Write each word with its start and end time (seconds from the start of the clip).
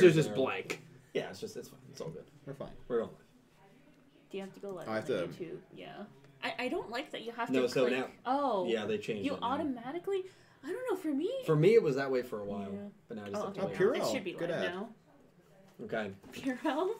So 0.00 0.06
it's 0.06 0.16
just 0.16 0.34
blank. 0.34 0.82
Yeah, 1.14 1.30
it's 1.30 1.40
just 1.40 1.56
it's 1.56 1.68
fine. 1.68 1.80
It's 1.90 2.00
all 2.00 2.08
good. 2.10 2.24
We're 2.46 2.54
fine. 2.54 2.70
We're 2.88 3.02
on. 3.02 3.10
Do 4.30 4.38
you 4.38 4.44
have 4.44 4.52
to 4.54 4.60
go 4.60 4.70
live 4.70 4.88
I 4.88 4.90
on 4.90 4.96
have 4.96 5.06
to- 5.06 5.14
YouTube? 5.28 5.58
Yeah. 5.74 5.88
I, 6.44 6.54
I 6.64 6.68
don't 6.68 6.90
like 6.90 7.10
that 7.12 7.22
you 7.22 7.32
have 7.32 7.48
to. 7.48 7.52
No, 7.54 7.62
to 7.62 7.68
so 7.68 7.86
click. 7.86 7.98
now- 7.98 8.08
oh. 8.26 8.66
Yeah, 8.68 8.84
they 8.84 8.98
changed 8.98 9.24
You 9.24 9.34
it 9.34 9.40
now. 9.40 9.46
automatically. 9.52 10.24
I 10.64 10.68
don't 10.68 10.82
know. 10.90 10.96
For 10.96 11.08
me. 11.14 11.30
For 11.46 11.56
me, 11.56 11.74
it 11.74 11.82
was 11.82 11.96
that 11.96 12.10
way 12.10 12.22
for 12.22 12.40
a 12.40 12.44
while, 12.44 12.68
Yeah. 12.72 12.78
but 13.08 13.16
now 13.16 13.22
I 13.24 13.30
just 13.30 13.40
oh, 13.42 13.44
have 13.46 13.54
to 13.54 13.60
okay. 13.62 13.68
wait. 13.86 14.00
Oh, 14.00 14.00
Purell. 14.02 14.08
It 14.08 14.12
should 14.14 14.24
be 14.24 14.32
Good 14.32 14.50
live 14.50 14.62
ad. 14.64 14.74
now. 14.74 14.88
Okay. 15.84 16.10
Purell. 16.32 16.90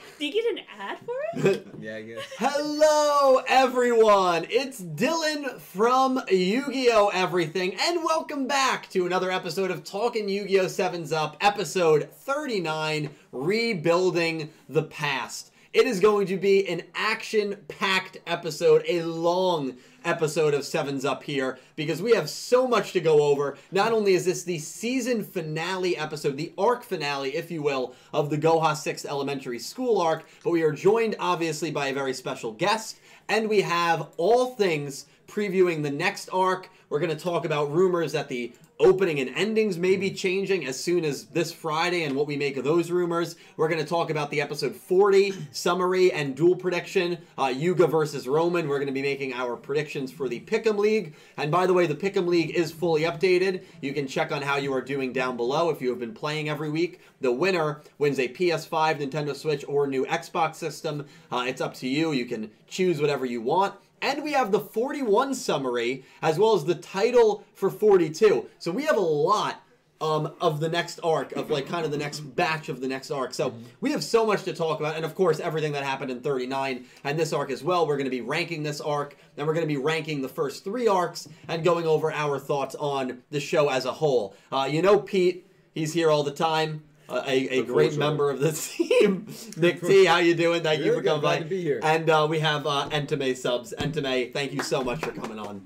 Do 0.18 0.26
you 0.26 0.32
get 0.32 0.44
an 0.52 0.60
ad 0.80 0.98
for 1.04 1.14
it? 1.50 1.66
Yeah, 1.80 1.96
I 1.96 2.02
guess. 2.02 2.20
Hello, 2.38 3.42
everyone! 3.48 4.46
It's 4.48 4.80
Dylan 4.80 5.58
from 5.58 6.20
Yu 6.30 6.64
Gi 6.72 6.90
Oh! 6.92 7.10
Everything, 7.12 7.74
and 7.80 8.04
welcome 8.04 8.46
back 8.46 8.88
to 8.90 9.04
another 9.06 9.30
episode 9.32 9.70
of 9.72 9.82
Talking 9.82 10.28
Yu 10.28 10.46
Gi 10.46 10.60
Oh! 10.60 10.66
7's 10.66 11.12
Up, 11.12 11.36
episode 11.40 12.08
39 12.12 13.10
Rebuilding 13.32 14.50
the 14.68 14.84
Past. 14.84 15.51
It 15.72 15.86
is 15.86 16.00
going 16.00 16.26
to 16.26 16.36
be 16.36 16.68
an 16.68 16.82
action 16.94 17.56
packed 17.66 18.18
episode, 18.26 18.84
a 18.86 19.00
long 19.04 19.78
episode 20.04 20.52
of 20.52 20.66
Sevens 20.66 21.06
Up 21.06 21.22
here 21.22 21.58
because 21.76 22.02
we 22.02 22.12
have 22.12 22.28
so 22.28 22.68
much 22.68 22.92
to 22.92 23.00
go 23.00 23.22
over. 23.22 23.56
Not 23.70 23.90
only 23.90 24.12
is 24.12 24.26
this 24.26 24.42
the 24.42 24.58
season 24.58 25.24
finale 25.24 25.96
episode, 25.96 26.36
the 26.36 26.52
arc 26.58 26.82
finale, 26.82 27.34
if 27.34 27.50
you 27.50 27.62
will, 27.62 27.94
of 28.12 28.28
the 28.28 28.36
Goha 28.36 28.72
6th 28.72 29.06
Elementary 29.06 29.58
School 29.58 29.98
arc, 29.98 30.24
but 30.44 30.50
we 30.50 30.62
are 30.62 30.72
joined 30.72 31.16
obviously 31.18 31.70
by 31.70 31.86
a 31.86 31.94
very 31.94 32.12
special 32.12 32.52
guest, 32.52 32.98
and 33.30 33.48
we 33.48 33.62
have 33.62 34.08
all 34.18 34.54
things 34.54 35.06
previewing 35.26 35.82
the 35.82 35.90
next 35.90 36.28
arc. 36.34 36.68
We're 36.90 37.00
going 37.00 37.16
to 37.16 37.24
talk 37.24 37.46
about 37.46 37.72
rumors 37.72 38.12
that 38.12 38.28
the 38.28 38.52
opening 38.82 39.20
and 39.20 39.30
endings 39.36 39.78
may 39.78 39.96
be 39.96 40.10
changing 40.10 40.66
as 40.66 40.78
soon 40.78 41.04
as 41.04 41.26
this 41.26 41.52
Friday 41.52 42.02
and 42.02 42.16
what 42.16 42.26
we 42.26 42.36
make 42.36 42.56
of 42.56 42.64
those 42.64 42.90
rumors. 42.90 43.36
We're 43.56 43.68
going 43.68 43.80
to 43.80 43.88
talk 43.88 44.10
about 44.10 44.30
the 44.30 44.40
episode 44.40 44.74
40 44.74 45.32
summary 45.52 46.12
and 46.12 46.34
dual 46.34 46.56
prediction, 46.56 47.18
uh, 47.38 47.52
Yuga 47.54 47.86
versus 47.86 48.26
Roman. 48.26 48.68
We're 48.68 48.78
going 48.78 48.88
to 48.88 48.92
be 48.92 49.02
making 49.02 49.34
our 49.34 49.56
predictions 49.56 50.10
for 50.10 50.28
the 50.28 50.40
Pick'em 50.40 50.76
League. 50.76 51.14
And 51.36 51.50
by 51.50 51.66
the 51.66 51.72
way, 51.72 51.86
the 51.86 51.94
Pick'em 51.94 52.26
League 52.26 52.50
is 52.50 52.72
fully 52.72 53.02
updated. 53.02 53.62
You 53.80 53.92
can 53.92 54.08
check 54.08 54.32
on 54.32 54.42
how 54.42 54.56
you 54.56 54.72
are 54.74 54.82
doing 54.82 55.12
down 55.12 55.36
below 55.36 55.70
if 55.70 55.80
you 55.80 55.90
have 55.90 56.00
been 56.00 56.14
playing 56.14 56.48
every 56.48 56.70
week. 56.70 57.00
The 57.20 57.32
winner 57.32 57.82
wins 57.98 58.18
a 58.18 58.28
PS5, 58.28 59.00
Nintendo 59.00 59.34
Switch, 59.34 59.64
or 59.68 59.86
new 59.86 60.04
Xbox 60.06 60.56
system. 60.56 61.06
Uh, 61.30 61.44
it's 61.46 61.60
up 61.60 61.74
to 61.74 61.88
you. 61.88 62.10
You 62.12 62.26
can 62.26 62.50
choose 62.66 63.00
whatever 63.00 63.24
you 63.24 63.40
want. 63.40 63.74
And 64.02 64.24
we 64.24 64.32
have 64.32 64.50
the 64.50 64.60
41 64.60 65.34
summary 65.34 66.04
as 66.20 66.38
well 66.38 66.54
as 66.54 66.64
the 66.64 66.74
title 66.74 67.44
for 67.54 67.70
42. 67.70 68.48
So 68.58 68.72
we 68.72 68.84
have 68.84 68.96
a 68.96 69.00
lot 69.00 69.62
um, 70.00 70.34
of 70.40 70.58
the 70.58 70.68
next 70.68 70.98
arc, 71.04 71.30
of 71.32 71.48
like 71.48 71.68
kind 71.68 71.84
of 71.84 71.92
the 71.92 71.96
next 71.96 72.20
batch 72.20 72.68
of 72.68 72.80
the 72.80 72.88
next 72.88 73.12
arc. 73.12 73.32
So 73.32 73.54
we 73.80 73.92
have 73.92 74.02
so 74.02 74.26
much 74.26 74.42
to 74.42 74.52
talk 74.52 74.80
about. 74.80 74.96
And 74.96 75.04
of 75.04 75.14
course, 75.14 75.38
everything 75.38 75.72
that 75.72 75.84
happened 75.84 76.10
in 76.10 76.20
39 76.20 76.84
and 77.04 77.18
this 77.18 77.32
arc 77.32 77.52
as 77.52 77.62
well. 77.62 77.86
We're 77.86 77.96
going 77.96 78.06
to 78.06 78.10
be 78.10 78.20
ranking 78.20 78.64
this 78.64 78.80
arc, 78.80 79.16
and 79.36 79.46
we're 79.46 79.54
going 79.54 79.66
to 79.66 79.72
be 79.72 79.80
ranking 79.80 80.20
the 80.20 80.28
first 80.28 80.64
three 80.64 80.88
arcs 80.88 81.28
and 81.46 81.62
going 81.62 81.86
over 81.86 82.10
our 82.10 82.40
thoughts 82.40 82.74
on 82.74 83.22
the 83.30 83.38
show 83.38 83.68
as 83.68 83.84
a 83.84 83.92
whole. 83.92 84.34
Uh, 84.50 84.68
you 84.68 84.82
know, 84.82 84.98
Pete, 84.98 85.46
he's 85.72 85.92
here 85.92 86.10
all 86.10 86.24
the 86.24 86.32
time. 86.32 86.82
A, 87.12 87.58
a 87.58 87.62
great 87.64 87.96
member 87.98 88.30
of 88.30 88.40
the 88.40 88.52
team, 88.52 89.26
Nick 89.56 89.80
T. 89.80 90.06
How 90.06 90.18
you 90.18 90.34
doing? 90.34 90.62
Thank 90.62 90.78
you 90.80 90.86
Good, 90.86 90.94
for 90.96 91.02
good, 91.02 91.08
coming 91.08 91.20
glad 91.20 91.36
by. 91.36 91.42
to 91.42 91.44
be 91.44 91.62
here. 91.62 91.80
And 91.82 92.08
uh, 92.08 92.26
we 92.28 92.38
have 92.40 92.66
uh, 92.66 92.88
Entame 92.90 93.36
subs. 93.36 93.74
Entame, 93.78 94.32
thank 94.32 94.52
you 94.52 94.62
so 94.62 94.82
much 94.82 95.00
for 95.04 95.12
coming 95.12 95.38
on. 95.38 95.62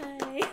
Hi. 0.00 0.40
Do 0.40 0.48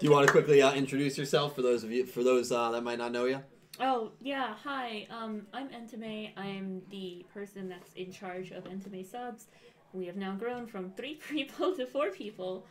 you 0.00 0.10
want 0.10 0.26
to 0.26 0.32
quickly 0.32 0.60
uh, 0.60 0.72
introduce 0.74 1.16
yourself 1.16 1.54
for 1.54 1.62
those 1.62 1.84
of 1.84 1.90
you 1.90 2.04
for 2.04 2.22
those 2.22 2.52
uh, 2.52 2.70
that 2.72 2.82
might 2.82 2.98
not 2.98 3.12
know 3.12 3.24
you? 3.24 3.42
Oh 3.80 4.12
yeah, 4.20 4.54
hi. 4.62 5.06
Um, 5.10 5.46
I'm 5.54 5.68
Entame. 5.68 6.32
I'm 6.36 6.82
the 6.90 7.24
person 7.32 7.68
that's 7.68 7.92
in 7.94 8.12
charge 8.12 8.50
of 8.50 8.64
Entame 8.64 9.08
subs. 9.10 9.46
We 9.94 10.04
have 10.06 10.16
now 10.16 10.34
grown 10.34 10.66
from 10.66 10.90
three 10.90 11.14
people 11.30 11.74
to 11.76 11.86
four 11.86 12.10
people. 12.10 12.66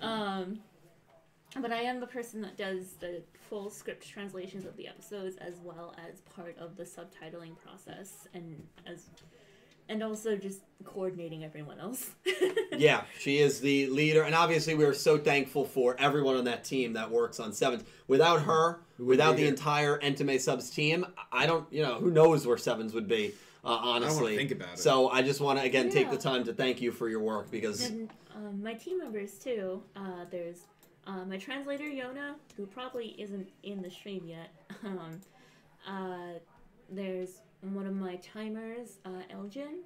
Um, 0.00 0.60
but 1.60 1.72
I 1.72 1.82
am 1.82 2.00
the 2.00 2.06
person 2.06 2.40
that 2.42 2.56
does 2.56 2.94
the 3.00 3.22
full 3.48 3.70
script 3.70 4.06
translations 4.08 4.64
of 4.64 4.76
the 4.76 4.88
episodes 4.88 5.36
as 5.36 5.54
well 5.62 5.94
as 6.08 6.20
part 6.34 6.56
of 6.58 6.76
the 6.76 6.84
subtitling 6.84 7.56
process 7.58 8.26
and 8.34 8.62
as 8.86 9.06
and 9.88 10.02
also 10.02 10.36
just 10.36 10.60
coordinating 10.84 11.44
everyone 11.44 11.78
else. 11.78 12.10
Yeah, 12.74 13.02
she 13.18 13.36
is 13.36 13.60
the 13.60 13.86
leader, 13.88 14.22
and 14.22 14.34
obviously 14.34 14.74
we 14.74 14.84
are 14.84 14.94
so 14.94 15.18
thankful 15.18 15.66
for 15.66 15.94
everyone 15.98 16.36
on 16.36 16.44
that 16.44 16.64
team 16.64 16.94
that 16.94 17.10
works 17.10 17.38
on 17.38 17.52
Sevens. 17.52 17.84
Without 18.08 18.42
her, 18.42 18.80
without 18.98 19.36
the 19.36 19.46
entire 19.46 19.98
Entame 20.00 20.40
subs 20.40 20.70
team, 20.70 21.04
I 21.30 21.44
don't, 21.44 21.70
you 21.70 21.82
know, 21.82 21.96
who 21.96 22.10
knows 22.10 22.46
where 22.46 22.56
Sevens 22.56 22.94
would 22.94 23.06
be. 23.06 23.34
Uh, 23.62 23.68
honestly, 23.68 24.36
think 24.36 24.52
about 24.52 24.72
it. 24.72 24.78
So 24.78 25.10
I 25.10 25.20
just 25.20 25.40
want 25.42 25.58
to 25.58 25.64
again 25.66 25.90
take 25.90 26.10
the 26.10 26.16
time 26.16 26.44
to 26.44 26.54
thank 26.54 26.80
you 26.80 26.92
for 26.92 27.10
your 27.10 27.20
work 27.20 27.50
because 27.50 27.84
And 27.84 28.10
um, 28.34 28.62
my 28.62 28.72
team 28.72 28.98
members 28.98 29.34
too. 29.34 29.82
Uh, 29.94 30.24
there's 30.30 30.62
uh, 31.06 31.24
my 31.24 31.36
translator 31.36 31.84
Yona, 31.84 32.34
who 32.56 32.66
probably 32.66 33.14
isn't 33.20 33.48
in 33.62 33.82
the 33.82 33.90
stream 33.90 34.24
yet. 34.26 34.52
Um, 34.84 35.20
uh, 35.86 36.38
there's 36.90 37.40
one 37.60 37.86
of 37.86 37.94
my 37.94 38.16
timers, 38.16 38.98
uh, 39.04 39.22
Elgin, 39.30 39.80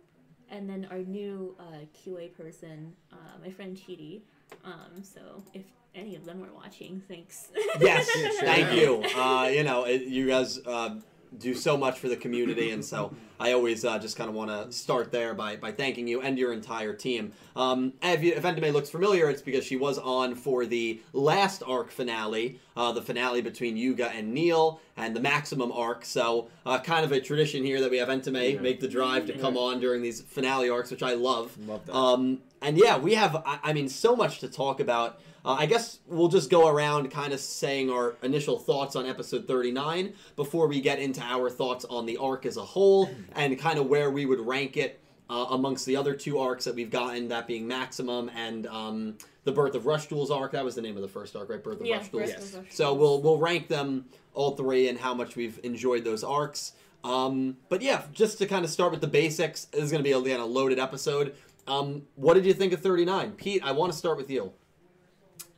and 0.51 0.69
then 0.69 0.87
our 0.91 0.99
new 0.99 1.55
uh, 1.59 1.85
QA 1.95 2.35
person, 2.37 2.93
uh, 3.13 3.17
my 3.43 3.51
friend 3.51 3.77
Chidi. 3.77 4.21
Um, 4.65 5.03
so 5.03 5.43
if 5.55 5.65
any 5.95 6.17
of 6.17 6.25
them 6.25 6.43
are 6.43 6.53
watching, 6.53 7.03
thanks. 7.09 7.49
yes, 7.81 8.09
thank 8.41 8.73
you. 8.79 9.03
Uh, 9.17 9.49
you 9.53 9.65
know, 9.65 9.85
it, 9.85 10.03
you 10.03 10.27
guys 10.29 10.59
uh, 10.67 10.97
do 11.39 11.55
so 11.55 11.77
much 11.77 11.99
for 11.99 12.09
the 12.09 12.17
community, 12.17 12.71
and 12.71 12.85
so 12.85 13.15
I 13.39 13.53
always 13.53 13.85
uh, 13.85 13.99
just 13.99 14.17
kind 14.17 14.29
of 14.31 14.35
want 14.35 14.51
to 14.51 14.73
start 14.73 15.13
there 15.13 15.35
by, 15.35 15.57
by 15.57 15.73
thanking 15.73 16.09
you 16.09 16.21
and 16.23 16.39
your 16.39 16.53
entire 16.53 16.95
team. 16.95 17.33
Um, 17.55 17.93
if, 18.03 18.23
you, 18.23 18.33
if 18.33 18.43
Entame 18.43 18.73
looks 18.73 18.91
familiar, 18.91 19.29
it's 19.29 19.43
because 19.43 19.65
she 19.65 19.77
was 19.77 19.99
on 19.99 20.35
for 20.35 20.67
the 20.67 21.01
last 21.13 21.63
arc 21.67 21.91
finale, 21.91 22.59
uh, 22.77 22.93
the 22.93 23.03
finale 23.03 23.43
between 23.43 23.77
Yuga 23.77 24.11
and 24.11 24.33
Neil, 24.33 24.81
and 24.97 25.15
the 25.15 25.21
Maximum 25.21 25.71
arc. 25.73 26.05
So, 26.05 26.49
uh, 26.65 26.79
kind 26.79 27.05
of 27.05 27.13
a 27.13 27.21
tradition 27.21 27.65
here 27.65 27.81
that 27.81 27.91
we 27.91 27.99
have 27.99 28.09
Entame 28.09 28.55
Yeah. 28.55 28.61
make 28.61 28.81
the 28.81 28.89
drive 28.89 29.27
to 29.27 29.39
come 29.39 29.57
on 29.57 29.81
during 29.81 30.03
these 30.03 30.23
finale 30.23 30.71
arcs, 30.71 30.91
which 30.91 31.03
I 31.03 31.15
love. 31.15 31.57
Love 31.67 31.85
that. 31.87 31.95
Um, 31.95 32.39
and 32.63 32.79
yeah, 32.79 32.97
we 32.97 33.15
have, 33.15 33.37
I, 33.37 33.59
I 33.63 33.73
mean, 33.73 33.89
so 33.89 34.17
much 34.17 34.39
to 34.41 34.49
talk 34.49 34.81
about. 34.81 35.21
Uh, 35.47 35.55
I 35.61 35.67
guess 35.67 36.01
we'll 36.09 36.27
just 36.27 36.51
go 36.51 36.67
around 36.67 37.13
kind 37.13 37.33
of 37.33 37.39
saying 37.39 37.89
our 37.89 38.17
initial 38.25 38.59
thoughts 38.59 38.97
on 38.97 39.07
episode 39.07 39.47
39 39.47 40.13
before 40.35 40.67
we 40.67 40.81
get 40.81 40.99
into 40.99 41.23
our 41.23 41.49
thoughts 41.49 41.85
on 41.85 42.05
the 42.05 42.17
arc 42.17 42.45
as 42.47 42.57
a 42.57 42.65
whole 42.65 43.09
and 43.37 43.57
kind 43.57 43.79
of 43.79 43.87
where 43.87 44.11
we 44.11 44.27
would 44.27 44.41
rank 44.41 44.77
it 44.77 45.01
uh, 45.31 45.47
amongst 45.51 45.87
the 45.87 45.95
other 45.95 46.15
two 46.15 46.41
arcs 46.41 46.65
that 46.65 46.75
we've 46.75 46.91
gotten, 46.91 47.29
that 47.29 47.47
being 47.47 47.65
Maximum 47.67 48.29
and 48.35 48.67
um, 48.67 49.19
the 49.45 49.53
Birth 49.53 49.77
of 49.77 49.87
Rush 49.87 50.07
Duels 50.07 50.33
arc. 50.33 50.51
That 50.51 50.65
was 50.65 50.75
the 50.75 50.83
name 50.83 50.97
of 50.97 51.03
the 51.03 51.09
first 51.09 51.37
arc, 51.37 51.49
right? 51.49 51.63
Birth 51.63 51.81
of 51.81 51.87
yeah, 51.87 51.99
Rush 51.99 52.09
Duels. 52.09 52.31
Breath 52.33 52.55
of 52.55 52.63
Rush 52.65 52.73
So 52.73 52.93
we'll 52.95 53.23
we'll 53.23 53.39
rank 53.39 53.69
them 53.69 54.07
all 54.35 54.57
three 54.57 54.89
and 54.89 54.99
how 54.99 55.15
much 55.15 55.37
we've 55.37 55.61
enjoyed 55.63 56.03
those 56.03 56.25
arcs. 56.25 56.73
Um, 57.05 57.57
but 57.69 57.83
yeah, 57.83 58.03
just 58.13 58.39
to 58.39 58.47
kind 58.47 58.65
of 58.65 58.71
start 58.71 58.91
with 58.91 59.01
the 59.01 59.07
basics, 59.07 59.67
this 59.67 59.85
is 59.85 59.91
going 59.93 60.03
to 60.03 60.09
be 60.09 60.13
a, 60.13 60.19
again, 60.19 60.41
a 60.41 60.47
loaded 60.47 60.81
episode. 60.81 61.37
Um, 61.69 62.03
what 62.17 62.35
did 62.35 62.45
you 62.47 62.53
think 62.53 62.73
of 62.73 62.81
39? 62.81 63.33
Pete, 63.33 63.63
I 63.65 63.71
want 63.73 63.93
to 63.93 63.99
start 63.99 64.17
with 64.17 64.29
you. 64.29 64.53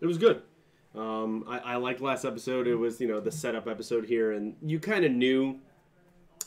It 0.01 0.07
was 0.07 0.19
good. 0.19 0.43
Um, 0.95 1.45
I, 1.49 1.59
I 1.59 1.77
liked 1.77 2.01
last 2.01 2.25
episode. 2.25 2.67
It 2.67 2.75
was 2.75 3.01
you 3.01 3.09
know 3.09 3.21
the 3.21 3.33
setup 3.33 3.69
episode 3.69 4.07
here, 4.07 4.33
and 4.33 4.57
you 4.63 4.79
kind 4.81 5.05
of 5.05 5.13
knew 5.13 5.59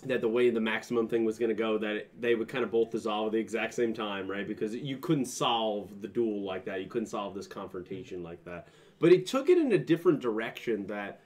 that 0.05 0.21
the 0.21 0.27
way 0.27 0.49
the 0.49 0.59
maximum 0.59 1.07
thing 1.07 1.25
was 1.25 1.37
going 1.37 1.49
to 1.49 1.55
go, 1.55 1.77
that 1.77 1.95
it, 1.95 2.21
they 2.21 2.33
would 2.33 2.47
kind 2.47 2.63
of 2.63 2.71
both 2.71 2.89
dissolve 2.89 3.27
at 3.27 3.33
the 3.33 3.39
exact 3.39 3.73
same 3.73 3.93
time, 3.93 4.27
right? 4.27 4.47
Because 4.47 4.75
you 4.75 4.97
couldn't 4.97 5.25
solve 5.25 6.01
the 6.01 6.07
duel 6.07 6.41
like 6.41 6.65
that. 6.65 6.81
You 6.81 6.87
couldn't 6.87 7.07
solve 7.07 7.35
this 7.35 7.45
confrontation 7.45 8.23
like 8.23 8.43
that. 8.45 8.67
But 8.99 9.11
it 9.11 9.27
took 9.27 9.49
it 9.49 9.57
in 9.57 9.71
a 9.71 9.77
different 9.77 10.19
direction 10.19 10.87
that 10.87 11.21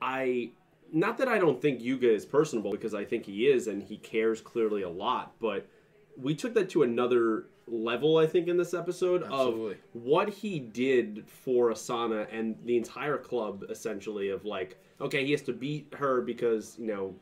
I. 0.00 0.52
Not 0.92 1.18
that 1.18 1.28
I 1.28 1.38
don't 1.38 1.62
think 1.62 1.80
Yuga 1.80 2.12
is 2.12 2.24
personable, 2.24 2.72
because 2.72 2.94
I 2.94 3.04
think 3.04 3.24
he 3.24 3.46
is, 3.46 3.68
and 3.68 3.80
he 3.80 3.96
cares 3.96 4.40
clearly 4.40 4.82
a 4.82 4.88
lot. 4.88 5.34
But 5.40 5.68
we 6.16 6.34
took 6.34 6.52
that 6.54 6.68
to 6.70 6.82
another 6.82 7.44
level, 7.70 8.18
I 8.18 8.26
think, 8.26 8.48
in 8.48 8.56
this 8.56 8.74
episode 8.74 9.22
Absolutely. 9.22 9.72
of 9.72 9.78
what 9.92 10.28
he 10.28 10.58
did 10.58 11.24
for 11.26 11.70
Asana 11.70 12.26
and 12.32 12.56
the 12.64 12.76
entire 12.76 13.18
club, 13.18 13.64
essentially, 13.70 14.30
of 14.30 14.44
like, 14.44 14.78
okay, 15.00 15.24
he 15.24 15.32
has 15.32 15.42
to 15.42 15.52
beat 15.52 15.92
her 15.96 16.20
because, 16.20 16.76
you 16.78 16.86
know, 16.86 17.14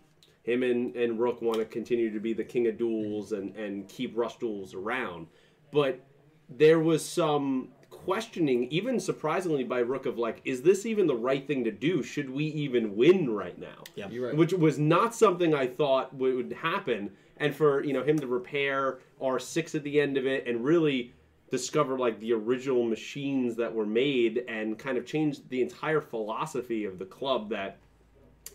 him 0.43 0.63
and, 0.63 0.97
and 0.97 1.21
Rook 1.21 1.43
want 1.43 1.59
to 1.59 1.65
continue 1.65 2.13
to 2.13 2.21
be 2.21 2.33
the 2.33 2.45
king 2.45 2.67
of 2.67 2.79
duels 2.79 3.33
and, 3.33 3.55
and 3.57 3.89
keep 3.89 4.17
Rush 4.17 4.37
duels 4.39 4.75
around. 4.75 5.27
But 5.71 6.01
there 6.49 6.81
was 6.81 7.05
some 7.05 7.69
questioning, 7.91 8.65
even 8.71 8.99
surprisingly 8.99 9.65
by 9.65 9.81
Rook, 9.81 10.07
of 10.07 10.17
like, 10.19 10.41
is 10.45 10.63
this 10.63 10.87
even 10.87 11.07
the 11.07 11.15
right 11.15 11.47
thing 11.47 11.65
to 11.65 11.71
do? 11.71 12.03
Should 12.03 12.31
we 12.31 12.45
even 12.47 12.97
win 12.97 13.31
right 13.31 13.59
now? 13.59 13.85
Yeah. 13.97 14.09
You're 14.09 14.29
right. 14.29 14.37
which 14.37 14.53
was 14.55 14.79
not 14.79 15.15
something 15.15 15.55
I 15.55 15.67
thought 15.67 16.15
would 16.15 16.35
would 16.35 16.53
happen. 16.53 17.11
And 17.39 17.55
for 17.55 17.85
you 17.85 17.93
know 17.93 18.03
him 18.03 18.19
to 18.19 18.27
repair 18.27 18.99
R 19.21 19.39
six 19.39 19.75
at 19.75 19.83
the 19.83 20.01
end 20.01 20.17
of 20.17 20.27
it 20.27 20.47
and 20.47 20.65
really 20.65 21.13
discover 21.51 21.99
like 21.99 22.19
the 22.21 22.33
original 22.33 22.85
machines 22.85 23.57
that 23.57 23.73
were 23.73 23.87
made 23.87 24.45
and 24.49 24.79
kind 24.79 24.99
of 24.99 25.07
change 25.07 25.39
the 25.49 25.63
entire 25.63 26.01
philosophy 26.01 26.85
of 26.85 26.99
the 26.99 27.07
club 27.07 27.49
that 27.51 27.79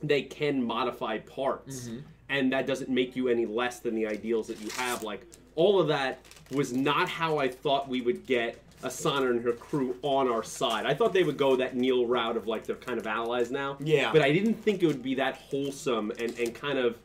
they 0.01 0.21
can 0.21 0.61
modify 0.63 1.17
parts 1.19 1.87
mm-hmm. 1.87 1.99
and 2.29 2.51
that 2.51 2.67
doesn't 2.67 2.89
make 2.89 3.15
you 3.15 3.29
any 3.29 3.45
less 3.45 3.79
than 3.79 3.95
the 3.95 4.05
ideals 4.05 4.47
that 4.47 4.61
you 4.61 4.69
have. 4.71 5.01
Like 5.01 5.25
all 5.55 5.79
of 5.79 5.87
that 5.87 6.19
was 6.51 6.73
not 6.73 7.09
how 7.09 7.37
I 7.39 7.47
thought 7.47 7.87
we 7.87 8.01
would 8.01 8.25
get 8.25 8.59
Asana 8.83 9.29
and 9.31 9.41
her 9.43 9.53
crew 9.53 9.95
on 10.01 10.27
our 10.27 10.43
side. 10.43 10.85
I 10.85 10.93
thought 10.93 11.13
they 11.13 11.23
would 11.23 11.37
go 11.37 11.55
that 11.55 11.75
Neil 11.75 12.05
route 12.05 12.37
of 12.37 12.47
like 12.47 12.65
they're 12.65 12.75
kind 12.75 12.99
of 12.99 13.07
allies 13.07 13.49
now. 13.49 13.77
Yeah. 13.79 14.11
But 14.11 14.21
I 14.21 14.31
didn't 14.31 14.55
think 14.55 14.83
it 14.83 14.87
would 14.87 15.03
be 15.03 15.15
that 15.15 15.37
wholesome 15.37 16.11
and, 16.19 16.37
and 16.37 16.53
kind 16.53 16.77
of 16.77 16.97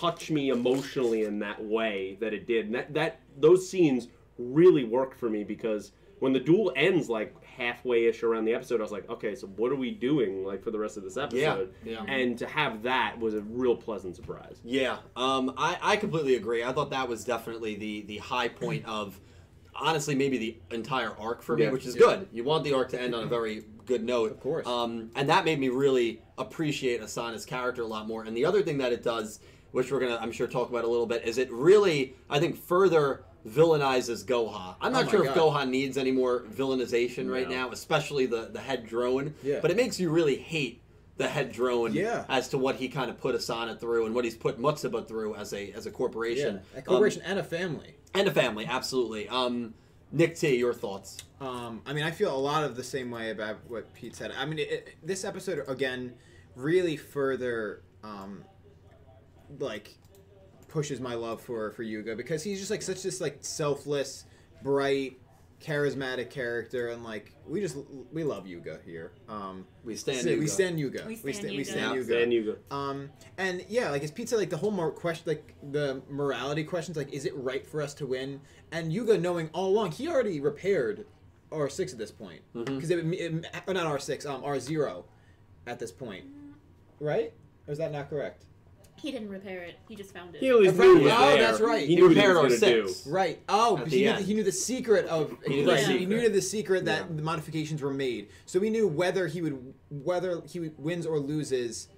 touch 0.00 0.30
me 0.30 0.48
emotionally 0.50 1.22
in 1.24 1.38
that 1.40 1.62
way 1.64 2.16
that 2.20 2.32
it 2.34 2.46
did. 2.46 2.66
And 2.66 2.74
that, 2.74 2.94
that 2.94 3.20
those 3.38 3.68
scenes 3.68 4.08
really 4.38 4.84
worked 4.84 5.18
for 5.18 5.28
me 5.30 5.44
because 5.44 5.92
when 6.18 6.32
the 6.32 6.40
duel 6.40 6.72
ends 6.76 7.08
like 7.08 7.34
halfway 7.44 8.06
ish 8.06 8.22
around 8.22 8.44
the 8.44 8.54
episode, 8.54 8.80
I 8.80 8.82
was 8.82 8.92
like, 8.92 9.08
okay, 9.08 9.34
so 9.34 9.46
what 9.48 9.70
are 9.70 9.76
we 9.76 9.90
doing 9.92 10.44
like 10.44 10.62
for 10.62 10.70
the 10.70 10.78
rest 10.78 10.96
of 10.96 11.02
this 11.04 11.16
episode? 11.16 11.72
yeah. 11.84 12.02
yeah. 12.04 12.12
And 12.12 12.36
to 12.38 12.46
have 12.46 12.82
that 12.82 13.18
was 13.18 13.34
a 13.34 13.40
real 13.42 13.76
pleasant 13.76 14.16
surprise. 14.16 14.56
Yeah, 14.64 14.96
um, 15.16 15.54
I, 15.56 15.78
I 15.82 15.96
completely 15.96 16.34
agree. 16.36 16.64
I 16.64 16.72
thought 16.72 16.90
that 16.90 17.08
was 17.08 17.24
definitely 17.24 17.76
the 17.76 18.02
the 18.02 18.18
high 18.18 18.48
point 18.48 18.84
of, 18.86 19.20
honestly, 19.76 20.14
maybe 20.14 20.38
the 20.38 20.56
entire 20.74 21.12
arc 21.18 21.42
for 21.42 21.56
me, 21.56 21.64
Yeah. 21.64 21.70
which 21.70 21.86
is 21.86 21.94
Yeah. 21.94 22.00
good. 22.06 22.28
You 22.32 22.42
want 22.44 22.64
the 22.64 22.72
arc 22.72 22.88
to 22.90 23.00
end 23.00 23.14
on 23.14 23.22
a 23.24 23.26
very 23.26 23.64
good 23.86 24.02
note, 24.02 24.30
Of 24.32 24.40
course. 24.40 24.66
Um, 24.66 25.10
and 25.14 25.28
that 25.28 25.44
made 25.44 25.60
me 25.60 25.68
really 25.68 26.22
appreciate 26.38 27.02
Asana's 27.02 27.44
character 27.44 27.82
a 27.82 27.86
lot 27.86 28.08
more. 28.08 28.24
And 28.24 28.36
the 28.36 28.44
other 28.46 28.62
thing 28.62 28.78
that 28.78 28.92
it 28.92 29.02
does, 29.02 29.40
which 29.74 29.90
we're 29.90 29.98
gonna, 29.98 30.16
I'm 30.20 30.30
sure, 30.30 30.46
talk 30.46 30.70
about 30.70 30.84
a 30.84 30.88
little 30.88 31.04
bit, 31.06 31.24
is 31.24 31.36
it 31.36 31.50
really, 31.50 32.14
I 32.30 32.38
think, 32.38 32.56
further 32.56 33.24
villainizes 33.46 34.24
Goha. 34.24 34.76
I'm 34.80 34.94
Oh 34.94 34.98
not 35.00 35.04
my 35.06 35.10
sure 35.10 35.24
if 35.26 35.34
God. 35.34 35.52
Goha 35.52 35.68
needs 35.68 35.98
any 35.98 36.12
more 36.12 36.42
villainization 36.42 37.28
right 37.30 37.48
No. 37.48 37.54
now, 37.56 37.70
especially 37.72 38.26
the 38.26 38.50
the 38.52 38.60
head 38.60 38.86
drone. 38.86 39.34
Yeah. 39.42 39.58
But 39.60 39.70
it 39.72 39.76
makes 39.76 39.98
you 39.98 40.10
really 40.10 40.36
hate 40.36 40.80
the 41.16 41.26
head 41.28 41.50
drone 41.52 41.92
Yeah. 41.92 42.24
as 42.28 42.48
to 42.50 42.58
what 42.58 42.76
he 42.76 42.88
kind 42.88 43.10
of 43.10 43.20
put 43.20 43.34
Asana 43.34 43.78
through 43.78 44.06
and 44.06 44.14
what 44.14 44.24
he's 44.24 44.36
put 44.36 44.60
Mutsuba 44.60 45.06
through 45.06 45.34
as 45.34 45.52
a 45.52 45.72
as 45.72 45.86
a 45.86 45.90
corporation. 45.90 46.60
Yeah, 46.72 46.76
a 46.76 46.78
Um, 46.78 46.84
corporation 46.84 47.22
and 47.24 47.38
a 47.40 47.44
family. 47.44 47.94
and 48.14 48.28
a 48.28 48.32
family, 48.32 48.64
absolutely. 48.66 49.28
Um, 49.28 49.74
Nick 50.12 50.36
T, 50.36 50.54
your 50.56 50.72
thoughts? 50.72 51.16
Um, 51.40 51.82
I 51.84 51.92
mean, 51.92 52.04
I 52.04 52.12
feel 52.12 52.32
a 52.34 52.38
lot 52.38 52.62
of 52.62 52.76
the 52.76 52.84
same 52.84 53.10
way 53.10 53.30
about 53.30 53.56
what 53.68 53.92
Pete 53.94 54.14
said. 54.14 54.30
I 54.38 54.46
mean, 54.46 54.60
it, 54.60 54.70
it, 54.70 54.88
this 55.02 55.24
episode 55.24 55.64
again 55.66 56.14
really 56.54 56.96
further 56.96 57.82
um, 58.04 58.44
like 59.58 59.96
pushes 60.68 61.00
my 61.00 61.14
love 61.14 61.40
for 61.40 61.70
for 61.72 61.82
Yuga 61.82 62.16
because 62.16 62.42
he's 62.42 62.58
just 62.58 62.70
like 62.70 62.82
such 62.82 63.02
this 63.02 63.20
like 63.20 63.38
selfless, 63.40 64.24
bright, 64.62 65.18
charismatic 65.62 66.30
character, 66.30 66.88
and 66.88 67.04
like 67.04 67.32
we 67.46 67.60
just 67.60 67.76
we 68.12 68.24
love 68.24 68.46
Yuga 68.46 68.80
here. 68.84 69.12
Um, 69.28 69.66
We 69.84 69.96
stand. 69.96 70.18
so- 70.22 70.28
we 70.30 70.34
Yuga. 70.36 70.48
stand 70.48 70.80
Yuga. 70.80 71.04
We 71.06 71.20
We 71.22 71.32
stan 71.32 71.34
stand, 71.34 71.50
we 71.52 71.58
Yuga. 71.58 71.70
stand 71.70 71.94
Yuga. 71.94 72.14
Then 72.14 72.30
you 72.32 72.56
go. 72.70 72.76
Um, 72.76 73.10
and 73.38 73.64
yeah, 73.68 73.90
like 73.90 74.02
as 74.02 74.10
pizza, 74.10 74.36
like 74.36 74.50
the 74.50 74.56
whole 74.56 74.70
more 74.70 74.90
question, 74.90 75.24
like 75.26 75.54
the 75.72 76.02
morality 76.10 76.64
questions, 76.64 76.96
like 76.96 77.12
is 77.12 77.24
it 77.24 77.34
right 77.36 77.66
for 77.66 77.80
us 77.80 77.94
to 77.94 78.06
win? 78.06 78.40
And 78.72 78.92
Yuga 78.92 79.16
knowing 79.18 79.50
all 79.52 79.68
along, 79.68 79.92
he 79.92 80.08
already 80.08 80.40
repaired 80.40 81.06
R 81.52 81.68
six 81.68 81.92
at 81.92 81.98
this 81.98 82.10
point 82.10 82.40
because 82.52 82.90
it, 82.90 82.98
it, 83.12 83.46
or 83.68 83.74
not 83.74 83.86
R 83.86 83.98
six, 84.00 84.26
um, 84.26 84.42
R 84.44 84.58
zero, 84.58 85.04
at 85.68 85.78
this 85.78 85.92
point, 85.92 86.24
right? 86.98 87.32
Or 87.68 87.72
is 87.72 87.78
that 87.78 87.92
not 87.92 88.10
correct? 88.10 88.44
He 89.04 89.12
didn't 89.12 89.28
repair 89.28 89.62
it. 89.64 89.74
He 89.86 89.96
just 89.96 90.14
found 90.14 90.34
it. 90.34 90.40
He 90.40 90.48
at 90.48 90.56
least 90.56 90.76
Oh, 90.78 90.82
knew 90.82 90.96
it 91.00 91.02
was 91.02 91.12
oh, 91.12 91.26
there. 91.26 91.38
that's 91.42 91.60
right. 91.60 91.80
He 91.82 91.88
He 91.88 91.96
knew 91.96 92.04
what 92.04 92.12
he 92.12 92.16
repaired 92.16 92.42
was 92.42 92.62
our 92.62 92.70
going 92.70 92.86
to 92.86 93.04
do. 93.04 93.10
Right. 93.10 93.38
Oh, 93.50 93.76
At 93.76 93.84
the 93.84 93.90
he, 93.90 94.02
knew, 94.04 94.10
end. 94.12 94.24
he 94.24 94.32
knew 94.32 94.42
the 94.42 94.50
secret 94.52 95.04
of 95.08 95.36
He 95.46 95.56
knew 95.56 95.66
the 95.66 95.72
right, 95.72 95.80
He 95.80 95.84
secret. 95.98 96.08
knew 96.08 96.28
the 96.30 96.40
secret 96.40 96.84
that 96.86 97.00
Yeah. 97.10 97.16
the 97.16 97.22
modifications 97.22 97.82
were 97.82 97.92
made. 97.92 98.28
So 98.46 98.58
we 98.58 98.70
knew 98.70 98.88
whether 98.88 99.26
he 99.26 99.42
would 99.42 99.74
whether 99.90 100.40
he 100.48 100.58
would- 100.60 100.78
wins 100.78 101.04
or 101.04 101.18
loses. 101.18 101.88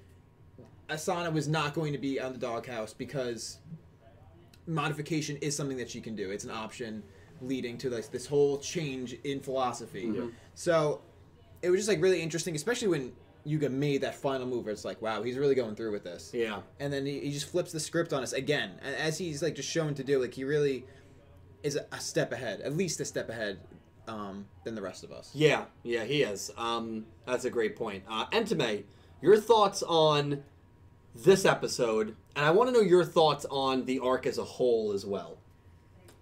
Asana 0.91 1.33
was 1.33 1.47
not 1.47 1.75
going 1.75 1.93
to 1.93 1.99
be 1.99 2.19
on 2.21 2.33
the 2.33 2.39
doghouse 2.41 2.93
because 2.93 3.59
modification 4.67 5.37
is 5.37 5.55
something 5.55 5.77
that 5.77 5.89
she 5.89 6.01
can 6.01 6.17
do. 6.17 6.31
It's 6.33 6.45
an 6.45 6.51
option 6.51 7.05
leading 7.41 7.79
to 7.79 7.91
like 7.91 8.11
this 8.11 8.27
whole 8.27 8.59
change 8.59 9.13
in 9.23 9.39
philosophy. 9.39 10.11
Yeah. 10.13 10.23
So 10.57 11.03
it 11.63 11.71
was 11.71 11.79
just 11.79 11.89
like 11.89 12.03
really 12.03 12.21
interesting, 12.21 12.57
especially 12.57 12.89
when 12.89 13.13
Yuga 13.47 13.69
made 13.71 14.01
that 14.03 14.15
final 14.17 14.47
move. 14.47 14.65
Where 14.65 14.73
it's 14.73 14.85
like, 14.85 15.01
wow, 15.01 15.23
he's 15.23 15.39
really 15.39 15.55
going 15.55 15.75
through 15.77 15.93
with 15.93 16.05
this 16.05 16.31
Yeah. 16.35 16.61
and 16.81 16.93
then 16.93 17.07
he, 17.07 17.21
he 17.21 17.33
just 17.33 17.49
flips 17.51 17.73
the 17.73 17.81
script 17.81 18.13
on 18.13 18.23
us 18.23 18.33
again 18.33 18.73
A- 18.85 19.01
as 19.01 19.17
he's 19.19 19.43
like 19.43 19.55
just 19.55 19.71
shown 19.71 19.95
to 19.95 20.05
do 20.05 20.21
like 20.21 20.35
he 20.35 20.45
really 20.45 20.85
is 21.63 21.77
a, 21.77 21.87
a 21.93 22.01
step 22.01 22.33
ahead 22.33 22.61
at 22.61 22.77
least 22.77 23.01
a 23.01 23.05
step 23.05 23.29
ahead 23.31 23.59
um, 24.09 24.47
than 24.65 24.75
the 24.75 24.83
rest 24.83 25.03
of 25.05 25.11
us 25.13 25.31
Yeah, 25.35 25.65
yeah, 25.83 26.05
he 26.05 26.23
is. 26.23 26.51
Um, 26.57 27.07
that's 27.27 27.45
a 27.45 27.51
great 27.51 27.75
point. 27.77 28.05
Uh, 28.09 28.27
Entame, 28.27 28.85
your 29.23 29.37
thoughts 29.41 29.83
on 29.83 30.43
this 31.15 31.45
episode, 31.45 32.15
and 32.37 32.45
I 32.45 32.51
want 32.51 32.69
to 32.69 32.73
know 32.73 32.81
your 32.87 33.05
thoughts 33.05 33.47
on 33.51 33.85
the 33.87 33.99
arc 34.01 34.27
as 34.27 34.39
a 34.39 34.45
whole 34.45 34.93
as 34.93 35.05
well. 35.07 35.39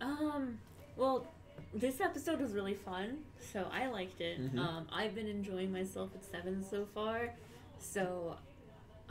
Um, 0.00 0.58
well, 0.96 1.26
this 1.74 2.00
episode 2.00 2.40
was 2.40 2.52
really 2.52 2.74
fun, 2.74 3.18
so 3.52 3.66
I 3.72 3.88
liked 3.88 4.20
it. 4.20 4.40
Mhm. 4.40 4.58
Um, 4.58 4.86
I've 4.92 5.14
been 5.14 5.26
enjoying 5.26 5.72
myself 5.72 6.10
at 6.14 6.24
seven 6.24 6.62
so 6.62 6.86
far, 6.94 7.34
so 7.78 8.36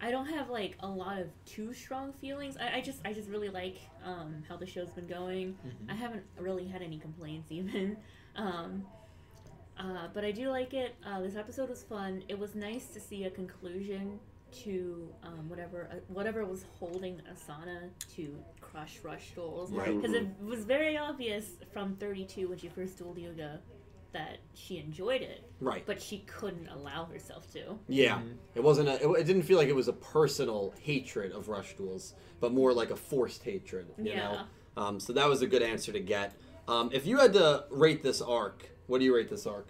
I 0.00 0.10
don't 0.10 0.26
have 0.26 0.50
like 0.50 0.76
a 0.80 0.86
lot 0.88 1.18
of 1.18 1.28
too 1.46 1.72
strong 1.72 2.12
feelings. 2.14 2.56
I, 2.58 2.76
I 2.76 2.80
just 2.82 3.00
I 3.04 3.12
just 3.12 3.28
really 3.30 3.48
like 3.48 3.78
um, 4.04 4.44
how 4.48 4.56
the 4.56 4.66
show's 4.66 4.90
been 4.90 5.06
going. 5.06 5.56
Mhm. 5.66 5.90
I 5.90 5.94
haven't 5.94 6.24
really 6.38 6.66
had 6.66 6.82
any 6.82 6.98
complaints 6.98 7.50
even. 7.58 7.96
Um, 8.36 8.84
uh, 9.78 10.08
but 10.12 10.24
I 10.24 10.30
do 10.32 10.50
like 10.50 10.74
it. 10.74 10.94
Uh, 11.04 11.20
this 11.20 11.36
episode 11.36 11.68
was 11.70 11.82
fun. 11.82 12.22
It 12.28 12.38
was 12.38 12.54
nice 12.54 12.86
to 12.88 13.00
see 13.00 13.24
a 13.24 13.30
conclusion 13.30 14.18
to 14.64 15.08
um, 15.22 15.48
whatever 15.48 15.88
uh, 15.90 15.96
whatever 16.08 16.44
was 16.44 16.64
holding 16.78 17.20
Asana 17.32 17.88
to 18.14 18.36
crush 18.76 18.98
Rush 19.02 19.30
Duels. 19.34 19.72
Right. 19.72 19.94
Because 19.96 20.14
it 20.14 20.26
was 20.42 20.64
very 20.64 20.96
obvious 20.98 21.46
from 21.72 21.96
32 21.96 22.48
when 22.48 22.58
she 22.58 22.68
first 22.68 22.98
dueled 22.98 23.18
Yuga 23.20 23.60
that 24.12 24.38
she 24.54 24.78
enjoyed 24.78 25.22
it, 25.22 25.44
Right. 25.60 25.84
but 25.86 26.00
she 26.00 26.18
couldn't 26.20 26.68
allow 26.68 27.04
herself 27.06 27.50
to. 27.52 27.78
Yeah. 27.88 28.18
Mhm. 28.18 28.36
It 28.54 28.62
wasn't 28.62 28.88
a. 28.88 28.94
It, 29.02 29.20
it 29.20 29.24
didn't 29.24 29.42
feel 29.42 29.58
like 29.58 29.68
it 29.68 29.74
was 29.74 29.88
a 29.88 29.92
personal 29.92 30.74
hatred 30.80 31.32
of 31.32 31.48
Rush 31.48 31.74
Duels, 31.76 32.14
but 32.40 32.52
more 32.52 32.72
like 32.72 32.90
a 32.90 32.96
forced 32.96 33.42
hatred. 33.42 33.86
You 33.98 34.10
Yeah. 34.10 34.32
know. 34.76 34.82
Um, 34.82 35.00
so 35.00 35.12
that 35.14 35.28
was 35.28 35.42
a 35.42 35.46
good 35.46 35.62
answer 35.62 35.92
to 35.92 36.00
get. 36.00 36.34
Um, 36.68 36.90
if 36.92 37.06
you 37.06 37.18
had 37.18 37.32
to 37.34 37.64
rate 37.70 38.02
this 38.02 38.20
arc, 38.20 38.68
what 38.86 38.98
do 38.98 39.04
you 39.04 39.14
rate 39.14 39.28
this 39.28 39.46
arc? 39.46 39.68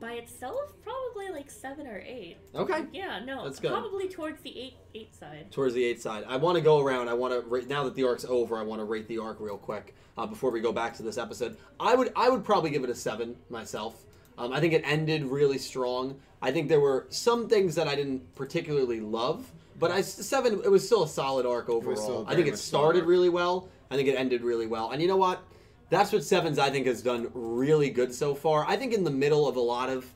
By 0.00 0.12
itself, 0.14 0.72
probably 0.82 1.28
like 1.30 1.50
seven 1.50 1.86
or 1.86 2.02
eight. 2.06 2.38
Okay. 2.54 2.84
Yeah, 2.92 3.20
no, 3.22 3.44
That's 3.44 3.60
good. 3.60 3.70
probably 3.70 4.08
towards 4.08 4.40
the 4.40 4.58
eight 4.58 4.76
eight 4.94 5.14
side. 5.14 5.52
towards 5.52 5.74
the 5.74 5.84
eight 5.84 6.00
side. 6.00 6.24
I 6.26 6.36
want 6.36 6.56
to 6.56 6.62
go 6.62 6.80
around. 6.80 7.08
I 7.08 7.14
want 7.14 7.34
to 7.34 7.48
rate 7.48 7.68
now 7.68 7.84
that 7.84 7.94
the 7.94 8.04
arc's 8.04 8.24
over. 8.24 8.56
I 8.56 8.62
want 8.62 8.80
to 8.80 8.84
rate 8.84 9.06
the 9.08 9.18
arc 9.18 9.36
real 9.40 9.58
quick 9.58 9.94
uh, 10.16 10.26
before 10.26 10.50
we 10.50 10.60
go 10.60 10.72
back 10.72 10.94
to 10.94 11.02
this 11.02 11.18
episode. 11.18 11.58
I 11.78 11.94
would 11.94 12.12
I 12.16 12.30
would 12.30 12.44
probably 12.44 12.70
give 12.70 12.82
it 12.82 12.88
a 12.90 12.94
seven 12.94 13.36
myself. 13.50 14.06
Um, 14.38 14.54
I 14.54 14.60
think 14.60 14.72
it 14.72 14.82
ended 14.86 15.24
really 15.24 15.58
strong. 15.58 16.18
I 16.40 16.50
think 16.50 16.70
there 16.70 16.80
were 16.80 17.06
some 17.10 17.46
things 17.46 17.74
that 17.74 17.86
I 17.86 17.94
didn't 17.94 18.34
particularly 18.34 19.00
love, 19.00 19.52
but 19.78 19.90
I 19.90 20.00
seven. 20.00 20.62
It 20.64 20.70
was 20.70 20.86
still 20.86 21.02
a 21.02 21.08
solid 21.08 21.44
arc 21.44 21.68
overall. 21.68 22.24
I 22.26 22.34
think 22.34 22.48
it 22.48 22.56
started 22.56 23.04
really 23.04 23.28
well. 23.28 23.68
I 23.90 23.96
think 23.96 24.08
it 24.08 24.14
ended 24.14 24.40
really 24.42 24.66
well. 24.66 24.92
And 24.92 25.02
you 25.02 25.08
know 25.08 25.18
what? 25.18 25.42
That's 25.90 26.12
what 26.12 26.24
Sevens 26.24 26.58
I 26.58 26.70
think 26.70 26.86
has 26.86 27.02
done 27.02 27.30
really 27.34 27.90
good 27.90 28.14
so 28.14 28.34
far. 28.34 28.64
I 28.66 28.76
think 28.76 28.92
in 28.94 29.04
the 29.04 29.10
middle 29.10 29.46
of 29.48 29.56
a 29.56 29.60
lot 29.60 29.88
of 29.90 30.06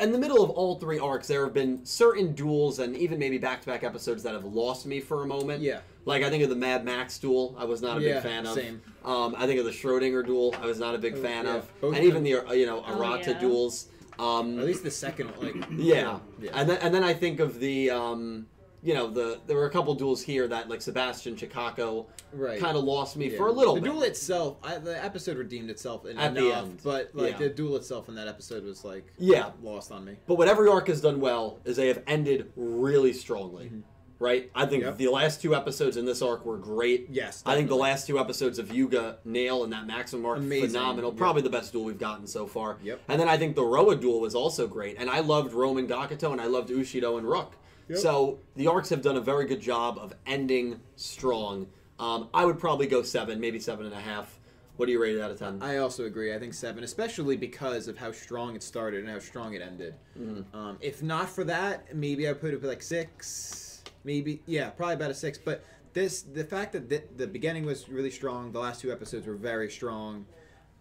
in 0.00 0.12
the 0.12 0.18
middle 0.18 0.42
of 0.44 0.50
all 0.50 0.78
three 0.78 0.98
arcs, 0.98 1.28
there 1.28 1.44
have 1.44 1.54
been 1.54 1.84
certain 1.86 2.32
duels 2.34 2.78
and 2.78 2.94
even 2.96 3.18
maybe 3.18 3.38
back-to-back 3.38 3.82
episodes 3.84 4.22
that 4.24 4.34
have 4.34 4.44
lost 4.44 4.84
me 4.86 5.00
for 5.00 5.22
a 5.22 5.26
moment. 5.26 5.62
Yeah. 5.62 5.80
Like 6.04 6.22
I 6.22 6.30
think 6.30 6.42
of 6.42 6.50
the 6.50 6.56
Mad 6.56 6.84
Max 6.84 7.16
duel, 7.18 7.54
I 7.58 7.64
was 7.64 7.80
not 7.80 7.98
a 7.98 8.00
Yeah, 8.02 8.14
big 8.14 8.22
fan 8.22 8.46
of. 8.46 8.54
same. 8.54 8.82
Um, 9.04 9.34
I 9.38 9.46
think 9.46 9.58
of 9.60 9.64
the 9.64 9.70
Schrodinger 9.70 10.26
duel, 10.26 10.54
I 10.60 10.66
was 10.66 10.78
not 10.78 10.94
a 10.94 10.98
big 10.98 11.14
Oh, 11.16 11.22
fan 11.22 11.46
yeah. 11.46 11.54
of, 11.56 11.80
Both 11.80 11.94
and 11.94 12.04
even 12.04 12.22
the 12.22 12.30
you 12.54 12.66
know 12.66 12.84
Oh, 12.86 12.92
Arata 12.96 13.28
yeah. 13.28 13.38
duels. 13.40 13.88
Um, 14.18 14.58
at 14.58 14.66
least 14.66 14.82
the 14.84 14.90
second 14.90 15.30
like 15.40 15.54
yeah. 15.70 16.18
yeah 16.38 16.50
and 16.54 16.68
then 16.68 16.76
and 16.82 16.94
then 16.94 17.02
I 17.02 17.14
think 17.14 17.40
of 17.40 17.58
the 17.58 17.90
um, 17.90 18.46
you 18.82 18.94
know 18.94 19.08
the 19.08 19.40
there 19.46 19.56
were 19.56 19.66
a 19.66 19.70
couple 19.70 19.94
duels 19.94 20.22
here 20.22 20.48
that 20.48 20.68
like 20.68 20.82
Sebastian 20.82 21.36
Chicago 21.36 22.06
right 22.32 22.58
kind 22.60 22.76
of 22.76 22.84
lost 22.84 23.16
me 23.16 23.30
Yeah. 23.30 23.36
for 23.36 23.46
a 23.46 23.52
little 23.52 23.74
bit. 23.74 23.84
the 23.84 23.88
bit. 23.88 23.92
duel 23.94 24.02
itself 24.02 24.56
I, 24.62 24.78
the 24.78 25.02
episode 25.04 25.36
redeemed 25.36 25.70
itself 25.70 26.04
in 26.06 26.18
At 26.18 26.34
the 26.34 26.46
enough 26.48 26.62
end. 26.64 26.80
but 26.82 27.10
like 27.14 27.32
Yeah. 27.32 27.38
the 27.38 27.48
duel 27.50 27.76
itself 27.76 28.08
in 28.08 28.14
that 28.16 28.26
episode 28.28 28.64
was 28.64 28.84
like 28.84 29.06
Yeah. 29.18 29.50
lost 29.62 29.92
on 29.92 30.04
me 30.04 30.16
But 30.26 30.36
what 30.36 30.48
every 30.48 30.68
arc 30.68 30.88
has 30.88 31.00
done 31.00 31.20
well 31.20 31.58
is 31.64 31.76
they 31.76 31.88
have 31.88 32.02
ended 32.06 32.50
really 32.56 33.12
strongly. 33.12 33.66
Mhm. 33.66 33.82
Right? 34.18 34.50
I 34.54 34.66
think 34.66 34.84
Yep. 34.84 34.98
the 34.98 35.08
last 35.08 35.42
two 35.42 35.52
episodes 35.54 35.96
in 35.96 36.04
this 36.04 36.22
arc 36.22 36.44
were 36.46 36.56
great. 36.58 37.08
yes 37.10 37.42
I 37.46 37.54
think 37.56 37.68
the 37.68 37.74
last 37.76 38.06
two 38.06 38.18
episodes 38.20 38.58
of 38.58 38.72
Yuga 38.72 39.18
Nail 39.24 39.64
and 39.64 39.72
that 39.72 39.84
maximum 39.86 40.24
arc 40.26 40.38
Amazing. 40.38 40.68
phenomenal. 40.70 41.10
Yep. 41.10 41.18
Probably 41.18 41.42
the 41.42 41.50
best 41.50 41.72
duel 41.72 41.84
we've 41.84 41.98
gotten 41.98 42.26
so 42.28 42.46
far. 42.46 42.78
Yep. 42.84 43.00
And 43.08 43.20
then 43.20 43.28
I 43.28 43.36
think 43.36 43.54
the 43.56 43.64
Roa 43.64 43.96
duel 43.96 44.20
was 44.20 44.34
also 44.36 44.66
great. 44.68 44.96
And 44.98 45.10
I 45.10 45.20
loved 45.20 45.52
Roman 45.54 45.86
Gakuto 45.88 46.30
and 46.32 46.40
I 46.40 46.46
loved 46.46 46.68
Ushio 46.70 47.18
and 47.18 47.28
Rook. 47.28 47.52
Yep. 47.88 47.98
So 47.98 48.38
the 48.56 48.66
arcs 48.66 48.88
have 48.90 49.02
done 49.02 49.16
a 49.16 49.20
very 49.20 49.46
good 49.46 49.60
job 49.60 49.98
of 49.98 50.14
ending 50.26 50.80
strong. 50.96 51.66
Um, 51.98 52.28
I 52.32 52.44
would 52.44 52.58
probably 52.58 52.86
go 52.86 53.02
seven, 53.02 53.40
maybe 53.40 53.58
seven 53.58 53.86
and 53.86 53.94
a 53.94 54.00
half. 54.00 54.38
What 54.76 54.86
do 54.86 54.92
you 54.92 55.00
rate 55.00 55.16
it 55.16 55.20
out 55.20 55.30
of 55.30 55.38
ten? 55.38 55.62
I 55.62 55.76
also 55.76 56.06
agree. 56.06 56.34
I 56.34 56.38
think 56.38 56.54
seven, 56.54 56.82
especially 56.82 57.36
because 57.36 57.88
of 57.88 57.98
how 57.98 58.10
strong 58.10 58.56
it 58.56 58.62
started 58.62 59.00
and 59.00 59.08
how 59.08 59.18
strong 59.18 59.54
it 59.54 59.62
ended. 59.62 59.94
Mhm. 60.18 60.44
Um, 60.54 60.78
if 60.80 61.02
not 61.02 61.28
for 61.28 61.44
that, 61.44 61.94
maybe 61.94 62.28
I 62.28 62.32
put 62.32 62.54
it 62.54 62.62
like 62.62 62.82
six, 62.82 63.82
maybe 64.04 64.42
yeah, 64.46 64.70
probably 64.70 64.94
about 64.94 65.10
a 65.10 65.14
six. 65.14 65.38
But 65.38 65.62
this 65.92 66.22
the 66.22 66.44
fact 66.44 66.72
that 66.72 66.88
the, 66.88 67.02
the 67.16 67.26
beginning 67.26 67.66
was 67.66 67.88
really 67.88 68.10
strong, 68.10 68.50
the 68.50 68.60
last 68.60 68.80
two 68.80 68.90
episodes 68.90 69.26
were 69.26 69.36
very 69.36 69.70
strong. 69.70 70.24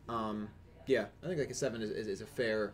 Um, 0.07 0.49
yeah, 0.87 1.05
I 1.23 1.27
think 1.27 1.39
like 1.39 1.51
a 1.51 1.53
seven 1.53 1.81
is, 1.81 1.91
is, 1.91 2.07
is 2.07 2.21
a 2.21 2.25
fair 2.25 2.73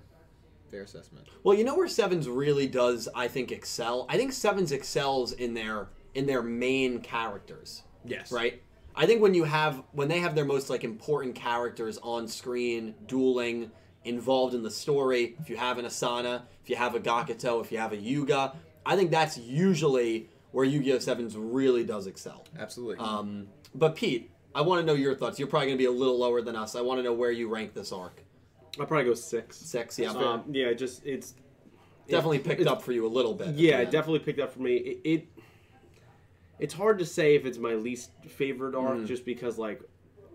fair 0.67 0.83
assessment. 0.83 1.27
Well, 1.43 1.57
you 1.57 1.63
know 1.63 1.75
where 1.75 1.87
Sevens 1.87 2.27
really 2.27 2.67
does, 2.67 3.09
I 3.15 3.27
think, 3.27 3.51
excel. 3.51 4.05
I 4.09 4.17
think 4.17 4.33
Sevens 4.33 4.71
excels 4.71 5.31
in 5.33 5.53
their 5.53 5.89
in 6.13 6.25
their 6.25 6.41
main 6.41 7.01
characters. 7.01 7.83
Yes. 8.05 8.31
Right. 8.31 8.61
I 8.95 9.05
think 9.05 9.21
when 9.21 9.33
you 9.33 9.43
have 9.43 9.83
when 9.91 10.07
they 10.07 10.19
have 10.19 10.35
their 10.35 10.45
most 10.45 10.69
like 10.69 10.83
important 10.83 11.35
characters 11.35 11.99
on 12.01 12.27
screen, 12.27 12.95
dueling, 13.05 13.71
involved 14.07 14.53
in 14.55 14.63
the 14.63 14.71
story. 14.71 15.35
If 15.39 15.49
you 15.49 15.57
have 15.57 15.77
an 15.77 15.85
Asana, 15.85 16.43
if 16.63 16.69
you 16.69 16.75
have 16.75 16.95
a 16.95 16.99
Gakuto, 16.99 17.61
if 17.61 17.71
you 17.71 17.77
have 17.77 17.91
a 17.91 17.97
Yuga, 17.97 18.55
I 18.85 18.95
think 18.95 19.11
that's 19.11 19.37
usually 19.37 20.29
where 20.51 20.65
Yu-Gi-Oh! 20.65 20.99
Sevens 20.99 21.35
really 21.35 21.83
does 21.83 22.07
excel. 22.07 22.45
Absolutely. 22.57 22.97
Um, 22.97 23.47
but 23.75 23.95
Pete, 23.95 24.31
I 24.55 24.61
want 24.61 24.81
to 24.81 24.85
know 24.85 24.93
your 24.93 25.13
thoughts. 25.13 25.37
You're 25.37 25.47
probably 25.47 25.67
going 25.67 25.77
to 25.77 25.81
be 25.81 25.85
a 25.87 25.91
little 25.91 26.17
lower 26.17 26.41
than 26.41 26.55
us. 26.55 26.75
I 26.75 26.81
want 26.81 26.99
to 26.99 27.03
know 27.03 27.13
where 27.13 27.31
you 27.31 27.49
rank 27.49 27.73
this 27.73 27.91
arc. 27.91 28.23
I'll 28.79 28.85
probably 28.85 29.05
go 29.05 29.13
six. 29.13 29.57
Six, 29.57 29.97
yeah, 29.99 30.11
Um, 30.11 30.43
yeah, 30.51 30.73
just 30.73 31.05
it's 31.05 31.33
definitely 32.07 32.37
it- 32.37 32.43
picked 32.45 32.61
it's- 32.61 32.71
up 32.71 32.81
for 32.81 32.91
you 32.91 33.05
a 33.05 33.09
little 33.09 33.33
bit. 33.33 33.55
Yeah, 33.55 33.79
it 33.79 33.91
definitely 33.91 34.19
picked 34.19 34.39
up 34.39 34.51
for 34.53 34.59
me. 34.61 34.75
It, 34.75 35.01
it 35.03 35.27
it's 36.59 36.73
hard 36.73 36.97
to 36.99 37.05
say 37.05 37.35
if 37.35 37.45
it's 37.45 37.57
my 37.57 37.73
least 37.75 38.11
favorite 38.27 38.75
arc, 38.75 38.99
Mm. 38.99 39.07
just 39.07 39.25
because 39.25 39.57
like 39.57 39.81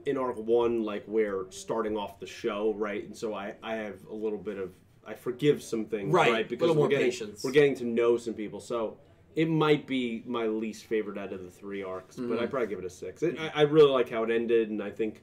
in 0.06 0.16
arc 0.16 0.37
one, 0.37 0.82
like 0.84 1.04
we're 1.06 1.46
starting 1.50 1.96
off 1.96 2.18
the 2.20 2.26
show, 2.26 2.75
right? 2.75 3.04
And 3.04 3.16
so 3.16 3.34
I 3.34 3.54
I 3.62 3.76
have 3.76 4.04
a 4.11 4.14
little 4.14 4.38
bit 4.38 4.58
of 4.58 4.72
I 5.04 5.14
forgive 5.14 5.62
some 5.62 5.84
things, 5.87 6.12
Right, 6.12 6.30
right? 6.32 6.49
Because 6.49 6.68
little 6.68 6.76
we're 6.76 6.88
more 6.88 6.88
getting 6.90 7.06
patience. 7.11 7.42
we're 7.42 7.50
getting 7.50 7.75
to 7.76 7.84
know 7.84 8.16
some 8.16 8.34
people, 8.34 8.61
so. 8.61 8.99
It 9.34 9.49
might 9.49 9.87
be 9.87 10.22
my 10.26 10.44
least 10.46 10.84
favorite 10.84 11.16
out 11.16 11.32
of 11.32 11.42
the 11.42 11.50
three 11.50 11.82
arcs, 11.82 12.16
but 12.16 12.38
Mm. 12.38 12.42
I'd 12.42 12.50
probably 12.50 12.68
give 12.68 12.78
it 12.80 12.84
a 12.84 12.90
six. 12.90 13.22
It, 13.22 13.40
I, 13.40 13.50
I 13.54 13.62
really 13.62 13.90
like 13.90 14.11
how 14.11 14.25
it 14.25 14.30
ended, 14.30 14.68
and 14.68 14.82
I 14.82 14.90
think 14.90 15.22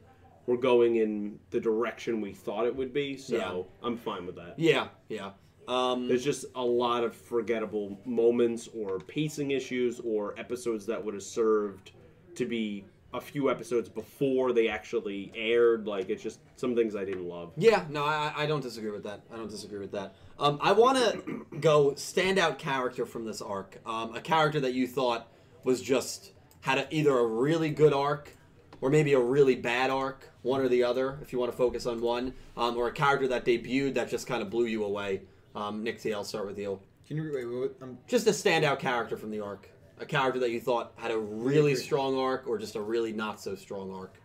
we're 0.50 0.58
going 0.58 0.96
in 0.96 1.38
the 1.52 1.60
direction 1.60 2.22
we 2.22 2.34
thought 2.34 2.66
it 2.66 2.76
would 2.76 2.92
be, 2.92 3.16
so 3.16 3.36
Yeah. 3.38 3.88
I'm 3.88 3.96
fine 3.98 4.26
with 4.26 4.36
that. 4.38 4.56
Yeah, 4.58 4.88
yeah. 5.08 5.32
Um, 5.68 6.08
There's 6.08 6.24
just 6.24 6.46
a 6.56 6.66
lot 6.66 7.04
of 7.04 7.16
forgettable 7.16 8.02
moments 8.04 8.68
or 8.76 8.98
pacing 9.00 9.52
issues 9.52 10.00
or 10.00 10.34
episodes 10.40 10.88
that 10.88 11.06
would 11.06 11.14
have 11.14 11.22
served 11.22 11.92
to 12.34 12.46
be 12.48 12.84
a 13.14 13.22
few 13.22 13.52
episodes 13.52 13.90
before 13.90 14.52
they 14.52 14.68
actually 14.70 15.32
aired. 15.36 15.86
Like 15.86 16.10
it's 16.10 16.24
just 16.24 16.40
some 16.56 16.76
things 16.76 16.96
I 16.96 17.06
didn't 17.06 17.28
love. 17.28 17.52
Yeah, 17.56 17.86
no, 17.90 18.04
I, 18.04 18.34
I 18.36 18.46
don't 18.48 18.62
disagree 18.62 18.90
with 18.92 19.04
that. 19.04 19.22
I 19.32 19.36
don't 19.38 19.50
disagree 19.50 19.80
with 19.80 19.92
that. 19.92 20.16
Um, 20.40 20.58
I 20.62 20.72
want 20.72 20.98
to 21.26 21.46
go 21.60 21.92
standout 21.92 22.58
character 22.58 23.06
from 23.06 23.26
this 23.26 23.40
arc. 23.40 23.80
Um, 23.86 24.16
a 24.16 24.22
character 24.22 24.60
that 24.62 24.74
you 24.74 24.88
thought 24.88 25.28
was 25.64 25.80
just 25.80 26.32
had 26.62 26.80
a, 26.80 26.88
either 26.96 27.16
a 27.16 27.26
really 27.28 27.70
good 27.70 27.94
arc 27.94 28.36
or 28.82 28.90
maybe 28.90 29.14
a 29.14 29.20
really 29.20 29.56
bad 29.56 29.90
arc, 29.90 30.30
one 30.42 30.62
or 30.62 30.68
the 30.70 30.84
other, 30.84 31.20
if 31.22 31.34
you 31.34 31.40
want 31.40 31.52
to 31.52 31.58
focus 31.58 31.86
on 31.86 32.02
one, 32.02 32.34
um, 32.58 32.78
or 32.78 32.88
a 32.88 32.92
character 32.92 33.28
that 33.28 33.46
debuted 33.46 33.94
that 33.96 34.10
just 34.10 34.28
kind 34.28 34.42
of 34.42 34.50
blew 34.50 34.66
you 34.66 34.84
away. 34.84 35.22
Um, 35.56 35.84
Nick 35.84 36.02
T, 36.02 36.14
I'll 36.14 36.24
start 36.24 36.46
with 36.46 36.58
you. 36.58 36.80
Can 37.08 37.18
you 37.18 37.24
wait? 37.34 37.46
wait, 37.46 37.60
wait 37.62 37.72
um, 37.82 37.98
Just 38.08 38.28
a 38.28 38.32
standout 38.32 38.80
character 38.80 39.18
from 39.18 39.32
the 39.32 39.40
arc. 39.40 39.70
A 40.00 40.06
character 40.06 40.40
that 40.42 40.52
you 40.52 40.62
thought 40.62 40.94
had 40.96 41.12
a 41.12 41.18
really 41.18 41.76
strong 41.76 42.18
arc 42.18 42.48
or 42.48 42.58
just 42.58 42.76
a 42.76 42.82
really 42.82 43.12
not 43.12 43.42
so 43.42 43.56
strong 43.56 43.92
arc. 43.94 44.16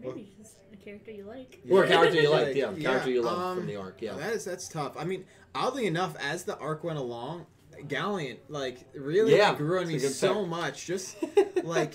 Maybe 0.00 0.30
just 0.38 0.58
a 0.72 0.76
character 0.76 1.10
you 1.10 1.24
like. 1.24 1.60
Or 1.68 1.84
a 1.84 1.88
character 1.88 2.20
you 2.20 2.30
liked, 2.30 2.48
Like, 2.48 2.56
yeah. 2.56 2.72
Character 2.90 3.10
you 3.10 3.22
loved 3.22 3.40
um, 3.40 3.56
from 3.58 3.66
the 3.66 3.76
arc, 3.76 4.00
yeah. 4.00 4.14
That 4.14 4.32
is 4.32 4.44
that's 4.44 4.68
tough. 4.68 4.92
I 4.96 5.04
mean, 5.04 5.24
oddly 5.54 5.86
enough, 5.86 6.14
as 6.20 6.44
the 6.44 6.56
arc 6.58 6.84
went 6.84 6.98
along, 6.98 7.46
Galliant 7.86 8.38
like 8.48 8.78
really 8.94 9.36
Yeah, 9.36 9.54
grew 9.54 9.78
on 9.80 9.90
it's 9.90 10.04
me 10.04 10.08
so 10.10 10.40
pick. 10.40 10.48
much. 10.48 10.86
Just 10.86 11.16
like 11.64 11.94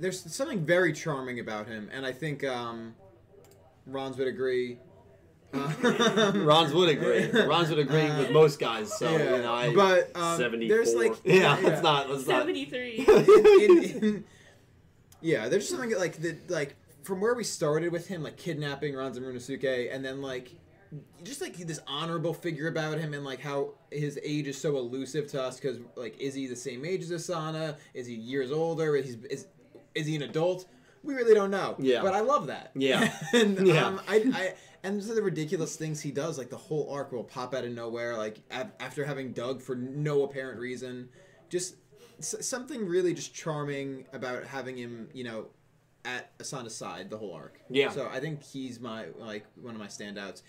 there's 0.00 0.32
something 0.32 0.64
very 0.64 0.92
charming 0.92 1.40
about 1.40 1.66
him, 1.66 1.90
and 1.92 2.04
I 2.04 2.12
think 2.12 2.44
um, 2.44 2.94
Rons 3.86 4.16
would 4.18 4.28
agree. 4.28 4.78
Uh, 5.52 6.32
Rons 6.34 6.72
would 6.72 6.88
agree. 6.88 7.30
Rons 7.46 7.70
would 7.70 7.78
agree 7.78 8.04
with 8.04 8.30
most 8.30 8.58
guys, 8.58 8.96
so 8.96 9.10
yeah, 9.10 9.36
you 9.36 9.42
know 9.42 9.54
I 9.54 9.74
but 9.74 10.10
um, 10.16 10.38
74. 10.38 10.76
there's 10.76 10.94
like 10.94 11.14
Yeah, 11.24 11.58
let's 11.62 11.82
not 11.82 12.10
let's 12.10 12.26
not 12.26 12.40
73. 12.40 12.98
in, 13.08 13.82
in, 13.82 14.24
yeah, 15.20 15.48
there's 15.48 15.68
something 15.68 15.96
like 15.96 16.16
the 16.16 16.36
like 16.48 16.76
from 17.02 17.20
where 17.20 17.34
we 17.34 17.44
started 17.44 17.92
with 17.92 18.08
him, 18.08 18.22
like 18.22 18.36
kidnapping 18.36 18.94
Ranza 18.94 19.20
Muranosuke, 19.20 19.94
and 19.94 20.04
then 20.04 20.20
like 20.20 20.50
just 21.22 21.40
like 21.40 21.56
this 21.56 21.80
honorable 21.86 22.34
figure 22.34 22.68
about 22.68 22.98
him, 22.98 23.14
and 23.14 23.24
like 23.24 23.40
how 23.40 23.74
his 23.90 24.18
age 24.22 24.48
is 24.48 24.60
so 24.60 24.76
elusive 24.76 25.28
to 25.28 25.42
us 25.42 25.58
because 25.58 25.78
like 25.96 26.18
is 26.18 26.34
he 26.34 26.46
the 26.46 26.56
same 26.56 26.84
age 26.84 27.02
as 27.02 27.10
Asana? 27.10 27.76
Is 27.94 28.06
he 28.06 28.14
years 28.14 28.50
older? 28.50 28.96
Is 28.96 29.16
is 29.30 29.46
is 29.94 30.06
he 30.06 30.16
an 30.16 30.22
adult? 30.22 30.66
We 31.02 31.14
really 31.14 31.34
don't 31.34 31.50
know. 31.50 31.76
Yeah. 31.78 32.02
but 32.02 32.14
I 32.14 32.20
love 32.20 32.46
that. 32.46 32.70
Yeah. 32.74 33.12
and 33.32 33.66
Yeah. 33.66 33.86
um, 33.86 34.00
I, 34.08 34.16
I 34.34 34.54
and 34.82 35.00
the 35.00 35.22
ridiculous 35.22 35.76
things 35.76 36.00
he 36.00 36.10
does, 36.10 36.36
like 36.38 36.50
the 36.50 36.56
whole 36.56 36.88
arc 36.90 37.12
will 37.12 37.24
pop 37.24 37.54
out 37.54 37.64
of 37.64 37.72
nowhere, 37.72 38.16
like 38.16 38.38
af- 38.50 38.72
after 38.80 39.04
having 39.04 39.32
Doug 39.32 39.62
for 39.62 39.74
no 39.74 40.22
apparent 40.24 40.58
reason. 40.60 41.08
Just 41.48 41.76
s- 42.18 42.34
something 42.46 42.86
really 42.86 43.14
just 43.14 43.34
charming 43.34 44.06
about 44.12 44.44
having 44.44 44.76
him, 44.76 45.08
you 45.12 45.24
know, 45.24 45.46
at 46.04 46.36
Asana's 46.38 46.74
side 46.74 47.08
the 47.08 47.16
whole 47.16 47.32
arc. 47.32 47.58
Yeah. 47.70 47.90
So 47.90 48.08
I 48.12 48.20
think 48.20 48.42
he's 48.42 48.78
my 48.80 49.06
like 49.18 49.46
one 49.60 49.74
of 49.74 49.80
my 49.80 49.86
standouts. 49.86 50.42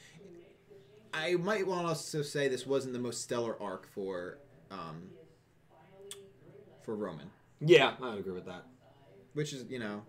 I 1.13 1.35
might 1.35 1.65
want 1.65 1.83
to 1.83 1.87
also 1.87 2.21
say 2.21 2.49
this 2.49 2.65
wasn't 2.67 2.91
the 2.93 2.99
most 2.99 3.21
stellar 3.21 3.61
arc 3.61 3.87
for 3.93 4.37
um 4.69 5.09
for 6.83 6.95
Roman, 6.95 7.29
Yeah, 7.61 7.93
I 8.01 8.09
would 8.09 8.19
agree 8.19 8.33
with 8.33 8.45
that. 8.45 8.65
Which 9.35 9.53
is 9.53 9.65
you 9.69 9.79
know. 9.79 10.01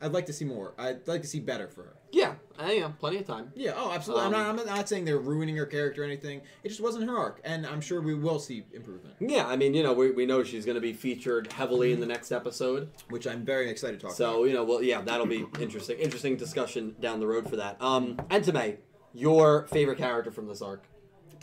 I'd 0.00 0.12
like 0.12 0.26
to 0.26 0.32
see 0.32 0.44
more. 0.44 0.74
I'd 0.76 1.06
like 1.08 1.22
to 1.22 1.28
see 1.28 1.40
better 1.40 1.66
for 1.66 1.84
her. 1.84 1.96
Yeah, 2.12 2.34
I 2.58 2.72
am 2.72 2.92
plenty 2.92 3.18
of 3.18 3.26
time. 3.26 3.52
Yeah, 3.54 3.72
oh, 3.74 3.90
absolutely. 3.90 4.26
Um, 4.26 4.34
I'm, 4.34 4.56
not, 4.56 4.68
I'm 4.68 4.76
not 4.76 4.88
saying 4.88 5.04
they're 5.04 5.18
ruining 5.18 5.56
her 5.56 5.64
character 5.64 6.02
or 6.02 6.04
anything. 6.04 6.42
It 6.62 6.68
just 6.68 6.82
wasn't 6.82 7.08
her 7.08 7.16
arc, 7.16 7.40
and 7.42 7.66
I'm 7.66 7.80
sure 7.80 8.02
we 8.02 8.14
will 8.14 8.38
see 8.38 8.64
improvement, 8.72 9.16
Yeah, 9.18 9.46
I 9.46 9.56
mean, 9.56 9.72
you 9.72 9.82
know, 9.82 9.92
we, 9.94 10.10
we 10.10 10.26
know 10.26 10.44
she's 10.44 10.66
going 10.66 10.74
to 10.74 10.80
be 10.80 10.92
featured 10.92 11.52
heavily 11.52 11.92
in 11.92 12.00
the 12.00 12.06
next 12.06 12.32
episode. 12.32 12.90
which 13.08 13.26
I'm 13.26 13.44
very 13.44 13.70
excited 13.70 13.98
to 14.00 14.06
talk 14.06 14.10
about. 14.10 14.16
So, 14.18 14.44
you 14.44 14.52
know, 14.52 14.62
well, 14.62 14.82
yeah, 14.82 15.00
that'll 15.00 15.26
be 15.26 15.46
interesting. 15.58 15.98
Interesting 15.98 16.36
discussion 16.36 16.94
down 17.00 17.18
the 17.18 17.26
road 17.26 17.48
for 17.48 17.56
that. 17.56 17.80
Um, 17.80 18.16
Entame, 18.30 18.76
your 19.14 19.66
favorite 19.68 19.98
character 19.98 20.30
from 20.30 20.48
this 20.48 20.60
arc? 20.60 20.84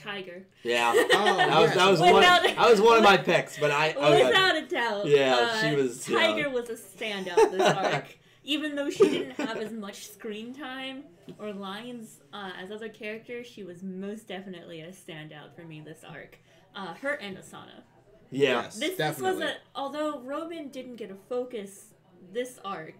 Tiger. 0.04 0.44
Yeah. 0.64 0.92
Oh, 1.14 1.38
That 1.38 1.60
was, 1.60 1.70
yes. 1.70 1.76
that 1.76 1.90
was 1.92 2.00
one. 2.00 2.14
Without- 2.16 2.44
That 2.44 2.70
was 2.70 2.82
one 2.82 2.98
of 2.98 3.04
my 3.04 3.18
picks, 3.18 3.58
but 3.60 3.72
I. 3.72 3.90
I 4.00 4.24
Without 4.26 4.56
a 4.58 4.68
doubt. 4.68 5.06
Yeah, 5.08 5.36
uh, 5.36 5.62
she 5.62 5.76
was, 5.76 6.10
yeah. 6.10 6.18
Tiger 6.20 6.50
was 6.50 6.70
a 6.70 6.76
standout 6.76 7.52
this 7.52 7.62
arc. 7.62 8.18
Even 8.44 8.76
though 8.76 8.90
she 8.90 9.08
didn't 9.08 9.32
have 9.40 9.58
as 9.58 9.72
much 9.72 10.08
screen 10.08 10.52
time 10.54 11.04
or 11.38 11.54
lines 11.54 12.22
uh, 12.34 12.52
as 12.60 12.72
other 12.72 12.90
characters, 12.90 13.46
she 13.46 13.64
was 13.64 13.84
most 13.84 14.28
definitely 14.28 14.82
a 14.82 14.88
standout 14.92 15.56
for 15.56 15.62
me 15.64 15.80
this 15.80 16.04
arc. 16.04 16.40
Uh, 16.76 16.96
her 16.96 17.14
and 17.14 17.38
Asana. 17.38 17.84
yeah. 18.32 18.64
Yes, 18.64 18.80
This, 18.80 18.90
this 18.90 18.98
definitely. 18.98 19.42
was 19.42 19.50
a 19.52 19.56
although 19.76 20.20
Roman 20.22 20.70
didn't 20.70 20.96
get 20.96 21.12
a 21.12 21.16
focus 21.30 21.94
this 22.34 22.60
arc, 22.66 22.96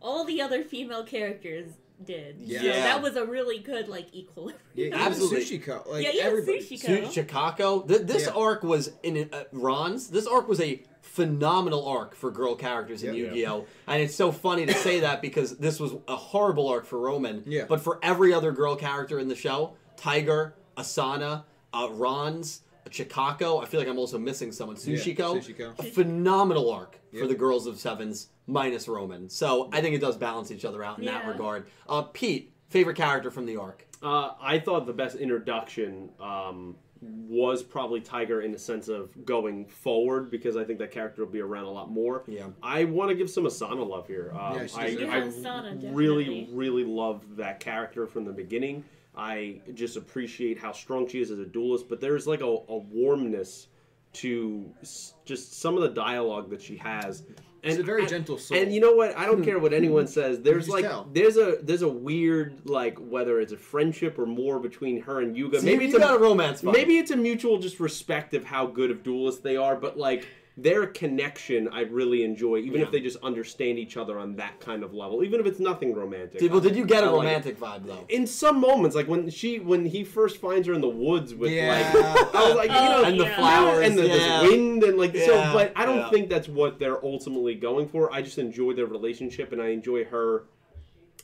all 0.00 0.24
the 0.24 0.40
other 0.40 0.62
female 0.62 1.02
characters 1.02 1.70
did. 2.04 2.36
Yeah. 2.38 2.58
So 2.60 2.64
Yeah. 2.66 2.72
that 2.82 3.02
was 3.02 3.16
a 3.16 3.24
really 3.24 3.58
good 3.58 3.88
like 3.88 4.14
equilibrium. 4.14 4.60
yeah, 4.74 4.86
even 4.86 4.98
Absolutely. 4.98 5.44
Sushiko, 5.58 5.86
like 5.88 6.04
yeah, 6.04 6.10
even 6.12 6.26
everybody. 6.26 6.60
Sushiko. 6.60 7.06
Su- 7.06 7.12
Chicago. 7.12 7.82
Th- 7.82 8.02
this 8.02 8.26
Yeah. 8.26 8.32
arc 8.32 8.62
was 8.62 8.92
in 9.02 9.28
uh, 9.32 9.44
Ron's. 9.52 10.08
This 10.08 10.26
arc 10.26 10.48
was 10.48 10.60
a 10.60 10.82
phenomenal 11.02 11.86
arc 11.88 12.14
for 12.14 12.30
girl 12.30 12.54
characters 12.54 13.02
in 13.02 13.14
Yep. 13.14 13.28
Yu-Gi-Oh, 13.34 13.64
and 13.86 14.02
it's 14.02 14.14
so 14.14 14.30
funny 14.30 14.66
to 14.66 14.74
say 14.74 15.00
that 15.00 15.22
because 15.22 15.56
this 15.56 15.80
was 15.80 15.94
a 16.08 16.16
horrible 16.16 16.68
arc 16.68 16.84
for 16.84 16.98
Roman. 16.98 17.42
Yeah. 17.46 17.64
But 17.66 17.80
for 17.80 17.98
every 18.02 18.34
other 18.34 18.52
girl 18.52 18.76
character 18.76 19.18
in 19.18 19.28
the 19.28 19.34
show, 19.36 19.74
Tiger, 19.96 20.54
Asana, 20.76 21.44
uh, 21.72 21.88
Ron's, 21.90 22.60
Chicago. 22.90 23.58
I 23.58 23.64
feel 23.64 23.80
like 23.80 23.88
I'm 23.88 23.98
also 23.98 24.18
missing 24.18 24.52
someone. 24.52 24.76
Yeah, 24.84 24.96
Sushiko. 24.96 25.42
Sushiko. 25.42 25.78
A 25.78 25.82
phenomenal 25.82 26.70
arc 26.70 26.98
for 27.18 27.26
the 27.26 27.34
girls 27.34 27.66
of 27.66 27.78
sevens 27.78 28.28
minus 28.46 28.88
Roman. 28.88 29.28
So 29.28 29.68
I 29.72 29.80
think 29.80 29.94
it 29.94 30.00
does 30.00 30.16
balance 30.16 30.50
each 30.50 30.64
other 30.64 30.84
out 30.84 30.98
in 30.98 31.04
that 31.06 31.26
regard. 31.26 31.66
Uh, 31.88 32.02
Pete, 32.02 32.52
favorite 32.68 32.96
character 32.96 33.30
from 33.30 33.46
the 33.46 33.56
arc? 33.56 33.86
Uh, 34.02 34.32
I 34.40 34.58
thought 34.58 34.86
the 34.86 34.92
best 34.92 35.16
introduction 35.16 36.10
um, 36.20 36.76
was 37.00 37.62
probably 37.62 38.00
Tiger 38.00 38.42
in 38.42 38.52
the 38.52 38.58
sense 38.58 38.88
of 38.88 39.24
going 39.24 39.66
forward 39.66 40.30
because 40.30 40.56
I 40.56 40.64
think 40.64 40.78
that 40.78 40.90
character 40.90 41.24
will 41.24 41.32
be 41.32 41.40
around 41.40 41.64
a 41.64 41.70
lot 41.70 41.90
more. 41.90 42.24
Yeah. 42.26 42.46
I 42.62 42.84
want 42.84 43.10
to 43.10 43.14
give 43.14 43.30
some 43.30 43.44
Asana 43.44 43.86
love 43.86 44.06
here. 44.06 44.32
Um, 44.38 44.54
Yeah, 44.54 44.66
I, 44.76 44.90
deserves 44.90 45.02
I 45.02 45.48
Asana, 45.48 45.94
really, 45.94 46.48
really 46.52 46.84
loved 46.84 47.36
that 47.36 47.60
character 47.60 48.06
from 48.06 48.24
the 48.24 48.32
beginning. 48.32 48.84
I 49.16 49.60
just 49.74 49.96
appreciate 49.96 50.58
how 50.58 50.72
strong 50.72 51.08
she 51.08 51.20
is 51.20 51.30
as 51.30 51.38
a 51.38 51.46
duelist, 51.46 51.88
but 51.88 52.00
there's 52.00 52.26
like 52.26 52.42
a, 52.42 52.44
a 52.44 52.76
warmness 52.76 53.68
to 54.16 54.70
s- 54.82 55.14
just 55.24 55.60
some 55.60 55.76
of 55.76 55.82
the 55.82 55.88
dialogue 55.90 56.50
that 56.50 56.60
she 56.62 56.76
has. 56.76 57.22
She's 57.64 57.78
a 57.78 57.82
very 57.82 58.04
I- 58.04 58.06
gentle 58.06 58.38
soul. 58.38 58.56
And 58.58 58.72
you 58.72 58.80
know 58.80 58.92
what? 58.94 59.16
I 59.16 59.26
don't 59.26 59.42
care 59.42 59.58
what 59.58 59.72
anyone 59.72 60.06
says. 60.18 60.40
There's 60.40 60.66
just 60.66 60.74
like 60.74 60.84
tell. 60.84 61.08
there's 61.12 61.36
a 61.36 61.58
there's 61.62 61.82
a 61.82 61.88
weird 61.88 62.60
like 62.64 62.96
whether 62.98 63.40
it's 63.40 63.52
a 63.52 63.56
friendship 63.56 64.18
or 64.18 64.26
more 64.26 64.60
between 64.60 65.00
her 65.02 65.20
and 65.20 65.36
Yuga. 65.36 65.60
See, 65.60 65.66
maybe 65.66 65.86
you 65.86 65.90
it's 65.96 65.98
got 65.98 66.12
a 66.12 66.16
a 66.16 66.20
romance 66.20 66.62
vibe. 66.62 66.72
maybe 66.74 66.98
it's 66.98 67.10
a 67.10 67.16
mutual 67.16 67.58
just 67.58 67.80
respect 67.80 68.34
of 68.34 68.44
how 68.44 68.66
good 68.66 68.90
of 68.92 69.02
duelists 69.02 69.40
they 69.40 69.56
are, 69.56 69.74
but 69.74 69.98
like 69.98 70.28
their 70.58 70.86
connection 70.86 71.68
I 71.68 71.82
really 71.82 72.22
enjoy, 72.24 72.58
even 72.58 72.80
Yeah. 72.80 72.86
if 72.86 72.90
they 72.90 73.00
just 73.00 73.18
understand 73.22 73.78
each 73.78 73.98
other 73.98 74.18
on 74.18 74.36
that 74.36 74.58
kind 74.58 74.82
of 74.82 74.94
level, 74.94 75.22
even 75.22 75.38
if 75.38 75.44
it's 75.44 75.60
nothing 75.60 75.94
romantic. 75.94 76.38
Did, 76.40 76.50
well, 76.50 76.60
did 76.62 76.74
you 76.74 76.86
get 76.86 77.04
a 77.04 77.08
I 77.08 77.10
like 77.10 77.16
romantic 77.26 77.60
vibe 77.60 77.86
though? 77.86 78.06
in 78.08 78.26
some 78.26 78.58
moments, 78.58 78.96
like 78.96 79.06
when 79.06 79.28
she 79.28 79.58
when 79.58 79.84
he 79.84 80.02
first 80.02 80.38
finds 80.38 80.66
her 80.66 80.72
in 80.72 80.80
the 80.80 80.88
woods 80.88 81.34
with 81.34 81.50
Yeah. 81.52 81.68
like 81.92 82.34
I 82.34 82.46
was 82.46 82.54
like, 82.56 82.70
you 82.70 82.74
know, 82.74 83.04
And 83.04 83.20
the 83.20 83.26
flowers 83.26 83.86
and 83.86 83.98
the, 83.98 84.06
yeah. 84.08 84.42
wind 84.42 84.82
and 84.82 84.96
like 84.96 85.14
so 85.16 85.36
but 85.52 85.72
i 85.76 85.84
don't 85.84 85.98
yeah. 85.98 86.10
think 86.10 86.28
that's 86.30 86.48
what 86.48 86.78
they're 86.78 87.04
ultimately 87.04 87.54
going 87.54 87.88
for 87.88 88.12
i 88.12 88.20
just 88.22 88.38
enjoy 88.38 88.72
their 88.72 88.86
relationship 88.86 89.52
and 89.52 89.60
i 89.60 89.68
enjoy 89.68 90.04
her 90.04 90.44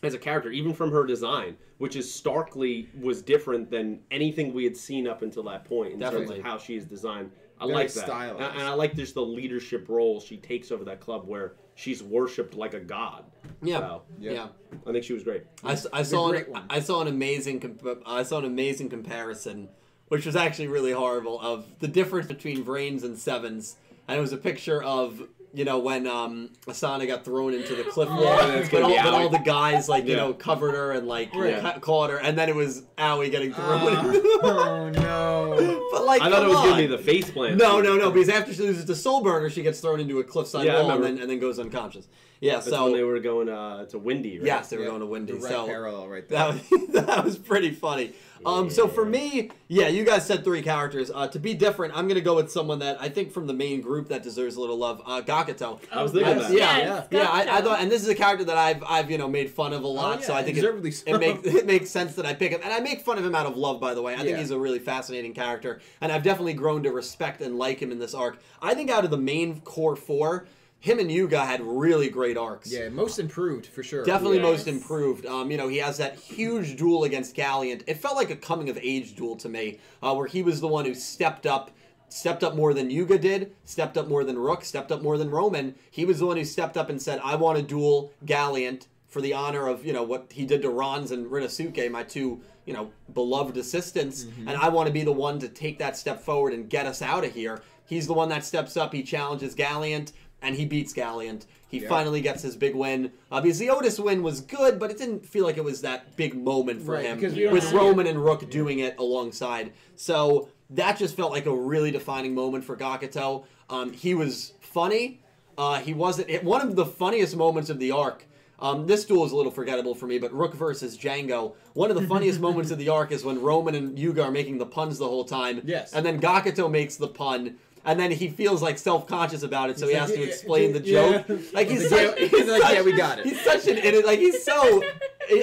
as 0.02 0.14
a 0.14 0.18
character 0.18 0.50
even 0.50 0.72
from 0.74 0.90
her 0.90 1.06
design 1.06 1.56
which 1.78 1.96
is 1.96 2.12
starkly 2.12 2.88
was 3.00 3.22
different 3.22 3.70
than 3.70 4.00
anything 4.10 4.52
we 4.52 4.64
had 4.64 4.76
seen 4.76 5.06
up 5.08 5.22
until 5.22 5.42
that 5.42 5.64
point 5.64 5.92
in 5.92 6.00
terms 6.00 6.30
of 6.30 6.38
how 6.42 6.56
she 6.58 6.76
is 6.76 6.84
designed 6.84 7.30
i 7.62 7.66
Very 7.66 7.74
like 7.74 7.92
that 7.92 8.04
stylized. 8.06 8.40
and, 8.40 8.58
and 8.60 8.68
i 8.68 8.74
like 8.74 8.94
just 8.94 9.14
the 9.14 9.22
leadership 9.24 9.88
role 9.88 10.20
she 10.20 10.36
takes 10.36 10.70
over 10.72 10.84
that 10.84 11.00
club 11.00 11.26
where 11.26 11.54
she's 11.74 12.02
worshipped 12.02 12.54
like 12.54 12.74
a 12.74 12.80
god 12.80 13.24
Yeah, 13.62 13.78
so 13.78 14.02
Yep. 14.18 14.34
yeah. 14.34 14.48
i 14.86 14.92
think 14.92 15.04
she 15.04 15.12
was 15.12 15.22
great 15.22 15.44
I, 15.64 15.72
s- 15.72 15.86
I 15.92 16.02
saw 16.02 16.28
great 16.30 16.46
an, 16.48 16.52
one. 16.52 16.64
I 16.68 16.80
saw 16.80 17.00
an 17.00 17.08
amazing 17.08 17.60
comp- 17.60 18.02
I 18.06 18.22
saw 18.24 18.38
an 18.38 18.44
amazing 18.44 18.88
comparison, 18.90 19.68
which 20.08 20.26
was 20.26 20.36
actually 20.36 20.68
really 20.68 20.92
horrible 20.92 21.40
of 21.40 21.64
the 21.78 21.88
difference 21.88 22.26
between 22.26 22.64
Vrains 22.64 23.02
and 23.04 23.16
Sevens, 23.18 23.76
and 24.08 24.18
it 24.18 24.20
was 24.20 24.32
a 24.32 24.36
picture 24.36 24.82
of 24.82 25.22
you 25.54 25.64
know 25.64 25.78
when 25.78 26.06
um, 26.06 26.50
Asana 26.66 27.06
got 27.06 27.24
thrown 27.24 27.52
into 27.54 27.74
the 27.74 27.84
cliff 27.84 28.08
wall, 28.10 28.18
Yeah, 28.20 28.66
but, 28.70 28.82
all, 28.82 28.88
but 28.90 29.06
all 29.14 29.28
the 29.28 29.38
guys 29.38 29.88
like 29.88 30.04
you 30.04 30.12
Yeah. 30.12 30.16
know 30.16 30.32
covered 30.34 30.74
her 30.74 30.92
and 30.92 31.06
like 31.06 31.34
Right. 31.34 31.60
ca- 31.60 31.78
caught 31.80 32.10
her, 32.10 32.18
and 32.18 32.38
then 32.38 32.48
it 32.48 32.54
was 32.54 32.82
Aoi 32.98 33.28
getting 33.30 33.52
thrown. 33.52 33.68
Ah, 33.70 34.06
into 34.06 34.20
the- 34.20 34.38
oh 34.44 34.88
no. 34.90 35.88
but 35.92 36.04
like, 36.04 36.22
i 36.22 36.30
thought 36.30 36.42
it 36.42 36.46
come 36.46 36.48
was 36.48 36.56
gonna 36.70 36.76
be 36.76 36.86
the 36.86 36.98
face 36.98 37.30
plant 37.30 37.56
No, 37.58 37.80
no, 37.80 37.96
no. 37.96 38.10
Because 38.10 38.28
after 38.28 38.52
she 38.54 38.62
loses 38.62 38.84
to 38.86 38.94
Soul 38.94 39.22
Burner, 39.22 39.50
she 39.50 39.62
gets 39.62 39.80
thrown 39.80 40.00
into 40.00 40.18
a 40.20 40.24
cliffside 40.24 40.64
Yeah, 40.66 40.82
wall 40.82 40.90
and 40.92 41.04
then, 41.04 41.18
and 41.18 41.30
then 41.30 41.38
goes 41.38 41.58
unconscious. 41.58 42.08
Yeah, 42.40 42.54
that's 42.54 42.70
so 42.70 42.84
when 42.84 42.94
they 42.94 43.04
were 43.04 43.20
going 43.20 43.48
uh, 43.48 43.84
to 43.86 43.98
windy 44.00 44.38
right? 44.38 44.46
yes, 44.46 44.70
they 44.70 44.76
were 44.76 44.82
Yeah, 44.82 44.88
going 44.88 45.00
to 45.00 45.06
Windy. 45.06 45.32
Direct 45.34 45.46
So 45.48 45.64
parallel 45.66 46.08
right 46.08 46.28
there. 46.28 46.38
That 46.38 46.54
was, 46.70 46.88
that 47.06 47.24
was 47.24 47.38
pretty 47.38 47.70
funny. 47.70 48.14
Um, 48.44 48.70
so 48.70 48.88
for 48.88 49.04
me, 49.04 49.50
yeah, 49.68 49.88
you 49.88 50.04
guys 50.04 50.26
said 50.26 50.44
three 50.44 50.62
characters. 50.62 51.10
Uh, 51.14 51.28
to 51.28 51.38
be 51.38 51.54
different, 51.54 51.96
I'm 51.96 52.08
gonna 52.08 52.20
go 52.20 52.34
with 52.36 52.50
someone 52.50 52.78
that 52.80 53.00
I 53.00 53.08
think 53.08 53.32
from 53.32 53.46
the 53.46 53.54
main 53.54 53.80
group 53.80 54.08
that 54.08 54.22
deserves 54.22 54.56
a 54.56 54.60
little 54.60 54.76
love. 54.76 55.02
Uh, 55.06 55.20
Gakuto. 55.22 55.80
I 55.90 56.02
was 56.02 56.12
thinking 56.12 56.32
I- 56.32 56.38
that. 56.38 56.52
yeah, 56.52 56.78
Yes, 56.78 57.08
yeah, 57.10 57.28
I, 57.30 57.58
I 57.58 57.60
thought, 57.62 57.80
and 57.80 57.90
this 57.90 58.02
is 58.02 58.08
a 58.08 58.14
character 58.14 58.44
that 58.44 58.56
I've 58.56 58.82
I've 58.84 59.10
you 59.10 59.18
know 59.18 59.28
made 59.28 59.50
fun 59.50 59.72
of 59.72 59.82
a 59.82 59.86
lot. 59.88 60.16
Oh, 60.16 60.20
yeah, 60.20 60.26
so 60.26 60.34
I 60.34 60.42
think 60.42 60.58
it, 60.58 60.62
so. 60.62 60.68
it 61.14 61.20
makes 61.20 61.42
it 61.44 61.66
makes 61.66 61.90
sense 61.90 62.14
that 62.16 62.26
I 62.26 62.34
pick 62.34 62.52
him, 62.52 62.60
and 62.64 62.72
I 62.72 62.80
make 62.80 63.00
fun 63.02 63.18
of 63.18 63.24
him 63.24 63.34
out 63.34 63.46
of 63.46 63.56
love. 63.56 63.80
By 63.80 63.94
the 63.94 64.02
way, 64.02 64.14
I 64.14 64.18
think 64.18 64.38
he's 64.38 64.50
a 64.50 64.58
really 64.58 64.78
fascinating 64.78 65.34
character, 65.34 65.80
and 66.00 66.10
I've 66.12 66.22
definitely 66.22 66.54
grown 66.54 66.82
to 66.84 66.90
respect 66.90 67.40
and 67.40 67.58
like 67.58 67.80
him 67.80 67.92
in 67.92 67.98
this 67.98 68.14
arc. 68.14 68.38
I 68.60 68.74
think 68.74 68.90
out 68.90 69.04
of 69.04 69.10
the 69.10 69.18
main 69.18 69.60
core 69.62 69.96
four, 69.96 70.46
him 70.82 70.98
and 70.98 71.10
Yuga 71.12 71.44
had 71.46 71.60
really 71.62 72.08
great 72.10 72.36
arcs. 72.36 72.70
Yeah, 72.72 72.88
most 72.88 73.20
improved 73.20 73.66
for 73.66 73.84
sure. 73.84 74.04
Definitely 74.04 74.38
Yes. 74.38 74.44
most 74.44 74.66
improved. 74.68 75.24
Um, 75.26 75.50
you 75.52 75.56
know, 75.56 75.68
he 75.68 75.76
has 75.78 75.96
that 75.98 76.16
huge 76.16 76.76
duel 76.76 77.04
against 77.04 77.36
Galliant. 77.36 77.82
It 77.86 77.98
felt 77.98 78.16
like 78.16 78.30
a 78.30 78.36
coming 78.36 78.68
of 78.68 78.76
age 78.82 79.14
duel 79.14 79.36
to 79.36 79.48
me, 79.48 79.78
uh, 80.02 80.12
where 80.14 80.26
he 80.26 80.42
was 80.42 80.60
the 80.60 80.66
one 80.66 80.84
who 80.84 80.92
stepped 80.94 81.46
up, 81.46 81.70
stepped 82.08 82.42
up 82.42 82.56
more 82.56 82.74
than 82.74 82.90
Yuga 82.90 83.16
did, 83.16 83.52
stepped 83.64 83.96
up 83.96 84.08
more 84.08 84.24
than 84.24 84.36
Rook, 84.36 84.64
stepped 84.64 84.90
up 84.90 85.02
more 85.02 85.16
than 85.16 85.30
Roman. 85.30 85.76
He 85.88 86.04
was 86.04 86.18
the 86.18 86.26
one 86.26 86.36
who 86.36 86.44
stepped 86.44 86.76
up 86.76 86.90
and 86.90 87.00
said, 87.00 87.20
"I 87.22 87.36
want 87.36 87.58
to 87.58 87.62
duel 87.64 88.10
Galliant 88.26 88.86
for 89.06 89.20
the 89.20 89.34
honor 89.34 89.68
of 89.68 89.86
you 89.86 89.92
know 89.92 90.02
what 90.02 90.32
he 90.32 90.44
did 90.44 90.62
to 90.62 90.68
Rons 90.70 91.12
and 91.12 91.26
Rinosuke, 91.30 91.88
my 91.92 92.02
two 92.02 92.40
you 92.66 92.72
know 92.74 92.90
beloved 93.14 93.56
assistants, 93.56 94.26
and 94.46 94.50
I 94.56 94.68
want 94.68 94.88
to 94.88 94.92
be 94.92 95.04
the 95.04 95.12
one 95.12 95.38
to 95.38 95.48
take 95.48 95.78
that 95.78 95.96
step 95.96 96.20
forward 96.20 96.52
and 96.52 96.68
get 96.68 96.86
us 96.86 97.02
out 97.02 97.24
of 97.24 97.32
here." 97.34 97.62
He's 97.84 98.06
the 98.06 98.14
one 98.14 98.30
that 98.30 98.42
steps 98.44 98.76
up. 98.76 98.94
He 98.94 99.02
challenges 99.02 99.54
Galliant. 99.54 100.12
And 100.42 100.56
he 100.56 100.64
beats 100.66 100.92
Galliant. 100.92 101.46
He 101.68 101.78
Yeah. 101.78 101.88
finally 101.88 102.20
gets 102.20 102.42
his 102.42 102.56
big 102.56 102.74
win. 102.74 103.12
Uh, 103.30 103.40
because 103.40 103.58
the 103.58 103.70
Otis 103.70 103.98
win 103.98 104.22
was 104.22 104.40
good, 104.40 104.78
but 104.78 104.90
it 104.90 104.98
didn't 104.98 105.24
feel 105.24 105.44
like 105.44 105.56
it 105.56 105.64
was 105.64 105.80
that 105.82 106.16
big 106.16 106.34
moment 106.34 106.82
for 106.82 106.92
Right, 106.94 107.04
him 107.06 107.16
because 107.18 107.34
with 107.34 107.64
see 107.64 107.74
it. 107.74 107.78
Roman 107.78 108.06
and 108.06 108.22
Rook 108.22 108.50
doing 108.50 108.80
it 108.80 108.96
alongside. 108.98 109.72
So 109.96 110.48
that 110.70 110.98
just 110.98 111.16
felt 111.16 111.30
like 111.32 111.46
a 111.46 111.54
really 111.54 111.90
defining 111.90 112.34
moment 112.34 112.64
for 112.64 112.76
Gakuto. 112.76 113.44
Um, 113.70 113.92
he 113.92 114.14
was 114.14 114.52
funny. 114.60 115.20
Uh, 115.56 115.78
he 115.80 115.94
wasn't 115.94 116.28
it, 116.28 116.42
one 116.44 116.60
of 116.66 116.76
the 116.76 116.86
funniest 116.86 117.36
moments 117.36 117.70
of 117.70 117.78
the 117.78 117.90
arc. 117.92 118.26
Um, 118.58 118.86
this 118.86 119.04
duel 119.04 119.24
is 119.24 119.32
a 119.32 119.36
little 119.36 119.50
forgettable 119.50 119.94
for 119.94 120.06
me, 120.06 120.18
but 120.18 120.32
Rook 120.32 120.54
versus 120.54 120.96
Django. 120.96 121.54
One 121.74 121.90
of 121.90 121.96
the 122.00 122.06
funniest 122.06 122.38
moments 122.48 122.70
of 122.70 122.78
the 122.78 122.88
arc 122.90 123.10
is 123.12 123.24
when 123.24 123.40
Roman 123.42 123.74
and 123.74 123.98
Yuga 123.98 124.22
are 124.24 124.30
making 124.30 124.58
the 124.58 124.66
puns 124.66 124.98
the 124.98 125.08
whole 125.08 125.24
time. 125.24 125.62
Yes. 125.64 125.92
And 125.92 126.06
then 126.06 126.20
Gakuto 126.20 126.70
makes 126.70 126.96
the 126.96 127.08
pun. 127.08 127.56
And 127.84 127.98
then 127.98 128.12
he 128.12 128.28
feels 128.28 128.62
like 128.62 128.78
self-conscious 128.78 129.42
about 129.42 129.68
it, 129.70 129.78
so 129.78 129.86
he 129.88 129.92
He's 129.94 130.00
has 130.00 130.10
like, 130.10 130.18
to 130.20 130.24
"Yeah, 130.24 130.28
explain 130.32 130.72
the 130.72 130.80
yeah." 130.82 131.22
joke. 131.26 131.40
Like 131.52 131.68
he's 131.68 131.90
Like, 131.90 132.00
such, 132.08 132.20
yeah, 132.20 132.26
he's 132.28 132.48
like, 132.48 132.62
such- 132.62 132.72
"Yeah, 132.74 132.82
we 132.82 132.92
got 132.92 133.18
it." 133.18 133.26
He's 133.26 133.40
such 133.40 133.66
an 133.66 133.78
idiot. 133.78 134.06
Like 134.06 134.18
he's 134.20 134.44
so. 134.44 134.82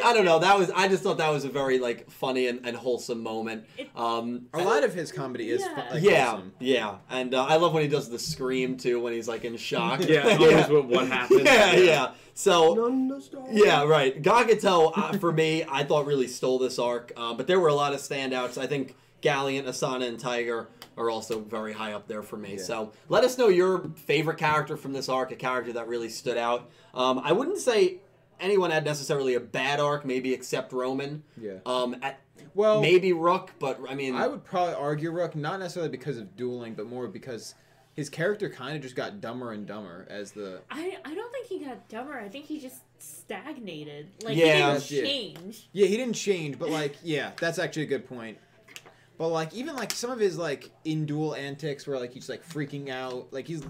I 0.04 0.14
don't 0.14 0.26
know. 0.26 0.40
That 0.40 0.58
was. 0.58 0.72
I 0.72 0.88
just 0.88 1.04
thought 1.04 1.18
that 1.18 1.30
was 1.32 1.44
a 1.46 1.50
very 1.50 1.80
like 1.80 2.10
funny 2.10 2.48
and, 2.48 2.66
and 2.66 2.78
wholesome 2.78 3.22
moment. 3.24 3.66
Um, 3.96 4.48
A 4.54 4.62
lot 4.64 4.84
of 4.86 4.94
his 4.94 5.12
comedy 5.12 5.50
is 5.50 5.62
Yeah. 5.62 5.76
fu- 5.90 5.94
like, 5.96 6.04
yeah, 6.04 6.28
awesome. 6.30 6.54
yeah, 6.60 6.96
and 7.10 7.34
uh, 7.34 7.44
I 7.46 7.58
love 7.58 7.74
when 7.74 7.84
he 7.84 7.90
does 7.90 8.10
the 8.10 8.20
scream 8.20 8.78
too 8.78 9.02
when 9.02 9.12
he's 9.14 9.28
like 9.28 9.44
in 9.46 9.58
shock. 9.58 10.08
yeah 10.08 10.24
always 10.40 10.68
what, 10.70 10.86
what 10.86 11.08
happened 11.08 11.42
yeah, 11.46 11.74
yeah. 11.76 12.12
So 12.36 12.74
None 12.74 13.10
the 13.10 13.20
stars. 13.22 13.50
yeah, 13.52 13.84
right. 13.84 14.22
Gakuto, 14.22 14.94
uh, 14.96 15.18
for 15.18 15.32
me, 15.34 15.66
I 15.70 15.84
thought 15.84 16.06
really 16.06 16.28
stole 16.28 16.58
this 16.58 16.80
arc, 16.80 17.12
um, 17.18 17.36
but 17.36 17.48
there 17.48 17.60
were 17.60 17.68
a 17.68 17.74
lot 17.74 17.94
of 17.94 18.00
standouts. 18.00 18.58
I 18.58 18.66
think 18.68 18.96
Galliant, 19.22 19.66
Asana, 19.66 20.08
and 20.08 20.18
Tiger 20.18 20.70
are 21.00 21.10
also 21.10 21.40
very 21.40 21.74
high 21.74 21.94
up 21.94 22.08
there 22.08 22.22
for 22.22 22.38
me. 22.38 22.58
Yeah. 22.58 22.64
So 22.64 22.92
let 23.08 23.24
us 23.24 23.38
know 23.38 23.48
your 23.48 23.90
favorite 24.06 24.38
character 24.38 24.78
from 24.78 24.94
this 24.94 25.10
arc, 25.10 25.32
a 25.32 25.36
character 25.36 25.74
that 25.74 25.88
really 25.88 26.10
stood 26.10 26.38
out. 26.38 26.70
Um, 26.94 27.20
I 27.24 27.32
wouldn't 27.32 27.58
say 27.60 28.00
anyone 28.40 28.70
had 28.70 28.84
necessarily 28.86 29.34
a 29.36 29.40
bad 29.40 29.80
arc, 29.80 30.06
maybe 30.06 30.34
except 30.34 30.74
Roman. 30.74 31.24
Yeah. 31.40 31.60
Um, 31.66 31.96
at, 32.02 32.20
Well, 32.54 32.82
maybe 32.82 33.14
Rook, 33.14 33.52
but 33.60 33.80
I 33.90 33.96
mean, 33.96 34.16
I 34.16 34.28
would 34.28 34.44
probably 34.44 34.76
argue 34.76 35.12
Rook, 35.12 35.36
not 35.36 35.60
necessarily 35.60 35.90
because 35.90 36.18
of 36.18 36.36
dueling, 36.36 36.74
but 36.76 36.86
more 36.88 37.08
because 37.08 37.56
his 37.96 38.10
character 38.10 38.50
kind 38.50 38.76
of 38.76 38.82
just 38.82 38.96
got 38.96 39.20
dumber 39.22 39.52
and 39.54 39.66
dumber 39.66 40.06
as 40.10 40.32
the. 40.34 40.62
I, 40.70 40.98
I 41.06 41.14
don't 41.16 41.32
think 41.34 41.48
he 41.48 41.60
got 41.60 41.88
dumber. 41.90 42.18
I 42.20 42.28
think 42.30 42.46
he 42.46 42.60
just 42.60 42.82
stagnated. 43.30 44.08
Like 44.24 44.36
Yeah. 44.38 44.78
he 44.80 44.88
didn't 44.90 44.92
it. 44.92 45.06
change. 45.06 45.70
Yeah, 45.72 45.88
he 45.88 45.98
didn't 45.98 46.16
change, 46.16 46.60
but 46.60 46.70
like, 46.70 46.96
yeah, 47.04 47.32
that's 47.40 47.60
actually 47.60 47.84
a 47.84 47.88
good 47.88 48.08
point. 48.08 48.38
But 49.20 49.28
like, 49.28 49.54
even 49.54 49.76
like 49.76 49.92
some 49.92 50.10
of 50.10 50.20
his 50.20 50.38
like 50.38 50.72
in 50.86 51.06
duel 51.06 51.36
antics, 51.36 51.86
where 51.86 52.00
like 52.00 52.14
he's 52.14 52.30
like 52.30 52.48
freaking 52.48 52.88
out, 52.90 53.28
like 53.32 53.46
he's 53.46 53.62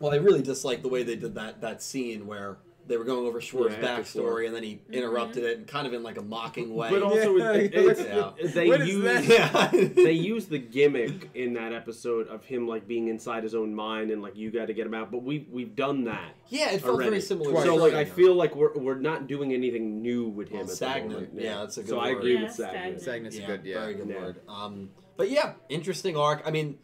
Well, 0.00 0.12
I 0.12 0.16
really 0.16 0.42
dislike 0.42 0.80
the 0.82 0.88
way 0.88 1.02
they 1.02 1.16
did 1.16 1.34
that 1.34 1.60
that 1.60 1.82
scene 1.82 2.26
where 2.26 2.56
they 2.86 2.96
were 2.96 3.04
going 3.04 3.26
over 3.26 3.40
Schwartz's 3.40 3.78
Yeah, 3.80 3.98
backstory, 3.98 4.46
and 4.46 4.54
then 4.54 4.62
he 4.62 4.80
interrupted 4.92 5.44
it, 5.44 5.58
and 5.58 5.66
kind 5.66 5.86
of 5.86 5.92
in 5.92 6.02
like 6.02 6.18
a 6.18 6.22
mocking 6.22 6.74
way. 6.74 6.90
But 6.90 7.02
also, 7.02 7.36
Yeah, 7.36 7.52
it, 7.52 7.74
yeah, 7.74 7.80
it's, 7.90 8.00
yeah. 8.00 8.30
they 8.54 8.68
What 8.68 8.80
is 8.82 8.88
use 8.88 9.04
that? 9.04 9.24
yeah, 9.24 9.88
they 10.04 10.12
use 10.12 10.46
the 10.46 10.58
gimmick 10.58 11.30
in 11.34 11.54
that 11.54 11.72
episode 11.72 12.28
of 12.28 12.44
him 12.44 12.66
like 12.68 12.86
being 12.86 13.08
inside 13.08 13.42
his 13.42 13.54
own 13.54 13.74
mind 13.74 14.10
and 14.10 14.22
like 14.22 14.36
you 14.36 14.50
got 14.50 14.66
to 14.66 14.74
get 14.74 14.86
him 14.86 14.94
out. 14.94 15.10
But 15.10 15.22
we 15.22 15.46
we've 15.50 15.74
done 15.74 16.04
that 16.04 16.32
yeah, 16.48 16.70
it 16.70 16.82
felt 16.82 17.00
very 17.00 17.20
similar. 17.20 17.50
Twice. 17.50 17.64
So 17.64 17.74
like 17.74 17.90
Story. 17.90 18.02
I 18.02 18.04
feel 18.04 18.34
like 18.34 18.54
we're 18.54 18.72
we're 18.74 18.94
not 18.94 19.26
doing 19.26 19.52
anything 19.52 20.00
new 20.02 20.28
with 20.28 20.48
him. 20.48 20.54
Well, 20.58 20.62
at 20.62 20.68
the 20.68 20.76
stagnant. 20.76 21.12
moment. 21.12 21.30
Yeah, 21.34 21.58
that's 21.58 21.76
a 21.78 21.80
good 21.82 21.90
So 21.90 21.98
I 21.98 22.10
agree 22.10 22.34
Yeah, 22.34 22.42
with 22.44 22.52
stagnant. 22.52 23.00
stagnant. 23.00 23.32
Stagnant's 23.34 23.38
yeah, 23.38 23.46
good, 23.46 23.64
yeah. 23.64 23.80
very 23.80 23.94
good 23.94 24.08
Yeah. 24.08 24.20
word. 24.20 24.36
Um, 24.48 24.90
but 25.16 25.30
yeah, 25.30 25.54
interesting 25.68 26.16
arc. 26.16 26.42
I 26.46 26.50
mean, 26.50 26.78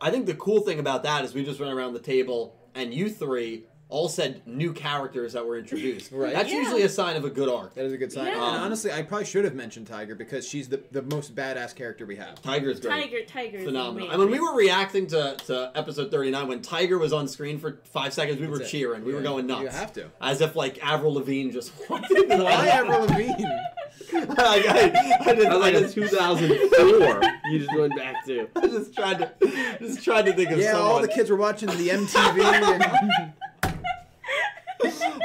I 0.00 0.10
think 0.10 0.26
the 0.26 0.34
cool 0.34 0.60
thing 0.60 0.78
about 0.78 1.02
that 1.04 1.24
is 1.24 1.34
we 1.34 1.44
just 1.44 1.60
went 1.60 1.72
around 1.72 1.94
the 1.94 2.00
table, 2.00 2.54
and 2.74 2.92
you 2.92 3.08
three 3.08 3.64
all 3.90 4.08
said 4.08 4.40
new 4.46 4.72
characters 4.72 5.32
that 5.34 5.44
were 5.44 5.58
introduced. 5.58 6.10
Right. 6.20 6.32
That's 6.32 6.50
Yeah. 6.50 6.58
usually 6.60 6.82
a 6.82 6.88
sign 6.88 7.16
of 7.16 7.24
a 7.24 7.30
good 7.30 7.48
arc. 7.48 7.74
that 7.74 7.84
is 7.84 7.92
a 7.92 7.96
good 7.96 8.12
sign. 8.12 8.26
Yeah. 8.26 8.34
And 8.34 8.56
honestly, 8.64 8.90
I 8.92 9.02
probably 9.02 9.26
should 9.26 9.44
have 9.44 9.54
mentioned 9.54 9.86
Tiger 9.86 10.14
because 10.14 10.46
she's 10.48 10.68
the 10.68 10.82
the 10.92 11.02
most 11.02 11.34
badass 11.34 11.74
character 11.74 12.06
we 12.06 12.16
have. 12.16 12.40
Tiger's 12.42 12.80
great. 12.80 12.90
Tiger, 12.90 13.24
Tiger, 13.26 13.58
phenomenal. 13.58 14.08
amazing. 14.08 14.10
And 14.12 14.18
when 14.20 14.30
we 14.30 14.40
were 14.40 14.54
reacting 14.56 15.06
to, 15.08 15.36
to 15.46 15.70
episode 15.74 16.10
39, 16.10 16.48
when 16.48 16.62
Tiger 16.62 16.98
was 16.98 17.12
on 17.12 17.28
screen 17.28 17.58
for 17.58 17.80
five 17.84 18.12
seconds, 18.12 18.40
we 18.40 18.46
were 18.48 18.60
it. 18.62 18.68
cheering. 18.68 19.04
We 19.04 19.12
were 19.14 19.22
going 19.22 19.46
nuts. 19.46 19.62
You 19.62 19.68
have 19.68 19.92
to. 19.94 20.10
As 20.20 20.40
if 20.40 20.56
like 20.56 20.78
Avril 20.84 21.14
Lavigne 21.14 21.50
just 21.52 21.72
walked 21.90 22.10
into 22.10 22.36
the 22.36 22.44
Why 22.44 22.66
Avril 22.68 23.00
Lavigne? 23.06 23.44
I, 24.12 24.18
I, 24.18 25.18
I, 25.20 25.34
didn't, 25.34 25.50
That 25.50 25.52
was 25.52 25.60
like 25.60 25.74
I, 25.74 25.78
in 25.78 25.82
just, 25.84 25.94
2004. 25.94 27.22
you 27.50 27.58
just 27.60 27.78
went 27.78 27.96
back 27.96 28.24
to. 28.26 28.48
I 28.56 28.66
just 28.66 28.94
tried 28.94 29.18
to 29.18 29.78
just 29.80 30.02
tried 30.04 30.26
to 30.26 30.32
think 30.32 30.50
of 30.50 30.58
Yeah, 30.58 30.72
someone. 30.72 30.90
all 30.90 31.00
the 31.00 31.08
kids 31.08 31.30
were 31.30 31.36
watching 31.36 31.68
the 31.68 31.88
MTV. 31.90 32.42
And, 32.42 33.32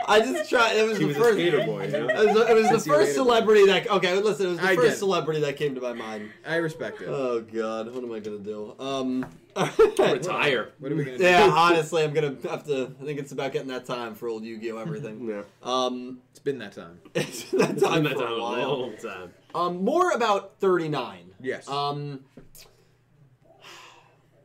I 0.08 0.20
just 0.20 0.50
tried. 0.50 0.76
It 0.76 0.86
was 0.88 0.98
He 0.98 1.04
the 1.04 1.08
was 1.10 1.18
a 1.18 1.20
first. 1.20 1.34
skater 1.38 1.65
boy, 1.65 1.86
you 1.86 1.91
know? 1.91 2.08
It 2.10 2.34
was, 2.34 2.50
it 2.50 2.56
was 2.56 2.70
the 2.70 2.80
first 2.91 3.10
hated 3.10 3.13
celebrity 3.15 3.65
that. 3.68 3.89
Okay, 3.89 4.13
listen. 4.15 4.46
It 4.46 4.50
was 4.50 4.58
the 4.60 4.63
I 4.65 4.76
first 4.76 4.88
get 4.88 4.94
it. 4.94 4.98
celebrity 4.98 5.39
that 5.41 5.58
came 5.58 5.76
to 5.76 5.82
my 5.82 5.94
mind. 5.94 6.30
I 6.46 6.56
respect 6.58 7.02
it. 7.02 7.08
Oh 7.08 7.41
God, 7.41 7.94
what 7.94 8.04
am 8.04 8.12
I 8.12 8.20
gonna 8.20 8.39
do? 8.39 8.76
Um, 8.80 9.26
Retire. 10.00 10.72
what 10.80 10.91
are 10.91 10.96
we 10.96 11.06
gonna 11.06 11.18
do? 11.18 11.24
yeah, 11.24 11.50
honestly, 11.52 12.04
I'm 12.04 12.13
gonna 12.13 12.36
have 12.50 12.65
to. 12.68 12.94
I 13.02 13.04
think 13.06 13.20
it's 13.20 13.32
about 13.32 13.52
getting 13.54 13.70
that 13.70 13.86
time 13.86 14.15
for 14.15 14.28
old 14.28 14.44
Yu-Gi-Oh 14.44 14.78
everything. 14.78 15.28
Yeah. 15.30 15.44
Um, 15.63 16.20
It's 16.32 16.39
been 16.39 16.60
that 16.60 16.74
time. 16.74 17.00
it's 17.15 17.50
that 17.52 17.72
It's 17.72 17.84
time 17.84 18.04
been 18.04 18.04
that 18.04 18.13
for 18.13 18.24
time 18.24 18.32
a 18.34 18.36
a 18.36 18.41
while. 18.41 18.80
long 18.82 18.98
time. 18.98 19.34
Um, 19.54 19.84
more 19.84 20.12
about 20.12 20.60
39. 20.60 21.34
Yes. 21.41 21.68
Um, 21.70 22.26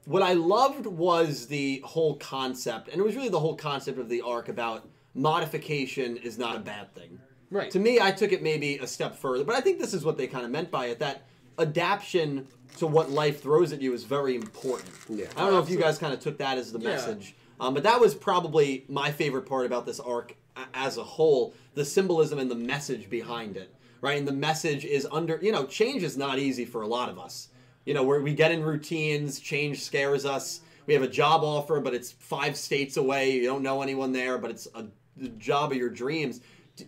what 0.06 0.22
I 0.22 0.32
loved 0.32 0.86
was 0.86 1.46
the 1.46 1.82
whole 1.84 2.16
concept, 2.16 2.88
and 2.88 2.98
it 3.00 3.04
was 3.04 3.14
really 3.14 3.28
the 3.28 3.38
whole 3.40 3.56
concept 3.56 3.98
of 3.98 4.08
the 4.08 4.22
arc 4.22 4.48
about 4.48 4.88
modification 5.14 6.16
is 6.16 6.38
not 6.38 6.56
a 6.56 6.60
bad 6.60 6.94
thing. 6.94 7.18
right. 7.50 7.70
To 7.70 7.78
me, 7.78 8.00
I 8.00 8.10
took 8.12 8.32
it 8.32 8.42
maybe 8.42 8.78
a 8.78 8.86
step 8.86 9.16
further, 9.16 9.44
but 9.44 9.54
I 9.56 9.60
think 9.60 9.78
this 9.78 9.92
is 9.94 10.04
what 10.04 10.16
they 10.16 10.26
kind 10.26 10.44
of 10.44 10.50
meant 10.50 10.70
by 10.70 10.86
it 10.86 10.98
that 11.00 11.22
adaptation 11.58 12.46
to 12.78 12.86
what 12.86 13.10
life 13.10 13.42
throws 13.42 13.72
at 13.72 13.80
you 13.82 13.92
is 13.92 14.04
very 14.04 14.34
important. 14.36 14.90
Yeah. 15.08 15.26
I 15.36 15.40
don't 15.40 15.52
know 15.52 15.58
if 15.60 15.68
you 15.68 15.78
guys 15.78 15.98
kind 15.98 16.14
of 16.14 16.20
took 16.20 16.38
that 16.38 16.58
as 16.58 16.72
the 16.72 16.78
Yeah. 16.78 16.88
message, 16.90 17.34
um, 17.58 17.74
but 17.74 17.82
that 17.82 18.00
was 18.00 18.14
probably 18.14 18.84
my 18.88 19.10
favorite 19.10 19.46
part 19.46 19.66
about 19.66 19.84
this 19.86 20.00
arc 20.00 20.36
as 20.74 20.96
a 20.96 21.04
whole 21.04 21.54
the 21.74 21.84
symbolism 21.84 22.38
and 22.38 22.50
the 22.50 22.54
message 22.54 23.08
behind 23.10 23.56
it, 23.56 23.74
right? 24.00 24.18
And 24.18 24.26
the 24.26 24.32
message 24.32 24.84
is 24.84 25.06
under, 25.10 25.38
you 25.42 25.52
know, 25.52 25.66
change 25.66 26.02
is 26.02 26.16
not 26.16 26.38
easy 26.38 26.64
for 26.64 26.82
a 26.82 26.86
lot 26.86 27.08
of 27.08 27.18
us. 27.18 27.48
You 27.84 27.94
know, 27.94 28.02
where 28.02 28.20
we 28.20 28.34
get 28.34 28.50
in 28.52 28.62
routines, 28.62 29.40
change 29.40 29.80
scares 29.82 30.24
us. 30.26 30.60
We 30.86 30.94
have 30.94 31.02
a 31.02 31.08
job 31.08 31.42
offer, 31.44 31.80
but 31.80 31.94
it's 31.94 32.10
five 32.12 32.56
states 32.56 32.96
away. 32.96 33.32
You 33.32 33.44
don't 33.44 33.62
know 33.62 33.82
anyone 33.82 34.12
there, 34.12 34.36
but 34.38 34.50
it's 34.50 34.66
a 34.74 34.86
the 35.20 35.28
job 35.30 35.70
of 35.72 35.78
your 35.78 35.90
dreams. 35.90 36.40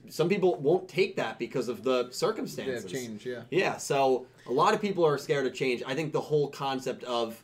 Some 0.08 0.28
people 0.28 0.54
won't 0.56 0.88
take 0.88 1.16
that 1.16 1.38
because 1.38 1.68
of 1.68 1.82
the 1.84 2.08
circumstances. 2.10 2.82
have 2.84 2.90
change, 2.92 3.26
yeah. 3.26 3.42
Yeah, 3.50 3.76
so 3.76 4.26
a 4.46 4.52
lot 4.52 4.72
of 4.74 4.80
people 4.80 5.04
are 5.04 5.18
scared 5.18 5.46
of 5.46 5.52
change. 5.54 5.82
I 5.86 5.94
think 5.94 6.12
the 6.12 6.20
whole 6.20 6.48
concept 6.48 7.04
of 7.04 7.42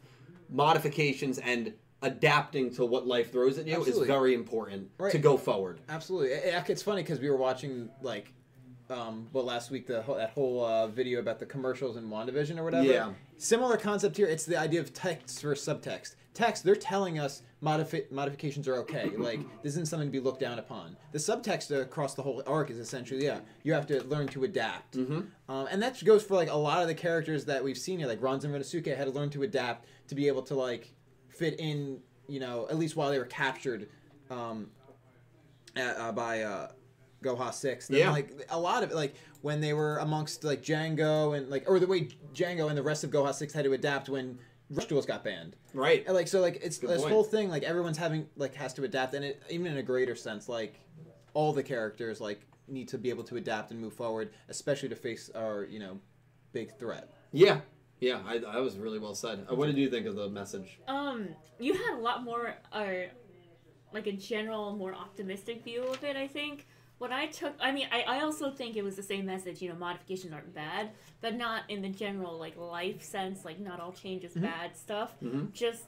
modifications 0.49 1.39
and 1.39 1.75
adapting 2.01 2.71
to 2.75 2.87
what 2.87 3.07
life 3.07 3.33
throws 3.33 3.59
at 3.59 3.67
you 3.67 3.75
Absolutely. 3.75 4.03
is 4.03 4.07
very 4.07 4.35
important 4.35 4.89
Right. 4.99 5.13
to 5.13 5.19
go 5.19 5.37
forward. 5.37 5.81
Absolutely. 5.89 6.29
It- 6.29 6.45
it- 6.55 6.71
It's 6.71 6.83
funny 6.83 7.03
because 7.03 7.19
we 7.21 7.29
were 7.29 7.37
watching 7.37 7.91
like, 8.01 8.33
um, 8.89 9.27
well, 9.33 9.45
last 9.45 9.71
week 9.71 9.87
the 9.87 10.01
whole, 10.03 10.15
that 10.15 10.31
whole 10.31 10.65
uh, 10.65 10.87
video 10.87 11.19
about 11.21 11.39
the 11.39 11.45
commercials 11.47 11.97
in 11.97 12.09
WandaVision 12.09 12.57
or 12.57 12.65
whatever. 12.65 12.87
Yeah. 12.87 13.13
Similar 13.37 13.77
concept 13.77 14.17
here. 14.17 14.27
It's 14.27 14.47
the 14.47 14.57
idea 14.57 14.81
of 14.81 14.95
text 14.95 15.43
versus 15.43 15.67
subtext. 15.67 16.15
Text, 16.39 16.63
they're 16.63 16.77
telling 16.77 17.19
us 17.19 17.43
modifi- 17.61 18.09
modifications 18.13 18.69
are 18.69 18.77
okay. 18.77 19.11
Like 19.17 19.41
this 19.65 19.73
isn't 19.73 19.87
something 19.89 20.07
to 20.07 20.13
be 20.13 20.21
looked 20.21 20.39
down 20.39 20.61
upon. 20.61 20.97
The 21.11 21.19
subtext 21.19 21.77
across 21.77 22.15
the 22.15 22.23
whole 22.23 22.45
arc 22.47 22.71
is 22.71 22.79
essentially, 22.79 23.25
yeah, 23.25 23.41
you 23.65 23.73
have 23.73 23.89
to 23.89 24.05
learn 24.05 24.29
to 24.29 24.45
adapt. 24.45 24.97
Mm-hmm. 24.99 25.23
Um, 25.53 25.67
and 25.69 25.83
that 25.83 26.03
goes 26.05 26.23
for 26.23 26.35
like 26.37 26.49
a 26.49 26.57
lot 26.57 26.81
of 26.81 26.87
the 26.87 26.95
characters 26.95 27.45
that 27.47 27.65
we've 27.65 27.77
seen 27.77 27.99
here, 27.99 28.07
like 28.07 28.21
Ronzan 28.21 28.53
Renosuke 28.53 28.97
had 28.97 29.07
to 29.07 29.11
learn 29.11 29.31
to 29.31 29.43
adapt 29.43 29.87
to 30.07 30.15
be 30.15 30.29
able 30.29 30.43
to 30.43 30.55
like 30.55 30.93
fit 31.29 31.59
in, 31.59 31.99
you 32.29 32.39
know, 32.39 32.69
at 32.71 32.79
least 32.79 32.95
while 32.95 33.11
they 33.11 33.19
were 33.19 33.25
captured 33.25 33.89
um, 34.31 34.71
at, 35.75 35.99
uh, 35.99 36.13
by 36.13 36.43
uh, 36.43 36.69
Goha 37.21 37.53
Six. 37.53 37.89
Then, 37.89 37.99
Yeah. 37.99 38.13
like 38.13 38.47
a 38.51 38.61
lot 38.61 38.85
of 38.85 38.93
it, 38.93 38.95
like 38.95 39.15
when 39.43 39.61
they 39.61 39.73
were 39.73 39.99
amongst 39.99 40.45
like 40.45 40.63
Django 40.63 41.37
and 41.37 41.49
like, 41.51 41.65
or 41.69 41.81
the 41.81 41.87
way 41.89 42.11
Django 42.33 42.69
and 42.69 42.79
the 42.79 42.83
rest 42.85 43.03
of 43.03 43.11
Goha 43.11 43.35
Six 43.35 43.53
had 43.53 43.65
to 43.65 43.73
adapt 43.73 44.09
when 44.09 44.39
Rush 44.71 44.87
Duels 44.87 45.07
got 45.07 45.25
banned. 45.25 45.57
Right. 45.73 46.05
And, 46.07 46.15
like 46.15 46.29
so, 46.29 46.41
like 46.41 46.61
it's 46.63 46.79
Good 46.79 46.91
this 46.91 47.01
point. 47.03 47.13
whole 47.13 47.25
thing. 47.25 47.49
Like 47.49 47.63
everyone's 47.63 47.97
having 47.99 48.29
like 48.37 48.55
has 48.55 48.75
to 48.75 48.85
adapt, 48.85 49.15
and 49.15 49.25
it 49.25 49.43
even 49.51 49.67
in 49.69 49.77
a 49.79 49.83
greater 49.83 50.15
sense, 50.15 50.49
like 50.49 50.75
all 51.35 51.53
the 51.53 51.63
characters 51.63 52.21
like 52.21 52.41
need 52.67 52.89
to 52.89 52.99
be 52.99 53.09
able 53.11 53.25
to 53.25 53.37
adapt 53.37 53.71
and 53.71 53.81
move 53.81 53.95
forward, 53.95 54.31
especially 54.49 54.89
to 54.91 54.97
face 54.97 55.31
our 55.35 55.65
you 55.65 55.79
know 55.79 55.99
big 56.53 56.77
threat. 56.79 57.13
Yeah. 57.33 57.61
Yeah, 58.01 58.21
I, 58.25 58.37
I 58.47 58.61
was 58.61 58.77
really 58.77 59.01
well 59.01 59.17
said. 59.17 59.45
Uh, 59.51 59.57
What 59.57 59.67
did 59.67 59.77
you 59.77 59.91
think 59.91 60.07
of 60.07 60.15
the 60.15 60.29
message? 60.29 60.79
Um, 60.87 61.31
you 61.59 61.73
had 61.73 61.95
a 61.95 62.01
lot 62.01 62.23
more, 62.23 62.55
uh, 62.73 62.87
like 63.93 64.07
a 64.07 64.13
general, 64.13 64.77
more 64.77 64.95
optimistic 64.95 65.65
view 65.65 65.83
of 65.83 66.05
it. 66.05 66.15
I 66.17 66.29
think. 66.29 66.67
What 66.99 67.13
I 67.13 67.27
took, 67.27 67.55
I 67.61 67.71
mean, 67.71 67.87
I, 67.93 68.03
I 68.03 68.21
also 68.23 68.51
think 68.51 68.77
it 68.77 68.83
was 68.83 68.97
the 68.97 69.03
same 69.03 69.25
message. 69.27 69.63
You 69.63 69.69
know, 69.69 69.77
modifications 69.77 70.33
aren't 70.33 70.53
bad, 70.55 70.91
but 71.21 71.37
not 71.37 71.63
in 71.69 71.81
the 71.83 71.89
general 71.89 72.39
like 72.39 72.57
life 72.57 73.03
sense. 73.03 73.45
Like, 73.45 73.61
not 73.61 73.79
all 73.81 73.93
change 73.93 74.25
is 74.25 74.35
bad 74.35 74.77
stuff. 74.77 75.13
Mhm. 75.23 75.53
Just, 75.53 75.85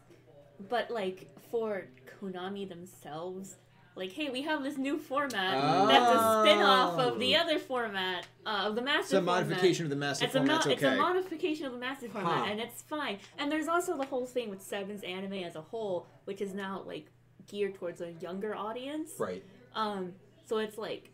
but 0.68 0.90
like 0.90 1.28
for 1.50 1.86
Konami 2.22 2.68
themselves, 2.68 3.56
like, 3.96 4.12
hey, 4.12 4.30
we 4.30 4.42
have 4.42 4.62
this 4.62 4.78
new 4.78 4.98
format 4.98 5.88
that's 5.88 6.14
a 6.14 6.42
spin-off 6.44 6.98
of 7.00 7.18
the 7.18 7.34
Oh. 7.36 7.40
other 7.40 7.58
format 7.58 8.28
uh, 8.46 8.66
of 8.68 8.76
the 8.76 8.80
master. 8.82 9.00
It's 9.00 9.12
a 9.14 9.16
format. 9.16 9.48
modification 9.48 9.86
of 9.86 9.90
the 9.90 9.96
master 9.96 10.24
It's 10.26 10.34
a, 10.36 10.38
format. 10.38 10.64
mo- 10.64 10.70
It's 10.72 10.82
it's 10.82 10.92
a 10.92 10.96
modification 10.96 11.66
of 11.66 11.72
the 11.72 11.78
master 11.78 12.08
format, 12.08 12.48
and 12.50 12.60
it's 12.60 12.82
fine. 12.82 13.18
And 13.36 13.50
there's 13.50 13.66
also 13.66 13.96
the 13.96 14.06
whole 14.06 14.26
thing 14.26 14.48
with 14.48 14.62
Seven's 14.62 15.02
anime 15.02 15.32
as 15.42 15.56
a 15.56 15.60
whole, 15.60 16.06
which 16.24 16.40
is 16.40 16.54
now 16.54 16.84
like 16.86 17.06
geared 17.48 17.74
towards 17.74 18.00
a 18.00 18.12
younger 18.20 18.54
audience. 18.54 19.10
Right. 19.18 19.42
Um, 19.74 20.12
so 20.50 20.58
it's 20.58 20.76
like 20.76 21.10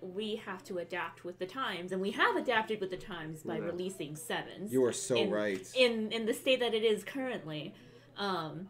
we 0.00 0.36
have 0.46 0.62
to 0.64 0.78
adapt 0.78 1.24
with 1.24 1.38
the 1.38 1.44
times, 1.46 1.92
and 1.92 2.00
we 2.00 2.12
have 2.12 2.34
adapted 2.36 2.80
with 2.80 2.90
the 2.90 2.96
times 2.96 3.42
by 3.42 3.56
Yeah. 3.58 3.64
releasing 3.64 4.16
Sevens. 4.16 4.72
you 4.72 4.82
are 4.84 4.92
so 4.94 5.16
in, 5.16 5.30
right. 5.30 5.66
in 5.76 6.10
in 6.12 6.24
the 6.24 6.32
state 6.32 6.60
that 6.60 6.72
it 6.72 6.84
is 6.84 7.04
currently. 7.04 7.74
Um, 8.16 8.68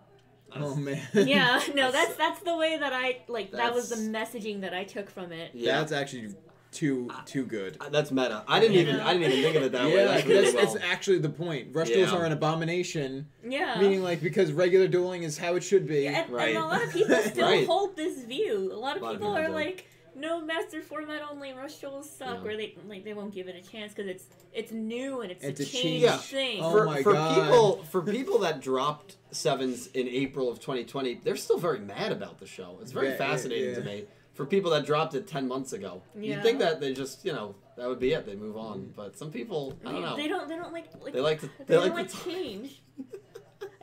oh 0.56 0.74
man. 0.88 1.06
yeah, 1.14 1.60
no, 1.74 1.92
That's- 1.92 2.08
that's 2.08 2.16
that's 2.16 2.40
the 2.40 2.56
way 2.56 2.78
that 2.78 2.92
I 2.92 3.20
like. 3.28 3.52
That 3.52 3.74
was 3.74 3.90
the 3.90 3.96
messaging 4.18 4.62
that 4.62 4.74
I 4.74 4.84
took 4.84 5.08
from 5.10 5.30
it. 5.32 5.50
Yeah. 5.54 5.78
That's 5.78 5.92
actually 5.92 6.34
too 6.72 7.10
too 7.26 7.44
good. 7.46 7.76
Uh, 7.80 7.88
That's 7.90 8.10
meta. 8.12 8.44
I 8.48 8.58
didn't 8.60 8.76
even 8.76 9.00
I 9.00 9.12
didn't 9.14 9.30
even 9.32 9.42
think 9.44 9.56
of 9.56 9.62
it 9.64 9.72
that 9.72 9.86
way. 9.86 9.94
yeah, 9.96 10.04
That's 10.04 10.14
that's, 10.22 10.26
really 10.28 10.52
that's 10.52 10.74
well. 10.74 10.82
actually 10.92 11.18
the 11.18 11.28
point. 11.28 11.74
Rush 11.74 11.88
Yeah. 11.90 11.96
duels 11.96 12.12
are 12.12 12.24
an 12.24 12.30
abomination, 12.32 13.28
Yeah. 13.48 13.80
meaning 13.80 14.02
like 14.04 14.20
because 14.22 14.52
regular 14.52 14.86
dueling 14.88 15.22
is 15.24 15.36
how 15.36 15.54
it 15.56 15.62
should 15.64 15.86
be. 15.86 16.00
Yeah, 16.02 16.22
and, 16.22 16.30
Right. 16.32 16.54
and 16.54 16.64
a 16.64 16.66
lot 16.66 16.82
of 16.84 16.92
people 16.92 17.16
still 17.34 17.46
Right. 17.46 17.66
hold 17.66 17.96
this 17.96 18.22
view. 18.24 18.70
A 18.72 18.78
lot 18.86 18.96
of 18.96 19.02
A 19.02 19.04
lot 19.04 19.14
of 19.16 19.20
people 19.20 19.34
people 19.34 19.36
are 19.36 19.46
do. 19.48 19.52
like, 19.52 19.86
no 20.14 20.40
master 20.40 20.81
format 20.83 21.23
only. 21.31 21.53
Rush 21.53 21.77
duels 21.77 22.09
suck, 22.11 22.40
Yeah. 22.44 22.51
or 22.51 22.57
they 22.57 22.77
like 22.87 23.05
they 23.05 23.14
won't 23.14 23.33
give 23.35 23.49
it 23.49 23.57
a 23.57 23.68
chance 23.68 23.92
because 23.94 24.09
it's 24.09 24.25
it's 24.53 24.73
new 24.73 25.20
and 25.20 25.31
it's, 25.31 25.44
It's 25.44 25.61
a 25.61 25.62
a 25.62 25.66
change 25.66 25.83
change. 25.83 26.03
Yeah. 26.03 26.16
thing. 26.18 26.61
Oh 26.62 26.70
for, 26.73 26.85
my 26.87 27.03
for 27.03 27.12
God. 27.12 27.35
people 27.44 27.83
for 27.90 28.03
people 28.03 28.38
that 28.40 28.61
dropped 28.61 29.16
sevens 29.31 29.87
in 29.88 30.09
April 30.09 30.49
of 30.51 30.59
2020, 30.61 31.20
they're 31.23 31.37
still 31.37 31.59
very 31.59 31.79
mad 31.81 32.12
about 32.12 32.38
the 32.38 32.46
show. 32.46 32.79
It's 32.83 32.92
very 32.92 33.07
Yeah, 33.09 33.12
yeah, 33.12 33.18
fascinating 33.18 33.75
to 33.77 33.83
me. 33.83 34.05
For 34.35 34.46
people 34.46 34.70
that 34.70 34.87
dropped 34.87 35.14
it 35.14 35.27
10 35.27 35.46
months 35.46 35.73
ago, 35.75 36.03
Yeah. 36.18 36.37
you'd 36.37 36.42
think 36.42 36.59
that 36.61 36.81
they 36.81 36.92
just 36.94 37.25
you 37.25 37.33
know 37.33 37.55
that 37.77 37.88
would 37.88 37.99
be 38.01 38.12
it. 38.12 38.27
They 38.27 38.35
move 38.37 38.57
on, 38.57 38.81
mm. 38.81 38.94
but 38.96 39.16
some 39.16 39.31
people 39.31 39.79
I 39.85 39.92
don't 39.92 40.03
know. 40.03 40.16
They 40.16 40.29
don't. 40.29 40.49
They 40.49 40.57
don't 40.57 40.73
like. 40.73 40.87
like 41.01 41.12
They 41.12 41.20
like 41.20 41.40
to- 41.40 41.46
They, 41.46 41.64
they 41.66 41.75
don't 41.75 41.85
like 41.85 41.92
like, 41.94 42.09
to 42.11 42.25
change. 42.25 42.83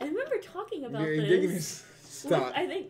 I 0.00 0.04
remember 0.04 0.38
talking 0.42 0.84
about 0.84 1.02
You're, 1.02 1.16
this. 1.16 1.26
you're 1.26 1.36
giving 1.36 1.48
me 1.50 1.54
with- 1.56 1.86
stop. 2.04 2.52
I 2.56 2.66
think. 2.66 2.88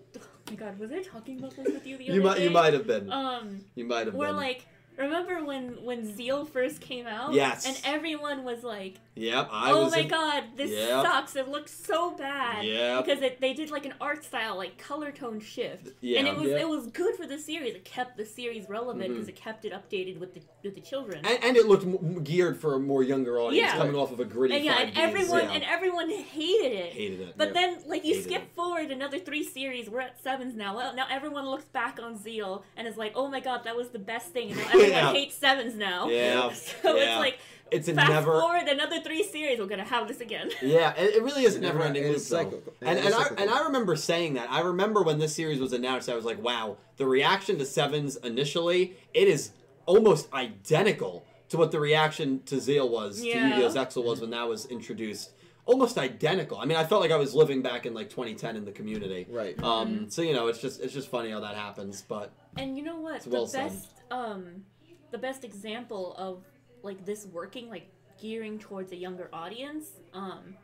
Oh 0.48 0.52
my 0.52 0.56
god, 0.56 0.78
was 0.78 0.90
I 0.92 1.02
talking 1.02 1.38
about 1.38 1.54
this 1.56 1.66
with 1.66 1.86
you 1.86 1.98
the 1.98 2.04
you 2.04 2.12
other 2.12 2.22
might 2.22 2.36
day? 2.38 2.44
you 2.44 2.50
might 2.50 2.72
have 2.72 2.86
been. 2.86 3.12
Um, 3.12 3.60
you 3.74 3.84
might 3.84 4.06
have 4.06 4.14
where 4.14 4.28
been. 4.28 4.36
like. 4.36 4.66
Remember 4.98 5.44
when 5.44 5.84
when 5.84 6.06
Zexal 6.06 6.48
first 6.48 6.80
came 6.80 7.06
out? 7.06 7.32
Yes. 7.32 7.66
And 7.66 7.80
everyone 7.84 8.42
was 8.44 8.64
like, 8.64 8.96
yep, 9.14 9.48
I 9.52 9.70
oh 9.70 9.84
was. 9.84 9.92
my 9.92 10.00
in- 10.00 10.08
god, 10.08 10.44
this 10.56 10.70
Yep. 10.70 11.04
sucks. 11.04 11.36
It 11.36 11.48
looks 11.48 11.72
so 11.72 12.10
bad. 12.16 12.64
Yep. 12.64 13.04
Because 13.06 13.22
it, 13.22 13.40
they 13.40 13.52
did 13.54 13.70
like 13.70 13.86
an 13.86 13.94
art 14.00 14.24
style, 14.24 14.56
like 14.56 14.76
color 14.78 15.12
tone 15.12 15.40
shift. 15.40 15.88
Yeah. 16.00 16.18
And 16.18 16.28
it 16.28 16.36
was 16.36 16.48
Yeah. 16.50 16.58
it 16.62 16.68
was 16.68 16.86
good 16.88 17.14
for 17.14 17.26
the 17.26 17.38
series. 17.38 17.74
It 17.74 17.84
kept 17.84 18.16
the 18.16 18.24
series 18.26 18.68
relevant 18.68 19.04
mm-hmm. 19.04 19.12
because 19.14 19.28
it 19.28 19.36
kept 19.36 19.64
it 19.64 19.72
updated 19.72 20.18
with 20.18 20.34
the 20.34 20.40
with 20.64 20.74
the 20.74 20.80
children. 20.80 21.24
and, 21.24 21.44
and 21.44 21.56
it 21.56 21.66
looked 21.66 21.84
m- 21.84 22.24
geared 22.24 22.58
for 22.60 22.74
a 22.74 22.80
more 22.80 23.02
younger 23.04 23.38
audience, 23.40 23.70
Yeah. 23.72 23.76
coming 23.78 23.94
off 23.94 24.10
of 24.10 24.18
a 24.20 24.24
gritty. 24.24 24.56
And 24.56 24.64
yeah, 24.64 24.78
and 24.80 24.94
5Ds, 24.94 24.98
everyone 24.98 25.40
yeah. 25.44 25.52
and 25.52 25.64
everyone 25.64 26.10
hated 26.10 26.72
it. 26.72 26.92
hated 26.92 27.20
it. 27.20 27.34
But 27.36 27.48
Yep. 27.48 27.54
then, 27.54 27.78
like, 27.86 28.04
you 28.04 28.14
Hated 28.14 28.28
skip 28.30 28.42
it. 28.42 28.48
forward 28.56 28.90
another 28.90 29.18
three 29.20 29.44
series. 29.44 29.88
We're 29.88 30.00
at 30.00 30.20
sevens 30.22 30.56
now. 30.56 30.74
Well, 30.76 30.94
now 30.96 31.06
everyone 31.10 31.46
looks 31.48 31.64
back 31.66 32.00
on 32.02 32.18
Zexal 32.18 32.62
and 32.76 32.88
is 32.88 32.96
like, 32.96 33.12
"Oh 33.14 33.28
my 33.28 33.38
god, 33.40 33.62
that 33.64 33.76
was 33.76 33.90
the 33.90 33.98
best 34.00 34.32
thing." 34.32 34.56
And 34.88 35.02
now 35.02 35.08
everyone 35.08 35.14
Yeah. 35.14 35.20
hates 35.20 35.34
sevens 35.36 35.74
now. 35.74 36.08
Yeah. 36.08 36.52
So 36.82 36.96
Yeah. 36.96 37.02
it's 37.12 37.18
like, 37.20 37.38
it's 37.70 37.88
a 37.88 37.94
fast 37.94 38.08
never. 38.10 38.40
forward 38.40 38.66
another 38.68 39.00
three 39.00 39.22
series, 39.22 39.58
we're 39.58 39.66
gonna 39.66 39.84
have 39.84 40.08
this 40.08 40.20
again. 40.20 40.50
Yeah, 40.62 40.94
it, 40.96 41.16
it 41.16 41.22
really 41.22 41.44
is 41.44 41.56
a 41.56 41.60
Never- 41.60 41.74
never-ending 41.78 42.04
it 42.04 42.08
loop. 42.08 42.16
is 42.16 42.28
though. 42.28 42.38
cyclical. 42.44 42.72
And 42.80 42.98
is 42.98 43.12
I 43.14 43.28
and 43.36 43.50
I 43.50 43.64
remember 43.64 43.94
saying 43.96 44.34
that. 44.34 44.50
I 44.50 44.60
remember 44.62 45.02
when 45.02 45.18
this 45.18 45.34
series 45.34 45.60
was 45.60 45.72
announced, 45.72 46.08
I 46.08 46.14
was 46.14 46.24
like, 46.24 46.42
"Wow!" 46.42 46.78
The 46.96 47.06
reaction 47.06 47.58
to 47.58 47.66
Sevens 47.66 48.16
initially, 48.16 48.96
it 49.12 49.28
is 49.28 49.50
almost 49.86 50.32
identical 50.32 51.24
to 51.50 51.56
what 51.58 51.70
the 51.70 51.80
reaction 51.80 52.42
to 52.44 52.56
Zexal 52.56 52.88
was 52.90 53.22
Yeah. 53.22 53.34
to 53.54 53.62
Yu-Gi-Oh! 53.62 53.70
Zexal 53.84 54.04
was 54.04 54.20
when 54.20 54.30
that 54.30 54.48
was 54.48 54.66
introduced. 54.66 55.30
Almost 55.66 55.98
identical. 55.98 56.56
I 56.58 56.64
mean, 56.64 56.78
I 56.78 56.84
felt 56.84 57.02
like 57.02 57.10
I 57.10 57.16
was 57.16 57.34
living 57.34 57.60
back 57.60 57.84
in 57.84 57.92
like 57.92 58.08
2010 58.08 58.56
in 58.56 58.64
the 58.64 58.72
community. 58.72 59.26
Right. 59.30 59.62
Um, 59.62 60.08
so 60.10 60.22
you 60.22 60.32
know, 60.32 60.46
it's 60.46 60.58
just 60.60 60.80
it's 60.80 60.94
just 60.94 61.10
funny 61.10 61.30
how 61.30 61.40
that 61.40 61.54
happens. 61.54 62.02
But 62.08 62.32
And 62.56 62.76
you 62.78 62.82
know 62.82 62.98
what? 62.98 63.16
It's 63.16 63.26
well 63.26 63.44
the 63.44 63.50
said. 63.50 63.68
best 63.70 63.88
um 64.10 64.64
the 65.10 65.18
best 65.18 65.44
example 65.44 66.14
of 66.16 66.44
like 66.82 67.04
this 67.04 67.26
working, 67.26 67.68
like 67.68 67.88
gearing 68.20 68.58
towards 68.58 68.92
a 68.92 68.96
younger 68.96 69.28
audience, 69.32 69.86
um, 70.12 70.54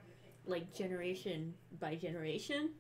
like 0.47 0.73
generation 0.75 1.55
by 1.81 1.95
generation, 1.95 2.71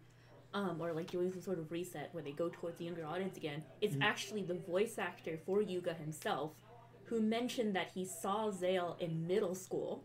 um, 0.53 0.77
or 0.81 0.93
like 0.93 1.11
doing 1.11 1.33
some 1.33 1.41
sort 1.41 1.59
of 1.59 1.71
reset 1.73 2.09
where 2.13 2.23
they 2.23 2.33
go 2.33 2.49
towards 2.53 2.79
the 2.79 2.85
younger 2.85 3.05
audience 3.07 3.37
again, 3.37 3.63
it's 3.81 3.95
Mm-hmm. 3.95 4.03
actually 4.03 4.43
the 4.43 4.55
voice 4.55 4.99
actor 4.99 5.39
for 5.47 5.63
Yuga 5.63 5.95
himself 5.95 6.53
who 7.07 7.21
mentioned 7.21 7.77
that 7.77 7.89
he 7.95 8.05
saw 8.05 8.51
Zexal 8.51 8.99
in 9.01 9.27
middle 9.27 9.55
school 9.55 10.05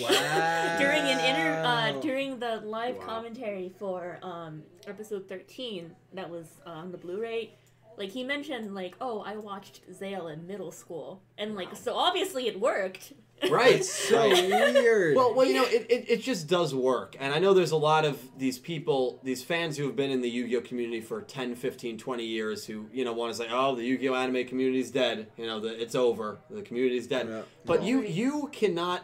Wow. 0.00 0.08
during 0.78 1.02
an 1.02 1.18
inter 1.20 1.62
uh, 1.64 1.92
during 2.00 2.38
the 2.38 2.60
live 2.64 2.98
Wow. 2.98 3.06
commentary 3.06 3.72
for 3.78 4.18
um, 4.22 4.62
episode 4.86 5.28
13 5.28 5.90
that 6.14 6.28
was 6.28 6.60
uh, 6.66 6.70
on 6.70 6.92
the 6.92 6.98
Blu-ray. 6.98 7.54
Like 8.00 8.12
he 8.12 8.24
mentioned, 8.24 8.74
like, 8.74 8.96
oh, 8.98 9.20
I 9.20 9.36
watched 9.36 9.82
Zexal 9.92 10.32
in 10.32 10.46
middle 10.46 10.72
school, 10.72 11.20
and 11.36 11.54
like, 11.54 11.76
so 11.76 11.94
obviously 11.94 12.48
it 12.48 12.58
worked. 12.58 13.12
Right. 13.50 13.84
so 13.84 14.26
weird. 14.26 15.14
Well, 15.14 15.34
well, 15.34 15.46
you 15.46 15.52
know, 15.52 15.64
it, 15.64 15.84
it, 15.90 16.04
it 16.08 16.22
just 16.22 16.48
does 16.48 16.74
work. 16.74 17.14
And 17.20 17.34
I 17.34 17.38
know 17.38 17.52
there's 17.52 17.72
a 17.72 17.76
lot 17.76 18.06
of 18.06 18.18
these 18.38 18.58
people, 18.58 19.20
these 19.22 19.42
fans 19.42 19.76
who 19.76 19.84
have 19.84 19.96
been 19.96 20.10
in 20.10 20.22
the 20.22 20.30
Yu-Gi-Oh 20.30 20.62
community 20.62 21.02
for 21.02 21.20
10, 21.20 21.54
15, 21.54 21.98
20 21.98 22.24
years 22.24 22.64
who, 22.64 22.86
you 22.90 23.04
know, 23.04 23.12
want 23.12 23.34
to 23.34 23.38
say, 23.38 23.48
oh, 23.50 23.74
the 23.74 23.84
Yu-Gi-Oh 23.84 24.14
anime 24.14 24.46
community's 24.46 24.90
dead. 24.90 25.28
You 25.36 25.46
know, 25.46 25.60
the, 25.60 25.68
it's 25.68 25.94
over. 25.94 26.38
The 26.48 26.62
community's 26.62 27.06
dead. 27.06 27.28
Yeah. 27.28 27.42
But 27.66 27.82
you 27.82 28.00
you 28.00 28.48
cannot 28.50 29.02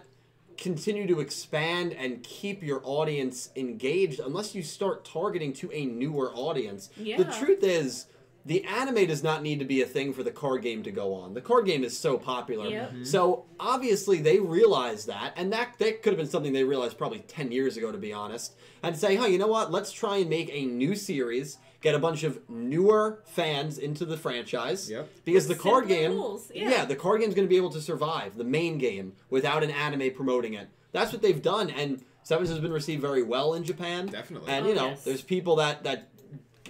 continue 0.56 1.06
to 1.06 1.20
expand 1.20 1.92
and 1.92 2.22
keep 2.22 2.62
your 2.62 2.80
audience 2.82 3.50
engaged 3.56 4.20
unless 4.20 4.54
you 4.54 4.62
start 4.62 5.04
targeting 5.04 5.52
to 5.52 5.70
a 5.72 5.84
newer 5.84 6.32
audience. 6.34 6.88
Yeah. 6.96 7.18
The 7.18 7.24
truth 7.24 7.62
is 7.62 8.06
the 8.46 8.64
anime 8.64 9.06
does 9.06 9.24
not 9.24 9.42
need 9.42 9.58
to 9.58 9.64
be 9.64 9.82
a 9.82 9.86
thing 9.86 10.12
for 10.12 10.22
the 10.22 10.30
card 10.30 10.62
game 10.62 10.84
to 10.84 10.92
go 10.92 11.12
on. 11.14 11.34
The 11.34 11.40
card 11.40 11.66
game 11.66 11.82
is 11.82 11.98
so 11.98 12.16
popular. 12.16 12.68
Yep. 12.68 12.90
Mm-hmm. 12.92 13.04
So 13.04 13.44
obviously 13.58 14.18
they 14.20 14.38
realized 14.38 15.08
that, 15.08 15.32
and 15.36 15.52
that 15.52 15.76
that 15.78 16.00
could 16.02 16.12
have 16.12 16.18
been 16.18 16.28
something 16.28 16.52
they 16.52 16.62
realized 16.64 16.96
probably 16.96 17.18
ten 17.20 17.50
years 17.50 17.76
ago, 17.76 17.90
to 17.90 17.98
be 17.98 18.12
honest, 18.12 18.54
and 18.84 18.96
say, 18.96 19.16
"Huh, 19.16 19.26
you 19.26 19.36
know 19.38 19.48
what? 19.48 19.72
Let's 19.72 19.90
try 19.92 20.18
and 20.18 20.30
make 20.30 20.48
a 20.52 20.64
new 20.64 20.94
series, 20.94 21.58
get 21.80 21.94
a 21.96 21.98
bunch 21.98 22.22
of 22.22 22.38
newer 22.48 23.20
fans 23.26 23.78
into 23.78 24.04
the 24.04 24.16
franchise, 24.16 24.88
Yep. 24.90 25.08
because 25.24 25.48
the 25.48 25.54
card 25.56 25.88
game, 25.88 26.12
rules, 26.12 26.50
yeah. 26.54 26.84
the 26.84 26.96
card 26.96 27.20
game's 27.22 27.34
going 27.34 27.46
to 27.48 27.50
be 27.50 27.56
able 27.56 27.70
to 27.70 27.80
survive 27.80 28.36
the 28.38 28.44
main 28.44 28.78
game 28.78 29.14
without 29.28 29.64
an 29.64 29.70
anime 29.72 30.12
promoting 30.14 30.54
it. 30.54 30.68
That's 30.92 31.12
what 31.12 31.20
they've 31.20 31.42
done, 31.42 31.68
and 31.70 32.02
Sevens 32.22 32.48
has 32.50 32.58
been 32.60 32.72
received 32.72 33.02
very 33.02 33.22
well 33.22 33.54
in 33.54 33.62
Japan. 33.64 34.06
Definitely. 34.06 34.50
and 34.52 34.66
Oh, 34.66 34.68
you 34.68 34.74
know, 34.74 34.88
yes. 34.90 35.04
there's 35.04 35.22
people 35.22 35.56
that 35.56 35.82
that 35.84 36.08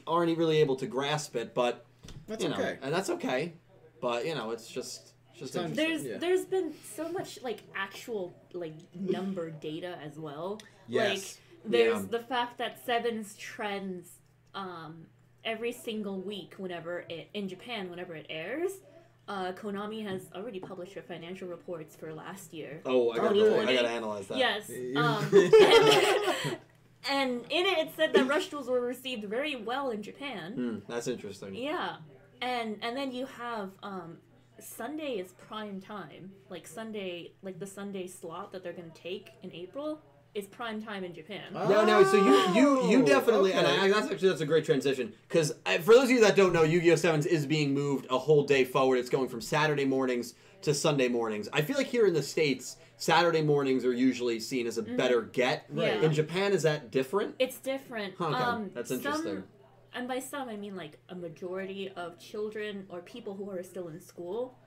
aren't 0.06 0.36
really 0.36 0.58
able 0.60 0.76
to 0.76 0.86
grasp 0.86 1.36
it, 1.36 1.54
but 1.54 1.84
That's 2.26 2.42
you 2.42 2.50
know, 2.50 2.56
okay. 2.56 2.78
and 2.82 2.92
that's 2.94 3.10
okay. 3.10 3.54
But 4.00 4.26
you 4.26 4.34
know, 4.34 4.50
it's 4.50 4.68
just 4.68 5.12
it's 5.30 5.40
just 5.40 5.56
interesting. 5.56 5.76
There's 5.76 6.04
Yeah. 6.04 6.18
there's 6.18 6.44
been 6.44 6.72
so 6.94 7.08
much 7.08 7.38
like 7.42 7.62
actual 7.74 8.34
like 8.52 8.74
number 8.94 9.50
data 9.50 9.98
as 10.04 10.18
well. 10.18 10.60
Yes. 10.88 11.38
Like 11.64 11.72
there's 11.72 12.02
Yeah. 12.02 12.08
the 12.10 12.20
fact 12.20 12.58
that 12.58 12.84
Sevens 12.84 13.34
trends 13.36 14.08
um 14.54 15.06
every 15.44 15.72
single 15.72 16.20
week 16.20 16.54
whenever 16.58 17.04
it 17.08 17.28
in 17.34 17.48
Japan 17.48 17.90
whenever 17.90 18.14
it 18.14 18.26
airs. 18.28 18.72
Uh, 19.28 19.50
Konami 19.50 20.06
has 20.06 20.28
already 20.36 20.60
published 20.60 20.94
their 20.94 21.02
financial 21.02 21.48
reports 21.48 21.96
for 21.96 22.14
last 22.14 22.54
year. 22.54 22.80
Oh, 22.86 23.10
I 23.10 23.16
gotta, 23.16 23.34
really? 23.34 23.58
I 23.66 23.74
gotta 23.74 23.88
analyze 23.88 24.28
that. 24.28 24.38
Yes. 24.38 24.70
Um, 24.96 26.50
and, 27.10 27.42
and 27.42 27.52
in 27.52 27.66
it, 27.66 27.78
it 27.78 27.90
said 27.96 28.12
that 28.14 28.26
Rush 28.28 28.48
Duels 28.48 28.68
were 28.68 28.80
received 28.80 29.24
very 29.24 29.56
well 29.56 29.90
in 29.90 30.02
Japan. 30.02 30.52
Hmm, 30.52 30.76
that's 30.88 31.06
interesting. 31.08 31.54
Yeah, 31.54 31.96
and 32.42 32.78
and 32.82 32.96
then 32.96 33.12
you 33.12 33.26
have 33.26 33.70
um, 33.82 34.18
Sunday 34.60 35.18
is 35.18 35.32
prime 35.32 35.80
time. 35.80 36.32
Like 36.50 36.66
Sunday, 36.66 37.32
like 37.42 37.58
the 37.58 37.66
Sunday 37.66 38.06
slot 38.06 38.52
that 38.52 38.62
they're 38.62 38.72
gonna 38.72 38.88
take 38.94 39.30
in 39.42 39.52
April 39.52 40.00
is 40.34 40.46
prime 40.46 40.82
time 40.82 41.02
in 41.02 41.14
Japan. 41.14 41.44
No, 41.54 41.84
no. 41.84 42.04
So 42.04 42.16
you, 42.16 42.54
you, 42.54 42.90
you 42.90 43.02
Oh, 43.02 43.06
definitely, 43.06 43.54
and. 43.54 43.66
I, 43.66 43.88
that's 43.88 44.10
actually 44.10 44.28
that's 44.28 44.42
a 44.42 44.46
great 44.46 44.66
transition 44.66 45.12
because 45.28 45.54
for 45.82 45.94
those 45.94 46.04
of 46.04 46.10
you 46.10 46.20
that 46.20 46.36
don't 46.36 46.52
know, 46.52 46.62
Yu-Gi-Oh! 46.62 46.96
Sevens 46.96 47.24
is 47.24 47.46
being 47.46 47.72
moved 47.72 48.06
a 48.10 48.18
whole 48.18 48.44
day 48.44 48.64
forward. 48.64 48.98
It's 48.98 49.08
going 49.08 49.28
from 49.28 49.40
Saturday 49.40 49.86
mornings 49.86 50.34
to 50.62 50.74
Sunday 50.74 51.08
mornings. 51.08 51.48
I 51.54 51.62
feel 51.62 51.76
like 51.76 51.86
here 51.86 52.06
in 52.06 52.12
the 52.12 52.22
states, 52.22 52.76
Saturday 52.96 53.42
mornings 53.42 53.84
are 53.84 53.92
usually 53.92 54.40
seen 54.40 54.66
as 54.66 54.78
a 54.78 54.82
better 54.82 55.22
get. 55.22 55.66
Right. 55.68 56.02
In 56.02 56.12
Japan, 56.12 56.52
is 56.52 56.62
that 56.62 56.90
different? 56.90 57.34
It's 57.38 57.58
different. 57.58 58.14
Huh, 58.18 58.28
okay. 58.28 58.36
Um, 58.42 58.70
That's 58.74 58.88
some- 58.88 58.96
interesting. 58.98 59.42
and 59.94 60.08
by 60.08 60.18
some, 60.20 60.48
I 60.48 60.56
mean 60.56 60.76
like 60.76 60.98
a 61.08 61.14
majority 61.14 61.90
of 61.94 62.18
children 62.18 62.86
or 62.88 63.00
people 63.02 63.34
who 63.34 63.50
are 63.50 63.62
still 63.62 63.88
in 63.88 64.00
school, 64.00 64.58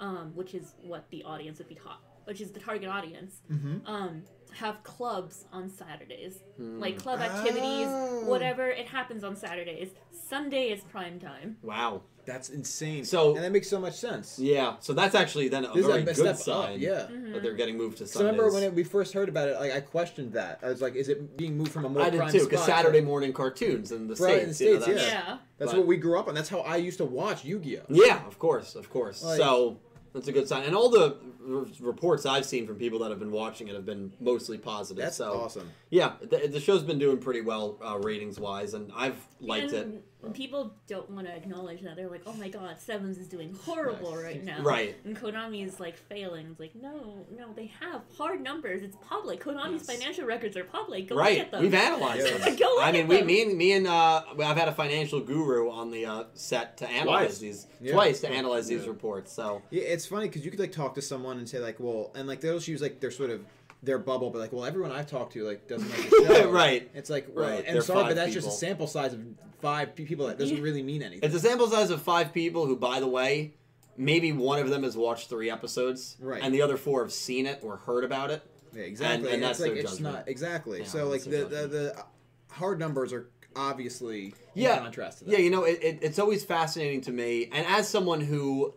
um, 0.00 0.32
which 0.34 0.54
is 0.54 0.74
what 0.82 1.08
the 1.10 1.22
audience 1.24 1.58
would 1.58 1.68
be 1.68 1.74
taught, 1.74 2.02
which 2.24 2.40
is 2.40 2.50
the 2.52 2.60
target 2.60 2.88
audience, 2.88 3.40
Mm-hmm. 3.50 3.86
um, 3.86 4.22
have 4.54 4.82
clubs 4.82 5.44
on 5.52 5.68
Saturdays. 5.68 6.38
Hmm. 6.56 6.78
Like 6.80 6.98
club 6.98 7.20
activities, 7.20 7.86
Oh. 7.88 8.24
whatever, 8.26 8.68
it 8.68 8.86
happens 8.88 9.22
on 9.24 9.36
Saturdays. 9.36 9.90
Sunday 10.28 10.70
is 10.70 10.82
prime 10.84 11.18
time. 11.20 11.56
Wow. 11.62 12.02
That's 12.28 12.50
insane. 12.50 13.06
So- 13.06 13.34
and 13.36 13.42
that 13.42 13.52
makes 13.52 13.68
so 13.68 13.80
much 13.80 13.94
sense. 13.94 14.38
Yeah. 14.38 14.76
So 14.80 14.92
that's 14.92 15.14
actually 15.14 15.48
then 15.48 15.64
a 15.64 15.72
This 15.72 15.86
very 15.86 16.02
a 16.02 16.04
good 16.04 16.14
step 16.14 16.36
sign. 16.36 16.74
up. 16.74 16.78
Yeah. 16.78 16.90
Mm-hmm. 17.10 17.32
That 17.32 17.42
they're 17.42 17.54
getting 17.54 17.78
moved 17.78 17.96
to 17.98 18.06
So 18.06 18.18
Sundays. 18.20 18.32
remember 18.38 18.52
when 18.54 18.62
it, 18.64 18.74
we 18.74 18.84
first 18.84 19.14
heard 19.14 19.30
about 19.30 19.48
it, 19.48 19.58
like 19.58 19.72
I 19.72 19.80
questioned 19.80 20.34
that. 20.34 20.60
I 20.62 20.68
was 20.68 20.82
like, 20.82 20.94
is 20.94 21.08
it 21.08 21.38
being 21.38 21.56
moved 21.56 21.72
from 21.72 21.86
a 21.86 21.88
more 21.88 22.02
I 22.02 22.10
did 22.10 22.18
prime 22.18 22.30
too, 22.30 22.44
because 22.44 22.66
Saturday 22.66 23.00
morning 23.00 23.32
cartoons 23.32 23.92
in 23.92 24.08
the 24.08 24.14
Right, 24.16 24.42
in 24.42 24.52
states. 24.52 24.58
the 24.58 24.64
you 24.66 24.74
know, 24.74 24.80
States, 24.82 25.00
that's- 25.02 25.26
Yeah. 25.26 25.38
That's 25.56 25.72
But- 25.72 25.78
what 25.78 25.86
we 25.86 25.96
grew 25.96 26.18
up 26.18 26.28
on. 26.28 26.34
That's 26.34 26.50
how 26.50 26.60
I 26.60 26.76
used 26.76 26.98
to 26.98 27.04
watch 27.06 27.44
Yu-Gi-Oh. 27.46 27.86
Yeah, 27.88 28.26
of 28.26 28.38
course, 28.38 28.74
of 28.74 28.90
course. 28.90 29.24
Like- 29.24 29.38
so 29.38 29.78
that's 30.12 30.28
a 30.28 30.32
good 30.32 30.46
sign. 30.48 30.64
And 30.64 30.76
all 30.76 30.90
the 30.90 31.16
r- 31.50 31.66
reports 31.80 32.26
I've 32.26 32.44
seen 32.44 32.66
from 32.66 32.76
people 32.76 32.98
that 32.98 33.08
have 33.10 33.18
been 33.18 33.32
watching 33.32 33.68
it 33.68 33.74
have 33.74 33.86
been 33.86 34.12
mostly 34.20 34.58
positive. 34.58 35.02
That's 35.02 35.16
so 35.16 35.32
awesome. 35.32 35.70
yeah, 35.90 36.12
the, 36.20 36.46
the 36.46 36.60
show's 36.60 36.82
been 36.82 36.98
doing 36.98 37.16
pretty 37.18 37.40
well 37.40 37.78
uh, 37.82 37.98
ratings 37.98 38.38
wise, 38.38 38.74
and 38.74 38.92
I've 38.94 39.16
liked 39.40 39.72
it. 39.72 39.88
And 40.24 40.34
people 40.34 40.74
don't 40.88 41.08
want 41.10 41.26
to 41.26 41.34
acknowledge 41.34 41.80
that. 41.82 41.94
They're 41.96 42.08
like, 42.08 42.22
"Oh 42.26 42.32
my 42.34 42.48
God, 42.48 42.76
Sevens 42.80 43.18
is 43.18 43.28
doing 43.28 43.56
horrible 43.64 44.14
Nice. 44.16 44.24
right 44.24 44.44
now." 44.44 44.62
Right. 44.62 44.96
And 45.04 45.16
Konami 45.16 45.64
is 45.64 45.78
like 45.78 45.96
failing. 45.96 46.48
It's 46.50 46.58
like, 46.60 46.74
no, 46.74 47.24
no, 47.36 47.52
they 47.54 47.70
have 47.80 48.02
hard 48.16 48.40
numbers. 48.42 48.82
It's 48.82 48.96
public. 49.08 49.42
Konami's 49.42 49.86
Yes. 49.88 49.96
financial 49.98 50.26
records 50.26 50.56
are 50.56 50.64
public. 50.64 51.08
Go 51.08 51.16
Right, 51.16 51.38
look 51.38 51.46
at 51.46 51.50
them. 51.52 51.62
we've 51.62 51.74
analyzed 51.74 52.26
them. 52.44 52.56
Go 52.56 52.64
look 52.66 52.84
I 52.84 52.90
mean, 52.92 53.02
at 53.02 53.08
we, 53.08 53.16
them. 53.18 53.26
me, 53.26 53.42
and 53.42 53.56
me 53.58 53.72
and 53.72 53.86
uh, 53.86 54.24
I've 54.44 54.56
had 54.56 54.68
a 54.68 54.72
financial 54.72 55.20
guru 55.20 55.70
on 55.70 55.90
the 55.90 56.06
uh, 56.06 56.24
set 56.34 56.76
to 56.78 56.88
analyze 56.88 57.26
Twice. 57.26 57.38
these 57.38 57.66
Yeah. 57.80 57.92
twice 57.92 58.20
to 58.22 58.28
analyze 58.28 58.66
these 58.66 58.82
Yeah. 58.82 58.88
reports. 58.88 59.32
So 59.32 59.62
Yeah, 59.70 59.82
it's 59.84 60.06
funny 60.06 60.26
because 60.28 60.44
you 60.44 60.50
could 60.50 60.60
like 60.60 60.72
talk 60.72 60.94
to 60.96 61.02
someone 61.02 61.38
and 61.38 61.48
say 61.48 61.58
like, 61.60 61.76
well, 61.78 62.10
and 62.16 62.26
like 62.26 62.40
they'll 62.40 62.54
just 62.56 62.66
use 62.68 62.82
like 62.82 62.98
their 63.00 63.10
sort 63.12 63.30
of 63.30 63.44
their 63.82 63.98
bubble, 63.98 64.30
but 64.30 64.38
like, 64.40 64.52
well, 64.52 64.64
everyone 64.64 64.90
I've 64.92 65.06
talked 65.06 65.32
to 65.34 65.44
like 65.46 65.68
doesn't 65.68 65.88
like 65.88 66.10
the 66.10 66.26
show. 66.42 66.50
Right. 66.50 66.90
It's 66.94 67.10
like, 67.10 67.28
well, 67.32 67.48
Right, 67.48 67.64
and 67.64 67.74
they're 67.74 67.82
sorry, 67.82 68.04
but 68.04 68.16
that's 68.16 68.32
just 68.34 68.48
a 68.48 68.50
sample 68.50 68.86
size 68.86 69.12
of 69.14 69.20
five 69.60 69.94
people. 69.94 70.26
That 70.26 70.38
doesn't 70.38 70.60
really 70.62 70.82
mean 70.82 71.02
anything. 71.02 71.20
it's 71.22 71.34
a 71.34 71.40
sample 71.40 71.68
size 71.68 71.90
of 71.90 72.02
five 72.02 72.32
people 72.32 72.66
who, 72.66 72.76
by 72.76 72.98
the 73.00 73.06
way, 73.06 73.54
maybe 73.96 74.32
one 74.32 74.58
of 74.60 74.68
them 74.70 74.82
has 74.82 74.96
watched 74.96 75.28
three 75.28 75.50
episodes, 75.50 76.16
Right. 76.20 76.42
and 76.42 76.52
the 76.54 76.62
other 76.62 76.76
four 76.76 77.02
have 77.02 77.12
seen 77.12 77.46
it 77.46 77.60
or 77.62 77.76
heard 77.78 78.04
about 78.04 78.30
it. 78.30 78.42
Yeah, 78.72 78.82
exactly. 78.82 79.26
and 79.28 79.34
And, 79.36 79.42
that's 79.42 79.58
it's 79.58 79.60
like 79.60 79.70
their 79.74 79.82
it's 79.82 79.92
judgment. 79.92 80.14
not 80.16 80.28
exactly. 80.28 80.78
Yeah, 80.80 80.84
so 80.86 81.08
like 81.08 81.22
the, 81.22 81.44
the 81.44 81.66
the 81.68 82.04
hard 82.50 82.78
numbers 82.78 83.12
are 83.12 83.28
obviously 83.56 84.26
in 84.26 84.62
Yeah. 84.62 84.78
contrast 84.78 85.18
to 85.20 85.24
that. 85.24 85.30
Yeah, 85.32 85.38
you 85.38 85.50
know, 85.50 85.64
it, 85.64 85.78
it, 85.82 85.98
it's 86.02 86.18
always 86.18 86.44
fascinating 86.44 87.00
to 87.02 87.12
me. 87.12 87.48
And 87.52 87.66
as 87.66 87.88
someone 87.88 88.20
who 88.20 88.74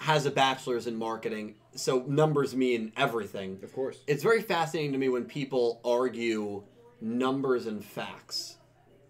has 0.00 0.26
a 0.26 0.30
bachelor's 0.30 0.86
in 0.86 0.96
marketing, 0.96 1.54
so 1.78 2.04
numbers 2.06 2.54
mean 2.56 2.92
everything, 2.96 3.58
Of 3.62 3.72
course. 3.72 3.98
it's 4.06 4.22
very 4.22 4.42
fascinating 4.42 4.92
to 4.92 4.98
me 4.98 5.08
when 5.08 5.24
people 5.24 5.80
argue 5.84 6.64
numbers 7.00 7.66
and 7.66 7.84
facts. 7.84 8.56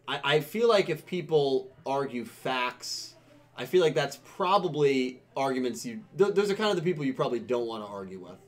I, 0.07 0.21
I 0.37 0.41
feel 0.41 0.69
like 0.69 0.89
if 0.91 1.07
people 1.07 1.75
argue 1.87 2.25
facts, 2.25 3.15
I 3.57 3.65
feel 3.65 3.83
like 3.83 3.95
that's 3.95 4.19
probably 4.37 5.23
arguments 5.37 5.85
you. 5.85 6.03
Th- 6.17 6.35
those 6.35 6.51
are 6.51 6.55
kind 6.55 6.71
of 6.71 6.77
the 6.77 6.83
people 6.83 7.05
you 7.05 7.15
probably 7.15 7.41
don't 7.41 7.67
want 7.67 7.83
to 7.85 7.89
argue 7.89 8.21
with, 8.21 8.39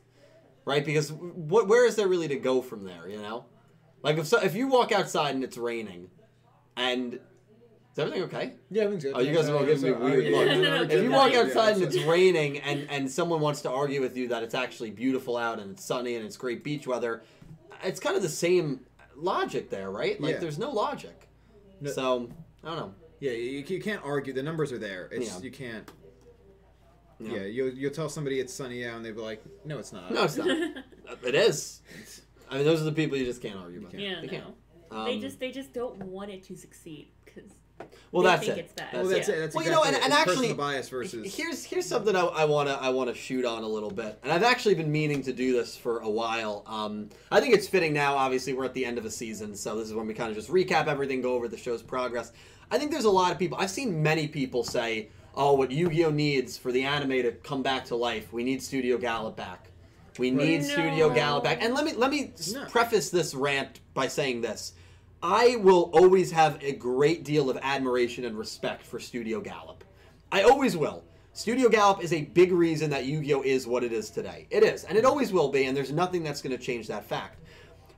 right? 0.64 0.84
Because 0.84 1.10
what, 1.12 1.66
where 1.68 1.86
is 1.86 1.96
there 1.96 2.08
really 2.08 2.28
to 2.28 2.36
go 2.36 2.62
from 2.62 2.84
there? 2.84 3.08
You 3.08 3.20
know, 3.20 3.46
like 4.02 4.18
if 4.18 4.26
so, 4.26 4.40
if 4.40 4.54
you 4.54 4.68
walk 4.68 4.92
outside 4.92 5.34
and 5.34 5.42
it's 5.42 5.56
raining, 5.58 6.10
and 6.76 7.18
is 7.92 7.98
everything 7.98 8.22
okay? 8.24 8.54
Yeah, 8.70 8.82
everything's 8.84 9.04
good. 9.04 9.12
Oh, 9.16 9.20
you 9.20 9.34
guys 9.34 9.48
are 9.48 9.56
all 9.56 9.64
giving 9.64 9.82
me 9.82 9.92
weird 9.92 10.24
looks. 10.32 10.46
yeah, 10.46 10.54
No, 10.56 10.62
no, 10.62 10.74
yeah, 10.74 10.80
keep 10.82 10.90
If 10.92 11.02
you 11.04 11.10
yeah, 11.10 11.16
walk 11.16 11.32
yeah, 11.32 11.40
outside 11.40 11.72
and 11.72 11.80
yeah, 11.80 11.86
it's 11.88 11.96
raining 12.06 12.58
and, 12.58 12.86
and 12.90 13.10
someone 13.10 13.40
wants 13.40 13.62
to 13.62 13.70
argue 13.70 14.00
with 14.00 14.16
you 14.16 14.28
that 14.28 14.42
it's 14.42 14.54
actually 14.54 14.90
beautiful 14.90 15.36
out 15.36 15.58
and 15.58 15.72
it's 15.72 15.84
sunny 15.84 16.14
and 16.16 16.24
it's 16.24 16.36
great 16.36 16.62
beach 16.64 16.86
weather, 16.86 17.22
it's 17.82 17.98
kind 18.00 18.16
of 18.16 18.22
the 18.22 18.28
same 18.28 18.80
logic 19.16 19.70
there, 19.70 19.90
right? 19.90 20.20
Like 20.20 20.34
Yeah. 20.34 20.38
there's 20.40 20.58
no 20.58 20.70
logic. 20.70 21.28
No- 21.80 21.90
So 21.90 22.28
I 22.62 22.68
don't 22.68 22.76
know. 22.78 22.94
Yeah, 23.20 23.32
you, 23.32 23.64
you 23.66 23.80
can't 23.82 24.02
argue. 24.04 24.32
The 24.32 24.42
numbers 24.42 24.72
are 24.72 24.78
there. 24.78 25.08
It's 25.12 25.26
Yeah. 25.28 25.40
you 25.40 25.50
can't. 25.50 25.90
Yeah. 27.18 27.32
Yeah, 27.34 27.42
you'll 27.42 27.68
you'll 27.74 27.90
tell 27.90 28.08
somebody 28.08 28.40
it's 28.40 28.52
sunny 28.54 28.86
out, 28.86 28.96
and 28.96 29.04
they'll 29.04 29.14
be 29.14 29.20
like, 29.20 29.42
"No, 29.66 29.78
it's 29.78 29.92
not." 29.92 30.10
No, 30.10 30.24
it's 30.24 30.38
not. 30.38 30.46
it 31.22 31.34
is. 31.34 31.82
I 32.50 32.56
mean, 32.56 32.64
those 32.64 32.80
are 32.80 32.84
the 32.84 32.92
people 32.92 33.18
you 33.18 33.26
just 33.26 33.42
can't 33.42 33.56
argue 33.58 33.82
with. 33.82 33.92
Yeah, 33.92 34.22
You 34.22 34.28
can't. 34.30 34.44
no. 34.90 35.04
they 35.04 35.16
Um, 35.16 35.20
just 35.20 35.38
they 35.38 35.50
just 35.50 35.74
don't 35.74 36.02
want 36.04 36.30
it 36.30 36.42
to 36.44 36.56
succeed 36.56 37.08
because 37.18 37.19
well, 38.12 38.22
they 38.24 38.28
that's 38.30 38.46
think 38.46 38.58
it. 38.58 38.60
it's 38.60 38.72
bad. 38.72 38.88
Well, 38.92 39.02
That's 39.04 39.14
that's 39.14 39.28
it. 39.28 39.32
it. 39.32 39.40
That's 39.40 39.54
Well, 39.54 39.64
you 39.64 39.70
know, 39.70 39.84
and- 39.84 39.96
and 39.96 40.12
actually- 40.12 40.52
bias 40.52 40.88
versus. 40.88 41.34
Here's 41.34 41.64
here's 41.64 41.86
something 41.86 42.14
I, 42.16 42.20
I 42.24 42.44
wanna 42.44 42.78
I 42.80 42.88
wanna 42.90 43.14
shoot 43.14 43.44
on 43.44 43.62
a 43.62 43.68
little 43.68 43.90
bit, 43.90 44.18
and 44.22 44.32
I've 44.32 44.42
actually 44.42 44.74
been 44.74 44.90
meaning 44.90 45.22
to 45.22 45.32
do 45.32 45.52
this 45.52 45.76
for 45.76 45.98
a 46.00 46.08
while. 46.10 46.64
Um, 46.66 47.08
I 47.30 47.40
think 47.40 47.54
it's 47.54 47.68
fitting 47.68 47.92
now. 47.92 48.16
Obviously, 48.16 48.52
we're 48.52 48.64
at 48.64 48.74
the 48.74 48.84
end 48.84 48.98
of 48.98 49.04
a 49.04 49.10
season, 49.10 49.54
so 49.54 49.76
this 49.76 49.88
is 49.88 49.94
when 49.94 50.06
we 50.06 50.14
kind 50.14 50.30
of 50.30 50.36
just 50.36 50.48
recap 50.50 50.86
everything, 50.86 51.20
go 51.20 51.34
over 51.34 51.48
the 51.48 51.56
show's 51.56 51.82
progress. 51.82 52.32
I 52.70 52.78
think 52.78 52.90
there's 52.90 53.04
a 53.04 53.10
lot 53.10 53.32
of 53.32 53.38
people. 53.38 53.58
I've 53.60 53.70
seen 53.70 54.02
many 54.02 54.28
people 54.28 54.62
say, 54.64 55.08
"Oh, 55.34 55.54
what 55.54 55.70
Yu-Gi-Oh 55.72 56.10
needs 56.10 56.56
for 56.56 56.70
the 56.72 56.82
anime 56.82 57.22
to 57.22 57.32
come 57.32 57.62
back 57.62 57.84
to 57.86 57.96
life, 57.96 58.32
we 58.32 58.44
need 58.44 58.62
Studio 58.62 58.96
Gallop 58.98 59.36
back. 59.36 59.70
We 60.18 60.30
need 60.30 60.62
No. 60.62 60.68
Studio 60.68 61.10
Gallop 61.10 61.44
back." 61.44 61.62
And 61.62 61.74
let 61.74 61.84
me 61.84 61.92
let 61.94 62.10
me 62.10 62.32
No. 62.52 62.64
preface 62.66 63.10
this 63.10 63.34
rant 63.34 63.80
by 63.94 64.06
saying 64.08 64.40
this. 64.42 64.72
I 65.22 65.56
will 65.56 65.90
always 65.92 66.30
have 66.30 66.58
a 66.62 66.72
great 66.72 67.24
deal 67.24 67.50
of 67.50 67.58
admiration 67.60 68.24
and 68.24 68.38
respect 68.38 68.86
for 68.86 68.98
Studio 68.98 69.40
Gallop. 69.40 69.84
I 70.32 70.42
always 70.42 70.78
will. 70.78 71.04
Studio 71.34 71.68
Gallop 71.68 72.02
is 72.02 72.14
a 72.14 72.22
big 72.22 72.52
reason 72.52 72.88
that 72.90 73.04
Yu-Gi-Oh 73.04 73.42
is 73.42 73.66
what 73.66 73.84
it 73.84 73.92
is 73.92 74.08
today. 74.08 74.46
It 74.50 74.62
is, 74.62 74.84
and 74.84 74.96
it 74.96 75.04
always 75.04 75.30
will 75.30 75.50
be, 75.50 75.66
and 75.66 75.76
there's 75.76 75.92
nothing 75.92 76.22
that's 76.22 76.40
going 76.40 76.56
to 76.56 76.62
change 76.62 76.86
that 76.88 77.04
fact. 77.04 77.40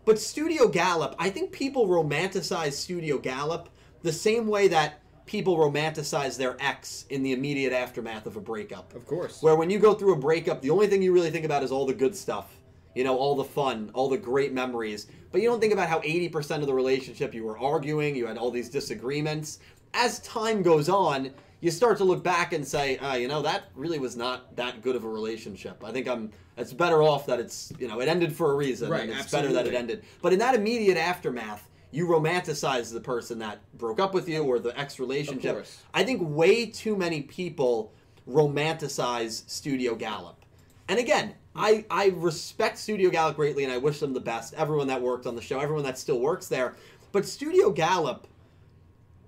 But 0.04 0.18
Studio 0.18 0.66
Gallop, 0.66 1.14
I 1.16 1.30
think 1.30 1.52
people 1.52 1.86
romanticize 1.86 2.72
Studio 2.72 3.18
Gallop 3.18 3.68
the 4.02 4.12
same 4.12 4.48
way 4.48 4.66
that 4.68 5.00
people 5.24 5.56
romanticize 5.56 6.36
their 6.36 6.56
ex 6.58 7.06
in 7.10 7.22
the 7.22 7.32
immediate 7.32 7.72
aftermath 7.72 8.26
of 8.26 8.36
a 8.36 8.40
breakup. 8.40 8.96
Of 8.96 9.06
course. 9.06 9.40
Where 9.42 9.54
when 9.54 9.70
you 9.70 9.78
go 9.78 9.94
through 9.94 10.14
a 10.14 10.18
breakup, 10.18 10.60
the 10.60 10.70
only 10.70 10.88
thing 10.88 11.02
you 11.02 11.12
really 11.12 11.30
think 11.30 11.44
about 11.44 11.62
is 11.62 11.70
all 11.70 11.86
the 11.86 11.94
good 11.94 12.16
stuff. 12.16 12.56
You 12.94 13.04
know, 13.04 13.16
all 13.16 13.34
the 13.34 13.44
fun, 13.44 13.90
all 13.94 14.08
the 14.08 14.18
great 14.18 14.52
memories. 14.52 15.06
But 15.30 15.40
you 15.40 15.48
don't 15.48 15.60
think 15.60 15.72
about 15.72 15.88
how 15.88 16.00
80% 16.00 16.60
of 16.60 16.66
the 16.66 16.74
relationship 16.74 17.34
you 17.34 17.44
were 17.44 17.58
arguing, 17.58 18.14
you 18.14 18.26
had 18.26 18.36
all 18.36 18.50
these 18.50 18.68
disagreements. 18.68 19.60
As 19.94 20.20
time 20.20 20.62
goes 20.62 20.88
on, 20.88 21.30
you 21.60 21.70
start 21.70 21.96
to 21.98 22.04
look 22.04 22.22
back 22.24 22.52
and 22.52 22.66
say, 22.66 22.98
uh, 22.98 23.14
you 23.14 23.28
know, 23.28 23.40
that 23.42 23.64
really 23.74 23.98
was 23.98 24.16
not 24.16 24.54
that 24.56 24.82
good 24.82 24.96
of 24.96 25.04
a 25.04 25.08
relationship. 25.08 25.82
I 25.84 25.92
think 25.92 26.08
I'm 26.08 26.30
it's 26.56 26.72
better 26.72 27.02
off 27.02 27.24
that 27.26 27.40
it's, 27.40 27.72
you 27.78 27.88
know, 27.88 28.00
it 28.00 28.08
ended 28.08 28.34
for 28.34 28.52
a 28.52 28.54
reason 28.54 28.90
Right, 28.90 29.08
and 29.08 29.18
it's 29.18 29.30
better 29.30 29.52
that 29.52 29.66
it 29.66 29.74
ended. 29.74 30.04
But 30.20 30.32
in 30.32 30.38
that 30.40 30.54
immediate 30.54 30.98
aftermath, 30.98 31.68
you 31.92 32.06
romanticize 32.06 32.92
the 32.92 33.00
person 33.00 33.38
that 33.38 33.60
broke 33.78 34.00
up 34.00 34.12
with 34.12 34.28
you 34.28 34.42
or 34.42 34.58
the 34.58 34.78
ex 34.78 34.98
relationship. 34.98 35.66
I 35.94 36.04
think 36.04 36.20
way 36.22 36.66
too 36.66 36.96
many 36.96 37.22
people 37.22 37.92
romanticize 38.28 39.48
Studio 39.48 39.94
Gallop. 39.94 40.36
And 40.88 40.98
again, 40.98 41.34
I, 41.54 41.84
I 41.90 42.08
respect 42.08 42.78
Studio 42.78 43.10
Gallop 43.10 43.36
greatly 43.36 43.64
and 43.64 43.72
I 43.72 43.78
wish 43.78 44.00
them 44.00 44.14
the 44.14 44.20
best. 44.20 44.54
Everyone 44.54 44.86
that 44.88 45.02
worked 45.02 45.26
on 45.26 45.36
the 45.36 45.42
show, 45.42 45.60
everyone 45.60 45.84
that 45.84 45.98
still 45.98 46.18
works 46.20 46.48
there. 46.48 46.74
But 47.12 47.26
Studio 47.26 47.70
Gallop, 47.70 48.26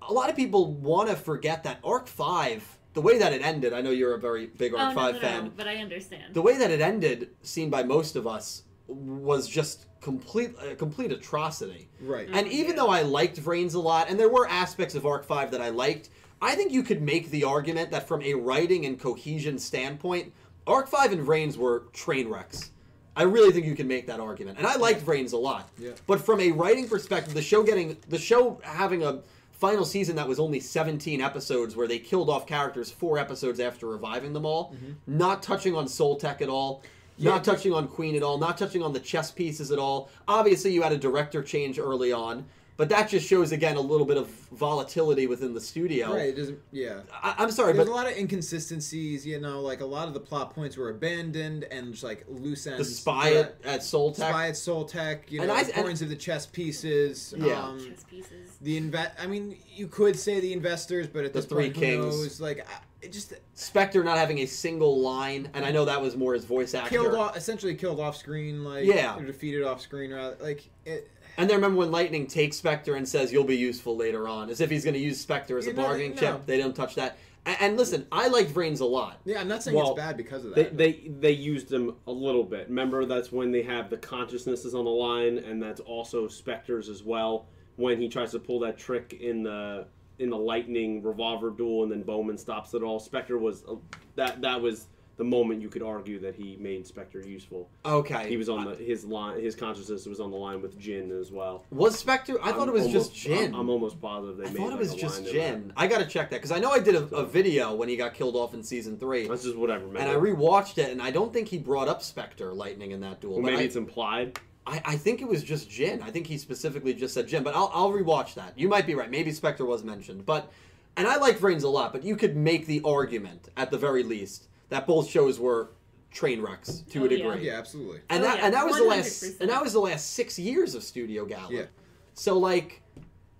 a 0.01 0.11
lot 0.11 0.29
of 0.29 0.35
people 0.35 0.73
want 0.73 1.09
to 1.09 1.15
forget 1.15 1.63
that 1.63 1.79
Arc 1.83 2.07
5, 2.07 2.77
the 2.93 3.01
way 3.01 3.19
that 3.19 3.31
it 3.33 3.43
ended, 3.43 3.73
I 3.73 3.81
know 3.81 3.91
you're 3.91 4.15
a 4.15 4.19
very 4.19 4.47
big 4.47 4.73
oh, 4.73 4.77
Arc 4.77 4.95
no, 4.95 5.01
5 5.01 5.13
no, 5.13 5.21
fan. 5.21 5.43
no, 5.45 5.51
but 5.55 5.67
I 5.67 5.75
understand. 5.77 6.33
The 6.33 6.41
way 6.41 6.57
that 6.57 6.71
it 6.71 6.81
ended, 6.81 7.29
seen 7.43 7.69
by 7.69 7.83
most 7.83 8.15
of 8.15 8.25
us, 8.25 8.63
was 8.87 9.47
just 9.47 9.85
complete 10.01 10.51
a 10.61 10.75
complete 10.75 11.11
atrocity. 11.11 11.89
Right. 11.99 12.29
And 12.31 12.47
even 12.47 12.75
though 12.75 12.89
I 12.89 13.01
liked 13.01 13.41
Vrains 13.41 13.73
a 13.73 13.79
lot, 13.79 14.09
and 14.09 14.19
there 14.19 14.29
were 14.29 14.47
aspects 14.47 14.95
of 14.95 15.05
Arc 15.05 15.25
5 15.25 15.51
that 15.51 15.61
I 15.61 15.69
liked, 15.69 16.09
I 16.41 16.55
think 16.55 16.71
you 16.71 16.83
could 16.83 17.01
make 17.01 17.31
the 17.31 17.43
argument 17.43 17.91
that 17.91 18.07
from 18.07 18.21
a 18.21 18.33
writing 18.35 18.85
and 18.85 18.99
cohesion 18.99 19.57
standpoint, 19.57 20.31
Arc 20.67 20.87
5 20.87 21.13
and 21.13 21.25
Vrains 21.25 21.57
were 21.57 21.83
train 21.93 22.27
wrecks. 22.27 22.71
I 23.15 23.23
really 23.23 23.51
think 23.51 23.65
you 23.65 23.75
can 23.75 23.87
make 23.87 24.07
that 24.07 24.19
argument. 24.19 24.57
And 24.57 24.67
I 24.67 24.75
liked 24.75 25.05
Vrains 25.05 25.33
a 25.33 25.37
lot. 25.37 25.69
Yeah. 25.77 25.91
But 26.05 26.19
from 26.19 26.41
a 26.41 26.51
writing 26.51 26.87
perspective, 26.87 27.33
the 27.33 27.41
show 27.41 27.63
getting 27.63 27.97
the 28.09 28.17
show 28.17 28.59
having 28.63 29.03
a 29.03 29.19
final 29.51 29.85
season 29.85 30.17
that 30.17 30.27
was 30.27 30.39
only 30.39 30.59
17 30.59 31.21
episodes 31.21 31.75
where 31.75 31.87
they 31.87 31.97
killed 31.97 32.29
off 32.29 32.45
characters 32.45 32.91
four 32.91 33.17
episodes 33.17 33.59
after 33.59 33.87
reviving 33.87 34.33
them 34.33 34.45
all, 34.45 34.73
mm-hmm. 34.73 34.91
not 35.07 35.41
touching 35.41 35.75
on 35.75 35.87
SOL 35.87 36.17
Tech 36.17 36.41
at 36.41 36.49
all. 36.49 36.83
Yeah, 37.17 37.31
not 37.31 37.45
touching 37.45 37.71
on 37.71 37.87
Queen 37.87 38.17
at 38.17 38.23
all, 38.23 38.37
not 38.37 38.57
touching 38.57 38.83
on 38.83 38.91
the 38.91 38.99
chess 38.99 39.31
pieces 39.31 39.71
at 39.71 39.79
all. 39.79 40.09
Obviously, 40.27 40.73
you 40.73 40.81
had 40.81 40.91
a 40.91 40.97
director 40.97 41.41
change 41.41 41.79
early 41.79 42.11
on, 42.11 42.43
but 42.77 42.89
that 42.89 43.07
just 43.09 43.27
shows 43.27 43.51
again 43.51 43.77
a 43.77 43.81
little 43.81 44.05
bit 44.05 44.17
of 44.17 44.27
volatility 44.51 45.27
within 45.27 45.53
the 45.53 45.61
studio. 45.61 46.13
Right. 46.13 46.29
It 46.29 46.35
doesn't. 46.35 46.59
Yeah. 46.71 47.01
I, 47.23 47.35
I'm 47.37 47.51
sorry, 47.51 47.73
There's 47.73 47.87
but 47.87 47.91
a 47.91 47.95
lot 47.95 48.07
of 48.11 48.17
inconsistencies, 48.17 49.25
you 49.25 49.39
know, 49.39 49.61
like 49.61 49.81
a 49.81 49.85
lot 49.85 50.07
of 50.07 50.13
the 50.13 50.19
plot 50.19 50.53
points 50.53 50.77
were 50.77 50.89
abandoned 50.89 51.65
and 51.65 51.91
just 51.93 52.03
like 52.03 52.25
loose 52.27 52.67
ends. 52.67 52.79
the 52.87 52.93
spy 52.95 53.33
at, 53.35 53.55
at 53.63 53.83
SOL 53.83 54.11
Tech. 54.11 54.29
spy 54.29 54.47
at 54.49 54.57
SOL 54.57 54.85
Tech, 54.85 55.31
you 55.31 55.37
know, 55.39 55.43
And 55.43 55.51
I- 55.51 55.63
the 55.63 55.75
and- 55.75 55.85
coins 55.85 56.01
of 56.01 56.09
the 56.09 56.15
chess 56.15 56.45
pieces. 56.45 57.33
Yeah. 57.37 57.61
Um, 57.63 57.79
Chess 57.79 58.03
pieces. 58.03 58.57
the 58.61 58.77
invest. 58.77 59.11
I 59.19 59.27
mean, 59.27 59.57
you 59.73 59.87
could 59.87 60.17
say 60.17 60.39
the 60.39 60.53
investors, 60.53 61.07
but 61.07 61.25
at 61.25 61.33
The 61.33 61.39
this 61.39 61.49
Three 61.49 61.65
point, 61.65 61.75
Kings. 61.75 62.03
who 62.03 62.09
knows? 62.23 62.41
Like, 62.41 62.59
I- 62.67 62.73
it 63.01 63.11
just 63.11 63.33
Spectre 63.53 64.03
not 64.03 64.17
having 64.17 64.39
a 64.39 64.47
single 64.47 64.99
line, 64.99 65.47
and 65.53 65.63
I 65.63 65.69
know 65.71 65.85
that 65.85 66.01
was 66.01 66.15
more 66.17 66.33
his 66.33 66.43
voice 66.43 66.73
actor. 66.73 66.89
killed 66.89 67.13
off, 67.13 67.37
essentially 67.37 67.75
killed 67.75 67.99
off 67.99 68.17
screen. 68.17 68.63
Like, 68.63 68.83
Yeah. 68.85 69.19
defeated 69.19 69.61
off 69.61 69.79
screen. 69.79 70.11
Rather, 70.11 70.35
like 70.41 70.63
it. 70.85 71.11
And 71.37 71.49
then 71.49 71.57
remember 71.57 71.77
when 71.79 71.91
Lightning 71.91 72.27
takes 72.27 72.57
Spectre 72.57 72.95
and 72.95 73.07
says, 73.07 73.31
"You'll 73.33 73.43
be 73.43 73.57
useful 73.57 73.95
later 73.95 74.27
on," 74.27 74.49
as 74.49 74.61
if 74.61 74.69
he's 74.69 74.83
going 74.83 74.93
to 74.93 74.99
use 74.99 75.19
Spectre 75.19 75.57
as 75.57 75.67
a 75.67 75.71
You 75.71 75.75
know, 75.75 75.83
bargaining 75.83 76.15
no. 76.15 76.21
chip. 76.21 76.45
They 76.45 76.57
don't 76.57 76.75
touch 76.75 76.95
that. 76.95 77.17
And, 77.45 77.57
and 77.59 77.77
listen, 77.77 78.07
I 78.11 78.27
liked 78.27 78.53
Vrains 78.53 78.79
a 78.81 78.85
lot. 78.85 79.19
Yeah, 79.25 79.41
I'm 79.41 79.47
not 79.47 79.61
saying 79.63 79.75
Well, 79.77 79.91
it's 79.91 79.97
bad 79.97 80.17
because 80.17 80.45
of 80.45 80.55
that. 80.55 80.77
they 80.77 81.11
they 81.19 81.31
used 81.31 81.69
them 81.69 81.95
a 82.07 82.11
little 82.11 82.43
bit. 82.43 82.67
Remember, 82.69 83.05
that's 83.05 83.31
when 83.31 83.51
they 83.51 83.63
have 83.63 83.89
the 83.89 83.97
consciousnesses 83.97 84.73
on 84.73 84.85
the 84.85 84.91
line, 84.91 85.37
and 85.39 85.61
that's 85.61 85.81
also 85.81 86.27
specters 86.27 86.89
as 86.89 87.03
well. 87.03 87.47
When 87.77 87.99
he 87.99 88.07
tries 88.07 88.31
to 88.31 88.39
pull 88.39 88.59
that 88.61 88.77
trick 88.77 89.17
in 89.19 89.43
the 89.43 89.87
in 90.17 90.29
the 90.29 90.37
lightning 90.37 91.03
revolver 91.03 91.49
duel, 91.49 91.83
and 91.83 91.91
then 91.91 92.03
Bohman 92.03 92.39
stops 92.39 92.73
it 92.73 92.81
all. 92.81 92.99
Spectre 92.99 93.37
was 93.37 93.63
uh, 93.69 93.75
that 94.15 94.41
that 94.41 94.61
was 94.61 94.87
the 95.17 95.23
moment 95.23 95.61
you 95.61 95.69
could 95.69 95.81
argue 95.81 96.19
that 96.19 96.35
he 96.35 96.57
made 96.59 96.85
Spectre 96.85 97.21
useful. 97.21 97.69
Okay, 97.85 98.27
He 98.27 98.35
was 98.37 98.49
on 98.49 98.65
the 98.65 98.75
his 98.75 99.05
line. 99.05 99.39
His 99.39 99.55
consciousness 99.55 100.05
was 100.05 100.19
on 100.19 100.29
the 100.29 100.37
line 100.37 100.61
with 100.61 100.77
Jin 100.77 101.11
as 101.11 101.31
well. 101.31 101.63
was 101.71 101.97
Spectre. 101.97 102.35
I 102.43 102.51
thought 102.51 102.63
I'm 102.63 102.69
it 102.69 102.73
was 102.73 102.85
almost- 102.87 103.13
just 103.13 103.23
Jin. 103.23 103.53
I'm, 103.53 103.61
I'm 103.61 103.69
almost 103.69 104.01
positive 104.01 104.37
they 104.37 104.43
I 104.43 104.47
made. 104.49 104.57
thought 104.57 104.67
it 104.67 104.71
like, 104.71 104.79
was 104.79 104.95
just 104.95 105.25
Jin. 105.25 105.71
I 105.77 105.87
gotta 105.87 106.05
check 106.05 106.29
that 106.31 106.37
because 106.37 106.51
I 106.51 106.59
know 106.59 106.71
I 106.71 106.79
did 106.79 106.95
a, 106.95 107.03
a 107.15 107.25
video 107.25 107.73
when 107.73 107.87
he 107.87 107.95
got 107.95 108.13
killed 108.13 108.35
off 108.35 108.53
in 108.53 108.61
season 108.61 108.97
three. 108.97 109.27
That's 109.27 109.43
just 109.43 109.55
what 109.55 109.71
I 109.71 109.75
remember. 109.75 109.99
and 109.99 110.09
I 110.09 110.15
rewatched 110.15 110.77
it, 110.79 110.89
and 110.91 111.01
I 111.01 111.11
don't 111.11 111.31
think 111.31 111.47
he 111.47 111.57
brought 111.57 111.87
up 111.87 112.01
Spectre 112.01 112.53
Lightning 112.53 112.91
in 112.91 112.99
that 113.01 113.21
duel. 113.21 113.35
Well, 113.35 113.43
maybe 113.43 113.61
I, 113.61 113.65
it's 113.65 113.75
implied. 113.77 114.37
I, 114.67 114.81
I 114.83 114.95
think 114.97 115.21
it 115.21 115.27
was 115.27 115.43
just 115.43 115.69
Jin. 115.69 116.01
I 116.01 116.11
think 116.11 116.27
he 116.27 116.37
specifically 116.37 116.93
just 116.93 117.13
said 117.13 117.27
Jin, 117.27 117.43
but 117.43 117.55
I'll, 117.55 117.71
I'll 117.73 117.91
rewatch 117.91 118.33
that. 118.33 118.53
You 118.57 118.67
might 118.67 118.85
be 118.87 118.95
right. 118.95 119.09
Maybe 119.09 119.31
Spectre 119.31 119.63
was 119.63 119.83
mentioned, 119.83 120.25
but 120.25 120.51
and 120.97 121.07
I 121.07 121.17
like 121.17 121.37
Vrains 121.39 121.63
a 121.63 121.67
lot, 121.67 121.91
but 121.93 122.03
you 122.03 122.15
could 122.15 122.35
make 122.35 122.65
the 122.65 122.81
argument 122.83 123.49
at 123.57 123.69
the 123.71 123.77
very 123.77 124.01
least 124.03 124.47
that 124.69 124.87
both 124.87 125.09
shows 125.09 125.39
were 125.39 125.71
train 126.11 126.41
wrecks 126.41 126.83
to 126.91 127.01
Oh, 127.01 127.05
a 127.05 127.09
degree. 127.09 127.45
yeah, 127.47 127.53
absolutely. 127.57 127.99
And 128.09 128.23
Oh, 128.23 128.27
that 128.27 128.37
yeah, 128.39 128.45
and 128.45 128.53
that 128.53 128.65
was 128.65 128.77
the 128.77 128.83
last 128.83 129.23
and 129.41 129.49
that 129.49 129.61
was 129.61 129.73
the 129.73 129.79
last 129.81 130.11
six 130.13 130.39
years 130.39 130.75
of 130.75 130.83
Studio 130.83 131.25
Gallop. 131.25 131.51
Yeah. 131.51 131.65
So 132.13 132.37
like, 132.37 132.81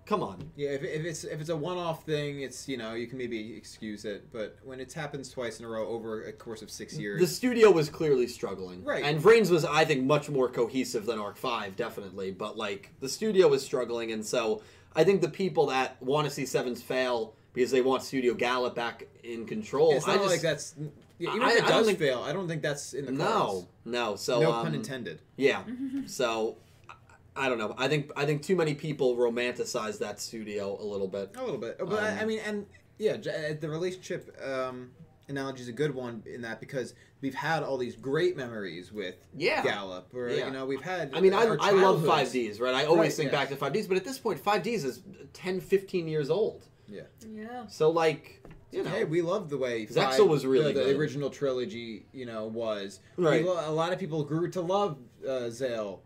come 0.06 0.22
on. 0.22 0.52
Yeah, 0.58 0.72
if, 0.72 0.84
if 0.84 1.06
it's 1.06 1.24
if 1.24 1.40
it's 1.40 1.50
a 1.50 1.56
one-off 1.56 2.06
thing, 2.06 2.42
it's 2.42 2.68
you 2.68 2.76
know 2.78 2.94
you 2.94 3.08
can 3.08 3.18
maybe 3.18 3.56
excuse 3.56 4.04
it, 4.04 4.28
but 4.34 4.58
when 4.64 4.80
it 4.82 4.92
happens 4.92 5.30
twice 5.32 5.60
in 5.60 5.66
a 5.66 5.70
row 5.70 5.88
over 5.88 6.24
a 6.26 6.34
course 6.34 6.62
of 6.62 6.70
six 6.70 6.98
years, 6.98 7.22
The 7.22 7.28
studio 7.28 7.72
was 7.72 7.90
clearly 7.90 8.28
struggling. 8.28 8.84
Right. 8.84 9.04
And 9.06 9.22
Vrains 9.22 9.50
was, 9.50 9.64
I 9.64 9.86
think, 9.86 10.04
much 10.04 10.30
more 10.30 10.50
cohesive 10.50 11.06
than 11.06 11.18
Arc 11.18 11.38
5, 11.38 11.76
definitely. 11.78 12.32
But, 12.32 12.58
like, 12.58 12.92
the 13.00 13.10
studio 13.10 13.48
was 13.48 13.64
struggling, 13.64 14.12
and 14.12 14.24
so 14.26 14.62
I 14.96 15.04
think 15.06 15.22
the 15.22 15.30
people 15.30 15.68
that 15.68 16.02
want 16.04 16.28
to 16.28 16.34
see 16.34 16.46
Sevens 16.46 16.82
fail 16.82 17.34
because 17.54 17.72
they 17.72 17.82
want 17.82 18.04
Studio 18.04 18.34
Gallop 18.34 18.76
back 18.76 19.08
in 19.24 19.46
control. 19.46 19.94
it's 19.96 20.06
I 20.08 20.16
not 20.16 20.24
just, 20.24 20.30
like 20.32 20.42
that's 20.42 20.76
yeah, 21.20 21.30
even 21.36 21.42
I- 21.44 21.52
if 21.52 21.58
it 21.58 21.64
I 21.64 21.68
don't 21.70 21.78
does 21.80 21.88
think- 21.88 22.00
fail. 22.00 22.22
I 22.24 22.34
don't 22.34 22.48
think 22.48 22.62
that's 22.62 22.94
in 22.94 23.06
the 23.06 23.24
cards. 23.24 23.66
no. 23.86 24.10
no. 24.12 24.16
So, 24.16 24.42
no 24.42 24.52
um, 24.54 24.66
pun 24.66 24.76
intended. 24.76 25.22
Yeah. 25.38 25.64
so, 26.06 26.58
I- 26.90 26.94
I 27.46 27.50
don't 27.50 27.58
know. 27.58 27.76
I 27.78 27.88
think 27.88 28.12
I 28.16 28.26
think 28.26 28.42
too 28.44 28.56
many 28.56 28.74
people 28.74 29.16
romanticize 29.18 30.00
that 30.00 30.20
studio 30.22 30.78
a 30.82 30.86
little 30.86 31.08
bit. 31.08 31.36
A 31.38 31.44
little 31.44 31.60
bit, 31.60 31.78
but 31.80 32.02
I, 32.02 32.12
Um, 32.14 32.20
I 32.20 32.26
mean, 32.26 32.40
and 32.46 32.66
yeah, 32.98 33.14
uh, 33.14 33.54
the 33.60 33.70
relationship 33.70 34.36
um, 34.46 34.92
analogy 35.28 35.62
is 35.62 35.68
a 35.68 35.74
good 35.74 35.94
one 35.94 36.24
in 36.26 36.42
that 36.44 36.60
because 36.62 36.94
we've 37.22 37.34
had 37.36 37.64
all 37.64 37.78
these 37.78 37.96
great 37.96 38.38
memories 38.38 38.92
with 38.94 39.16
Yeah. 39.36 39.62
Gallop, 39.64 40.14
or 40.14 40.30
Yeah. 40.30 40.46
you 40.46 40.52
know, 40.52 40.66
we've 40.66 40.82
had. 40.82 41.12
I 41.14 41.20
mean, 41.20 41.34
I, 41.34 41.42
I 41.60 41.72
love 41.72 42.04
5Ds, 42.04 42.62
right? 42.62 42.74
I 42.76 42.86
always 42.86 43.00
Right, 43.10 43.14
think 43.14 43.32
yeah. 43.32 43.40
back 43.40 43.50
to 43.50 43.56
5Ds, 43.56 43.88
but 43.90 43.98
at 43.98 44.06
this 44.06 44.18
point, 44.20 44.42
5Ds 44.42 44.86
is 44.86 45.02
10, 45.34 45.60
15 45.60 46.08
years 46.08 46.30
old. 46.30 46.68
Yeah. 46.88 47.02
Yeah. 47.34 47.66
So, 47.68 47.90
like, 47.90 48.45
you 48.72 48.84
know. 48.84 48.90
Hey, 48.90 49.04
we 49.04 49.22
love 49.22 49.50
the 49.50 49.58
way 49.58 49.86
Zexal 49.86 50.18
five- 50.18 50.28
was 50.28 50.46
really 50.46 50.74
the, 50.74 50.84
the 50.86 50.98
original 50.98 51.30
trilogy. 51.30 52.06
You 52.14 52.26
know, 52.26 52.46
was 52.46 53.00
Right. 53.18 53.44
We 53.44 53.50
a 53.50 53.70
lot 53.72 53.94
of 53.94 54.00
people 54.00 54.24
grew 54.24 54.50
to 54.52 54.62
love 54.62 54.98
uh, 55.26 55.50
Zexal. 55.50 56.00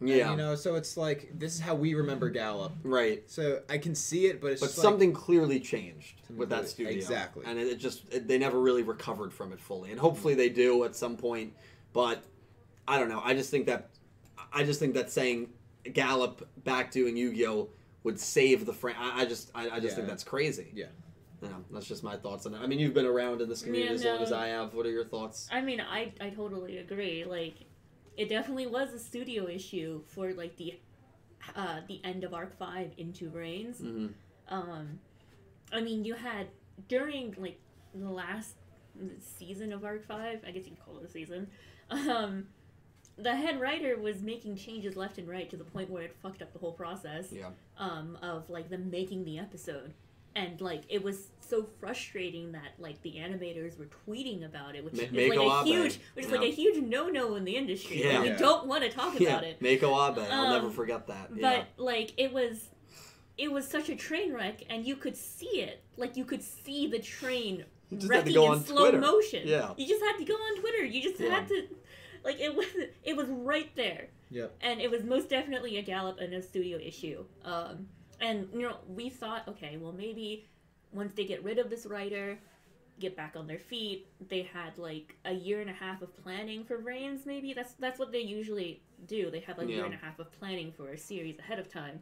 And, 0.00 0.10
Yeah. 0.10 0.30
you 0.32 0.36
know, 0.36 0.54
so 0.56 0.74
it's 0.74 0.96
like 0.98 1.30
this 1.38 1.54
is 1.54 1.60
how 1.60 1.74
we 1.74 1.94
remember 1.94 2.28
Gallop. 2.28 2.72
Right. 2.82 3.22
So 3.30 3.62
I 3.70 3.78
can 3.78 3.94
see 3.94 4.26
it, 4.26 4.40
but 4.42 4.52
it's 4.52 4.60
But 4.60 4.70
something 4.70 5.12
clearly 5.14 5.58
changed 5.58 6.20
with 6.36 6.50
that 6.50 6.68
studio. 6.68 6.92
exactly. 6.92 7.44
And 7.46 7.58
it, 7.58 7.66
it 7.68 7.78
just, 7.78 8.02
it, 8.12 8.28
they 8.28 8.36
never 8.36 8.60
really 8.60 8.82
recovered 8.82 9.32
from 9.32 9.52
it 9.52 9.60
fully. 9.60 9.90
And 9.92 9.98
hopefully 9.98 10.34
they 10.34 10.50
do 10.50 10.84
at 10.84 10.94
some 10.94 11.16
point. 11.16 11.54
But 11.94 12.22
I 12.86 12.98
don't 12.98 13.08
know. 13.08 13.22
I 13.24 13.32
just 13.32 13.50
think 13.50 13.64
that, 13.66 13.88
I 14.52 14.64
just 14.64 14.80
think 14.80 14.92
that 14.94 15.10
saying 15.10 15.48
Gallop 15.94 16.46
back 16.64 16.90
doing 16.90 17.16
Yu-Gi-Oh 17.16 17.68
would 18.04 18.20
save 18.20 18.66
the 18.66 18.74
frame. 18.74 18.96
I, 18.98 19.22
I 19.22 19.24
just 19.24 19.50
I, 19.54 19.70
I 19.70 19.80
just 19.80 19.96
think 19.96 20.06
that's 20.08 20.24
crazy. 20.24 20.72
Yeah. 20.74 20.86
Know, 21.50 21.64
that's 21.72 21.86
just 21.86 22.02
my 22.02 22.16
thoughts 22.16 22.46
on 22.46 22.54
it. 22.54 22.58
I 22.58 22.66
mean, 22.66 22.78
you've 22.78 22.94
been 22.94 23.06
around 23.06 23.40
in 23.40 23.48
this 23.48 23.62
community 23.62 23.88
Yeah, 23.94 23.94
as 23.94 24.04
long 24.04 24.22
as 24.22 24.32
I 24.32 24.48
have. 24.48 24.74
What 24.74 24.86
are 24.86 24.90
your 24.90 25.04
thoughts? 25.04 25.48
I 25.52 25.60
mean, 25.60 25.80
I 25.80 26.12
I 26.20 26.30
totally 26.30 26.78
agree. 26.78 27.24
Like, 27.24 27.54
it 28.16 28.28
definitely 28.28 28.66
was 28.66 28.92
a 28.92 28.98
studio 28.98 29.48
issue 29.48 30.02
for 30.06 30.32
like 30.32 30.56
the 30.56 30.78
uh 31.54 31.80
the 31.88 32.00
end 32.04 32.24
of 32.24 32.34
Arc 32.34 32.58
Five 32.58 32.92
into 32.96 33.30
Vrains. 33.30 33.78
hmm 33.80 34.08
Um, 34.48 35.00
I 35.72 35.80
mean, 35.80 36.04
you 36.04 36.14
had 36.14 36.48
during 36.88 37.34
like 37.38 37.60
the 37.94 38.10
last 38.10 38.54
season 39.20 39.72
of 39.72 39.84
Arc 39.84 40.04
Five. 40.06 40.40
I 40.46 40.50
guess 40.50 40.64
you 40.64 40.72
can 40.74 40.84
call 40.84 40.98
it 40.98 41.04
a 41.04 41.10
season. 41.10 41.48
Um, 41.90 42.46
the 43.18 43.34
head 43.34 43.60
writer 43.60 43.96
was 43.98 44.22
making 44.22 44.56
changes 44.56 44.96
left 44.96 45.16
and 45.18 45.26
right 45.28 45.48
to 45.50 45.56
the 45.56 45.64
point 45.64 45.88
where 45.88 46.02
it 46.02 46.14
fucked 46.22 46.42
up 46.42 46.52
the 46.52 46.58
whole 46.58 46.72
process. 46.72 47.32
Yeah. 47.32 47.50
um, 47.78 48.18
of 48.22 48.48
like 48.50 48.68
them 48.68 48.90
making 48.90 49.24
the 49.24 49.38
episode. 49.38 49.94
And 50.34 50.60
like 50.60 50.82
it 50.88 51.02
was 51.02 51.28
so 51.48 51.66
frustrating 51.80 52.52
that 52.52 52.72
like 52.78 53.00
the 53.02 53.12
animators 53.12 53.78
were 53.78 53.88
tweeting 54.06 54.44
about 54.44 54.74
it, 54.76 54.84
which 54.84 54.94
is 54.94 55.00
like 55.12 55.38
a 55.38 55.64
huge, 55.64 56.00
which 56.14 56.26
is 56.26 56.30
like 56.30 56.42
a 56.42 56.50
huge 56.50 56.82
no-no 56.82 57.34
in 57.36 57.44
the 57.44 57.56
industry. 57.56 58.02
Yeah. 58.04 58.14
Like, 58.14 58.22
we 58.22 58.28
Yeah. 58.30 58.36
don't 58.38 58.66
want 58.66 58.82
to 58.84 58.90
talk 58.90 59.18
Yeah, 59.20 59.30
about 59.30 59.44
it. 59.44 59.60
Mako 59.62 59.88
Abe. 59.94 60.18
I'll 60.30 60.46
Um, 60.46 60.52
never 60.52 60.70
forget 60.70 61.06
that. 61.06 61.30
But 61.32 61.40
yeah. 61.40 61.64
like 61.76 62.12
it 62.16 62.32
was, 62.32 62.70
it 63.38 63.50
was 63.52 63.66
such 63.68 63.88
a 63.88 63.96
train 63.96 64.32
wreck, 64.32 64.62
and 64.70 64.86
you 64.86 64.96
could 64.96 65.16
see 65.16 65.60
it. 65.62 65.82
Like 65.96 66.16
you 66.16 66.24
could 66.24 66.42
see 66.42 66.86
the 66.86 66.98
train 66.98 67.64
You 67.90 67.98
just 67.98 68.12
had 68.12 68.24
to 68.26 68.30
wrecking 68.40 68.52
in 68.52 68.64
slow 68.64 68.82
Twitter. 68.90 68.98
motion. 69.00 69.42
Yeah. 69.46 69.72
you 69.76 69.86
just 69.86 70.02
had 70.02 70.16
to 70.18 70.24
go 70.24 70.34
on 70.34 70.60
Twitter. 70.60 70.84
You 70.84 71.02
just 71.02 71.20
Yeah. 71.20 71.30
had 71.30 71.48
to, 71.48 71.68
like 72.24 72.40
it 72.40 72.54
was, 72.54 72.66
it 73.04 73.16
was 73.16 73.28
right 73.28 73.70
there 73.76 74.08
Yep. 74.30 74.56
and 74.60 74.80
it 74.80 74.90
was 74.90 75.04
most 75.04 75.28
definitely 75.28 75.76
a 75.78 75.82
Gallop 75.82 76.18
and 76.18 76.34
a 76.34 76.42
studio 76.42 76.78
issue. 76.78 77.24
Um, 77.44 77.88
and 78.20 78.48
you 78.52 78.62
know, 78.62 78.78
we 78.88 79.08
thought, 79.10 79.46
okay, 79.46 79.76
well 79.76 79.92
maybe 79.92 80.46
once 80.92 81.12
they 81.14 81.24
get 81.24 81.42
rid 81.44 81.58
of 81.58 81.70
this 81.70 81.86
writer, 81.86 82.38
get 82.98 83.16
back 83.16 83.34
on 83.36 83.46
their 83.46 83.58
feet, 83.58 84.06
they 84.28 84.42
had 84.42 84.78
like 84.78 85.16
a 85.24 85.32
year 85.32 85.60
and 85.60 85.68
a 85.70 85.72
half 85.74 86.02
of 86.02 86.16
planning 86.22 86.64
for 86.64 86.78
Vrains. 86.78 87.26
Maybe 87.26 87.52
that's 87.52 87.74
that's 87.74 87.98
what 87.98 88.12
they 88.12 88.20
usually 88.20 88.80
do. 89.06 89.30
They 89.30 89.40
have 89.40 89.58
like 89.58 89.68
a 89.68 89.70
year 89.72 89.84
and 89.84 89.94
a 89.94 89.98
half 89.98 90.18
of 90.18 90.32
planning 90.32 90.72
for 90.76 90.90
a 90.92 90.98
series 90.98 91.38
ahead 91.38 91.58
of 91.58 91.68
time. 91.70 92.00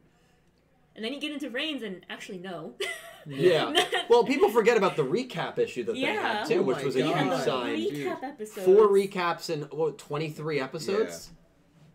And 0.96 1.04
then 1.04 1.12
you 1.12 1.18
get 1.20 1.32
into 1.32 1.50
Vrains 1.50 1.82
and 1.82 2.06
actually 2.08 2.38
no. 2.38 2.74
Yeah. 3.26 3.72
well, 4.08 4.22
people 4.22 4.48
forget 4.50 4.76
about 4.76 4.94
the 4.94 5.02
recap 5.02 5.58
issue 5.58 5.82
that 5.84 5.94
they 5.94 6.00
had 6.02 6.44
too, 6.44 6.60
Oh 6.60 6.62
which 6.62 6.76
my 6.78 6.84
was 6.84 6.94
a 6.96 7.02
huge 7.02 7.14
the 7.30 7.38
sign. 7.44 7.76
Recap 7.78 8.22
episode. 8.22 8.64
Four 8.64 8.88
recaps 8.88 9.50
in 9.50 9.62
what 9.76 9.98
twenty 9.98 10.30
three 10.30 10.60
episodes. 10.60 11.30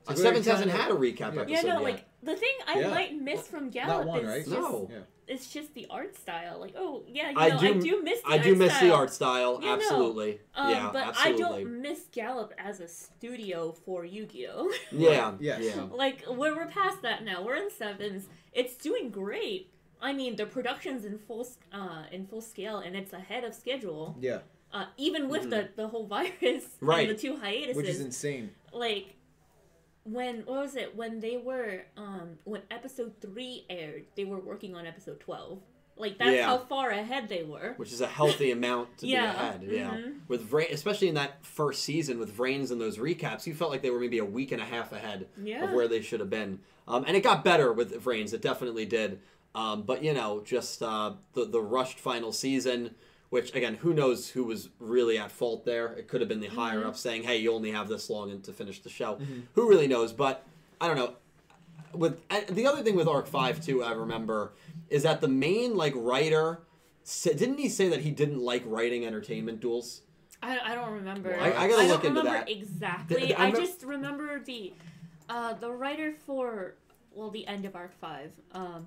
So 0.05 0.13
they're 0.15 0.23
Sevens 0.23 0.45
hasn't 0.47 0.71
had 0.71 0.91
a 0.91 0.95
recap 0.95 1.35
Yeah. 1.35 1.41
episode 1.41 1.49
Yeah, 1.49 1.61
no, 1.61 1.73
yet. 1.75 1.81
like 1.83 2.05
the 2.23 2.35
thing 2.35 2.49
I 2.67 2.79
Yeah. 2.79 2.89
might 2.89 3.15
miss 3.21 3.47
from 3.47 3.69
Gallop 3.69 4.07
one, 4.07 4.19
is 4.21 4.25
right? 4.27 4.39
just 4.39 4.49
No. 4.49 4.89
Yeah. 5.29 5.35
it's 5.35 5.53
just 5.53 5.73
the 5.75 5.85
art 5.89 6.15
style. 6.15 6.59
Like, 6.59 6.73
oh 6.77 7.03
yeah, 7.07 7.29
you 7.29 7.37
I 7.37 7.49
know, 7.49 7.59
do- 7.59 7.67
I 7.67 7.73
do 7.79 8.01
miss. 8.03 8.21
The 8.21 8.29
I 8.29 8.37
do 8.39 8.49
art 8.49 8.57
miss 8.57 8.73
style. 8.75 8.87
the 8.89 8.95
art 8.95 9.13
style. 9.13 9.59
Yeah, 9.61 9.67
no. 9.67 9.73
absolutely. 9.75 10.39
Um, 10.55 10.69
yeah, 10.71 10.89
but 10.91 11.07
absolutely. 11.07 11.43
I 11.43 11.47
don't 11.47 11.81
miss 11.81 11.99
Gallop 12.11 12.53
as 12.57 12.79
a 12.79 12.87
studio 12.87 13.71
for 13.85 14.05
Yu-Gi-Oh. 14.05 14.71
Yeah. 14.91 15.33
Yes. 15.39 15.61
Yeah. 15.63 15.83
like 15.93 16.23
we're 16.27 16.55
we're 16.55 16.67
past 16.67 17.01
that 17.03 17.23
now. 17.23 17.43
We're 17.43 17.55
in 17.55 17.69
sevens. 17.71 18.27
It's 18.53 18.75
doing 18.75 19.09
great. 19.09 19.71
I 20.01 20.13
mean, 20.13 20.35
the 20.37 20.45
production's 20.45 21.03
in 21.05 21.17
full 21.19 21.47
uh 21.73 22.03
in 22.11 22.25
full 22.27 22.41
scale 22.41 22.77
and 22.79 22.95
it's 22.95 23.13
ahead 23.13 23.43
of 23.43 23.53
schedule. 23.53 24.15
Yeah. 24.19 24.39
Uh, 24.71 24.85
even 24.97 25.29
with 25.29 25.49
the 25.49 25.69
the 25.75 25.87
whole 25.87 26.05
virus 26.17 26.31
Mm-hmm. 26.41 26.85
Right. 26.85 27.09
and 27.09 27.17
the 27.17 27.21
two 27.21 27.35
hiatuses. 27.37 27.75
Which 27.75 27.87
is 27.87 27.99
insane. 28.01 28.51
like 28.71 29.15
when 30.11 30.37
what 30.45 30.61
was 30.61 30.75
it 30.75 30.95
when 30.95 31.19
they 31.19 31.37
were 31.37 31.81
um 31.97 32.37
when 32.43 32.61
episode 32.71 33.13
three 33.21 33.65
aired 33.69 34.03
they 34.15 34.23
were 34.25 34.39
working 34.39 34.75
on 34.75 34.85
episode 34.85 35.19
12 35.19 35.59
like 35.97 36.17
that's 36.17 36.31
Yeah. 36.31 36.45
how 36.45 36.57
far 36.59 36.91
ahead 36.91 37.27
they 37.27 37.43
were 37.43 37.73
Which 37.77 37.91
is 37.91 37.99
a 38.01 38.07
healthy 38.07 38.51
amount 38.57 38.97
to 38.99 39.07
Yeah, 39.07 39.31
be 39.31 39.37
ahead. 39.37 39.63
Yeah. 39.69 39.89
mhm. 39.97 40.19
With 40.29 40.49
Vra- 40.49 40.71
especially 40.71 41.09
in 41.09 41.15
that 41.15 41.45
first 41.45 41.83
season 41.83 42.19
with 42.19 42.31
Vrains 42.37 42.71
and 42.71 42.79
those 42.79 42.97
recaps, 42.97 43.45
you 43.45 43.53
felt 43.53 43.69
like 43.71 43.81
they 43.81 43.89
were 43.89 43.99
maybe 43.99 44.19
a 44.19 44.25
week 44.25 44.53
and 44.53 44.61
a 44.61 44.65
half 44.65 44.93
ahead 44.93 45.27
Yeah. 45.41 45.65
of 45.65 45.71
where 45.73 45.89
they 45.89 46.01
should 46.01 46.21
have 46.21 46.29
been. 46.29 46.59
Um, 46.87 47.03
and 47.05 47.17
it 47.17 47.21
got 47.21 47.43
better 47.43 47.73
with 47.73 47.93
Vrains. 48.01 48.33
It 48.33 48.41
definitely 48.41 48.85
did. 48.85 49.19
Um, 49.53 49.81
but 49.83 50.01
you 50.03 50.13
know, 50.13 50.41
just 50.45 50.81
uh, 50.81 51.13
the 51.33 51.43
the 51.45 51.59
rushed 51.61 51.99
final 51.99 52.31
season, 52.31 52.95
which 53.29 53.53
again, 53.55 53.75
who 53.75 53.93
knows 53.93 54.29
who 54.29 54.43
was 54.43 54.69
really 54.79 55.17
at 55.17 55.31
fault 55.31 55.65
there? 55.65 55.93
It 55.93 56.07
could 56.07 56.21
have 56.21 56.27
been 56.27 56.39
the 56.39 56.47
higher 56.47 56.85
up 56.85 56.95
saying, 56.97 57.23
"Hey, 57.23 57.37
you 57.37 57.53
only 57.53 57.71
have 57.71 57.87
this 57.87 58.09
long 58.09 58.41
to 58.41 58.53
finish 58.53 58.79
the 58.81 58.89
show." 58.89 59.19
Who 59.55 59.69
really 59.69 59.87
knows? 59.87 60.13
But 60.13 60.45
I 60.81 60.87
don't 60.87 60.97
know. 60.97 61.13
With 61.93 62.19
the 62.47 62.67
other 62.67 62.83
thing 62.83 62.95
with 62.95 63.07
Arc 63.07 63.27
Five 63.27 63.63
too, 63.63 63.83
I 63.83 63.91
remember 63.93 64.53
is 64.89 65.03
that 65.03 65.21
the 65.21 65.27
main 65.27 65.75
like 65.75 65.93
writer 65.95 66.61
didn't 67.23 67.57
he 67.57 67.69
say 67.69 67.89
that 67.89 68.01
he 68.01 68.11
didn't 68.11 68.39
like 68.39 68.61
writing 68.65 69.05
entertainment 69.05 69.59
duels? 69.59 70.01
I, 70.43 70.59
I 70.59 70.75
don't 70.75 70.91
remember 70.93 71.35
I- 71.39 71.47
I 71.65 71.67
gotta 71.67 71.81
don't 71.81 71.87
look 71.87 72.03
into 72.05 72.19
remember 72.19 72.39
that. 72.39 72.49
exactly 72.49 73.19
The- 73.21 73.25
the- 73.27 73.39
I 73.41 73.47
I, 73.47 73.51
just 73.51 73.83
remember 73.83 74.39
the 74.39 74.73
uh 75.27 75.53
the 75.53 75.71
writer 75.71 76.13
for 76.25 76.75
well 77.11 77.29
the 77.31 77.45
end 77.47 77.65
of 77.65 77.75
arc 77.75 77.93
5 77.99 78.31
um 78.53 78.85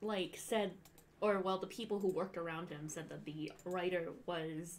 like 0.00 0.36
said 0.38 0.70
or 1.20 1.40
well 1.40 1.58
the 1.58 1.66
people 1.66 1.98
who 1.98 2.08
worked 2.08 2.36
around 2.36 2.68
him 2.68 2.88
said 2.88 3.08
that 3.08 3.24
the 3.24 3.52
writer 3.64 4.10
was 4.26 4.78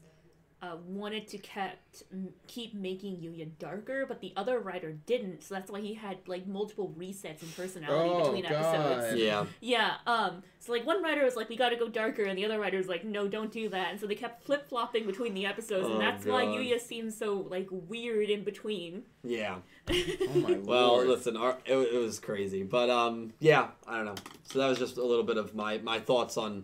uh, 0.61 0.77
wanted 0.87 1.27
to 1.27 1.37
kept 1.37 2.03
keep 2.47 2.73
making 2.73 3.17
Yuya 3.17 3.49
darker, 3.59 4.05
but 4.07 4.21
the 4.21 4.33
other 4.35 4.59
writer 4.59 4.93
didn't. 5.05 5.43
So 5.43 5.53
that's 5.55 5.69
why 5.69 5.81
he 5.81 5.93
had 5.93 6.17
like 6.27 6.47
multiple 6.47 6.93
resets 6.97 7.43
in 7.43 7.49
personality 7.49 8.09
Oh, 8.09 8.23
between 8.23 8.45
episodes. 8.45 9.19
Yeah, 9.19 9.45
Yeah. 9.61 9.95
Um. 10.07 10.43
So 10.59 10.71
like 10.71 10.85
one 10.85 11.03
writer 11.03 11.23
was 11.23 11.35
like, 11.35 11.49
"We 11.49 11.57
got 11.57 11.69
to 11.69 11.75
go 11.75 11.87
darker," 11.89 12.23
and 12.23 12.37
the 12.37 12.45
other 12.45 12.59
writer 12.59 12.77
was 12.77 12.87
like, 12.87 13.03
"No, 13.05 13.27
don't 13.27 13.51
do 13.51 13.69
that." 13.69 13.91
And 13.91 13.99
so 13.99 14.07
they 14.07 14.15
kept 14.15 14.43
flip 14.45 14.67
flopping 14.67 15.05
between 15.05 15.33
the 15.35 15.45
episodes, 15.45 15.85
Oh, 15.87 15.93
and 15.93 16.01
that's 16.01 16.25
why 16.25 16.45
God. 16.45 16.55
Yuya 16.55 16.79
seems 16.79 17.15
so 17.15 17.45
like 17.49 17.67
weird 17.69 18.29
in 18.29 18.43
between. 18.43 19.03
yeah. 19.23 19.57
Oh 19.89 19.93
my 20.35 20.53
god. 20.53 20.65
Well, 20.65 20.87
lord. 20.93 21.07
listen, 21.07 21.37
our, 21.37 21.57
it, 21.65 21.75
it 21.75 21.97
was 21.99 22.19
crazy, 22.19 22.63
but 22.63 22.89
um, 22.89 23.33
yeah, 23.39 23.67
I 23.87 23.97
don't 23.97 24.05
know. 24.05 24.15
So 24.45 24.59
that 24.59 24.67
was 24.67 24.79
just 24.79 24.97
a 24.97 25.03
little 25.05 25.23
bit 25.25 25.37
of 25.37 25.53
my 25.53 25.77
my 25.79 25.99
thoughts 25.99 26.37
on 26.37 26.63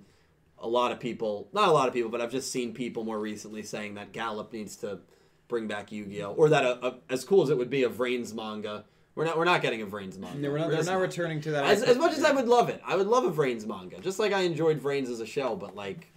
a 0.61 0.67
lot 0.67 0.91
of 0.91 0.99
people, 0.99 1.49
not 1.53 1.67
a 1.67 1.71
lot 1.71 1.87
of 1.87 1.93
people, 1.93 2.09
but 2.09 2.21
I've 2.21 2.31
just 2.31 2.51
seen 2.51 2.73
people 2.73 3.03
more 3.03 3.19
recently 3.19 3.63
saying 3.63 3.95
that 3.95 4.11
Gallop 4.13 4.53
needs 4.53 4.75
to 4.77 4.99
bring 5.47 5.67
back 5.67 5.91
Yu-Gi-Oh, 5.91 6.33
or 6.33 6.49
that 6.49 6.63
a, 6.63 6.85
a, 6.85 6.95
as 7.09 7.25
cool 7.25 7.41
as 7.43 7.49
it 7.49 7.57
would 7.57 7.69
be 7.69 7.83
a 7.83 7.89
Vrains 7.89 8.33
manga, 8.33 8.85
we're 9.15 9.25
not 9.25 9.37
we're 9.37 9.43
not 9.43 9.61
getting 9.61 9.81
a 9.81 9.85
Vrains 9.85 10.17
manga. 10.17 10.37
No, 10.37 10.51
we're 10.51 10.57
not, 10.59 10.67
We're 10.67 10.71
they're 10.71 10.79
just 10.79 10.89
not 10.89 10.99
returning 11.01 11.41
to 11.41 11.51
that. 11.51 11.65
As, 11.65 11.83
as 11.83 11.97
much 11.97 12.13
as 12.13 12.23
I 12.23 12.31
would 12.31 12.47
love 12.47 12.69
it, 12.69 12.81
I 12.85 12.95
would 12.95 13.07
love 13.07 13.25
a 13.25 13.31
Vrains 13.31 13.65
manga, 13.65 13.99
just 13.99 14.19
like 14.19 14.31
I 14.31 14.41
enjoyed 14.41 14.79
Vrains 14.79 15.09
as 15.09 15.19
a 15.19 15.25
show, 15.25 15.55
but 15.55 15.75
like, 15.75 16.07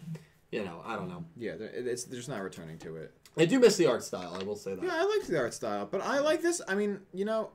you 0.53 0.64
know, 0.64 0.80
I 0.84 0.95
don't 0.95 1.09
know. 1.09 1.24
Yeah, 1.36 1.57
they're, 1.57 1.70
it's, 1.74 2.05
they're 2.05 2.16
just 2.18 2.28
not 2.28 2.42
returning 2.42 2.78
to 2.78 2.97
it. 2.97 3.12
I 3.36 3.47
do 3.47 3.59
miss 3.59 3.76
the 3.76 3.86
art 3.86 4.05
style. 4.05 4.36
I 4.40 4.45
will 4.45 4.55
say 4.55 4.76
that. 4.76 4.84
Yeah, 4.84 4.95
I 4.95 5.03
like 5.05 5.26
the 5.26 5.38
art 5.38 5.55
style, 5.55 5.88
but 5.90 6.01
I 6.03 6.20
like 6.20 6.40
this. 6.40 6.61
I 6.68 6.76
mean, 6.76 7.01
you 7.12 7.24
know, 7.24 7.51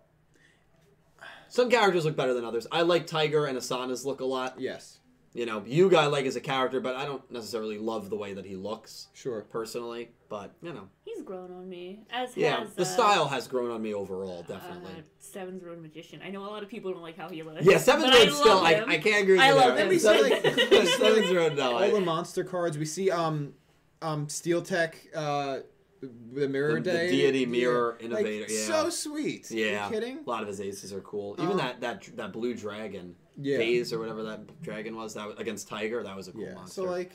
Some 1.47 1.69
characters 1.69 2.03
look 2.03 2.17
better 2.17 2.33
than 2.33 2.43
others. 2.43 2.67
I 2.71 2.81
like 2.81 3.07
Tiger 3.07 3.45
and 3.45 3.57
Asana's 3.57 4.05
look 4.05 4.19
a 4.19 4.25
lot. 4.25 4.59
yes, 4.59 4.99
You 5.33 5.45
know, 5.45 5.63
Yuga 5.65 5.97
I 5.99 6.05
like 6.07 6.25
as 6.25 6.35
a 6.35 6.41
character, 6.41 6.79
but 6.79 6.95
I 6.95 7.05
don't 7.05 7.29
necessarily 7.31 7.77
love 7.77 8.09
the 8.09 8.15
way 8.15 8.33
that 8.33 8.45
he 8.45 8.55
looks 8.55 9.07
sure. 9.13 9.41
personally. 9.41 10.09
But 10.27 10.53
you 10.61 10.73
know, 10.73 10.87
He's 11.05 11.21
grown 11.23 11.51
on 11.51 11.67
me, 11.69 12.01
as 12.11 12.35
yeah, 12.35 12.59
has 12.61 12.73
the 12.73 12.81
uh, 12.81 12.85
style 12.85 13.27
has 13.27 13.47
grown 13.47 13.69
on 13.71 13.81
me 13.81 13.93
overall, 13.93 14.43
definitely. 14.47 14.91
Uh, 14.97 15.01
Sevens 15.19 15.63
Road 15.63 15.81
Magician. 15.81 16.21
I 16.23 16.29
know 16.29 16.41
a 16.43 16.49
lot 16.49 16.63
of 16.63 16.69
people 16.69 16.91
don't 16.91 17.01
like 17.01 17.17
how 17.17 17.29
he 17.29 17.43
looks. 17.43 17.63
yeah, 17.65 17.77
Seventh 17.77 18.13
Road 18.13 18.31
still. 18.31 18.55
love 18.55 18.63
I. 18.63 18.83
I 18.87 18.97
can't 18.97 19.23
agree 19.23 19.33
with 19.35 19.41
I 19.41 19.51
love 19.53 19.75
there. 19.75 19.83
him. 19.85 19.89
we 19.89 19.99
said, 19.99 20.87
Seventh 20.87 21.31
Road. 21.31 21.55
No, 21.57 21.77
All 21.77 21.91
the 21.91 22.01
monster 22.01 22.43
cards 22.43 22.77
we 22.77 22.85
see. 22.85 23.09
Um, 23.11 23.53
um, 24.01 24.29
Steel 24.29 24.61
Tech. 24.61 24.97
Uh, 25.15 25.59
the 26.01 26.47
Mirror 26.47 26.79
The- 26.81 26.91
the 26.91 26.97
deity 27.09 27.45
mirror 27.45 27.97
yeah. 27.99 28.05
innovator, 28.05 28.41
Like, 28.43 28.49
yeah. 28.51 28.65
So 28.67 28.89
sweet. 28.89 29.51
yeah, 29.51 29.87
Are 29.87 29.93
you 29.93 29.99
kidding? 29.99 30.17
a 30.25 30.29
lot 30.29 30.41
of 30.43 30.47
his 30.47 30.61
aces 30.61 30.93
are 30.93 31.01
cool. 31.01 31.35
Even 31.37 31.51
Um, 31.51 31.57
that 31.57 31.81
that 31.81 32.09
that 32.15 32.31
blue 32.31 32.53
dragon, 32.53 33.15
Yeah. 33.41 33.57
Phase 33.57 33.93
or 33.93 33.99
whatever 33.99 34.23
that 34.23 34.61
dragon 34.61 34.95
was, 34.95 35.13
that 35.13 35.27
was, 35.27 35.37
against 35.37 35.67
Tiger, 35.67 36.03
that 36.03 36.15
was 36.15 36.27
a 36.27 36.31
cool 36.31 36.43
Yeah. 36.43 36.53
monster. 36.55 36.81
So 36.81 36.83
like, 36.83 37.13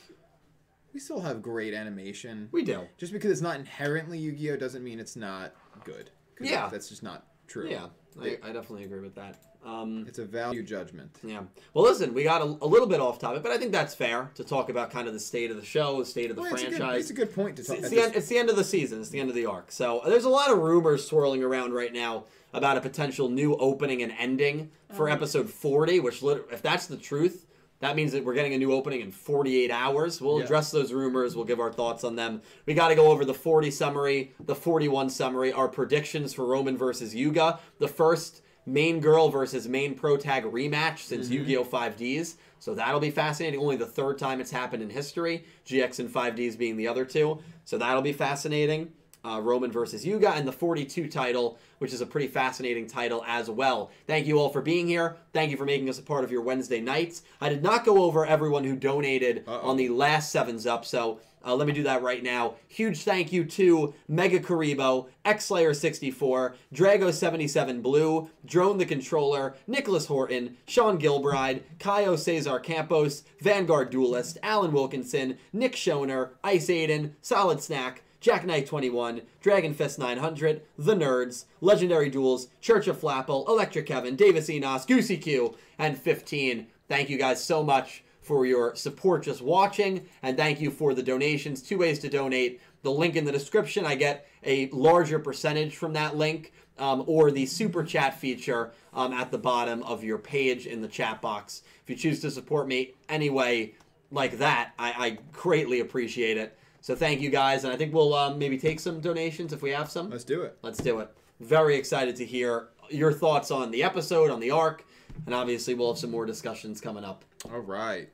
we 0.93 0.99
still 0.99 1.19
have 1.19 1.41
great 1.41 1.73
animation. 1.73 2.49
we 2.51 2.63
do. 2.63 2.87
Just 2.97 3.13
because 3.13 3.31
it's 3.31 3.41
not 3.41 3.57
inherently 3.57 4.17
Yu-Gi-Oh 4.17 4.57
doesn't 4.57 4.83
mean 4.83 4.99
it's 4.99 5.15
not 5.15 5.53
good. 5.83 6.09
Yeah. 6.39 6.69
That's 6.69 6.89
just 6.89 7.03
not 7.03 7.27
true. 7.47 7.69
Yeah, 7.69 7.87
I, 8.21 8.37
I 8.43 8.51
definitely 8.51 8.85
agree 8.85 9.01
with 9.01 9.15
that. 9.15 9.37
Um, 9.65 10.05
It's 10.07 10.19
a 10.19 10.25
value 10.25 10.61
judgment. 10.61 11.09
Yeah. 11.23 11.41
Well, 11.73 11.83
listen, 11.85 12.13
we 12.13 12.23
got 12.23 12.41
a, 12.41 12.45
a 12.45 12.67
little 12.67 12.87
bit 12.87 12.99
off 12.99 13.17
topic, 13.17 13.41
but 13.41 13.51
I 13.51 13.57
think 13.57 13.71
that's 13.71 13.95
fair 13.95 14.29
to 14.35 14.43
talk 14.43 14.69
about 14.69 14.91
kind 14.91 15.07
of 15.07 15.13
the 15.13 15.19
state 15.19 15.49
of 15.49 15.57
the 15.57 15.65
show, 15.65 15.99
the 15.99 16.05
state 16.05 16.29
of 16.29 16.35
the 16.35 16.43
Well, 16.43 16.53
it's, 16.53 16.61
a 16.61 16.65
good, 16.69 16.77
franchise. 16.77 17.01
it's 17.01 17.09
a 17.09 17.13
good 17.13 17.33
point 17.33 17.55
to 17.55 17.61
It's, 17.61 17.69
talk 17.69 17.77
it's 17.79 17.85
at 17.87 17.91
the 17.91 17.99
end, 18.01 18.15
it's 18.15 18.27
the 18.27 18.37
end 18.37 18.49
of 18.51 18.55
the 18.57 18.63
season. 18.63 18.99
It's 19.01 19.09
the 19.09 19.19
end 19.19 19.29
of 19.29 19.35
the 19.35 19.47
arc. 19.47 19.71
So 19.71 20.01
there's 20.05 20.25
a 20.25 20.29
lot 20.29 20.51
of 20.51 20.59
rumors 20.59 21.07
swirling 21.07 21.41
around 21.43 21.73
right 21.73 21.91
now 21.91 22.25
about 22.53 22.77
a 22.77 22.81
potential 22.81 23.27
new 23.27 23.55
opening 23.55 24.03
and 24.03 24.13
ending 24.19 24.69
for 24.93 25.09
episode 25.09 25.49
40. 25.49 25.99
Which, 25.99 26.21
if 26.23 26.61
that's 26.61 26.85
the 26.85 26.95
truth, 26.97 27.47
that 27.79 27.95
means 27.95 28.11
that 28.13 28.23
we're 28.23 28.35
getting 28.35 28.53
a 28.53 28.57
new 28.59 28.71
opening 28.71 29.01
in 29.01 29.11
48 29.11 29.71
hours. 29.71 30.21
We'll 30.21 30.37
Yeah. 30.37 30.45
address 30.45 30.69
those 30.71 30.93
rumors. 30.93 31.35
We'll 31.35 31.43
give 31.45 31.59
our 31.59 31.73
thoughts 31.73 32.03
on 32.03 32.15
them. 32.15 32.41
We 32.67 32.75
got 32.75 32.89
to 32.89 32.95
go 32.95 33.07
over 33.11 33.25
the 33.25 33.33
40 33.33 33.71
summary, 33.71 34.33
the 34.39 34.55
41 34.55 35.09
summary, 35.09 35.51
our 35.51 35.67
predictions 35.67 36.33
for 36.35 36.45
Roman 36.45 36.77
versus 36.77 37.13
Yuga. 37.15 37.59
The 37.79 37.87
first 37.89 38.41
main 38.65 38.99
girl 38.99 39.29
versus 39.29 39.67
main 39.67 39.95
pro 39.95 40.17
tag 40.17 40.43
rematch 40.43 40.99
since 40.99 41.25
Mm-hmm. 41.27 41.33
Yu-Gi-Oh 41.35 41.63
5Ds. 41.65 42.35
So 42.59 42.73
that'll 42.73 42.99
be 42.99 43.11
fascinating. 43.11 43.59
Only 43.59 43.75
the 43.75 43.85
third 43.85 44.17
time 44.17 44.41
it's 44.41 44.51
happened 44.51 44.81
in 44.81 44.89
history. 44.89 45.43
GX 45.67 45.99
and 45.99 46.09
5Ds 46.09 46.57
being 46.57 46.77
the 46.77 46.87
other 46.87 47.05
two. 47.05 47.39
So 47.63 47.77
that'll 47.77 48.01
be 48.01 48.13
fascinating. 48.13 48.91
Uh, 49.23 49.39
Roman 49.41 49.71
versus 49.71 50.05
Yuga 50.05 50.29
and 50.33 50.47
the 50.47 50.51
42 50.51 51.07
title, 51.07 51.57
which 51.79 51.91
is 51.93 52.01
a 52.01 52.05
pretty 52.05 52.27
fascinating 52.27 52.85
title 52.85 53.23
as 53.27 53.49
well. 53.49 53.89
Thank 54.05 54.27
you 54.27 54.37
all 54.39 54.49
for 54.49 54.61
being 54.61 54.87
here. 54.87 55.17
Thank 55.33 55.49
you 55.49 55.57
for 55.57 55.65
making 55.65 55.89
us 55.89 55.97
a 55.97 56.03
part 56.03 56.23
of 56.23 56.31
your 56.31 56.41
Wednesday 56.41 56.79
nights. 56.79 57.23
I 57.41 57.49
did 57.49 57.63
not 57.63 57.85
go 57.85 58.03
over 58.03 58.23
everyone 58.23 58.63
who 58.63 58.75
donated 58.75 59.43
Uh-oh. 59.47 59.67
on 59.67 59.77
the 59.77 59.89
last 59.89 60.31
Sevens 60.31 60.67
Up, 60.67 60.85
so 60.85 61.19
uh, 61.45 61.55
let 61.55 61.67
me 61.67 61.73
do 61.73 61.83
that 61.83 62.01
right 62.01 62.23
now. 62.23 62.55
Huge 62.67 63.03
thank 63.03 63.31
you 63.31 63.45
to 63.45 63.93
Mega 64.07 64.39
Karibo, 64.39 65.07
XSlayer64, 65.25 66.55
Drago77 66.73 67.81
Blue, 67.81 68.29
Drone 68.45 68.77
the 68.77 68.85
Controller, 68.85 69.55
Nicholas 69.67 70.07
Horton, 70.07 70.57
Sean 70.67 70.99
Gilbride, 70.99 71.61
Kaio 71.77 72.17
Cesar 72.17 72.59
Campos, 72.59 73.23
Vanguard 73.39 73.91
Duelist, 73.91 74.37
Alan 74.41 74.71
Wilkinson, 74.71 75.37
Nick 75.53 75.73
Schoner, 75.73 76.31
Ice 76.43 76.67
Aiden, 76.67 77.11
Solid 77.21 77.61
Snack, 77.61 78.01
Jack 78.19 78.43
Knight 78.43 78.65
21, 78.65 79.21
Dragon 79.39 79.73
Fist 79.75 79.99
900, 79.99 80.63
The 80.79 80.95
Nerds, 80.95 81.45
Legendary 81.61 82.09
Duels, 82.09 82.47
Church 82.59 82.87
of 82.87 82.99
Flapple, 82.99 83.47
Electric 83.47 83.85
Kevin, 83.85 84.15
Davis 84.15 84.49
Enos, 84.49 84.83
Goosey 84.85 85.17
Q, 85.17 85.55
and 85.77 85.95
15. 85.95 86.65
Thank 86.87 87.09
you 87.09 87.19
guys 87.19 87.43
so 87.43 87.63
much 87.63 88.03
for 88.25 88.45
your 88.45 88.75
support 88.75 89.23
just 89.23 89.41
watching, 89.41 90.05
and 90.23 90.35
thank 90.35 90.59
you 90.59 90.71
for 90.71 90.93
the 90.93 91.03
donations. 91.03 91.61
Two 91.61 91.77
ways 91.77 91.99
to 91.99 92.09
donate. 92.09 92.59
The 92.81 92.91
link 92.91 93.15
in 93.15 93.25
the 93.25 93.31
description, 93.31 93.85
I 93.85 93.95
get 93.95 94.27
a 94.43 94.69
larger 94.69 95.19
percentage 95.19 95.75
from 95.75 95.93
that 95.93 96.15
link, 96.15 96.51
um, 96.77 97.03
or 97.07 97.31
the 97.31 97.45
super 97.45 97.83
chat 97.83 98.19
feature 98.19 98.71
um, 98.93 99.13
at 99.13 99.31
the 99.31 99.37
bottom 99.37 99.83
of 99.83 100.03
your 100.03 100.17
page 100.17 100.65
in 100.67 100.81
the 100.81 100.87
chat 100.87 101.21
box. 101.21 101.63
If 101.83 101.89
you 101.89 101.95
choose 101.95 102.19
to 102.21 102.31
support 102.31 102.67
me 102.67 102.93
anyway, 103.09 103.73
like 104.11 104.39
that, 104.39 104.73
I, 104.77 104.93
I 104.97 105.17
greatly 105.31 105.79
appreciate 105.79 106.37
it. 106.37 106.57
So 106.81 106.95
thank 106.95 107.21
you 107.21 107.29
guys, 107.29 107.63
and 107.63 107.73
I 107.73 107.77
think 107.77 107.93
we'll 107.93 108.13
um, 108.13 108.37
maybe 108.37 108.57
take 108.57 108.79
some 108.79 108.99
donations 108.99 109.53
if 109.53 109.61
we 109.61 109.71
have 109.71 109.89
some. 109.89 110.09
Let's 110.09 110.23
do 110.23 110.41
it. 110.41 110.57
Let's 110.61 110.79
do 110.79 110.99
it. 110.99 111.09
Very 111.39 111.75
excited 111.75 112.15
to 112.17 112.25
hear 112.25 112.69
your 112.89 113.11
thoughts 113.11 113.51
on 113.51 113.71
the 113.71 113.83
episode, 113.83 114.29
on 114.29 114.39
the 114.39 114.51
arc, 114.51 114.85
and 115.25 115.33
obviously 115.33 115.73
we'll 115.73 115.93
have 115.93 115.99
some 115.99 116.11
more 116.11 116.25
discussions 116.25 116.79
coming 116.79 117.03
up. 117.03 117.25
All 117.51 117.59
right. 117.59 118.09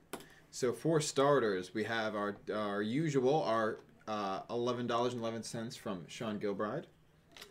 So 0.52 0.74
for 0.74 1.00
starters, 1.00 1.74
we 1.74 1.86
have 1.86 2.14
our 2.16 2.36
our 2.54 2.82
usual 2.82 3.42
our 3.44 3.80
uh, 4.08 4.42
eleven 4.50 4.86
dollars 4.86 5.14
and 5.14 5.22
eleven 5.22 5.44
cents 5.44 5.76
from 5.78 6.04
Sean 6.08 6.40
Gilbride. 6.40 6.84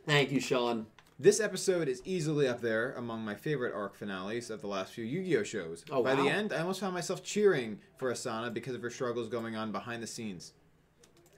Thank 0.07 0.31
you, 0.31 0.41
Sean. 0.41 0.87
This 1.19 1.41
episode 1.41 1.89
is 1.89 2.01
easily 2.05 2.47
up 2.49 2.61
there 2.63 2.93
among 2.95 3.23
my 3.25 3.35
favorite 3.35 3.75
arc 3.75 3.95
finales 3.97 4.49
of 4.49 4.63
the 4.63 4.67
last 4.67 4.95
few 4.95 5.05
Yu-Gi-Oh 5.05 5.43
shows. 5.43 5.85
Oh, 5.91 6.03
By 6.03 6.15
wow. 6.15 6.23
the 6.25 6.31
end, 6.31 6.53
I 6.55 6.61
almost 6.61 6.81
found 6.81 6.95
myself 6.95 7.23
cheering 7.23 7.79
for 7.99 8.11
Asana 8.11 8.53
because 8.55 8.75
of 8.75 8.81
her 8.81 8.89
struggles 8.89 9.29
going 9.29 9.55
on 9.55 9.71
behind 9.71 10.03
the 10.03 10.07
scenes. 10.07 10.55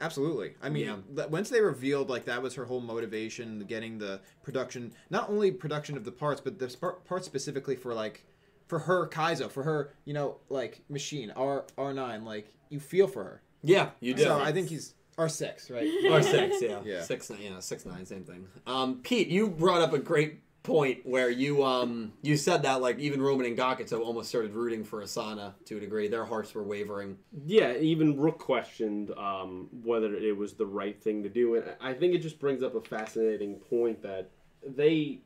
Absolutely. 0.01 0.55
I 0.63 0.69
mean, 0.69 0.87
Yeah. 1.17 1.27
once 1.27 1.49
they 1.51 1.61
revealed 1.61 2.09
like 2.09 2.25
that 2.27 2.41
was 2.43 2.55
her 2.55 2.65
whole 2.65 2.81
motivation, 2.81 3.65
getting 3.65 3.99
the 3.99 4.21
production, 4.45 4.93
not 5.11 5.29
only 5.29 5.51
production 5.51 5.97
of 5.97 6.05
the 6.05 6.13
parts, 6.13 6.41
but 6.41 6.61
the 6.61 6.71
sp- 6.71 7.03
parts 7.05 7.27
specifically 7.27 7.75
for 7.75 7.93
like 7.93 8.25
for 8.69 8.79
her 8.81 9.09
Kaizo, 9.09 9.51
for 9.51 9.63
her, 9.63 9.93
you 10.05 10.15
know, 10.15 10.37
like 10.49 10.83
machine 10.89 11.31
R 11.35 11.65
R9, 11.79 12.25
like 12.25 12.53
you 12.69 12.81
feel 12.81 13.07
for 13.07 13.25
her. 13.25 13.43
Yeah, 13.63 13.91
you 14.01 14.15
do. 14.15 14.25
So 14.25 14.41
I 14.41 14.53
think 14.53 14.69
he's 14.69 14.95
R6, 15.19 15.71
right? 15.71 15.89
R 16.13 16.23
six, 16.23 16.63
yeah, 16.63 16.81
Yeah. 16.85 17.03
six, 17.03 17.31
nine, 17.31 17.41
yeah, 17.43 17.61
six 17.61 17.85
nine, 17.87 18.05
same 18.07 18.25
thing. 18.25 18.47
Um, 18.67 19.01
Pete, 19.03 19.29
you 19.29 19.49
brought 19.49 19.83
up 19.83 19.93
a 19.93 19.99
great 19.99 20.41
point 20.63 21.05
where 21.05 21.29
you 21.29 21.65
um 21.65 22.13
you 22.23 22.37
said 22.37 22.63
that 22.63 22.81
like 22.81 22.97
even 23.01 23.21
Roman 23.21 23.47
and 23.47 23.59
Gakuto 23.59 24.01
almost 24.01 24.29
started 24.29 24.53
rooting 24.55 24.85
for 24.85 25.03
Asana 25.03 25.55
to 25.67 25.77
a 25.77 25.81
degree. 25.81 26.07
Their 26.09 26.25
hearts 26.25 26.55
were 26.55 26.63
wavering. 26.63 27.19
Yeah, 27.47 27.75
even 27.77 28.17
Rook 28.17 28.39
questioned 28.39 29.11
um, 29.19 29.69
whether 29.83 30.15
it 30.15 30.37
was 30.37 30.55
the 30.55 30.67
right 30.67 31.01
thing 31.03 31.25
to 31.25 31.29
do, 31.29 31.57
and 31.57 31.65
I 31.81 31.93
think 31.95 32.15
it 32.15 32.19
just 32.19 32.39
brings 32.39 32.63
up 32.63 32.75
a 32.77 32.81
fascinating 32.81 33.57
point 33.57 34.03
that 34.03 34.31
they 34.65 35.19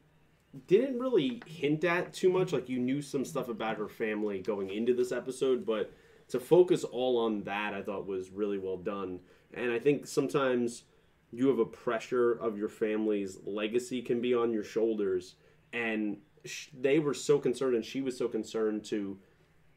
didn't 0.67 0.99
really 0.99 1.43
hint 1.47 1.85
at 1.85 2.13
too 2.13 2.31
much. 2.31 2.53
Like 2.53 2.69
you 2.69 2.79
knew 2.79 3.03
some 3.03 3.25
stuff 3.25 3.49
about 3.49 3.79
her 3.79 3.89
family 3.89 4.41
going 4.41 4.71
into 4.71 4.95
this 4.95 5.13
episode, 5.13 5.65
but 5.65 5.93
to 6.29 6.41
focus 6.41 6.85
all 6.85 7.19
on 7.19 7.43
that, 7.45 7.75
I 7.75 7.83
thought 7.83 8.07
was 8.07 8.31
really 8.31 8.59
well 8.59 8.77
done. 8.77 9.21
And 9.55 9.71
I 9.71 9.79
think 9.79 10.07
sometimes 10.07 10.85
you 11.33 11.49
have 11.49 11.59
a 11.59 11.65
pressure 11.65 12.33
of 12.33 12.59
your 12.59 12.69
family's 12.69 13.39
legacy 13.45 14.03
can 14.03 14.21
be 14.21 14.35
on 14.35 14.53
your 14.53 14.65
shoulders, 14.65 15.35
and 15.73 16.19
sh- 16.45 16.69
they 16.79 16.99
were 16.99 17.15
so 17.15 17.39
concerned, 17.39 17.75
and 17.75 17.85
she 17.85 18.01
was 18.01 18.17
so 18.17 18.29
concerned 18.29 18.85
to 18.87 19.19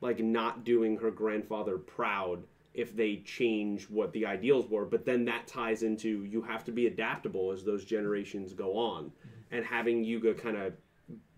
like 0.02 0.20
not 0.20 0.64
doing 0.64 0.98
her 0.98 1.12
grandfather 1.12 1.78
proud 1.78 2.44
if 2.74 2.96
they 2.96 3.18
change 3.26 3.90
what 3.90 4.14
the 4.14 4.26
ideals 4.26 4.70
were 4.70 4.86
but 4.86 5.04
then 5.04 5.26
that 5.26 5.48
ties 5.48 5.84
into 5.84 6.24
you 6.24 6.42
have 6.42 6.64
to 6.64 6.72
be 6.72 6.88
adaptable 6.88 7.52
as 7.52 7.64
those 7.64 7.84
generations 7.84 8.54
go 8.54 8.78
on 8.78 9.12
and 9.52 9.66
having 9.66 10.04
yuga 10.04 10.34
kind 10.34 10.58
of 10.58 10.74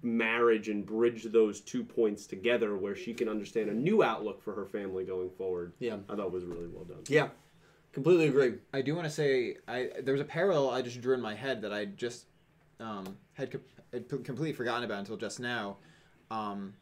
marriage 0.04 0.68
and 0.70 0.86
bridge 0.86 1.24
those 1.26 1.62
two 1.62 1.84
points 1.84 2.26
together 2.26 2.76
where 2.76 2.96
she 2.96 3.14
can 3.14 3.30
understand 3.30 3.70
a 3.70 3.74
new 3.74 4.04
outlook 4.04 4.42
for 4.42 4.54
her 4.54 4.66
family 4.66 5.04
going 5.04 5.30
forward 5.30 5.74
Yeah. 5.80 5.98
i 6.10 6.16
thought 6.16 6.32
was 6.32 6.44
really 6.44 6.68
well 6.68 6.84
done 6.86 7.04
Yeah, 7.08 7.30
completely 7.94 8.28
agree. 8.28 8.56
I 8.74 8.82
do 8.82 8.96
want 8.96 9.06
to 9.06 9.12
say 9.12 9.58
I 9.68 9.90
there 10.02 10.14
was 10.14 10.22
a 10.22 10.26
parallel 10.26 10.70
I 10.72 10.82
just 10.82 11.00
drew 11.02 11.14
in 11.14 11.22
my 11.22 11.36
head 11.36 11.62
that 11.62 11.72
I 11.74 11.86
just 11.86 12.26
um, 12.80 13.16
had, 13.34 13.60
had 13.94 14.10
completely 14.10 14.54
forgotten 14.54 14.84
about 14.84 14.98
until 15.00 15.16
just 15.18 15.40
now, 15.40 15.78
um, 16.32 16.74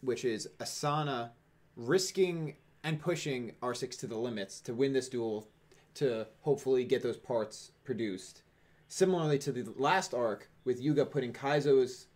which 0.00 0.24
is 0.24 0.48
Asana 0.60 1.30
risking 1.76 2.54
and 2.84 3.00
pushing 3.00 3.52
R6 3.60 3.98
to 4.00 4.06
the 4.06 4.16
limits 4.16 4.60
to 4.60 4.74
win 4.74 4.92
this 4.92 5.08
duel 5.08 5.48
to 5.94 6.26
hopefully 6.42 6.84
get 6.84 7.02
those 7.02 7.16
parts 7.16 7.72
produced. 7.84 8.42
Similarly 8.88 9.38
to 9.40 9.50
the 9.50 9.72
last 9.76 10.14
arc 10.14 10.48
with 10.64 10.80
Yuga 10.80 11.04
putting 11.06 11.32
Kaizo's 11.32 12.06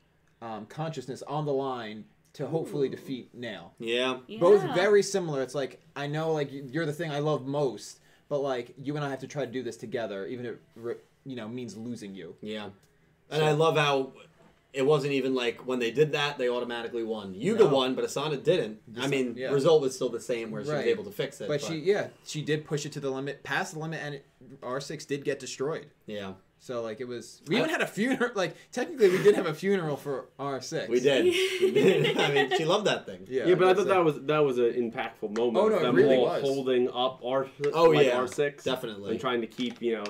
um, 0.41 0.67
consciousness 0.67 1.23
on 1.23 1.45
the 1.47 1.53
line 1.53 2.05
to 2.35 2.47
hopefully 2.47 2.89
defeat 2.89 3.35
Nail 3.35 3.73
Yeah, 3.79 4.19
both 4.39 4.63
very 4.75 5.03
similar. 5.03 5.43
It's 5.43 5.55
like 5.55 5.81
I 5.97 6.07
know 6.07 6.33
like 6.33 6.51
you're 6.53 6.87
the 6.87 6.93
thing 6.93 7.11
I 7.11 7.19
love 7.19 7.47
most, 7.47 7.99
but 8.29 8.39
like 8.41 8.75
you 8.81 8.95
and 8.97 9.05
I 9.05 9.11
have 9.11 9.21
to 9.21 9.27
try 9.27 9.45
to 9.45 9.51
do 9.51 9.63
this 9.63 9.77
together, 9.77 10.27
even 10.27 10.47
if 10.47 10.55
it 10.87 11.05
you 11.27 11.37
know 11.37 11.49
means 11.49 11.77
losing 11.77 12.15
you. 12.15 12.37
yeah. 12.41 12.69
And 13.31 13.45
I 13.45 13.53
love 13.53 13.77
how 13.77 14.13
it 14.73 14.87
wasn't 14.87 15.13
even 15.15 15.35
like 15.35 15.67
when 15.67 15.79
they 15.81 15.91
did 15.91 16.13
that 16.13 16.39
they 16.39 16.49
automatically 16.49 17.03
won. 17.03 17.35
Yuga 17.35 17.65
No. 17.65 17.71
won, 17.71 17.95
but 17.95 18.05
Asana 18.05 18.43
didn't. 18.43 18.79
I 18.97 19.01
Just- 19.01 19.11
mean, 19.11 19.35
yeah. 19.37 19.51
result 19.51 19.83
was 19.83 19.95
still 19.95 20.09
the 20.11 20.21
same 20.21 20.51
where 20.51 20.63
she 20.65 20.71
was 20.71 20.81
able 20.85 21.05
to 21.05 21.11
fix 21.11 21.41
it. 21.41 21.49
But 21.49 21.61
she 21.61 21.77
yeah 21.79 22.09
she 22.25 22.43
did 22.43 22.65
push 22.65 22.87
it 22.87 22.93
to 22.93 23.01
the 23.01 23.11
limit, 23.11 23.43
past 23.43 23.73
the 23.75 23.81
limit, 23.81 24.01
and 24.03 24.15
it, 24.17 24.27
R6 24.63 25.07
did 25.07 25.25
get 25.25 25.41
destroyed. 25.41 25.87
yeah, 26.07 26.35
So 26.61 26.83
like 26.83 27.01
it 27.01 27.09
was 27.09 27.41
we 27.47 27.57
I- 27.57 27.61
even 27.61 27.71
had 27.71 27.81
a 27.83 27.87
funeral. 27.87 28.31
Like 28.35 28.57
technically 28.73 29.11
we 29.11 29.23
did 29.23 29.35
have 29.37 29.47
a 29.47 29.55
funeral 29.55 29.97
for 29.97 30.27
R6. 30.39 30.89
we 30.89 31.01
did. 31.01 31.25
we 31.61 31.71
did. 31.73 32.19
I 32.19 32.33
mean, 32.33 32.51
she 32.57 32.65
loved 32.65 32.87
that 32.87 33.07
thing. 33.07 33.27
Yeah, 33.29 33.47
yeah, 33.47 33.55
but 33.55 33.65
I 33.69 33.73
that's 33.73 33.81
thought 33.87 33.89
that 33.95 34.05
was 34.05 34.21
that 34.23 34.39
was 34.45 34.59
an 34.59 34.73
impactful 34.75 35.37
moment. 35.37 35.57
Oh, 35.57 35.69
no, 35.69 35.75
of 35.77 35.83
it 35.83 35.85
them 35.85 35.95
really 35.95 36.17
all 36.17 36.25
was. 36.27 36.43
holding 36.43 36.89
up 36.91 37.21
R 37.25 37.47
Oh, 37.73 37.85
like 37.91 38.07
yeah. 38.07 38.19
R 38.19 38.27
six 38.27 38.65
Definitely. 38.65 39.13
and 39.13 39.21
trying 39.21 39.41
to 39.41 39.47
keep 39.47 39.81
you 39.81 39.97
know 39.97 40.05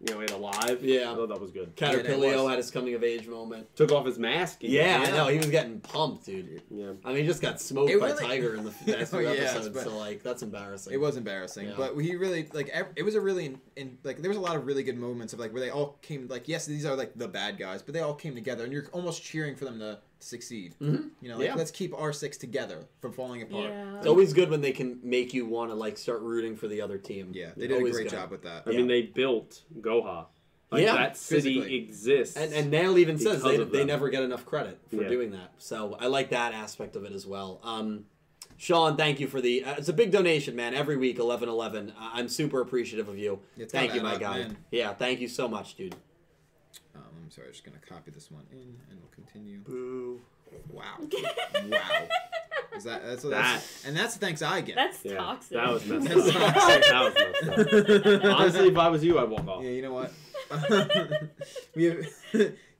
you 0.00 0.14
know 0.14 0.20
it 0.20 0.30
alive. 0.30 0.78
Yeah. 0.82 1.10
I 1.10 1.14
thought 1.14 1.28
that 1.30 1.40
was 1.40 1.50
good. 1.50 1.72
Yeah, 1.78 1.90
it 1.90 1.96
Caterpillar 1.96 2.36
was. 2.42 2.48
had 2.50 2.58
his 2.58 2.70
coming 2.70 2.94
of 2.94 3.02
age 3.02 3.26
moment. 3.28 3.74
Took 3.76 3.92
off 3.92 4.04
his 4.06 4.18
mask. 4.18 4.62
and- 4.62 4.72
Yeah, 4.72 5.04
I 5.06 5.10
know. 5.10 5.28
He 5.28 5.38
was 5.38 5.46
getting 5.46 5.80
pumped, 5.80 6.26
dude. 6.26 6.62
yeah. 6.70 6.92
I 7.04 7.08
mean, 7.08 7.22
he 7.22 7.26
just 7.26 7.40
got 7.40 7.60
smoked 7.60 7.90
It 7.90 7.98
by 8.00 8.08
really- 8.10 8.24
Tiger 8.26 8.54
in 8.56 8.64
the 8.64 8.70
last 8.98 9.14
Oh, 9.14 9.18
few 9.18 9.28
yes, 9.28 9.54
episodes, 9.54 9.74
but- 9.74 9.84
so 9.84 9.96
like 9.96 10.22
that's 10.22 10.42
embarrassing. 10.42 10.92
It 10.92 10.98
was 11.00 11.16
embarrassing, 11.16 11.68
Yeah. 11.68 11.74
but 11.76 11.96
he 11.98 12.14
really 12.16 12.48
like 12.52 12.70
it 12.96 13.02
was 13.02 13.14
a 13.14 13.20
really 13.20 13.46
in, 13.46 13.60
in 13.76 13.98
like 14.04 14.18
there 14.20 14.28
was 14.30 14.38
a 14.38 14.40
lot 14.40 14.56
of 14.56 14.66
really 14.66 14.82
good 14.82 14.98
moments 14.98 15.32
of 15.32 15.38
like 15.40 15.52
where 15.52 15.60
they 15.62 15.70
all 15.70 15.98
came 16.02 16.28
like 16.28 16.46
yes 16.48 16.66
these 16.66 16.84
are 16.84 16.94
like 16.96 17.12
the 17.16 17.28
bad 17.28 17.58
guys, 17.58 17.80
but 17.82 17.94
they 17.94 18.00
all 18.00 18.14
came 18.14 18.34
together 18.34 18.64
and 18.64 18.72
you're 18.72 18.86
almost 18.92 19.22
cheering 19.22 19.56
for 19.56 19.64
them 19.64 19.78
to 19.78 19.98
succeed. 20.18 20.74
Mhm. 20.80 21.10
You 21.20 21.28
know, 21.28 21.36
like 21.38 21.46
Yeah. 21.46 21.54
let's 21.54 21.70
keep 21.70 21.92
R 21.96 22.12
six 22.12 22.36
together 22.36 22.86
from 23.00 23.12
falling 23.12 23.42
apart. 23.42 23.64
Yeah. 23.70 23.98
It's 23.98 24.06
always 24.06 24.32
good 24.32 24.50
when 24.50 24.60
they 24.60 24.72
can 24.72 24.98
make 25.02 25.34
you 25.34 25.46
want 25.46 25.70
to 25.70 25.74
like 25.74 25.98
start 25.98 26.20
rooting 26.22 26.56
for 26.56 26.68
the 26.68 26.80
other 26.80 26.98
team. 26.98 27.32
Yeah, 27.34 27.50
they 27.56 27.66
did 27.66 27.76
a 27.78 27.80
great 27.80 27.92
good. 28.04 28.08
job 28.10 28.30
with 28.30 28.42
that. 28.42 28.62
I 28.66 28.70
mean, 28.70 28.86
they 28.88 29.02
built 29.02 29.62
Goha. 29.80 30.26
Like, 30.72 30.82
Yeah, 30.82 30.94
that 30.96 31.16
city 31.16 31.54
physically. 31.60 31.76
exists. 31.76 32.36
And 32.36 32.52
and 32.52 32.70
Nail 32.70 32.98
even 32.98 33.18
says 33.18 33.42
they, 33.42 33.56
they 33.62 33.84
never 33.84 34.08
get 34.08 34.22
enough 34.24 34.44
credit 34.44 34.80
for 34.90 35.02
Yeah. 35.02 35.08
doing 35.08 35.30
that. 35.32 35.52
So 35.58 35.96
I 36.00 36.06
like 36.06 36.30
that 36.30 36.52
aspect 36.54 36.96
of 36.96 37.04
it 37.04 37.12
as 37.12 37.26
well. 37.26 37.60
Um, 37.62 38.06
Sean, 38.58 38.96
thank 38.96 39.20
you 39.20 39.26
for 39.28 39.40
the. 39.42 39.62
Uh, 39.64 39.74
it's 39.76 39.90
a 39.90 39.92
big 39.92 40.10
donation, 40.10 40.56
man. 40.56 40.72
Every 40.74 40.96
week, 40.96 41.18
eleven 41.18 41.48
eleven. 41.48 41.90
Uh, 41.90 42.10
I'm 42.14 42.26
super 42.28 42.62
appreciative 42.62 43.06
of 43.06 43.18
you. 43.18 43.38
It's 43.58 43.70
thank 43.70 43.94
you, 43.94 44.00
my 44.00 44.14
uh, 44.14 44.18
guy. 44.18 44.38
man. 44.38 44.56
Yeah, 44.70 44.94
thank 44.94 45.20
you 45.20 45.28
so 45.28 45.46
much, 45.46 45.74
dude. 45.76 45.94
I'm 47.26 47.32
sorry, 47.32 47.48
I'm 47.48 47.52
just 47.54 47.64
gonna 47.64 47.78
copy 47.88 48.12
this 48.12 48.30
one 48.30 48.44
in 48.52 48.58
and 48.88 49.00
we'll 49.00 49.10
continue. 49.12 49.58
Boo. 49.58 50.20
Wow, 50.70 50.84
wow. 51.00 52.06
Is 52.76 52.84
that 52.84 53.02
that's, 53.04 53.22
That- 53.24 53.30
that's 53.30 53.84
and 53.84 53.96
that's 53.96 54.14
the 54.14 54.24
thanks 54.24 54.42
I 54.42 54.60
get. 54.60 54.76
That's 54.76 55.04
yeah, 55.04 55.16
toxic. 55.16 55.56
that 55.56 55.68
was 55.72 55.84
messed 55.86 56.06
up. 56.36 56.54
that 56.54 57.12
was 57.42 57.84
messed 57.84 58.06
up. 58.06 58.24
Honestly, 58.38 58.68
if 58.68 58.78
I 58.78 58.88
was 58.88 59.02
you, 59.02 59.18
I'd 59.18 59.28
walk 59.28 59.48
off. 59.48 59.64
Yeah, 59.64 59.70
you 59.70 59.82
know 59.82 59.92
what? 59.92 60.12
we 61.74 61.84
have 61.86 62.06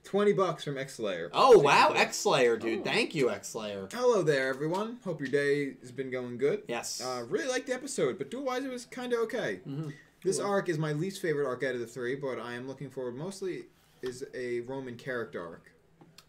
20 0.05 0.33
bucks 0.35 0.63
from 0.63 0.79
X 0.79 0.95
Slayer. 0.95 1.29
Oh 1.33 1.59
wow, 1.59 1.93
X 1.97 2.17
Slayer, 2.17 2.57
dude. 2.57 2.83
Oh. 2.83 2.85
Thank 2.85 3.17
you, 3.17 3.31
X 3.31 3.49
Slayer. 3.49 3.89
Hello 3.93 4.23
there, 4.23 4.49
everyone. 4.49 4.99
Hope 5.05 5.19
your 5.21 5.29
day 5.29 5.73
has 5.81 5.91
been 5.91 6.13
going 6.13 6.39
good. 6.39 6.63
Yes. 6.69 7.01
Uh, 7.05 7.25
really 7.29 7.49
liked 7.49 7.67
the 7.67 7.75
episode, 7.75 8.17
but 8.17 8.31
dual 8.31 8.45
wise, 8.45 8.65
it 8.65 8.71
was 8.71 8.85
kind 8.85 9.13
of 9.13 9.19
okay. 9.23 9.59
Mhm. 9.69 9.93
This 10.23 10.39
arc 10.39 10.69
is 10.69 10.79
my 10.79 10.93
least 10.93 11.21
favorite 11.21 11.47
arc 11.49 11.65
out 11.65 11.75
of 11.75 11.81
the 11.81 11.87
three, 11.87 12.15
but 12.15 12.39
I 12.39 12.55
am 12.55 12.69
looking 12.69 12.91
forward 12.91 13.17
mostly 13.17 13.65
is 14.03 14.25
a 14.35 14.61
Roman 14.61 14.97
character 14.97 15.45
arc. 15.45 15.73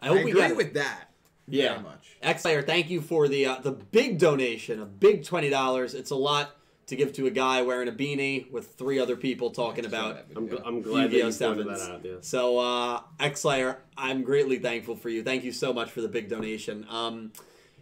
I 0.01 0.05
I, 0.05 0.09
hope 0.09 0.23
we 0.23 0.31
agree 0.31 0.41
get 0.41 0.51
it. 0.51 0.57
with 0.57 0.73
that. 0.75 1.09
Yeah. 1.47 1.69
Very 1.73 1.83
much. 1.83 2.17
X 2.21 2.41
Slayer, 2.43 2.61
thank 2.61 2.89
you 2.89 3.01
for 3.01 3.27
the 3.27 3.45
uh, 3.45 3.55
the 3.59 3.71
big 3.71 4.19
donation, 4.19 4.81
a 4.81 4.85
big 4.85 5.23
twenty 5.23 5.49
dollars. 5.49 5.93
It's 5.93 6.11
a 6.11 6.15
lot 6.15 6.55
to 6.87 6.95
give 6.95 7.11
to 7.13 7.25
a 7.27 7.29
guy 7.31 7.61
wearing 7.61 7.87
a 7.89 7.91
beanie 7.91 8.49
with 8.51 8.73
three 8.75 8.97
other 8.97 9.17
people 9.17 9.49
talking 9.51 9.85
about 9.85 10.25
I'm, 10.35 10.47
gl- 10.47 10.61
I'm 10.65 10.81
glad 10.81 11.11
that 11.11 11.17
Yu-Gi-Oh! 11.17 11.49
you 11.49 11.55
pointed 11.55 11.67
that 11.67 11.91
out. 11.91 12.05
Yeah. 12.05 12.11
So, 12.21 12.59
uh, 12.59 13.01
X 13.19 13.41
Slayer, 13.41 13.79
I'm 13.97 14.23
greatly 14.23 14.57
thankful 14.59 14.95
for 14.95 15.09
you. 15.09 15.21
Thank 15.21 15.43
you 15.43 15.51
so 15.51 15.73
much 15.73 15.91
for 15.91 15.99
the 15.99 16.07
big 16.07 16.29
donation. 16.29 16.85
Um, 16.89 17.33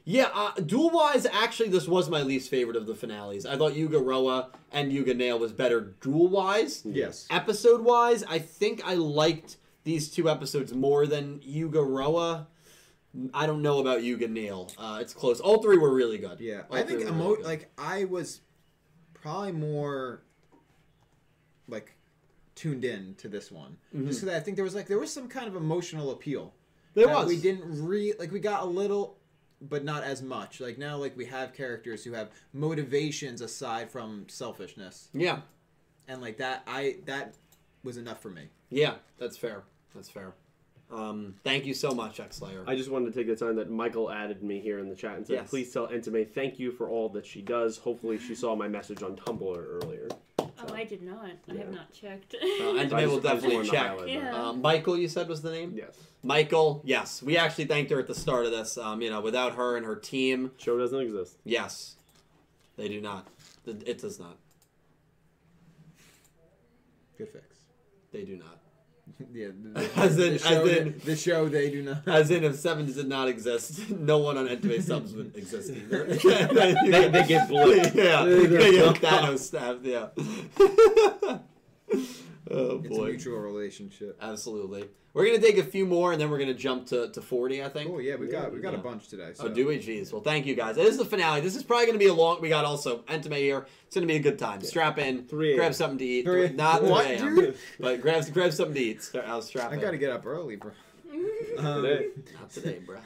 yeah, 0.06 0.30
uh, 0.34 0.54
duel 0.54 0.90
wise, 0.90 1.26
actually, 1.32 1.70
this 1.70 1.88
was 1.88 2.10
my 2.10 2.22
least 2.24 2.50
favorite 2.50 2.76
of 2.78 2.88
the 2.88 2.96
finales. 2.96 3.46
I 3.46 3.58
thought 3.58 3.76
Yuga 3.76 4.00
Roa 4.00 4.50
and 4.72 4.92
Yuga 4.92 5.14
Nail 5.14 5.38
was 5.38 5.52
better 5.52 5.82
duel 6.02 6.28
wise. 6.28 6.82
Yes. 6.84 7.28
Episode 7.30 7.82
wise, 7.82 8.24
I 8.24 8.40
think 8.40 8.82
I 8.86 8.96
liked 8.96 9.58
these 9.86 10.10
two 10.12 10.30
episodes 10.30 10.74
more 10.74 11.08
than 11.08 11.40
Yuga 11.42 11.82
Roa. 11.82 12.48
I 13.34 13.46
don't 13.46 13.62
know 13.62 13.80
about 13.80 14.04
Yuga 14.04 14.28
Nail. 14.28 14.70
Uh, 14.78 14.98
it's 15.00 15.14
close. 15.14 15.40
All 15.40 15.62
three 15.62 15.78
were 15.78 15.94
really 15.94 16.18
good. 16.18 16.42
Yeah, 16.42 16.64
All 16.70 16.76
I 16.78 16.84
think 16.84 17.02
emo- 17.02 17.30
really 17.32 17.44
like 17.44 17.72
I 17.78 18.04
was 18.04 18.42
probably 19.14 19.54
more 19.54 20.22
like 21.70 21.96
tuned 22.56 22.84
in 22.86 23.16
to 23.16 23.28
this 23.30 23.52
one, 23.52 23.78
Mhm. 23.96 24.08
just 24.08 24.22
because 24.22 24.36
I 24.36 24.40
think 24.42 24.56
there 24.58 24.66
was 24.66 24.76
like 24.76 24.88
there 24.88 25.00
was 25.00 25.12
some 25.14 25.28
kind 25.30 25.48
of 25.48 25.56
emotional 25.56 26.12
appeal. 26.12 26.54
there 26.94 27.10
was. 27.10 27.28
We 27.28 27.36
didn't 27.38 27.86
re 27.86 28.14
like 28.20 28.32
we 28.32 28.40
got 28.40 28.64
a 28.64 28.66
little, 28.66 29.18
but 29.62 29.84
not 29.84 30.04
as 30.04 30.22
much. 30.22 30.60
Like 30.62 30.78
now, 30.78 30.96
like 30.98 31.16
we 31.18 31.26
have 31.26 31.52
characters 31.54 32.04
who 32.06 32.14
have 32.14 32.32
motivations 32.54 33.42
aside 33.42 33.92
from 33.92 34.28
selfishness, 34.30 35.10
Yeah, 35.14 35.42
and 36.08 36.22
like 36.22 36.38
that, 36.38 36.64
I 36.68 36.98
that 37.06 37.36
was 37.84 37.98
enough 37.98 38.22
for 38.22 38.30
me. 38.30 38.48
yeah, 38.70 38.96
that's 39.18 39.36
fair. 39.38 39.64
That's 39.96 40.10
fair. 40.10 40.34
Um, 40.91 41.34
thank 41.43 41.66
you 41.66 41.74
so 41.74 41.91
much, 41.91 42.20
X 42.20 42.38
Slayer. 42.38 42.64
I 42.68 42.76
just 42.76 42.91
wanted 42.91 43.12
to 43.12 43.20
take 43.20 43.28
the 43.28 43.36
time 43.36 43.56
that 43.56 43.72
Michael 43.72 44.12
added 44.12 44.43
me 44.43 44.60
here 44.60 44.78
in 44.78 44.88
the 44.88 44.96
chat 44.96 45.18
and 45.18 45.26
said, 45.26 45.34
Yes. 45.34 45.50
"Please 45.50 45.74
tell 45.74 45.88
Entame 45.88 46.30
thank 46.30 46.60
you 46.60 46.72
for 46.72 46.88
all 46.89 47.10
that 47.10 47.26
she 47.26 47.41
does." 47.41 47.78
Hopefully, 47.80 48.20
she 48.20 48.36
saw 48.36 48.56
my 48.56 48.68
message 48.68 49.02
on 49.02 49.16
Tumblr 49.16 49.58
earlier. 49.84 50.08
Oh, 50.39 50.74
I 50.74 50.84
did 50.84 51.02
not. 51.02 51.26
I 51.26 51.54
Yeah. 51.54 51.58
have 51.62 51.72
not 51.74 51.91
checked. 51.91 52.36
Uh, 52.36 52.46
and 52.46 52.80
I 52.80 52.84
Entame 52.86 52.89
just- 52.89 52.91
will 52.91 52.98
I 53.00 53.08
just 53.08 53.24
definitely 53.24 53.56
wanted 53.56 53.66
to 53.66 53.72
check. 53.72 53.88
highlight 53.88 54.06
that. 54.06 54.12
Yeah. 54.12 54.43
Um, 54.50 54.62
Michael, 54.62 54.98
you 54.98 55.08
said 55.08 55.28
was 55.28 55.41
the 55.41 55.52
name. 55.52 55.74
Yes, 55.76 55.98
Michael, 56.22 56.82
yes, 56.86 57.24
we 57.24 57.36
actually 57.36 57.66
thanked 57.66 57.89
her 57.91 58.00
at 58.00 58.08
the 58.08 58.16
start 58.16 58.46
of 58.46 58.52
this. 58.52 58.78
Um, 58.78 59.02
you 59.02 59.10
know, 59.10 59.22
without 59.22 59.56
her 59.56 59.78
and 59.78 59.86
her 59.88 59.96
team, 59.96 60.52
show 60.58 60.78
doesn't 60.78 61.00
exist. 61.00 61.38
yes, 61.43 61.96
they 62.78 62.88
do 62.89 63.02
not. 63.02 63.28
Th- 63.66 63.78
It 63.88 63.98
does 64.00 64.20
not. 64.20 64.38
Good 67.18 67.30
fix. 67.30 67.46
They 68.12 68.24
do 68.24 68.36
not. 68.38 68.60
yeah, 69.34 69.47
the, 69.74 69.89
As 69.95 70.18
in- 70.20 70.34
the 70.34 70.39
show, 70.39 70.66
as 70.66 70.78
in- 70.78 71.01
the 71.05 71.16
show 71.16 71.47
they 71.49 71.70
do 71.70 71.82
not. 71.84 72.07
As 72.07 72.32
in, 72.32 72.43
if 72.43 72.55
sevens 72.55 72.95
did 72.95 73.07
not 73.07 73.28
exist, 73.28 73.89
no 73.99 74.18
one 74.18 74.38
on 74.38 74.47
Entame 74.47 74.82
subs 74.82 75.13
would 75.13 75.36
exist 75.36 75.72
either. 75.72 76.05
They- 76.05 77.07
they 77.09 77.24
get 77.28 77.47
blipped. 77.49 77.95
Yeah, 77.95 78.26
They 78.26 78.45
they 78.45 78.72
get 78.72 78.99
get 79.01 79.11
Thanos 79.11 79.39
stabbed. 79.39 79.86
Yeah. 79.86 80.09
Oh 82.52 82.82
It's 82.84 82.98
a 82.98 83.02
mutual 83.04 83.39
relationship. 83.39 84.18
Absolutely. 84.22 84.86
We're 85.14 85.26
gonna 85.28 85.39
take 85.39 85.58
a 85.58 85.64
few 85.64 85.86
more, 85.86 86.12
and 86.12 86.20
then 86.20 86.30
we're 86.30 86.39
gonna 86.39 86.54
jump 86.54 86.88
to, 86.88 87.10
to 87.10 87.22
forty. 87.22 87.64
I 87.64 87.70
think. 87.70 87.89
Oh 87.89 88.00
yeah, 88.00 88.16
we 88.18 88.28
got 88.28 88.52
we 88.54 88.60
got 88.60 88.74
Yeah. 88.74 88.80
a 88.80 88.84
bunch 88.84 89.08
today. 89.08 89.32
So. 89.34 89.46
Oh, 89.46 89.48
do 89.50 89.68
we? 89.68 89.78
Jeez. 89.80 90.12
Well, 90.12 90.22
thank 90.22 90.46
you 90.46 90.56
guys. 90.56 90.76
This 90.76 90.89
is 90.89 90.98
the 90.98 91.06
finale. 91.06 91.39
This 91.39 91.56
is 91.56 91.64
probably 91.64 91.86
going 91.86 91.98
to 91.98 92.04
be 92.04 92.10
a 92.10 92.14
long. 92.14 92.41
We 92.41 92.50
got 92.50 92.66
also 92.66 93.00
Entame 93.04 93.38
here. 93.38 93.66
It's 93.88 93.96
going 93.96 94.06
to 94.06 94.12
be 94.14 94.18
a 94.18 94.22
good 94.22 94.38
time. 94.38 94.60
Strap 94.62 94.98
in. 95.00 95.26
3 95.26 95.56
Grab 95.56 95.74
something 95.74 96.00
to 96.00 96.04
eat. 96.06 96.26
Three- 96.26 96.50
Not 96.50 96.82
3 96.82 96.89
What, 96.89 97.06
a.m. 97.06 97.36
dude? 97.36 97.58
But 97.80 98.02
grab 98.02 98.26
grab 98.34 98.52
something 98.52 98.76
to 98.76 98.82
eat. 98.82 99.04
Stra- 99.04 99.24
I'll 99.26 99.41
strap 99.41 99.72
I 99.72 99.76
in. 99.76 99.80
gotta 99.80 99.98
get 99.98 100.12
up 100.12 100.26
early, 100.26 100.58
bro. 100.58 100.72
Um, 101.60 101.82
Today. 101.84 102.08
Not 102.38 102.50
today, 102.50 102.80
bro. 102.86 102.98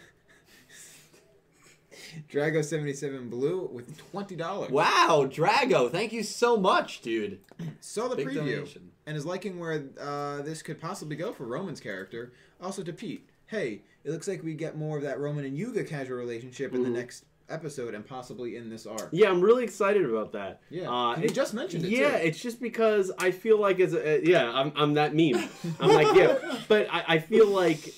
Drago 2.31 2.65
seventy 2.65 2.93
seven 2.93 3.29
blue 3.29 3.69
with 3.71 3.95
twenty 4.11 4.35
dollars. 4.35 4.71
Wow, 4.71 5.27
Drago. 5.31 5.91
Thank 5.91 6.11
you 6.11 6.23
so 6.23 6.57
much, 6.57 7.01
dude. 7.01 7.39
Saw 7.81 8.07
the 8.07 8.15
Big 8.15 8.29
preview 8.29 8.35
donation. 8.55 8.91
And 9.09 9.17
is 9.17 9.25
liking 9.25 9.57
where 9.59 9.85
uh, 9.99 10.43
this 10.43 10.61
could 10.61 10.79
possibly 10.79 11.15
go 11.15 11.33
for 11.33 11.43
Roman's 11.45 11.79
character. 11.79 12.31
Also 12.61 12.83
to 12.83 12.93
Pete, 12.93 13.27
hey, 13.47 13.81
it 14.03 14.11
looks 14.11 14.27
like 14.27 14.43
we 14.43 14.53
get 14.53 14.77
more 14.77 14.97
of 14.97 15.03
that 15.03 15.19
Roman 15.19 15.45
and 15.45 15.57
Yuga 15.57 15.83
casual 15.83 16.15
relationship 16.17 16.75
in 16.75 16.83
the 16.83 16.89
Mhm. 16.89 16.93
next 16.93 17.25
episode 17.49 17.95
and 17.95 18.05
possibly 18.05 18.55
in 18.55 18.69
this 18.69 18.85
arc. 18.85 19.09
Yeah, 19.11 19.31
I'm 19.31 19.41
really 19.41 19.63
excited 19.63 20.05
about 20.05 20.31
that. 20.33 20.61
Yeah, 20.69 20.91
Uh, 20.91 21.17
you 21.17 21.23
it- 21.23 21.33
just 21.33 21.55
mentioned 21.55 21.85
it. 21.85 21.89
Yeah, 21.89 22.19
too. 22.19 22.27
it's 22.27 22.39
just 22.39 22.61
because 22.61 23.11
I 23.17 23.31
feel 23.31 23.59
like 23.59 23.79
as 23.79 23.95
a, 23.95 24.21
yeah, 24.23 24.47
I'm, 24.53 24.71
I'm 24.75 24.93
that 24.93 25.15
meme. 25.15 25.49
I'm 25.79 25.89
like 25.91 26.15
yeah, 26.15 26.37
but 26.67 26.85
I, 26.91 27.03
I 27.15 27.17
feel 27.17 27.47
like 27.47 27.91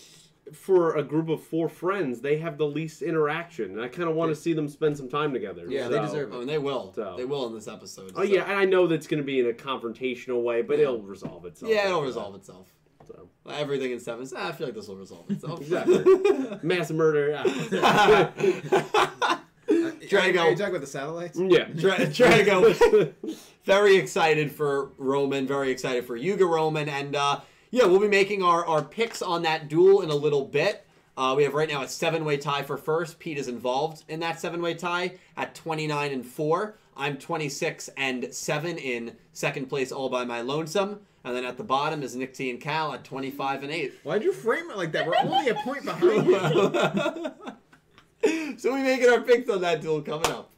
for 0.53 0.95
a 0.97 1.03
group 1.03 1.29
of 1.29 1.41
four 1.43 1.69
friends, 1.69 2.21
they 2.21 2.37
have 2.37 2.57
the 2.57 2.65
least 2.67 3.01
interaction, 3.01 3.71
and 3.71 3.81
I 3.81 3.87
kind 3.87 4.09
of 4.09 4.15
want 4.15 4.29
to 4.31 4.35
see 4.35 4.53
them 4.53 4.67
spend 4.67 4.97
some 4.97 5.07
time 5.09 5.33
together. 5.33 5.65
Yeah, 5.67 5.87
they 5.87 5.95
So- 5.97 6.01
deserve 6.01 6.33
Oh, 6.33 6.41
and 6.41 6.49
they 6.49 6.57
will. 6.57 6.91
So- 6.95 7.15
They 7.17 7.25
will 7.25 7.47
in 7.47 7.53
this 7.53 7.67
episode. 7.67 8.11
Oh 8.15 8.19
so- 8.19 8.23
yeah, 8.23 8.43
and 8.49 8.59
I 8.59 8.65
know 8.65 8.87
that's 8.87 9.07
going 9.07 9.21
to 9.21 9.25
be 9.25 9.39
in 9.39 9.47
a 9.47 9.53
confrontational 9.53 10.43
way, 10.43 10.61
but 10.61 10.77
Yeah. 10.77 10.83
it'll 10.85 11.01
resolve 11.01 11.45
itself. 11.45 11.71
Yeah, 11.71 11.85
it'll 11.85 11.97
after 11.97 12.07
resolve 12.07 12.35
itself. 12.35 12.67
that, 12.99 13.07
So. 13.07 13.29
Everything 13.49 13.91
in 13.91 13.99
seven. 13.99 14.27
Ah, 14.35 14.49
I 14.49 14.51
feel 14.51 14.67
like 14.67 14.75
this 14.75 14.87
will 14.87 14.95
resolve 14.97 15.29
itself. 15.31 15.61
Exactly. 15.61 16.03
Mass 16.63 16.91
murder. 16.91 17.29
Yeah. 17.71 18.29
Uh, 19.71 19.91
Drago. 20.01 20.39
Are 20.41 20.49
you 20.49 20.55
talking 20.57 20.65
about 20.65 20.81
the 20.81 20.87
satellites? 20.87 21.39
yeah. 21.39 21.63
Dra- 21.75 21.95
Drago. 22.07 23.13
very 23.63 23.95
excited 23.95 24.51
for 24.51 24.91
Roman, 24.97 25.47
very 25.47 25.71
excited 25.71 26.05
for 26.05 26.15
Yuga 26.17 26.45
Roman, 26.45 26.89
and 26.89 27.15
uh, 27.15 27.39
yeah, 27.71 27.85
we'll 27.85 27.99
be 27.99 28.07
making 28.07 28.43
our, 28.43 28.65
our 28.65 28.83
picks 28.83 29.21
on 29.21 29.41
that 29.43 29.69
duel 29.69 30.01
in 30.01 30.09
a 30.09 30.15
little 30.15 30.45
bit. 30.45 30.85
Uh, 31.17 31.33
we 31.35 31.43
have 31.43 31.53
right 31.53 31.69
now 31.69 31.81
a 31.81 31.87
seven 31.87 32.25
way 32.25 32.37
tie 32.37 32.63
for 32.63 32.77
first. 32.77 33.17
Pete 33.17 33.37
is 33.37 33.47
involved 33.47 34.03
in 34.07 34.19
that 34.19 34.39
seven 34.39 34.61
way 34.61 34.73
tie 34.73 35.13
at 35.37 35.55
29 35.55 36.11
and 36.11 36.25
4. 36.25 36.75
I'm 36.97 37.17
26 37.17 37.89
and 37.97 38.33
7 38.33 38.77
in 38.77 39.15
second 39.31 39.67
place 39.67 39.91
all 39.91 40.09
by 40.09 40.25
my 40.25 40.41
lonesome. 40.41 40.99
And 41.23 41.35
then 41.35 41.45
at 41.45 41.57
the 41.57 41.63
bottom 41.63 42.03
is 42.03 42.15
Nick 42.15 42.33
T 42.33 42.49
and 42.49 42.59
Cal 42.59 42.93
at 42.93 43.03
25 43.03 43.63
and 43.63 43.71
8. 43.71 43.93
Why'd 44.03 44.23
you 44.23 44.33
frame 44.33 44.69
it 44.69 44.77
like 44.77 44.91
that? 44.91 45.05
We're 45.05 45.15
only 45.17 45.49
a 45.49 45.55
point 45.55 45.85
behind 45.85 46.27
you. 46.27 46.41
so 48.57 48.73
we 48.73 48.81
making 48.81 49.09
our 49.09 49.21
picks 49.21 49.49
on 49.49 49.61
that 49.61 49.81
duel 49.81 50.01
coming 50.01 50.31
up. 50.31 50.51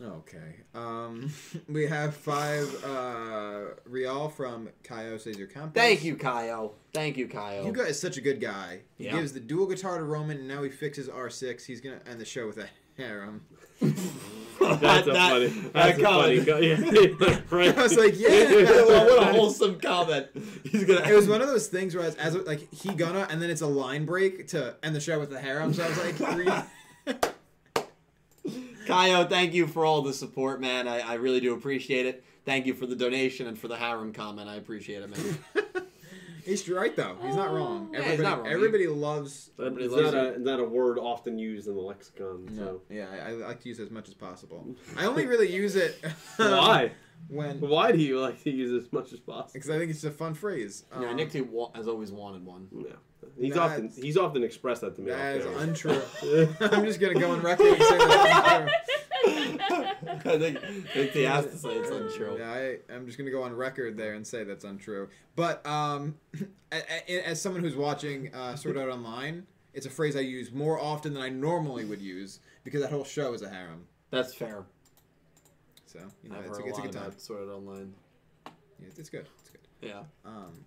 Okay. 0.00 0.55
Um, 0.76 1.30
we 1.68 1.86
have 1.86 2.14
five 2.14 2.84
uh, 2.84 3.60
Real 3.86 4.28
from 4.28 4.68
Kaio 4.84 5.18
Caesar 5.20 5.46
Campos. 5.46 5.72
Thank 5.74 6.04
you, 6.04 6.16
Kaio. 6.16 6.72
Thank 6.92 7.16
you, 7.16 7.26
Kaio. 7.28 7.64
Yuga 7.64 7.82
is 7.86 7.98
such 8.00 8.16
a 8.16 8.20
good 8.20 8.40
guy. 8.40 8.80
He 8.98 9.04
Yeah. 9.04 9.12
gives 9.16 9.32
the 9.32 9.40
dual 9.40 9.66
guitar 9.66 9.98
to 9.98 10.04
Roman, 10.04 10.38
and 10.38 10.48
now 10.48 10.62
he 10.62 10.70
fixes 10.70 11.08
R6. 11.08 11.64
He's 11.64 11.80
gonna 11.80 12.00
end 12.08 12.20
the 12.20 12.24
show 12.24 12.46
with 12.46 12.58
a 12.58 12.68
harem. 12.96 13.42
That's 13.80 15.06
a 15.06 15.12
That- 15.12 15.30
funny. 15.30 15.46
that 15.48 15.72
That's 15.72 15.98
a 15.98 16.02
funny. 16.02 16.44
comment. 16.44 16.46
co- 16.46 16.56
Yeah. 17.26 17.40
right. 17.50 17.76
I 17.78 17.82
was 17.82 17.96
like, 17.96 18.18
yeah. 18.18 18.28
what 18.84 19.22
a 19.22 19.32
wholesome 19.32 19.78
comment. 19.80 20.28
He's 20.64 20.84
gonna. 20.84 21.06
It 21.08 21.14
was 21.14 21.28
one 21.28 21.40
of 21.42 21.48
those 21.48 21.68
things 21.68 21.94
where, 21.94 22.04
as, 22.04 22.14
as 22.16 22.34
like 22.34 22.72
he 22.72 22.94
gonna, 22.94 23.26
and 23.30 23.40
then 23.40 23.50
it's 23.50 23.60
a 23.60 23.66
line 23.66 24.04
break 24.06 24.48
to 24.48 24.76
end 24.82 24.94
the 24.96 25.00
show 25.00 25.18
with 25.20 25.30
the 25.30 25.40
harem. 25.40 25.72
So 25.74 25.84
I 25.84 25.88
was 25.88 25.98
like, 26.20 26.36
re- 26.36 27.14
Kaio, 28.86 29.28
thank 29.28 29.52
you 29.54 29.66
for 29.66 29.84
all 29.84 30.02
the 30.02 30.12
support, 30.12 30.60
man. 30.60 30.86
I, 30.88 31.00
I 31.00 31.14
really 31.14 31.40
do 31.40 31.54
appreciate 31.54 32.06
it. 32.06 32.24
Thank 32.44 32.66
you 32.66 32.74
for 32.74 32.86
the 32.86 32.94
donation 32.96 33.46
and 33.48 33.58
for 33.58 33.68
the 33.68 33.76
harem 33.76 34.12
comment. 34.12 34.48
I 34.48 34.54
appreciate 34.56 35.02
it, 35.02 35.10
man. 35.10 35.86
he's 36.44 36.68
right 36.68 36.94
though. 36.94 37.16
He's 37.24 37.34
not 37.34 37.52
wrong. 37.52 37.90
Yeah, 37.92 37.98
Everybody, 37.98 38.16
he's 38.16 38.22
not 38.22 38.38
wrong. 38.38 38.46
everybody 38.52 38.86
loves. 38.86 39.50
Everybody 39.58 39.84
It's 39.86 39.94
loves 39.94 40.12
not, 40.12 40.24
a, 40.34 40.38
not 40.38 40.60
a 40.60 40.64
word 40.64 40.98
often 40.98 41.38
used 41.38 41.66
in 41.66 41.74
the 41.74 41.80
lexicon. 41.80 42.46
No. 42.52 42.64
So. 42.64 42.82
Yeah, 42.88 43.08
I, 43.10 43.30
I 43.30 43.32
like 43.32 43.60
to 43.62 43.68
use 43.68 43.80
it 43.80 43.84
as 43.84 43.90
much 43.90 44.06
as 44.08 44.14
possible. 44.14 44.76
I 44.96 45.06
only 45.06 45.26
really 45.32 45.52
use 45.52 45.74
it 45.74 46.00
Why? 46.36 46.92
when 47.28 47.58
Why 47.60 47.90
do 47.90 47.98
you 47.98 48.20
like 48.20 48.40
to 48.44 48.50
use 48.52 48.70
it 48.70 48.86
as 48.86 48.92
much 48.92 49.12
as 49.12 49.18
possible? 49.18 49.50
because 49.54 49.70
I 49.70 49.78
think 49.78 49.90
it's 49.90 50.04
a 50.04 50.10
fun 50.12 50.34
phrase. 50.34 50.84
yeah, 51.00 51.08
Um, 51.10 51.16
Nick 51.16 51.32
has 51.32 51.88
always 51.88 52.12
wanted 52.12 52.44
one. 52.46 52.68
Yeah. 52.72 52.92
He's 53.38 53.54
That's- 53.54 53.72
often 53.72 54.02
he's 54.02 54.16
often 54.16 54.42
expressed 54.44 54.80
that 54.82 54.96
to 54.96 55.02
me. 55.02 55.10
That 55.10 55.36
off 55.36 55.40
is 55.40 55.44
camera. 55.46 55.62
untrue. 55.62 56.54
I'm 56.78 56.84
just 56.84 57.00
gonna 57.00 57.18
go 57.18 57.30
on 57.32 57.42
record 57.42 57.66
and 57.68 57.82
say 57.82 57.98
that's 57.98 58.48
untrue. 58.52 58.80
I 59.28 60.38
think 60.38 60.62
Nick 60.94 61.12
T 61.12 61.22
has 61.22 61.46
to 61.46 61.56
say 61.56 61.70
it's 61.70 61.90
untrue. 61.90 62.36
Yeah, 62.38 62.50
I, 62.52 62.78
I'm 62.92 63.06
just 63.06 63.18
gonna 63.18 63.30
go 63.30 63.42
on 63.42 63.54
record 63.54 63.96
there 63.96 64.14
and 64.14 64.26
say 64.26 64.44
that's 64.44 64.64
untrue. 64.64 65.08
But 65.34 65.66
um, 65.66 66.14
a- 66.72 66.82
a- 67.12 67.28
as 67.28 67.40
someone 67.40 67.62
who's 67.62 67.76
watching 67.76 68.32
uh, 68.34 68.56
Sword 68.56 68.76
Art 68.76 68.90
Online, 68.90 69.46
it's 69.74 69.86
a 69.86 69.90
phrase 69.90 70.16
I 70.16 70.20
use 70.20 70.52
more 70.52 70.80
often 70.80 71.14
than 71.14 71.22
I 71.22 71.28
normally 71.28 71.84
would 71.84 72.00
use 72.00 72.40
because 72.64 72.80
that 72.82 72.90
whole 72.90 73.04
show 73.04 73.32
is 73.34 73.42
a 73.42 73.48
harem. 73.48 73.84
That's 74.10 74.34
fair. 74.34 74.64
So 75.86 75.98
you 76.22 76.30
know, 76.30 76.36
I've 76.38 76.46
it's 76.46 76.58
heard 76.58 76.64
a, 76.64 76.66
a 76.66 76.68
it's 76.68 76.78
a 76.78 76.80
lot 76.82 76.90
good 76.90 76.92
time. 76.98 77.06
about 77.08 77.20
Sword 77.20 77.40
Art 77.48 77.56
Online. 77.56 77.92
Yeah, 78.80 78.86
it's 78.96 79.08
good. 79.10 79.26
It's 79.40 79.50
good. 79.50 79.60
Yeah, 79.80 80.00
Um, 80.24 80.64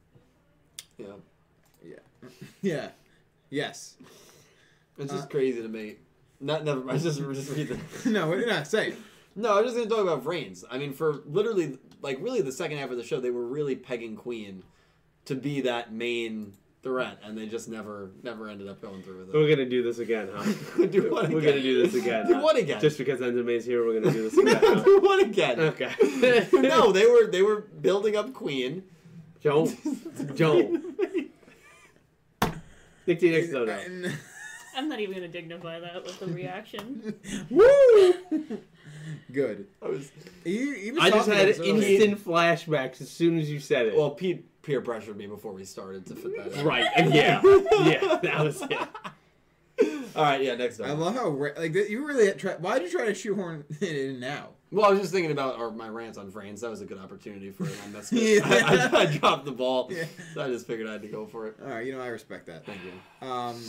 yeah. 0.98 1.08
Yeah. 1.84 1.96
Yeah. 2.62 2.90
Yes. 3.50 3.96
It's 4.98 5.12
just 5.12 5.26
Uh, 5.26 5.28
crazy 5.28 5.62
to 5.62 5.68
me. 5.68 5.96
Not 6.42 6.64
never 6.64 6.82
mind. 6.82 7.00
Just 7.04 7.20
just 7.20 7.52
read 7.52 7.68
the. 7.70 8.10
no, 8.10 8.28
what 8.28 8.40
did 8.40 8.50
I 8.50 8.64
say? 8.64 8.94
No, 9.36 9.58
I'm 9.58 9.64
just 9.64 9.76
gonna 9.76 9.90
talk 9.90 10.00
about 10.00 10.24
Vrains. 10.24 10.64
I 10.70 10.78
mean, 10.78 10.94
for 10.94 11.22
literally, 11.26 11.78
like, 12.02 12.18
really, 12.22 12.42
the 12.42 12.52
second 12.52 12.78
half 12.78 12.92
of 12.92 12.98
the 12.98 13.04
show, 13.04 13.20
they 13.20 13.30
were 13.30 13.46
really 13.46 13.76
pegging 13.76 14.16
Queen 14.16 14.64
to 15.26 15.36
be 15.36 15.62
that 15.62 15.94
main 15.94 16.54
threat, 16.82 17.20
and 17.24 17.38
they 17.38 17.46
just 17.46 17.68
never, 17.70 18.12
never 18.24 18.48
ended 18.50 18.68
up 18.68 18.82
going 18.82 19.02
through 19.04 19.20
with 19.20 19.30
it. 19.30 19.34
We're 19.36 19.50
gonna 19.50 19.70
do 19.70 19.84
this 19.84 20.00
again, 20.00 20.30
huh? 20.34 20.86
do 20.88 21.12
what 21.12 21.26
again? 21.26 21.36
We're 21.36 21.42
gonna 21.42 21.62
do 21.62 21.84
this 21.86 21.94
again. 22.02 22.28
Do 22.28 22.36
huh? 22.36 22.42
what 22.42 22.58
again? 22.58 22.80
Just 22.82 22.98
because 22.98 23.22
Entame's 23.22 23.66
here, 23.66 23.86
we're 23.86 24.00
gonna 24.00 24.14
do 24.14 24.30
this 24.30 24.38
again. 24.38 24.60
huh? 24.62 24.76
do 24.84 25.00
what 25.02 25.24
again? 25.26 25.60
Okay. 25.60 25.94
no, 26.54 26.92
they 26.92 27.06
were 27.06 27.28
they 27.28 27.42
were 27.42 27.62
building 27.82 28.16
up 28.16 28.34
Queen. 28.34 28.84
Don't. 29.44 30.36
Don't. 30.36 30.89
Nick 33.10 33.20
T. 33.20 33.32
Next 33.32 33.50
no, 33.50 33.66
no. 33.66 34.12
I'm 34.76 34.88
not 34.88 35.00
even 35.00 35.16
gonna 35.16 35.28
dignify 35.28 35.80
that 35.80 36.04
with 36.04 36.20
the 36.20 36.28
reaction. 36.28 37.16
Woo! 37.50 38.14
Good. 39.32 39.66
I 39.82 39.88
was 39.88 40.12
You, 40.46 40.54
you 40.54 40.94
was 40.94 41.04
I 41.04 41.10
just 41.10 41.28
had 41.28 41.38
about 41.38 41.46
this 41.48 41.60
earlier. 41.60 42.02
instant 42.02 42.24
flashbacks 42.24 43.02
as 43.02 43.10
soon 43.10 43.40
as 43.40 43.50
you 43.50 43.60
said 43.60 43.88
it. 43.88 43.96
well, 43.98 44.12
Pete 44.12 44.46
peer 44.62 44.80
pressured 44.82 45.18
me 45.18 45.26
before 45.26 45.52
we 45.54 45.66
started 45.66 46.06
to 46.06 46.16
fit 46.16 46.38
that. 46.38 46.60
in. 46.60 46.66
right. 46.66 46.86
And 46.96 47.14
yeah. 47.14 47.42
Yeah. 47.84 48.20
That 48.22 48.44
was 48.44 48.62
it. 48.62 48.78
All 50.16 50.24
right, 50.24 50.44
yeah, 50.44 50.56
next 50.56 50.78
Time. 50.78 50.90
I 50.90 50.94
love 50.94 51.16
how 51.16 51.30
like 51.30 51.74
you 51.74 52.06
really 52.06 52.32
try. 52.34 52.56
Why 52.56 52.78
did 52.80 52.92
you 52.92 52.98
try 53.00 53.08
to 53.08 53.14
shoehorn 53.16 53.66
it 53.82 53.96
in 53.96 54.20
now? 54.20 54.50
Well, 54.72 54.86
I 54.86 54.90
was 54.90 55.00
just 55.00 55.12
thinking 55.12 55.32
about 55.32 55.58
our, 55.58 55.72
my 55.72 55.90
rants 55.90 56.18
on 56.18 56.32
Vrains. 56.32 56.60
That 56.62 56.70
was 56.70 56.82
a 56.82 56.86
good 56.86 57.00
opportunity 57.00 57.50
for 57.50 57.66
it. 57.66 57.76
I 57.84 57.88
messed 57.90 58.14
it. 58.14 58.44
Yeah. 58.44 58.90
I, 58.94 58.98
I, 58.98 59.02
I 59.02 59.06
dropped 59.08 59.46
the 59.46 59.52
ball, 59.52 59.88
Yeah. 59.92 60.06
so 60.34 60.42
I 60.42 60.48
just 60.48 60.68
figured 60.68 60.88
I 60.88 60.92
had 60.94 61.02
to 61.02 61.08
go 61.08 61.26
for 61.26 61.48
it. 61.48 61.56
All 61.62 61.70
right, 61.70 61.86
you 61.86 61.92
know 61.94 62.02
I 62.02 62.08
respect 62.08 62.46
that. 62.48 62.66
Thank 62.66 62.80
you. 62.84 63.28
Um, 63.28 63.60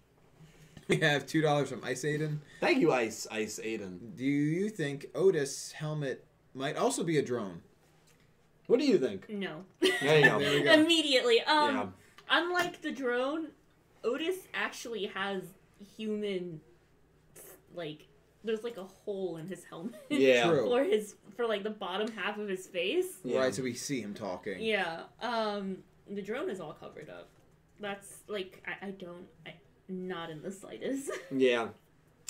we 0.88 0.96
have 0.98 1.26
two 1.26 1.42
dollars 1.42 1.68
from 1.68 1.82
Ice 1.84 2.04
Aiden. 2.04 2.38
Thank 2.60 2.78
you, 2.80 2.92
Ice 2.92 3.26
Ice 3.30 3.60
Aiden. 3.62 4.16
Do 4.16 4.24
you 4.24 4.68
think 4.68 5.06
Otis' 5.14 5.72
helmet 5.72 6.24
might 6.54 6.76
also 6.76 7.04
be 7.04 7.18
a 7.18 7.22
drone? 7.22 7.60
What 8.66 8.80
do 8.80 8.86
you 8.86 8.98
think? 8.98 9.28
No. 9.28 9.64
There 9.80 10.18
you 10.18 10.24
go. 10.28 10.38
There 10.40 10.52
we 10.54 10.62
go. 10.64 10.72
Immediately. 10.72 11.40
Um, 11.42 11.74
yeah. 11.76 11.86
unlike 12.30 12.82
the 12.82 12.90
drone, 12.90 13.48
Otis 14.02 14.36
actually 14.54 15.06
has 15.14 15.42
human, 15.96 16.60
like, 17.76 18.06
there's 18.46 18.64
like 18.64 18.76
a 18.76 18.84
hole 18.84 19.36
in 19.36 19.46
his 19.46 19.64
helmet. 19.64 19.94
Yeah. 20.08 20.44
True. 20.48 20.64
for 20.64 20.84
his 20.84 21.16
for 21.36 21.46
like 21.46 21.62
the 21.62 21.70
bottom 21.70 22.08
half 22.12 22.38
of 22.38 22.48
his 22.48 22.66
face. 22.66 23.18
Yeah. 23.24 23.40
Right, 23.40 23.54
so 23.54 23.62
we 23.62 23.74
see 23.74 24.00
him 24.00 24.14
talking. 24.14 24.60
Yeah. 24.60 25.02
Um, 25.20 25.78
the 26.08 26.22
drone 26.22 26.48
is 26.48 26.60
all 26.60 26.72
covered 26.72 27.10
up. 27.10 27.28
That's 27.80 28.22
like 28.28 28.62
I, 28.66 28.86
I 28.86 28.90
don't 28.90 29.26
I, 29.46 29.54
not 29.88 30.30
in 30.30 30.42
the 30.42 30.50
slightest. 30.52 31.10
Yeah. 31.30 31.68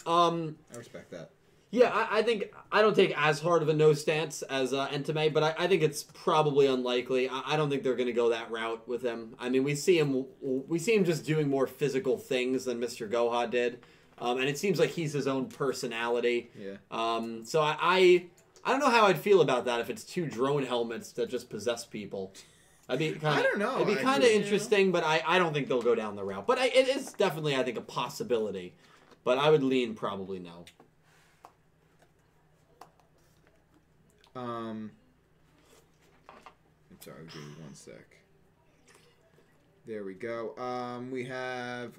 Um. 0.06 0.56
I 0.72 0.78
respect 0.78 1.10
that. 1.10 1.30
Yeah, 1.72 1.88
I, 1.88 2.18
I 2.18 2.22
think 2.22 2.54
I 2.70 2.80
don't 2.80 2.94
take 2.94 3.12
as 3.20 3.40
hard 3.40 3.60
of 3.60 3.68
a 3.68 3.74
no 3.74 3.92
stance 3.92 4.42
as 4.42 4.72
uh, 4.72 4.88
Entame, 4.88 5.32
but 5.32 5.42
I, 5.42 5.54
I 5.58 5.66
think 5.66 5.82
it's 5.82 6.04
probably 6.04 6.66
unlikely. 6.66 7.28
I, 7.28 7.42
I 7.44 7.56
don't 7.56 7.68
think 7.68 7.82
they're 7.82 7.96
going 7.96 8.06
to 8.06 8.12
go 8.12 8.30
that 8.30 8.50
route 8.50 8.86
with 8.86 9.02
him. 9.02 9.34
I 9.38 9.48
mean, 9.48 9.64
we 9.64 9.74
see 9.74 9.98
him 9.98 10.26
we 10.40 10.78
see 10.78 10.94
him 10.94 11.04
just 11.04 11.26
doing 11.26 11.48
more 11.48 11.66
physical 11.66 12.18
things 12.18 12.64
than 12.64 12.80
Mr. 12.80 13.10
Goha 13.10 13.50
did, 13.50 13.80
um, 14.18 14.38
and 14.38 14.48
it 14.48 14.58
seems 14.58 14.78
like 14.78 14.90
he's 14.90 15.12
his 15.12 15.26
own 15.26 15.46
personality. 15.46 16.50
Yeah. 16.58 16.76
Um, 16.90 17.44
so 17.44 17.60
I, 17.60 17.76
I 17.80 18.24
I 18.64 18.70
don't 18.70 18.80
know 18.80 18.90
how 18.90 19.06
I'd 19.06 19.18
feel 19.18 19.40
about 19.40 19.64
that 19.66 19.80
if 19.80 19.90
it's 19.90 20.02
two 20.04 20.26
drone 20.26 20.64
helmets 20.64 21.12
that 21.12 21.28
just 21.28 21.48
possess 21.50 21.84
people. 21.84 22.32
I'd 22.88 22.98
be 22.98 23.12
kind 23.12 23.38
I 23.38 23.42
don't 23.42 23.58
know, 23.58 23.76
It'd 23.80 23.88
be 23.88 24.02
kind 24.02 24.22
of 24.22 24.30
interesting, 24.30 24.92
but 24.92 25.02
I, 25.02 25.22
I 25.26 25.38
don't 25.38 25.52
think 25.52 25.68
they'll 25.68 25.82
go 25.82 25.94
down 25.96 26.14
the 26.14 26.22
route. 26.24 26.46
But 26.46 26.58
I, 26.58 26.66
it 26.66 26.88
is 26.88 27.12
definitely 27.12 27.56
I 27.56 27.62
think 27.62 27.78
a 27.78 27.82
possibility. 27.82 28.74
But 29.24 29.38
I 29.38 29.50
would 29.50 29.62
lean 29.62 29.94
probably 29.94 30.38
no. 30.38 30.64
Um. 34.36 34.92
I'm 36.28 37.00
sorry, 37.00 37.24
give 37.24 37.42
me 37.42 37.54
one 37.62 37.74
sec. 37.74 38.16
There 39.86 40.04
we 40.04 40.14
go. 40.14 40.56
Um, 40.56 41.10
we 41.10 41.24
have 41.24 41.92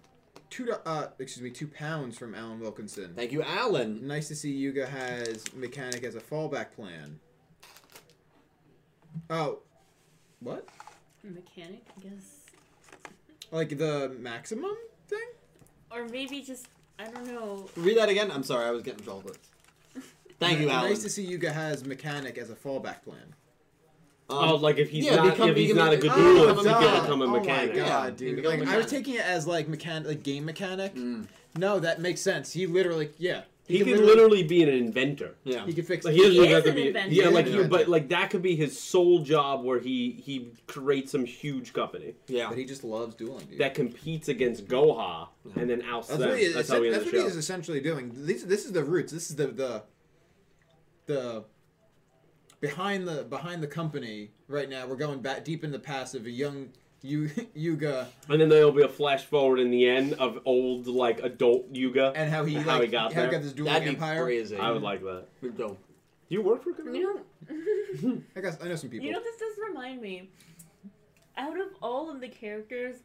two. 0.50 0.66
do- 0.66 0.76
Uh, 0.86 1.10
excuse 1.20 1.43
me, 1.43 1.50
two 1.52 1.68
pounds 1.68 2.18
from 2.18 2.34
Alan 2.36 2.60
Wilkinson. 2.60 3.14
Thank 3.16 3.32
you, 3.32 3.41
Alan. 3.43 4.08
Nice 4.08 4.28
to 4.30 4.36
see 4.36 4.52
Yuga 4.52 4.86
has 4.88 5.54
mechanic 5.54 6.04
as 6.04 6.16
a 6.16 6.20
fallback 6.22 6.72
plan. 6.74 7.20
Oh, 9.30 9.60
what? 10.39 10.68
Mechanic, 11.24 11.84
I 11.98 12.02
guess, 12.02 12.24
Like 13.52 13.78
the 13.78 14.16
maximum 14.20 14.76
thing? 15.08 15.20
or 15.91 16.06
maybe 16.08 16.41
just 16.41 16.68
I 17.00 17.08
don't 17.10 17.28
know. 17.28 17.70
Read 17.76 17.98
that 17.98 18.10
again. 18.10 18.32
I'm 18.32 18.43
sorry, 18.43 18.66
I 18.66 18.72
was 18.72 18.82
getting 18.84 19.06
chocolates. 19.06 19.50
Thank 20.39 20.60
you, 20.60 20.70
Alan. 20.70 20.89
Nice 20.91 21.04
to 21.04 21.10
see 21.10 21.24
Yuga 21.24 21.52
has 21.52 21.84
mechanic 21.86 22.38
as 22.38 22.50
a 22.50 22.56
fallback 22.56 23.04
plan. 23.04 23.34
Um, 24.30 24.38
oh, 24.40 24.56
like 24.56 24.78
if 24.78 24.90
he's 24.90 25.06
yeah, 25.06 25.16
not 25.16 25.32
become- 25.32 25.50
if 25.50 25.56
he's 25.56 25.74
not 25.74 25.94
a- 25.94 25.98
a 25.98 26.00
good 26.02 26.12
oh, 26.14 26.16
duelist, 26.18 26.64
become 26.64 26.66
he 26.66 26.70
a 26.70 26.74
can 26.74 26.82
mechanic. 26.84 27.02
become 27.04 27.22
a 27.22 27.26
Oh 27.26 27.30
mechanic. 27.40 27.76
my 27.76 27.80
god, 27.88 28.18
dude! 28.18 28.36
become 28.36 28.54
a 28.54 28.58
Like 28.58 28.68
I 28.68 28.78
was 28.78 28.86
taking 28.88 29.14
it 29.16 29.22
as 29.22 29.48
like 29.48 29.68
mechan 29.70 30.06
like 30.06 30.24
game 30.24 30.44
mechanic. 30.46 30.96
mm, 30.96 31.28
No, 31.58 31.80
that 31.80 32.02
makes 32.02 32.20
sense. 32.22 32.52
He 32.52 32.68
literally, 32.68 33.10
yeah, 33.18 33.44
He, 33.68 33.78
could 33.80 33.88
could 33.88 34.00
literally 34.02 34.44
be 34.44 34.64
an 34.64 34.70
inventor. 34.70 35.36
yeah. 35.46 35.66
he 35.66 35.72
could 35.72 35.88
fix. 35.88 36.04
Like 36.06 36.14
he 36.16 36.20
doesn't 36.24 36.34
He 36.44 36.48
is 36.50 36.54
have 36.56 36.64
to 36.66 36.74
be. 36.74 36.88
inventor. 36.88 37.16
Yeah, 37.16 37.30
like 37.30 37.48
he, 37.48 37.64
but 37.64 37.88
like 37.88 38.10
that 38.10 38.30
could 38.30 38.42
be 38.42 38.58
his 38.58 38.78
sole 38.78 39.20
job 39.20 39.64
where 39.64 39.80
he 39.80 40.22
he 40.22 40.52
creates 40.68 41.14
some 41.14 41.24
huge 41.24 41.72
company 41.72 42.16
yeah. 42.28 42.50
but 42.50 42.58
he 42.58 42.66
just 42.66 42.84
loves 42.84 43.16
dueling, 43.16 43.46
dude. 43.46 43.60
that 43.60 43.76
competes 43.76 44.28
against 44.28 44.68
Goha 44.68 45.30
and 45.56 45.70
then 45.70 45.82
ousts 45.84 46.10
that's 46.10 46.20
them. 46.20 46.30
what, 46.32 46.40
he, 46.40 46.48
That's 46.52 46.70
how 46.70 46.82
we 46.82 46.90
that's 46.90 47.06
end 47.06 47.14
what 47.14 47.22
he 47.22 47.28
is 47.28 47.38
essentially 47.38 47.80
doing. 47.80 48.12
This, 48.14 48.44
this 48.44 48.66
is 48.66 48.74
the 48.74 48.84
roots. 48.84 49.14
This 49.14 49.30
is 49.30 49.38
the 49.38 49.48
the 49.48 49.84
the 51.06 51.46
behind 52.60 53.08
the 53.08 53.24
behind 53.24 53.62
the 53.64 53.68
company 53.68 54.32
right 54.47 54.70
now. 54.70 54.88
We're 54.88 54.95
going 54.95 55.22
back 55.22 55.43
deep 55.43 55.64
in 55.64 55.72
the 55.72 55.80
past 55.80 56.16
of 56.16 56.26
a 56.26 56.32
young 56.32 56.70
Yu, 57.03 57.30
Yuga 57.53 58.08
And 58.28 58.41
then 58.41 58.49
there'll 58.49 58.72
be 58.72 58.82
a 58.82 58.89
flash 58.89 59.24
forward 59.26 59.60
in 59.60 59.70
the 59.70 59.88
end 59.88 60.14
of 60.16 60.39
old 60.45 60.88
like 60.88 61.20
adult 61.22 61.66
Yuga. 61.72 62.12
and 62.16 62.30
how 62.32 62.43
he 62.43 62.55
How 62.55 62.74
like 62.74 62.82
he 62.84 62.88
got 62.88 63.14
how 63.14 63.22
he 63.22 63.28
there. 63.28 63.32
got 63.32 63.43
this 63.43 63.53
dueling 63.53 63.74
That'd 63.74 63.88
be 63.88 63.93
empire. 63.95 64.24
crazy. 64.24 64.58
I 64.58 64.72
would 64.72 64.82
like 64.82 65.01
that. 65.03 65.26
No. 65.58 65.78
You 66.30 66.41
work 66.41 66.64
for 66.64 66.72
Konami? 66.74 66.95
You 66.97 67.22
know, 68.01 68.22
I 68.36 68.41
guess 68.41 68.58
I 68.62 68.68
know 68.68 68.76
some 68.76 68.89
people. 68.89 69.05
you 69.05 69.14
know 69.14 69.22
this 69.22 69.38
does 69.38 69.53
remind 69.68 70.01
me. 70.01 70.30
Out 71.38 71.58
of 71.60 71.68
all 71.84 72.10
of 72.10 72.20
the 72.20 72.28
characters 72.28 72.95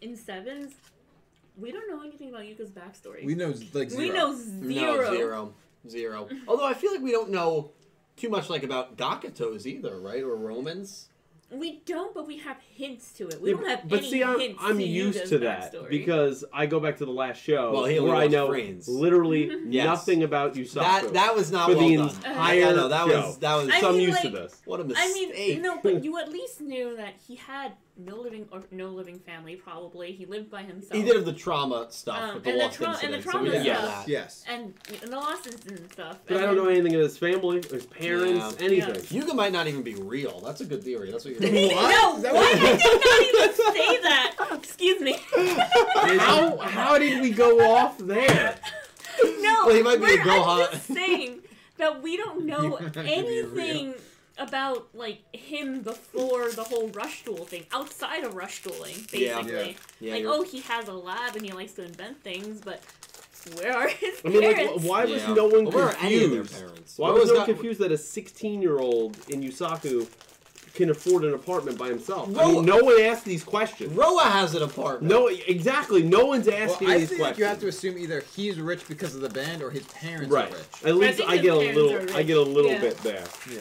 in 0.00 0.16
Sevens, 0.16 0.72
we 1.58 1.70
don't 1.70 1.88
know 1.88 2.02
anything 2.02 2.30
about 2.30 2.46
Yuga's 2.46 2.70
backstory. 2.70 3.24
we 3.24 3.34
know 3.34 3.52
like 3.74 3.90
zero. 3.90 4.02
We 4.02 4.10
know 4.10 4.30
No, 4.32 4.68
zero. 4.68 5.10
zero. 5.14 5.54
Zero. 5.88 6.28
Although 6.48 6.66
I 6.66 6.74
feel 6.74 6.90
like 6.92 7.02
we 7.02 7.10
don't 7.12 7.30
know 7.30 7.70
too 8.16 8.28
much 8.28 8.48
like 8.50 8.62
about 8.62 8.96
Gakutos 8.96 9.66
either, 9.66 9.98
right? 9.98 10.22
Or 10.22 10.36
Romans. 10.36 11.08
We 11.50 11.82
don't, 11.84 12.14
but 12.14 12.26
we 12.26 12.38
have 12.38 12.56
hints 12.74 13.12
to 13.18 13.28
it. 13.28 13.38
We 13.42 13.50
Yeah, 13.50 13.56
don't 13.58 13.68
have 13.68 13.86
but 13.86 13.98
any 13.98 14.10
see, 14.10 14.24
I'm, 14.24 14.40
hints 14.40 14.62
I'm 14.64 14.78
to 14.78 14.82
used 14.84 15.26
to 15.26 15.38
that 15.40 15.74
backstory. 15.74 15.90
because 15.90 16.44
I 16.50 16.64
go 16.64 16.80
back 16.80 16.96
to 16.98 17.04
the 17.04 17.10
last 17.12 17.42
show 17.42 17.72
Well, 17.72 17.84
he 17.84 18.00
where 18.00 18.16
I 18.16 18.26
know 18.26 18.48
Vrains. 18.48 18.88
literally 18.88 19.50
Yes. 19.68 19.84
nothing 19.84 20.22
about 20.22 20.54
Yusaku. 20.54 20.74
That 20.76 21.12
that 21.12 21.34
was 21.36 21.52
not 21.52 21.68
For 21.70 21.76
well 21.76 21.88
the 21.88 21.96
done. 21.96 22.08
entire 22.08 22.40
I 22.68 22.72
know 22.72 22.88
that 22.88 23.06
show. 23.06 23.26
was 23.26 23.38
that 23.40 23.54
was 23.56 23.68
I 23.68 23.80
so 23.82 23.88
I'm 23.90 23.96
mean, 23.98 24.08
used 24.08 24.22
to 24.22 24.30
this. 24.30 24.62
what 24.64 24.80
a 24.80 24.84
I 24.84 24.86
mistake. 24.86 25.08
I 25.10 25.38
mean, 25.52 25.62
no, 25.62 25.78
but 25.82 26.02
you 26.04 26.18
at 26.18 26.30
least 26.30 26.62
knew 26.62 26.96
that 26.96 27.16
he 27.28 27.36
had 27.36 27.72
no 27.98 28.16
living 28.16 28.46
or 28.50 28.62
no 28.70 28.88
living 28.88 29.18
family. 29.18 29.54
Probably 29.56 30.12
he 30.12 30.24
lived 30.26 30.50
by 30.50 30.62
himself. 30.62 30.94
he 30.94 31.02
did 31.02 31.14
have 31.14 31.24
the 31.26 31.32
trauma 31.32 31.86
stuff 31.90 32.18
Um, 32.18 32.34
with 32.36 32.44
the 32.44 32.50
and 32.50 32.60
the 32.60 32.64
lost 32.64 32.76
tra- 32.76 32.86
and 32.86 32.94
the 32.96 33.02
incident, 33.18 33.24
so 33.24 33.30
trauma 33.30 33.44
we 33.50 33.50
stuff. 33.64 33.84
know. 33.84 34.02
Yes. 34.06 34.44
and 34.48 34.74
and 35.02 35.12
the 35.12 35.16
lost 35.16 35.46
incident 35.46 35.80
and 35.80 35.92
stuff. 35.92 36.18
But 36.26 36.36
and 36.36 36.44
I 36.44 36.46
don't 36.48 36.56
know 36.56 36.68
anything 36.68 36.94
of 36.94 37.00
his 37.02 37.18
family, 37.18 37.62
his 37.70 37.84
parents, 37.86 38.56
Yeah. 38.58 38.64
anything. 38.66 39.02
Yuga 39.16 39.34
might 39.34 39.52
not 39.52 39.66
even 39.68 39.82
be 39.82 39.94
real. 39.94 40.40
That's 40.40 40.60
a 40.62 40.64
good 40.64 40.82
theory. 40.82 41.10
That's 41.10 41.24
what 41.26 41.38
you're. 41.38 41.42
No, 41.52 42.16
Is 42.16 42.22
that 42.22 42.34
why 42.34 42.40
what- 42.40 42.54
did 42.54 42.64
I 42.64 42.98
not 43.04 43.22
even 43.44 43.74
say 43.74 44.00
that? 44.02 44.34
Excuse 44.52 45.00
me. 45.00 45.18
How 46.18 46.56
how 46.58 46.98
did 46.98 47.20
we 47.20 47.30
go 47.30 47.74
off 47.74 47.98
there? 47.98 48.56
No, 49.40 49.64
Well, 49.66 49.74
he 49.74 49.82
might 49.82 49.98
be 49.98 50.04
a 50.04 50.08
we're- 50.08 50.24
Gohan. 50.24 50.64
I'm 50.66 50.72
just 50.72 50.86
saying 50.86 51.40
that 51.76 52.02
we 52.02 52.16
don't 52.16 52.46
know 52.46 52.76
He 52.76 52.84
might 52.84 52.96
anything 52.96 53.94
about 54.38 54.88
like 54.94 55.20
him 55.34 55.82
before 55.82 56.50
the 56.50 56.64
whole 56.64 56.88
rush 56.88 57.24
duel 57.24 57.44
thing. 57.44 57.66
Outside 57.72 58.24
of 58.24 58.34
rush 58.34 58.62
dueling, 58.62 58.96
Yeah. 59.12 59.42
basically. 59.42 59.76
Yeah, 60.00 60.12
like, 60.14 60.22
you're- 60.22 60.34
oh, 60.36 60.42
he 60.42 60.60
has 60.62 60.88
a 60.88 60.92
lab 60.94 61.36
and 61.36 61.44
he 61.44 61.52
likes 61.52 61.72
to 61.74 61.84
invent 61.84 62.22
things, 62.22 62.60
but 62.64 62.80
where 63.56 63.76
are 63.76 63.88
his 63.88 64.20
I 64.24 64.28
mean, 64.28 64.40
like, 64.42 64.56
parents? 64.56 64.82
wh- 64.84 64.88
why 64.88 65.04
was 65.04 65.22
Yeah. 65.22 65.34
no 65.34 65.46
one 65.46 65.64
Well, 65.66 65.74
where 65.74 65.84
are 65.86 65.96
any 66.00 66.24
of 66.24 66.30
their 66.30 66.40
confused? 66.40 66.54
parents? 66.60 66.98
Why 66.98 67.10
Where 67.10 67.20
was 67.20 67.28
no 67.30 67.34
one 67.38 67.46
that- 67.46 67.54
confused 67.54 67.80
that 67.80 67.92
a 67.92 67.98
16 67.98 68.62
year 68.62 68.78
old 68.78 69.16
in 69.28 69.42
Yusaku 69.42 70.06
can 70.74 70.88
afford 70.88 71.22
an 71.24 71.34
apartment 71.34 71.76
by 71.76 71.88
himself? 71.88 72.28
I 72.28 72.32
Well- 72.32 72.52
mean, 72.52 72.64
no 72.64 72.78
one 72.78 72.98
asked 73.00 73.24
these 73.26 73.44
questions. 73.44 73.92
Roa 73.94 74.22
has 74.22 74.54
an 74.54 74.62
apartment. 74.62 75.12
No, 75.12 75.26
exactly. 75.26 76.02
No 76.02 76.24
one's 76.26 76.46
Well, 76.46 76.56
asking 76.56 76.88
I 76.88 76.98
these 76.98 77.08
think 77.10 77.20
questions. 77.20 77.38
you 77.40 77.44
have 77.44 77.60
to 77.60 77.68
assume 77.68 77.98
either 77.98 78.24
he's 78.34 78.58
rich 78.58 78.88
because 78.88 79.14
of 79.14 79.20
the 79.20 79.28
band 79.28 79.62
or 79.62 79.70
his 79.70 79.82
parents 79.88 80.30
right. 80.32 80.50
are 80.50 80.56
rich. 80.56 80.64
At 80.84 80.94
least 80.96 81.18
think 81.18 81.28
I, 81.28 81.32
his 81.36 81.42
get 81.42 81.52
a 81.54 81.56
parents 81.58 81.76
little. 81.76 82.14
are 82.14 82.16
I 82.18 82.22
get 82.22 82.36
a 82.38 82.40
little 82.42 82.70
rich. 82.70 82.80
bit 82.80 82.96
there. 83.02 83.24
Yeah. 83.52 83.60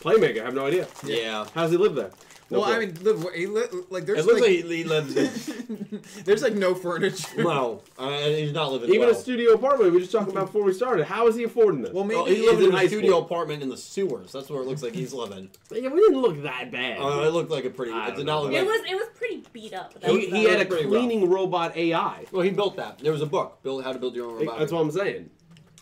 Playmaker, 0.00 0.40
I 0.42 0.44
have 0.44 0.54
no 0.54 0.66
idea. 0.66 0.86
Yeah. 1.04 1.46
How's 1.54 1.70
he 1.70 1.76
live 1.76 1.94
there? 1.94 2.10
No 2.48 2.60
well, 2.60 2.72
I 2.72 2.78
mean, 2.78 2.94
live, 3.02 3.26
he 3.34 3.46
li- 3.48 3.64
like 3.90 4.06
there's 4.06 4.20
It 4.20 4.24
looks 4.26 4.40
like 4.40 4.50
like, 4.50 4.68
he 4.68 4.84
lives 4.84 5.16
in. 5.16 6.00
there's 6.24 6.42
like 6.42 6.54
no 6.54 6.76
furniture. 6.76 7.42
well, 7.44 7.82
uh, 7.98 8.08
he's 8.20 8.52
not 8.52 8.70
living 8.70 8.88
Even 8.90 9.00
well. 9.00 9.10
a 9.10 9.14
studio 9.16 9.54
apartment 9.54 9.90
we 9.90 9.96
were 9.96 9.98
just 9.98 10.12
talking 10.12 10.30
about 10.30 10.46
before 10.46 10.62
we 10.62 10.72
started. 10.72 11.06
How 11.06 11.26
is 11.26 11.34
he 11.34 11.42
affording 11.42 11.82
this? 11.82 11.92
Well, 11.92 12.04
maybe 12.04 12.14
Well, 12.18 12.26
he 12.26 12.46
lives 12.46 12.60
in 12.60 12.66
in 12.66 12.72
a 12.72 12.76
high 12.76 12.86
studio 12.86 13.10
school. 13.10 13.22
apartment 13.24 13.64
in 13.64 13.68
the 13.68 13.76
sewers. 13.76 14.30
That's 14.30 14.48
where 14.48 14.62
it 14.62 14.66
looks 14.68 14.80
like 14.84 14.94
he's 14.94 15.12
living. 15.12 15.50
yeah, 15.72 15.88
we 15.88 15.98
didn't 16.00 16.20
look 16.20 16.40
that 16.44 16.70
bad. 16.70 17.00
Uh, 17.00 17.24
it 17.26 17.32
looked 17.32 17.50
like 17.50 17.64
a 17.64 17.70
pretty. 17.70 17.90
I 17.90 18.10
It 18.10 18.16
did 18.16 18.26
don't 18.26 18.44
look 18.44 18.52
It 18.52 18.58
like. 18.58 18.68
was 18.68 18.80
it 18.92 18.94
was 18.94 19.08
pretty 19.16 19.42
beat 19.52 19.74
up. 19.74 19.94
He, 20.04 20.12
was 20.12 20.24
he 20.26 20.44
had 20.44 20.60
a 20.60 20.66
pretty 20.66 20.84
rough. 20.84 20.92
cleaning 20.92 21.28
robot 21.28 21.76
AI. 21.76 22.26
Well, 22.30 22.42
he 22.42 22.50
built 22.50 22.76
that. 22.76 22.98
There 23.00 23.10
was 23.10 23.22
a 23.22 23.26
book, 23.26 23.60
build 23.64 23.82
how 23.82 23.92
to 23.92 23.98
build 23.98 24.14
your 24.14 24.30
own 24.30 24.38
robot. 24.38 24.60
That's 24.60 24.70
what 24.70 24.82
I'm 24.82 24.92
saying. 24.92 25.30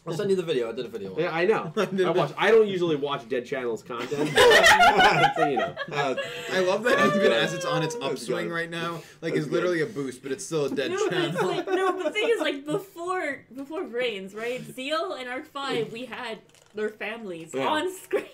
I'll 0.06 0.12
send 0.12 0.28
you 0.28 0.36
the 0.36 0.42
video. 0.42 0.68
I 0.68 0.72
did 0.72 0.84
a 0.84 0.88
video. 0.88 1.14
on. 1.14 1.18
Yeah, 1.20 1.34
I 1.34 1.46
know. 1.46 1.72
I 1.76 2.10
watch. 2.10 2.32
I 2.36 2.50
don't 2.50 2.68
usually 2.68 2.96
watch 2.96 3.26
Dead 3.28 3.46
Channels 3.46 3.82
content, 3.82 4.28
so 5.36 5.48
you 5.48 5.56
know. 5.56 5.74
Uh, 5.90 6.14
I 6.52 6.60
love 6.60 6.82
that 6.84 6.96
That's 6.98 7.08
even 7.16 7.20
good. 7.20 7.32
as 7.32 7.54
it's 7.54 7.64
on 7.64 7.82
its 7.82 7.94
upswing 7.96 8.50
right 8.50 8.68
now, 8.68 9.00
like 9.22 9.32
That's 9.34 9.46
it's 9.46 9.52
literally 9.52 9.80
a 9.80 9.86
boost, 9.86 10.22
but 10.22 10.30
it's 10.30 10.44
still 10.44 10.66
a 10.66 10.70
dead 10.70 10.90
No, 10.90 11.08
but 11.08 11.10
channel. 11.10 11.46
like 11.48 11.66
no. 11.66 11.92
But 11.92 12.04
the 12.04 12.10
thing 12.10 12.28
is, 12.28 12.40
like 12.40 12.66
before 12.66 13.44
before 13.54 13.84
Vrains, 13.84 14.36
right? 14.36 14.60
Zexal 14.62 15.18
and 15.18 15.28
Arc 15.28 15.46
Five, 15.46 15.90
we 15.92 16.04
had 16.04 16.38
their 16.74 16.90
families 16.90 17.52
Yeah. 17.54 17.66
on 17.68 17.94
screen. 17.94 18.24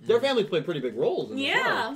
their 0.00 0.20
families 0.20 0.46
play 0.48 0.60
pretty 0.62 0.80
big 0.80 0.96
roles. 0.96 1.30
In 1.30 1.36
the 1.36 1.42
Yeah. 1.44 1.94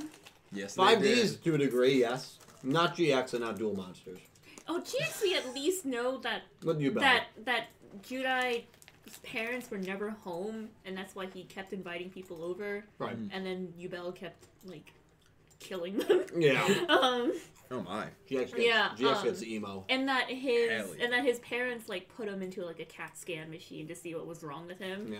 yes, 0.53 0.75
Five. 0.75 1.01
Ds 1.01 1.35
to 1.37 1.55
a 1.55 1.57
degree, 1.57 1.99
yes. 1.99 2.37
Not 2.63 2.95
GX 2.95 3.33
and 3.33 3.43
not 3.43 3.57
Dual 3.59 3.75
Monsters. 3.75 4.19
Oh, 4.69 4.81
GX, 4.81 5.21
we 5.21 5.35
at 5.35 5.53
least 5.53 5.85
know 5.85 6.17
that 6.19 6.43
What 6.63 6.77
do 6.77 6.83
you 6.85 6.91
bet? 6.91 7.01
that 7.03 7.23
that 7.45 7.63
Judai's 9.07 9.17
parents 9.19 9.71
were 9.71 9.77
never 9.77 10.11
home, 10.23 10.69
and 10.85 10.97
that's 10.97 11.15
why 11.15 11.27
he 11.33 11.43
kept 11.43 11.73
inviting 11.73 12.09
people 12.09 12.43
over, 12.43 12.83
Right. 12.99 13.15
and 13.31 13.45
then 13.45 13.73
Yubel 13.79 14.13
kept 14.15 14.45
like 14.65 14.91
killing 15.59 15.97
them. 15.97 16.23
Yeah. 16.37 16.63
um, 16.89 17.33
Oh 17.69 17.81
my! 17.81 18.05
GX 18.29 18.29
gets, 18.29 18.53
Yeah, 18.57 18.89
GX 18.97 19.15
um, 19.17 19.23
gets 19.25 19.43
emo. 19.43 19.83
and 19.89 20.07
that 20.07 20.29
his 20.29 20.69
yeah. 20.69 21.03
and 21.03 21.11
that 21.11 21.25
his 21.25 21.39
parents 21.39 21.89
like 21.89 22.07
put 22.15 22.27
him 22.29 22.41
into 22.41 22.63
like 22.65 22.79
a 22.79 22.85
CAT 22.85 23.17
scan 23.17 23.49
machine 23.49 23.87
to 23.89 23.95
see 23.95 24.15
what 24.15 24.25
was 24.25 24.41
wrong 24.41 24.67
with 24.67 24.79
him, 24.79 25.11
Yeah. 25.11 25.19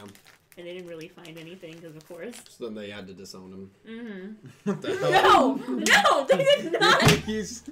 and 0.58 0.66
they 0.66 0.74
didn't 0.74 0.88
really 0.88 1.10
find 1.10 1.38
anything 1.38 1.74
because 1.76 1.98
of 1.98 2.08
course. 2.08 2.36
So 2.48 2.64
then 2.66 2.74
they 2.76 2.90
had 2.90 3.06
to 3.08 3.14
disown 3.14 3.52
him. 3.52 3.72
Mm-hmm. 3.86 4.48
What 4.64 4.82
the 4.82 4.96
hell? 4.96 5.58
No, 5.58 5.76
no, 5.76 6.26
they 6.26 6.38
did 6.62 6.80
not. 6.80 7.02
He's. 7.26 7.64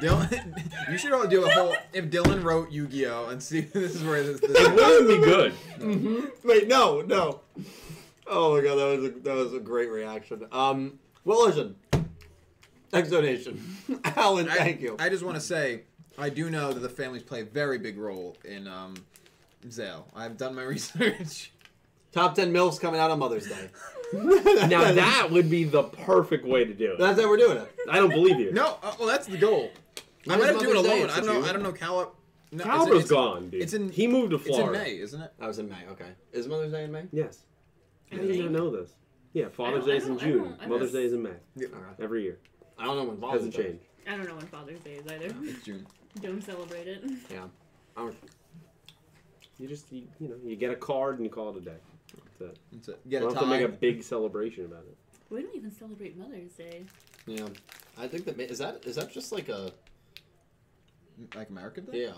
Dylan, 0.00 0.62
you 0.90 0.98
should 0.98 1.12
all 1.12 1.26
do 1.26 1.46
a 1.46 1.50
whole. 1.50 1.74
If 1.92 2.06
Dylan 2.06 2.42
wrote 2.42 2.70
Yu-Gi-Oh 2.70 3.28
and 3.28 3.42
see 3.42 3.60
this 3.72 3.94
is 3.94 4.04
where 4.04 4.22
this. 4.22 4.40
It 4.42 4.74
wouldn't 4.74 5.08
be 5.08 5.24
good. 5.24 5.52
Mm-hmm. 5.78 6.48
Wait, 6.48 6.68
no, 6.68 7.00
no. 7.02 7.40
Oh 8.26 8.56
my 8.56 8.62
god, 8.62 8.76
that 8.76 8.98
was 8.98 9.04
a, 9.04 9.08
that 9.20 9.34
was 9.34 9.54
a 9.54 9.60
great 9.60 9.90
reaction. 9.90 10.46
Um, 10.52 10.98
well, 11.24 11.46
listen. 11.46 11.76
Next 12.92 13.10
donation. 13.10 13.62
Alan, 14.04 14.48
I, 14.48 14.56
thank 14.56 14.80
you. 14.80 14.96
I 14.98 15.08
just 15.08 15.24
want 15.24 15.36
to 15.36 15.40
say, 15.40 15.82
I 16.18 16.30
do 16.30 16.50
know 16.50 16.72
that 16.72 16.80
the 16.80 16.88
families 16.88 17.22
play 17.22 17.42
a 17.42 17.44
very 17.44 17.78
big 17.78 17.98
role 17.98 18.36
in 18.44 18.66
um, 18.68 18.94
Zexal. 19.66 20.04
I've 20.14 20.36
done 20.36 20.54
my 20.54 20.62
research. 20.62 21.52
Top 22.12 22.34
10 22.34 22.52
milfs 22.52 22.80
coming 22.80 22.98
out 22.98 23.10
on 23.10 23.18
Mother's 23.18 23.46
Day. 23.46 23.68
Now 24.14 24.92
that 24.92 25.28
would 25.30 25.50
be 25.50 25.64
the 25.64 25.82
perfect 25.82 26.46
way 26.46 26.64
to 26.64 26.72
do 26.72 26.92
it. 26.92 26.98
That's 26.98 27.20
how 27.20 27.28
we're 27.28 27.36
doing 27.36 27.58
it. 27.58 27.70
I 27.90 27.96
don't 27.96 28.10
believe 28.10 28.38
you. 28.38 28.52
No, 28.52 28.78
uh, 28.82 28.94
well 28.98 29.08
that's 29.08 29.26
the 29.26 29.36
goal. 29.36 29.70
When 30.26 30.40
I'm 30.40 30.46
is 30.48 30.52
gonna 30.56 30.66
do 30.66 30.70
it 30.70 30.76
alone. 30.76 31.10
I 31.10 31.16
don't 31.20 31.26
know. 31.26 31.44
I 31.48 31.52
don't 31.52 31.62
know. 31.62 31.72
Calip. 31.72 32.10
No, 32.52 32.62
it's- 32.64 32.66
Calibra's 32.66 32.88
it's- 33.04 33.10
gone, 33.10 33.50
dude. 33.50 33.62
it's 33.62 33.72
in- 33.72 33.90
he 33.90 34.06
moved 34.06 34.30
to 34.30 34.38
Florida. 34.38 34.78
It's 34.80 34.88
in 34.88 34.94
May, 34.96 35.00
isn't 35.02 35.20
it? 35.22 35.32
Oh, 35.36 35.40
that 35.40 35.46
was 35.48 35.58
in 35.58 35.68
May. 35.68 35.86
Okay. 35.90 36.10
Is 36.32 36.46
Mother's 36.48 36.72
Day 36.72 36.84
in 36.84 36.92
May? 36.92 37.04
Yes. 37.12 37.42
How 38.10 38.18
did 38.18 38.34
you 38.36 38.42
not 38.44 38.52
May? 38.52 38.58
know 38.58 38.70
this? 38.70 38.94
Yeah, 39.32 39.48
Father's 39.48 39.84
Day 39.84 39.98
don't- 39.98 40.00
Day's 40.00 40.08
I 40.08 40.12
in 40.12 40.32
June. 40.32 40.56
Mother's 40.68 40.92
Day 40.92 41.04
is 41.04 41.12
in 41.12 41.22
May. 41.22 41.30
All 41.30 41.80
right. 41.80 41.94
Every 42.00 42.22
year. 42.22 42.38
I 42.78 42.84
don't 42.84 42.96
know 42.96 43.04
when 43.04 43.16
Father's 43.18 43.40
Hasn't 43.44 43.56
Day. 43.56 43.62
changed. 43.64 43.84
I 44.06 44.16
don't 44.16 44.26
know 44.28 44.36
when 44.36 44.46
Father's 44.46 44.80
Day 44.80 44.94
is 44.94 45.06
either. 45.06 45.34
It's 45.42 45.64
June. 45.64 45.86
Don't 46.20 46.42
celebrate 46.42 46.86
it. 46.86 47.02
Yeah. 47.30 47.48
I 47.96 48.00
don't- 48.02 48.16
You 49.58 49.66
just 49.68 49.90
you, 49.92 50.06
you 50.20 50.28
know 50.28 50.36
you 50.44 50.54
get 50.56 50.70
a 50.70 50.76
card 50.76 51.16
and 51.16 51.24
you 51.24 51.30
call 51.30 51.50
it 51.50 51.56
a 51.56 51.60
day. 51.60 51.76
That's 52.38 52.52
it. 52.52 52.58
That's 52.72 52.88
it. 52.88 53.00
You 53.04 53.10
Get 53.10 53.16
a 53.22 53.26
don't 53.26 53.34
have 53.34 53.42
to 53.44 53.48
make 53.48 53.62
a 53.62 53.68
big 53.68 54.02
celebration 54.02 54.66
about 54.66 54.84
it. 54.84 54.96
We 55.30 55.42
don't 55.42 55.54
even 55.56 55.70
celebrate 55.72 56.16
Mother's 56.16 56.52
Day. 56.52 56.84
Yeah. 57.26 57.48
I 57.98 58.06
think 58.06 58.24
that 58.26 58.38
is 58.38 58.58
that 58.58 58.84
is 58.84 58.96
that 58.96 59.10
just 59.10 59.32
like 59.32 59.48
a 59.48 59.72
Like 61.34 61.48
American 61.50 61.84
Day? 61.86 62.02
yeah. 62.04 62.12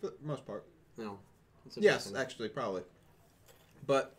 For 0.00 0.08
the 0.08 0.12
most 0.24 0.46
part. 0.46 0.64
No. 0.96 1.18
It's 1.66 1.76
Yes, 1.78 2.12
actually, 2.16 2.48
probably. 2.48 2.82
But 3.86 4.14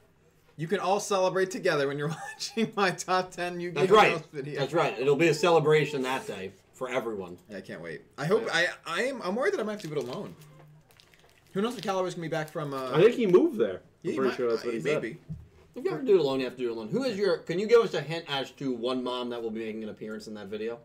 you 0.58 0.68
can 0.68 0.80
all 0.80 1.00
celebrate 1.00 1.52
together 1.52 1.88
when 1.88 1.98
you're 1.98 2.10
watching 2.34 2.72
my 2.76 2.92
top 2.92 3.32
10 3.32 3.60
Yu-Gi-Oh! 3.60 3.80
That's 3.82 3.92
right. 3.92 4.26
video. 4.34 4.60
That's 4.60 4.74
right. 4.74 4.98
It'll 5.00 5.16
be 5.16 5.30
a 5.30 5.34
celebration 5.34 6.02
that 6.04 6.26
day 6.28 6.52
for 6.74 6.90
everyone. 6.90 7.38
Yeah, 7.50 7.58
I 7.58 7.62
can't 7.62 7.82
wait. 7.82 8.02
I 8.18 8.26
hope 8.26 8.48
I 8.52 8.68
I 8.86 9.04
am 9.04 9.22
I'm 9.22 9.36
worried 9.36 9.54
that 9.54 9.60
I 9.60 9.64
might 9.64 9.74
have 9.74 9.82
to 9.82 9.88
do 9.88 9.96
it 9.96 10.04
alone. 10.04 10.36
Who 11.54 11.62
knows 11.62 11.76
if 11.76 11.82
Calabar's 11.84 12.16
gonna 12.16 12.24
be 12.28 12.30
back 12.32 12.50
from 12.50 12.74
uh 12.74 12.92
I 12.94 13.02
think 13.02 13.16
he 13.16 13.26
moved 13.28 13.58
there. 13.58 13.82
yeah, 14.02 14.10
I'm 14.10 14.12
he 14.12 14.16
pretty 14.16 14.30
might- 14.32 14.38
sure 14.38 14.50
that's 14.52 14.64
what 14.64 14.72
uh, 14.72 14.78
he 14.78 14.82
said. 14.82 15.02
maybe. 15.04 15.18
If 15.76 15.86
you 15.86 15.92
ever 15.92 16.02
do 16.02 16.16
it 16.16 16.20
alone, 16.20 16.40
you 16.40 16.46
have 16.46 16.56
to 16.58 16.62
do 16.64 16.70
it 16.70 16.72
alone. 16.76 16.90
Who 16.90 17.04
is 17.04 17.18
your? 17.18 17.38
Can 17.38 17.58
you 17.60 17.68
give 17.68 17.80
us 17.82 17.94
a 17.94 18.02
hint 18.02 18.26
as 18.28 18.52
to 18.52 18.74
one 18.74 19.02
mom 19.04 19.30
that 19.30 19.42
will 19.42 19.52
be 19.52 19.60
making 19.64 19.84
an 19.84 19.90
appearance 19.90 20.28
in 20.28 20.34
that 20.34 20.48
video? 20.48 20.80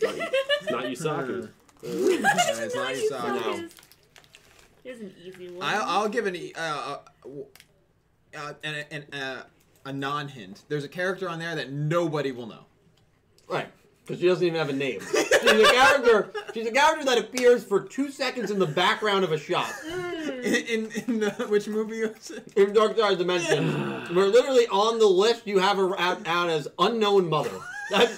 It's 0.00 0.70
not 0.70 0.84
Yusaka. 0.84 1.48
It's 1.82 2.74
not 2.74 2.84
Why 2.84 2.92
you 2.92 3.10
No. 3.10 3.68
Here's 4.84 5.00
an 5.00 5.12
easy 5.24 5.50
one. 5.50 5.66
I'll, 5.66 5.82
I'll 5.82 6.08
give 6.08 6.26
an 6.26 6.36
e- 6.36 6.52
uh, 6.56 6.98
uh, 7.24 7.28
uh, 8.36 8.52
an, 8.62 8.84
an, 8.90 9.20
uh, 9.20 9.42
a 9.84 9.92
non 9.92 10.28
hint. 10.28 10.62
There's 10.68 10.84
a 10.84 10.88
character 10.88 11.28
on 11.28 11.38
there 11.38 11.56
that 11.56 11.72
nobody 11.72 12.30
will 12.32 12.46
know. 12.46 12.66
Right. 13.48 13.68
Because 14.04 14.20
she 14.20 14.28
doesn't 14.28 14.46
even 14.46 14.58
have 14.58 14.68
a 14.68 14.72
name. 14.72 15.00
She's 15.00 15.60
a 15.60 15.72
character. 15.72 16.30
She's 16.54 16.68
a 16.68 16.70
character 16.70 17.04
that 17.06 17.18
appears 17.18 17.64
for 17.64 17.80
two 17.80 18.12
seconds 18.12 18.52
in 18.52 18.60
the 18.60 18.66
background 18.66 19.24
of 19.24 19.32
a 19.32 19.38
shot. 19.38 19.72
In, 19.84 20.44
in, 20.44 20.90
in 21.08 21.20
the, 21.20 21.30
which 21.48 21.66
movie 21.66 22.02
was 22.02 22.30
it? 22.30 22.52
In 22.56 22.72
Dark 22.72 22.96
Side 22.96 23.18
Dimension, 23.18 24.14
we're 24.14 24.26
literally 24.26 24.68
on 24.68 25.00
the 25.00 25.06
list. 25.06 25.44
You 25.48 25.58
have 25.58 25.76
her 25.78 25.98
out, 25.98 26.24
out 26.28 26.48
as 26.48 26.68
unknown 26.78 27.28
mother. 27.28 27.50
That, 27.90 28.08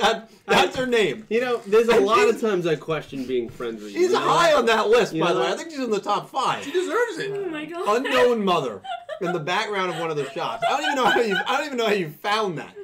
that 0.00 0.30
that's 0.46 0.76
her 0.76 0.86
name. 0.86 1.24
You 1.30 1.40
know, 1.40 1.58
there's 1.66 1.88
a 1.88 1.96
And 1.96 2.04
lot 2.06 2.28
of 2.28 2.40
times 2.40 2.66
I 2.66 2.76
question 2.76 3.24
being 3.24 3.48
friends 3.48 3.82
with 3.82 3.92
you. 3.92 3.98
She's 4.00 4.08
you 4.10 4.18
know? 4.18 4.20
high 4.28 4.52
on 4.52 4.66
that 4.66 4.88
list, 4.88 5.14
You 5.14 5.22
by 5.22 5.32
the 5.32 5.40
way. 5.40 5.46
I 5.48 5.56
think 5.56 5.70
she's 5.70 5.78
in 5.80 5.90
the 5.90 6.00
top 6.00 6.28
five. 6.30 6.62
She 6.64 6.72
deserves 6.72 7.18
it. 7.18 7.30
Oh 7.34 7.48
my 7.48 7.64
god. 7.64 7.96
Unknown 8.04 8.44
mother 8.44 8.82
in 9.22 9.32
the 9.32 9.38
background 9.40 9.90
of 9.92 9.98
one 9.98 10.10
of 10.10 10.16
the 10.16 10.28
shots. 10.30 10.62
I 10.68 10.72
don't 10.76 10.82
even 10.82 10.94
know 10.96 11.06
how 11.06 11.20
you. 11.20 11.36
I 11.46 11.56
don't 11.56 11.66
even 11.66 11.78
know 11.78 11.86
how 11.86 11.92
you 11.94 12.10
found 12.10 12.58
that. 12.58 12.74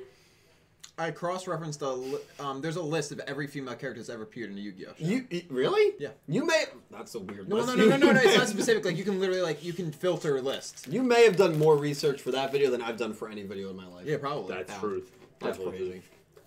I 0.96 1.10
cross-referenced 1.10 1.82
a. 1.82 1.90
Li- 1.90 2.18
um, 2.38 2.60
there's 2.60 2.76
a 2.76 2.82
list 2.82 3.10
of 3.10 3.18
every 3.26 3.48
female 3.48 3.74
character 3.74 4.00
that's 4.00 4.08
ever 4.10 4.22
appeared 4.22 4.50
in 4.52 4.58
a 4.58 4.60
Yu-Gi-Oh. 4.60 4.92
show. 4.96 5.04
You 5.04 5.26
you- 5.28 5.42
really? 5.50 5.94
Yeah. 5.98 6.10
You 6.28 6.46
may. 6.46 6.64
That's 6.92 7.14
a 7.16 7.18
weird. 7.18 7.48
No, 7.48 7.56
list. 7.56 7.68
no, 7.68 7.74
no, 7.74 7.84
no, 7.84 7.96
no, 7.96 8.06
no. 8.06 8.12
no. 8.12 8.20
It's 8.20 8.36
not 8.38 8.48
specific. 8.56 8.84
Like 8.84 8.96
you 8.96 9.02
can 9.04 9.18
literally 9.18 9.42
like 9.42 9.64
you 9.64 9.72
can 9.72 9.90
filter 9.92 10.40
lists. 10.40 10.86
You 10.88 11.02
may 11.02 11.24
have 11.24 11.36
done 11.36 11.58
more 11.58 11.76
research 11.76 12.20
for 12.22 12.30
that 12.30 12.52
video 12.52 12.70
than 12.70 12.80
I've 12.80 12.96
done 12.96 13.12
for 13.12 13.28
any 13.28 13.42
video 13.42 13.70
in 13.70 13.76
my 13.76 13.86
life. 13.88 14.06
Yeah, 14.06 14.18
probably. 14.18 14.54
That's 14.54 14.72
Yeah. 14.72 14.78
truth. 14.78 15.10
That's 15.40 15.58
Definitely. 15.58 15.78
crazy. 15.88 16.02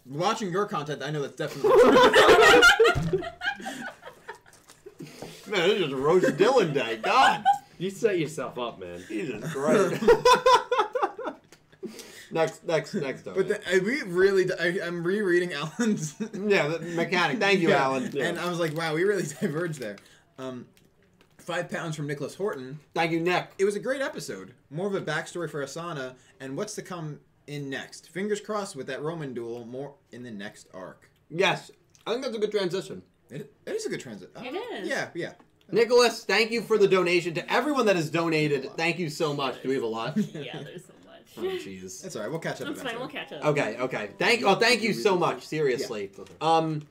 Watching 0.10 0.52
your 0.52 0.66
content, 0.66 1.04
I 1.04 1.12
know 1.12 1.22
that's 1.22 1.36
definitely 1.36 1.72
true. 1.72 3.20
Man, 5.48 5.70
this 5.70 5.80
is 5.82 5.94
roast 5.94 6.26
Dylan 6.38 6.74
day. 6.74 6.98
God, 6.98 7.44
You 7.78 7.90
set 7.90 8.20
yourself 8.20 8.58
up, 8.60 8.80
man. 8.80 9.02
Jesus 9.08 9.54
Christ. 9.54 10.04
next, 12.32 12.66
next, 12.66 12.94
next. 12.96 13.22
but 13.24 13.36
But 13.36 13.48
the, 13.48 13.70
I, 13.76 13.80
we 13.80 14.02
really, 14.04 14.46
I, 14.60 14.86
I'm 14.86 15.04
rereading 15.06 15.54
Alan's. 15.54 16.16
yeah, 16.34 16.68
the 16.68 16.80
mechanic. 16.80 17.40
Thank 17.40 17.62
you, 17.62 17.70
Yeah, 17.70 17.84
Alan. 17.84 18.10
Yeah. 18.14 18.26
And 18.26 18.40
I 18.40 18.50
was 18.50 18.60
like, 18.60 18.76
wow, 18.76 18.94
we 18.94 19.04
really 19.04 19.24
diverged 19.42 19.80
there. 19.80 19.96
Um, 20.38 20.66
five 21.38 21.70
pounds 21.70 21.96
from 21.96 22.08
Nicholas 22.08 22.36
Horton. 22.36 22.80
Thank 22.94 23.12
you, 23.12 23.22
Nick. 23.22 23.52
It 23.58 23.64
was 23.66 23.76
a 23.78 23.80
great 23.80 24.02
episode. 24.02 24.54
More 24.70 24.88
of 24.88 24.96
a 24.96 25.02
backstory 25.02 25.50
for 25.50 25.64
Asana 25.64 26.16
and 26.42 26.58
what's 26.58 26.76
to 26.76 26.82
come 26.82 27.20
in 27.48 27.70
next. 27.70 28.10
Fingers 28.10 28.42
crossed 28.42 28.76
with 28.76 28.88
that 28.88 29.02
Roman 29.02 29.34
duel. 29.34 29.66
More 29.66 29.96
in 30.12 30.24
the 30.24 30.32
next 30.32 30.68
arc. 30.74 31.10
Yes, 31.30 31.72
I 32.06 32.12
think 32.12 32.24
that's 32.24 32.36
a 32.36 32.40
good 32.40 32.52
transition. 32.52 33.02
It, 33.30 33.52
it 33.66 33.76
is 33.76 33.86
a 33.86 33.90
good 33.90 34.00
transit. 34.00 34.32
It 34.38 34.56
is. 34.56 34.88
Yeah, 34.88 35.10
yeah. 35.14 35.34
Nicholas, 35.70 36.24
thank 36.24 36.52
you 36.52 36.62
for 36.62 36.78
the 36.78 36.88
donation. 36.88 37.34
To 37.34 37.52
everyone 37.54 37.86
that 37.88 37.98
has 37.98 38.10
donated, 38.10 38.72
thank 38.78 39.00
you 39.00 39.10
so 39.10 39.34
much. 39.34 39.62
Do 39.62 39.70
we 39.70 39.76
have 39.76 39.84
a 39.84 39.88
lot? 39.88 40.16
yeah, 40.34 40.64
there's 40.64 40.86
so 40.86 40.94
much. 41.06 41.24
Oh, 41.38 41.42
much. 41.42 41.66
jeez. 41.66 42.02
That's 42.02 42.16
all 42.16 42.22
right. 42.22 42.32
We'll 42.32 42.40
catch 42.40 42.62
up. 42.62 42.68
That's 42.68 42.82
fine. 42.82 42.98
We'll 42.98 43.10
catch 43.10 43.34
up. 43.34 43.44
Okay, 43.44 43.78
okay. 43.78 44.10
Thank 44.18 44.44
oh, 44.44 44.56
thank 44.56 44.82
you 44.82 44.94
so 44.94 45.18
much. 45.18 45.46
Seriously. 45.46 46.12
Um, 46.40 46.88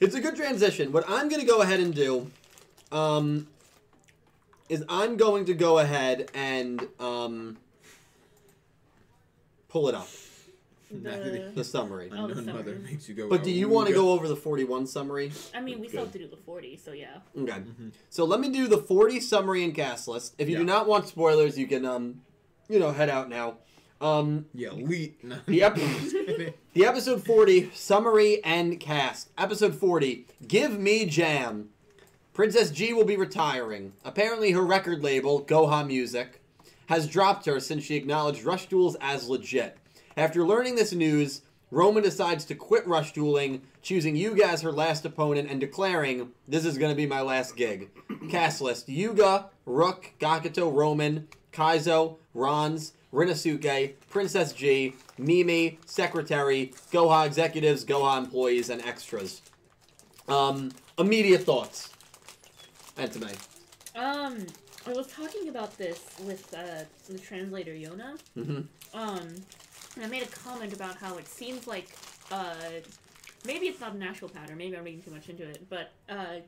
it's 0.00 0.14
a 0.14 0.20
good 0.20 0.36
transition. 0.36 0.92
What 0.92 1.04
I'm 1.08 1.28
going 1.28 1.40
to 1.40 1.46
go 1.46 1.60
ahead 1.60 1.80
and 1.80 1.94
do, 1.94 2.30
um, 2.92 3.46
is 4.70 4.84
I'm 4.88 5.16
going 5.16 5.44
to 5.46 5.54
go 5.54 5.78
ahead 5.78 6.30
and 6.34 6.86
um, 6.98 7.58
pull 9.68 9.88
it 9.88 9.94
up 9.94 10.08
The- 10.90 11.52
the 11.54 11.64
summary. 11.64 12.10
Oh, 12.10 12.26
the 12.28 12.38
Unknown 12.38 12.46
mother 12.56 12.72
summary. 12.74 12.90
makes 12.90 13.08
you 13.08 13.14
go. 13.14 13.28
But 13.28 13.42
do 13.44 13.50
you 13.50 13.68
want 13.68 13.88
to 13.88 13.94
go 13.94 14.12
over 14.12 14.26
the 14.26 14.36
41 14.36 14.86
summary? 14.86 15.32
I 15.54 15.60
mean, 15.60 15.80
we 15.80 15.88
still 15.88 16.04
have 16.04 16.12
to 16.12 16.18
do 16.18 16.26
the 16.28 16.36
40, 16.38 16.76
so 16.82 16.92
yeah. 16.92 17.18
Okay. 17.38 17.62
So 18.08 18.24
let 18.24 18.40
me 18.40 18.48
do 18.50 18.66
the 18.68 18.78
40 18.78 19.20
summary 19.20 19.62
and 19.64 19.74
cast 19.74 20.08
list. 20.08 20.34
If 20.38 20.48
you 20.48 20.56
do 20.56 20.64
not 20.64 20.88
want 20.88 21.06
spoilers, 21.08 21.58
you 21.58 21.66
can 21.66 21.84
um, 21.84 22.22
you 22.68 22.78
know, 22.78 22.92
head 22.92 23.10
out 23.10 23.28
now. 23.28 23.58
Um, 24.00 24.46
Yeah, 24.54 24.70
elite. 24.70 25.22
No. 25.24 25.36
the, 25.46 25.62
ep- 25.64 25.74
the 26.72 26.86
episode 26.86 27.24
40 27.26 27.70
summary 27.74 28.42
and 28.44 28.78
cast. 28.80 29.28
Episode 29.36 29.74
40 29.74 30.26
Give 30.46 30.78
Me 30.78 31.04
Jam. 31.04 31.70
Princess 32.32 32.70
G 32.70 32.92
will 32.92 33.04
be 33.04 33.16
retiring. 33.16 33.92
Apparently, 34.04 34.52
her 34.52 34.64
record 34.64 35.02
label, 35.02 35.42
Goha 35.44 35.84
Music, 35.84 36.37
has 36.88 37.06
dropped 37.06 37.46
her 37.46 37.60
since 37.60 37.84
she 37.84 37.96
acknowledged 37.96 38.44
Rush 38.44 38.66
Duels 38.66 38.96
as 39.00 39.28
legit. 39.28 39.76
After 40.16 40.44
learning 40.44 40.74
this 40.74 40.92
news, 40.92 41.42
Roman 41.70 42.02
decides 42.02 42.46
to 42.46 42.54
quit 42.54 42.86
Rush 42.86 43.12
Dueling, 43.12 43.60
choosing 43.82 44.16
Yuga 44.16 44.46
as 44.46 44.62
her 44.62 44.72
last 44.72 45.04
opponent 45.04 45.50
and 45.50 45.60
declaring, 45.60 46.32
This 46.46 46.64
is 46.64 46.78
going 46.78 46.90
to 46.90 46.96
be 46.96 47.06
my 47.06 47.20
last 47.20 47.56
gig. 47.56 47.90
Cast 48.30 48.62
list 48.62 48.88
Yuga, 48.88 49.50
Rook, 49.66 50.12
Gakuto, 50.18 50.74
Roman, 50.74 51.28
Kaizo, 51.52 52.16
Rons, 52.32 52.94
Rinosuke, 53.12 53.94
Princess 54.08 54.52
G, 54.52 54.94
Mimi, 55.18 55.78
Secretary, 55.84 56.72
Goha 56.90 57.26
executives, 57.26 57.84
Goha 57.84 58.16
employees, 58.16 58.70
and 58.70 58.82
extras. 58.82 59.42
Um, 60.26 60.72
immediate 60.98 61.42
thoughts. 61.42 61.90
Entame. 62.96 63.36
Um, 63.94 64.46
I 64.88 64.92
was 64.92 65.06
talking 65.08 65.50
about 65.50 65.76
this 65.76 66.02
with 66.24 66.54
uh, 66.54 66.84
the 67.12 67.18
translator 67.18 67.72
Yona. 67.72 68.18
Mm-hmm. 68.36 68.98
Um, 68.98 69.34
and 69.96 70.04
I 70.04 70.06
made 70.06 70.22
a 70.22 70.26
comment 70.26 70.72
about 70.72 70.96
how 70.96 71.18
it 71.18 71.28
seems 71.28 71.66
like 71.66 71.90
uh, 72.30 72.54
maybe 73.44 73.66
it's 73.66 73.80
not 73.80 73.92
a 73.92 73.98
natural 73.98 74.30
pattern. 74.30 74.56
Maybe 74.56 74.78
I'm 74.78 74.84
reading 74.84 75.02
too 75.02 75.10
much 75.10 75.28
into 75.28 75.46
it, 75.46 75.68
but 75.68 75.92
uh, 76.08 76.40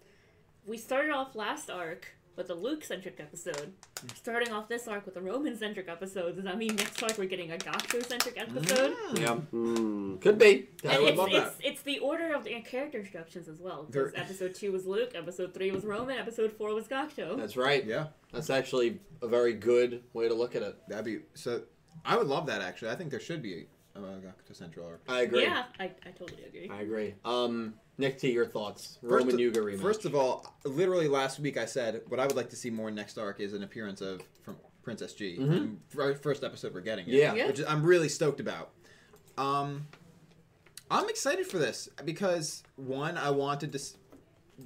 we 0.66 0.78
started 0.78 1.10
off 1.10 1.34
last 1.34 1.68
arc 1.68 2.08
with 2.36 2.48
a 2.50 2.54
Luke-centric 2.54 3.18
episode. 3.20 3.72
Starting 4.14 4.52
off 4.52 4.68
this 4.68 4.88
arc 4.88 5.04
with 5.04 5.16
a 5.16 5.20
Roman-centric 5.20 5.88
episode. 5.88 6.36
Does 6.36 6.44
that 6.44 6.56
mean 6.56 6.74
next 6.76 7.02
arc 7.02 7.18
we're 7.18 7.26
getting 7.26 7.52
a 7.52 7.56
Gakuto-centric 7.56 8.38
episode? 8.40 8.94
Yeah, 9.14 9.34
Hmm. 9.34 10.16
could 10.18 10.38
be. 10.38 10.68
I 10.84 10.94
And 10.94 11.02
would 11.02 11.08
it's, 11.10 11.18
love 11.18 11.28
it's, 11.32 11.56
that. 11.56 11.66
it's 11.66 11.82
the 11.82 11.98
order 11.98 12.32
of 12.34 12.44
the 12.44 12.60
character 12.62 12.98
introductions 12.98 13.48
as 13.48 13.60
well. 13.60 13.84
'cause 13.84 13.92
There- 13.92 14.12
episode 14.16 14.54
two 14.54 14.72
was 14.72 14.86
Luke, 14.86 15.10
episode 15.14 15.52
three 15.52 15.70
was 15.70 15.84
Roman, 15.84 16.18
episode 16.18 16.52
four 16.52 16.74
was 16.74 16.86
Gakuto. 16.88 17.36
That's 17.36 17.56
right. 17.56 17.84
Yeah, 17.84 18.08
That's 18.32 18.48
actually 18.50 19.00
a 19.22 19.28
very 19.28 19.52
good 19.52 20.02
way 20.14 20.28
to 20.28 20.34
look 20.34 20.56
at 20.56 20.62
it. 20.62 20.76
that'd 20.88 21.04
be 21.04 21.20
so. 21.34 21.62
I 22.04 22.16
would 22.16 22.28
love 22.28 22.46
that 22.46 22.62
actually. 22.62 22.90
I 22.90 22.96
think 22.96 23.10
there 23.10 23.20
should 23.20 23.42
be 23.42 23.66
a 23.94 23.98
Gakuto 24.00 24.54
Central 24.54 24.86
arc. 24.86 25.02
I 25.08 25.22
agree. 25.22 25.42
Yeah, 25.42 25.64
I, 25.78 25.84
I 26.06 26.10
totally 26.16 26.44
agree. 26.44 26.70
I 26.70 26.80
agree. 26.82 27.14
Um, 27.24 27.74
Nick 28.00 28.18
T, 28.18 28.32
your 28.32 28.46
thoughts? 28.46 28.98
First 29.02 29.12
Roman 29.26 29.38
Yuga 29.38 29.60
rematch. 29.60 29.80
First 29.80 30.04
of 30.06 30.14
all, 30.14 30.54
literally 30.64 31.06
last 31.06 31.38
week 31.38 31.56
I 31.56 31.66
said 31.66 32.00
what 32.08 32.18
I 32.18 32.26
would 32.26 32.34
like 32.36 32.50
to 32.50 32.56
see 32.56 32.70
more 32.70 32.90
next 32.90 33.18
arc 33.18 33.38
is 33.40 33.52
an 33.52 33.62
appearance 33.62 34.00
of 34.00 34.22
from 34.42 34.56
Princess 34.82 35.12
G. 35.12 35.36
Mhm. 35.38 35.76
First 36.22 36.42
episode 36.42 36.72
we're 36.74 36.80
getting. 36.80 37.06
It, 37.06 37.14
Yeah. 37.14 37.34
Yeah. 37.34 37.46
which 37.46 37.60
I'm 37.68 37.84
really 37.84 38.08
stoked 38.08 38.40
about. 38.40 38.70
Um, 39.36 39.86
I'm 40.90 41.08
excited 41.08 41.46
for 41.46 41.58
this 41.58 41.88
because 42.04 42.62
one, 42.76 43.16
I 43.16 43.30
wanted 43.30 43.72
to. 43.72 43.78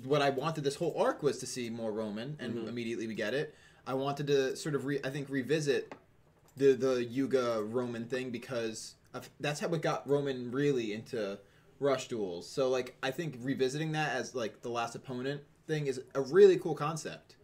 What 0.04 0.22
I 0.22 0.30
wanted 0.30 0.64
this 0.64 0.76
whole 0.76 0.96
arc 0.98 1.22
was 1.22 1.38
to 1.38 1.46
see 1.46 1.70
more 1.70 1.92
Roman, 1.92 2.36
and 2.40 2.54
Mhm. 2.54 2.68
immediately 2.68 3.06
we 3.06 3.14
get 3.14 3.34
it. 3.34 3.54
I 3.86 3.94
wanted 3.94 4.26
to 4.28 4.56
sort 4.56 4.74
of, 4.74 4.86
re, 4.86 4.98
I 5.04 5.10
think, 5.10 5.28
revisit 5.28 5.92
the 6.56 6.72
the 6.72 7.04
Yuga 7.04 7.62
Roman 7.62 8.06
thing 8.06 8.30
because 8.30 8.94
of, 9.12 9.28
that's 9.38 9.60
how 9.60 9.68
it 9.74 9.82
got 9.82 10.08
Roman 10.08 10.50
really 10.50 10.92
into 10.92 11.38
rush 11.84 12.08
duels. 12.08 12.48
So 12.48 12.68
like 12.68 12.96
I 13.02 13.10
think 13.10 13.36
revisiting 13.40 13.92
that 13.92 14.16
as 14.16 14.34
like 14.34 14.62
the 14.62 14.70
last 14.70 14.94
opponent 14.94 15.42
thing 15.66 15.86
is 15.86 16.00
a 16.14 16.20
really 16.20 16.56
cool 16.56 16.74
concept. 16.74 17.36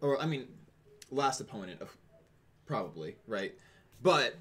Or 0.00 0.20
I 0.20 0.26
mean, 0.26 0.46
last 1.10 1.40
opponent 1.40 1.80
of 1.80 1.96
probably 2.66 3.16
right, 3.26 3.54
but 4.02 4.36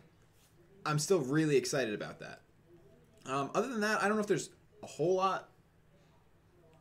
I'm 0.86 1.00
still 1.00 1.20
really 1.20 1.56
excited 1.56 1.94
about 1.94 2.20
that. 2.20 2.42
Um, 3.26 3.50
other 3.56 3.70
than 3.70 3.82
that, 3.82 4.04
I 4.04 4.08
don't 4.08 4.18
know 4.18 4.22
if 4.22 4.28
there's 4.28 4.50
a 4.84 4.88
whole 4.88 5.16
lot 5.16 5.50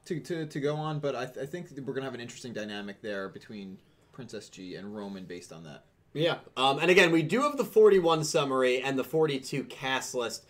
to 0.06 0.20
to, 0.20 0.46
to 0.46 0.60
go 0.60 0.76
on, 0.76 0.98
but 0.98 1.14
I, 1.14 1.24
th- 1.26 1.38
I 1.38 1.46
think 1.46 1.68
we're 1.84 1.94
gonna 1.94 2.04
have 2.04 2.14
an 2.14 2.20
interesting 2.20 2.52
dynamic 2.52 3.00
there 3.00 3.28
between 3.28 3.78
Princess 4.12 4.48
G 4.48 4.74
and 4.74 4.94
Roman 4.94 5.24
based 5.24 5.52
on 5.52 5.64
that. 5.64 5.84
Yeah. 6.12 6.36
Um, 6.56 6.78
and 6.78 6.90
again, 6.90 7.10
we 7.10 7.22
do 7.22 7.42
have 7.42 7.56
the 7.56 7.64
41 7.64 8.22
summary 8.24 8.80
and 8.80 8.96
the 8.96 9.02
42 9.02 9.64
cast 9.64 10.14
list. 10.14 10.46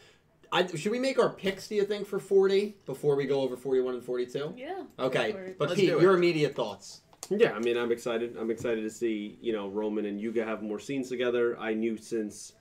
I, 0.54 0.66
should 0.76 0.92
we 0.92 0.98
make 1.00 1.18
our 1.18 1.28
picks, 1.30 1.66
do 1.68 1.74
you 1.74 1.84
think, 1.84 2.06
for 2.06 2.18
40 2.18 2.76
before 2.86 3.16
we 3.16 3.26
go 3.26 3.40
over 3.40 3.56
41 3.56 3.94
and 3.94 4.02
42? 4.04 4.54
Yeah. 4.56 4.84
Okay. 4.98 5.32
go 5.32 5.38
for 5.38 5.44
it. 5.44 5.58
But 5.58 5.68
Let's 5.70 5.80
Pete, 5.80 5.90
do 5.90 5.98
it. 5.98 6.02
your 6.02 6.14
immediate 6.14 6.54
thoughts. 6.54 7.00
Yeah, 7.30 7.52
I 7.52 7.58
mean, 7.58 7.76
I'm 7.76 7.90
excited. 7.90 8.36
I'm 8.38 8.50
excited 8.50 8.82
to 8.82 8.90
see 8.90 9.38
you 9.40 9.52
know 9.52 9.68
Roman 9.68 10.04
and 10.06 10.20
Yuga 10.20 10.44
have 10.44 10.62
more 10.62 10.78
scenes 10.78 11.08
together. 11.08 11.58
I 11.58 11.72
knew 11.74 11.96
since 11.96 12.52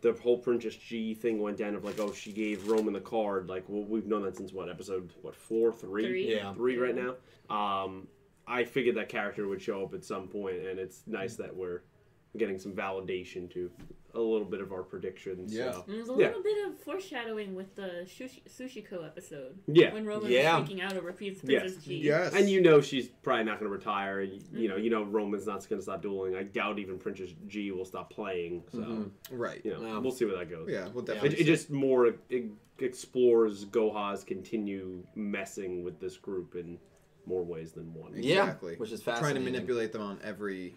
the 0.00 0.14
whole 0.22 0.38
Princess 0.38 0.74
G 0.74 1.12
thing 1.14 1.38
went 1.40 1.58
down 1.58 1.74
of 1.74 1.84
like, 1.84 2.00
oh, 2.00 2.10
she 2.12 2.32
gave 2.32 2.66
Roman 2.66 2.94
the 2.94 3.00
card. 3.00 3.48
Like, 3.50 3.64
well, 3.68 3.84
we've 3.84 4.06
known 4.06 4.22
that 4.22 4.36
since 4.38 4.52
what 4.54 4.70
episode? 4.70 5.12
What 5.20 5.34
four, 5.36 5.70
three, 5.72 6.06
Three. 6.06 6.34
Yeah. 6.34 6.54
three 6.54 6.78
right 6.78 6.94
now. 6.96 7.14
Um, 7.54 8.08
I 8.48 8.64
figured 8.64 8.96
that 8.96 9.10
character 9.10 9.46
would 9.46 9.60
show 9.60 9.84
up 9.84 9.92
at 9.92 10.02
some 10.04 10.26
point, 10.28 10.56
and 10.56 10.78
it's 10.78 11.02
nice 11.06 11.36
that 11.36 11.54
we're 11.54 11.82
getting 12.38 12.58
some 12.58 12.72
validation 12.72 13.52
to 13.52 13.70
a 14.14 14.20
little 14.20 14.44
bit 14.46 14.60
of 14.60 14.72
our 14.72 14.82
predictions. 14.82 15.54
Yeah. 15.54 15.72
So. 15.72 15.84
There's 15.86 16.08
a 16.08 16.12
Yeah. 16.12 16.26
little 16.28 16.42
bit 16.42 16.66
of 16.68 16.78
foreshadowing 16.80 17.54
with 17.54 17.74
the 17.76 18.04
Sushi, 18.06 18.42
Sushiko 18.48 19.04
episode. 19.06 19.58
Yeah. 19.66 19.92
When 19.94 20.04
Roman 20.06 20.30
Yeah. 20.30 20.58
was 20.58 20.68
freaking 20.68 20.80
out 20.80 20.96
over 20.96 21.12
Princess 21.12 21.48
Yes. 21.48 21.76
G. 21.76 22.10
And 22.10 22.48
you 22.48 22.60
know 22.60 22.80
she's 22.80 23.08
probably 23.22 23.44
not 23.44 23.58
going 23.60 23.70
to 23.70 23.76
retire. 23.76 24.20
You, 24.22 24.40
you 24.52 24.68
know, 24.68 24.76
you 24.76 24.90
know 24.90 25.02
Roman's 25.04 25.46
not 25.46 25.68
going 25.68 25.78
to 25.78 25.82
stop 25.82 26.02
dueling. 26.02 26.34
I 26.34 26.42
doubt 26.42 26.78
even 26.78 26.98
Princess 26.98 27.34
G 27.46 27.70
will 27.70 27.84
stop 27.84 28.10
playing. 28.10 28.64
So 28.72 28.78
Mhm. 28.78 29.10
Right. 29.30 29.64
you 29.64 29.72
know, 29.72 29.80
Yeah. 29.82 29.98
we'll 29.98 30.10
see 30.12 30.24
where 30.24 30.36
that 30.38 30.50
goes. 30.50 30.68
Yeah, 30.70 30.88
we'll 30.88 31.04
It, 31.04 31.06
definitely. 31.06 31.40
it 31.40 31.44
just 31.44 31.70
more 31.70 32.06
it 32.06 32.44
explores 32.78 33.64
Goha's 33.66 34.24
continue 34.24 35.04
messing 35.14 35.84
with 35.84 36.00
this 36.00 36.16
group 36.16 36.54
in 36.56 36.78
more 37.26 37.44
ways 37.44 37.72
than 37.72 37.92
one. 37.94 38.14
Exactly. 38.14 38.72
Yeah, 38.72 38.78
which 38.78 38.90
is 38.92 39.02
trying 39.02 39.34
to 39.34 39.40
manipulate 39.40 39.92
them 39.92 40.02
on 40.02 40.18
every 40.24 40.74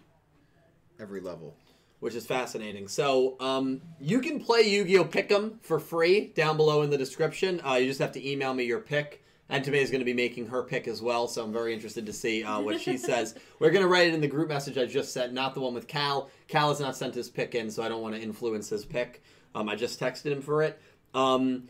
every 1.00 1.20
level. 1.20 1.56
Which 2.04 2.14
is 2.14 2.26
fascinating. 2.26 2.86
So 2.86 3.34
um, 3.40 3.80
you 3.98 4.20
can 4.20 4.38
play 4.38 4.60
Yu-Gi-Oh! 4.60 5.06
Pick'em 5.06 5.58
for 5.62 5.80
free 5.80 6.26
down 6.34 6.58
below 6.58 6.82
in 6.82 6.90
the 6.90 6.98
description. 6.98 7.62
Uh, 7.66 7.76
you 7.76 7.86
just 7.86 7.98
have 7.98 8.12
to 8.12 8.30
email 8.30 8.52
me 8.52 8.64
your 8.64 8.80
pick. 8.80 9.24
And 9.48 9.64
Tomei 9.64 9.76
is 9.76 9.90
going 9.90 10.02
to 10.02 10.04
be 10.04 10.12
making 10.12 10.48
her 10.48 10.62
pick 10.62 10.86
as 10.86 11.00
well, 11.00 11.26
so 11.28 11.42
I'm 11.42 11.52
very 11.52 11.72
interested 11.72 12.04
to 12.04 12.12
see 12.12 12.44
uh, 12.44 12.60
what 12.60 12.78
she 12.78 12.98
says. 13.10 13.34
We're 13.58 13.70
going 13.70 13.82
to 13.82 13.88
write 13.88 14.08
it 14.08 14.12
in 14.12 14.20
the 14.20 14.28
group 14.28 14.50
message 14.50 14.76
I 14.76 14.84
just 14.84 15.14
sent, 15.14 15.32
not 15.32 15.54
the 15.54 15.60
one 15.60 15.72
with 15.72 15.88
Cal. 15.88 16.28
Cal 16.46 16.68
has 16.68 16.78
not 16.78 16.94
sent 16.94 17.14
his 17.14 17.30
pick 17.30 17.54
in, 17.54 17.70
so 17.70 17.82
I 17.82 17.88
don't 17.88 18.02
want 18.02 18.14
to 18.14 18.20
influence 18.20 18.68
his 18.68 18.84
pick. 18.84 19.22
Um, 19.54 19.70
I 19.70 19.74
just 19.74 19.98
texted 19.98 20.30
him 20.30 20.42
for 20.42 20.62
it. 20.62 20.78
Um, 21.14 21.68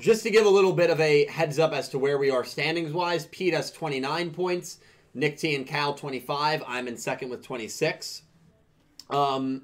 just 0.00 0.24
to 0.24 0.30
give 0.30 0.46
a 0.46 0.50
little 0.50 0.72
bit 0.72 0.90
of 0.90 0.98
a 0.98 1.26
heads 1.26 1.60
up 1.60 1.72
as 1.72 1.88
to 1.90 1.98
where 2.00 2.18
we 2.18 2.30
are 2.30 2.42
standings 2.42 2.92
wise, 2.92 3.26
Pete 3.26 3.54
has 3.54 3.70
29 3.70 4.32
points, 4.32 4.80
Nick 5.14 5.38
T 5.38 5.54
and 5.54 5.64
Cal 5.64 5.94
25. 5.94 6.64
I'm 6.66 6.88
in 6.88 6.96
second 6.96 7.30
with 7.30 7.44
26. 7.44 8.22
Um, 9.10 9.62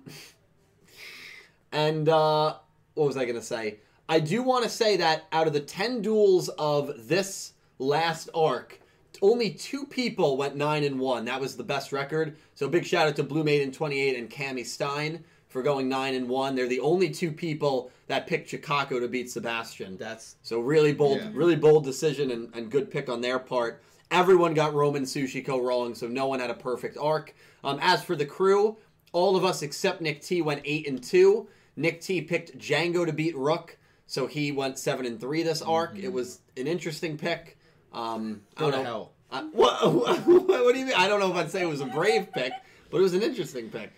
and 1.72 2.08
uh, 2.08 2.56
what 2.94 3.06
was 3.06 3.16
I 3.16 3.24
going 3.24 3.36
to 3.36 3.42
say? 3.42 3.78
I 4.08 4.20
do 4.20 4.42
want 4.42 4.64
to 4.64 4.70
say 4.70 4.96
that 4.98 5.24
out 5.32 5.46
of 5.46 5.52
the 5.52 5.60
10 5.60 6.02
duels 6.02 6.48
of 6.50 7.08
this 7.08 7.52
last 7.78 8.28
arc, 8.34 8.80
only 9.22 9.50
two 9.50 9.84
people 9.86 10.36
went 10.36 10.56
9 10.56 10.84
and 10.84 11.00
1. 11.00 11.24
That 11.24 11.40
was 11.40 11.56
the 11.56 11.64
best 11.64 11.92
record. 11.92 12.36
So 12.54 12.68
big 12.68 12.84
shout 12.84 13.08
out 13.08 13.16
to 13.16 13.22
Blue 13.22 13.42
Maiden 13.44 13.72
28 13.72 14.16
and 14.16 14.30
Cami 14.30 14.64
Stein 14.64 15.24
for 15.48 15.62
going 15.62 15.88
9 15.88 16.14
and 16.14 16.28
1. 16.28 16.54
They're 16.54 16.68
the 16.68 16.80
only 16.80 17.10
two 17.10 17.32
people 17.32 17.90
that 18.08 18.26
picked 18.26 18.48
Chicago 18.50 19.00
to 19.00 19.08
beat 19.08 19.30
Sebastian. 19.30 19.96
That's 19.96 20.36
So 20.42 20.60
really 20.60 20.92
bold, 20.92 21.18
Yeah. 21.18 21.30
really 21.32 21.56
bold 21.56 21.84
decision 21.84 22.30
and, 22.30 22.54
and 22.54 22.70
good 22.70 22.90
pick 22.90 23.08
on 23.08 23.20
their 23.20 23.38
part. 23.38 23.82
Everyone 24.10 24.54
got 24.54 24.72
Roman 24.72 25.02
Sushiko 25.02 25.60
wrong, 25.60 25.94
so 25.94 26.06
no 26.06 26.26
one 26.28 26.38
had 26.38 26.50
a 26.50 26.54
perfect 26.54 26.96
arc. 26.96 27.34
Um, 27.64 27.78
as 27.82 28.04
for 28.04 28.14
the 28.14 28.26
crew, 28.26 28.76
all 29.16 29.34
of 29.34 29.46
us 29.46 29.62
except 29.62 30.02
Nick 30.02 30.20
T 30.20 30.42
went 30.42 30.60
eight 30.66 30.86
and 30.86 31.02
two. 31.02 31.48
Nick 31.74 32.02
T 32.02 32.20
picked 32.20 32.58
Django 32.58 33.06
to 33.06 33.14
beat 33.14 33.34
Rook, 33.34 33.78
so 34.06 34.26
he 34.26 34.52
went 34.52 34.78
seven 34.78 35.06
and 35.06 35.18
three 35.18 35.42
this 35.42 35.62
arc. 35.62 35.98
It 35.98 36.12
was 36.12 36.40
an 36.54 36.66
interesting 36.66 37.16
pick. 37.16 37.56
Um, 37.94 38.42
I 38.58 38.60
go 38.60 38.70
don't 38.70 38.80
to 38.80 38.84
know. 38.84 38.90
hell. 38.90 39.12
I, 39.30 39.40
what, 39.52 40.26
what 40.26 40.72
do 40.74 40.78
you 40.78 40.84
mean? 40.84 40.94
I 40.94 41.08
don't 41.08 41.18
know 41.18 41.30
if 41.30 41.36
I'd 41.36 41.50
say 41.50 41.62
it 41.62 41.68
was 41.68 41.80
a 41.80 41.86
brave 41.86 42.30
pick, 42.30 42.52
but 42.90 42.98
it 42.98 43.00
was 43.00 43.14
an 43.14 43.22
interesting 43.22 43.70
pick. 43.70 43.90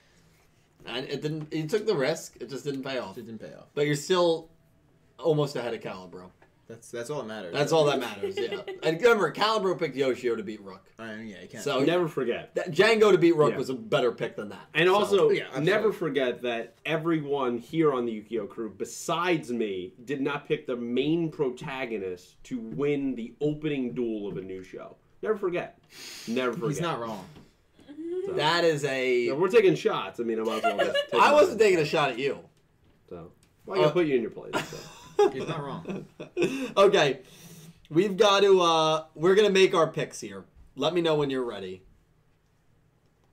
And 0.87 1.05
it 1.09 1.21
didn't. 1.21 1.53
You 1.53 1.67
took 1.67 1.85
the 1.85 1.97
risk. 1.97 2.37
It 2.41 2.49
just 2.49 2.65
didn't 2.65 2.85
pay 2.85 2.99
off. 2.99 3.19
It 3.19 3.27
didn't 3.27 3.41
pay 3.41 3.55
off. 3.55 3.67
But 3.75 3.87
you're 3.87 3.97
still 3.97 4.49
almost 5.19 5.57
ahead 5.57 5.75
of 5.75 5.81
Calibro. 5.81 6.31
That's 6.69 6.91
that's 6.91 7.09
all 7.09 7.23
that 7.23 7.29
matters. 7.29 7.55
That's 7.55 7.73
all 7.73 7.87
that 7.87 7.99
matters, 7.99 8.35
yeah. 8.39 8.61
And 8.83 9.01
remember, 9.01 9.33
Calibro 9.33 9.79
picked 9.79 9.97
Ushio 9.97 10.37
to 10.37 10.43
beat 10.43 10.61
Rook. 10.61 10.85
I 10.99 11.15
mean, 11.17 11.29
yeah, 11.29 11.41
you 11.41 11.49
can't. 11.49 11.65
So 11.65 11.81
Never 11.81 12.09
forget. 12.09 12.55
that, 12.57 12.71
Django 12.73 13.11
to 13.11 13.17
beat 13.17 13.35
Rook 13.37 13.53
Yeah. 13.53 13.57
was 13.57 13.71
a 13.71 13.75
better 13.75 14.13
pick 14.13 14.37
than 14.37 14.51
that. 14.51 14.67
And 14.75 14.87
So- 14.87 14.95
also, 14.95 15.31
yeah, 15.31 15.47
never 15.61 15.93
forget 15.93 16.43
that 16.43 16.75
everyone 16.85 17.57
here 17.57 17.93
on 17.95 18.05
the 18.05 18.13
Yu-Gi-Oh 18.13 18.49
crew, 18.49 18.69
besides 18.77 19.51
me, 19.51 19.95
did 20.05 20.21
not 20.21 20.47
pick 20.47 20.67
the 20.67 20.77
main 20.77 21.31
protagonist 21.31 22.43
to 22.45 22.59
win 22.59 23.15
the 23.15 23.33
opening 23.41 23.95
duel 23.95 24.29
of 24.29 24.37
a 24.37 24.43
new 24.43 24.63
show. 24.63 24.97
Never 25.23 25.37
forget. 25.39 25.79
Never 26.29 26.53
forget. 26.53 26.69
he's 26.69 26.81
not 26.83 27.01
wrong. 27.01 27.25
So- 28.27 28.33
that 28.35 28.65
is 28.65 28.85
a. 28.85 29.21
Yeah, 29.29 29.33
we're 29.33 29.49
taking 29.49 29.75
shots. 29.75 30.21
I 30.21 30.23
mean, 30.25 30.39
I 30.39 30.43
might 30.43 30.57
as 30.59 30.63
well 30.65 30.79
just 30.85 30.99
take 31.13 31.21
I 31.23 31.33
wasn't 31.33 31.59
taking 31.61 31.79
a 31.79 31.87
shot 31.87 32.11
at 32.11 32.19
you. 32.19 32.41
So 33.09 33.33
well, 33.65 33.77
I 33.79 33.81
gotta 33.81 33.89
Uh, 33.89 33.93
put 33.95 34.07
you 34.07 34.17
in 34.17 34.21
your 34.21 34.31
place. 34.31 34.53
So. 34.69 34.77
He's 35.33 35.49
not 35.49 35.63
wrong. 35.63 36.07
okay, 36.77 37.21
we've 37.91 38.17
got 38.17 38.41
to. 38.41 38.61
uh 38.61 39.05
We're 39.15 39.35
gonna 39.35 39.51
make 39.51 39.75
our 39.75 39.87
picks 39.89 40.21
here. 40.21 40.45
Let 40.77 40.95
me 40.95 41.01
know 41.01 41.17
when 41.17 41.31
you're 41.31 41.45
ready. 41.45 41.83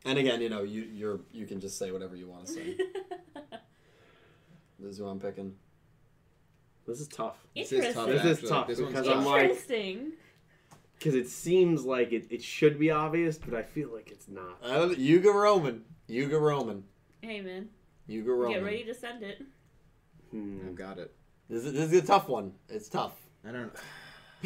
And 0.06 0.18
again, 0.18 0.42
you 0.42 0.50
know, 0.50 0.64
you 0.64 0.82
you're 0.84 1.20
you 1.32 1.46
can 1.46 1.60
just 1.60 1.78
say 1.78 1.92
whatever 1.92 2.16
you 2.16 2.28
want 2.28 2.48
to 2.48 2.54
say. 2.54 2.78
this 4.80 4.92
is 4.92 4.98
who 4.98 5.08
I'm 5.08 5.20
picking. 5.20 5.54
This 6.88 7.00
is 7.00 7.08
tough 7.08 7.38
This 7.56 7.72
is 7.72 7.96
tough. 7.96 8.08
This 8.08 8.24
is 8.44 8.50
tough 8.50 8.68
This 8.68 8.80
one's 8.80 8.92
because. 8.94 9.08
I'm 9.08 9.26
like- 9.26 9.44
Interesting. 9.50 10.12
because 11.00 11.16
it 11.16 11.28
seems 11.28 11.84
like 11.84 12.12
it, 12.14 12.28
it 12.30 12.44
should 12.44 12.78
be 12.78 12.92
obvious, 12.92 13.40
but 13.40 13.56
I 13.56 13.64
feel 13.64 13.90
like 13.92 14.12
it's 14.12 14.28
not. 14.28 14.60
I 14.64 14.76
don't, 14.76 14.98
Yuga 14.98 15.32
Roman. 15.32 15.84
Yuga 16.08 16.38
Roman. 16.38 16.84
Hey 17.22 17.42
man, 17.42 17.70
Yuga 18.06 18.32
Roman. 18.32 18.60
get 18.60 18.64
ready 18.64 18.84
to 18.84 18.94
send 18.94 19.24
it. 19.24 19.42
Hmm. 20.30 20.60
I've 20.68 20.76
got 20.76 21.00
it. 21.00 21.16
This 21.50 21.64
is, 21.66 21.74
this 21.74 21.92
is 21.92 22.04
a 22.04 22.06
tough 22.06 22.28
one. 22.28 22.54
It's 22.70 22.90
tough. 22.90 23.14
I 23.48 23.52
don't. 23.52 23.64
Know 23.74 23.80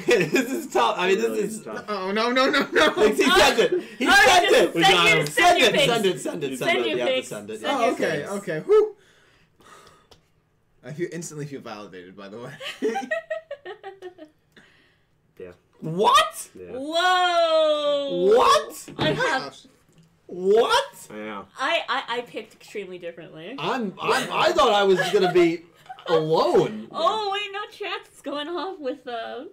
This 0.06 0.52
is 0.52 0.68
tough. 0.72 0.95
I 0.97 1.08
mean, 1.10 1.18
It 1.18 1.22
really 1.24 1.41
this 1.43 1.56
is. 1.56 1.64
tough. 1.64 1.84
Oh 1.89 2.12
no 2.12 2.32
no 2.32 2.50
no 2.50 2.68
no! 2.72 2.89
He 3.10 3.16
sent 3.24 3.60
it. 3.60 3.84
He 3.97 4.06
oh, 4.06 4.10
All 4.10 4.16
right, 4.16 4.41
sent 4.41 4.56
it. 4.56 4.76
We 4.76 4.84
Send 4.84 4.93
got 4.95 5.10
your, 5.10 5.18
him. 5.20 5.26
send 5.28 5.36
Send 5.62 5.76
it. 5.76 5.80
Send 5.89 6.06
it. 6.06 6.20
Send 6.22 6.43
it. 6.43 6.58
Send 6.58 6.60
Send 6.60 6.78
it. 6.80 6.88
your 6.88 6.97
You 6.97 6.97
have 7.00 7.08
to 7.10 7.14
picks. 7.16 7.28
send 7.28 7.50
it. 7.50 7.54
Oh, 7.56 7.58
send 7.60 7.72
Oh, 7.82 7.91
okay 7.91 8.20
picks. 8.20 8.32
okay. 8.32 8.60
Whew. 8.62 8.95
I 10.84 10.93
feel 10.93 11.10
instantly 11.12 11.45
feel 11.45 11.62
validated. 11.62 12.16
By 12.16 12.30
the 12.30 12.39
way. 12.39 12.54
Yeah. 15.39 15.52
What? 15.80 16.50
Yeah. 16.54 16.72
Whoa! 16.74 18.36
What? 18.36 18.89
I 18.97 19.12
oh 19.12 19.14
have. 19.14 19.56
What? 20.26 21.08
I 21.10 21.14
know. 21.16 21.45
I, 21.58 21.82
I 21.88 22.04
I 22.18 22.22
picked 22.22 22.54
extremely 22.54 22.97
differently. 22.97 23.56
I'm, 23.58 23.93
I'm. 24.02 24.30
I 24.34 24.52
thought 24.52 24.74
I 24.74 24.84
was 24.84 25.00
gonna 25.14 25.32
be 25.32 25.62
alone. 26.10 26.88
Oh 26.91 27.30
wait, 27.34 27.51
no 27.53 27.60
chat's 27.72 28.22
going 28.22 28.47
off 28.47 28.80
with 28.80 29.07
uh 29.07 29.45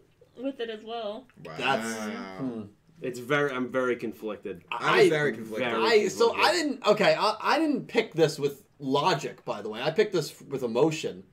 with 0.42 0.60
it 0.60 0.70
as 0.70 0.84
well. 0.84 1.26
Wow. 1.44 1.54
That's. 1.58 2.38
hmm. 2.38 2.62
It's 3.02 3.18
very. 3.18 3.50
I'm 3.52 3.70
very 3.70 3.96
conflicted. 3.96 4.62
I 4.70 5.00
was 5.02 5.08
very 5.10 5.32
conflicted. 5.32 5.70
very- 5.70 5.84
I 5.84 6.08
so 6.08 6.34
I 6.34 6.52
didn't 6.52 6.86
okay 6.86 7.14
I, 7.18 7.36
I 7.40 7.58
didn't 7.58 7.88
pick 7.88 8.14
this 8.14 8.38
with 8.38 8.64
logic 8.78 9.44
by 9.44 9.62
the 9.62 9.68
way 9.68 9.82
I 9.82 9.90
picked 9.90 10.12
this 10.12 10.40
with 10.42 10.62
emotion. 10.62 11.24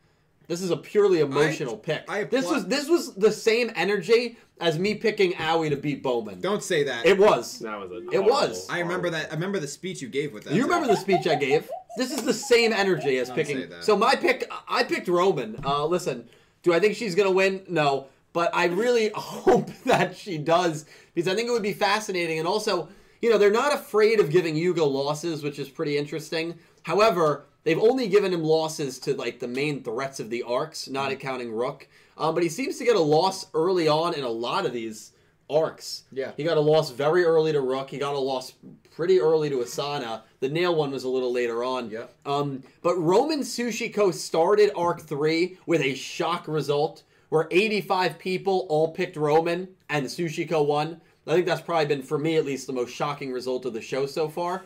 This 0.47 0.61
is 0.61 0.71
a 0.71 0.77
purely 0.77 1.19
emotional 1.21 1.77
pick. 1.77 2.03
I 2.09 2.25
this 2.25 2.49
was 2.49 2.65
this 2.67 2.89
was 2.89 3.15
the 3.15 3.31
same 3.31 3.71
energy 3.75 4.37
as 4.59 4.77
me 4.77 4.95
picking 4.95 5.33
Owie 5.33 5.69
to 5.69 5.77
beat 5.77 6.03
Bohman. 6.03 6.41
Don't 6.41 6.63
say 6.63 6.83
that. 6.83 7.05
It 7.05 7.17
was. 7.17 7.59
That 7.59 7.79
was 7.79 7.91
a. 7.91 8.09
It 8.11 8.23
was. 8.23 8.67
I 8.69 8.79
remember 8.79 9.09
that. 9.09 9.31
I 9.31 9.35
remember 9.35 9.59
the 9.59 9.67
speech 9.67 10.01
you 10.01 10.09
gave 10.09 10.33
with 10.33 10.43
that. 10.45 10.53
You 10.53 10.63
remember 10.63 10.87
the 10.87 10.97
speech 10.97 11.27
I 11.27 11.35
gave? 11.35 11.69
This 11.97 12.11
is 12.11 12.23
the 12.23 12.33
same 12.33 12.73
energy 12.73 13.17
as 13.17 13.27
Don't 13.29 13.37
picking. 13.37 13.57
say 13.57 13.65
that. 13.67 13.83
So 13.83 13.95
my 13.95 14.15
pick, 14.15 14.51
I 14.67 14.83
picked 14.83 15.07
Roman. 15.07 15.59
Uh, 15.63 15.85
listen, 15.85 16.27
do 16.61 16.73
I 16.73 16.79
think 16.79 16.95
she's 16.95 17.15
gonna 17.15 17.31
win? 17.31 17.63
No, 17.69 18.07
but 18.33 18.53
I 18.53 18.65
really 18.65 19.11
hope 19.15 19.69
that 19.85 20.17
she 20.17 20.37
does 20.37 20.85
because 21.13 21.31
I 21.31 21.35
think 21.35 21.47
it 21.47 21.51
would 21.51 21.63
be 21.63 21.73
fascinating. 21.73 22.39
And 22.39 22.47
also, 22.47 22.89
you 23.21 23.29
know, 23.29 23.37
they're 23.37 23.51
not 23.51 23.73
afraid 23.73 24.19
of 24.19 24.29
giving 24.29 24.55
Yuga 24.55 24.83
losses, 24.83 25.43
which 25.43 25.57
is 25.59 25.69
pretty 25.69 25.97
interesting. 25.97 26.59
However, 26.83 27.45
they've 27.63 27.79
only 27.79 28.07
given 28.07 28.33
him 28.33 28.43
losses 28.43 28.99
to 28.99 29.13
like 29.15 29.39
the 29.39 29.47
main 29.47 29.83
threats 29.83 30.19
of 30.19 30.29
the 30.29 30.43
arcs, 30.43 30.87
not 30.87 31.05
Mm-hmm. 31.05 31.13
accounting 31.13 31.51
Rook. 31.51 31.87
Um, 32.17 32.33
but 32.35 32.43
he 32.43 32.49
seems 32.49 32.77
to 32.77 32.85
get 32.85 32.95
a 32.95 32.99
loss 33.01 33.47
early 33.53 33.87
on 33.87 34.13
in 34.13 34.23
a 34.23 34.29
lot 34.29 34.65
of 34.65 34.73
these 34.73 35.11
arcs. 35.49 36.03
Yeah. 36.11 36.31
He 36.37 36.43
got 36.43 36.57
a 36.57 36.61
loss 36.61 36.91
very 36.91 37.23
early 37.25 37.51
to 37.51 37.61
Rook. 37.61 37.89
He 37.89 37.97
got 37.97 38.13
a 38.15 38.19
loss 38.19 38.53
pretty 38.95 39.19
early 39.19 39.49
to 39.49 39.57
Asana. 39.57 40.21
The 40.39 40.49
nail 40.49 40.75
one 40.75 40.91
was 40.91 41.03
a 41.03 41.09
little 41.09 41.31
later 41.33 41.63
on. 41.63 41.89
Yeah. 41.89 42.05
Um, 42.25 42.63
but 42.83 42.95
Roman 42.97 43.39
Sushiko 43.41 44.13
started 44.13 44.71
Arc 44.75 45.01
3 45.01 45.57
with 45.65 45.81
a 45.81 45.95
shock 45.95 46.47
result 46.47 47.03
where 47.29 47.47
85 47.49 48.19
people 48.19 48.67
all 48.69 48.91
picked 48.91 49.15
Roman 49.17 49.67
and 49.89 50.05
Sushiko 50.05 50.65
won. 50.65 51.01
I 51.25 51.33
think 51.33 51.45
that's 51.47 51.61
probably 51.61 51.85
been, 51.87 52.03
for 52.03 52.19
me 52.19 52.35
at 52.37 52.45
least, 52.45 52.67
the 52.67 52.73
most 52.73 52.93
shocking 52.93 53.31
result 53.31 53.65
of 53.65 53.73
the 53.73 53.81
show 53.81 54.05
so 54.05 54.29
far. 54.29 54.65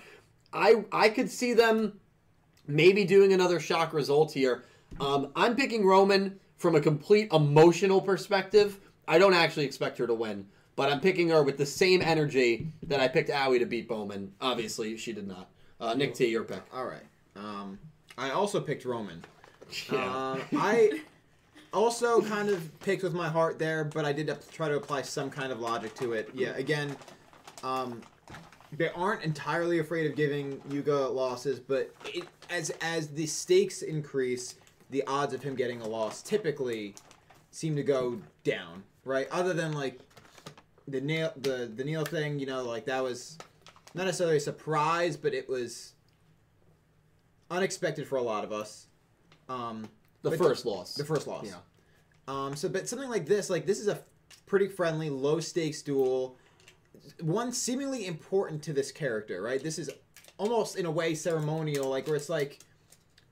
I 0.52 0.84
I 0.92 1.10
could 1.10 1.30
see 1.30 1.54
them 1.54 2.00
maybe 2.68 3.04
doing 3.06 3.34
another 3.34 3.60
shock 3.60 3.94
result 3.94 4.32
here. 4.32 4.64
Um, 5.00 5.32
I'm 5.36 5.56
picking 5.56 5.86
Roman 5.86 6.40
from 6.58 6.76
a 6.76 6.82
complete 6.82 7.32
emotional 7.32 8.02
perspective. 8.02 8.80
I 9.08 9.18
don't 9.18 9.34
actually 9.34 9.66
expect 9.66 9.98
her 10.00 10.08
to 10.08 10.14
win, 10.14 10.48
but 10.76 10.92
I'm 10.92 11.00
picking 11.00 11.30
her 11.30 11.44
with 11.44 11.58
the 11.58 11.66
same 11.66 12.02
energy 12.02 12.72
that 12.84 13.00
I 13.00 13.08
picked 13.08 13.30
Owie 13.30 13.60
to 13.60 13.66
beat 13.66 13.88
Bohman. 13.88 14.30
Obviously, 14.42 14.98
she 14.98 15.14
did 15.14 15.28
not. 15.28 15.50
Uh, 15.80 15.94
Nick 15.94 16.14
T, 16.16 16.28
your 16.28 16.44
pick. 16.44 16.64
All 16.74 16.86
right. 16.86 17.04
Um, 17.36 17.78
I 18.18 18.32
also 18.32 18.60
picked 18.60 18.86
Roman. 18.86 19.24
Yeah. 19.92 20.32
Um, 20.32 20.42
I 20.54 21.02
also 21.74 22.22
kind 22.22 22.48
of 22.50 22.80
picked 22.80 23.04
with 23.04 23.14
my 23.14 23.28
heart 23.28 23.60
there, 23.60 23.84
but 23.84 24.06
I 24.06 24.14
did 24.14 24.34
try 24.52 24.70
to 24.70 24.78
apply 24.78 25.02
some 25.02 25.30
kind 25.30 25.52
of 25.52 25.60
logic 25.60 25.94
to 25.96 26.14
it. 26.14 26.30
Yeah, 26.34 26.56
again, 26.56 26.96
um, 27.64 28.02
they 28.74 28.90
aren't 28.90 29.24
entirely 29.24 29.80
afraid 29.80 30.10
of 30.10 30.16
giving 30.16 30.62
Yuga 30.70 31.08
losses, 31.08 31.60
but 31.60 31.94
it, 32.06 32.26
as 32.50 32.70
as 32.82 33.08
the 33.10 33.26
stakes 33.26 33.82
increase, 33.82 34.56
the 34.90 35.04
odds 35.08 35.34
of 35.34 35.42
him 35.42 35.56
getting 35.56 35.82
a 35.82 35.88
loss 35.88 36.22
typically 36.22 36.96
seem 37.52 37.76
to 37.76 37.84
go 37.84 38.20
down. 38.44 38.84
Right? 39.06 39.28
Other 39.32 39.54
than 39.54 39.74
like 39.74 40.00
the 40.88 41.02
nail 41.02 41.32
the 41.38 41.72
the 41.74 41.84
Neil 41.84 42.06
thing, 42.06 42.40
you 42.40 42.46
know, 42.46 42.64
like 42.64 42.86
that 42.86 43.04
was 43.04 43.38
not 43.94 44.06
necessarily 44.06 44.38
a 44.38 44.42
surprise, 44.42 45.16
but 45.16 45.34
it 45.34 45.48
was 45.48 45.94
unexpected 47.50 48.08
for 48.08 48.18
a 48.18 48.22
lot 48.22 48.44
of 48.44 48.52
us. 48.52 48.88
Um, 49.50 49.88
the 50.22 50.38
first 50.38 50.66
loss. 50.66 50.94
the 50.96 51.06
first 51.06 51.28
loss. 51.28 51.46
Yeah. 51.46 51.56
Um, 52.28 52.56
so, 52.56 52.68
but 52.68 52.90
something 52.90 53.10
like 53.10 53.26
this, 53.26 53.50
like 53.50 53.66
this 53.66 53.80
is 53.80 53.88
a 53.88 54.00
pretty 54.46 54.68
friendly, 54.68 55.10
low 55.10 55.40
stakes 55.40 55.82
duel. 55.82 56.38
One 57.22 57.52
seemingly 57.52 58.06
important 58.08 58.62
to 58.64 58.74
this 58.74 58.92
character, 58.92 59.42
right? 59.42 59.62
This 59.64 59.80
is 59.80 59.90
almost 60.38 60.76
in 60.78 60.86
a 60.86 60.92
way 60.92 61.16
ceremonial, 61.16 61.90
like 61.90 62.08
where 62.08 62.16
it's 62.16 62.30
like 62.30 62.60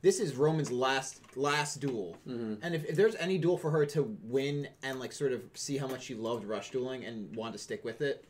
this 0.02 0.20
is 0.20 0.36
Roman's 0.36 0.72
last 0.72 1.22
last 1.36 1.80
duel, 1.80 2.16
Mhm. 2.28 2.60
and 2.62 2.76
if, 2.76 2.86
if 2.86 2.96
there's 2.96 3.16
any 3.16 3.38
duel 3.38 3.58
for 3.58 3.72
her 3.72 3.86
to 3.88 4.04
win 4.24 4.68
and 4.84 5.00
like 5.00 5.12
sort 5.12 5.32
of 5.34 5.42
see 5.54 5.78
how 5.78 5.88
much 5.88 6.04
she 6.04 6.16
loved 6.16 6.46
rush 6.46 6.72
dueling 6.72 7.04
and 7.06 7.36
want 7.36 7.54
to 7.54 7.60
stick 7.60 7.84
with 7.84 8.02
it, 8.02 8.24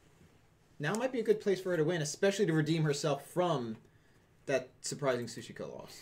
now 0.79 0.93
might 0.95 1.11
be 1.11 1.19
a 1.19 1.23
good 1.23 1.39
place 1.41 1.59
for 1.61 1.69
her 1.71 1.77
to 1.77 1.83
win, 1.83 2.01
especially 2.01 2.45
to 2.45 2.53
redeem 2.53 2.83
herself 2.83 3.27
from 3.29 3.77
that 4.45 4.69
surprising 4.81 5.25
Sushiko 5.27 5.71
loss. 5.73 5.99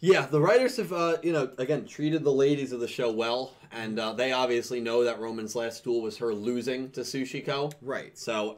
Yeah, 0.00 0.26
the 0.26 0.40
writers 0.40 0.76
have, 0.76 0.92
uh, 0.92 1.16
you 1.22 1.32
know, 1.32 1.50
again, 1.58 1.86
treated 1.86 2.24
the 2.24 2.32
ladies 2.32 2.72
of 2.72 2.80
the 2.80 2.88
show 2.88 3.10
well, 3.10 3.54
and 3.72 3.98
uh, 3.98 4.12
they 4.12 4.32
obviously 4.32 4.80
know 4.80 5.02
that 5.04 5.18
Roman's 5.18 5.56
last 5.56 5.82
duel 5.84 6.02
was 6.02 6.18
her 6.18 6.34
losing 6.34 6.90
to 6.90 7.00
Sushiko. 7.00 7.72
Right. 7.80 8.16
So, 8.18 8.56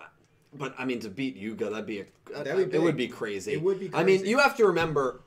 but 0.59 0.74
I 0.78 0.84
mean, 0.84 1.00
to 1.00 1.09
beat 1.09 1.36
Yuga, 1.36 1.70
that'd 1.70 1.86
be 1.86 2.00
a, 2.00 2.07
That'd 2.32 2.70
be 2.70 2.76
it 2.76 2.82
would 2.82 2.96
be 2.96 3.09
crazy. 3.09 3.52
It 3.52 3.62
would 3.62 3.78
be 3.80 3.88
Crazy. 3.88 4.00
I 4.00 4.04
mean, 4.04 4.26
you 4.26 4.38
have 4.38 4.57
to 4.57 4.66
remember, 4.66 5.20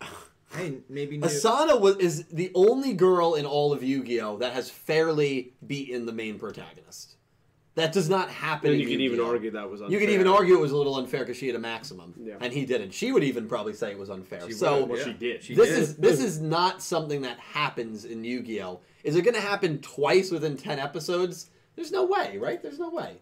Hey, 0.54 0.78
maybe 0.88 1.16
new- 1.16 1.26
Asana 1.26 1.80
was 1.80 1.96
is 1.96 2.24
the 2.26 2.50
only 2.54 2.92
girl 2.92 3.34
in 3.34 3.46
all 3.46 3.72
of 3.72 3.82
Yu-Gi-Oh 3.82 4.36
that 4.38 4.52
has 4.52 4.68
fairly 4.70 5.54
beaten 5.66 6.04
the 6.04 6.12
main 6.12 6.38
protagonist. 6.38 7.14
That 7.74 7.92
does 7.92 8.10
not 8.10 8.28
happen. 8.28 8.66
And 8.70 8.74
in 8.74 8.80
you 8.80 8.86
could 8.94 9.00
even 9.00 9.16
Yu-Gi-Oh. 9.16 9.32
argue 9.32 9.50
that 9.52 9.70
was 9.70 9.80
unfair. 9.80 9.98
You 9.98 10.06
could 10.06 10.12
even 10.12 10.26
argue 10.26 10.54
it 10.58 10.60
was 10.60 10.72
a 10.72 10.76
little 10.76 10.96
unfair 10.96 11.20
because 11.20 11.38
she 11.38 11.46
had 11.46 11.56
a 11.56 11.58
maximum, 11.58 12.12
Yeah. 12.22 12.34
and 12.42 12.52
he 12.52 12.66
didn't. 12.66 12.92
She 12.92 13.12
would 13.12 13.24
even 13.24 13.48
probably 13.48 13.72
say 13.72 13.92
it 13.92 13.98
was 13.98 14.10
unfair. 14.10 14.42
She 14.46 14.52
so 14.52 14.80
would, 14.80 14.90
Well, 14.90 14.98
Yeah. 14.98 15.04
she 15.06 15.12
did. 15.14 15.42
She 15.42 15.54
this 15.54 15.68
did. 15.70 15.78
is 15.78 15.96
this 15.96 16.20
is 16.20 16.38
not 16.40 16.82
something 16.82 17.22
that 17.22 17.38
happens 17.38 18.04
in 18.04 18.22
Yu-Gi-Oh. 18.24 18.80
Is 19.04 19.16
it 19.16 19.22
going 19.22 19.34
to 19.34 19.40
happen 19.40 19.78
twice 19.80 20.30
within 20.30 20.58
ten 20.58 20.78
episodes? 20.78 21.48
There's 21.76 21.90
no 21.90 22.04
way, 22.04 22.36
right? 22.36 22.62
There's 22.62 22.78
no 22.78 22.90
way. 22.90 23.16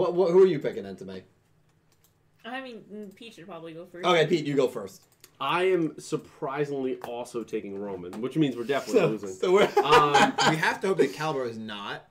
What, 0.00 0.14
what 0.14 0.30
who 0.32 0.42
are 0.42 0.46
you 0.46 0.58
picking, 0.58 0.84
Entame? 0.84 1.22
I 2.44 2.60
mean, 2.62 2.82
mm, 2.92 3.14
Pete 3.14 3.34
should 3.34 3.46
probably 3.46 3.74
go 3.74 3.84
first. 3.84 4.06
Okay, 4.06 4.26
Pete, 4.26 4.46
you 4.46 4.54
go 4.54 4.66
first. 4.66 5.02
I 5.38 5.64
am 5.64 5.98
surprisingly 5.98 6.96
also 7.06 7.42
taking 7.42 7.78
Roman, 7.78 8.20
which 8.22 8.36
means 8.36 8.56
we're 8.56 8.64
definitely 8.64 9.00
So, 9.00 9.06
losing. 9.08 9.28
so 9.28 9.52
we're 9.52 9.68
Um, 9.84 10.34
we 10.50 10.56
have 10.56 10.80
to 10.80 10.88
hope 10.88 10.98
that 10.98 11.14
Calibro 11.14 11.48
is 11.48 11.58
not. 11.58 12.08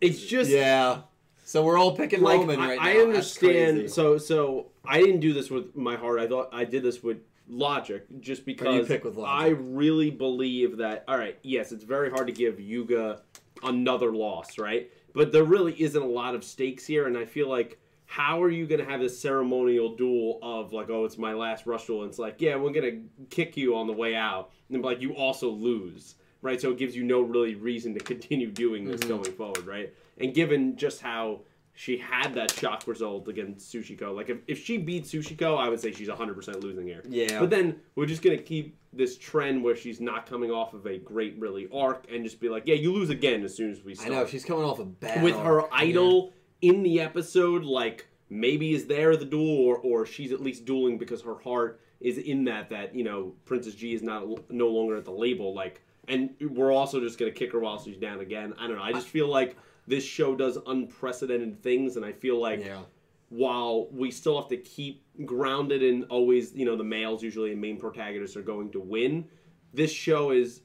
it's 0.00 0.20
just 0.24 0.50
yeah. 0.50 1.02
So 1.44 1.64
we're 1.64 1.78
all 1.78 1.96
picking 1.96 2.20
like 2.22 2.40
Roman 2.40 2.60
I, 2.60 2.68
right 2.68 2.78
now. 2.78 2.84
I 2.84 2.94
That's 2.94 3.04
understand. 3.06 3.76
crazy. 3.78 3.88
So 3.88 4.18
so 4.18 4.66
I 4.84 4.98
didn't 5.00 5.20
do 5.20 5.32
this 5.32 5.48
with 5.50 5.76
my 5.76 5.96
heart. 5.96 6.18
I 6.20 6.26
thought 6.26 6.48
I 6.52 6.64
did 6.64 6.82
this 6.82 7.02
with 7.02 7.18
logic, 7.48 8.04
just 8.20 8.44
because 8.44 8.86
pick 8.88 9.04
with 9.04 9.16
logic. 9.16 9.44
I 9.46 9.48
really 9.60 10.10
believe 10.10 10.78
that. 10.78 11.04
All 11.08 11.16
right, 11.16 11.38
yes, 11.42 11.70
it's 11.72 11.84
very 11.84 12.10
hard 12.10 12.26
to 12.26 12.32
give 12.32 12.58
Yuga 12.60 13.22
another 13.62 14.12
loss, 14.12 14.58
right? 14.58 14.90
But 15.18 15.32
there 15.32 15.42
really 15.42 15.74
isn't 15.82 16.00
a 16.00 16.06
lot 16.06 16.36
of 16.36 16.44
stakes 16.44 16.86
here, 16.86 17.08
and 17.08 17.18
I 17.18 17.24
feel 17.26 17.48
like. 17.48 17.78
How 18.10 18.42
are 18.42 18.48
you 18.48 18.66
going 18.66 18.80
to 18.82 18.86
have 18.90 19.00
this 19.00 19.20
ceremonial 19.20 19.94
duel 19.94 20.38
of 20.40 20.72
like, 20.72 20.88
oh, 20.88 21.04
it's 21.04 21.18
my 21.18 21.34
last 21.34 21.66
rush 21.66 21.86
duel? 21.86 22.04
And 22.04 22.08
it's 22.08 22.18
like, 22.18 22.40
yeah, 22.40 22.56
we're 22.56 22.72
going 22.72 22.90
to 22.90 23.26
kick 23.28 23.54
you 23.54 23.76
on 23.76 23.86
the 23.86 23.92
way 23.92 24.14
out, 24.16 24.48
and 24.72 24.82
like 24.82 25.02
you 25.02 25.12
also 25.14 25.50
lose, 25.50 26.14
right? 26.40 26.58
So 26.58 26.70
it 26.70 26.78
gives 26.78 26.96
you 26.96 27.04
no 27.04 27.20
really 27.20 27.54
reason 27.54 27.92
to 27.92 28.00
continue 28.00 28.50
doing 28.50 28.86
this 28.86 29.02
Mhm. 29.02 29.08
going 29.08 29.32
forward, 29.32 29.66
right? 29.66 29.92
And 30.16 30.32
given 30.32 30.74
just 30.74 31.02
how 31.02 31.40
she 31.78 31.96
had 31.96 32.34
that 32.34 32.50
shock 32.50 32.82
result 32.88 33.28
against 33.28 33.72
Sushiko. 33.72 34.12
Like 34.12 34.28
if, 34.30 34.38
if 34.48 34.64
she 34.64 34.78
beats 34.78 35.12
Sushiko, 35.12 35.56
I 35.56 35.68
would 35.68 35.78
say 35.78 35.92
she's 35.92 36.08
100% 36.08 36.60
losing 36.60 36.84
here. 36.84 37.04
Yeah. 37.08 37.38
But 37.38 37.50
then 37.50 37.76
we're 37.94 38.06
just 38.06 38.20
gonna 38.20 38.36
keep 38.36 38.76
this 38.92 39.16
trend 39.16 39.62
where 39.62 39.76
she's 39.76 40.00
not 40.00 40.26
coming 40.26 40.50
off 40.50 40.74
of 40.74 40.86
a 40.86 40.98
great 40.98 41.38
really 41.38 41.68
arc 41.72 42.10
and 42.12 42.24
just 42.24 42.40
be 42.40 42.48
like, 42.48 42.64
yeah, 42.66 42.74
you 42.74 42.92
lose 42.92 43.10
again 43.10 43.44
as 43.44 43.54
soon 43.54 43.70
as 43.70 43.84
we 43.84 43.94
I 44.00 44.08
know 44.08 44.26
she's 44.26 44.44
coming 44.44 44.64
off 44.64 44.80
a 44.80 44.84
bad 44.86 45.22
with 45.22 45.36
arc. 45.36 45.46
her 45.46 45.72
idol 45.72 46.32
in 46.62 46.82
the 46.82 47.00
episode, 47.00 47.62
like 47.62 48.08
maybe 48.28 48.74
is 48.74 48.86
there 48.86 49.16
the 49.16 49.24
duel, 49.24 49.58
or 49.58 49.76
or 49.76 50.04
she's 50.04 50.32
at 50.32 50.40
least 50.40 50.64
dueling 50.64 50.98
because 50.98 51.22
her 51.22 51.38
heart 51.38 51.80
is 52.00 52.18
in 52.18 52.42
that 52.46 52.70
that 52.70 52.92
you 52.92 53.04
know 53.04 53.34
Princess 53.44 53.76
G 53.76 53.94
is 53.94 54.02
not 54.02 54.50
no 54.50 54.66
longer 54.66 54.96
at 54.96 55.04
the 55.04 55.12
label, 55.12 55.54
like, 55.54 55.80
and 56.08 56.30
we're 56.40 56.72
also 56.72 56.98
just 56.98 57.20
gonna 57.20 57.30
kick 57.30 57.52
her 57.52 57.60
while 57.60 57.80
she's 57.80 57.98
down 57.98 58.18
again. 58.18 58.52
I 58.58 58.66
don't 58.66 58.78
know. 58.78 58.82
I 58.82 58.90
just 58.90 59.06
feel 59.06 59.28
like 59.28 59.56
this 59.88 60.04
show 60.04 60.34
does 60.36 60.58
unprecedented 60.66 61.62
things, 61.62 61.96
and 61.96 62.04
I 62.04 62.12
feel 62.12 62.38
like 62.40 62.64
Yeah. 62.64 62.82
while 63.30 63.88
we 63.90 64.10
still 64.10 64.38
have 64.40 64.48
to 64.50 64.56
keep 64.56 65.02
grounded 65.24 65.82
in 65.82 66.04
always, 66.04 66.54
you 66.54 66.64
know, 66.64 66.76
the 66.76 66.84
males 66.84 67.22
usually 67.22 67.52
and 67.52 67.60
main 67.60 67.78
protagonists 67.78 68.36
are 68.36 68.42
going 68.42 68.70
to 68.72 68.80
win. 68.80 69.26
This 69.72 69.90
show 69.92 70.30
is 70.30 70.62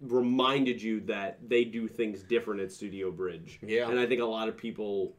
reminded 0.00 0.80
you 0.80 1.00
that 1.00 1.38
they 1.48 1.64
do 1.64 1.88
things 1.88 2.22
different 2.22 2.60
at 2.60 2.70
Studio 2.70 3.10
Bridge. 3.10 3.58
Yeah. 3.62 3.90
And 3.90 3.98
I 3.98 4.06
think 4.06 4.20
a 4.20 4.24
lot 4.24 4.48
of 4.48 4.56
people 4.56 5.16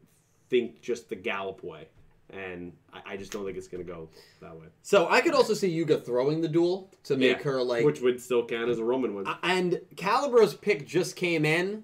think 0.49 0.81
just 0.81 1.09
the 1.09 1.15
Gallop 1.15 1.63
way. 1.63 1.87
And 2.31 2.73
I, 2.93 3.13
I 3.13 3.17
just 3.17 3.31
don't 3.31 3.43
think 3.43 3.57
it's 3.57 3.67
going 3.67 3.85
to 3.85 3.91
go 3.91 4.07
that 4.41 4.55
way. 4.55 4.67
So 4.83 5.09
I 5.09 5.19
could 5.21 5.33
also 5.33 5.53
see 5.53 5.67
Yuga 5.69 5.97
throwing 5.99 6.41
the 6.41 6.47
duel 6.47 6.91
to 7.05 7.17
make 7.17 7.37
Yeah, 7.39 7.43
her 7.43 7.61
like 7.63 7.83
Which 7.83 8.01
would 8.01 8.21
still 8.21 8.45
count 8.45 8.69
as 8.69 8.77
a 8.79 8.83
Roman 8.83 9.15
win. 9.15 9.25
And 9.43 9.81
Calibro's 9.95 10.53
pick 10.53 10.87
just 10.87 11.15
came 11.15 11.43
in. 11.43 11.83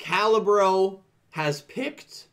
Calibro 0.00 1.00
has 1.30 1.60
picked 1.62 2.26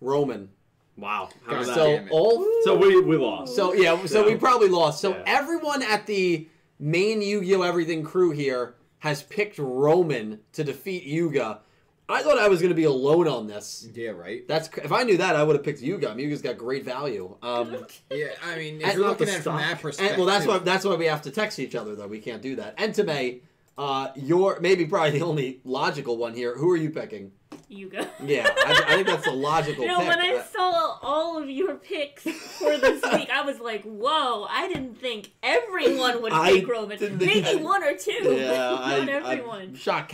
Roman. 0.00 0.50
wow. 0.96 1.28
God? 1.48 1.64
So 1.66 1.96
damn 1.96 2.08
all 2.10 2.44
so 2.64 2.76
we, 2.76 3.00
we 3.00 3.16
lost. 3.16 3.54
so 3.56 3.72
yeah, 3.72 4.04
so 4.06 4.26
we 4.26 4.34
probably 4.36 4.68
lost. 4.68 5.00
So 5.00 5.10
Yeah. 5.14 5.22
everyone 5.26 5.82
at 5.82 6.06
the 6.06 6.48
main 6.78 7.22
Yu-Gi-Oh! 7.22 7.62
Everything 7.62 8.02
crew 8.04 8.30
here 8.32 8.74
has 8.98 9.22
picked 9.22 9.58
Roman 9.58 10.40
to 10.52 10.64
defeat 10.64 11.04
Yuga. 11.04 11.60
I 12.06 12.22
thought 12.22 12.36
I 12.38 12.48
was 12.48 12.60
going 12.60 12.68
to 12.70 12.74
be 12.76 12.84
alone 12.84 13.26
on 13.28 13.46
this. 13.46 13.88
Yeah, 13.94 14.10
right. 14.10 14.46
That's 14.46 14.68
if 14.76 14.92
I 14.92 15.04
knew 15.04 15.16
that 15.16 15.36
I 15.36 15.42
would 15.42 15.56
have 15.56 15.64
picked 15.64 15.80
Yuga. 15.80 16.14
Yuga's 16.18 16.42
got 16.42 16.58
great 16.58 16.84
value. 16.84 17.34
Um, 17.42 17.76
Yeah, 18.10 18.26
I 18.44 18.56
mean, 18.56 18.80
if 18.82 18.88
And 18.88 18.98
you're 18.98 19.08
looking 19.08 19.28
at 19.28 19.36
it 19.38 19.42
from 19.42 19.56
that 19.56 19.80
perspective, 19.80 20.18
And, 20.18 20.18
well, 20.18 20.26
that's 20.26 20.46
why 20.46 20.58
that's 20.58 20.84
why 20.84 20.96
we 20.96 21.06
have 21.06 21.22
to 21.22 21.30
text 21.30 21.58
each 21.58 21.74
other 21.74 21.94
though. 21.94 22.06
We 22.06 22.18
can't 22.20 22.42
do 22.42 22.56
that. 22.56 22.74
And 22.76 22.94
Tame, 22.94 23.40
uh, 23.76 24.08
you're 24.14 24.60
maybe 24.60 24.86
probably 24.86 25.18
the 25.18 25.22
only 25.24 25.60
logical 25.64 26.16
one 26.16 26.34
here. 26.34 26.56
Who 26.56 26.70
are 26.70 26.76
you 26.76 26.90
picking? 26.90 27.32
You 27.68 27.88
go. 27.88 28.06
Yeah, 28.24 28.48
I, 28.48 28.84
I 28.86 28.94
think 28.96 29.06
that's 29.06 29.24
the 29.24 29.32
logical 29.32 29.84
You 29.84 29.88
know, 29.90 29.98
pick. 30.00 30.08
when 30.08 30.20
I 30.20 30.34
Uh, 30.36 30.42
saw 30.44 30.98
all 31.02 31.38
of 31.42 31.48
your 31.50 31.74
picks 31.76 32.22
for 32.22 32.76
this 32.78 33.02
week, 33.12 33.30
I 33.30 33.42
was 33.42 33.58
like, 33.60 33.82
"Whoa!" 33.84 34.46
I 34.48 34.68
didn't 34.68 35.00
think 35.00 35.32
everyone 35.42 36.22
would 36.22 36.32
I 36.32 36.52
pick 36.52 36.68
Roman. 36.68 36.98
Maybe 37.18 37.62
one 37.62 37.82
or 37.82 37.96
two, 37.96 38.12
yeah, 38.12 38.76
but 38.78 39.04
not 39.04 39.08
I, 39.08 39.12
everyone. 39.32 39.60
I'm 39.60 39.74
shocked 39.74 40.12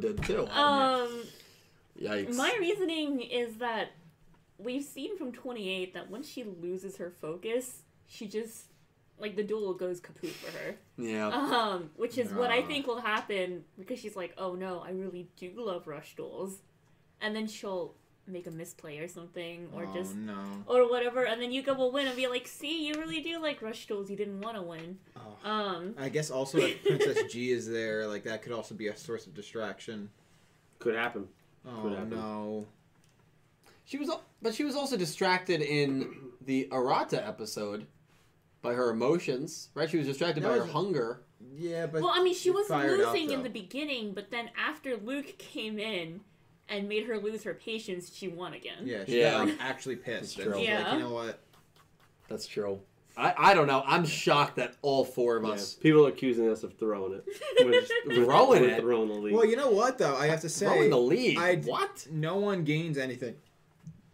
did 0.00 0.22
too. 0.22 0.46
Um, 0.48 1.24
Yikes. 2.00 2.34
my 2.34 2.54
reasoning 2.58 3.20
is 3.20 3.56
that 3.56 3.92
we've 4.58 4.84
seen 4.84 5.16
from 5.18 5.32
28 5.32 5.94
that 5.94 6.10
once 6.10 6.28
she 6.28 6.44
loses 6.44 6.96
her 6.96 7.12
focus, 7.20 7.82
she 8.06 8.26
just 8.26 8.64
like 9.22 9.36
the 9.36 9.42
duel 9.44 9.72
goes 9.72 10.00
kaput 10.00 10.30
for 10.30 10.50
her. 10.58 10.74
yeah. 10.98 11.28
Um, 11.28 11.90
which 11.96 12.18
is 12.18 12.32
what 12.32 12.50
I 12.50 12.60
think 12.62 12.86
will 12.86 13.00
happen 13.00 13.64
because 13.78 13.98
she's 13.98 14.16
like, 14.16 14.34
"Oh 14.36 14.54
no, 14.54 14.80
I 14.80 14.90
really 14.90 15.28
do 15.36 15.52
love 15.56 15.86
rush 15.86 16.14
duels," 16.16 16.58
and 17.20 17.34
then 17.34 17.46
she'll 17.46 17.94
make 18.26 18.46
a 18.46 18.50
misplay 18.50 18.98
or 18.98 19.08
something, 19.08 19.68
or 19.74 19.86
oh, 19.86 19.94
just 19.94 20.14
no. 20.14 20.34
or 20.66 20.88
whatever, 20.90 21.24
and 21.24 21.40
then 21.40 21.50
Yuga 21.52 21.74
will 21.74 21.92
win 21.92 22.06
and 22.06 22.16
be 22.16 22.26
like, 22.26 22.46
"See, 22.46 22.86
you 22.86 22.94
really 22.94 23.22
do 23.22 23.40
like 23.40 23.62
rush 23.62 23.86
duels. 23.86 24.10
You 24.10 24.16
didn't 24.16 24.40
want 24.40 24.56
to 24.56 24.62
win." 24.62 24.98
Oh. 25.16 25.48
Um, 25.48 25.94
I 25.98 26.08
guess 26.08 26.30
also 26.30 26.58
if 26.58 26.84
Princess 26.84 27.32
G 27.32 27.52
is 27.52 27.68
there, 27.68 28.06
like 28.06 28.24
that 28.24 28.42
could 28.42 28.52
also 28.52 28.74
be 28.74 28.88
a 28.88 28.96
source 28.96 29.26
of 29.26 29.34
distraction. 29.34 30.10
Could 30.80 30.96
happen. 30.96 31.28
Oh 31.66 31.82
Could 31.82 31.92
happen. 31.92 32.10
no. 32.10 32.66
She 33.84 33.98
was, 33.98 34.08
al- 34.08 34.22
but 34.40 34.54
she 34.54 34.64
was 34.64 34.74
also 34.74 34.96
distracted 34.96 35.60
in 35.60 36.08
the 36.44 36.68
Arata 36.72 37.26
episode 37.26 37.86
by 38.62 38.72
her 38.74 38.90
emotions, 38.90 39.68
right? 39.74 39.90
She 39.90 39.98
was 39.98 40.06
distracted 40.06 40.42
That 40.44 40.50
by 40.50 40.58
her 40.58 40.64
hunger. 40.72 41.20
Yeah, 41.54 41.86
but 41.86 42.02
well, 42.02 42.12
I 42.14 42.22
mean, 42.22 42.34
she 42.34 42.48
it 42.50 42.54
was 42.54 42.68
fired 42.68 43.00
up, 43.00 43.12
losing 43.12 43.30
in 43.32 43.42
the 43.42 43.50
beginning, 43.50 44.14
but 44.14 44.30
then 44.30 44.48
after 44.56 44.96
Luke 44.96 45.26
came 45.38 45.78
in 45.78 46.20
and 46.68 46.88
made 46.88 47.06
her 47.06 47.18
lose 47.18 47.42
her 47.42 47.54
patience, 47.54 48.14
she 48.14 48.28
won 48.28 48.54
again. 48.54 48.78
Yeah, 48.84 49.04
she 49.04 49.20
Yeah. 49.20 49.32
got 49.32 49.48
like, 49.48 49.56
actually 49.60 49.96
pissed. 49.96 50.36
That's 50.36 50.46
And 50.46 50.52
true. 50.54 50.60
she's 50.60 50.68
like, 50.70 50.78
Yeah. 50.78 50.94
you 50.94 51.00
know 51.00 51.12
what? 51.12 51.40
That's 52.28 52.46
true. 52.46 52.80
I, 53.14 53.34
I 53.36 53.54
don't 53.54 53.66
know. 53.66 53.82
I'm 53.86 54.06
shocked 54.06 54.56
that 54.56 54.76
all 54.80 55.04
four 55.04 55.36
of 55.36 55.44
Yeah. 55.44 55.50
us 55.50 55.74
People 55.74 56.06
are 56.06 56.08
accusing 56.08 56.48
us 56.48 56.62
of 56.62 56.72
throwing 56.78 57.12
it. 57.14 57.24
We're 57.62 57.72
just, 57.80 57.92
we're, 58.06 58.24
Throwing 58.24 58.62
we're 58.62 58.68
it? 58.70 58.80
Throwing 58.80 59.08
the 59.08 59.14
league. 59.14 59.34
Well, 59.34 59.44
you 59.44 59.56
know 59.56 59.68
what 59.70 59.98
though? 59.98 60.16
I 60.16 60.28
have 60.28 60.40
to 60.42 60.48
say, 60.48 60.64
throwing 60.66 60.88
the 60.90 60.96
lead. 60.96 61.36
I 61.36 61.56
what? 61.56 62.06
no 62.10 62.36
one 62.36 62.64
gains 62.64 62.96
anything 62.96 63.34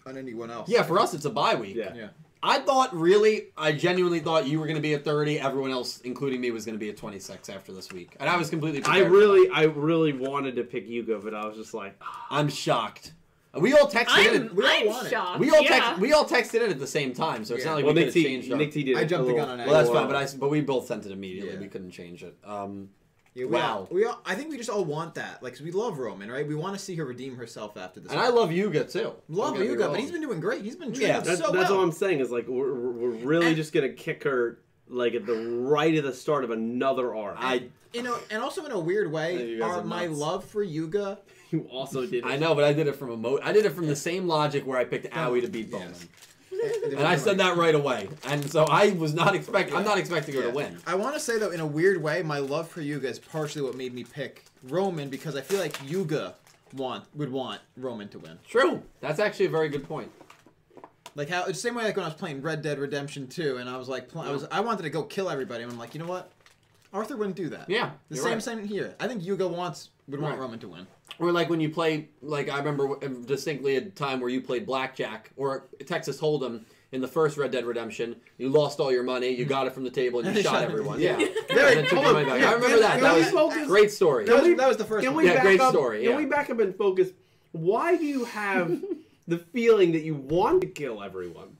on 0.05 0.17
anyone 0.17 0.51
else. 0.51 0.69
Yeah, 0.69 0.83
for 0.83 0.99
us 0.99 1.15
it's 1.15 1.27
a 1.27 1.31
bye 1.31 1.55
week. 1.55 1.77
yeah. 1.77 1.95
Yeah. 1.95 2.09
I 2.43 2.61
thought 2.61 2.95
really, 2.95 3.49
I 3.57 3.73
genuinely 3.73 4.21
thought 4.21 4.47
you 4.47 4.61
were 4.61 4.67
going 4.67 4.77
to 4.77 4.83
be 4.83 4.95
at 4.95 5.05
30. 5.05 5.41
Everyone 5.41 5.71
else, 5.73 6.01
including 6.03 6.41
me, 6.41 6.51
was 6.53 6.65
going 6.65 6.75
to 6.77 6.79
be 6.79 6.89
at 6.89 6.97
26 6.97 7.49
after 7.49 7.73
this 7.73 7.91
week, 7.93 8.15
and 8.21 8.29
I 8.31 8.37
was 8.37 8.49
completely. 8.51 8.81
I 8.81 8.83
prepared 8.83 9.07
for 9.09 9.13
really. 9.13 9.51
I 9.51 9.63
really 9.65 10.13
wanted 10.13 10.55
to 10.57 10.63
pick 10.65 10.89
Yuga, 10.89 11.19
but 11.19 11.35
I 11.35 11.45
was 11.47 11.57
just 11.57 11.75
like, 11.75 12.01
I'm 12.31 12.49
shocked. 12.49 13.13
We 13.55 13.73
all 13.73 13.89
texted 13.91 14.35
in. 14.35 14.49
I'm, 14.51 14.55
We 14.57 14.65
all 14.65 14.71
I'm 14.81 14.87
won 14.87 15.07
it. 15.07 15.11
shocked. 15.11 15.41
We 15.41 15.51
all 15.51 15.63
yeah. 15.63 15.69
text, 15.81 16.01
we 16.01 16.13
all 16.13 16.25
texted 16.27 16.63
in 16.63 16.71
at 16.71 16.79
the 16.79 16.87
same 16.87 17.13
time, 17.13 17.45
so 17.45 17.55
it's 17.55 17.65
Yeah. 17.65 17.71
not 17.71 17.77
like 17.77 17.85
well, 17.87 17.95
we 17.95 18.01
Nick 18.05 18.13
could 18.13 18.23
have 18.23 18.25
T, 18.25 18.29
changed. 18.35 18.53
our- 18.53 18.59
Nick 18.59 18.73
T 18.73 18.85
did. 18.85 18.97
I 18.97 19.05
jumped 19.05 19.29
a 19.29 19.33
the 19.33 19.39
gun 19.39 19.49
on 19.49 19.59
that. 19.59 19.67
well, 19.67 19.77
that's 19.79 19.91
fine, 19.91 20.07
but 20.07 20.15
I 20.17 20.29
but 20.39 20.49
we 20.51 20.61
both 20.61 20.87
sent 20.87 21.07
it 21.07 21.13
immediately. 21.13 21.55
Yeah. 21.55 21.61
We 21.61 21.67
couldn't 21.69 21.91
change 21.91 22.23
it. 22.23 22.37
Um, 22.45 22.91
Yeah, 23.39 23.45
we 23.47 23.53
Wow. 23.53 23.79
All, 23.79 23.89
we 23.91 24.05
all, 24.05 24.21
I 24.27 24.35
think 24.35 24.51
we 24.51 24.57
just 24.57 24.69
all 24.69 24.85
want 24.85 25.15
that. 25.15 25.43
Like, 25.43 25.53
'cause 25.55 25.63
we 25.63 25.71
love 25.71 25.99
Roman, 25.99 26.31
right? 26.31 26.47
We 26.47 26.55
want 26.57 26.77
to 26.77 26.79
see 26.83 26.97
her 26.97 27.05
redeem 27.05 27.37
herself 27.37 27.77
after 27.77 28.01
this. 28.01 28.11
and 28.11 28.21
I 28.21 28.29
love 28.31 28.51
Yuga 28.51 28.85
too. 28.85 29.13
love 29.29 29.55
Don't 29.55 29.65
Yuga, 29.65 29.89
but 29.91 30.01
he's 30.01 30.11
been 30.11 30.21
doing 30.21 30.41
great. 30.41 30.63
He's 30.63 30.77
been 30.77 30.93
Yeah, 30.95 31.21
That's, 31.21 31.41
so 31.41 31.53
that's 31.53 31.69
well. 31.71 31.79
what 31.79 31.85
I'm 31.85 31.93
saying. 31.93 32.19
Is 32.21 32.31
like 32.31 32.49
we're, 32.49 32.75
we're 32.75 32.91
we're 32.91 33.11
really 33.27 33.47
And- 33.49 33.57
just 33.57 33.73
gonna 33.73 33.93
kick 33.93 34.25
her 34.25 34.59
like 34.89 35.15
at 35.15 35.25
the 35.27 35.35
right 35.37 35.95
at 35.95 36.03
the 36.03 36.13
start 36.15 36.43
of 36.45 36.51
another 36.51 37.15
arc. 37.15 37.37
I 37.39 37.69
You 37.95 38.03
know, 38.03 38.19
and 38.31 38.43
also 38.43 38.65
in 38.65 38.73
a 38.73 38.79
weird 38.79 39.13
way, 39.13 39.59
guys 39.59 39.69
our, 39.71 39.77
are 39.81 39.85
my 39.85 40.07
love 40.07 40.45
for 40.45 40.63
Yuga. 40.63 41.19
you 41.51 41.61
also 41.71 42.05
did. 42.07 42.25
I 42.25 42.37
know, 42.37 42.55
but 42.55 42.65
I 42.65 42.73
did 42.73 42.87
it 42.87 42.97
from 42.97 43.13
emo- 43.13 43.39
I 43.43 43.53
did 43.53 43.65
it 43.67 43.71
from 43.73 43.87
the 43.87 43.97
same 43.97 44.27
logic 44.27 44.67
where 44.67 44.79
I 44.79 44.85
picked 44.85 45.11
Owie 45.13 45.41
to 45.43 45.49
beat 45.49 45.69
Yeah. 45.69 45.79
Bohman, 45.79 46.09
and 46.51 47.01
I 47.01 47.17
said 47.17 47.39
that 47.39 47.57
right 47.57 47.75
away. 47.75 48.09
And 48.27 48.49
so 48.51 48.65
I 48.65 48.91
was 48.91 49.15
not 49.15 49.35
expecting. 49.35 49.77
I'm 49.77 49.85
not 49.85 49.99
expecting 49.99 50.35
her 50.37 50.43
to 50.43 50.51
win. 50.51 50.79
I 50.87 50.95
want 50.95 51.15
to 51.15 51.21
say 51.21 51.39
though, 51.39 51.51
in 51.51 51.61
a 51.61 51.67
weird 51.67 52.03
way, 52.03 52.23
my 52.23 52.39
love 52.39 52.69
for 52.69 52.81
Yuga 52.81 53.09
is 53.09 53.19
partially 53.19 53.63
what 53.63 53.75
made 53.75 53.95
me 53.95 54.05
pick 54.05 54.45
Roman 54.65 55.09
because 55.09 55.37
I 55.37 55.41
feel 55.41 55.61
like 55.61 55.77
Yuga 55.89 56.35
want 56.75 57.05
would 57.15 57.31
want 57.33 57.61
Roman 57.77 58.09
to 58.11 58.19
win. 58.19 58.39
True. 58.49 58.83
That's 59.01 59.21
actually 59.21 59.47
a 59.47 59.51
very 59.51 59.69
good 59.69 59.85
point. 59.87 60.11
Like 61.15 61.29
how 61.29 61.41
it's 61.41 61.49
the 61.63 61.69
same 61.69 61.75
way 61.75 61.85
like 61.85 61.97
when 61.97 62.05
I 62.05 62.09
was 62.09 62.17
playing 62.17 62.43
Red 62.43 62.63
Dead 62.63 62.79
Redemption 62.79 63.27
2 63.27 63.57
and 63.57 63.69
I 63.69 63.77
was 63.77 63.89
like 63.89 64.09
pl- 64.09 64.21
I 64.23 64.31
was 64.31 64.47
I 64.51 64.61
wanted 64.61 64.83
to 64.83 64.91
go 64.91 65.03
kill 65.03 65.29
everybody 65.31 65.63
and 65.65 65.73
I'm 65.73 65.79
like, 65.79 65.95
you 65.95 66.01
know 66.01 66.07
what? 66.07 66.31
Arthur 66.93 67.17
wouldn't 67.17 67.37
do 67.37 67.49
that. 67.51 67.69
Yeah, 67.69 67.91
The 68.09 68.17
you're 68.17 68.25
same 68.25 68.33
right. 68.35 68.43
same 68.43 68.65
here. 68.67 68.95
I 69.01 69.09
think 69.09 69.25
Yuga 69.25 69.47
wants 69.49 69.91
would 70.09 70.21
want 70.21 70.35
Right. 70.35 70.41
Roman 70.41 70.59
to 70.61 70.69
win. 70.69 70.87
Or 71.19 71.33
like 71.33 71.51
when 71.51 71.61
you 71.61 71.71
play, 71.71 72.09
like 72.23 72.49
I 72.49 72.59
remember 72.59 72.93
uh, 73.05 73.09
distinctly 73.27 73.77
a 73.77 73.83
time 73.83 74.21
where 74.21 74.29
you 74.31 74.41
played 74.41 74.67
blackjack 74.67 75.31
or 75.37 75.67
Texas 75.87 76.21
Hold'em 76.21 76.65
in 76.93 77.01
the 77.01 77.09
first 77.09 77.37
Red 77.37 77.51
Dead 77.51 77.67
Redemption. 77.67 78.17
You 78.39 78.49
lost 78.49 78.81
all 78.81 78.93
your 78.93 79.03
money, 79.03 79.31
you 79.31 79.45
hmm. 79.45 79.49
got 79.49 79.67
it 79.67 79.73
from 79.73 79.85
the 79.85 79.91
table, 79.91 80.21
and 80.21 80.37
you 80.37 80.43
shot 80.45 80.63
everyone. 80.63 81.01
Yeah, 81.01 81.17
Very- 81.17 81.31
and 81.31 81.79
then 81.79 81.85
took 81.87 82.03
your 82.03 82.13
money 82.13 82.27
back. 82.27 82.41
yeah, 82.41 82.51
I 82.51 82.53
remember 82.53 82.79
that. 82.81 82.93
can 82.95 83.03
That 83.03 83.17
was 83.17 83.31
focus- 83.31 83.67
great 83.67 83.91
story. 83.91 84.25
That 84.27 84.37
was, 84.37 84.45
we- 84.45 84.55
that 84.55 84.69
was 84.69 84.77
the 84.77 84.85
first 84.85 85.05
Can 85.05 85.15
one. 85.15 85.25
we 85.25 85.29
Yeah, 85.31 85.37
back 85.37 85.43
great 85.43 85.61
up, 85.61 85.73
story, 85.73 86.03
Can 86.03 86.11
yeah. 86.11 86.17
we 86.17 86.27
back 86.27 86.51
up 86.51 86.61
and 86.61 86.75
focus? 86.75 87.11
Why 87.53 87.97
do 87.97 88.05
you 88.07 88.25
have 88.25 88.83
the 89.29 89.39
feeling 89.39 89.93
that 89.93 90.03
you 90.03 90.15
want 90.15 90.61
to 90.63 90.67
kill 90.67 91.03
everyone? 91.03 91.57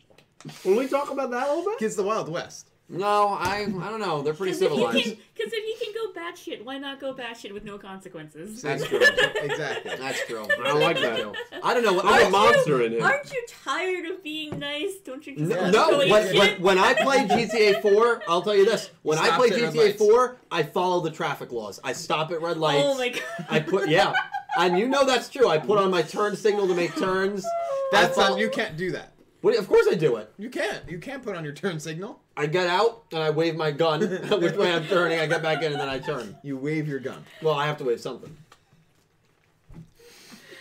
When 0.63 0.77
we 0.77 0.87
talk 0.87 1.11
about 1.11 1.31
that 1.33 1.49
a 1.49 1.51
little 1.53 1.65
bit, 1.65 1.83
It's 1.83 1.97
the 1.97 2.05
Wild 2.05 2.29
West. 2.29 2.68
No, 2.91 3.29
I 3.29 3.67
I 3.67 3.91
don't 3.91 4.01
know. 4.01 4.23
They're 4.23 4.33
pretty 4.33 4.53
Because 4.53 4.63
if, 4.63 4.71
you 4.71 4.77
civilized. 4.77 5.19
Because 5.37 5.53
if 5.53 5.81
you 5.81 5.93
can 5.93 5.95
go 5.95 6.19
batshit, 6.19 6.65
why 6.65 6.79
not 6.79 6.99
go 6.99 7.13
batshit 7.13 7.53
with 7.53 7.63
no 7.65 7.77
consequences? 7.77 8.63
That's 8.63 8.83
true. 8.89 8.99
exactly. 8.99 9.93
That's 9.97 10.27
true. 10.27 10.45
I 10.45 10.69
don't 10.69 10.81
like 10.81 10.97
that. 10.97 11.35
I 11.63 11.75
don't 11.75 11.85
know. 11.85 11.93
what- 11.93 12.07
There's 12.07 12.23
a 12.23 12.27
I, 12.27 12.31
monster 12.31 12.83
in 12.83 12.95
him. 12.95 13.03
Aren't 13.03 13.31
you 13.31 13.45
tired 13.63 14.07
of 14.07 14.23
being 14.23 14.59
nice? 14.59 14.95
Don't 15.05 15.27
you 15.27 15.37
just 15.37 15.51
no, 15.51 15.91
no, 15.91 15.99
when, 15.99 16.37
when, 16.37 16.63
when 16.63 16.79
I 16.79 16.95
play 16.95 17.19
GTA 17.27 17.83
4, 17.83 18.23
I'll 18.27 18.41
tell 18.41 18.57
you 18.57 18.65
this. 18.65 18.91
When 19.03 19.19
I 19.19 19.37
play 19.37 19.51
GTA 19.51 19.99
4, 19.99 20.39
I 20.51 20.63
follow 20.63 21.01
the 21.01 21.11
traffic 21.11 21.53
laws. 21.53 21.81
I 21.85 21.93
stop 21.93 22.31
at 22.31 22.41
red 22.41 22.57
lights. 22.57 22.83
Oh 22.83 22.97
my 22.97 23.11
god. 23.11 23.23
I 23.51 23.61
put 23.61 23.89
yeah, 23.91 24.15
and 24.59 24.79
you 24.79 24.89
know 24.89 25.05
that's 25.05 25.29
true. 25.29 25.49
I 25.49 25.59
put 25.59 25.79
on 25.79 25.91
my 25.91 26.01
turn 26.03 26.37
signal 26.37 26.67
to 26.69 26.75
make 26.75 26.97
turns. 26.97 27.45
That's 27.93 28.17
not, 28.17 28.39
you 28.39 28.49
can't 28.51 28.77
do 28.77 28.93
that. 28.93 29.13
What- 29.41 29.57
of 29.57 29.69
course 29.69 29.87
I 29.89 29.95
do 29.95 30.17
it. 30.17 30.33
You 30.39 30.51
can't. 30.51 30.89
You 30.89 30.99
can't 30.99 31.23
put 31.23 31.37
on 31.37 31.45
your 31.45 31.53
turn 31.53 31.79
signal. 31.81 32.21
I 32.37 32.47
get 32.47 32.67
out 32.67 33.05
and 33.13 33.23
I 33.23 33.31
wave 33.31 33.57
my 33.57 33.71
gun, 33.71 34.01
which 34.41 34.55
way 34.57 34.73
I'm 34.73 34.85
turning. 34.87 35.21
I 35.21 35.27
get 35.27 35.43
back 35.43 35.63
in 35.63 35.73
and 35.73 35.81
then 35.81 35.89
I 35.89 35.99
turn. 35.99 36.37
You 36.43 36.57
wave 36.57 36.89
your 36.89 36.99
gun. 37.01 37.25
Well, 37.43 37.55
I 37.55 37.67
have 37.67 37.77
to 37.79 37.85
wave 37.85 38.01
something. 38.01 38.37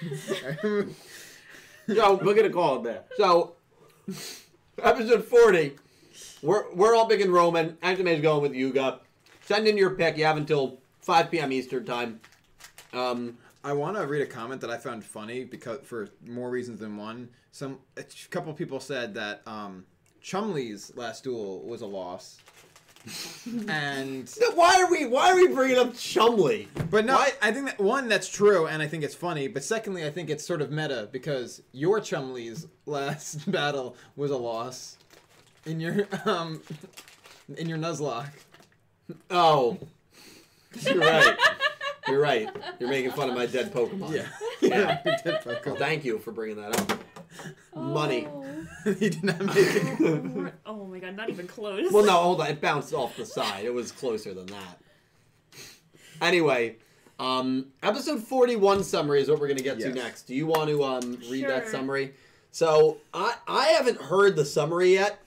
So 1.88 2.16
We're 2.22 2.34
gonna 2.36 2.50
call 2.50 2.80
it 2.80 2.84
that. 2.84 3.08
So, 3.16 3.54
episode 4.84 5.24
40. 5.24 5.78
We're, 6.42 6.70
we're 6.74 6.94
all 6.96 7.08
picking 7.08 7.32
Roman. 7.32 7.78
Entame's 7.82 8.22
going 8.22 8.42
with 8.42 8.54
Yuga. 8.54 9.00
Send 9.42 9.68
in 9.70 9.78
your 9.78 9.92
pick. 9.92 10.18
You 10.18 10.26
have 10.26 10.36
until 10.36 10.80
5 11.00 11.32
p.m. 11.32 11.52
Eastern 11.54 11.86
time. 11.86 12.20
Um, 12.92 13.38
I 13.68 13.74
want 13.74 13.98
to 13.98 14.08
read 14.08 14.22
a 14.22 14.26
comment 14.26 14.62
that 14.62 14.70
I 14.70 14.78
found 14.78 15.04
funny 15.04 15.44
because 15.44 15.80
for 15.84 16.08
more 16.26 16.50
reasons 16.50 16.80
than 16.80 16.96
one. 16.96 17.28
Some 17.52 17.80
a 17.98 18.06
couple 18.30 18.54
people 18.54 18.80
said 18.80 19.14
that 19.16 19.42
um, 19.46 19.86
Chumley's 20.24 20.96
last 20.96 21.26
duel 21.26 21.68
was 21.68 21.82
a 21.82 21.86
loss, 21.86 22.38
and 23.68 24.34
why 24.56 24.82
are 24.82 24.90
we 24.90 25.06
why 25.06 25.32
are 25.32 25.36
we 25.36 25.50
bringing 25.50 25.78
up 25.78 25.94
Chumley? 25.96 26.70
but 26.90 27.04
no, 27.04 27.18
I, 27.18 27.34
I 27.42 27.52
think 27.52 27.66
that 27.66 27.78
one 27.78 28.08
that's 28.08 28.30
true, 28.30 28.68
and 28.68 28.82
I 28.82 28.88
think 28.88 29.04
it's 29.04 29.16
funny. 29.16 29.50
But 29.50 29.66
secondly, 29.66 30.06
I 30.06 30.12
think 30.12 30.30
it's 30.30 30.48
sort 30.48 30.62
of 30.62 30.72
meta 30.72 31.10
because 31.12 31.62
your 31.74 32.00
Chumley's 32.00 32.68
last 32.86 33.52
battle 33.52 33.98
was 34.16 34.32
a 34.32 34.38
loss 34.38 34.96
in 35.66 35.82
your 35.82 36.08
um 36.24 36.62
in 37.58 37.68
your 37.68 37.78
Nuzlocke. 37.78 38.32
Oh, 39.30 39.78
you're 40.84 41.00
right. 41.00 41.38
You're 42.10 42.20
right. 42.22 42.50
You're 42.80 42.90
making 42.90 43.12
fun 43.12 43.30
of 43.30 43.36
my 43.36 43.46
dead 43.46 43.74
Pokemon. 43.74 44.12
Yeah, 44.14 44.26
Yeah. 44.62 45.00
You 45.06 45.12
did 45.24 45.46
Well, 45.46 45.56
Pokemon. 45.58 45.78
thank 45.80 46.06
you 46.06 46.20
for 46.20 46.32
bringing 46.32 46.58
that 46.58 46.80
up. 46.92 47.00
Money. 47.76 48.28
Oh. 48.28 48.44
he 49.00 49.10
did 49.10 49.24
not 49.24 49.40
make 49.40 49.56
it. 49.58 50.54
oh 50.66 50.86
my 50.86 51.00
god, 51.00 51.16
not 51.16 51.30
even 51.30 51.48
close. 51.48 51.92
Well, 51.92 52.06
no, 52.06 52.12
hold 52.14 52.42
on. 52.42 52.48
It 52.48 52.62
bounced 52.62 52.94
off 52.94 53.16
the 53.18 53.26
side. 53.26 53.66
It 53.66 53.74
was 53.74 53.92
closer 53.92 54.34
than 54.34 54.48
that. 54.48 54.80
Anyway, 56.22 56.78
um, 57.20 57.68
episode 57.84 58.24
41 58.24 58.84
summary 58.84 59.22
is 59.22 59.30
what 59.30 59.40
we're 59.40 59.48
going 59.48 59.58
to 59.58 59.64
get 59.64 59.80
to 59.80 59.94
next. 59.94 60.24
Do 60.24 60.34
you 60.36 60.48
want 60.48 60.70
to 60.70 60.84
um, 60.84 61.20
read 61.30 61.48
that 61.48 61.64
Sure. 61.64 61.72
summary? 61.72 62.14
So, 62.52 62.98
I, 63.14 63.36
I 63.48 63.66
haven't 63.68 64.02
heard 64.02 64.36
the 64.36 64.46
summary 64.46 64.94
yet. 64.94 65.20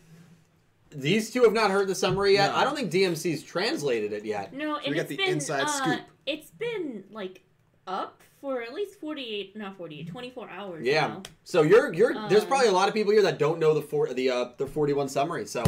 These 0.91 1.31
two 1.31 1.43
have 1.45 1.53
not 1.53 1.71
heard 1.71 1.87
the 1.87 1.95
summary 1.95 2.33
yet. 2.33 2.51
No. 2.51 2.57
I 2.57 2.65
don't 2.65 2.75
think 2.75 2.91
DMC's 2.91 3.45
translated 3.45 4.13
it 4.13 4.25
yet. 4.25 4.53
No, 4.53 4.77
and 4.79 4.89
we 4.89 4.95
got 4.95 5.03
it's 5.03 5.11
the 5.11 5.17
been, 5.19 5.29
inside 5.35 5.63
uh, 5.65 5.67
scoop. 5.69 6.01
It's 6.27 6.51
been 6.51 7.05
like 7.11 7.43
up 7.87 8.21
for 8.41 8.63
at 8.63 8.73
least 8.73 8.99
48, 9.01 9.57
not 9.57 9.77
48, 9.77 10.07
24 10.09 10.49
hours 10.51 10.87
Yeah. 10.87 11.07
now. 11.09 11.23
So 11.45 11.63
you're 11.63 11.93
you're 11.93 12.15
there's 12.29 12.43
Um, 12.43 12.49
probably 12.49 12.69
a 12.69 12.73
lot 12.73 12.89
of 12.89 12.95
people 12.95 13.13
here 13.13 13.23
that 13.23 13.39
don't 13.39 13.59
know 13.59 13.75
the 13.75 13.83
four 13.83 14.13
the 14.13 14.31
uh 14.31 14.49
the 14.57 14.67
41 14.67 15.09
summary. 15.09 15.47
So 15.47 15.63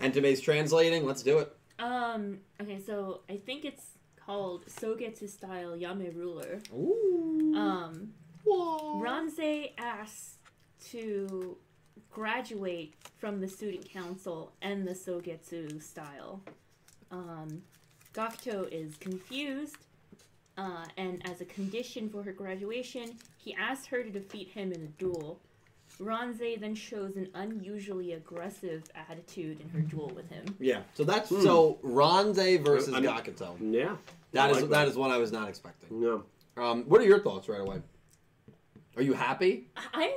Entame's 0.00 0.40
translating. 0.40 1.04
Let's 1.06 1.22
do 1.22 1.38
it. 1.38 1.54
Um, 1.78 2.38
okay, 2.60 2.80
so 2.80 3.22
I 3.28 3.36
think 3.36 3.64
it's 3.64 3.84
called 4.16 4.64
Sogetsu 4.66 5.28
Style 5.28 5.76
Yame 5.76 6.14
Ruler. 6.14 6.60
Ooh. 6.72 7.52
Um, 7.56 8.12
Ranze 8.46 9.72
asks 9.78 10.38
to 10.90 11.56
graduate 12.10 12.94
from 13.18 13.40
the 13.40 13.48
student 13.48 13.88
council 13.90 14.52
and 14.62 14.86
the 14.86 14.92
Sogetsu 14.92 15.82
style. 15.82 16.42
Um, 17.10 17.62
Gakuto 18.12 18.68
is 18.70 18.96
confused, 18.96 19.86
uh, 20.56 20.84
and 20.96 21.26
as 21.30 21.40
a 21.40 21.44
condition 21.44 22.08
for 22.08 22.22
her 22.22 22.32
graduation, 22.32 23.16
he 23.36 23.54
asks 23.54 23.86
her 23.86 24.02
to 24.02 24.10
defeat 24.10 24.48
him 24.48 24.72
in 24.72 24.82
a 24.82 24.86
duel. 25.02 25.40
Ranze 26.00 26.58
then 26.60 26.74
shows 26.74 27.16
an 27.16 27.28
unusually 27.34 28.12
aggressive 28.12 28.82
attitude 29.08 29.60
in 29.60 29.68
her 29.68 29.80
duel 29.80 30.10
with 30.14 30.28
him. 30.28 30.44
Yeah. 30.58 30.80
So 30.94 31.04
that's 31.04 31.28
Hmm. 31.28 31.42
so 31.42 31.78
Ranze 31.84 32.64
versus 32.64 32.92
I'm- 32.94 33.04
Gakuto. 33.04 33.56
Yeah. 33.60 33.96
That 34.32 34.46
I 34.48 34.50
is 34.50 34.60
like 34.62 34.70
that 34.70 34.88
is 34.88 34.96
one 34.96 35.10
I 35.12 35.18
was 35.18 35.30
not 35.30 35.48
expecting. 35.48 36.00
No. 36.00 36.24
Um, 36.56 36.84
what 36.84 37.00
are 37.00 37.04
your 37.04 37.20
thoughts 37.20 37.48
right 37.48 37.60
away? 37.60 37.80
Are 38.96 39.02
you 39.02 39.12
happy? 39.12 39.68
I'm 39.92 40.10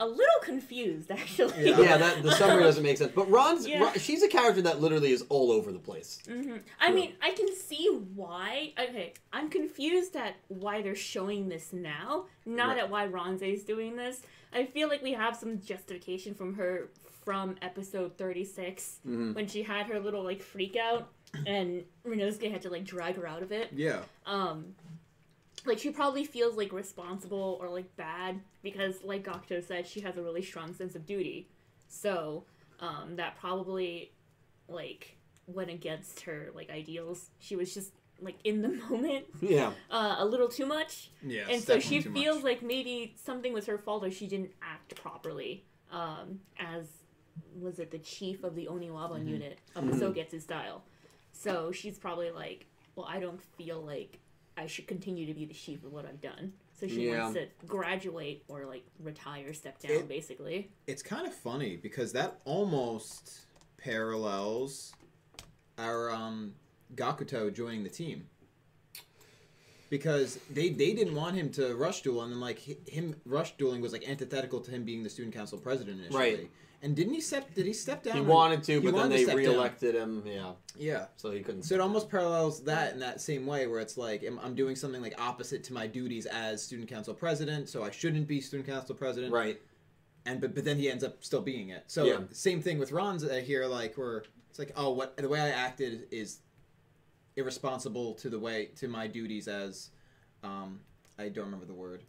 a 0.00 0.06
little 0.06 0.40
confused, 0.42 1.10
actually. 1.20 1.68
Yeah. 1.70 1.78
Yeah, 1.80 1.96
that 1.98 2.22
the 2.24 2.32
summary 2.32 2.64
doesn't 2.64 2.82
make 2.82 2.96
sense. 2.98 3.12
But 3.14 3.30
Ron's 3.30 3.66
Yeah. 3.68 3.84
Ron- 3.84 3.98
she's 3.98 4.22
a 4.24 4.28
character 4.28 4.62
that 4.62 4.80
literally 4.80 5.12
is 5.12 5.22
all 5.28 5.52
over 5.52 5.70
the 5.70 5.78
place. 5.78 6.18
hmm 6.26 6.56
I 6.80 6.90
mean, 6.90 7.12
I 7.22 7.30
can 7.30 7.54
see 7.54 7.86
why. 8.14 8.72
Okay, 8.78 9.12
I'm 9.32 9.48
confused 9.50 10.16
at 10.16 10.34
why 10.48 10.82
they're 10.82 10.96
showing 10.96 11.48
this 11.48 11.72
now, 11.72 12.24
not 12.44 12.70
Right. 12.70 12.78
at 12.78 12.90
why 12.90 13.06
Ranze 13.06 13.42
is 13.42 13.62
doing 13.62 13.94
this. 13.96 14.22
I 14.52 14.64
feel 14.66 14.88
like 14.88 15.02
we 15.02 15.12
have 15.12 15.36
some 15.36 15.60
justification 15.60 16.34
from 16.34 16.54
her 16.54 16.88
from 17.24 17.56
episode 17.62 18.16
36 18.16 18.98
Mhm. 19.06 19.34
when 19.34 19.46
she 19.46 19.62
had 19.62 19.86
her 19.86 20.00
little 20.00 20.24
like 20.24 20.40
freak 20.42 20.74
out 20.76 21.08
and 21.46 21.84
Renosuke 22.04 22.50
had 22.50 22.62
to 22.62 22.70
like 22.70 22.84
drag 22.84 23.14
her 23.16 23.26
out 23.28 23.42
of 23.42 23.52
it. 23.52 23.68
Yeah. 23.72 24.00
Um, 24.26 24.74
like 25.66 25.78
she 25.78 25.90
probably 25.90 26.24
feels 26.24 26.56
like 26.56 26.72
responsible 26.72 27.58
or 27.60 27.68
like 27.68 27.94
bad 27.96 28.40
because, 28.62 29.02
like 29.04 29.24
Gakuto 29.24 29.62
said, 29.66 29.86
she 29.86 30.00
has 30.00 30.16
a 30.16 30.22
really 30.22 30.42
strong 30.42 30.74
sense 30.74 30.94
of 30.94 31.06
duty. 31.06 31.48
So 31.88 32.44
um, 32.80 33.16
that 33.16 33.36
probably 33.38 34.12
like 34.68 35.16
went 35.46 35.70
against 35.70 36.20
her 36.22 36.48
like 36.54 36.70
ideals. 36.70 37.30
She 37.40 37.56
was 37.56 37.74
just 37.74 37.92
like 38.20 38.36
in 38.44 38.62
the 38.62 38.68
moment 38.90 39.24
Yeah. 39.40 39.72
uh, 39.90 40.16
a 40.18 40.24
little 40.24 40.48
too 40.48 40.66
much, 40.66 41.10
Yeah. 41.22 41.46
and 41.50 41.62
so 41.62 41.78
she 41.80 42.00
feels 42.00 42.42
like 42.44 42.62
maybe 42.62 43.14
something 43.22 43.52
was 43.52 43.66
her 43.66 43.78
fault 43.78 44.04
or 44.04 44.10
she 44.10 44.26
didn't 44.26 44.52
act 44.62 44.94
properly 44.94 45.64
um, 45.90 46.40
as 46.58 46.86
was 47.58 47.78
it 47.78 47.90
the 47.90 47.98
chief 47.98 48.44
of 48.44 48.54
the 48.54 48.66
Oniwaban 48.70 49.20
Mm-hmm. 49.20 49.28
unit 49.28 49.58
of 49.74 49.86
the 49.86 49.92
Sogetsu 50.04 50.40
style. 50.40 50.82
So 51.32 51.72
she's 51.72 51.98
probably 51.98 52.30
like, 52.30 52.66
well, 52.94 53.06
I 53.08 53.18
don't 53.18 53.40
feel 53.56 53.80
like 53.82 54.18
I 54.60 54.66
should 54.66 54.86
continue 54.86 55.24
to 55.26 55.32
be 55.32 55.46
the 55.46 55.54
chief 55.54 55.82
of 55.84 55.92
what 55.92 56.04
I've 56.04 56.20
done. 56.20 56.52
So 56.78 56.86
she 56.86 57.06
Yeah. 57.08 57.22
wants 57.24 57.38
to 57.40 57.66
graduate 57.66 58.44
or 58.46 58.66
like 58.66 58.84
retire, 58.98 59.54
step 59.54 59.78
down, 59.80 59.92
It- 59.92 60.08
basically. 60.08 60.70
it's 60.86 61.02
kind 61.02 61.26
of 61.26 61.34
funny 61.34 61.76
because 61.76 62.12
that 62.12 62.40
almost 62.44 63.40
parallels 63.78 64.92
our 65.78 66.10
um, 66.10 66.54
Gakuto 66.94 67.52
joining 67.52 67.84
the 67.84 67.88
team. 67.90 68.28
Because 69.88 70.38
they, 70.50 70.68
they 70.68 70.92
didn't 70.92 71.14
want 71.14 71.34
him 71.36 71.50
to 71.52 71.74
rush 71.74 72.02
duel, 72.02 72.22
and 72.22 72.32
then 72.32 72.38
like 72.40 72.58
him 72.88 73.16
rush 73.24 73.56
dueling 73.56 73.80
was 73.80 73.92
like 73.92 74.08
antithetical 74.08 74.60
to 74.60 74.70
him 74.70 74.84
being 74.84 75.02
the 75.02 75.10
student 75.10 75.34
council 75.34 75.58
president 75.58 75.98
initially. 76.00 76.18
Right. 76.20 76.50
And 76.82 76.96
didn't 76.96 77.12
he 77.12 77.20
step? 77.20 77.52
Did 77.54 77.66
he 77.66 77.74
step 77.74 78.02
down? 78.02 78.14
He 78.16 78.20
wanted 78.22 78.62
to, 78.64 78.80
but 78.80 78.86
then 78.86 78.94
wanted 78.94 79.08
to 79.10 79.16
they 79.16 79.22
step 79.24 79.36
down. 79.36 79.44
reelected 79.44 79.94
him. 79.94 80.22
Yeah. 80.24 80.52
Yeah. 80.78 81.06
So 81.16 81.30
he 81.30 81.40
couldn't. 81.40 81.64
So 81.64 81.74
it 81.74 81.80
almost 81.80 82.08
parallels 82.08 82.64
that 82.64 82.94
in 82.94 83.00
that 83.00 83.20
same 83.20 83.46
way, 83.46 83.66
where 83.66 83.80
it's 83.80 83.98
like 83.98 84.22
I'm, 84.26 84.38
I'm 84.38 84.54
doing 84.54 84.74
something 84.76 85.02
like 85.02 85.14
opposite 85.20 85.62
to 85.64 85.74
my 85.74 85.86
duties 85.86 86.24
as 86.24 86.62
student 86.62 86.88
council 86.88 87.12
president, 87.12 87.68
so 87.68 87.84
I 87.84 87.90
shouldn't 87.90 88.26
be 88.26 88.40
student 88.40 88.66
council 88.66 88.94
president. 88.94 89.30
Right. 89.32 89.60
and 90.24 90.40
but, 90.40 90.54
but 90.54 90.64
then 90.64 90.78
he 90.78 90.90
ends 90.90 91.04
up 91.04 91.22
still 91.22 91.42
being 91.42 91.68
it. 91.68 91.84
So 91.86 92.04
Yeah. 92.04 92.18
same 92.32 92.62
thing 92.62 92.78
with 92.78 92.92
Ron's 92.92 93.24
uh, 93.24 93.42
here, 93.44 93.66
like 93.66 93.96
where 93.98 94.24
it's 94.48 94.58
like, 94.58 94.72
oh, 94.74 94.90
what 94.90 95.16
the 95.18 95.28
way 95.28 95.40
I 95.40 95.50
acted 95.50 96.06
is 96.10 96.38
irresponsible 97.36 98.14
to 98.14 98.28
the 98.30 98.38
way 98.38 98.66
to 98.76 98.88
my 98.88 99.06
duties 99.06 99.48
as, 99.48 99.90
um, 100.42 100.80
I 101.18 101.28
don't 101.28 101.44
remember 101.44 101.66
the 101.66 101.74
word. 101.74 102.02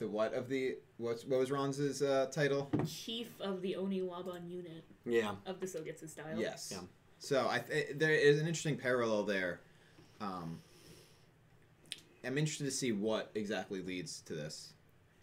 The 0.00 0.08
what 0.08 0.32
of 0.32 0.48
the 0.48 0.78
what's 0.96 1.26
what 1.26 1.38
was 1.38 1.50
Ron's 1.50 1.78
uh, 2.02 2.26
title? 2.32 2.70
Chief 2.88 3.28
of 3.38 3.60
the 3.60 3.76
Oniwaban 3.78 4.50
unit 4.50 4.82
Yeah. 5.04 5.34
of 5.44 5.60
the 5.60 5.66
Sogetsu 5.66 6.08
style. 6.08 6.38
Yes. 6.38 6.70
Yeah. 6.74 6.78
So 7.18 7.46
I 7.48 7.58
th- 7.58 7.88
there 7.96 8.10
is 8.14 8.40
an 8.40 8.46
interesting 8.46 8.78
parallel 8.78 9.24
there. 9.24 9.60
Um, 10.22 10.60
I'm 12.24 12.38
interested 12.38 12.64
to 12.64 12.70
see 12.70 12.92
what 12.92 13.30
exactly 13.34 13.82
leads 13.82 14.22
to 14.22 14.34
this. 14.34 14.72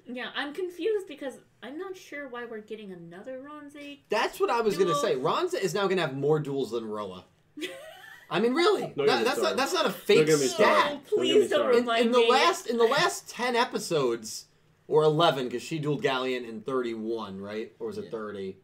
Yeah, 0.05 0.27
I'm 0.35 0.53
confused 0.53 1.07
because 1.07 1.39
I'm 1.63 1.79
not 1.79 1.97
sure 1.97 2.27
why 2.29 2.45
we're 2.45 2.61
getting 2.61 2.91
another 2.91 3.41
Ranze. 3.43 3.99
That's 4.09 4.39
what 4.39 4.51
I 4.51 4.61
was 4.61 4.77
gonna 4.77 4.95
say. 4.95 5.15
Ronza 5.15 5.55
is 5.59 5.73
now 5.73 5.87
gonna 5.87 6.01
have 6.01 6.15
more 6.15 6.39
duels 6.39 6.69
than 6.69 6.85
Roa. 6.85 7.25
I 8.29 8.39
mean, 8.41 8.53
really? 8.53 8.81
Don't 8.81 8.97
get 8.97 9.07
That- 9.07 9.17
me 9.19 9.23
that's 9.23 9.41
not 9.41 9.57
that's 9.57 9.73
not 9.73 9.87
a 9.87 9.91
fake 9.91 10.27
get 10.27 10.37
stat. 10.37 10.49
started. 10.51 10.99
Oh, 11.13 11.15
Don't 11.17 11.25
get 11.25 11.33
me 11.33 11.39
don't 11.39 11.47
started. 11.47 11.77
in, 11.77 11.81
remind 11.83 12.05
in 12.05 12.11
the 12.11 12.19
last 12.19 12.67
in 12.67 12.77
the 12.77 12.83
last 12.85 13.27
10 13.29 13.55
episodes 13.55 14.45
or 14.87 15.03
11 15.03 15.45
because 15.45 15.61
she 15.63 15.79
dueled 15.79 16.01
Galliant 16.01 16.47
in 16.47 16.61
31 16.61 17.39
right 17.41 17.73
or 17.79 17.87
was 17.87 17.97
it 17.97 18.05
Yeah. 18.05 18.11
30 18.11 18.57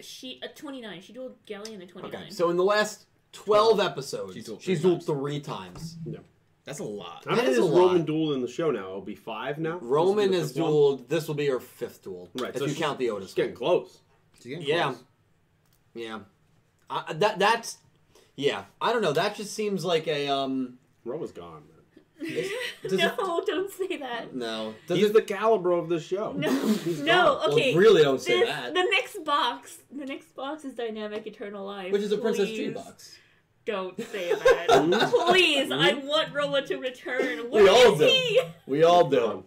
She 0.00 0.40
at 0.42 0.54
29. 0.56 1.00
She 1.02 1.12
dueled 1.12 1.34
Galliant 1.46 1.82
at 1.82 1.88
29. 1.88 2.04
okay 2.22 2.30
so 2.30 2.50
in 2.50 2.56
the 2.56 2.64
last 2.64 3.06
12 3.32 3.80
episodes 3.80 4.34
She's 4.34 4.50
she's 4.60 4.82
dueled 4.82 4.98
dueled, 5.00 5.06
three 5.06 5.40
times. 5.40 5.96
times 6.04 6.18
That's 6.64 6.78
a 6.80 6.84
lot. 6.84 7.24
How 7.26 7.34
That 7.34 7.44
many 7.44 7.48
is 7.50 7.58
a 7.58 7.62
is 7.62 7.66
lot. 7.68 7.78
Roman 7.88 8.04
duel 8.04 8.34
in 8.34 8.40
the 8.42 8.48
show 8.48 8.70
now? 8.70 8.88
It'll 8.88 9.00
be 9.00 9.14
five 9.14 9.58
now. 9.58 9.78
roman 9.80 10.30
This 10.30 10.30
will 10.30 10.30
be 10.30 10.36
is 10.38 10.52
the 10.52 10.54
fifth 10.54 10.62
one? 10.64 10.72
dueled 10.72 11.08
this 11.08 11.28
will 11.28 11.34
be 11.34 11.46
her 11.48 11.60
fifth 11.60 12.02
duel 12.02 12.28
Right, 12.34 12.50
if 12.50 12.58
so 12.58 12.64
you 12.64 12.68
she's- 12.70 12.80
count 12.80 12.98
the 12.98 13.10
otis 13.10 13.26
It's 13.26 13.34
getting 13.34 13.52
one. 13.52 13.58
close. 13.58 13.98
She's 14.36 14.46
getting 14.46 14.62
Yeah. 14.66 14.82
close. 14.92 15.04
yeah 15.94 16.18
I, 16.90 17.12
that 17.14 17.38
that's 17.38 17.78
yeah 18.36 18.64
i 18.80 18.92
don't 18.92 19.02
know 19.02 19.12
that 19.12 19.34
just 19.34 19.52
seems 19.52 19.84
like 19.84 20.06
a 20.06 20.28
um 20.28 20.78
Roa's 21.04 21.32
gone. 21.32 21.62
Man. 21.68 21.77
does 22.82 22.92
no, 22.92 23.38
it- 23.38 23.46
don't 23.46 23.70
say 23.72 23.96
that. 23.98 24.34
no 24.34 24.74
does 24.86 24.98
He's 24.98 25.06
it, 25.10 25.12
the 25.14 25.22
caliber 25.22 25.72
of 25.72 25.88
this 25.88 26.04
show. 26.04 26.32
No, 26.32 26.50
He's 26.68 27.00
no. 27.00 27.38
gone. 27.40 27.52
Okay, 27.52 27.72
well, 27.74 27.82
really 27.82 28.02
don't 28.02 28.20
say 28.20 28.40
this, 28.40 28.48
that 28.48 28.74
the 28.74 28.82
next 28.90 29.24
box, 29.24 29.78
the 29.90 30.04
next 30.04 30.34
box 30.34 30.64
is 30.64 30.74
Dynamic 30.74 31.26
Eternal 31.26 31.64
Life, 31.64 31.92
which 31.92 32.02
is 32.02 32.12
a 32.12 32.18
princess 32.18 32.48
tree 32.48 32.70
box 32.70 33.16
Don't 33.64 33.96
say 34.10 34.32
that. 34.34 35.10
Please, 35.28 35.70
I 35.70 35.94
want 35.94 36.34
Roa 36.34 36.62
to 36.62 36.76
return. 36.76 37.50
Where 37.50 37.62
We 37.62 37.68
all 37.68 37.92
is 37.94 37.98
do. 38.00 38.06
he? 38.06 38.40
we 38.66 38.82
all 38.84 39.08
do 39.08 39.44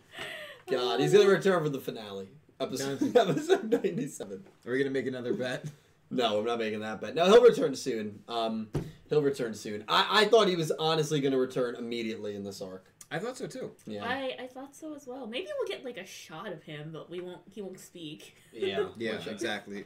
god 0.69 0.99
he's 1.01 1.11
gonna 1.11 1.27
return 1.27 1.61
for 1.63 1.69
the 1.69 1.79
finale 1.79 2.29
Episode, 2.59 3.01
episode 3.17 3.69
97. 3.83 4.43
Are 4.67 4.71
we 4.71 4.77
gonna 4.77 4.91
make 4.91 5.07
another 5.07 5.33
bet? 5.33 5.65
No, 6.11 6.37
I'm 6.39 6.45
not 6.45 6.59
making 6.59 6.81
that 6.81 7.01
bet. 7.01 7.15
No, 7.15 7.25
he'll 7.25 7.41
return 7.41 7.73
soon. 7.75 8.19
Um, 8.27 8.67
he'll 9.11 9.21
return 9.21 9.53
soon. 9.53 9.83
I, 9.87 10.23
I 10.23 10.25
thought 10.25 10.47
he 10.47 10.55
was 10.55 10.71
honestly 10.79 11.19
going 11.21 11.33
to 11.33 11.37
return 11.37 11.75
immediately 11.75 12.35
in 12.35 12.43
this 12.43 12.59
arc. 12.63 12.85
I 13.11 13.19
thought 13.19 13.37
so 13.37 13.45
too. 13.45 13.71
Yeah. 13.85 14.03
I, 14.05 14.35
I 14.39 14.47
thought 14.47 14.75
so 14.75 14.95
as 14.95 15.05
well. 15.05 15.27
Maybe 15.27 15.47
we'll 15.59 15.67
get 15.67 15.85
like 15.85 15.97
a 15.97 16.05
shot 16.05 16.51
of 16.51 16.63
him, 16.63 16.89
but 16.93 17.09
we 17.11 17.19
won't. 17.21 17.41
He 17.53 17.61
won't 17.61 17.79
speak. 17.79 18.35
yeah. 18.51 18.87
Yeah, 18.97 19.17
exactly. 19.27 19.83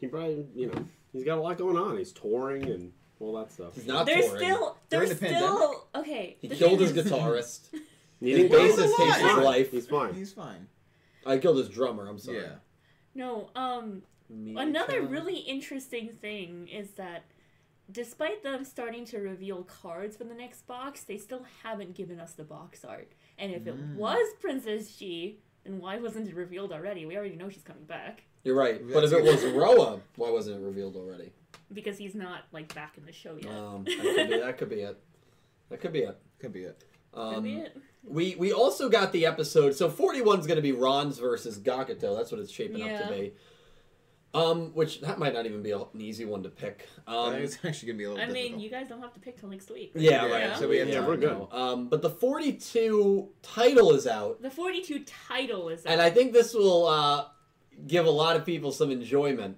He 0.00 0.06
probably, 0.06 0.46
you 0.54 0.68
know, 0.68 0.86
he's 1.12 1.24
got 1.24 1.36
a 1.38 1.40
lot 1.40 1.58
going 1.58 1.76
on. 1.76 1.98
He's 1.98 2.12
touring 2.12 2.64
and 2.64 2.92
all 3.20 3.34
that 3.38 3.50
stuff. 3.52 3.74
He's 3.74 3.86
not 3.86 4.06
There's 4.06 4.26
touring. 4.26 4.40
still. 4.44 4.76
During 4.88 5.08
There's 5.08 5.18
the 5.20 5.26
still. 5.26 5.86
Okay. 5.96 6.36
He 6.40 6.48
the 6.48 6.54
killed 6.56 6.80
his 6.80 6.92
is- 6.96 7.04
guitarist. 7.06 7.60
He 8.20 8.30
His 8.30 8.42
didn't 8.42 8.52
kill 8.58 8.76
bassist 8.86 8.96
takes 8.96 9.16
his 9.18 9.36
life. 9.44 9.70
He's 9.72 9.86
fine. 9.86 10.14
He's 10.14 10.32
fine. 10.32 10.68
I 11.26 11.36
killed 11.36 11.58
his 11.58 11.68
drummer. 11.68 12.08
I'm 12.08 12.18
sorry. 12.18 12.38
Yeah. 12.42 12.52
No. 13.14 13.50
Um. 13.54 14.02
Me 14.30 14.54
Another 14.56 15.02
really 15.02 15.36
interesting 15.40 16.08
thing 16.08 16.68
is 16.68 16.92
that 16.92 17.24
despite 17.90 18.42
them 18.42 18.64
starting 18.64 19.04
to 19.06 19.18
reveal 19.18 19.62
cards 19.64 20.16
for 20.16 20.24
the 20.24 20.34
next 20.34 20.66
box, 20.66 21.02
they 21.02 21.18
still 21.18 21.44
haven't 21.62 21.94
given 21.94 22.18
us 22.20 22.32
the 22.32 22.44
box 22.44 22.84
art. 22.84 23.12
And 23.38 23.52
if 23.52 23.66
it 23.66 23.76
Mm. 23.76 23.96
was 23.96 24.26
Princess 24.40 24.96
G, 24.96 25.38
then 25.64 25.78
why 25.80 25.98
wasn't 25.98 26.28
it 26.28 26.34
revealed 26.34 26.72
already? 26.72 27.04
We 27.06 27.16
already 27.16 27.36
know 27.36 27.48
she's 27.48 27.62
coming 27.62 27.84
back 27.84 28.24
You're 28.44 28.54
right. 28.56 28.80
But 28.92 29.04
if 29.04 29.12
it 29.12 29.22
was. 29.22 29.42
Roa, 29.52 30.00
why 30.16 30.30
wasn't 30.30 30.60
it 30.60 30.64
revealed 30.64 30.96
already? 30.96 31.32
because 31.72 31.96
he's 31.98 32.14
not 32.14 32.42
like 32.52 32.72
back 32.74 32.96
in 32.98 33.04
the 33.06 33.12
show 33.12 33.36
yet. 33.40 33.50
Um, 33.50 33.84
that, 33.84 33.96
could 33.96 34.28
be, 34.28 34.38
that 34.38 34.58
could 34.58 34.68
be 34.68 34.80
it. 34.82 34.98
That 35.70 35.80
could 35.80 35.92
be 35.92 36.00
it. 36.00 36.18
Could 36.38 36.52
be 36.52 36.64
it. 36.64 36.84
Um, 37.14 37.34
Could 37.36 37.44
be 37.44 37.54
it. 37.56 37.76
We 38.06 38.34
we 38.36 38.52
also 38.52 38.88
got 38.90 39.12
the 39.12 39.24
episode. 39.26 39.74
So 39.74 39.88
41 39.88 40.40
is 40.40 40.46
going 40.46 40.56
to 40.56 40.62
be 40.62 40.72
Ron's 40.72 41.18
versus 41.18 41.58
Gakuto. 41.58 42.16
That's 42.16 42.30
what 42.30 42.40
it's 42.40 42.52
shaping 42.52 42.82
up 42.82 43.02
to 43.02 43.08
be. 43.08 43.32
Um, 44.34 44.72
which 44.74 45.00
that 45.02 45.18
might 45.18 45.32
not 45.32 45.46
even 45.46 45.62
be 45.62 45.70
an 45.70 45.84
easy 45.96 46.24
one 46.24 46.42
to 46.42 46.48
pick. 46.48 46.88
I 47.06 47.14
Um, 47.16 47.34
it's 47.34 47.56
actually 47.64 47.86
gonna 47.88 47.98
be 47.98 48.04
a 48.04 48.10
little 48.10 48.24
I 48.24 48.28
mean, 48.32 48.58
you 48.58 48.68
guys 48.68 48.88
don't 48.88 49.00
have 49.00 49.14
to 49.14 49.20
pick 49.20 49.38
till 49.38 49.48
next 49.48 49.70
week. 49.70 49.92
yeah, 49.94 50.26
Yeah, 50.26 50.48
right. 50.48 50.58
so 50.58 50.68
we 50.68 50.78
have 50.78 50.88
yeah, 50.88 51.00
time 51.00 51.06
we're 51.06 51.16
good. 51.16 51.46
Um, 51.52 51.88
but 51.88 52.02
the 52.02 52.10
42 52.10 53.28
title 53.42 53.92
is 53.94 54.06
out, 54.06 54.42
The 54.42 54.50
42 54.50 55.04
title 55.28 55.68
is 55.68 55.86
out, 55.86 55.92
and. 55.92 56.00
I 56.02 56.10
think 56.10 56.32
this 56.32 56.52
will 56.52 56.86
uh, 56.86 57.26
give 57.86 58.06
a 58.06 58.10
lot 58.10 58.36
of 58.36 58.44
people 58.44 58.72
some 58.72 58.90
enjoyment. 58.90 59.56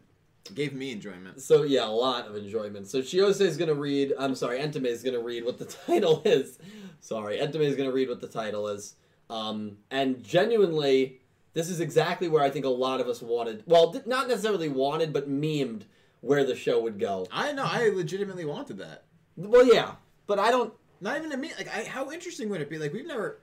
Gave 0.54 0.74
me 0.74 0.92
enjoyment. 0.92 1.42
So 1.42 1.64
yeah, 1.64 1.86
a 1.86 1.90
lot 1.90 2.28
of 2.28 2.36
enjoyment. 2.36 2.86
So 2.86 3.00
Chiose 3.00 3.40
is 3.40 3.56
gonna 3.56 3.74
read. 3.74 4.12
I'm 4.18 4.34
sorry, 4.36 4.60
Entame 4.60 4.86
is 4.86 5.02
gonna 5.02 5.18
read 5.20 5.44
what 5.44 5.58
the 5.58 5.64
title 5.86 6.22
is. 6.24 6.58
Sorry, 7.00 7.38
Entame 7.38 7.62
is 7.62 7.74
gonna 7.76 7.90
read 7.92 8.08
what 8.08 8.20
the 8.20 8.28
title 8.28 8.68
is. 8.68 8.94
Um, 9.28 9.78
and 9.90 10.22
genuinely, 10.22 11.20
this 11.56 11.70
is 11.70 11.80
exactly 11.80 12.28
where 12.28 12.42
I 12.42 12.50
think 12.50 12.66
a 12.66 12.68
lot 12.68 13.00
of 13.00 13.08
us 13.08 13.22
wanted. 13.22 13.62
Well, 13.66 13.98
not 14.04 14.28
necessarily 14.28 14.68
wanted, 14.68 15.14
but 15.14 15.26
memed 15.26 15.84
where 16.20 16.44
the 16.44 16.54
show 16.54 16.82
would 16.82 16.98
go. 16.98 17.26
I 17.32 17.52
know. 17.52 17.64
I 17.64 17.88
legitimately 17.88 18.44
wanted 18.44 18.76
that. 18.76 19.04
Well, 19.38 19.64
yeah, 19.64 19.92
but 20.26 20.38
I 20.38 20.50
don't. 20.50 20.74
Not 21.00 21.16
even 21.16 21.30
to 21.30 21.38
me. 21.38 21.52
Like, 21.56 21.74
I, 21.74 21.84
how 21.84 22.12
interesting 22.12 22.50
would 22.50 22.60
it 22.60 22.68
be? 22.68 22.76
Like, 22.76 22.92
we've 22.92 23.06
never. 23.06 23.40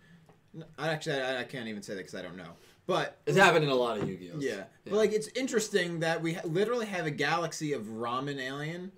I 0.77 0.89
actually, 0.89 1.21
I, 1.21 1.39
I 1.39 1.43
can't 1.43 1.67
even 1.67 1.81
say 1.81 1.95
that 1.95 2.01
because 2.01 2.13
I 2.13 2.21
don't 2.21 2.37
know. 2.37 2.51
But 2.85 3.17
It's 3.25 3.35
happened 3.37 3.63
in 3.63 3.71
a 3.71 3.75
lot 3.75 3.97
of 3.97 4.07
Yu-Gi-Ohs. 4.07 4.43
yeah. 4.43 4.65
but 4.83 4.93
like, 4.93 5.11
it's 5.11 5.29
interesting 5.29 6.01
that 6.01 6.21
we 6.21 6.33
ha- 6.33 6.41
literally 6.45 6.85
have 6.85 7.07
a 7.07 7.11
galaxy 7.11 7.73
of 7.73 7.83
ramen 7.85 8.39
alien. 8.39 8.91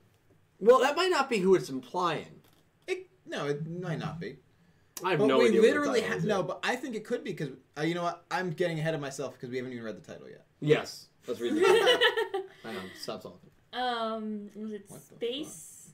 Well, 0.59 0.79
that 0.81 0.97
might 0.97 1.11
not 1.11 1.29
be 1.29 1.37
who 1.37 1.55
it's 1.55 1.69
implying. 1.69 2.41
It, 2.87 3.07
no, 3.25 3.45
it 3.45 3.65
might 3.65 3.99
not 3.99 4.19
be. 4.19 4.39
I 5.03 5.11
have 5.11 5.19
But 5.19 5.27
no 5.27 5.39
we 5.39 5.47
idea. 5.47 5.59
what 5.59 5.61
the 5.63 5.67
literally 5.73 5.99
title 6.01 6.09
have 6.15 6.17
is 6.19 6.25
no. 6.25 6.43
But 6.43 6.59
I 6.63 6.75
think 6.75 6.95
it 6.95 7.03
could 7.05 7.23
be 7.23 7.31
because 7.31 7.49
uh, 7.77 7.81
you 7.81 7.95
know 7.95 8.03
what? 8.03 8.23
I'm 8.31 8.51
getting 8.51 8.79
ahead 8.79 8.95
of 8.95 9.01
myself 9.01 9.33
because 9.33 9.49
we 9.49 9.57
haven't 9.57 9.73
even 9.73 9.83
read 9.83 10.01
the 10.01 10.11
title 10.11 10.29
yet. 10.29 10.45
Yes. 10.61 11.07
Let's 11.27 11.41
read 11.41 11.55
the 11.55 11.61
title. 11.61 12.41
I 12.65 12.71
know. 12.73 12.79
Stop 13.01 13.23
talking. 13.23 13.39
um, 13.73 14.49
was 14.55 14.71
it 14.71 14.85
What 14.87 15.01
Space? 15.01 15.89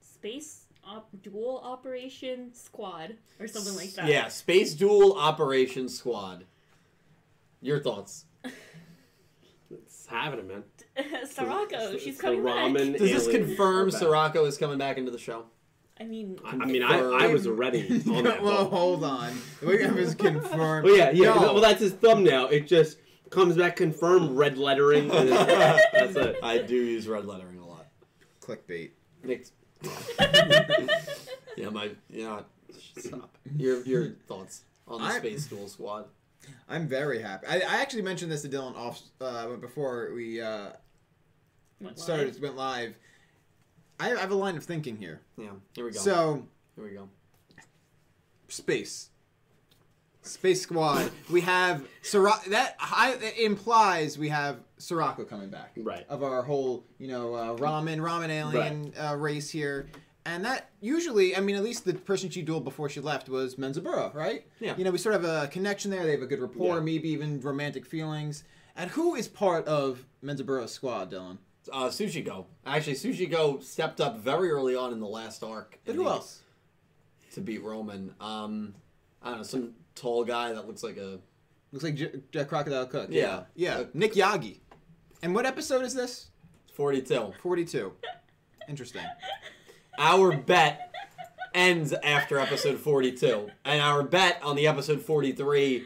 Space 0.00 0.66
op- 0.86 1.08
Dual 1.22 1.60
Operation 1.64 2.54
Squad 2.54 3.16
or 3.40 3.48
something 3.48 3.74
like 3.74 3.90
that. 3.94 4.06
Yeah, 4.06 4.28
Space 4.28 4.74
dual 4.74 5.18
Operation 5.18 5.88
Squad. 5.88 6.44
Your 7.60 7.80
thoughts? 7.80 8.26
It's 9.70 10.06
happening, 10.06 10.46
man. 10.48 10.62
Sirocco, 11.26 11.74
It's- 11.76 12.02
she's 12.02 12.20
coming 12.20 12.42
the 12.44 12.48
back. 12.50 12.72
Does 12.74 12.98
this 12.98 13.28
confirm 13.28 13.88
Back. 13.90 13.98
Sirocco 13.98 14.44
is 14.44 14.58
coming 14.58 14.76
back 14.78 14.98
into 14.98 15.10
the 15.10 15.18
show? 15.18 15.46
I 16.02 16.04
mean, 16.04 16.38
I, 16.44 16.50
I 16.50 16.54
mean, 16.66 16.82
I, 16.82 16.98
I 16.98 17.26
was 17.28 17.46
already 17.46 17.88
on 18.08 18.24
that. 18.24 18.42
well, 18.42 18.64
boat. 18.64 18.70
hold 18.70 19.04
on. 19.04 19.32
We 19.62 19.82
have 19.82 19.96
is 19.98 20.14
confirmed. 20.14 20.86
Oh 20.90 20.94
yeah, 20.94 21.10
yeah. 21.10 21.34
No. 21.34 21.52
Well, 21.54 21.60
that's 21.60 21.80
his 21.80 21.92
thumbnail. 21.92 22.48
It 22.48 22.66
just 22.66 22.98
comes 23.30 23.56
back 23.56 23.76
confirmed, 23.76 24.36
red 24.36 24.58
lettering. 24.58 25.10
And 25.10 25.28
it's- 25.28 25.82
that's 25.92 26.16
it. 26.16 26.36
I 26.42 26.58
do 26.58 26.74
use 26.74 27.06
red 27.06 27.24
lettering 27.24 27.58
a 27.58 27.66
lot. 27.66 27.86
clickbait. 28.40 28.90
Nick. 29.22 29.46
yeah, 31.56 31.68
my 31.70 31.90
you 32.10 32.24
know, 32.24 32.44
stop. 32.98 33.36
Your 33.56 33.82
your 33.84 34.08
thoughts 34.26 34.62
on 34.88 35.00
the 35.00 35.06
I- 35.06 35.18
Space 35.18 35.46
Duel 35.46 35.68
Squad? 35.68 36.06
I'm 36.68 36.88
very 36.88 37.22
happy. 37.22 37.46
I, 37.46 37.56
I 37.60 37.80
actually 37.80 38.02
mentioned 38.02 38.32
this 38.32 38.42
to 38.42 38.48
Dylan 38.48 38.76
off 38.76 39.00
uh, 39.20 39.46
before 39.56 40.10
we 40.12 40.40
uh, 40.40 40.70
went 41.80 41.98
started 42.00 42.34
live. 42.34 42.42
went 42.42 42.56
live. 42.56 42.94
I 44.02 44.16
I 44.16 44.20
have 44.20 44.30
a 44.30 44.34
line 44.36 44.56
of 44.56 44.64
thinking 44.64 44.96
here. 44.96 45.20
Yeah, 45.36 45.50
here 45.74 45.84
we 45.84 45.92
go. 45.92 45.98
So 46.00 46.46
here 46.76 46.84
we 46.84 46.90
go. 46.92 47.08
space, 48.48 49.10
space 50.22 50.62
squad. 50.62 51.10
we 51.30 51.40
have 51.42 51.86
Sirocco. 52.02 52.50
That 52.50 52.76
that 52.80 53.38
implies 53.42 54.18
we 54.18 54.28
have 54.28 54.58
Sirocco 54.78 55.24
coming 55.24 55.50
back. 55.50 55.72
Right. 55.76 56.04
Of 56.08 56.22
our 56.22 56.42
whole 56.42 56.84
you 56.98 57.08
know 57.08 57.34
uh, 57.34 57.56
ramen 57.56 57.98
ramen 57.98 58.30
alien 58.30 58.92
uh, 58.98 59.16
race 59.16 59.50
here. 59.50 59.88
And 60.24 60.44
that 60.44 60.70
usually, 60.80 61.34
I 61.36 61.40
mean, 61.40 61.56
at 61.56 61.64
least 61.64 61.84
the 61.84 61.94
person 61.94 62.30
she 62.30 62.44
dueled 62.44 62.62
before 62.62 62.88
she 62.88 63.00
left 63.00 63.28
was 63.28 63.56
Menzaburo, 63.56 64.14
right? 64.14 64.46
Yeah. 64.60 64.76
You 64.76 64.84
know, 64.84 64.92
we 64.92 64.98
sort 64.98 65.16
of 65.16 65.24
have 65.24 65.44
a 65.44 65.48
connection 65.48 65.90
there. 65.90 66.04
They 66.04 66.12
have 66.12 66.22
a 66.22 66.26
good 66.26 66.38
rapport, 66.40 66.76
Yeah. 66.76 66.80
maybe 66.80 67.08
even 67.08 67.40
romantic 67.40 67.84
feelings. 67.84 68.44
And 68.76 68.88
who 68.92 69.16
is 69.16 69.26
part 69.26 69.66
of 69.66 70.06
Menzaburo's 70.22 70.70
squad, 70.70 71.10
Dylan? 71.10 71.38
Uh, 71.70 71.86
Sushi 71.88 72.24
Go. 72.24 72.46
Actually, 72.66 72.94
Sushi 72.94 73.30
Go 73.30 73.60
stepped 73.60 74.00
up 74.00 74.18
very 74.18 74.50
early 74.50 74.74
on 74.74 74.92
in 74.92 75.00
the 75.00 75.06
last 75.06 75.42
arc. 75.44 75.78
In 75.86 75.94
who 75.96 76.08
else? 76.08 76.40
to 77.34 77.40
beat 77.40 77.62
Roman? 77.62 78.14
Um, 78.20 78.74
I 79.22 79.28
don't 79.30 79.38
know, 79.38 79.42
some 79.44 79.74
tall 79.94 80.24
guy 80.24 80.52
that 80.52 80.66
looks 80.66 80.82
like 80.82 80.96
a 80.96 81.18
Looks 81.70 81.84
like 81.84 81.94
J- 81.94 82.20
J- 82.32 82.44
Crocodile 82.44 82.86
Cook. 82.86 83.08
Yeah. 83.10 83.44
Yeah. 83.54 83.76
Uh, 83.78 83.84
Nick 83.94 84.12
Yagi. 84.14 84.58
And 85.22 85.34
what 85.34 85.46
episode 85.46 85.84
is 85.84 85.94
this? 85.94 86.28
forty-two. 86.74 87.32
42. 87.42 87.92
Interesting. 88.68 89.02
Our 89.98 90.36
bet 90.36 90.92
ends 91.54 91.92
after 91.92 92.38
episode 92.38 92.78
42. 92.78 93.48
And 93.64 93.80
our 93.80 94.02
bet 94.02 94.40
on 94.42 94.56
the 94.56 94.66
episode 94.66 95.00
43 95.02 95.84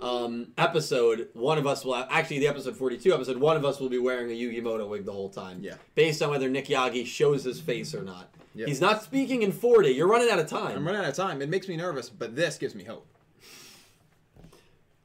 um, 0.00 0.48
episode, 0.56 1.28
one 1.32 1.58
of 1.58 1.66
us 1.66 1.84
will 1.84 1.94
have, 1.94 2.08
actually, 2.10 2.38
the 2.40 2.48
episode 2.48 2.76
42 2.76 3.12
episode, 3.12 3.36
one 3.38 3.56
of 3.56 3.64
us 3.64 3.80
will 3.80 3.88
be 3.88 3.98
wearing 3.98 4.30
a 4.30 4.34
Yugi 4.34 4.62
Muto 4.62 4.88
wig 4.88 5.04
the 5.04 5.12
whole 5.12 5.28
time. 5.28 5.58
Yeah. 5.62 5.74
Based 5.94 6.22
on 6.22 6.30
whether 6.30 6.48
Nick 6.48 6.66
Yagi 6.66 7.06
shows 7.06 7.44
his 7.44 7.60
face 7.60 7.94
or 7.94 8.02
not. 8.02 8.32
Yep. 8.54 8.68
He's 8.68 8.80
not 8.80 9.02
speaking 9.02 9.42
in 9.42 9.52
40. 9.52 9.90
You're 9.90 10.08
running 10.08 10.30
out 10.30 10.38
of 10.38 10.46
time. 10.48 10.76
I'm 10.76 10.86
running 10.86 11.02
out 11.02 11.08
of 11.08 11.14
time. 11.16 11.42
It 11.42 11.48
makes 11.48 11.68
me 11.68 11.76
nervous, 11.76 12.08
but 12.10 12.34
this 12.34 12.58
gives 12.58 12.74
me 12.74 12.84
hope. 12.84 13.06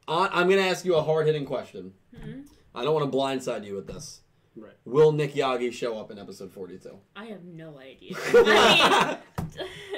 Uh, 0.06 0.28
I'm 0.32 0.48
going 0.48 0.62
to 0.62 0.68
ask 0.68 0.84
you 0.84 0.94
a 0.96 1.02
hard 1.02 1.26
hitting 1.26 1.44
question. 1.46 1.94
Mhm. 2.14 2.44
I 2.74 2.84
don't 2.84 2.94
want 2.94 3.10
to 3.10 3.16
blindside 3.16 3.64
you 3.64 3.74
with 3.76 3.86
this. 3.86 4.20
Right. 4.56 4.74
Will 4.84 5.12
Nick 5.12 5.34
Yagi 5.34 5.72
show 5.72 5.98
up 5.98 6.10
in 6.10 6.18
episode 6.18 6.52
42? 6.52 6.96
I 7.16 7.24
have 7.26 7.42
no 7.44 7.78
idea. 7.78 8.16
I 8.34 9.18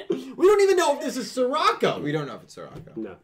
mean, 0.09 0.33
we 0.37 0.47
don't 0.47 0.61
even 0.61 0.77
know 0.77 0.95
if 0.95 1.01
this 1.01 1.17
is 1.17 1.31
Sirocco. 1.31 1.99
We 2.01 2.11
don't 2.11 2.27
know 2.27 2.35
if 2.35 2.43
it's 2.43 2.53
Sirocco. 2.55 2.93
No. 2.95 3.15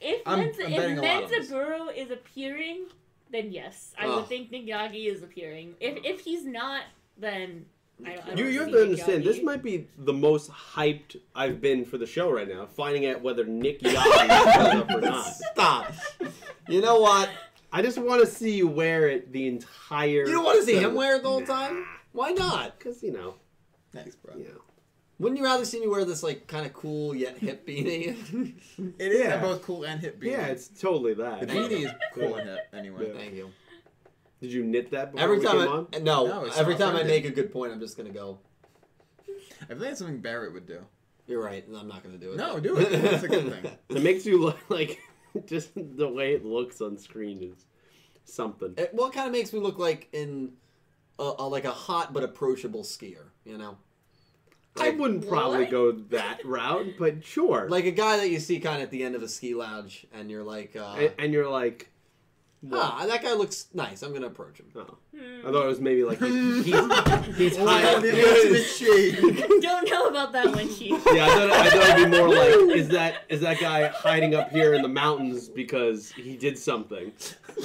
If 0.00 0.26
I'm- 0.26 0.40
Menza, 0.40 0.64
I'm 0.66 0.72
if 0.72 0.76
betting 0.78 0.98
a 0.98 1.02
lot 1.02 1.22
on 1.24 1.30
this. 1.30 1.50
Menzaburo 1.50 1.96
is 1.96 2.10
appearing, 2.10 2.86
then 3.30 3.52
yes, 3.52 3.92
I 3.98 4.06
Oh. 4.06 4.16
would 4.16 4.26
think 4.28 4.50
Nagagi 4.50 5.06
is 5.06 5.22
appearing. 5.22 5.74
If 5.80 6.04
if 6.04 6.20
he's 6.20 6.44
not, 6.44 6.82
then 7.16 7.66
I 8.04 8.14
don't. 8.14 8.22
I 8.24 8.26
don't 8.28 8.38
You, 8.38 8.44
you 8.46 8.60
have 8.60 8.70
to 8.72 8.82
understand, 8.82 9.24
this 9.24 9.42
might 9.42 9.62
be 9.62 9.86
the 9.98 10.12
most 10.12 10.50
hyped 10.50 11.16
I've 11.34 11.60
been 11.60 11.84
for 11.84 11.98
the 11.98 12.06
show 12.06 12.30
right 12.30 12.48
now, 12.48 12.66
finding 12.66 13.06
out 13.06 13.20
whether 13.20 13.44
Nick 13.44 13.80
Yachty 13.82 14.54
shows 14.54 14.74
up 14.80 14.90
or 14.90 15.00
not. 15.02 15.24
Stop. 15.26 15.92
You 16.68 16.80
know 16.80 16.98
what? 17.00 17.28
I 17.72 17.82
just 17.82 17.98
want 17.98 18.20
to 18.22 18.26
see 18.26 18.56
you 18.56 18.66
wear 18.68 19.08
it 19.08 19.30
the 19.32 19.46
entire. 19.46 20.26
You 20.26 20.32
don't 20.32 20.44
want 20.44 20.58
to 20.60 20.64
see 20.64 20.76
him 20.78 20.94
wear 20.94 21.16
it 21.16 21.22
the 21.22 21.28
whole 21.28 21.44
time? 21.44 21.86
Why 22.12 22.30
not? 22.32 22.76
Because, 22.78 23.02
you 23.02 23.12
know, 23.12 23.34
Thanks, 23.92 24.16
bro. 24.16 24.34
you 24.36 24.44
know. 24.44 24.62
Wouldn't 25.20 25.38
you 25.38 25.44
rather 25.44 25.66
see 25.66 25.78
me 25.80 25.86
wear 25.86 26.04
this 26.06 26.22
like 26.22 26.46
kind 26.46 26.64
of 26.64 26.72
cool 26.72 27.14
yet 27.14 27.36
hip 27.38 27.66
beanie? 27.68 28.54
It 28.98 29.12
is. 29.12 29.20
Yeah. 29.20 29.36
They're 29.36 29.40
both 29.40 29.62
cool 29.62 29.84
and 29.84 30.00
hip 30.00 30.18
beanie. 30.20 30.30
Yeah, 30.32 30.46
it's 30.46 30.68
totally 30.68 31.12
that. 31.14 31.40
The 31.40 31.46
that. 31.46 31.56
beanie 31.56 31.84
is 31.84 31.90
cool 32.14 32.34
and 32.36 32.48
hip, 32.48 32.68
anyway. 32.72 33.08
Yeah. 33.08 33.18
Thank 33.20 33.34
you. 33.34 33.50
Did 34.40 34.52
you 34.52 34.64
knit 34.64 34.90
that 34.92 35.12
before 35.12 35.22
Every 35.24 35.38
we 35.38 35.44
time 35.44 35.58
came 35.58 35.68
I 35.68 35.72
on? 35.72 35.86
no, 36.02 36.26
No, 36.26 36.44
every 36.56 36.74
time 36.74 36.96
I 36.96 37.02
make 37.02 37.26
a 37.26 37.30
good 37.30 37.52
point, 37.52 37.70
I'm 37.72 37.80
just 37.80 37.98
gonna 37.98 38.08
go. 38.10 38.38
I 39.62 39.66
think 39.66 39.80
that's 39.80 39.98
something 39.98 40.20
Barrett 40.20 40.54
would 40.54 40.66
do. 40.66 40.80
You're 41.26 41.42
right, 41.42 41.64
and 41.68 41.76
I'm 41.76 41.86
not 41.86 42.02
gonna 42.02 42.16
do 42.16 42.32
it. 42.32 42.36
No, 42.38 42.58
do 42.58 42.78
it. 42.78 42.90
That's 42.90 43.22
a 43.22 43.28
good 43.28 43.52
thing. 43.52 43.70
It 43.90 44.02
makes 44.02 44.24
you 44.24 44.40
look 44.40 44.58
like 44.70 44.98
just 45.46 45.70
the 45.74 46.08
way 46.08 46.32
it 46.32 46.46
looks 46.46 46.80
on 46.80 46.96
screen 46.96 47.42
is 47.42 47.66
something. 48.24 48.72
It, 48.78 48.90
well, 48.94 49.08
it 49.08 49.12
kind 49.12 49.26
of 49.26 49.32
makes 49.32 49.52
me 49.52 49.60
look 49.60 49.78
like 49.78 50.08
in 50.14 50.52
a, 51.18 51.32
a, 51.40 51.46
like 51.46 51.66
a 51.66 51.70
hot 51.72 52.14
but 52.14 52.22
approachable 52.24 52.82
skier. 52.82 53.26
You 53.44 53.58
know, 53.58 53.76
I 54.80 54.90
wouldn't 54.90 55.28
probably 55.28 55.60
What? 55.60 55.70
go 55.70 55.92
that 55.92 56.44
route, 56.44 56.94
but 56.98 57.24
sure. 57.24 57.68
like 57.68 57.84
a 57.84 57.90
guy 57.90 58.16
that 58.18 58.28
you 58.30 58.40
see 58.40 58.60
kind 58.60 58.76
of 58.76 58.82
at 58.84 58.90
the 58.90 59.02
end 59.02 59.14
of 59.14 59.22
a 59.22 59.28
ski 59.28 59.54
lounge, 59.54 60.06
and 60.12 60.30
you're 60.30 60.44
like, 60.44 60.76
uh, 60.76 60.96
and, 60.98 61.12
and 61.18 61.32
you're 61.32 61.48
like, 61.48 61.90
ah, 62.72 63.04
that 63.06 63.22
guy 63.22 63.32
looks 63.34 63.66
nice. 63.74 64.02
I'm 64.02 64.12
gonna 64.12 64.26
approach 64.26 64.58
him. 64.60 64.66
oh. 64.76 64.96
I 65.14 65.50
thought 65.50 65.64
it 65.64 65.68
was 65.68 65.80
maybe 65.80 66.04
like 66.04 66.18
he's, 66.22 66.64
he's, 66.66 67.36
he's 67.36 67.56
high 67.56 67.84
up. 67.94 68.02
the 68.02 68.62
shade. 68.62 69.18
Don't 69.62 69.88
know 69.90 70.08
about 70.08 70.32
that 70.32 70.46
one, 70.54 70.68
Chief. 70.74 70.90
Yeah, 71.12 71.26
I 71.26 71.28
thought, 71.28 71.50
I 71.50 71.70
thought 71.70 71.98
it'd 71.98 72.10
be 72.10 72.18
more 72.18 72.28
like, 72.28 72.76
is 72.76 72.88
that 72.88 73.24
is 73.28 73.40
that 73.40 73.58
guy 73.60 73.88
hiding 73.88 74.34
up 74.34 74.50
here 74.50 74.74
in 74.74 74.82
the 74.82 74.88
mountains 74.88 75.48
because 75.48 76.10
he 76.12 76.36
did 76.36 76.58
something? 76.58 77.12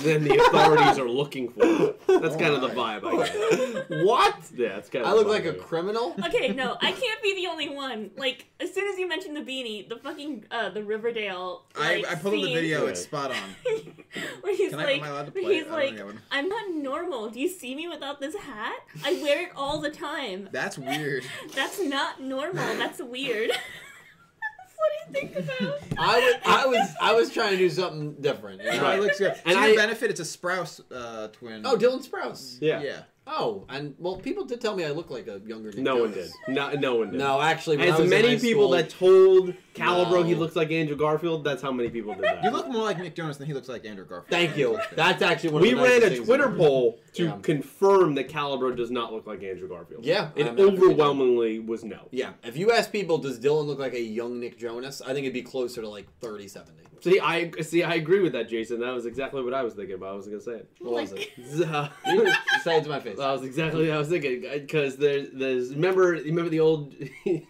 Then 0.04 0.24
the 0.24 0.36
authorities 0.38 0.98
are 0.98 1.08
looking 1.08 1.50
for 1.50 1.66
him. 1.66 1.94
That's 2.08 2.36
kind 2.36 2.54
of 2.54 2.62
the 2.62 2.70
vibe 2.70 3.06
I 3.06 3.86
get. 3.88 4.06
what? 4.06 4.36
Yeah, 4.56 4.78
it's 4.78 4.90
kind 4.90 5.06
of. 5.06 5.12
I 5.12 5.14
look 5.16 5.28
like 5.28 5.46
a 5.46 5.54
criminal. 5.54 6.16
Okay, 6.26 6.50
no, 6.50 6.78
I 6.82 6.92
can't 6.92 7.22
be 7.24 7.36
the 7.36 7.48
only 7.48 7.70
one. 7.70 8.12
Like, 8.18 8.46
as 8.60 8.74
soon 8.74 8.88
as 8.92 8.98
you 9.00 9.08
mentioned 9.08 9.36
the 9.38 9.42
beanie, 9.42 9.88
the 9.88 9.98
fucking 9.98 10.46
uh, 10.52 10.70
the 10.70 10.84
Riverdale. 10.84 11.64
I, 11.78 11.98
Like, 11.98 12.08
I 12.08 12.16
pulled 12.16 12.34
up 12.36 12.40
the 12.42 12.46
scene 12.48 12.56
video. 12.56 12.82
Right. 12.82 12.90
It's 12.90 13.02
spot 13.04 13.32
on. 13.32 13.38
where 14.42 14.56
he's 14.56 14.72
Can 14.72 14.80
I- 14.80 14.85
like, 14.86 14.98
am 14.98 15.04
I 15.04 15.08
allowed 15.10 15.34
to 15.34 15.40
he's 15.40 15.50
it? 15.50 15.68
I 15.68 15.70
don't 15.70 15.72
like, 15.72 16.00
I 16.00 16.04
would. 16.04 16.18
I'm 16.32 16.50
not 16.50 16.70
normal. 16.74 17.30
Do 17.30 17.40
you 17.40 17.48
see 17.50 17.76
me 17.76 17.88
without 17.88 18.20
this 18.20 18.36
hat? 18.36 18.80
I 19.04 19.14
wear 19.22 19.44
it 19.44 19.50
all 19.56 19.80
the 19.80 19.90
time. 19.90 20.50
That's 20.52 20.78
weird. 20.78 21.24
That's 21.56 21.80
not 21.82 22.22
normal. 22.22 22.64
That's 22.78 23.02
weird. 23.02 23.50
That's 23.52 23.60
what 24.78 24.92
I 25.08 25.12
think 25.12 25.36
about. 25.36 25.80
I 25.98 26.20
was, 26.20 26.36
I 26.46 26.66
was, 26.66 26.90
I 27.02 27.14
was 27.14 27.32
trying 27.34 27.52
to 27.52 27.58
do 27.58 27.70
something 27.70 28.14
different. 28.22 28.62
you 28.62 28.72
know? 28.72 28.82
No, 28.82 28.92
it 28.92 29.02
looks 29.02 29.20
good. 29.20 29.36
And 29.46 29.56
to 29.56 29.60
I- 29.60 29.68
your 29.68 29.76
benefit, 29.78 30.10
it's 30.12 30.20
a 30.20 30.24
Sprouse 30.24 30.82
uh, 30.94 31.28
twin. 31.30 31.66
Oh, 31.66 31.76
Dylan 31.78 32.08
Sprouse. 32.08 32.58
Yeah. 32.62 32.82
yeah. 32.82 33.02
Oh, 33.28 33.66
and 33.70 33.96
well, 33.98 34.18
people 34.18 34.46
did 34.46 34.62
tell 34.62 34.76
me 34.76 34.86
I 34.86 34.92
look 34.92 35.10
like 35.10 35.28
a 35.28 35.42
younger. 35.46 35.70
Nick 35.72 35.80
No 35.80 35.98
one 35.98 36.12
did. 36.12 36.30
Jonas. 36.32 36.38
No, 36.48 36.72
no 36.74 36.96
one 36.98 37.10
did. 37.12 37.18
No, 37.20 37.42
actually, 37.42 37.78
when 37.78 37.88
I 37.88 37.92
As 37.94 37.98
was 38.00 38.04
in 38.04 38.10
many 38.12 38.36
high 38.36 38.40
people 38.40 38.64
school- 38.64 38.72
that 38.72 38.90
told 38.92 39.54
Calibro 39.74 40.24
he 40.26 40.34
No. 40.34 40.40
looks 40.40 40.56
like 40.56 40.72
Andrew 40.72 40.96
Garfield, 40.96 41.44
that's 41.44 41.62
how 41.62 41.72
many 41.72 41.90
people 41.90 42.14
did 42.14 42.24
that. 42.24 42.44
You 42.44 42.52
look 42.52 42.68
more 42.68 42.84
like 42.84 43.00
Nick 43.00 43.16
Jonas 43.16 43.38
than 43.38 43.48
he 43.48 43.54
looks 43.54 43.68
like 43.68 43.84
Andrew 43.84 44.06
Garfield. 44.06 44.30
Thank 44.30 44.56
you. 44.58 44.78
That's 44.96 45.24
actually 45.24 45.50
one. 45.54 45.62
we 45.64 45.72
the 45.72 45.76
ran 45.78 45.86
nicest 45.86 46.06
a 46.06 46.10
things 46.16 46.28
Twitter 46.28 46.44
about 46.46 46.58
poll 46.58 47.00
to 47.14 47.24
Yeah. 47.26 47.38
confirm 47.42 48.14
that 48.16 48.30
Calibro 48.30 48.76
does 48.78 48.92
not 48.92 49.12
look 49.12 49.26
like 49.26 49.42
Andrew 49.44 49.68
Garfield. 49.68 50.06
Yeah, 50.06 50.30
It 50.36 50.42
I'm 50.46 50.50
happy 50.58 50.64
with 50.66 50.84
overwhelmingly 50.84 51.60
was 51.60 51.84
no. 51.84 52.08
Yeah, 52.12 52.34
if 52.44 52.56
you 52.58 52.72
ask 52.72 52.92
people, 52.92 53.18
does 53.18 53.40
Dylan 53.40 53.66
look 53.66 53.80
like 53.80 53.94
a 53.96 54.02
young 54.02 54.40
Nick 54.40 54.60
Jonas? 54.60 55.02
I 55.02 55.08
think 55.14 55.20
it'd 55.26 55.34
be 55.34 55.42
closer 55.42 55.82
to 55.82 55.90
like 55.90 56.06
30, 56.22 56.48
70. 56.48 56.74
See, 57.06 57.20
I 57.20 57.52
see. 57.62 57.84
I 57.84 57.94
agree 57.94 58.20
with 58.20 58.34
that, 58.34 58.50
Jason. 58.50 58.80
That 58.80 58.92
was 58.92 59.06
exactly 59.06 59.44
what 59.44 59.54
I 59.54 59.62
was 59.62 59.76
thinking 59.76 59.94
about. 59.94 60.14
I 60.14 60.16
wasn't 60.16 60.34
gonna 60.34 60.58
say 60.58 60.64
it. 60.64 60.72
What 60.80 60.94
was 60.94 61.12
it? 61.12 61.70
Uh, 61.70 61.90
say 62.64 62.80
it 62.80 62.84
to 62.86 62.90
my 62.90 63.00
face. 63.00 63.20
That 63.20 63.32
was 63.32 63.44
exactly 63.44 63.88
what 63.88 63.96
I 63.96 64.00
was 64.00 64.10
thinking. 64.10 64.42
Because 64.42 64.98
there's, 64.98 65.28
there's 65.32 65.70
remember, 65.70 66.14
remember 66.14 66.50
the 66.50 66.62
old, 66.62 66.96
the 67.26 67.46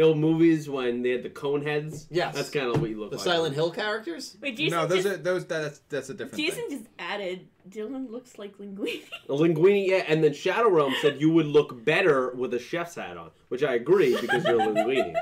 old 0.00 0.16
movies 0.16 0.70
when 0.70 1.02
they 1.02 1.10
had 1.10 1.24
the 1.24 1.30
cone 1.30 1.60
heads. 1.60 2.06
Yes. 2.08 2.36
that's 2.36 2.50
kind 2.50 2.66
of 2.66 2.80
what 2.80 2.88
you 2.88 3.00
look 3.00 3.10
The 3.10 3.16
like. 3.16 3.24
The 3.24 3.30
Silent 3.32 3.54
Hill 3.56 3.72
characters? 3.72 4.36
Wait, 4.40 4.56
Jason 4.56 4.78
no, 4.78 4.86
those 4.86 5.02
just, 5.02 5.18
are 5.18 5.22
those. 5.22 5.44
That's 5.44 5.80
that's 5.88 6.08
a 6.08 6.14
different 6.14 6.36
Jason 6.36 6.68
thing. 6.68 6.78
just 6.78 6.90
added. 7.00 7.48
Dylan 7.68 8.12
looks 8.12 8.38
like 8.38 8.58
Linguini. 8.58 9.02
Linguini, 9.28 9.88
yeah, 9.88 10.04
and 10.06 10.22
then 10.22 10.34
Shadow 10.34 10.70
Realm 10.70 10.94
said 11.02 11.20
you 11.20 11.32
would 11.32 11.46
look 11.46 11.84
better 11.84 12.30
with 12.30 12.54
a 12.54 12.60
chef's 12.60 12.94
hat 12.94 13.16
on, 13.16 13.30
which 13.48 13.64
I 13.64 13.74
agree 13.74 14.16
because 14.20 14.44
you're 14.44 14.60
Linguini. 14.60 15.14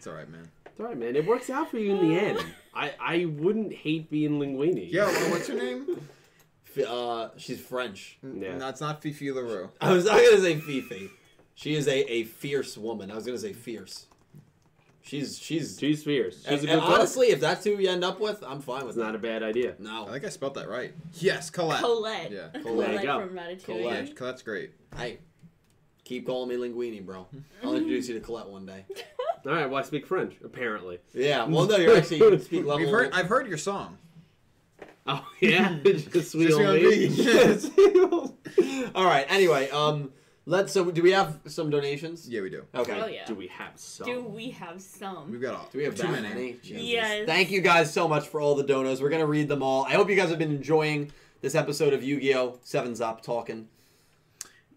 It's 0.00 0.06
all 0.06 0.14
right, 0.14 0.30
man. 0.30 0.48
It's 0.64 0.80
all 0.80 0.86
right, 0.86 0.96
man. 0.96 1.14
It 1.14 1.26
works 1.26 1.50
out 1.50 1.70
for 1.70 1.76
you 1.76 1.94
in 1.94 2.08
the 2.08 2.18
end. 2.18 2.42
I, 2.74 2.94
I 2.98 3.24
wouldn't 3.26 3.70
hate 3.70 4.10
being 4.10 4.40
Linguini. 4.40 4.90
Yo, 4.90 5.04
well, 5.04 5.30
what's 5.32 5.46
her 5.48 5.52
name? 5.54 6.00
F- 6.74 6.88
Uh, 6.88 7.28
she's 7.36 7.60
French. 7.60 8.16
Yeah. 8.22 8.56
No, 8.56 8.68
it's 8.70 8.80
not 8.80 9.02
Fifi 9.02 9.30
LaRue. 9.30 9.68
I 9.78 9.92
was 9.92 10.06
not 10.06 10.14
gonna 10.16 10.40
say 10.40 10.58
Fifi. 10.58 11.10
She 11.54 11.74
is 11.74 11.86
a, 11.86 12.10
a 12.10 12.24
fierce 12.24 12.78
woman. 12.78 13.10
I 13.10 13.14
was 13.14 13.26
gonna 13.26 13.36
say 13.36 13.52
fierce. 13.52 14.06
She's 15.02 15.38
she's. 15.38 15.76
she's 15.78 16.02
fierce. 16.02 16.44
She's 16.44 16.46
and, 16.46 16.58
a 16.60 16.60
good 16.60 16.70
and 16.70 16.80
honestly, 16.80 17.26
if 17.26 17.40
that's 17.40 17.62
who 17.62 17.72
you 17.72 17.90
end 17.90 18.02
up 18.02 18.18
with, 18.18 18.42
I'm 18.42 18.62
fine 18.62 18.86
with 18.86 18.96
It's 18.96 19.04
not 19.04 19.14
a 19.14 19.18
bad 19.18 19.42
idea. 19.42 19.74
No, 19.78 20.08
I 20.08 20.12
think 20.12 20.24
I 20.24 20.30
spelled 20.30 20.54
that 20.54 20.70
right. 20.70 20.94
Yes, 21.18 21.50
Colette. 21.50 21.80
Colette. 21.82 22.30
Yeah. 22.30 22.48
There 22.54 22.62
Colette 22.62 22.94
you 22.94 23.02
go. 23.02 23.20
from 23.26 23.36
Ratatouille. 23.36 23.64
Colette. 23.64 24.08
Yeah, 24.08 24.14
Colette's 24.14 24.42
great. 24.42 24.70
hey, 24.96 25.18
keep 26.10 26.26
calling 26.26 26.48
me 26.48 26.56
Linguini, 26.56 27.06
bro. 27.06 27.24
I'll 27.62 27.76
introduce 27.76 28.08
you 28.08 28.14
to 28.14 28.20
Colette 28.20 28.48
one 28.48 28.66
day. 28.66 28.84
All 29.46 29.52
right, 29.52 29.70
well, 29.70 29.78
I 29.80 29.86
speak 29.86 30.06
French, 30.06 30.34
apparently. 30.44 30.98
Yeah, 31.14 31.44
well, 31.44 31.66
no, 31.66 31.76
you're 31.76 31.96
actually 31.96 32.18
you 32.18 32.38
speak 32.40 32.64
level. 32.64 32.78
We've 32.78 32.90
heard. 32.90 33.12
I've 33.12 33.28
heard 33.28 33.46
your 33.46 33.56
song. 33.56 33.96
Oh, 35.06 35.24
yeah? 35.40 35.78
Just 35.84 36.32
sweet 36.32 36.48
Just 36.48 36.58
on 36.58 36.66
on 36.66 36.74
me. 36.74 37.08
me. 38.58 38.90
All 38.94 39.04
right. 39.04 39.24
Anyway, 39.30 39.70
um, 39.70 40.10
let's. 40.46 40.72
So, 40.72 40.90
do 40.90 41.00
we 41.00 41.12
have 41.12 41.38
some 41.46 41.70
donations? 41.70 42.28
Yeah, 42.28 42.40
we 42.42 42.50
do. 42.50 42.64
Okay. 42.74 43.00
Oh 43.00 43.06
yeah. 43.06 43.24
Do 43.24 43.36
we 43.36 43.46
have 43.46 43.72
some? 43.76 44.06
Do 44.06 44.22
we 44.24 44.50
have 44.50 44.82
some? 44.82 45.30
We've 45.30 45.40
got 45.40 45.54
all. 45.54 45.68
Do 45.72 45.78
we 45.78 45.84
have 45.84 45.94
too 45.94 46.02
that 46.08 46.22
many? 46.22 46.28
many? 46.28 46.52
Jesus. 46.54 46.82
Yes. 46.82 47.26
Thank 47.26 47.52
you 47.52 47.60
guys 47.60 47.92
so 47.92 48.08
much 48.08 48.26
for 48.26 48.40
all 48.40 48.56
the 48.56 48.64
donos. 48.64 49.00
We're 49.00 49.10
gonna 49.10 49.26
read 49.26 49.48
them 49.48 49.62
all. 49.62 49.84
I 49.84 49.92
hope 49.92 50.10
you 50.10 50.16
guys 50.16 50.28
have 50.28 50.38
been 50.40 50.50
enjoying 50.50 51.12
this 51.40 51.54
episode 51.54 51.94
of 51.94 52.02
Yu-Gi-Oh! 52.02 52.58
Sevens 52.62 53.00
Up 53.00 53.22
talking. 53.22 53.68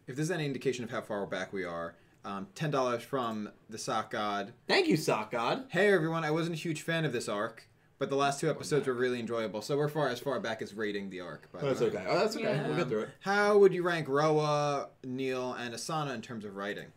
If 0.07 0.15
there's 0.15 0.31
any 0.31 0.45
indication 0.45 0.83
of 0.83 0.91
how 0.91 1.01
far 1.01 1.25
back 1.25 1.53
we 1.53 1.63
are, 1.63 1.95
um, 2.25 2.47
ten 2.55 2.71
dollars 2.71 3.03
from 3.03 3.49
the 3.69 3.77
Sock 3.77 4.11
God. 4.11 4.53
Thank 4.67 4.87
you, 4.87 4.97
Sock 4.97 5.31
God. 5.31 5.65
Hey 5.69 5.91
everyone, 5.93 6.23
I 6.23 6.31
wasn't 6.31 6.55
a 6.55 6.59
huge 6.59 6.81
fan 6.81 7.05
of 7.05 7.13
this 7.13 7.29
arc, 7.29 7.67
but 7.99 8.09
the 8.09 8.15
last 8.15 8.39
two 8.39 8.49
episodes 8.49 8.87
were 8.87 8.93
really 8.93 9.19
enjoyable. 9.19 9.61
So 9.61 9.77
we're 9.77 9.87
far 9.89 10.09
as 10.09 10.19
far 10.19 10.39
back 10.39 10.61
as 10.61 10.73
rating 10.73 11.09
the 11.09 11.21
arc. 11.21 11.51
By 11.51 11.59
the 11.61 11.67
That's 11.67 11.81
way. 11.81 11.87
okay. 11.87 12.05
Oh, 12.07 12.19
that's 12.19 12.35
okay. 12.35 12.45
Yeah. 12.45 12.67
We'll 12.67 12.77
get 12.77 12.87
through 12.89 13.01
it. 13.03 13.09
How 13.21 13.57
would 13.57 13.73
you 13.73 13.83
rank 13.83 14.07
Roa, 14.09 14.89
Neil, 15.05 15.53
and 15.53 15.73
Asana 15.73 16.13
in 16.13 16.21
terms 16.21 16.43
of 16.43 16.55
writing? 16.55 16.87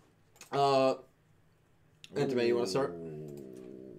Uh, 0.52 0.94
Entame, 2.14 2.46
you 2.46 2.54
want 2.56 2.66
to 2.66 2.70
start? 2.70 2.94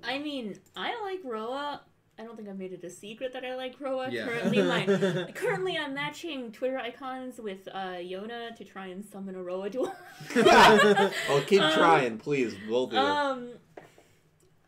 I 0.04 0.20
mean, 0.20 0.58
I 0.76 1.02
like 1.04 1.20
Roa. 1.24 1.82
I 2.20 2.24
don't 2.24 2.36
think 2.36 2.50
I've 2.50 2.58
made 2.58 2.74
it 2.74 2.84
a 2.84 2.90
secret 2.90 3.32
that 3.34 3.46
I 3.46 3.56
like 3.56 3.76
Roa. 3.80 4.10
Yeah. 4.10 4.26
Currently, 4.26 4.62
my 4.64 5.32
currently 5.36 5.78
I'm 5.78 5.94
matching 5.94 6.52
Twitter 6.52 6.80
icons 6.80 7.40
with 7.40 7.68
uh, 7.72 7.98
Yona 7.98 8.56
to 8.56 8.64
try 8.66 8.88
and 8.88 9.06
summon 9.06 9.36
a 9.36 9.44
Roa 9.44 9.70
duel. 9.70 9.94
Oh, 10.36 11.44
keep 11.46 11.62
Um, 11.62 11.74
trying, 11.74 12.18
please, 12.18 12.56
both 12.68 12.90
of 12.90 12.94
you. 12.94 13.00
Um, 13.00 13.50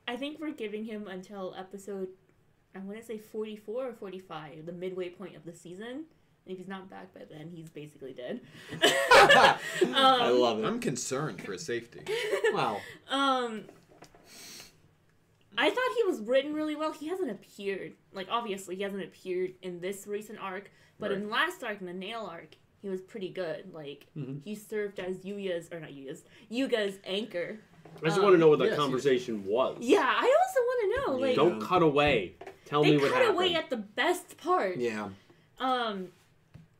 I 0.07 0.15
think 0.15 0.39
we're 0.39 0.51
giving 0.51 0.85
him 0.85 1.07
until 1.07 1.55
episode, 1.57 2.09
I 2.75 2.79
want 2.79 2.99
to 2.99 3.05
say 3.05 3.17
44 3.17 3.87
or 3.89 3.93
45, 3.93 4.65
the 4.65 4.71
midway 4.71 5.09
point 5.09 5.35
of 5.35 5.43
the 5.45 5.53
season. 5.53 6.05
And 6.45 6.53
if 6.53 6.57
he's 6.57 6.67
not 6.67 6.89
back 6.89 7.13
by 7.13 7.21
then, 7.29 7.49
he's 7.53 7.69
basically 7.69 8.13
dead. 8.13 8.41
I 8.81 9.57
um, 9.83 10.39
love 10.39 10.59
it. 10.59 10.65
I'm 10.65 10.79
concerned 10.79 11.41
for 11.41 11.53
his 11.53 11.63
safety. 11.65 12.01
Wow. 12.53 12.79
Um, 13.09 13.65
I 15.59 15.69
thought 15.69 15.95
he 15.97 16.03
was 16.03 16.21
written 16.21 16.53
really 16.53 16.75
well. 16.75 16.91
He 16.91 17.07
hasn't 17.07 17.29
appeared, 17.31 17.93
like 18.13 18.27
obviously 18.31 18.75
he 18.75 18.83
hasn't 18.83 19.03
appeared 19.03 19.53
in 19.61 19.79
this 19.81 20.07
recent 20.07 20.39
arc, 20.39 20.71
but 20.99 21.11
in 21.11 21.29
last 21.29 21.63
arc, 21.63 21.79
in 21.81 21.87
the 21.87 21.93
Nail 21.93 22.27
arc, 22.31 22.55
he 22.81 22.87
was 22.89 23.01
pretty 23.01 23.29
good. 23.29 23.73
Like 23.73 24.05
Mhm. 24.17 24.41
he 24.43 24.55
served 24.55 24.99
as 24.99 25.17
Yuya's 25.25 25.69
or 25.71 25.79
not 25.79 25.89
Yuya's, 25.91 26.23
Yuga's 26.49 26.97
anchor. 27.03 27.59
I 28.01 28.05
just 28.05 28.17
Um, 28.17 28.23
want 28.23 28.33
to 28.35 28.37
know 28.39 28.47
what 28.49 28.59
that 28.59 28.69
yes, 28.69 28.77
conversation 28.77 29.45
was. 29.45 29.77
Yeah, 29.81 29.99
I 30.05 30.35
also 30.41 30.59
want 30.61 30.79
to 30.81 31.11
know. 31.11 31.17
Like 31.19 31.35
Don't 31.35 31.59
cut 31.61 31.81
away. 31.81 32.35
Tell 32.65 32.83
they 32.83 32.91
me 32.91 32.97
what 32.97 33.11
cut 33.11 33.17
happened. 33.21 33.35
away 33.35 33.55
at 33.55 33.69
the 33.69 33.77
best 33.77 34.37
part. 34.37 34.77
Yeah. 34.77 35.09
Um, 35.59 36.09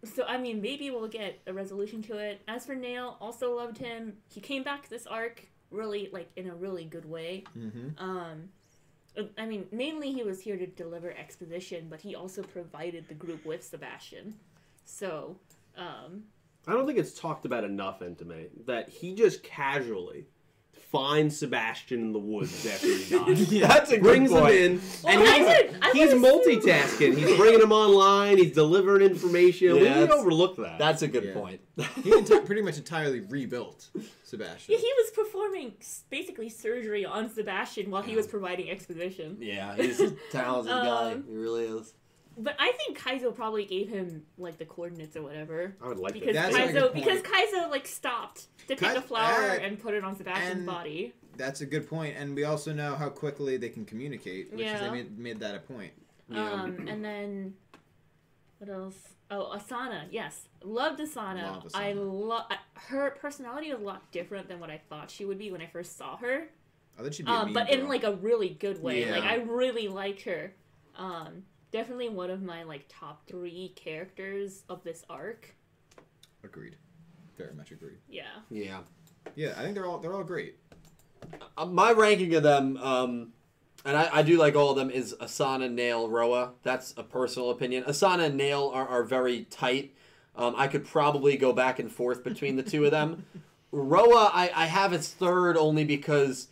so 0.04 0.24
I 0.26 0.38
mean, 0.38 0.62
maybe 0.62 0.90
we'll 0.92 1.08
get 1.10 1.40
a 1.48 1.54
resolution 1.54 2.02
to 2.04 2.18
it. 2.18 2.42
As 2.48 2.66
for 2.66 2.76
Nail, 2.76 3.18
also 3.20 3.56
loved 3.56 3.78
him. 3.80 4.18
He 4.34 4.40
came 4.40 4.64
back 4.64 4.88
this 4.90 5.06
arc 5.08 5.48
really 5.72 6.10
like 6.14 6.30
in 6.36 6.48
a 6.50 6.56
really 6.56 6.86
good 6.86 7.06
way. 7.06 7.44
Mm-hmm. 7.58 8.02
Um, 8.04 8.50
I 9.38 9.46
mean, 9.46 9.66
mainly 9.72 10.12
he 10.12 10.24
was 10.24 10.40
here 10.40 10.58
to 10.58 10.68
deliver 10.68 11.12
exposition, 11.12 11.88
but 11.90 12.02
he 12.02 12.16
also 12.16 12.42
provided 12.44 13.08
the 13.08 13.14
group 13.14 13.46
with 13.46 13.64
Sebastian. 13.64 14.36
So, 14.86 15.38
um, 15.78 16.24
I 16.68 16.74
don't 16.74 16.86
think 16.86 17.00
it's 17.00 17.20
talked 17.20 17.46
about 17.46 17.64
enough, 17.64 18.00
Entame, 18.02 18.50
that 18.66 18.90
he 18.90 19.16
just 19.16 19.44
casually 19.44 20.28
finds 20.92 21.38
Sebastian 21.38 22.00
in 22.02 22.14
the 22.14 22.20
woods 22.20 22.66
after 22.74 22.88
he 22.88 23.10
dies. 23.10 23.50
That's 23.68 23.92
a 23.92 23.98
good 23.98 24.04
Brings 24.04 24.32
him 24.32 24.38
point. 24.40 24.56
in, 24.56 24.82
Well, 25.04 25.20
and 25.20 25.28
I 25.30 25.38
he's, 25.38 25.46
would- 25.72 25.80
I 25.84 25.92
he's 25.94 26.14
multitasking. 26.14 27.16
He's 27.18 27.38
bringing 27.38 27.62
him 27.62 27.72
online. 27.72 28.38
He's 28.38 28.54
delivering 28.54 29.04
information. 29.04 29.68
Yeah, 29.68 29.74
we 29.76 29.80
need 29.82 29.88
to 29.94 30.00
that's- 30.02 30.20
overlook 30.20 30.58
that. 30.58 30.80
That's 30.80 31.02
a 31.04 31.08
good 31.08 31.26
Yeah. 31.26 31.34
point. 31.34 31.62
He 32.04 32.12
enti- 32.12 32.46
pretty 32.46 32.62
much 32.62 32.78
entirely 32.78 33.20
rebuilt 33.22 33.90
Sebastian. 34.24 34.74
yeah, 34.74 34.80
he 34.80 34.92
was 34.98 35.12
performing 35.12 35.74
basically 36.10 36.50
surgery 36.50 37.06
on 37.06 37.30
Sebastian 37.30 37.90
while 37.92 38.02
he 38.02 38.16
was 38.16 38.28
providing 38.28 38.70
exposition. 38.70 39.38
yeah, 39.40 39.76
he's 39.76 40.00
a 40.02 40.12
talented 40.32 40.72
guy. 40.74 41.14
Um, 41.14 41.24
He 41.30 41.36
really 41.36 41.66
is. 41.66 41.94
But 42.42 42.56
I 42.58 42.72
think 42.72 42.98
Kaizo 42.98 43.36
probably 43.36 43.66
gave 43.66 43.90
him 43.90 44.24
like 44.38 44.58
the 44.58 44.66
coordinates 44.66 45.18
or 45.18 45.22
whatever. 45.24 45.76
I 45.84 45.88
would 45.90 46.00
like 46.00 46.14
because 46.14 46.34
that. 46.36 46.54
That's 46.54 46.72
Kaizo 46.72 46.74
good 46.74 46.94
because 46.94 47.22
point. 47.22 47.34
Kaizo 47.54 47.70
like 47.70 47.86
stopped 47.86 48.48
to 48.68 48.76
take 48.76 48.80
Cut- 48.80 48.98
a 48.98 49.02
flower 49.02 49.52
uh, 49.52 49.60
and 49.60 49.78
put 49.80 49.94
it 49.94 50.04
on 50.04 50.16
Sebastian's 50.16 50.58
and- 50.60 50.66
body. 50.66 51.14
That's 51.38 51.62
a 51.62 51.66
good 51.66 51.88
point, 51.88 52.16
and 52.18 52.36
we 52.36 52.44
also 52.44 52.74
know 52.74 52.96
how 52.96 53.08
quickly 53.08 53.56
they 53.56 53.70
can 53.70 53.86
communicate, 53.86 54.52
which 54.52 54.66
is 54.66 54.80
they 54.82 54.90
made, 54.90 55.18
made 55.18 55.40
that 55.40 55.56
a 55.56 55.60
point. 55.60 55.94
Yeah. 56.28 56.52
Um, 56.52 56.86
and 56.88 57.04
then 57.06 57.54
what 58.58 58.70
else? 58.70 58.98
Oh, 59.32 59.56
Asana. 59.58 60.04
Yes, 60.12 60.50
loved 60.64 61.00
Asana. 61.00 61.44
Love 61.44 61.64
Asana. 61.64 61.76
I 61.76 61.94
love 61.94 62.46
her 62.76 63.12
personality 63.22 63.68
is 63.68 63.80
a 63.80 63.84
lot 63.84 64.12
different 64.12 64.50
than 64.50 64.60
what 64.60 64.70
I 64.70 64.82
thought 64.90 65.10
she 65.10 65.24
would 65.24 65.38
be 65.38 65.50
when 65.50 65.62
I 65.62 65.68
first 65.68 65.98
saw 65.98 66.18
her. 66.18 66.50
I 66.98 67.04
thought 67.04 67.14
she'd 67.14 67.26
be 67.26 67.32
a 67.32 67.36
Um, 67.36 67.46
mean 67.46 67.54
but 67.54 67.70
in 67.70 67.88
like 67.88 68.04
a 68.04 68.16
really 68.16 68.50
good 68.50 68.82
way. 68.84 69.06
Yeah. 69.06 69.12
Like 69.12 69.24
I 69.24 69.36
really 69.36 69.88
liked 69.88 70.24
her. 70.24 70.54
Um, 70.98 71.44
definitely 71.72 72.10
one 72.10 72.30
of 72.30 72.42
my 72.42 72.64
like 72.64 72.86
top 72.90 73.28
three 73.28 73.74
characters 73.76 74.64
of 74.70 74.84
this 74.84 75.04
arc. 75.10 75.56
agreed, 76.44 76.76
very 77.38 77.54
much 77.54 77.72
agreed. 77.72 77.98
Yeah. 78.10 78.24
Yeah. 78.50 78.80
Yeah, 79.36 79.54
I 79.58 79.64
think 79.64 79.76
they're 79.76 79.86
all 79.86 80.00
they're 80.00 80.14
all 80.14 80.24
great. 80.24 80.56
Uh, 81.58 81.66
my 81.66 81.92
ranking 81.92 82.34
of 82.36 82.44
them, 82.44 82.78
um, 82.78 83.34
and 83.86 83.96
I, 83.96 84.10
I 84.12 84.22
do 84.24 84.38
like 84.38 84.56
all 84.56 84.72
of 84.72 84.78
them, 84.78 84.90
is 84.90 85.16
Asana, 85.20 85.72
Nail, 85.72 86.10
Roa. 86.10 86.54
That's 86.64 86.94
a 86.98 87.04
personal 87.04 87.50
opinion. 87.50 87.84
Asana 87.84 88.28
and 88.28 88.38
Nail 88.38 88.72
are, 88.74 88.88
are 88.88 89.04
very 89.04 89.46
tight. 89.46 89.94
Um, 90.36 90.56
I 90.58 90.68
could 90.68 90.86
probably 90.86 91.38
go 91.38 91.52
back 91.52 91.80
and 91.80 91.92
forth 91.92 92.24
between 92.24 92.56
the 92.56 92.64
two 92.64 92.86
of 92.86 92.92
them. 92.92 93.26
Roa, 93.72 94.32
I, 94.34 94.52
I 94.56 94.66
have 94.66 94.94
as 94.94 95.10
third 95.10 95.58
only 95.58 95.84
because, 95.84 96.48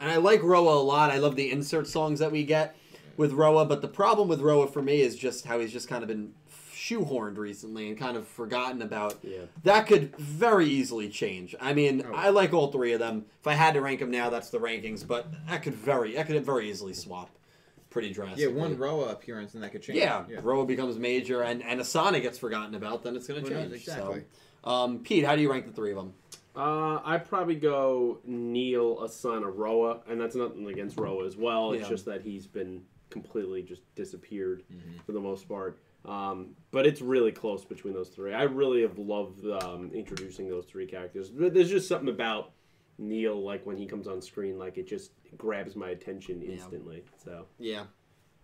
and 0.00 0.10
I 0.10 0.16
like 0.16 0.42
Roa 0.42 0.74
a 0.74 0.82
lot. 0.82 1.10
I 1.10 1.18
love 1.18 1.36
the 1.36 1.50
insert 1.50 1.86
songs 1.86 2.18
that 2.18 2.32
we 2.32 2.44
get 2.44 2.76
with 3.16 3.32
Roa, 3.32 3.64
but 3.64 3.82
the 3.82 3.88
problem 3.88 4.28
with 4.28 4.40
Roa 4.40 4.66
for 4.66 4.82
me 4.82 5.00
is 5.00 5.16
just 5.16 5.46
how 5.46 5.58
he's 5.60 5.72
just 5.72 5.88
kind 5.88 6.02
of 6.02 6.08
been 6.08 6.32
shoehorned 6.74 7.38
recently 7.38 7.88
and 7.88 7.96
kind 7.98 8.16
of 8.16 8.26
forgotten 8.28 8.82
about. 8.82 9.16
Yeah. 9.22 9.42
That 9.62 9.86
could 9.86 10.14
very 10.16 10.66
easily 10.66 11.08
change. 11.08 11.54
I 11.60 11.72
mean, 11.72 12.04
Oh. 12.06 12.12
I 12.14 12.28
like 12.30 12.52
all 12.52 12.70
three 12.70 12.92
of 12.92 12.98
them. 13.00 13.24
If 13.40 13.46
I 13.46 13.54
had 13.54 13.74
to 13.74 13.80
rank 13.80 14.00
them 14.00 14.10
now, 14.10 14.28
that's 14.30 14.50
the 14.50 14.58
rankings. 14.58 15.06
But 15.06 15.26
that 15.48 15.62
could 15.62 15.74
very, 15.74 16.14
that 16.14 16.26
could 16.26 16.44
very 16.44 16.68
easily 16.68 16.92
swap, 16.92 17.30
pretty 17.90 18.12
drastically. 18.12 18.52
Yeah, 18.54 18.60
one 18.60 18.76
Roa 18.76 19.12
appearance 19.12 19.54
and 19.54 19.62
that 19.62 19.72
could 19.72 19.82
change. 19.82 19.98
Yeah, 19.98 20.24
yeah. 20.28 20.40
Roa 20.42 20.66
becomes 20.66 20.98
major, 20.98 21.42
and 21.42 21.62
and 21.62 21.80
Asana 21.80 22.20
gets 22.20 22.38
forgotten 22.38 22.74
about. 22.74 23.02
Then 23.02 23.16
it's 23.16 23.26
going 23.26 23.42
to 23.44 23.48
Who 23.48 23.54
knows? 23.54 23.62
change. 23.70 23.74
Exactly. 23.88 24.24
So, 24.64 24.70
um, 24.70 24.98
Pete, 24.98 25.24
how 25.24 25.36
do 25.36 25.42
you 25.42 25.50
rank 25.50 25.66
the 25.66 25.72
three 25.72 25.90
of 25.90 25.96
them? 25.96 26.12
Uh, 26.56 27.00
I'd 27.04 27.24
probably 27.28 27.56
go 27.56 28.18
Neil 28.24 28.98
Asana 28.98 29.50
Roa, 29.52 30.00
and 30.08 30.20
that's 30.20 30.36
nothing 30.36 30.66
against 30.68 30.98
Roa 30.98 31.24
as 31.26 31.36
well. 31.36 31.72
It's 31.72 31.82
Yeah. 31.84 31.88
just 31.88 32.04
that 32.04 32.22
he's 32.22 32.46
been 32.46 32.82
completely 33.14 33.62
just 33.62 33.82
disappeared 33.94 34.62
Mm-hmm. 34.70 34.98
for 35.06 35.12
the 35.12 35.20
most 35.20 35.48
part. 35.48 35.78
Um, 36.04 36.50
but 36.70 36.84
it's 36.86 37.00
really 37.00 37.32
close 37.32 37.64
between 37.64 37.94
those 37.94 38.10
three. 38.10 38.34
I 38.34 38.42
really 38.42 38.82
have 38.82 38.98
loved 38.98 39.42
um, 39.62 39.90
introducing 39.94 40.50
those 40.50 40.66
three 40.66 40.86
characters. 40.86 41.30
There's 41.34 41.70
just 41.70 41.88
something 41.88 42.10
about 42.10 42.52
Neil, 42.98 43.42
like 43.42 43.64
when 43.64 43.78
he 43.78 43.86
comes 43.86 44.06
on 44.06 44.20
screen, 44.20 44.58
like 44.58 44.76
it 44.76 44.86
just 44.86 45.12
grabs 45.38 45.74
my 45.76 45.88
attention 45.90 46.42
Yeah. 46.42 46.50
instantly. 46.52 47.04
So 47.24 47.46
Yeah, 47.58 47.84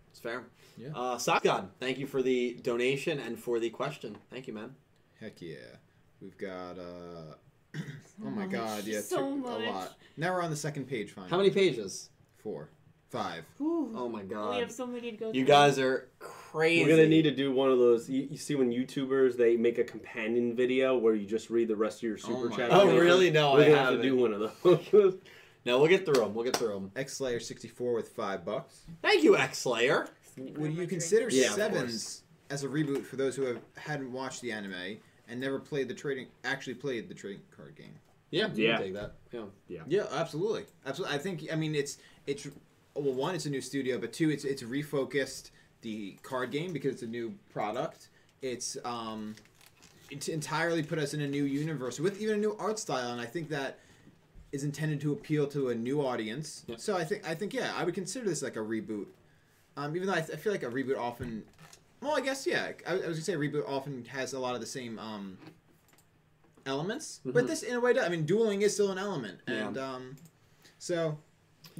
it's 0.09 0.19
fair. 0.19 0.45
Yeah. 0.77 0.89
Uh, 0.95 1.17
Sock 1.19 1.43
God, 1.43 1.69
thank 1.79 1.99
you 1.99 2.07
for 2.07 2.23
the 2.23 2.55
donation 2.63 3.19
and 3.19 3.37
for 3.37 3.59
the 3.59 3.69
question. 3.69 4.17
Thank 4.31 4.47
you, 4.47 4.53
man. 4.53 4.73
Heck 5.19 5.39
yeah. 5.41 5.75
We've 6.19 6.37
got 6.37 6.79
uh 6.79 7.35
So 7.75 8.25
oh 8.25 8.29
my 8.31 8.41
much, 8.47 8.51
god, 8.51 8.83
yeah, 8.85 9.01
so 9.01 9.29
much. 9.37 9.61
a 9.61 9.69
lot. 9.71 9.95
Now 10.17 10.33
we're 10.33 10.41
on 10.41 10.49
the 10.49 10.55
second 10.67 10.85
page 10.87 11.11
finally. 11.11 11.29
How 11.29 11.37
many 11.37 11.51
pages? 11.51 12.09
Four. 12.37 12.69
Five. 13.11 13.43
Oh 13.59 14.07
my 14.09 14.21
god. 14.23 14.49
We 14.51 14.55
god, 14.55 14.59
have 14.61 14.71
so 14.71 14.87
many 14.87 15.11
to 15.11 15.17
go. 15.17 15.27
you 15.27 15.33
through. 15.33 15.43
guys 15.45 15.77
are 15.77 16.07
crazy. 16.19 16.83
we're 16.83 16.89
gonna 16.95 17.07
need 17.09 17.23
to 17.23 17.35
do 17.35 17.51
one 17.51 17.69
of 17.69 17.77
those. 17.77 18.09
You, 18.09 18.25
you 18.31 18.37
see 18.37 18.55
when 18.55 18.71
YouTubers 18.71 19.35
they 19.35 19.57
make 19.57 19.77
a 19.77 19.83
companion 19.83 20.55
video 20.55 20.97
where 20.97 21.13
you 21.13 21.25
just 21.27 21.49
read 21.49 21.67
the 21.67 21.75
rest 21.75 21.97
of 21.99 22.03
your 22.03 22.13
oh 22.23 22.27
super 22.27 22.49
my 22.49 22.55
chat. 22.55 22.69
God. 22.69 22.77
Oh, 22.77 22.85
donation? 22.85 23.01
really? 23.05 23.29
No, 23.31 23.53
we're 23.53 23.63
I 23.63 23.65
gonna 23.65 23.77
have 23.77 23.85
to 23.87 23.91
haven't. 23.97 24.01
do 24.01 24.15
one 24.17 24.33
of 24.33 24.63
those. 24.63 25.15
No, 25.63 25.77
we'll 25.77 25.89
get 25.89 26.05
through 26.05 26.15
them. 26.15 26.33
We'll 26.33 26.43
get 26.45 26.55
through 26.55 26.73
them. 26.73 26.91
X 26.95 27.17
Slayer 27.17 27.39
sixty 27.39 27.67
four 27.67 27.93
with 27.93 28.09
five 28.09 28.43
bucks. 28.43 28.81
Thank 29.03 29.23
you, 29.23 29.37
X 29.37 29.59
Slayer. 29.59 30.07
Would 30.37 30.73
you 30.73 30.87
consider 30.87 31.29
Yeah, 31.29 31.49
Sevens 31.49 32.23
as 32.49 32.63
a 32.63 32.67
reboot 32.67 33.03
for 33.05 33.15
those 33.17 33.35
who 33.35 33.43
have 33.43 33.59
hadn't 33.77 34.11
watched 34.11 34.41
the 34.41 34.51
anime 34.53 34.97
and 35.27 35.39
never 35.39 35.59
played 35.59 35.87
the 35.87 35.93
trading 35.93 36.27
actually 36.45 36.73
played 36.73 37.09
the 37.09 37.13
trading 37.13 37.41
card 37.55 37.75
game? 37.75 37.93
Yeah, 38.31 38.47
Yeah. 38.55 38.77
take 38.77 38.93
that. 38.93 39.15
Yeah. 39.67 39.81
Yeah, 39.87 40.05
absolutely, 40.11 40.65
absolutely. 40.85 41.15
I 41.15 41.19
think 41.19 41.45
I 41.51 41.55
mean 41.55 41.75
it's 41.75 41.97
it's 42.25 42.47
well 42.95 43.13
one 43.13 43.35
it's 43.35 43.45
a 43.45 43.49
new 43.49 43.61
studio, 43.61 43.97
but 43.97 44.13
two 44.13 44.29
it's 44.29 44.43
it's 44.43 44.63
refocused 44.63 45.51
the 45.81 46.17
card 46.23 46.51
game 46.51 46.73
because 46.73 46.93
it's 46.93 47.03
a 47.03 47.07
new 47.07 47.33
product. 47.51 48.09
It's 48.41 48.77
um 48.83 49.35
it's 50.09 50.27
entirely 50.27 50.83
put 50.83 50.99
us 50.99 51.13
in 51.13 51.21
a 51.21 51.27
new 51.27 51.43
universe 51.45 51.99
with 51.99 52.19
even 52.21 52.35
a 52.35 52.37
new 52.39 52.55
art 52.59 52.77
style, 52.79 53.11
and 53.11 53.21
I 53.21 53.25
think 53.25 53.49
that 53.49 53.79
is 54.51 54.63
intended 54.65 54.99
to 55.01 55.13
appeal 55.13 55.47
to 55.47 55.69
a 55.69 55.75
new 55.75 56.01
audience. 56.01 56.63
Yeah. 56.67 56.75
So 56.77 56.97
I 56.97 57.03
think 57.05 57.27
I 57.27 57.33
think 57.33 57.53
yeah, 57.53 57.71
I 57.75 57.83
would 57.83 57.93
consider 57.95 58.27
this 58.27 58.41
like 58.41 58.55
a 58.57 58.59
reboot. 58.59 59.07
Um, 59.77 59.95
even 59.95 60.07
though 60.07 60.13
I, 60.15 60.17
I 60.19 60.35
feel 60.35 60.51
like 60.51 60.63
a 60.63 60.69
reboot 60.69 60.97
often, 60.97 61.43
well, 62.01 62.17
I 62.17 62.21
guess 62.21 62.45
yeah, 62.45 62.71
I, 62.85 62.91
I 62.91 62.95
was 62.95 63.01
gonna 63.03 63.21
say 63.21 63.33
a 63.33 63.37
reboot 63.37 63.67
often 63.69 64.03
has 64.05 64.33
a 64.33 64.39
lot 64.39 64.53
of 64.53 64.59
the 64.61 64.67
same 64.67 64.99
um 64.99 65.37
elements, 66.65 67.21
but 67.25 67.45
Mhm. 67.45 67.47
this 67.47 67.63
in 67.63 67.75
a 67.75 67.79
way, 67.79 67.93
does. 67.93 68.03
I 68.05 68.09
mean, 68.09 68.25
dueling 68.25 68.61
is 68.61 68.73
still 68.73 68.91
an 68.91 68.97
element, 68.97 69.39
Yeah. 69.47 69.67
and 69.67 69.77
um, 69.77 70.15
so 70.77 71.17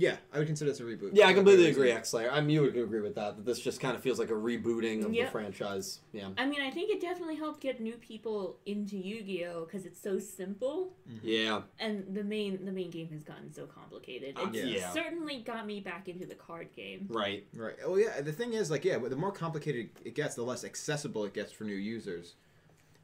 yeah, 0.02 0.16
I 0.34 0.40
would 0.40 0.48
consider 0.48 0.72
this 0.72 0.80
a 0.80 0.84
reboot. 0.84 1.12
Yeah, 1.14 1.28
I 1.28 1.34
completely 1.34 1.68
agree, 1.70 1.84
reason. 1.84 1.98
X 1.98 2.10
Slayer. 2.10 2.32
I 2.32 2.42
mean, 2.42 2.50
you 2.50 2.62
would 2.62 2.76
agree 2.76 3.02
with 3.02 3.14
that. 3.16 3.36
That 3.38 3.46
this 3.46 3.60
just 3.60 3.80
kind 3.80 3.96
of 3.96 4.02
feels 4.02 4.18
like 4.18 4.30
a 4.32 4.34
rebooting 4.34 5.06
of 5.06 5.14
Yep. 5.14 5.28
the 5.28 5.32
franchise. 5.32 6.00
Yeah. 6.12 6.30
I 6.40 6.48
mean, 6.48 6.60
I 6.60 6.72
think 6.72 6.90
it 6.90 7.00
definitely 7.00 7.36
helped 7.36 7.62
get 7.62 7.80
new 7.80 7.94
people 7.94 8.58
into 8.66 8.98
Yu-Gi-Oh 8.98 9.66
because 9.66 9.86
it's 9.86 10.02
so 10.02 10.18
simple, 10.18 10.94
Yeah. 11.22 11.62
and 11.80 12.16
the 12.16 12.24
main 12.24 12.66
the 12.66 12.72
main 12.72 12.90
game 12.90 13.10
has 13.10 13.24
gotten 13.24 13.54
so 13.54 13.68
complicated. 13.68 14.38
Uh, 14.38 14.50
It's 14.52 14.82
yeah. 14.82 14.92
certainly 14.92 15.44
got 15.44 15.68
me 15.68 15.80
back 15.82 16.10
into 16.10 16.26
the 16.26 16.36
card 16.36 16.70
game. 16.76 17.06
Right. 17.10 17.46
Right. 17.54 17.76
Oh 17.86 17.96
yeah. 17.96 18.22
The 18.22 18.34
thing 18.34 18.54
is, 18.54 18.72
like, 18.72 18.84
yeah, 18.84 18.98
the 18.98 19.16
more 19.16 19.32
complicated 19.32 19.92
it 20.04 20.16
gets, 20.16 20.34
the 20.34 20.42
less 20.44 20.64
accessible 20.64 21.26
it 21.26 21.34
gets 21.36 21.52
for 21.52 21.64
new 21.66 21.76
users. 21.76 22.34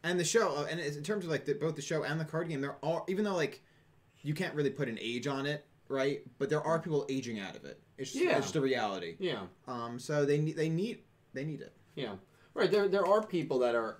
And 0.03 0.19
the 0.19 0.23
show, 0.25 0.55
uh, 0.55 0.67
and 0.69 0.79
in 0.79 1.03
terms 1.03 1.25
of 1.25 1.29
like 1.31 1.45
the, 1.45 1.53
both 1.53 1.75
the 1.75 1.81
show 1.83 2.01
and 2.03 2.19
the 2.19 2.25
card 2.25 2.49
game, 2.49 2.61
they're 2.61 2.77
all 2.81 3.05
even 3.07 3.23
though 3.23 3.35
like 3.35 3.61
you 4.23 4.33
can't 4.33 4.55
really 4.55 4.71
put 4.71 4.89
an 4.89 4.97
age 4.99 5.27
on 5.27 5.45
it, 5.45 5.63
right? 5.89 6.21
But 6.37 6.49
there 6.49 6.61
are 6.61 6.79
people 6.79 7.05
aging 7.09 7.39
out 7.39 7.55
of 7.55 7.65
it. 7.65 7.79
It's 7.97 8.11
just, 8.11 8.23
Yeah. 8.23 8.37
it's 8.37 8.47
just 8.47 8.55
a 8.55 8.61
reality. 8.61 9.15
Yeah. 9.19 9.43
Um. 9.67 9.99
So 9.99 10.25
they 10.25 10.37
need 10.39 10.55
they 10.55 10.69
need 10.69 10.99
they 11.33 11.43
need 11.43 11.61
it. 11.61 11.73
Yeah. 11.95 12.15
Right. 12.53 12.69
There 12.71 12.87
there 12.87 13.05
are 13.05 13.25
people 13.25 13.59
that 13.59 13.75
are 13.75 13.99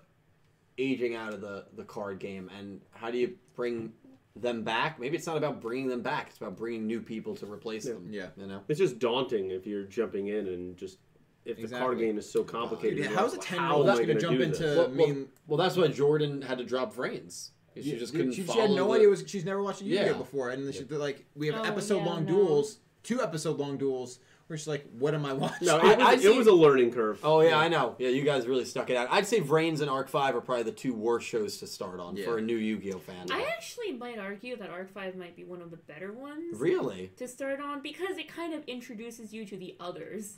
aging 0.77 1.15
out 1.15 1.34
of 1.34 1.41
the 1.41 1.65
the 1.76 1.84
card 1.84 2.19
game, 2.19 2.49
and 2.57 2.81
how 2.91 3.09
do 3.11 3.18
you 3.18 3.35
bring 3.55 3.93
them 4.35 4.64
back? 4.64 4.99
Maybe 4.99 5.18
it's 5.18 5.26
not 5.26 5.38
about 5.38 5.61
bringing 5.61 5.88
them 5.88 6.01
back. 6.01 6.27
It's 6.30 6.38
about 6.38 6.55
bringing 6.55 6.85
new 6.85 7.01
people 7.01 7.35
to 7.38 7.51
replace 7.51 7.85
Yeah. 7.85 7.93
them. 7.93 8.07
Yeah. 8.11 8.27
You 8.38 8.47
know. 8.47 8.61
It's 8.68 8.80
just 8.80 8.99
daunting 8.99 9.49
if 9.51 9.65
you're 9.65 9.84
jumping 9.85 10.27
in 10.27 10.47
and 10.47 10.77
just 10.77 10.99
if 11.45 11.57
the 11.61 11.68
card 11.69 11.97
game 11.97 12.18
is 12.18 12.30
so 12.30 12.43
complicated. 12.43 12.97
Dude, 12.97 13.05
you're 13.05 13.15
how's 13.18 13.31
like, 13.31 13.41
a 13.41 13.45
10 13.45 13.59
how 13.59 13.65
year 13.68 13.73
old 13.77 13.85
going 13.88 14.07
to 14.09 14.19
jump 14.19 14.39
into? 14.41 14.64
this? 14.64 14.77
Well, 14.77 14.85
I 14.85 14.89
well, 14.89 15.07
mean, 15.07 15.27
Well, 15.47 15.57
that's 15.57 15.77
why 15.77 15.88
Jordan 15.88 16.41
had 16.41 16.57
to 16.57 16.65
drop 16.65 16.93
Vrains. 16.93 17.51
She 17.83 17.97
just 17.97 18.13
couldn't. 18.13 18.33
She, 18.33 18.43
she 18.45 18.59
had 18.59 18.71
no 18.71 18.87
the- 18.87 18.93
idea. 18.95 19.09
Was 19.09 19.23
she's 19.27 19.45
never 19.45 19.61
watched 19.61 19.81
a 19.81 19.85
Yu-Gi-Oh 19.85 20.05
Yeah. 20.05 20.13
before, 20.13 20.49
and 20.49 20.73
she, 20.73 20.83
they're 20.83 20.97
like 20.97 21.25
we 21.35 21.47
have 21.47 21.57
Oh, 21.61 21.63
episode 21.63 22.03
long 22.03 22.25
no. 22.25 22.31
duels, 22.33 22.77
two 23.03 23.21
episode 23.21 23.57
long 23.57 23.77
duels. 23.77 24.19
Where 24.47 24.55
she's 24.57 24.65
like, 24.67 24.85
what 24.97 25.13
am 25.13 25.25
I 25.25 25.33
watching? 25.33 25.67
No, 25.67 25.77
I- 25.83 25.91
it 25.91 25.97
was, 25.97 26.07
I'd 26.07 26.23
it 26.23 26.33
was 26.37 26.47
a 26.47 26.53
learning 26.53 26.93
curve. 26.93 27.19
Oh 27.21 27.41
yeah, 27.41 27.57
I 27.59 27.67
know. 27.67 27.95
Yeah, 27.99 28.07
you 28.07 28.21
guys 28.23 28.47
really 28.47 28.63
stuck 28.63 28.89
it 28.89 28.95
out. 28.95 29.09
I'd 29.11 29.27
say 29.27 29.41
Vrains 29.41 29.81
and 29.81 29.89
Arc 29.89 30.07
Five 30.07 30.37
are 30.37 30.41
probably 30.41 30.63
the 30.63 30.71
two 30.71 30.93
worst 30.93 31.27
shows 31.27 31.57
to 31.57 31.67
start 31.67 31.99
on 31.99 32.15
Yeah. 32.15 32.23
for 32.23 32.37
a 32.37 32.41
new 32.41 32.55
Yu-Gi-Oh 32.55 32.99
fan. 32.99 33.25
I 33.29 33.41
actually 33.53 33.91
might 33.91 34.17
argue 34.19 34.55
that 34.55 34.69
Arc 34.69 34.89
Five 34.93 35.17
might 35.17 35.35
be 35.35 35.43
one 35.43 35.61
of 35.61 35.69
the 35.69 35.75
better 35.75 36.13
ones 36.13 36.57
Really? 36.57 37.11
to 37.17 37.27
start 37.27 37.59
on 37.59 37.81
because 37.81 38.17
it 38.17 38.29
kind 38.29 38.53
of 38.53 38.63
introduces 38.67 39.33
you 39.33 39.43
to 39.47 39.57
the 39.57 39.75
others. 39.81 40.37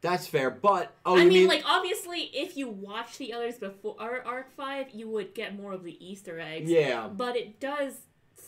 That's 0.00 0.26
fair, 0.28 0.50
but 0.50 0.94
oh, 1.04 1.16
I 1.18 1.22
you 1.24 1.28
mean, 1.30 1.48
like 1.48 1.64
obviously, 1.66 2.30
if 2.32 2.56
you 2.56 2.68
watch 2.68 3.18
the 3.18 3.32
others 3.32 3.58
before 3.58 3.96
Arc 4.00 4.50
Five, 4.56 4.90
you 4.92 5.08
would 5.08 5.34
get 5.34 5.56
more 5.56 5.72
of 5.72 5.82
the 5.82 5.96
Easter 6.04 6.38
eggs. 6.38 6.70
yeah, 6.70 7.08
but 7.08 7.36
it 7.36 7.58
does 7.58 7.94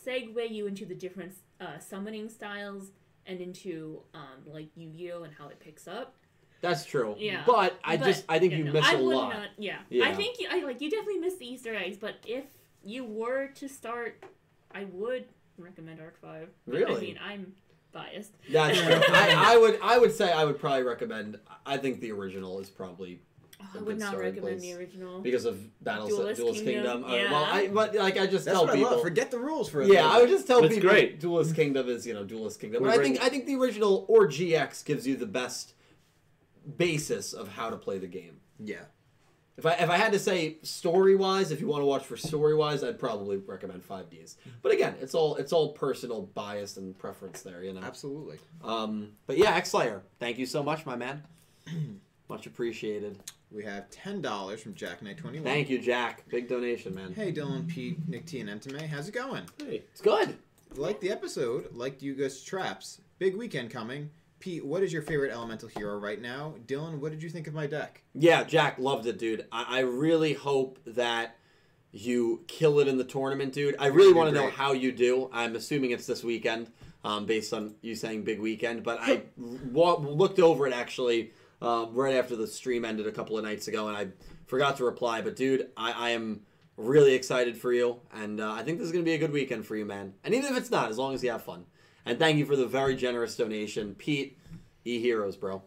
segue 0.06 0.50
you 0.50 0.66
into 0.66 0.86
the 0.86 0.94
different 0.94 1.34
uh, 1.60 1.78
summoning 1.78 2.28
styles 2.28 2.92
and 3.26 3.40
into 3.40 4.00
um, 4.14 4.44
like 4.46 4.68
Yu-Gi-Oh 4.76 5.24
and 5.24 5.34
how 5.34 5.48
it 5.48 5.58
picks 5.60 5.86
up. 5.88 6.14
that's 6.60 6.84
true. 6.84 7.14
Yeah, 7.18 7.42
but 7.46 7.78
I 7.84 7.96
But, 7.96 8.06
just 8.06 8.24
I 8.28 8.38
think 8.38 8.52
yeah, 8.52 8.58
you 8.58 8.64
no, 8.64 8.72
miss 8.72 8.84
I 8.86 8.94
a 8.94 9.02
would 9.02 9.16
lot. 9.16 9.32
Not, 9.34 9.48
yeah. 9.58 9.78
Yeah. 9.88 10.06
I 10.08 10.14
think 10.14 10.38
you, 10.40 10.46
I 10.50 10.60
like 10.64 10.80
you 10.80 10.88
definitely 10.90 11.18
miss 11.18 11.36
the 11.36 11.46
Easter 11.46 11.74
eggs. 11.74 11.96
But 11.98 12.16
if 12.24 12.44
you 12.84 13.04
were 13.04 13.48
to 13.56 13.68
start, 13.68 14.22
I 14.72 14.84
would 14.92 15.24
recommend 15.58 16.00
Arc 16.00 16.20
Five. 16.20 16.48
But, 16.66 16.74
Really? 16.76 16.96
I 16.96 17.00
mean, 17.00 17.18
I'm 17.22 17.52
biased. 17.92 18.32
That's 18.50 18.78
true. 18.82 18.94
I, 19.08 19.54
I 19.54 19.56
would 19.56 19.78
I 19.82 19.98
would 19.98 20.12
say 20.14 20.32
I 20.32 20.44
would 20.44 20.58
probably 20.58 20.82
recommend. 20.82 21.38
I 21.66 21.76
think 21.76 22.00
the 22.00 22.12
original 22.12 22.58
is 22.60 22.68
probably 22.70 23.20
Oh, 23.62 23.66
A 23.66 23.68
I 23.68 23.72
good 23.80 23.86
would 23.88 23.98
not 23.98 24.08
starting 24.12 24.34
recommend 24.36 24.58
place. 24.60 24.72
the 24.72 24.78
original. 24.78 25.20
because 25.20 25.44
of 25.44 25.84
Battle 25.84 26.08
Duelist 26.08 26.40
Duelist 26.40 26.64
Kingdom, 26.64 27.04
Kingdom. 27.04 27.04
Uh, 27.04 27.30
well. 27.30 27.44
I 27.44 27.68
but 27.68 27.94
like 27.94 28.18
I 28.18 28.26
just 28.26 28.46
That's 28.46 28.56
tell 28.56 28.64
what 28.64 28.72
I 28.72 28.76
people. 28.76 28.92
love. 28.92 29.02
Forget 29.02 29.30
the 29.30 29.38
rules 29.38 29.68
for 29.68 29.82
a 29.82 29.86
yeah, 29.86 29.96
little 30.04 30.10
I 30.10 30.20
would 30.20 30.30
just 30.30 30.46
tell 30.46 30.64
It's 30.64 30.74
people 30.74 30.88
great. 30.88 31.20
Duelist 31.20 31.54
Kingdom 31.54 31.88
is 31.90 32.06
you 32.06 32.14
know 32.14 32.24
Duelist 32.24 32.58
Kingdom. 32.58 32.82
But 32.82 32.90
I 32.90 32.96
bring- 32.96 33.12
think 33.16 33.24
I 33.24 33.28
think 33.28 33.44
the 33.46 33.56
original 33.56 34.06
or 34.08 34.26
GX 34.26 34.82
gives 34.86 35.06
you 35.06 35.14
the 35.16 35.26
best 35.26 35.74
basis 36.78 37.32
of 37.32 37.48
how 37.48 37.70
to 37.70 37.76
play 37.76 37.98
the 37.98 38.06
game. 38.06 38.40
Yeah. 38.58 38.84
If 39.56 39.66
I 39.66 39.72
if 39.74 39.90
I 39.90 39.96
had 39.98 40.12
to 40.12 40.18
say 40.18 40.56
story 40.62 41.14
wise, 41.16 41.50
if 41.50 41.60
you 41.60 41.66
want 41.66 41.82
to 41.82 41.86
watch 41.86 42.04
for 42.04 42.16
story 42.16 42.54
wise, 42.54 42.82
I'd 42.82 42.98
probably 42.98 43.36
recommend 43.36 43.84
Five 43.84 44.08
Ds. 44.08 44.36
But 44.62 44.72
again, 44.72 44.94
it's 45.00 45.14
all 45.14 45.36
it's 45.36 45.52
all 45.52 45.72
personal 45.72 46.22
bias 46.34 46.76
and 46.78 46.98
preference 46.98 47.42
there, 47.42 47.62
you 47.62 47.72
know. 47.72 47.80
Absolutely. 47.82 48.38
Um, 48.64 49.10
but 49.26 49.36
yeah, 49.36 49.54
X 49.54 49.70
Slayer, 49.70 50.02
thank 50.18 50.38
you 50.38 50.46
so 50.46 50.62
much, 50.62 50.86
my 50.86 50.96
man. 50.96 51.22
Much 52.28 52.46
appreciated. 52.46 53.18
We 53.50 53.64
have 53.64 53.90
ten 53.90 54.22
dollars 54.22 54.62
from 54.62 54.74
Jack 54.74 55.02
Knight 55.02 55.18
Twenty 55.18 55.38
One. 55.38 55.44
Thank 55.46 55.68
you, 55.68 55.78
Jack. 55.80 56.24
Big 56.28 56.48
donation, 56.48 56.94
man. 56.94 57.12
Hey 57.12 57.32
Dylan, 57.32 57.66
Pete, 57.68 57.98
Nick 58.08 58.24
T, 58.26 58.40
and 58.40 58.48
Entame. 58.48 58.86
How's 58.86 59.08
it 59.08 59.14
going? 59.14 59.42
Hey, 59.58 59.82
It's 59.92 60.00
good. 60.00 60.36
Like 60.76 61.00
the 61.00 61.10
episode, 61.10 61.74
liked 61.74 62.00
Yuga's 62.00 62.42
traps. 62.44 63.00
Big 63.18 63.36
weekend 63.36 63.70
coming. 63.70 64.08
Pete, 64.40 64.64
what 64.64 64.82
is 64.82 64.92
your 64.92 65.02
favorite 65.02 65.32
elemental 65.32 65.68
hero 65.68 65.98
right 65.98 66.20
now? 66.20 66.54
Dylan, 66.66 66.98
what 66.98 67.12
did 67.12 67.22
you 67.22 67.28
think 67.28 67.46
of 67.46 67.52
my 67.54 67.66
deck? 67.66 68.02
Yeah, 68.14 68.42
Jack 68.42 68.78
loved 68.78 69.06
it, 69.06 69.18
dude. 69.18 69.46
I, 69.52 69.78
I 69.78 69.80
really 69.80 70.32
hope 70.32 70.78
that 70.86 71.36
you 71.92 72.42
kill 72.46 72.80
it 72.80 72.88
in 72.88 72.96
the 72.96 73.04
tournament, 73.04 73.52
dude. 73.52 73.76
I 73.78 73.86
really 73.86 74.14
want 74.14 74.30
to 74.30 74.34
know 74.34 74.48
how 74.48 74.72
you 74.72 74.92
do. 74.92 75.28
I'm 75.32 75.56
assuming 75.56 75.90
it's 75.90 76.06
this 76.06 76.24
weekend, 76.24 76.70
um, 77.04 77.26
based 77.26 77.52
on 77.52 77.74
you 77.82 77.94
saying 77.94 78.22
big 78.22 78.40
weekend. 78.40 78.82
But 78.82 78.98
I 79.00 79.22
wa- 79.36 79.98
looked 79.98 80.38
over 80.38 80.66
it 80.66 80.72
actually 80.72 81.32
um, 81.60 81.94
right 81.94 82.14
after 82.14 82.34
the 82.34 82.46
stream 82.46 82.84
ended 82.84 83.06
a 83.06 83.12
couple 83.12 83.36
of 83.36 83.44
nights 83.44 83.68
ago, 83.68 83.88
and 83.88 83.96
I 83.96 84.08
forgot 84.46 84.78
to 84.78 84.84
reply. 84.84 85.20
But 85.20 85.36
dude, 85.36 85.68
I, 85.76 85.92
I 85.92 86.10
am 86.10 86.40
really 86.78 87.14
excited 87.14 87.58
for 87.58 87.72
you, 87.72 88.00
and 88.14 88.40
uh, 88.40 88.52
I 88.52 88.62
think 88.62 88.78
this 88.78 88.86
is 88.86 88.92
gonna 88.92 89.04
be 89.04 89.14
a 89.14 89.18
good 89.18 89.32
weekend 89.32 89.66
for 89.66 89.76
you, 89.76 89.84
man. 89.84 90.14
And 90.24 90.34
even 90.34 90.50
if 90.52 90.56
it's 90.56 90.70
not, 90.70 90.90
as 90.90 90.96
long 90.96 91.14
as 91.14 91.22
you 91.22 91.30
have 91.30 91.42
fun. 91.42 91.66
And 92.06 92.18
thank 92.18 92.38
you 92.38 92.46
for 92.46 92.56
the 92.56 92.66
very 92.66 92.96
generous 92.96 93.36
donation, 93.36 93.94
Pete. 93.94 94.38
E 94.84 94.98
heroes, 95.00 95.36
bro. 95.36 95.62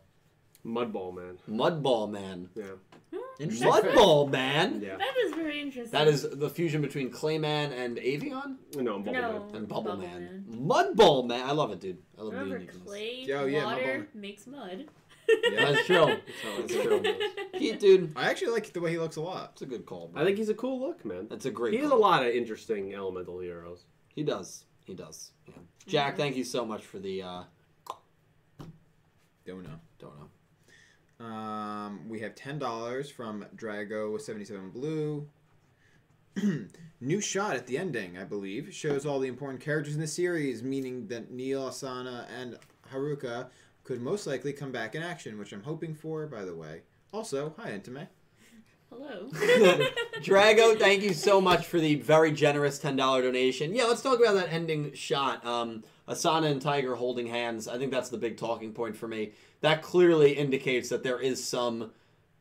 Mudball 0.66 1.14
man. 1.16 1.38
Mudball 1.50 2.10
man. 2.10 2.50
Yeah, 2.56 2.64
hmm? 3.12 3.18
Interesting. 3.40 3.70
Mudball 3.70 4.32
man. 4.32 4.82
yeah. 4.82 4.98
That 4.98 5.14
is 5.26 5.34
very 5.34 5.62
interesting. 5.62 5.92
That 5.92 6.08
is 6.08 6.24
the 6.30 6.50
fusion 6.50 6.82
between 6.82 7.12
Clayman 7.12 7.72
and 7.78 7.98
Avion 7.98 8.56
No, 8.76 9.00
Bubble 9.00 9.14
No. 9.14 9.22
Man. 9.22 9.56
and 9.56 9.68
Bubble, 9.68 9.84
Bubble 9.84 9.98
Man. 9.98 10.46
Mudball 10.50 11.28
man. 11.28 11.48
I 11.48 11.52
love 11.52 11.72
it, 11.72 11.80
dude. 11.82 11.98
I 12.18 12.22
love 12.22 12.32
the 12.32 12.38
Remember, 12.40 12.58
uniqueness. 12.60 12.84
clay, 12.88 13.28
Oh, 13.34 13.46
yeah, 13.46 13.66
water 13.66 13.82
bone. 13.84 14.08
makes 14.22 14.48
mud. 14.48 14.86
Yeah. 15.30 15.66
That's 15.74 15.86
true. 15.86 16.16
That's 16.60 16.74
true. 16.74 17.04
Pete, 17.54 17.80
dude, 17.80 18.14
I 18.16 18.30
actually 18.30 18.52
like 18.54 18.72
the 18.74 18.82
way 18.82 18.92
he 18.92 18.98
looks 18.98 19.18
a 19.18 19.22
lot. 19.22 19.52
It's 19.54 19.62
a 19.62 19.66
good 19.66 19.86
call. 19.86 20.08
Bro. 20.08 20.22
I 20.22 20.26
think 20.26 20.38
he's 20.38 20.50
a 20.50 20.54
cool 20.56 20.80
look, 20.80 21.04
man. 21.06 21.28
that's 21.30 21.46
a 21.46 21.52
great. 21.52 21.74
He 21.74 21.80
has 21.82 21.92
a 21.92 21.96
lot 21.96 22.26
of 22.26 22.30
interesting 22.34 22.94
elemental 22.96 23.40
heroes. 23.40 23.84
He 24.16 24.24
does. 24.24 24.66
He 24.86 24.94
does. 24.94 25.32
Yeah. 25.48 25.54
Jack, 25.88 26.18
thank 26.18 26.36
you 26.36 26.44
so 26.44 26.66
much 26.66 26.84
for 26.84 27.00
the. 27.00 27.22
uh 27.22 27.44
Don't 29.46 29.64
know. 29.64 29.80
Don't 30.00 30.14
know. 30.20 31.26
Um, 31.26 32.10
we 32.10 32.20
have 32.20 32.36
ten 32.36 32.60
dollars 32.60 33.10
from 33.10 33.46
Drago 33.56 34.20
seventy 34.20 34.46
seven 34.46 34.70
Blue. 34.70 35.28
New 37.02 37.22
shot 37.22 37.56
at 37.56 37.68
the 37.68 37.78
ending, 37.78 38.18
I 38.18 38.24
believe, 38.24 38.74
shows 38.74 39.06
all 39.06 39.20
the 39.20 39.28
important 39.28 39.62
characters 39.62 39.94
in 39.94 40.02
the 40.02 40.08
series, 40.08 40.64
meaning 40.64 41.08
that 41.08 41.32
Neil, 41.32 41.70
Asana, 41.70 42.26
and 42.40 42.58
Haruka 42.92 43.48
could 43.84 44.02
most 44.02 44.26
likely 44.26 44.54
come 44.54 44.72
back 44.72 44.96
in 44.96 45.04
action, 45.04 45.38
which 45.38 45.52
I'm 45.52 45.64
hoping 45.64 45.94
for, 45.94 46.26
by 46.28 46.44
the 46.46 46.56
way. 46.56 46.82
Also, 47.12 47.54
hi 47.58 47.72
Entame. 47.72 48.08
Hello. 48.98 49.30
Drago, 50.22 50.78
thank 50.80 51.02
you 51.04 51.14
so 51.14 51.40
much 51.42 51.66
for 51.66 51.80
the 51.80 51.96
very 51.96 52.32
generous 52.32 52.80
ten 52.80 52.96
dollar 52.96 53.22
donation. 53.22 53.74
Yeah, 53.76 53.86
let's 53.86 54.02
talk 54.02 54.20
about 54.20 54.36
that 54.36 54.52
ending 54.52 54.94
shot. 54.94 55.46
Um, 55.46 55.84
Asana 56.08 56.52
and 56.52 56.62
Tiger 56.62 56.96
holding 56.96 57.28
hands. 57.28 57.68
I 57.68 57.78
think 57.78 57.92
that's 57.92 58.10
the 58.10 58.18
big 58.18 58.38
talking 58.38 58.74
point 58.74 58.96
for 58.96 59.08
me. 59.08 59.32
That 59.62 59.82
clearly 59.82 60.34
indicates 60.34 60.90
that 60.90 61.04
there 61.04 61.20
is 61.20 61.44
some 61.44 61.92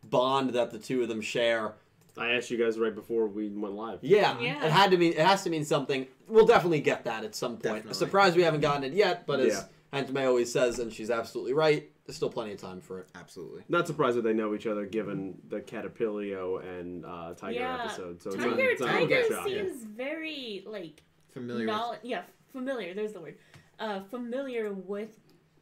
bond 0.05 0.51
that 0.51 0.71
the 0.71 0.79
two 0.79 1.03
of 1.03 1.09
them 1.09 1.21
share. 1.21 1.75
I 2.19 2.33
asked 2.33 2.51
you 2.51 2.59
guys 2.59 2.79
right 2.79 2.95
before 2.95 3.27
we 3.27 3.49
went 3.49 3.75
live. 3.75 4.01
Yeah, 4.03 4.39
Yeah. 4.39 4.65
it 4.67 4.71
had 4.73 4.91
to 4.91 4.99
mean. 4.99 5.13
It 5.13 5.21
has 5.21 5.45
to 5.45 5.51
mean 5.51 5.65
something. 5.65 6.07
We'll 6.29 6.47
definitely 6.47 6.81
get 6.81 7.05
that 7.05 7.25
at 7.25 7.35
some 7.35 7.53
point. 7.53 7.63
Definitely. 7.63 7.95
Surprised 7.95 8.37
we 8.37 8.43
haven't 8.43 8.61
gotten 8.61 8.85
it 8.85 8.93
yet, 8.93 9.27
but 9.27 9.41
as 9.41 9.55
Yeah. 9.93 10.01
Entame 10.03 10.27
always 10.27 10.51
says, 10.51 10.79
and 10.79 10.93
she's 10.93 11.11
absolutely 11.11 11.53
right. 11.53 11.91
There's 12.05 12.17
still 12.17 12.31
plenty 12.31 12.53
of 12.53 12.61
time 12.61 12.81
for 12.81 13.01
it. 13.01 13.09
Absolutely. 13.15 13.63
Not 13.69 13.87
surprised 13.87 14.17
that 14.17 14.23
they 14.23 14.33
know 14.33 14.55
each 14.55 14.67
other, 14.67 14.87
given 14.87 15.39
the 15.49 15.61
Caterpillar 15.61 16.61
and 16.61 17.05
uh, 17.07 17.35
Tiger 17.35 17.61
Yeah. 17.61 17.85
episode. 17.85 18.21
So 18.21 18.31
it's 18.31 18.39
not, 18.39 18.51
Tiger, 18.57 18.71
it's 18.71 18.81
not 18.81 18.91
a 18.91 18.93
Tiger 18.93 19.07
good 19.09 19.29
shot. 19.33 19.45
seems 19.47 19.85
very 19.85 20.65
like 20.67 21.03
Familiar 21.31 21.67
knowl- 21.67 21.97
yeah, 22.03 22.23
familiar. 22.53 22.93
There's 22.95 23.13
the 23.13 23.21
word. 23.21 23.37
Uh, 23.79 24.01
familiar 24.11 24.73
with 24.73 25.17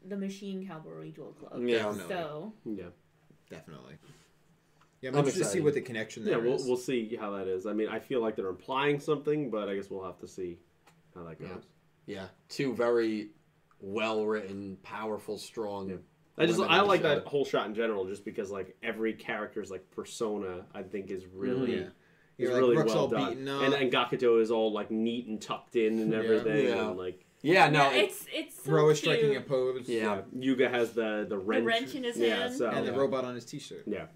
the 0.09 0.17
Machine 0.17 0.67
Cavalry 0.67 1.11
Duel 1.11 1.33
Club. 1.33 1.63
Yeah. 1.63 1.77
Definitely. 1.79 2.09
So 2.09 2.53
Yeah, 2.65 2.85
Definitely. 3.51 3.95
Yeah, 5.03 5.11
I'm, 5.11 5.15
I'm 5.17 5.19
interested 5.21 5.41
to 5.41 5.45
see 5.45 5.49
excited. 5.59 5.65
what 5.65 5.75
the 5.75 5.81
connection 5.83 6.25
there 6.25 6.39
yeah. 6.39 6.45
We'll 6.45 6.55
is. 6.57 6.65
we'll 6.67 6.77
see 6.77 7.17
how 7.17 7.31
that 7.33 7.49
is. 7.49 7.67
I 7.67 7.73
mean, 7.75 7.89
I 7.89 7.99
feel 7.99 8.21
like 8.23 8.35
they're 8.37 8.49
implying 8.49 8.99
something, 8.99 9.51
but 9.51 9.69
I 9.69 9.75
guess 9.77 9.91
we'll 9.91 10.05
have 10.05 10.19
to 10.21 10.29
see 10.29 10.59
how 11.15 11.23
that 11.25 11.39
goes. 11.39 11.49
Yeah. 12.07 12.15
Yeah, 12.23 12.27
two 12.49 12.75
very 12.75 13.29
well 13.81 14.25
written, 14.27 14.77
powerful, 14.83 15.39
strong. 15.39 15.89
Yeah. 15.91 15.97
I 16.41 16.47
just 16.47 16.61
I 16.61 16.81
like 16.81 17.03
show. 17.03 17.09
that 17.09 17.27
whole 17.27 17.45
shot 17.45 17.67
in 17.67 17.75
general, 17.75 18.07
just 18.07 18.25
because 18.25 18.51
like 18.51 18.77
every 18.83 19.13
character's 19.13 19.71
like 19.71 19.89
persona, 19.91 20.65
I 20.75 20.83
think 20.83 21.11
is 21.11 21.23
mm-hmm. 21.25 21.39
really. 21.39 21.77
Yeah. 21.81 21.87
Is 22.39 22.49
You're 22.49 22.53
like, 22.53 22.61
really 22.63 22.77
Rook's 22.79 22.89
well 22.95 22.99
all 23.01 23.09
done, 23.09 23.29
beaten 23.31 23.49
up. 23.49 23.63
and 23.65 23.75
and 23.75 23.93
Gakuto 23.93 24.41
is 24.41 24.51
all 24.51 24.73
like 24.73 24.91
neat 24.91 25.27
and 25.27 25.41
tucked 25.41 25.77
in 25.77 25.99
and 25.99 26.15
everything, 26.15 26.69
Yeah. 26.69 26.89
and 26.89 26.97
like 26.97 27.23
Yeah, 27.43 27.69
no, 27.69 27.91
yeah, 27.91 27.99
it's 27.99 28.25
it's 28.33 28.65
so 28.65 28.73
Ro 28.73 28.89
is 28.89 28.99
cute. 29.01 29.15
striking 29.19 29.37
a 29.37 29.41
pose. 29.43 29.87
Yeah. 29.87 30.23
Yuga 30.35 30.71
has 30.71 30.93
the 30.93 31.27
the 31.29 31.37
wrench, 31.37 31.67
wrench 31.67 31.95
in 31.95 32.05
his 32.05 32.17
yeah, 32.17 32.37
hand. 32.37 32.55
so 32.55 32.71
And 32.71 32.87
the 32.87 32.93
Yeah. 32.93 32.97
robot 32.99 33.27
on 33.27 33.35
his 33.35 33.45
t-shirt. 33.45 33.83
yeah, 33.87 34.07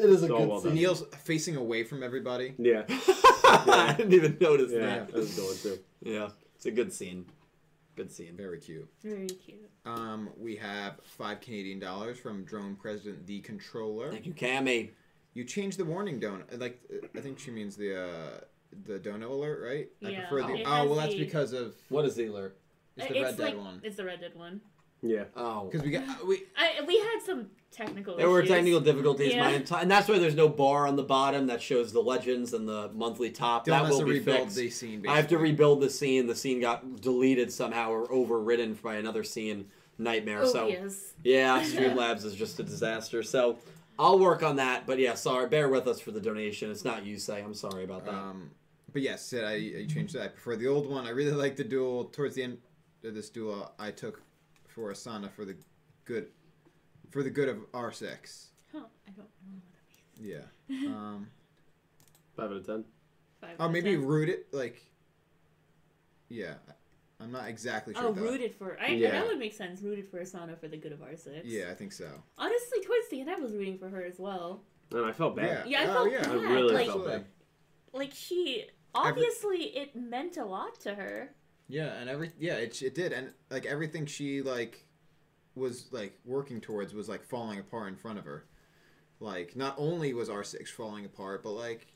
it 0.00 0.06
is 0.10 0.24
a 0.24 0.26
So 0.26 0.38
good 0.38 0.48
well 0.48 0.60
scene. 0.60 0.70
done. 0.70 0.78
Neil's 0.78 1.04
facing 1.22 1.54
away 1.54 1.84
from 1.84 2.02
everybody. 2.02 2.54
yeah, 2.58 2.82
I 2.88 3.94
didn't 3.96 4.14
even 4.14 4.36
notice 4.40 4.72
yeah, 4.72 4.80
that. 4.80 5.06
that 5.08 5.14
was 5.16 5.36
going 5.36 5.56
too. 5.58 5.78
Yeah, 6.02 6.30
it's 6.56 6.66
a 6.66 6.72
good 6.72 6.92
scene. 6.92 7.26
Good 8.00 8.10
scene. 8.10 8.34
Very 8.34 8.58
cute. 8.58 8.88
Very 9.02 9.26
cute. 9.26 9.68
Um, 9.84 10.30
we 10.38 10.56
have 10.56 10.94
five 11.04 11.42
Canadian 11.42 11.78
dollars 11.78 12.18
from 12.18 12.44
Drone 12.44 12.74
President 12.74 13.26
the 13.26 13.40
Controller. 13.40 14.10
Thank 14.10 14.24
you, 14.24 14.32
Cammy. 14.32 14.88
You 15.34 15.44
changed 15.44 15.76
the 15.76 15.84
warning 15.84 16.18
dono. 16.18 16.44
Like, 16.56 16.80
uh, 16.90 17.06
I 17.14 17.20
think 17.20 17.38
she 17.38 17.50
means 17.50 17.76
the 17.76 18.02
uh, 18.04 18.40
the 18.86 18.98
dono 18.98 19.30
alert, 19.30 19.60
right? 19.62 19.88
I 20.02 20.08
Yeah, 20.12 20.28
prefer 20.30 20.46
the. 20.48 20.62
Oh 20.64 20.86
well, 20.86 20.94
that's 20.94 21.12
the- 21.12 21.18
because 21.22 21.52
of 21.52 21.74
What 21.90 22.06
is 22.06 22.14
the 22.14 22.24
alert? 22.28 22.56
it's 22.96 23.08
the 23.12 23.20
Red 23.20 23.36
Dead 23.36 23.58
one. 23.58 23.80
it's 23.84 23.96
the 23.98 24.04
Red 24.06 24.20
Dead 24.22 24.34
one. 24.34 24.62
Yeah, 25.02 25.24
Oh, 25.36 25.68
Because 25.70 25.82
we 25.84 25.90
got 25.90 26.08
uh, 26.08 26.24
we. 26.26 26.44
I 26.56 26.82
we 26.86 26.96
had 27.00 27.20
some 27.26 27.50
technical. 27.70 28.16
there 28.16 28.30
were 28.30 28.42
technical 28.42 28.80
difficulties. 28.80 29.34
Yeah. 29.34 29.44
My 29.44 29.58
enti- 29.58 29.82
and 29.82 29.90
that's 29.90 30.08
why 30.08 30.18
there's 30.18 30.34
no 30.34 30.48
bar 30.48 30.86
on 30.86 30.96
the 30.96 31.02
bottom 31.02 31.46
that 31.46 31.62
shows 31.62 31.92
the 31.92 32.00
legends 32.00 32.52
and 32.52 32.68
the 32.68 32.90
monthly 32.94 33.30
top. 33.30 33.64
Dylan 33.64 33.70
that 33.70 33.84
has 33.84 33.90
will 33.90 33.98
to 34.00 34.04
be 34.06 34.12
rebuild 34.12 34.38
fixed. 34.38 34.56
the 34.56 34.70
scene. 34.70 34.90
Basically. 35.00 35.08
I 35.08 35.16
have 35.16 35.28
to 35.28 35.38
rebuild 35.38 35.80
the 35.80 35.90
scene. 35.90 36.26
The 36.26 36.34
scene 36.34 36.60
got 36.60 37.00
deleted 37.00 37.52
somehow 37.52 37.90
or 37.90 38.10
overridden 38.12 38.74
by 38.74 38.96
another 38.96 39.24
scene. 39.24 39.66
Nightmare. 39.98 40.42
Oh 40.42 40.52
so 40.52 40.66
yes. 40.68 41.12
Yeah, 41.22 41.62
Streamlabs 41.64 42.24
is 42.24 42.34
just 42.34 42.58
a 42.58 42.62
disaster. 42.62 43.22
So 43.22 43.58
I'll 43.98 44.18
work 44.18 44.42
on 44.42 44.56
that. 44.56 44.86
But 44.86 44.98
yeah, 44.98 45.14
sorry. 45.14 45.48
Bear 45.48 45.68
with 45.68 45.86
us 45.86 46.00
for 46.00 46.10
the 46.10 46.20
donation. 46.20 46.70
It's 46.70 46.84
not 46.84 47.04
you 47.04 47.18
say. 47.18 47.42
I'm 47.42 47.54
sorry 47.54 47.84
about 47.84 48.06
that. 48.06 48.14
Um, 48.14 48.50
but 48.92 49.02
yes, 49.02 49.32
I, 49.34 49.52
I 49.52 49.86
changed 49.88 50.14
that. 50.14 50.22
I 50.22 50.28
prefer 50.28 50.56
the 50.56 50.66
old 50.66 50.88
one. 50.90 51.06
I 51.06 51.10
really 51.10 51.32
like 51.32 51.56
the 51.56 51.64
duel. 51.64 52.04
Towards 52.06 52.34
the 52.34 52.42
end 52.42 52.58
of 53.04 53.14
this 53.14 53.28
duel, 53.28 53.72
I 53.78 53.90
took 53.90 54.22
for 54.66 54.90
Asana 54.90 55.30
for 55.30 55.44
the 55.44 55.54
good, 56.04 56.28
for 57.10 57.22
the 57.22 57.30
good 57.30 57.48
of 57.48 57.58
R 57.74 57.92
six. 57.92 58.48
Huh, 58.72 58.84
I 59.06 59.10
don't 59.10 59.18
know 59.18 59.54
what 59.54 59.62
that 59.72 60.22
means. 60.22 60.40
Yeah. 60.70 60.86
Um, 60.96 61.26
five 62.36 62.50
out 62.50 62.56
of 62.58 62.66
ten. 62.66 62.84
Five 63.40 63.50
oh, 63.58 63.64
out 63.64 63.66
of 63.66 63.72
maybe 63.72 63.92
10. 63.92 64.04
root 64.04 64.28
it 64.28 64.46
like. 64.52 64.80
Yeah, 66.28 66.54
I- 66.68 66.72
I'm 67.22 67.32
not 67.32 67.48
exactly 67.48 67.92
sure. 67.92 68.04
Oh, 68.06 68.12
though. 68.12 68.22
rooted 68.22 68.54
for. 68.54 68.78
I, 68.80 68.88
Yeah. 68.88 69.10
That 69.10 69.26
would 69.26 69.38
make 69.38 69.52
sense. 69.52 69.82
Rooted 69.82 70.08
for 70.08 70.20
Asana 70.20 70.58
for 70.58 70.68
the 70.68 70.78
good 70.78 70.92
of 70.92 71.00
R6. 71.00 71.42
Yeah, 71.44 71.68
I 71.70 71.74
think 71.74 71.92
so. 71.92 72.08
Honestly, 72.38 72.80
towards 72.82 73.08
the 73.10 73.20
end, 73.20 73.28
I 73.28 73.34
was 73.34 73.52
rooting 73.52 73.76
for 73.76 73.90
her 73.90 74.02
as 74.02 74.18
well. 74.18 74.62
And 74.92 75.04
I 75.04 75.12
felt 75.12 75.36
bad. 75.36 75.68
Yeah, 75.68 75.82
I 75.82 75.86
felt 75.86 75.98
Oh, 76.08 76.10
felt 76.10 76.12
yeah. 76.12 76.22
bad. 76.22 76.30
I 76.30 76.52
really 76.54 76.74
like, 76.74 76.86
felt 76.86 77.06
bad. 77.06 77.24
like 77.92 78.12
she 78.14 78.64
obviously 78.94 79.64
it 79.76 79.94
meant 79.94 80.36
a 80.38 80.44
lot 80.44 80.80
to 80.80 80.94
her. 80.94 81.30
Yeah, 81.68 81.92
and 82.00 82.08
every 82.08 82.32
yeah, 82.38 82.54
it 82.54 82.80
it 82.82 82.94
did, 82.94 83.12
and 83.12 83.32
like 83.50 83.66
everything 83.66 84.06
she 84.06 84.40
like 84.42 84.84
was 85.54 85.86
like 85.92 86.18
working 86.24 86.60
towards 86.60 86.94
was 86.94 87.08
like 87.08 87.24
falling 87.24 87.58
apart 87.58 87.88
in 87.88 87.96
front 87.96 88.18
of 88.18 88.24
her. 88.24 88.44
Like 89.18 89.56
not 89.56 89.74
only 89.78 90.14
was 90.14 90.30
R 90.30 90.42
six 90.44 90.70
falling 90.70 91.04
apart, 91.04 91.42
but 91.42 91.50
like 91.50 91.86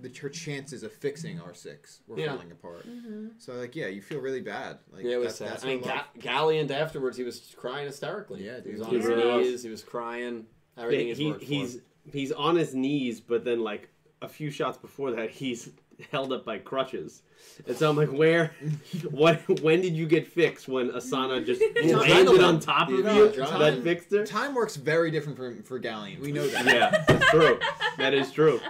the 0.00 0.10
her 0.20 0.28
chances 0.28 0.82
of 0.82 0.92
fixing 0.92 1.40
R 1.40 1.54
six 1.54 2.00
were 2.06 2.18
Yeah. 2.18 2.32
falling 2.34 2.52
apart. 2.52 2.86
Mm-hmm. 2.86 3.28
So 3.38 3.54
like 3.54 3.74
yeah, 3.74 3.86
you 3.86 4.02
feel 4.02 4.20
really 4.20 4.42
bad. 4.42 4.78
Like 4.92 5.04
yeah, 5.04 5.12
it 5.12 5.20
was 5.20 5.38
that- 5.38 5.44
sad. 5.44 5.48
that's 5.52 5.64
I 5.64 5.68
mean, 5.68 5.82
her. 5.82 6.02
Ga- 6.20 6.20
Galliant 6.30 6.70
afterwards, 6.70 7.16
he 7.16 7.24
was 7.24 7.54
crying 7.56 7.86
hysterically. 7.86 8.44
Yeah, 8.44 8.60
he 8.64 8.72
was 8.72 8.82
on 8.82 8.90
He 8.90 8.96
his 8.98 9.06
really 9.06 9.42
knees. 9.42 9.62
He 9.62 9.70
was 9.70 9.82
crying. 9.82 10.46
Everything 10.76 11.06
Yeah, 11.08 11.12
is 11.12 11.18
he, 11.18 11.26
worked 11.26 11.40
for. 11.40 11.46
he's 11.46 11.78
he's 12.12 12.32
on 12.32 12.54
his 12.56 12.74
knees, 12.74 13.20
but 13.20 13.44
then 13.44 13.60
like 13.64 13.88
a 14.22 14.28
few 14.28 14.50
shots 14.50 14.76
before 14.78 15.10
that, 15.12 15.30
he's 15.30 15.70
held 16.12 16.32
up 16.32 16.44
by 16.44 16.58
crutches. 16.58 17.22
And 17.66 17.76
so 17.76 17.90
I'm 17.90 17.96
like, 17.96 18.12
where, 18.12 18.52
what, 19.10 19.40
when 19.62 19.80
did 19.80 19.94
you 19.94 20.06
get 20.06 20.26
fixed? 20.26 20.68
When 20.68 20.90
Asana 20.90 21.44
just 21.44 21.60
landed 21.84 22.42
on 22.42 22.60
top 22.60 22.88
of 22.88 22.94
you 22.94 23.02
adrenaline. 23.02 23.58
that 23.58 23.82
fixed 23.82 24.10
her? 24.12 24.24
Time 24.24 24.54
works 24.54 24.76
very 24.76 25.10
different 25.10 25.36
for 25.36 25.54
for 25.64 25.80
Galliant. 25.80 26.20
We 26.20 26.32
know 26.32 26.46
that. 26.48 26.66
Yeah, 26.66 27.04
that's 27.06 27.30
true. 27.30 27.58
That 27.98 28.14
is 28.14 28.30
true. 28.32 28.60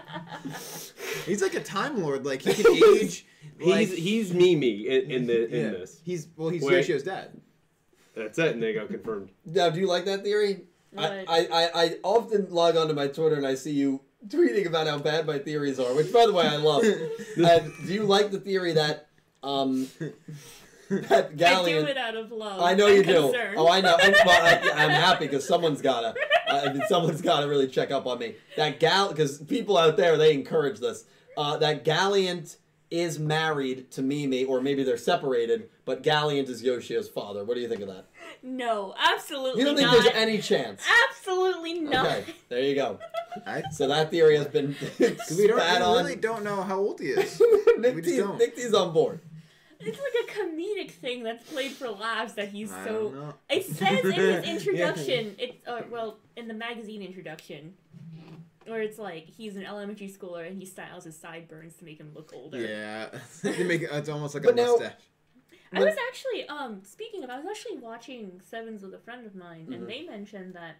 He's 1.26 1.42
like 1.42 1.54
a 1.54 1.62
time 1.62 2.02
lord. 2.02 2.24
Like 2.24 2.42
he 2.42 2.62
can 2.62 2.74
age. 2.96 3.26
like, 3.60 3.88
He's 3.88 3.96
he's 3.96 4.34
Mimi 4.34 4.88
in, 4.88 5.10
in 5.10 5.26
the 5.26 5.48
in 5.48 5.64
yeah. 5.64 5.78
this. 5.78 6.00
He's 6.04 6.28
well. 6.36 6.48
He's 6.48 6.62
Wait. 6.62 6.84
Ushio's 6.84 7.02
dad. 7.02 7.40
That's 8.14 8.38
it, 8.38 8.54
and 8.54 8.62
they 8.62 8.72
got 8.72 8.88
confirmed. 8.88 9.30
Now, 9.44 9.70
do 9.70 9.78
you 9.78 9.86
like 9.86 10.04
that 10.06 10.24
theory? 10.24 10.62
I, 10.96 11.24
I, 11.28 11.38
I, 11.52 11.70
I 11.74 11.96
often 12.02 12.48
log 12.50 12.76
onto 12.76 12.94
my 12.94 13.06
Twitter 13.08 13.36
and 13.36 13.46
I 13.46 13.54
see 13.54 13.72
you 13.72 14.00
tweeting 14.26 14.66
about 14.66 14.86
how 14.86 14.98
bad 14.98 15.26
my 15.26 15.38
theories 15.38 15.78
are, 15.78 15.94
which, 15.94 16.12
by 16.12 16.26
the 16.26 16.32
way, 16.32 16.46
I 16.46 16.56
love. 16.56 16.84
and 17.36 17.72
do 17.86 17.92
you 17.92 18.04
like 18.04 18.30
the 18.30 18.40
theory 18.40 18.72
that 18.72 19.08
um, 19.42 19.88
that 20.88 21.30
I 21.42 21.64
do 21.64 21.86
it 21.86 21.96
out 21.96 22.16
of 22.16 22.32
love. 22.32 22.60
I 22.62 22.74
know 22.74 22.88
I'm 22.88 22.96
you 22.96 23.02
do. 23.04 23.34
Oh, 23.56 23.68
I 23.68 23.80
know. 23.80 23.96
And, 24.02 24.16
well, 24.24 24.42
I, 24.42 24.84
I'm 24.84 24.90
happy 24.90 25.26
because 25.26 25.46
someone's 25.46 25.82
gotta. 25.82 26.14
I 26.50 26.72
mean, 26.72 26.82
someone's 26.88 27.20
gotta 27.20 27.46
really 27.46 27.68
check 27.68 27.90
up 27.90 28.06
on 28.06 28.18
me. 28.18 28.36
That 28.56 28.80
gal, 28.80 29.10
because 29.10 29.38
people 29.38 29.76
out 29.76 29.96
there 29.96 30.16
they 30.16 30.32
encourage 30.32 30.80
this. 30.80 31.04
Uh, 31.36 31.56
that 31.58 31.84
Galliant 31.84 32.56
is 32.90 33.18
married 33.18 33.90
to 33.92 34.02
Mimi, 34.02 34.44
or 34.44 34.60
maybe 34.60 34.82
they're 34.82 34.96
separated, 34.96 35.68
but 35.84 36.02
Galliant 36.02 36.48
is 36.48 36.62
Ushio's 36.62 37.08
father. 37.08 37.44
What 37.44 37.54
do 37.54 37.60
you 37.60 37.68
think 37.68 37.82
of 37.82 37.88
that? 37.88 38.06
No, 38.56 38.94
absolutely 38.98 39.60
You 39.60 39.66
don't 39.66 39.76
think 39.76 39.90
not. 39.92 40.02
there's 40.02 40.14
any 40.16 40.38
chance? 40.38 40.82
Absolutely 41.10 41.80
not. 41.80 42.06
Okay, 42.06 42.24
there 42.48 42.62
you 42.62 42.74
go. 42.74 42.98
So 43.72 43.86
that 43.88 44.10
theory 44.10 44.36
has 44.36 44.46
been 44.48 44.74
we 44.98 45.06
don't 45.46 45.58
spat 45.60 45.80
we 45.80 45.86
on. 45.86 45.96
really 46.04 46.16
don't 46.16 46.42
know 46.44 46.62
how 46.62 46.78
old 46.78 47.00
he 47.00 47.08
is. 47.08 47.40
Nick, 47.78 47.94
we 47.94 48.02
just 48.02 48.14
T, 48.14 48.20
don't. 48.20 48.38
Nick 48.38 48.56
T's 48.56 48.74
on 48.74 48.92
board. 48.92 49.20
It's 49.80 49.96
like 49.98 50.36
a 50.36 50.40
comedic 50.40 50.90
thing 50.90 51.22
that's 51.22 51.48
played 51.50 51.70
for 51.72 51.88
laughs 51.88 52.32
that 52.32 52.48
he's 52.48 52.72
I 52.72 52.84
so. 52.84 52.92
don't 52.92 53.14
know. 53.14 53.34
It 53.48 53.64
says 53.66 54.04
in 54.04 54.12
his 54.12 54.44
introduction, 54.66 55.36
it's 55.38 55.68
uh, 55.68 55.82
well 55.90 56.18
in 56.36 56.48
the 56.48 56.54
magazine 56.54 57.00
introduction, 57.00 57.74
where 58.66 58.80
it's 58.82 58.98
like 58.98 59.26
he's 59.26 59.56
an 59.56 59.64
elementary 59.64 60.08
schooler 60.08 60.48
and 60.48 60.58
he 60.58 60.66
styles 60.66 61.04
his 61.04 61.16
sideburns 61.16 61.74
to 61.76 61.84
make 61.84 61.98
him 61.98 62.10
look 62.14 62.32
older. 62.34 62.58
Yeah, 62.58 63.06
make 63.44 63.82
it's 63.82 64.08
almost 64.08 64.34
like 64.34 64.44
a 64.46 64.52
now- 64.52 64.76
mustache. 64.78 64.92
I 65.72 65.84
was 65.84 65.94
actually 66.08 66.48
um 66.48 66.82
speaking 66.84 67.24
of 67.24 67.30
I 67.30 67.38
was 67.38 67.46
actually 67.46 67.78
watching 67.78 68.40
Sevens 68.44 68.82
with 68.82 68.94
a 68.94 68.98
friend 68.98 69.26
of 69.26 69.34
mine 69.34 69.66
Mhm. 69.68 69.74
and 69.74 69.88
they 69.88 70.02
mentioned 70.02 70.54
that 70.54 70.76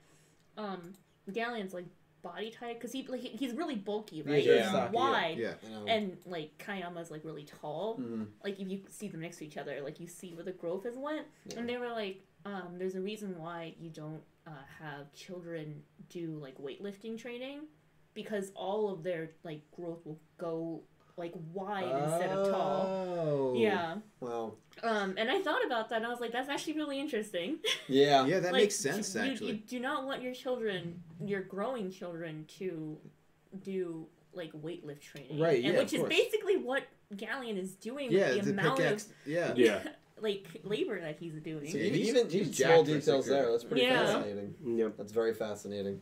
um 0.57 0.93
Galliant's 1.31 1.75
like 1.75 1.87
body 2.23 2.51
type 2.51 2.75
because 2.79 2.93
he 2.93 3.07
like 3.07 3.21
he- 3.21 3.37
he's 3.37 3.53
really 3.55 3.77
bulky 3.77 4.23
right 4.23 4.45
Yeah, 4.45 4.59
he's 4.59 4.69
stocky, 4.69 4.95
wide 4.97 5.39
Yeah, 5.39 5.55
know. 5.71 5.87
and 5.87 6.17
like 6.27 6.57
Kayama's 6.59 7.11
like 7.11 7.25
really 7.25 7.45
tall 7.45 7.99
Mhm. 7.99 8.27
like 8.43 8.59
if 8.59 8.69
you 8.69 8.83
see 8.89 9.09
them 9.09 9.21
next 9.21 9.39
to 9.39 9.47
each 9.47 9.57
other 9.57 9.81
like 9.83 10.01
you 10.01 10.09
see 10.09 10.35
where 10.35 10.45
the 10.45 10.53
growth 10.53 10.85
has 10.85 10.97
went 10.97 11.27
Yeah. 11.47 11.59
and 11.61 11.69
they 11.69 11.77
were 11.77 11.91
like 11.91 12.23
um 12.45 12.77
there's 12.79 12.97
a 12.97 13.01
reason 13.01 13.39
why 13.39 13.75
you 13.79 13.91
don't 13.91 14.23
uh, 14.47 14.51
have 14.79 15.13
children 15.13 15.85
do 16.09 16.39
like 16.39 16.57
weightlifting 16.59 17.19
training 17.19 17.61
because 18.15 18.51
all 18.57 18.89
of 18.89 19.03
their 19.03 19.31
like 19.45 19.61
growth 19.71 20.05
will 20.07 20.19
go 20.39 20.83
like 21.19 21.35
wide 21.53 21.85
instead 22.05 22.31
of 22.31 22.51
tall 22.51 22.87
Oh. 22.89 23.55
yeah 23.57 23.97
Well, 24.21 24.57
um, 24.83 25.15
and 25.19 25.29
I 25.31 25.41
thought 25.43 25.65
about 25.67 25.91
that, 25.91 25.97
and 25.97 26.07
I 26.07 26.11
was 26.11 26.21
like, 26.21 26.31
"That's 26.33 26.49
actually 26.49 26.75
really 26.75 27.01
interesting." 27.01 27.59
yeah. 27.89 28.25
Yeah, 28.27 28.39
that 28.41 28.53
Like, 28.53 28.63
makes 28.63 28.77
sense 28.77 29.15
you, 29.15 29.21
actually. 29.21 29.47
You 29.49 29.55
do 29.57 29.81
not 29.81 30.07
want 30.07 30.23
your 30.23 30.33
children, 30.35 31.03
your 31.25 31.41
growing 31.43 31.91
children, 31.91 32.47
to 32.59 32.97
do 33.65 34.07
like 34.35 34.53
weightlift 34.53 35.01
training, 35.01 35.41
Right, 35.41 35.57
And 35.65 35.75
yeah, 35.75 35.79
which 35.81 35.89
of 35.89 35.95
is 35.95 36.01
course. 36.01 36.11
basically 36.15 36.57
what 36.59 36.85
Galliant 37.17 37.59
is 37.59 37.73
doing 37.75 38.13
yeah, 38.13 38.29
with 38.35 38.45
the 38.45 38.53
the 38.53 38.61
amount 38.61 38.77
pickaxe. 38.79 39.09
Yeah. 39.27 39.51
of 39.53 39.59
Yeah. 39.67 39.83
like 40.21 40.47
labor 40.63 41.01
that 41.01 41.17
he's 41.19 41.33
doing. 41.35 41.67
So 41.71 41.77
Yeah, 41.79 41.85
even 41.85 41.95
he's- 41.99 42.09
even, 42.17 42.31
he's 42.31 42.51
jacked 42.57 42.73
small 42.73 42.85
details 42.85 43.27
there. 43.27 43.51
That's 43.51 43.65
pretty 43.65 43.83
Yeah. 43.83 44.05
fascinating. 44.07 44.55
Yeah. 44.65 44.89
That's 44.97 45.13
very 45.13 45.35
fascinating. 45.35 46.01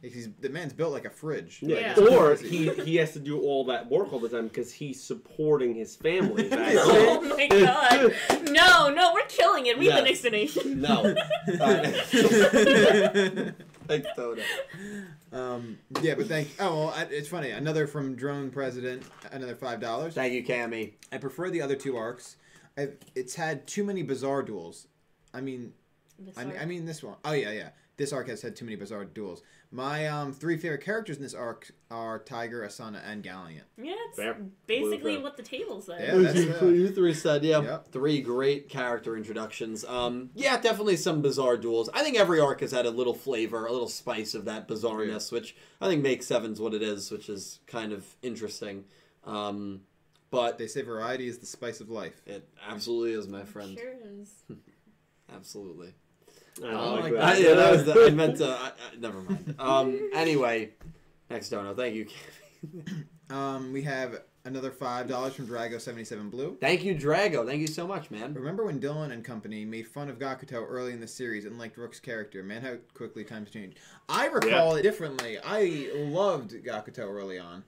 He's 0.00 0.28
the 0.40 0.48
man's 0.48 0.72
built 0.72 0.92
like 0.92 1.04
a 1.06 1.10
fridge. 1.10 1.58
Yeah. 1.60 1.74
Like, 1.74 1.86
it's 1.86 1.98
Or 2.12 2.36
crazy. 2.36 2.68
he 2.74 2.84
he 2.84 2.96
has 2.96 3.12
to 3.14 3.18
do 3.18 3.40
all 3.40 3.64
that 3.64 3.90
work 3.90 4.12
all 4.12 4.20
the 4.20 4.28
time 4.28 4.46
because 4.46 4.72
he's 4.72 5.02
supporting 5.02 5.74
his 5.74 5.96
family. 5.96 6.48
Back 6.48 6.74
oh 6.76 7.20
my 7.22 7.48
god! 7.48 8.14
No, 8.52 8.90
no, 8.94 9.12
we're 9.12 9.26
killing 9.26 9.66
it. 9.66 9.76
We 9.76 9.86
Yes. 9.86 10.20
the 10.22 10.30
next 10.30 10.54
nation. 10.54 10.80
No. 10.88 11.14
Thanks, 13.88 14.08
Toto. 14.14 14.42
um, 15.32 15.78
yeah, 16.02 16.14
but 16.14 16.26
thank. 16.26 16.48
Oh, 16.60 16.78
well, 16.78 16.94
I, 16.94 17.04
it's 17.10 17.28
funny. 17.28 17.50
Another 17.50 17.86
from 17.86 18.14
Drone 18.14 18.50
President. 18.50 19.02
Another 19.32 19.56
five 19.56 19.80
dollars. 19.80 20.14
Thank 20.14 20.32
you, 20.34 20.44
Cammy. 20.44 20.92
I 21.10 21.18
prefer 21.18 21.50
the 21.50 21.62
other 21.62 21.74
two 21.74 21.96
arcs. 21.96 22.36
i 22.76 22.88
it's 23.14 23.34
had 23.34 23.66
too 23.66 23.84
many 23.84 24.02
bizarre 24.02 24.42
duels. 24.42 24.86
I 25.34 25.40
mean, 25.40 25.72
I 26.36 26.44
mean, 26.44 26.56
I 26.60 26.64
mean 26.66 26.84
this 26.86 27.02
one. 27.02 27.16
Oh 27.24 27.32
yeah, 27.32 27.50
yeah. 27.50 27.68
This 27.98 28.12
arc 28.12 28.28
has 28.28 28.40
had 28.40 28.54
too 28.56 28.64
many 28.64 28.76
bizarre 28.76 29.04
duels. 29.04 29.42
My 29.72 30.06
um, 30.06 30.32
three 30.32 30.56
favorite 30.56 30.82
characters 30.84 31.16
in 31.16 31.22
this 31.22 31.34
arc 31.34 31.72
are 31.90 32.20
Tiger, 32.20 32.62
Asana, 32.66 33.00
and 33.04 33.22
Galliant. 33.24 33.64
yeah, 33.76 33.92
it's 34.08 34.16
Fair. 34.16 34.36
basically 34.66 35.14
Fair. 35.16 35.22
what 35.22 35.36
the 35.36 35.42
table 35.42 35.82
says. 35.82 36.00
Yeah, 36.00 36.14
that's, 36.16 36.62
uh, 36.62 36.66
you 36.66 36.88
three 36.90 37.12
said, 37.12 37.44
yeah. 37.44 37.60
Yep. 37.60 37.88
Three 37.92 38.20
great 38.22 38.68
character 38.68 39.16
introductions. 39.16 39.84
Um, 39.84 40.30
yeah, 40.34 40.58
definitely 40.60 40.96
some 40.96 41.20
bizarre 41.20 41.56
duels. 41.56 41.90
I 41.92 42.02
think 42.04 42.16
every 42.16 42.38
arc 42.40 42.60
has 42.60 42.70
had 42.70 42.86
a 42.86 42.90
little 42.90 43.14
flavor, 43.14 43.66
a 43.66 43.72
little 43.72 43.88
spice 43.88 44.32
of 44.34 44.44
that 44.46 44.68
bizarreness, 44.68 45.30
which 45.32 45.56
I 45.80 45.88
think 45.88 46.02
makes 46.02 46.26
Sevens 46.26 46.60
what 46.60 46.72
it 46.74 46.82
is, 46.82 47.10
which 47.10 47.28
is 47.28 47.58
kind 47.66 47.92
of 47.92 48.06
interesting. 48.22 48.84
Um, 49.24 49.80
but 50.30 50.56
They 50.56 50.68
say 50.68 50.82
variety 50.82 51.26
is 51.26 51.38
the 51.38 51.46
spice 51.46 51.80
of 51.80 51.90
life. 51.90 52.22
it 52.26 52.48
absolutely 52.66 53.12
is, 53.18 53.26
my 53.26 53.44
friend. 53.44 53.76
Sure 53.76 53.94
is. 54.20 54.30
Absolutely. 55.34 55.94
I 56.64 56.72
Oh 56.72 56.94
like 56.94 57.12
that. 57.12 57.22
I, 57.22 57.36
yeah, 57.36 57.54
that 57.54 57.72
was 57.72 57.84
the, 57.84 58.06
I 58.06 58.10
meant 58.10 58.36
to. 58.38 58.48
I, 58.48 58.66
I, 58.66 58.96
never 58.98 59.20
mind. 59.22 59.54
Um, 59.58 60.10
anyway, 60.14 60.70
next 61.30 61.50
dono. 61.50 61.74
Thank 61.74 61.94
you. 61.94 62.06
Um, 63.30 63.72
we 63.72 63.82
have 63.82 64.22
another 64.44 64.70
five 64.70 65.06
dollars 65.06 65.34
from 65.34 65.46
Drago 65.46 65.80
seventy 65.80 66.04
seven 66.04 66.30
Blue. 66.30 66.56
Thank 66.60 66.84
you, 66.84 66.94
Drago. 66.94 67.46
Thank 67.46 67.60
you 67.60 67.66
so 67.66 67.86
much, 67.86 68.10
man. 68.10 68.34
Remember 68.34 68.64
when 68.64 68.80
Dylan 68.80 69.12
and 69.12 69.24
company 69.24 69.64
made 69.64 69.86
fun 69.86 70.08
of 70.08 70.18
Gakuto 70.18 70.64
early 70.66 70.92
in 70.92 71.00
the 71.00 71.06
series 71.06 71.44
and 71.44 71.58
liked 71.58 71.76
Rook's 71.76 72.00
character? 72.00 72.42
Man, 72.42 72.62
how 72.62 72.76
quickly 72.94 73.24
times 73.24 73.50
change. 73.50 73.76
I 74.08 74.26
recall 74.26 74.76
it 74.76 74.82
differently. 74.82 75.38
I 75.44 75.90
loved 75.94 76.52
Gakuto 76.52 77.00
early 77.00 77.38
on. 77.38 77.64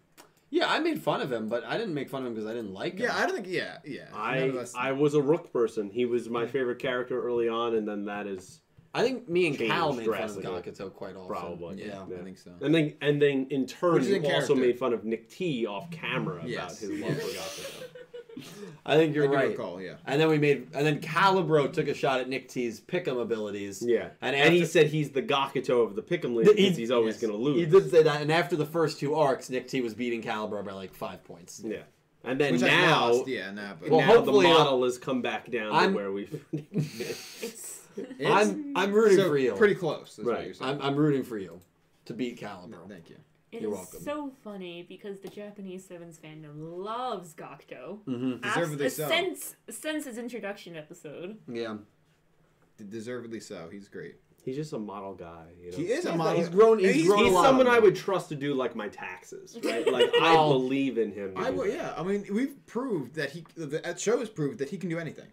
Yeah, 0.53 0.67
I 0.69 0.81
made 0.81 1.01
fun 1.01 1.21
of 1.21 1.31
him, 1.31 1.49
but 1.49 1.65
I 1.65 1.79
didn't 1.79 1.95
make 1.95 2.11
fun 2.11 2.23
of 2.23 2.29
him 2.29 2.35
because 2.35 2.51
I 2.51 2.55
didn't 2.55 2.75
like 2.75 2.95
him. 2.95 3.05
Yeah, 3.05 3.17
I 3.17 3.25
don't 3.25 3.37
think. 3.37 3.47
Yeah, 3.47 3.79
yeah. 3.85 4.09
I 4.13 4.53
I 4.75 4.93
was 4.93 5.15
a 5.15 5.23
Rook 5.23 5.53
person. 5.53 5.91
He 5.91 6.07
was 6.07 6.29
my 6.29 6.47
favorite 6.47 6.81
character 6.81 7.23
early 7.23 7.49
on, 7.49 7.77
and 7.77 7.87
then 7.87 8.07
that 8.07 8.27
is 8.27 8.60
I 8.93 9.03
think 9.03 9.29
me 9.29 9.47
and 9.47 9.57
Changed 9.57 9.73
Cal 9.73 9.93
made 9.93 10.05
fun 10.07 10.15
of 10.15 10.19
drastically. 10.19 10.51
Gakuto 10.73 10.93
quite 10.93 11.15
often. 11.17 11.29
Probably, 11.29 11.87
Yeah. 11.87 12.03
I 12.03 12.23
think 12.25 12.39
so. 12.39 12.51
and 12.61 12.75
then 12.75 12.95
and 13.01 13.23
then 13.23 13.47
in 13.51 13.67
turn 13.67 14.03
you 14.05 14.17
also 14.17 14.29
character. 14.29 14.55
made 14.57 14.79
fun 14.79 14.93
of 14.93 15.05
Nick 15.05 15.29
T 15.29 15.67
off 15.67 15.91
camera 15.91 16.39
about 16.39 16.71
his 16.77 16.91
love 16.91 17.15
for 17.17 17.29
Gakuto. 17.29 17.85
I 18.87 18.97
think 18.97 19.15
you're 19.15 19.25
I 19.25 19.29
do 19.29 19.35
right. 19.35 19.49
recall. 19.51 19.81
Yeah. 19.83 19.95
And 20.07 20.21
then 20.21 20.29
we 20.29 20.39
made, 20.39 20.69
and 20.73 20.87
then 20.87 21.01
Calibro 21.01 21.71
took 21.71 21.89
a 21.89 21.95
shot 21.95 22.21
at 22.21 22.29
Nick 22.29 22.49
T's 22.49 22.81
pick'em 22.81 23.21
abilities. 23.21 23.83
Yeah, 23.87 24.11
And 24.23 24.35
and, 24.35 24.55
he 24.55 24.65
said 24.65 24.87
he's 24.87 25.11
the 25.11 25.21
Gakuto 25.23 25.85
of 25.85 25.95
the 25.95 26.01
Pick'em 26.03 26.35
League 26.35 26.47
because 26.57 26.77
he's 26.77 26.91
always 26.91 27.17
yes. 27.17 27.23
going 27.23 27.33
to 27.33 27.39
lose. 27.39 27.59
He 27.59 27.67
did 27.67 27.91
say 27.91 28.03
that, 28.05 28.23
and 28.23 28.33
after 28.33 28.57
the 28.57 28.65
first 28.65 28.99
two 28.99 29.15
arcs, 29.15 29.51
Nick 29.51 29.69
T 29.69 29.83
was 29.83 29.95
beating 29.95 30.23
Calibro 30.23 30.65
by 30.65 30.73
like 30.73 30.95
five 30.95 31.23
points. 31.25 31.61
Yeah, 31.65 31.79
and 32.25 32.41
then 32.41 32.53
Which 32.55 32.63
now, 32.63 33.13
lost. 33.13 33.29
Yeah, 33.29 33.51
nah, 33.51 33.75
but 33.79 33.91
Well, 33.91 34.01
now 34.01 34.07
the 34.07 34.13
hopefully, 34.19 34.47
model 34.47 34.85
has 34.85 34.97
come 34.97 35.21
back 35.23 35.51
down 35.51 35.73
I'm- 35.73 35.91
to 35.93 35.97
where 35.97 36.13
we. 36.13 36.29
It's 37.97 38.11
It's- 38.21 38.49
I'm 38.49 38.73
I'm 38.77 38.93
rooting 38.93 39.19
so 39.19 39.29
for 39.29 39.39
you. 39.39 39.53
Pretty 39.55 39.75
close. 39.75 40.19
Is 40.19 40.25
Right. 40.25 40.49
What 40.49 40.61
you're. 40.61 40.69
I'm 40.69 40.83
I'm 40.83 40.97
rooting 40.97 41.23
for 41.25 41.39
you 41.39 41.61
to 42.07 42.15
beat 42.15 42.41
Calibro. 42.41 42.89
Thank 42.89 43.11
you. 43.11 43.17
It 43.53 43.63
You're 43.63 43.73
is 43.73 43.79
welcome. 43.79 44.01
so 44.03 44.31
funny 44.45 44.87
because 44.89 45.19
the 45.21 45.29
Japanese 45.29 45.85
Sevens 45.85 46.19
fandom 46.25 46.53
loves 46.57 47.35
Gakuto. 47.35 47.99
Mm-hmm. 48.07 48.37
Deservedly 48.43 48.87
Abs- 48.87 48.97
so. 48.97 49.09
Since 49.09 49.57
since 49.71 50.05
his 50.05 50.19
introduction 50.19 50.77
episode. 50.77 51.39
Yeah. 51.49 51.79
Deservedly 52.89 53.41
so. 53.41 53.69
He's 53.71 53.89
great. 53.89 54.17
he's 54.43 54.57
just 54.57 54.73
a 54.73 54.79
model 54.79 55.15
guy. 55.15 55.49
You 55.63 55.71
know? 55.71 55.77
He 55.77 55.85
is 55.85 56.05
a 56.07 56.09
He's- 56.11 56.19
model. 56.19 56.39
he's 56.39 56.49
grown- 56.49 56.79
he's 56.79 56.95
He's, 56.95 57.07
grown 57.09 57.21
a 57.21 57.25
He's 57.25 57.33
lot 57.35 57.45
someone 57.45 57.67
I 57.67 57.79
would 57.79 57.95
trust 57.97 58.29
to 58.31 58.37
do 58.37 58.55
like 58.55 58.75
my 58.75 58.89
taxes, 58.89 59.59
right? 59.65 59.87
Like 59.87 60.11
I 60.23 60.35
believe 60.35 60.97
in 60.97 61.13
him. 61.13 61.35
I 61.37 61.51
do 61.51 61.57
would. 61.59 61.71
that. 61.71 61.77
Yeah. 61.77 61.95
I 61.97 62.03
mean, 62.05 62.25
we've 62.33 62.65
proved 62.67 63.17
that 63.17 63.33
he. 63.33 63.45
That 63.57 64.01
show 64.01 64.19
has 64.21 64.31
proved 64.31 64.59
that 64.61 64.71
he 64.71 64.79
can 64.79 64.89
do 64.89 64.99
anything. 64.99 65.31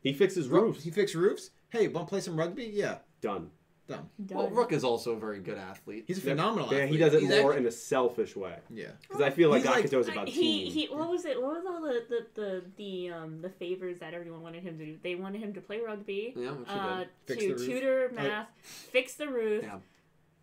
He 0.00 0.12
fixes 0.12 0.48
roofs. 0.48 0.82
He 0.84 0.90
fixed 0.90 1.14
roofs. 1.14 1.50
Hey, 1.76 1.88
want 1.88 2.06
to 2.06 2.10
play 2.10 2.20
some 2.20 2.36
rugby? 2.38 2.70
Yeah. 2.72 2.96
Done. 3.20 3.50
Done. 3.88 4.08
Well, 4.30 4.48
Rook 4.50 4.72
is 4.72 4.82
also 4.82 5.12
a 5.12 5.16
very 5.18 5.38
good 5.38 5.58
athlete. 5.58 6.04
He's 6.08 6.18
a 6.18 6.20
phenomenal. 6.20 6.72
Yeah, 6.74 6.86
he 6.86 6.96
does 6.96 7.14
it 7.14 7.20
He's 7.20 7.28
more 7.30 7.52
act- 7.52 7.60
in 7.60 7.66
a 7.66 7.70
selfish 7.70 8.34
way. 8.34 8.56
yeah. 8.68 8.86
Because 9.02 9.22
I 9.22 9.30
feel 9.30 9.48
like 9.48 9.62
He's 9.62 9.70
like- 9.70 9.84
Gakuto's 9.84 10.08
I- 10.08 10.12
about 10.12 10.28
he 10.28 10.64
team. 10.64 10.72
he 10.72 10.86
what 10.88 11.08
was 11.08 11.24
it 11.24 11.40
what 11.40 11.54
was 11.54 11.64
all 11.66 11.80
the 11.80 12.02
the, 12.08 12.26
the 12.34 12.64
the 12.76 13.10
um 13.10 13.40
the 13.42 13.48
favors 13.48 13.98
that 14.00 14.12
everyone 14.12 14.42
wanted 14.42 14.64
him 14.64 14.76
to 14.78 14.84
do 14.86 14.98
they 15.04 15.14
wanted 15.14 15.40
him 15.40 15.52
to 15.54 15.60
play 15.60 15.78
rugby 15.80 16.34
Yeah, 16.36 16.50
which 16.50 16.68
he 16.68 16.74
uh 16.74 16.98
did. 16.98 17.08
Fix 17.26 17.42
to 17.42 17.48
the 17.48 17.54
roof. 17.54 17.66
tutor 17.68 18.10
math 18.12 18.48
fix 18.90 19.14
the 19.14 19.28
roof 19.28 19.62
Yeah. 19.62 19.78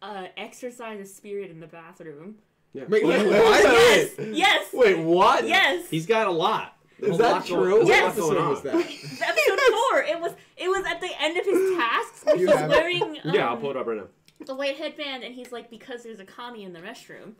uh 0.01 0.27
exercise 0.37 1.01
a 1.01 1.05
spirit 1.05 1.51
in 1.51 1.59
the 1.59 1.67
bathroom 1.67 2.35
Yeah. 2.71 2.85
Wait, 2.87 3.03
Wait, 3.05 3.25
what? 3.25 3.25
wait, 3.27 3.43
wait, 3.43 3.63
Yes, 3.65 4.09
yes, 4.31 4.67
Wait, 4.73 4.99
what? 4.99 5.45
yes. 5.45 5.89
He's 5.89 6.05
got 6.05 6.27
a 6.27 6.31
lot. 6.31 6.77
There's 7.03 7.13
Is 7.15 7.17
that 7.19 7.45
true? 7.45 7.75
there's 7.75 7.83
a 7.85 7.87
Yes. 7.87 8.17
lot 8.17 8.27
going 8.29 8.37
episode 8.37 8.49
was 8.49 8.61
that? 8.63 8.75
episode 8.75 9.59
four. 9.89 10.01
It 10.03 10.19
was 10.21 10.31
it 10.57 10.67
was 10.69 10.85
at 10.85 11.01
the 11.01 11.09
end 11.21 11.37
of 11.37 11.45
his 11.45 11.77
tasks. 11.77 12.23
You 12.27 12.47
He's 12.47 12.67
wearing 12.69 13.03
um, 13.23 13.33
Yeah, 13.33 13.49
I'll 13.49 13.57
pull 13.57 13.71
it 13.71 13.77
up 13.77 13.85
right 13.87 13.97
now. 13.97 14.07
the 14.45 14.55
white 14.55 14.77
headband, 14.77 15.23
and 15.23 15.35
he's 15.35 15.51
like, 15.51 15.69
because 15.69 16.03
there's 16.03 16.19
a 16.19 16.25
commie 16.25 16.63
in 16.63 16.73
the 16.73 16.79
restroom. 16.79 17.33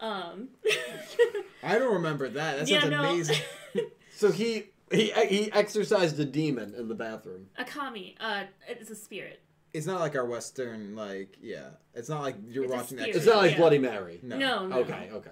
Um, 0.00 0.48
I 1.62 1.78
don't 1.78 1.94
remember 1.94 2.28
that. 2.30 2.58
That 2.60 2.68
yeah, 2.68 2.80
sounds 2.80 2.90
no, 2.90 3.04
amazing. 3.04 3.36
So 4.16 4.30
he 4.30 4.70
he 4.92 5.10
he 5.28 5.50
exercised 5.52 6.18
a 6.20 6.24
demon 6.24 6.74
in 6.78 6.86
the 6.88 6.94
bathroom. 6.94 7.46
a 7.58 7.64
commie. 7.64 8.14
Uh, 8.20 8.44
it's 8.68 8.88
a 8.90 8.94
spirit. 8.96 9.40
It's 9.72 9.86
not 9.86 9.98
like 9.98 10.14
our 10.14 10.24
Western, 10.24 10.94
like, 10.94 11.36
yeah. 11.42 11.70
It's 11.94 12.08
not 12.08 12.22
like 12.22 12.36
you're 12.48 12.62
It's 12.64 12.72
watching 12.72 12.98
that. 12.98 13.08
It's 13.08 13.26
not 13.26 13.38
like 13.38 13.50
Yeah. 13.52 13.56
Bloody 13.56 13.78
Mary. 13.78 14.20
No. 14.22 14.38
No, 14.38 14.66
no. 14.68 14.76
Okay, 14.78 15.10
okay. 15.12 15.30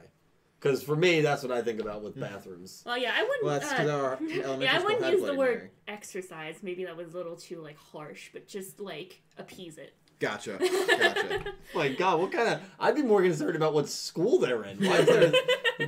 Because 0.63 0.81
for 0.83 0.95
me, 0.95 1.23
that's 1.23 1.43
what 1.43 1.51
I 1.51 1.61
think 1.61 1.81
about 1.81 2.03
with 2.03 2.19
bathrooms. 2.19 2.85
Well, 2.87 2.97
yeah, 2.97 3.13
I 3.17 3.23
wouldn't. 3.25 3.45
Well, 3.45 3.59
that's 3.59 3.73
uh, 3.73 3.77
because 3.77 3.91
our 3.91 4.13
elementary 4.15 4.65
yeah, 4.65 4.79
I 4.79 4.83
wouldn't 4.85 5.13
use 5.13 5.25
the 5.25 5.35
word 5.35 5.57
Mary. 5.57 5.71
exercise. 5.89 6.59
Maybe 6.63 6.85
that 6.85 6.97
was 6.97 7.13
a 7.13 7.17
little 7.17 7.35
too 7.35 7.61
like 7.61 7.77
harsh, 7.77 8.31
but 8.33 8.47
just 8.47 8.79
like 8.79 9.23
appease 9.39 9.77
it. 9.77 9.95
Gotcha. 10.21 10.59
Gotcha. 10.61 11.45
My 11.75 11.89
God, 11.93 12.21
what 12.21 12.31
kind 12.31 12.49
of? 12.49 12.61
I'd 12.79 12.95
be 12.95 13.03
more 13.03 13.23
concerned 13.23 13.57
about 13.57 13.75
what 13.75 13.89
school 13.89 14.39
they're 14.39 14.63
in. 14.63 14.79
Why 14.79 14.99
is 14.99 15.07
there? 15.07 15.33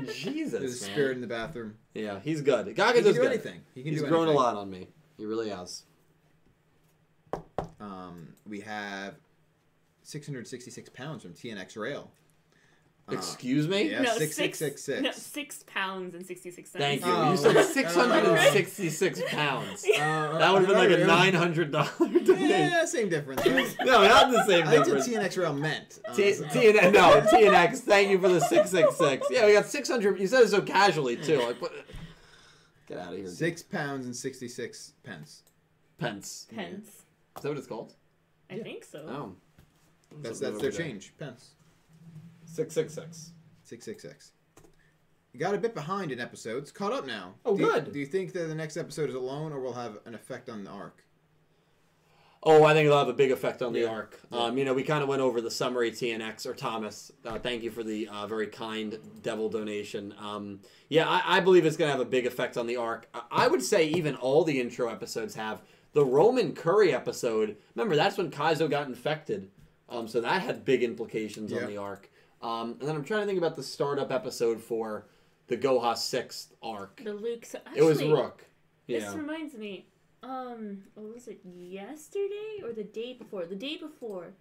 Jesus, 0.12 0.58
There's 0.58 0.82
a 0.82 0.86
man. 0.86 0.92
spirit 0.92 1.14
in 1.14 1.20
the 1.20 1.28
bathroom. 1.28 1.76
Yeah, 1.94 2.18
he's 2.18 2.40
good. 2.40 2.66
He 2.66 2.74
can 2.74 2.94
do 2.94 3.12
good. 3.12 3.26
anything. 3.26 3.60
He 3.76 3.84
can 3.84 3.92
He's 3.92 4.02
do 4.02 4.08
grown 4.08 4.24
anything. 4.24 4.36
a 4.40 4.42
lot 4.42 4.56
on 4.56 4.68
me. 4.70 4.88
He 5.16 5.24
really 5.24 5.50
has. 5.50 5.84
Um, 7.78 8.30
we 8.44 8.58
have 8.62 9.14
666 10.02 10.90
pounds 10.90 11.22
from 11.22 11.32
TNX 11.32 11.76
Rail. 11.76 12.10
Uh, 13.06 13.12
Excuse 13.16 13.68
me. 13.68 13.90
yeah. 13.90 14.00
no, 14.00 14.16
six, 14.16 14.34
six, 14.34 14.58
six, 14.58 14.82
six, 14.82 15.02
No, 15.02 15.10
six. 15.10 15.22
six 15.26 15.64
pounds 15.66 16.14
and 16.14 16.24
sixty-six 16.24 16.70
cents. 16.70 16.82
Thank 16.82 17.04
you. 17.04 17.12
Oh. 17.12 17.32
You 17.32 17.36
said 17.36 17.62
666 17.62 19.20
pounds. 19.28 19.84
Uh, 19.84 20.38
That 20.38 20.50
would 20.52 20.62
have 20.62 20.68
been 20.68 20.78
like 20.78 20.90
a 20.98 21.04
nine 21.06 21.34
hundred 21.34 21.70
dollar 21.70 21.90
debate. 22.00 22.38
Yeah, 22.40 22.84
same 22.86 23.10
difference. 23.10 23.44
right? 23.46 23.76
No, 23.84 24.06
not 24.08 24.30
the 24.30 24.42
same 24.46 24.66
I 24.66 24.70
think 24.70 24.86
what 24.86 25.04
difference. 25.04 25.08
TNX 25.08 25.38
Rail 25.42 25.52
meant. 25.52 25.98
Uh, 26.08 26.14
T- 26.14 26.32
so- 26.32 26.44
TN- 26.46 26.92
no, 26.94 27.20
TNX. 27.20 27.80
Thank 27.80 28.08
you 28.10 28.18
for 28.18 28.28
the 28.30 28.40
six 28.40 28.70
six 28.70 28.96
six. 28.96 29.26
Yeah, 29.30 29.44
we 29.44 29.52
got 29.52 29.66
six 29.66 29.88
hundred. 29.90 30.18
You 30.18 30.26
said 30.26 30.44
it 30.44 30.48
so 30.48 30.62
casually 30.62 31.16
too. 31.16 31.40
Like, 31.42 31.60
what? 31.60 31.72
Get 32.86 32.98
out 32.98 33.12
of 33.12 33.18
here. 33.18 33.26
Six 33.28 33.62
pounds 33.62 34.06
and 34.06 34.14
66 34.16 34.92
pence. 35.02 35.42
pence. 35.98 36.46
Pence. 36.54 36.86
Is 37.36 37.42
that 37.42 37.48
what 37.48 37.58
it's 37.58 37.66
called? 37.66 37.94
I 38.50 38.58
think 38.58 38.84
so. 38.84 39.04
Oh, 39.08 39.32
That's 40.22 40.38
Something 40.38 40.52
that's 40.52 40.62
their 40.62 40.70
there. 40.70 40.70
change. 40.70 41.12
Pence. 41.18 41.50
Six 42.54 42.72
six 42.72 42.94
six. 42.94 43.32
666. 43.64 44.30
You 45.32 45.40
got 45.40 45.54
a 45.56 45.58
bit 45.58 45.74
behind 45.74 46.12
in 46.12 46.20
episodes. 46.20 46.70
Caught 46.70 46.92
up 46.92 47.06
now. 47.06 47.34
Oh, 47.44 47.56
do 47.56 47.64
you- 47.64 47.72
good. 47.72 47.92
do 47.92 47.98
you 47.98 48.06
think 48.06 48.32
that 48.34 48.46
the 48.46 48.54
next 48.54 48.76
episode 48.76 49.08
is 49.08 49.16
alone 49.16 49.52
or 49.52 49.58
will 49.58 49.72
have 49.72 49.98
an 50.04 50.14
effect 50.14 50.48
on 50.48 50.62
the 50.62 50.70
arc? 50.70 51.02
Oh, 52.44 52.62
I 52.62 52.74
think 52.74 52.86
it'll 52.86 52.98
have 52.98 53.08
a 53.08 53.12
big 53.14 53.32
effect 53.32 53.60
on 53.60 53.72
the 53.72 53.80
Yeah. 53.80 53.86
arc. 53.88 54.20
Um, 54.30 54.56
you 54.56 54.64
know, 54.64 54.72
we 54.74 54.84
kind 54.84 55.02
of 55.02 55.08
went 55.08 55.20
over 55.22 55.40
the 55.40 55.50
summary 55.50 55.90
TNX 55.90 56.46
or 56.46 56.54
Thomas. 56.54 57.10
Uh, 57.24 57.38
thank 57.40 57.64
you 57.64 57.72
for 57.72 57.82
the 57.82 58.06
uh, 58.06 58.26
very 58.28 58.46
kind 58.46 58.98
devil 59.22 59.48
donation. 59.48 60.14
Um, 60.18 60.60
yeah, 60.88 61.08
I, 61.08 61.38
I 61.38 61.40
believe 61.40 61.66
it's 61.66 61.76
going 61.78 61.88
to 61.88 61.92
have 61.96 62.06
a 62.06 62.08
big 62.08 62.26
effect 62.26 62.56
on 62.56 62.66
the 62.68 62.76
arc. 62.76 63.08
I, 63.14 63.22
I 63.32 63.48
would 63.48 63.62
say 63.64 63.86
even 63.88 64.14
all 64.14 64.44
the 64.44 64.60
intro 64.60 64.88
episodes 64.88 65.34
have. 65.34 65.62
The 65.94 66.04
Romin 66.04 66.54
Curry 66.54 66.92
episode, 66.94 67.56
remember 67.74 67.96
that's 67.96 68.16
when 68.18 68.30
Kaizo 68.30 68.68
got 68.68 68.86
infected, 68.88 69.50
um, 69.88 70.06
so 70.06 70.20
that 70.20 70.42
had 70.42 70.64
big 70.64 70.82
implications 70.84 71.50
Yeah. 71.50 71.62
on 71.62 71.66
the 71.66 71.78
arc. 71.78 72.10
Um, 72.44 72.76
and 72.78 72.88
then 72.88 72.94
I'm 72.94 73.04
trying 73.04 73.22
to 73.22 73.26
think 73.26 73.38
about 73.38 73.56
the 73.56 73.62
startup 73.62 74.12
episode 74.12 74.60
for 74.60 75.06
the 75.46 75.56
Goha 75.56 75.96
sixth 75.96 76.52
arc. 76.62 77.02
The 77.02 77.14
Luke. 77.14 77.46
So 77.46 77.58
it 77.74 77.82
was 77.82 77.98
actually, 77.98 78.12
Rook. 78.12 78.44
This 78.86 79.14
reminds 79.14 79.54
me. 79.54 79.86
Um, 80.22 80.82
what 80.94 81.14
was 81.14 81.26
it? 81.28 81.40
Yesterday 81.44 82.62
or 82.62 82.72
the 82.72 82.84
day 82.84 83.14
before? 83.14 83.46
The 83.46 83.56
day 83.56 83.76
before. 83.78 84.34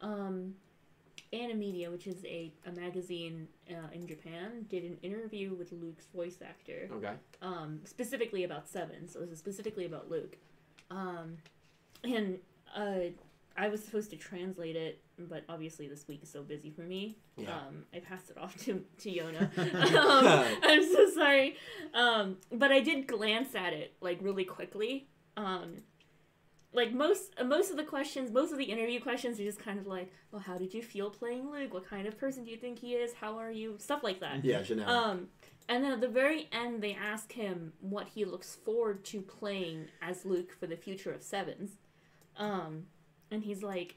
Um, 0.00 0.54
Animedia, 1.32 1.92
which 1.92 2.06
is 2.06 2.24
a, 2.24 2.52
a 2.66 2.72
magazine 2.72 3.46
uh, 3.70 3.88
in 3.92 4.06
Japan, 4.06 4.66
did 4.68 4.82
an 4.82 4.96
interview 5.02 5.54
with 5.54 5.70
Luke's 5.70 6.06
voice 6.14 6.38
actor. 6.44 6.88
Okay. 6.92 7.12
um, 7.40 7.80
specifically 7.84 8.44
about 8.44 8.68
Seven. 8.68 9.06
So 9.06 9.20
this 9.20 9.30
is 9.30 9.38
specifically 9.38 9.84
about 9.84 10.10
Luke. 10.10 10.36
Um, 10.90 11.36
and 12.02 12.38
uh, 12.74 13.12
I 13.60 13.68
was 13.68 13.84
supposed 13.84 14.10
to 14.10 14.16
translate 14.16 14.74
it, 14.74 15.02
but 15.18 15.44
obviously 15.46 15.86
this 15.86 16.08
week 16.08 16.22
is 16.22 16.30
so 16.30 16.42
busy 16.42 16.70
for 16.70 16.80
me. 16.80 17.18
Yeah. 17.36 17.54
Um, 17.54 17.84
I 17.94 17.98
passed 17.98 18.30
it 18.30 18.38
off 18.38 18.56
to, 18.64 18.82
to 19.00 19.10
Yona. 19.10 19.42
um, 19.58 20.58
I'm 20.62 20.82
so 20.82 21.10
sorry. 21.10 21.56
Um, 21.92 22.38
but 22.50 22.72
I 22.72 22.80
did 22.80 23.06
glance 23.06 23.54
at 23.54 23.74
it 23.74 23.94
like 24.00 24.18
really 24.22 24.44
quickly. 24.44 25.08
Um, 25.36 25.82
like 26.72 26.92
most 26.92 27.34
uh, 27.36 27.44
most 27.44 27.70
of 27.70 27.76
the 27.76 27.84
questions, 27.84 28.30
most 28.30 28.50
of 28.50 28.56
the 28.56 28.64
interview 28.64 28.98
questions 29.00 29.38
are 29.38 29.44
just 29.44 29.58
kind 29.58 29.78
of 29.78 29.86
like, 29.86 30.10
well, 30.32 30.40
how 30.40 30.56
did 30.56 30.72
you 30.72 30.82
feel 30.82 31.10
playing 31.10 31.50
Luke? 31.50 31.74
What 31.74 31.86
kind 31.86 32.06
of 32.06 32.16
person 32.16 32.44
do 32.44 32.50
you 32.50 32.56
think 32.56 32.78
he 32.78 32.94
is? 32.94 33.12
How 33.12 33.36
are 33.36 33.50
you? 33.50 33.74
Stuff 33.78 34.02
like 34.02 34.20
that. 34.20 34.42
Yeah, 34.42 34.60
Janelle. 34.60 34.86
Um, 34.86 35.28
and 35.68 35.84
then 35.84 35.92
at 35.92 36.00
the 36.00 36.08
very 36.08 36.48
end, 36.50 36.82
they 36.82 36.94
ask 36.94 37.32
him 37.32 37.74
what 37.80 38.08
he 38.08 38.24
looks 38.24 38.54
forward 38.54 39.04
to 39.06 39.20
playing 39.20 39.88
as 40.00 40.24
Luke 40.24 40.52
for 40.58 40.66
the 40.66 40.76
future 40.76 41.12
of 41.12 41.22
Sevens. 41.22 41.72
Um, 42.36 42.86
and 43.30 43.42
he's 43.42 43.62
like, 43.62 43.96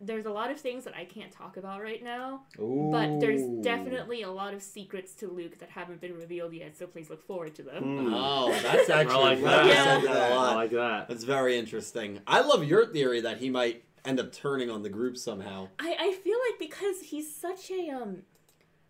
"There's 0.00 0.26
a 0.26 0.30
lot 0.30 0.50
of 0.50 0.58
things 0.60 0.84
that 0.84 0.94
I 0.94 1.04
can't 1.04 1.32
talk 1.32 1.56
about 1.56 1.82
right 1.82 2.02
now, 2.02 2.42
but 2.58 3.20
there's 3.20 3.42
definitely 3.62 4.22
a 4.22 4.30
lot 4.30 4.54
of 4.54 4.62
secrets 4.62 5.14
to 5.16 5.28
Luke 5.28 5.58
that 5.58 5.70
haven't 5.70 6.00
been 6.00 6.14
revealed 6.14 6.52
yet. 6.52 6.76
So 6.76 6.86
please 6.86 7.08
look 7.10 7.22
forward 7.26 7.54
to 7.56 7.62
them." 7.62 7.82
Hmm. 7.82 8.14
Oh, 8.14 8.52
that's 8.62 8.90
actually 8.90 9.14
I 9.16 9.34
like 9.34 9.42
that. 9.42 9.64
you 9.64 9.70
Yeah. 9.70 9.84
said 9.84 10.02
that 10.10 10.30
a 10.30 10.34
I 10.34 10.36
lot. 10.36 10.56
like 10.56 10.70
that. 10.72 11.08
That's 11.08 11.24
very 11.24 11.56
interesting. 11.58 12.20
I 12.26 12.40
love 12.40 12.64
your 12.64 12.86
theory 12.86 13.20
that 13.22 13.38
he 13.38 13.50
might 13.50 13.84
end 14.04 14.20
up 14.20 14.32
turning 14.32 14.70
on 14.70 14.82
the 14.82 14.90
group 14.90 15.16
somehow. 15.16 15.68
I 15.78 15.96
I 15.98 16.12
feel 16.12 16.38
like 16.50 16.58
because 16.58 17.00
he's 17.00 17.34
such 17.34 17.70
a 17.70 17.88
um, 17.90 18.22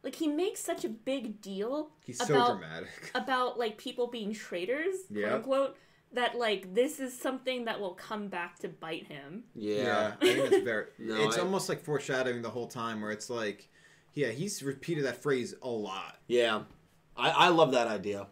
like 0.03 0.16
he 0.16 0.27
makes 0.27 0.61
such 0.61 0.85
a 0.85 0.89
big 0.89 1.41
deal 1.41 1.91
He's 2.05 2.19
so 2.19 2.35
about 2.35 2.59
dramatic. 2.59 3.11
about 3.15 3.59
like 3.59 3.79
people 3.79 4.09
being 4.09 4.35
traitors, 4.35 4.97
Yeah. 5.11 5.29
quote 5.29 5.35
unquote, 5.37 5.77
that 6.15 6.36
like 6.39 6.74
this 6.74 7.01
is 7.01 7.19
something 7.19 7.65
that 7.66 7.81
will 7.81 7.95
come 7.95 8.28
back 8.28 8.59
to 8.61 8.69
bite 8.69 9.07
him. 9.07 9.45
Yeah. 9.55 10.12
I 10.20 10.24
think 10.24 10.51
that's 10.51 10.62
very. 10.65 10.86
No, 10.99 11.23
it's 11.28 11.39
I- 11.39 11.43
almost 11.43 11.69
like 11.69 11.82
foreshadowing 11.82 12.43
the 12.43 12.51
whole 12.51 12.66
time, 12.69 13.01
where 13.01 13.11
it's 13.11 13.28
like, 13.31 13.69
yeah, 14.15 14.28
he's 14.28 14.62
repeated 14.62 15.05
that 15.05 15.23
phrase 15.23 15.55
a 15.62 15.69
lot. 15.69 16.19
Yeah. 16.28 16.62
I, 17.16 17.31
I 17.31 17.49
love 17.49 17.73
that 17.73 17.86
idea. 17.86 18.27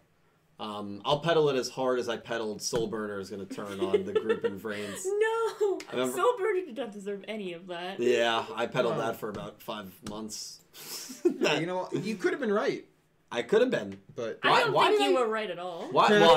Um, 0.61 1.03
I'll 1.05 1.19
pedal 1.21 1.49
it 1.49 1.57
as 1.57 1.69
hard 1.69 1.99
as 1.99 2.09
I 2.09 2.17
pedaled 2.19 2.63
Soul 2.63 2.87
Burner 2.87 3.19
is 3.19 3.31
going 3.31 3.45
to 3.45 3.53
turn 3.53 3.81
on 3.81 4.05
the 4.05 4.13
group 4.13 4.45
in 4.51 4.61
Vrains. 4.61 5.03
No, 5.05 5.79
I 5.89 5.93
remember- 5.93 6.17
Soul 6.17 6.35
Burner 6.39 6.61
did 6.67 6.77
not 6.77 6.93
deserve 6.93 7.25
any 7.27 7.53
of 7.53 7.67
that. 7.69 7.99
Yeah, 7.99 8.45
I 8.55 8.67
pedaled 8.67 8.97
Wow. 8.97 9.07
that 9.07 9.17
for 9.17 9.29
about 9.29 9.61
five 9.63 9.91
months. 10.09 10.61
Yeah, 11.25 11.59
you 11.59 11.67
know, 11.67 11.89
what? 11.91 12.05
you 12.05 12.15
could 12.17 12.31
have 12.33 12.41
been 12.41 12.53
right, 12.53 12.85
I 13.33 13.43
could 13.43 13.61
have 13.61 13.71
been. 13.71 13.99
but 14.15 14.39
I 14.45 14.51
Why- 14.51 14.61
don't 14.61 14.73
why 14.73 14.89
think 14.91 15.03
you 15.11 15.17
I- 15.17 15.21
were 15.21 15.29
right 15.29 15.51
at 15.51 15.59
all. 15.59 15.89
Why? 15.91 16.11
Well, 16.11 16.37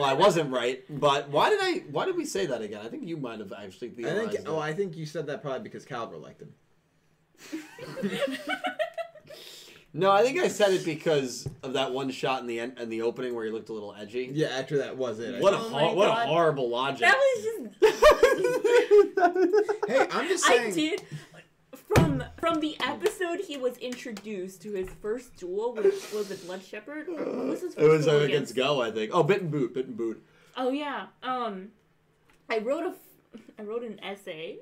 well, 0.00 0.08
I 0.10 0.14
wasn't 0.14 0.52
right, 0.52 0.82
but 0.88 1.28
why 1.28 1.50
did 1.50 1.60
I? 1.62 1.84
Why 1.90 2.04
did 2.06 2.16
we 2.16 2.24
say 2.24 2.46
that 2.46 2.62
again? 2.62 2.80
I 2.84 2.88
think 2.88 3.06
you 3.06 3.16
might 3.16 3.38
have 3.40 3.52
actually 3.52 3.90
I 3.98 4.10
think. 4.14 4.30
Oh, 4.30 4.34
it. 4.34 4.44
Oh, 4.46 4.58
I 4.58 4.72
think 4.72 4.96
you 4.96 5.06
said 5.06 5.26
that 5.26 5.42
probably 5.42 5.60
because 5.60 5.84
Calibro 5.84 6.20
liked 6.20 6.42
him. 6.42 6.52
No, 9.94 10.10
I 10.10 10.22
think 10.22 10.38
I 10.38 10.48
said 10.48 10.72
it 10.72 10.84
because 10.84 11.48
of 11.62 11.72
that 11.72 11.92
one 11.92 12.10
shot 12.10 12.42
in 12.42 12.46
the 12.46 12.60
end, 12.60 12.78
in 12.78 12.90
the 12.90 13.00
opening 13.02 13.34
where 13.34 13.46
he 13.46 13.50
looked 13.50 13.70
a 13.70 13.72
little 13.72 13.94
edgy. 13.98 14.28
Yeah, 14.32 14.48
after 14.48 14.78
that 14.78 14.96
was 14.96 15.18
it. 15.18 15.36
I 15.36 15.40
What 15.40 15.54
a 15.54 15.56
Oh 15.56 15.60
hor- 15.60 15.70
my 15.70 15.92
what 15.94 16.08
a 16.08 16.12
horrible 16.26 16.68
logic. 16.68 17.00
That 17.00 17.16
was 17.16 17.44
just. 17.80 18.04
Hey, 19.88 20.06
I'm 20.12 20.28
just 20.28 20.44
I 20.44 20.48
saying. 20.58 20.74
did. 20.74 21.02
From 21.94 22.22
from 22.38 22.60
the 22.60 22.76
episode 22.80 23.40
he 23.40 23.56
was 23.56 23.76
introduced 23.78 24.62
to 24.62 24.72
his 24.72 24.88
first 25.00 25.36
duel 25.36 25.74
which 25.74 26.12
was 26.12 26.30
it 26.30 26.44
Blood 26.46 26.62
Shepherd? 26.62 27.06
Was 27.08 27.62
his 27.62 27.74
first 27.74 27.78
it 27.78 27.88
was 27.88 28.06
uh, 28.08 28.16
against 28.16 28.54
Go, 28.54 28.80
I 28.82 28.90
think. 28.90 29.10
Oh, 29.14 29.22
bit 29.22 29.42
and 29.42 29.50
boot, 29.50 29.74
bit 29.74 29.86
and 29.86 29.96
boot. 29.96 30.22
Oh 30.56 30.70
yeah. 30.70 31.06
Um, 31.22 31.68
I 32.50 32.58
wrote 32.58 32.84
a, 32.84 32.88
f- 32.90 33.40
I 33.58 33.62
wrote 33.62 33.82
an 33.84 33.98
essay. 34.02 34.58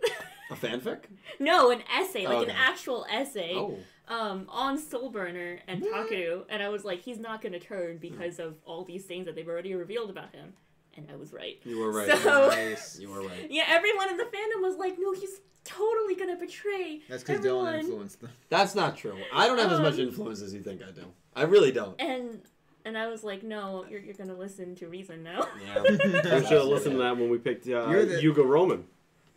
A 0.50 0.54
fanfic? 0.54 1.00
no, 1.40 1.70
an 1.70 1.82
essay, 1.92 2.26
like 2.26 2.38
Okay. 2.38 2.50
an 2.50 2.56
actual 2.56 3.06
essay. 3.10 3.52
Oh, 3.54 3.76
Um, 4.08 4.46
on 4.48 4.78
Soulburner 4.78 5.58
and 5.66 5.82
Takeru, 5.82 6.44
and 6.48 6.62
I 6.62 6.68
was 6.68 6.84
like, 6.84 7.00
he's 7.02 7.18
not 7.18 7.42
gonna 7.42 7.58
turn 7.58 7.98
because 7.98 8.38
of 8.38 8.54
all 8.64 8.84
these 8.84 9.04
things 9.04 9.26
that 9.26 9.34
they've 9.34 9.48
already 9.48 9.74
revealed 9.74 10.10
about 10.10 10.32
him, 10.32 10.52
and 10.96 11.08
I 11.12 11.16
was 11.16 11.32
right. 11.32 11.58
you 11.64 11.78
were 11.80 11.90
right. 11.92 12.08
So- 12.22 12.48
Nice. 12.50 12.98
you 13.00 13.10
were 13.10 13.22
right. 13.22 13.46
Yeah, 13.50 13.64
everyone 13.66 14.10
in 14.10 14.16
the 14.16 14.24
fandom 14.24 14.62
was 14.62 14.76
like, 14.76 14.96
no, 14.98 15.12
he's 15.12 15.40
totally 15.66 16.14
gonna 16.14 16.36
betray 16.36 17.00
That's 17.08 17.22
because 17.22 17.44
Dylan 17.44 17.80
influenced 17.80 18.20
them. 18.20 18.30
That's 18.48 18.74
not 18.74 18.96
true. 18.96 19.16
I 19.32 19.46
don't 19.46 19.58
have 19.58 19.72
as 19.72 19.80
much 19.80 19.94
Um, 19.94 20.00
influence 20.00 20.40
as 20.42 20.54
you 20.54 20.62
think 20.62 20.82
I 20.82 20.90
do. 20.90 21.04
I 21.34 21.42
really 21.42 21.72
don't. 21.72 22.00
And 22.00 22.40
and 22.84 22.96
I 22.96 23.08
was 23.08 23.24
like, 23.24 23.42
no, 23.42 23.84
you're, 23.90 24.00
you're 24.00 24.14
gonna 24.14 24.34
listen 24.36 24.74
to 24.76 24.88
reason 24.88 25.22
now. 25.22 25.46
Yeah. 25.66 25.82
We 25.82 25.98
should 25.98 26.24
have 26.52 26.64
listened 26.66 26.92
to 26.94 26.98
that 27.02 27.16
when 27.16 27.28
we 27.30 27.38
picked 27.38 27.66
uh, 27.66 27.88
You're 27.90 28.04
the- 28.06 28.22
Yuga 28.22 28.42
Romin. 28.42 28.84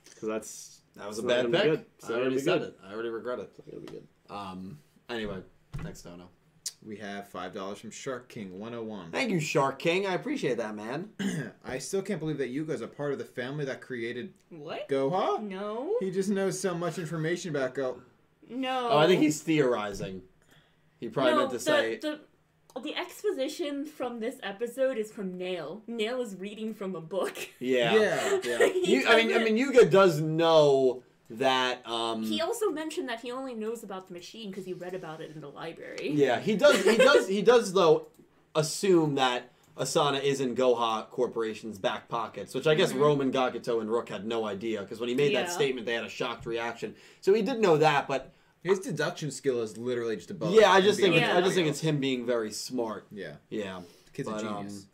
Because 0.05 0.27
that's 0.29 0.81
That 0.95 1.07
was 1.07 1.17
a 1.17 1.21
It's 1.21 1.27
not 1.27 1.35
bad 1.35 1.41
gonna 1.43 1.49
be 1.49 1.57
pick. 1.57 1.71
good. 1.71 1.85
It's 1.97 2.05
I 2.05 2.07
not 2.09 2.13
already 2.19 2.29
gonna 2.29 2.35
be 2.35 2.41
said 2.43 2.59
good. 2.59 2.67
it. 2.69 2.79
I 2.87 2.93
already 2.93 3.09
regret 3.09 3.39
it. 3.39 3.57
going 3.71 3.85
to 3.85 3.91
be 3.91 3.97
good. 3.97 4.07
Um, 4.29 4.79
Anyway, 5.09 5.41
next 5.83 6.03
dono. 6.03 6.29
We 6.85 6.95
have 6.97 7.27
five 7.27 7.53
dollars 7.53 7.79
from 7.79 7.91
Shark 7.91 8.29
King 8.29 8.57
101. 8.57 9.11
Thank 9.11 9.31
you, 9.31 9.39
Shark 9.39 9.79
King. 9.79 10.07
I 10.07 10.13
appreciate 10.13 10.57
that, 10.57 10.75
man. 10.75 11.09
I 11.65 11.77
still 11.77 12.01
can't 12.01 12.19
believe 12.19 12.37
that 12.37 12.49
Yuga 12.49 12.73
is 12.73 12.81
a 12.81 12.87
part 12.87 13.11
of 13.11 13.17
the 13.19 13.25
family 13.25 13.65
that 13.65 13.81
created 13.81 14.33
What? 14.49 14.87
Goha. 14.87 15.41
No. 15.43 15.97
He 15.99 16.09
just 16.09 16.29
knows 16.29 16.57
so 16.59 16.73
much 16.73 16.97
information 16.97 17.53
about 17.53 17.75
Go. 17.75 18.01
No. 18.49 18.89
Oh, 18.91 18.97
I 18.97 19.07
think 19.07 19.21
he's 19.21 19.41
theorizing. 19.41 20.21
He 20.99 21.09
probably 21.09 21.33
no, 21.33 21.37
meant 21.39 21.51
to 21.51 21.57
the, 21.57 21.63
say. 21.63 21.97
the 21.97 22.19
the 22.81 22.95
exposition 22.95 23.85
from 23.85 24.21
this 24.21 24.35
episode 24.41 24.97
is 24.97 25.11
from 25.11 25.37
Nail. 25.37 25.81
Nail 25.85 26.21
is 26.21 26.35
reading 26.37 26.73
from 26.73 26.95
a 26.95 27.01
book. 27.01 27.35
Yeah. 27.59 27.93
Yeah, 27.95 28.39
yeah. 28.43 28.65
You, 28.73 29.05
I 29.07 29.17
mean, 29.17 29.27
I 29.27 29.33
doesn't- 29.33 29.43
mean, 29.43 29.57
Yuga 29.57 29.85
does 29.85 30.21
know 30.21 31.03
that. 31.29 31.87
Um, 31.87 32.23
He 32.23 32.41
also 32.41 32.69
mentioned 32.69 33.07
that 33.09 33.21
he 33.21 33.31
only 33.31 33.53
knows 33.53 33.83
about 33.83 34.07
the 34.07 34.13
machine 34.13 34.49
because 34.49 34.65
he 34.65 34.73
read 34.73 34.93
about 34.95 35.21
it 35.21 35.31
in 35.33 35.41
the 35.41 35.49
library. 35.49 36.11
yeah, 36.13 36.39
he 36.39 36.55
does. 36.55 36.83
He 36.83 36.97
does. 37.09 37.27
He 37.27 37.41
does 37.41 37.73
though 37.73 38.07
assume 38.55 39.15
that 39.15 39.51
Asana 39.77 40.21
is 40.21 40.41
in 40.41 40.55
Goha 40.55 41.07
Corporation's 41.09 41.77
back 41.77 42.09
pockets, 42.09 42.53
which 42.53 42.67
I 42.67 42.75
guess 42.75 42.91
Mhm. 42.91 42.99
Romin, 42.99 43.31
Gakuto, 43.31 43.79
and 43.79 43.89
Rook 43.89 44.09
had 44.09 44.25
no 44.25 44.45
idea 44.45 44.81
because 44.81 44.99
when 44.99 45.07
he 45.09 45.15
made 45.15 45.35
that 45.35 45.51
statement, 45.51 45.85
they 45.85 45.93
had 45.93 46.03
a 46.03 46.09
shocked 46.09 46.45
reaction. 46.45 46.95
So 47.21 47.33
he 47.33 47.41
did 47.41 47.59
know 47.59 47.77
that, 47.77 48.07
but 48.07 48.33
His 48.61 48.79
deduction 48.79 49.31
skill 49.31 49.61
is 49.61 49.77
literally 49.77 50.17
just 50.17 50.31
above. 50.31 50.53
yeah, 50.53 50.69
I 50.71 50.81
just 50.81 50.99
think 50.99 51.13
beyond 51.15 51.29
it's, 51.29 51.37
I 51.37 51.41
just 51.41 51.55
think 51.55 51.67
it's 51.69 51.79
him 51.79 51.99
being 52.01 52.25
very 52.25 52.51
smart. 52.51 53.05
Yeah, 53.09 53.35
Yeah, 53.49 53.79
kid's 54.11 54.27
But, 54.27 54.43
a 54.43 54.47
um, 54.49 54.55
genius. 54.65 54.85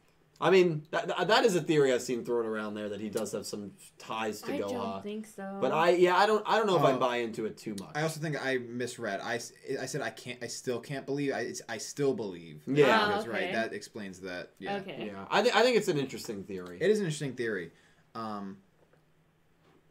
I 0.41 0.49
mean 0.49 0.83
that, 0.91 1.07
that- 1.07 1.27
that 1.29 1.45
is 1.45 1.55
a 1.55 1.61
theory 1.61 1.93
I've 1.93 2.01
seen 2.01 2.25
thrown 2.25 2.45
around 2.45 2.73
there 2.73 2.89
that 2.89 2.99
he 2.99 3.09
does 3.09 3.31
have 3.31 3.45
some 3.45 3.71
ties 3.97 4.41
to 4.41 4.53
I 4.53 4.59
Goha. 4.59 4.69
don't 4.69 5.03
think 5.03 5.27
so. 5.27 5.57
But 5.61 5.71
I 5.71 5.91
yeah 5.91 6.17
I 6.17 6.25
don't 6.25 6.43
I 6.45 6.57
don't 6.57 6.67
know 6.67 6.75
if 6.75 6.83
I 6.83 6.91
Oh. 6.91 6.97
buy 6.97 7.17
into 7.17 7.45
it 7.45 7.57
too 7.57 7.75
much. 7.79 7.91
I 7.95 8.01
also 8.01 8.19
think 8.19 8.35
I 8.45 8.57
misread. 8.57 9.21
I, 9.21 9.35
I 9.79 9.85
said 9.85 10.01
I 10.01 10.09
can't. 10.09 10.37
I 10.43 10.47
still 10.47 10.79
can't 10.81 11.05
believe. 11.05 11.33
I, 11.33 11.39
it's- 11.41 11.61
I 11.69 11.77
still 11.77 12.13
believe. 12.13 12.63
Yeah. 12.67 12.85
that's 13.13 13.25
Ah, 13.27 13.31
right. 13.31 13.53
That 13.53 13.71
explains 13.73 14.19
that. 14.21 14.51
Yeah, 14.59 14.75
Okay. 14.77 15.05
yeah, 15.07 15.25
I 15.31 15.41
think 15.41 15.55
I 15.55 15.61
think 15.61 15.77
it's 15.77 15.87
an 15.87 15.97
interesting 15.97 16.43
theory. 16.43 16.79
it 16.81 16.91
is 16.91 16.99
an 16.99 17.05
interesting 17.05 17.33
theory. 17.35 17.71
Um, 18.13 18.57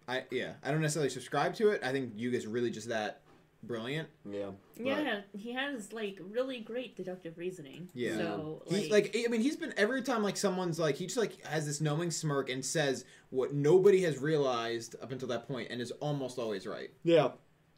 I 0.06 0.24
yeah, 0.30 0.52
I 0.62 0.70
don't 0.70 0.82
necessarily 0.82 1.08
subscribe 1.10 1.54
to 1.54 1.70
it. 1.70 1.82
I 1.82 1.90
think 1.92 2.12
Yuga's 2.16 2.46
really 2.46 2.70
just 2.70 2.90
that 2.90 3.22
brilliant. 3.66 4.08
yeah, 4.24 4.50
Yeah, 4.76 5.20
he 5.36 5.52
has 5.52 5.92
like 5.92 6.18
really 6.30 6.60
great 6.60 6.96
deductive 6.96 7.38
reasoning. 7.38 7.88
Yeah. 7.94 8.16
So 8.16 8.62
He 8.66 8.90
like, 8.90 9.14
like 9.14 9.24
I 9.26 9.28
mean 9.30 9.40
he's 9.40 9.56
been 9.56 9.74
every 9.76 10.02
time 10.02 10.22
like 10.22 10.36
someone's 10.36 10.78
like 10.78 10.96
he 10.96 11.06
just 11.06 11.16
like 11.18 11.44
has 11.46 11.66
this 11.66 11.80
knowing 11.80 12.10
smirk 12.10 12.48
and 12.50 12.64
says 12.64 13.04
what 13.30 13.52
nobody 13.52 14.02
has 14.02 14.18
realized 14.18 14.94
up 15.02 15.10
until 15.12 15.28
that 15.28 15.48
point 15.48 15.68
and 15.70 15.80
is 15.80 15.90
almost 16.00 16.38
always 16.38 16.66
right. 16.66 16.90
yeah, 17.02 17.30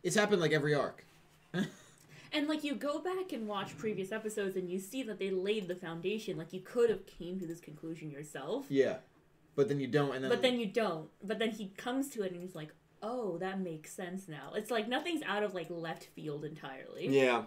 It's 0.03 0.17
happened 0.17 0.41
like 0.41 0.53
every 0.53 0.75
arc. 0.75 1.05
and 2.33 2.49
like 2.49 2.65
you 2.65 2.75
go 2.75 2.99
back 2.99 3.33
and 3.33 3.47
watch 3.47 3.77
previous 3.79 4.13
episodes 4.13 4.57
and 4.57 4.69
you 4.71 4.79
see 4.79 5.03
that 5.05 5.19
they 5.19 5.31
laid 5.31 5.69
the 5.69 5.75
foundation. 5.77 6.37
Like 6.37 6.53
you 6.53 6.61
could 6.61 6.91
have 6.91 7.07
came 7.07 7.39
to 7.41 7.47
this 7.47 7.61
conclusion 7.61 8.11
yourself, 8.11 8.67
Yeah, 8.69 8.97
but 9.55 9.69
then 9.69 9.81
you 9.81 9.87
don't, 9.87 10.15
and 10.15 10.23
then 10.25 10.31
but 10.31 10.43
then 10.43 10.59
you 10.61 10.67
don't. 10.67 11.09
But 11.25 11.39
then 11.39 11.51
he 11.51 11.69
comes 11.77 12.09
to 12.11 12.23
it 12.23 12.33
and 12.33 12.41
he's 12.43 12.55
like, 12.55 12.71
"Oh, 13.03 13.39
that 13.39 13.61
makes 13.61 13.93
sense 13.93 14.29
now." 14.29 14.53
It's 14.55 14.71
like 14.71 14.89
nothing's 14.89 15.23
out 15.23 15.43
of 15.43 15.55
like 15.55 15.69
left 15.71 16.05
field 16.15 16.45
entirely. 16.45 17.09
yeah. 17.09 17.43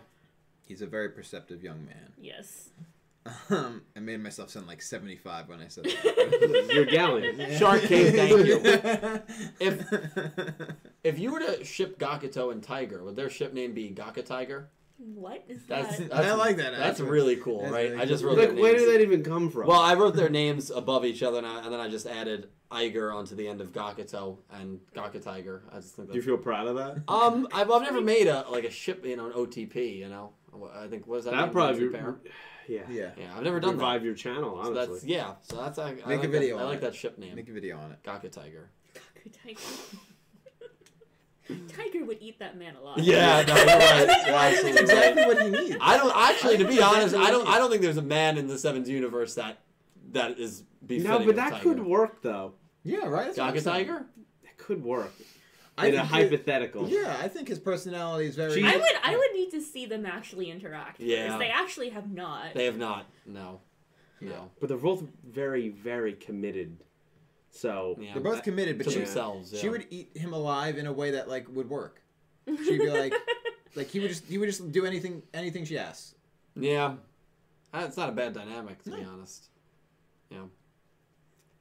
he's 0.65 0.81
a 0.81 0.87
very 0.87 1.09
perceptive 1.09 1.63
young 1.63 1.85
man. 1.85 2.13
Yes. 2.17 2.69
Um, 3.49 3.83
I 3.95 3.99
made 3.99 4.21
myself 4.23 4.49
sound 4.49 4.65
like 4.65 4.81
seventy 4.81 5.15
five 5.17 5.49
when 5.49 5.59
I 5.59 5.67
said 5.67 5.83
that. 5.85 6.69
You're 6.73 6.85
Galliant. 6.85 7.57
Shark 7.59 7.81
King, 7.81 8.13
thank 8.13 8.45
you. 8.47 8.59
if 9.59 9.83
If 11.03 11.19
you 11.19 11.31
were 11.33 11.39
to 11.39 11.63
ship 11.63 11.99
Gakuto 11.99 12.51
and 12.51 12.63
Tiger, 12.63 13.03
would 13.03 13.15
their 13.15 13.29
ship 13.29 13.53
name 13.53 13.73
be 13.73 13.89
Gaka 13.89 14.23
Tiger? 14.23 14.69
What 14.97 15.45
is 15.47 15.59
That's, 15.65 15.97
that? 15.97 16.09
that's 16.09 16.27
I 16.27 16.33
like 16.33 16.57
that, 16.57 16.71
That's 16.71 16.99
actually. 16.99 17.09
really 17.11 17.35
cool, 17.37 17.61
That's 17.61 17.71
right? 17.71 17.89
really 17.91 18.01
I 18.01 18.05
just 18.05 18.21
wrote 18.21 18.37
Like, 18.37 18.49
their 18.53 18.61
where 18.61 18.75
did 18.75 18.89
that 18.89 19.01
even 19.01 19.23
come 19.23 19.49
from? 19.49 19.67
Well, 19.67 19.79
I 19.79 19.93
wrote 19.93 20.13
their 20.15 20.29
names 20.29 20.69
above 20.71 21.05
each 21.05 21.23
other, 21.23 21.37
and, 21.37 21.47
I, 21.47 21.63
and 21.63 21.71
then 21.71 21.79
I 21.79 21.87
just 21.87 22.05
added 22.05 22.49
Iger 22.71 23.13
onto 23.13 23.33
the 23.35 23.47
end 23.47 23.61
of 23.61 23.71
Gakuto 23.71 24.37
and 24.51 24.79
Gaka 24.93 25.19
Tiger. 25.19 25.63
I 25.71 25.77
just 25.77 25.95
think 25.95 26.09
do 26.09 26.15
you 26.15 26.21
feel 26.21 26.37
proud 26.37 26.67
of 26.67 26.75
that? 26.75 27.01
Um, 27.07 27.47
I've, 27.51 27.71
I've 27.71 27.81
never 27.81 28.01
made 28.01 28.27
a 28.27 28.45
like 28.49 28.63
a 28.63 28.69
ship, 28.71 29.03
you 29.05 29.15
know, 29.15 29.25
an 29.27 29.33
OTP. 29.33 29.97
You 29.97 30.09
know, 30.09 30.33
I 30.75 30.87
think 30.87 31.07
what 31.07 31.17
is 31.19 31.25
that? 31.25 31.31
That 31.31 31.45
name? 31.45 31.51
probably, 31.51 31.85
Repair? 31.85 32.15
yeah, 32.67 32.81
yeah, 32.89 33.09
Yeah, 33.17 33.35
I've 33.35 33.43
never 33.43 33.59
done 33.59 33.77
that. 33.77 33.83
revive 33.83 34.05
your 34.05 34.13
channel. 34.13 34.63
So 34.63 34.73
that's 34.73 35.03
yeah. 35.03 35.33
So 35.41 35.57
that's 35.57 35.79
I, 35.79 35.89
I 35.89 35.93
Make 35.93 36.05
like 36.05 36.23
a 36.25 36.27
video 36.27 36.57
That, 36.57 36.63
I 36.65 36.67
like 36.67 36.77
it. 36.77 36.81
that 36.81 36.95
ship 36.95 37.17
name, 37.17 37.35
make 37.35 37.49
a 37.49 37.53
video 37.53 37.77
on 37.79 37.91
it. 37.91 38.03
Gaka 38.03 38.29
Tiger. 38.29 38.69
Tiger. 39.43 39.59
Tiger 41.75 42.05
would 42.05 42.19
eat 42.21 42.37
that 42.37 42.55
man 42.57 42.75
alive. 42.75 42.99
Yeah, 42.99 43.43
no, 43.47 43.55
you're 43.55 43.65
right. 43.65 44.07
You're 44.63 44.73
That's 44.73 44.81
exactly 44.81 45.23
what 45.25 45.41
he 45.41 45.49
needs. 45.49 45.77
I 45.81 45.97
don't 45.97 46.15
actually, 46.15 46.57
to 46.57 46.65
be 46.65 46.79
honest, 46.79 47.15
I 47.15 47.31
don't. 47.31 47.47
I 47.47 47.57
don't 47.57 47.71
think 47.71 47.81
there's 47.81 47.97
a 47.97 48.03
man 48.03 48.37
in 48.37 48.47
the 48.47 48.59
Sevens 48.59 48.87
universe 48.87 49.33
that 49.33 49.57
that 50.11 50.37
is 50.37 50.63
befitting. 50.85 51.09
no, 51.09 51.25
but 51.25 51.35
that 51.37 51.53
Tiger. 51.53 51.63
could 51.63 51.83
work 51.83 52.21
though. 52.21 52.53
Yeah, 52.89 53.05
right. 53.07 53.25
That's 53.27 53.37
what 53.37 53.45
I'm 53.45 53.53
Gaka 53.53 53.61
saying. 53.61 53.87
Tiger. 53.87 54.05
That 54.43 54.57
could 54.57 54.83
work 54.83 55.13
I 55.77 55.87
in 55.87 55.95
a 55.95 55.97
think 55.99 56.11
it- 56.11 56.13
hypothetical. 56.31 56.89
Yeah, 56.89 57.17
I 57.21 57.27
think 57.27 57.47
his 57.47 57.59
personality 57.59 58.27
is 58.27 58.35
very. 58.35 58.63
I 58.63 58.75
would 58.75 58.91
I 59.03 59.15
would 59.15 59.33
need 59.33 59.51
to 59.51 59.61
see 59.61 59.85
them 59.85 60.05
actually 60.05 60.49
interact. 60.51 60.99
Yeah. 60.99 61.23
Because 61.25 61.39
they 61.39 61.49
actually 61.49 61.89
have 61.89 62.11
not. 62.11 62.53
They 62.53 62.65
have 62.65 62.77
not. 62.77 63.05
No. 63.25 63.61
Yeah. 64.19 64.29
No. 64.29 64.51
But 64.59 64.69
they're 64.69 64.77
both 64.77 65.03
very, 65.25 65.69
very 65.69 66.13
committed. 66.13 66.83
So 67.51 67.97
Yeah. 67.99 68.13
They're 68.13 68.21
both 68.21 68.43
committed, 68.43 68.77
but 68.77 68.85
to 68.85 68.91
she, 68.91 68.97
themselves. 68.99 69.53
Yeah. 69.53 69.61
she 69.61 69.69
would 69.69 69.87
eat 69.89 70.15
him 70.15 70.33
alive 70.33 70.77
in 70.77 70.85
a 70.87 70.93
way 70.93 71.11
that 71.11 71.29
like 71.29 71.47
would 71.49 71.69
work. 71.69 72.01
She'd 72.47 72.79
be 72.79 72.89
like, 72.89 73.13
like 73.75 73.87
he 73.89 73.99
would 73.99 74.09
just 74.09 74.25
he 74.25 74.37
would 74.37 74.47
just 74.47 74.71
do 74.71 74.85
anything 74.85 75.21
anything 75.33 75.63
she 75.65 75.77
asks. 75.77 76.15
Yeah. 76.55 76.95
It's 77.73 77.97
not 77.97 78.09
a 78.09 78.11
bad 78.11 78.33
dynamic, 78.33 78.83
to 78.83 78.89
be 78.89 79.03
honest. 79.03 79.49
honest. 80.31 80.49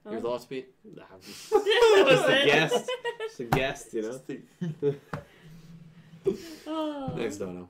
Oh. 0.08 0.12
Your 0.12 0.20
thoughts, 0.20 0.46
Pete? 0.46 0.68
Nah, 0.96 1.02
just, 1.24 1.50
That 1.50 2.04
was 2.06 2.14
just 2.18 2.28
a 2.28 2.42
it. 2.42 2.46
guest. 2.46 2.90
Just 3.20 3.40
a 3.40 3.44
guest, 3.44 3.94
you 3.94 4.02
know. 4.82 4.94
Oh. 6.66 7.12
Next 7.16 7.36
dono. 7.38 7.68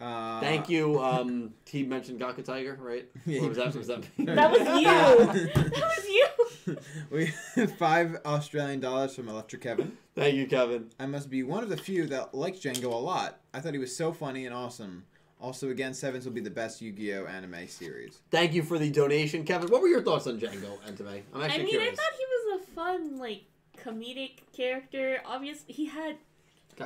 Uh, 0.00 0.40
Thank 0.40 0.68
you. 0.68 1.00
Um, 1.02 1.54
he 1.66 1.82
mentioned 1.82 2.20
Gaka 2.20 2.42
Tiger, 2.44 2.78
right? 2.80 3.06
Yeah, 3.26 3.40
What 3.40 3.48
was 3.48 3.58
that? 3.58 3.74
Was 3.74 3.86
that 3.88 4.02
That 4.18 4.50
was 4.50 4.60
you. 4.60 5.46
that 5.64 5.94
was 5.96 6.08
you. 6.08 6.76
we 7.10 7.66
five 7.78 8.16
Australian 8.24 8.78
dollars 8.78 9.16
from 9.16 9.28
Electric 9.28 9.62
Kevin. 9.62 9.96
Thank 10.14 10.34
you, 10.36 10.46
Kevin. 10.46 10.90
I 11.00 11.06
must 11.06 11.30
be 11.30 11.42
one 11.42 11.64
of 11.64 11.68
the 11.68 11.76
few 11.76 12.06
that 12.06 12.32
likes 12.34 12.60
Django 12.60 12.92
a 12.92 12.96
lot. 12.96 13.40
I 13.52 13.58
thought 13.60 13.72
he 13.72 13.78
was 13.80 13.96
so 13.96 14.12
funny 14.12 14.46
and 14.46 14.54
awesome. 14.54 15.04
Also, 15.40 15.70
again, 15.70 15.94
Sevens 15.94 16.24
will 16.24 16.32
be 16.32 16.40
the 16.40 16.50
best 16.50 16.80
Yu-Gi-Oh 16.82 17.26
anime 17.26 17.68
series. 17.68 18.18
Thank 18.30 18.54
you 18.54 18.62
for 18.62 18.78
the 18.78 18.90
donation, 18.90 19.44
Kevin. 19.44 19.68
What 19.70 19.80
were 19.82 19.88
your 19.88 20.02
thoughts 20.02 20.26
on 20.26 20.38
Django 20.40 20.78
Entame? 20.88 21.22
I'm 21.32 21.40
I 21.42 21.44
actually 21.44 21.62
mean, 21.64 21.70
curious. 21.70 21.92
I 21.98 22.02
thought 22.02 22.18
he 22.18 22.24
was 22.24 22.60
a 22.60 22.64
fun, 22.72 23.18
like, 23.18 23.44
comedic 23.76 24.32
character. 24.52 25.20
Obviously, 25.24 25.72
he 25.72 25.86
had 25.86 26.16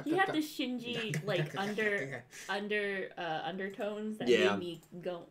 he 0.05 0.17
had 0.17 0.29
the 0.33 0.39
Shinji 0.39 1.23
like 1.27 1.55
under 1.59 2.25
under 2.49 3.09
uh, 3.19 3.41
undertones 3.45 4.19
that 4.19 4.29
Yeah. 4.29 4.51
made 4.57 4.59
me 4.59 4.81
go. 5.03 5.27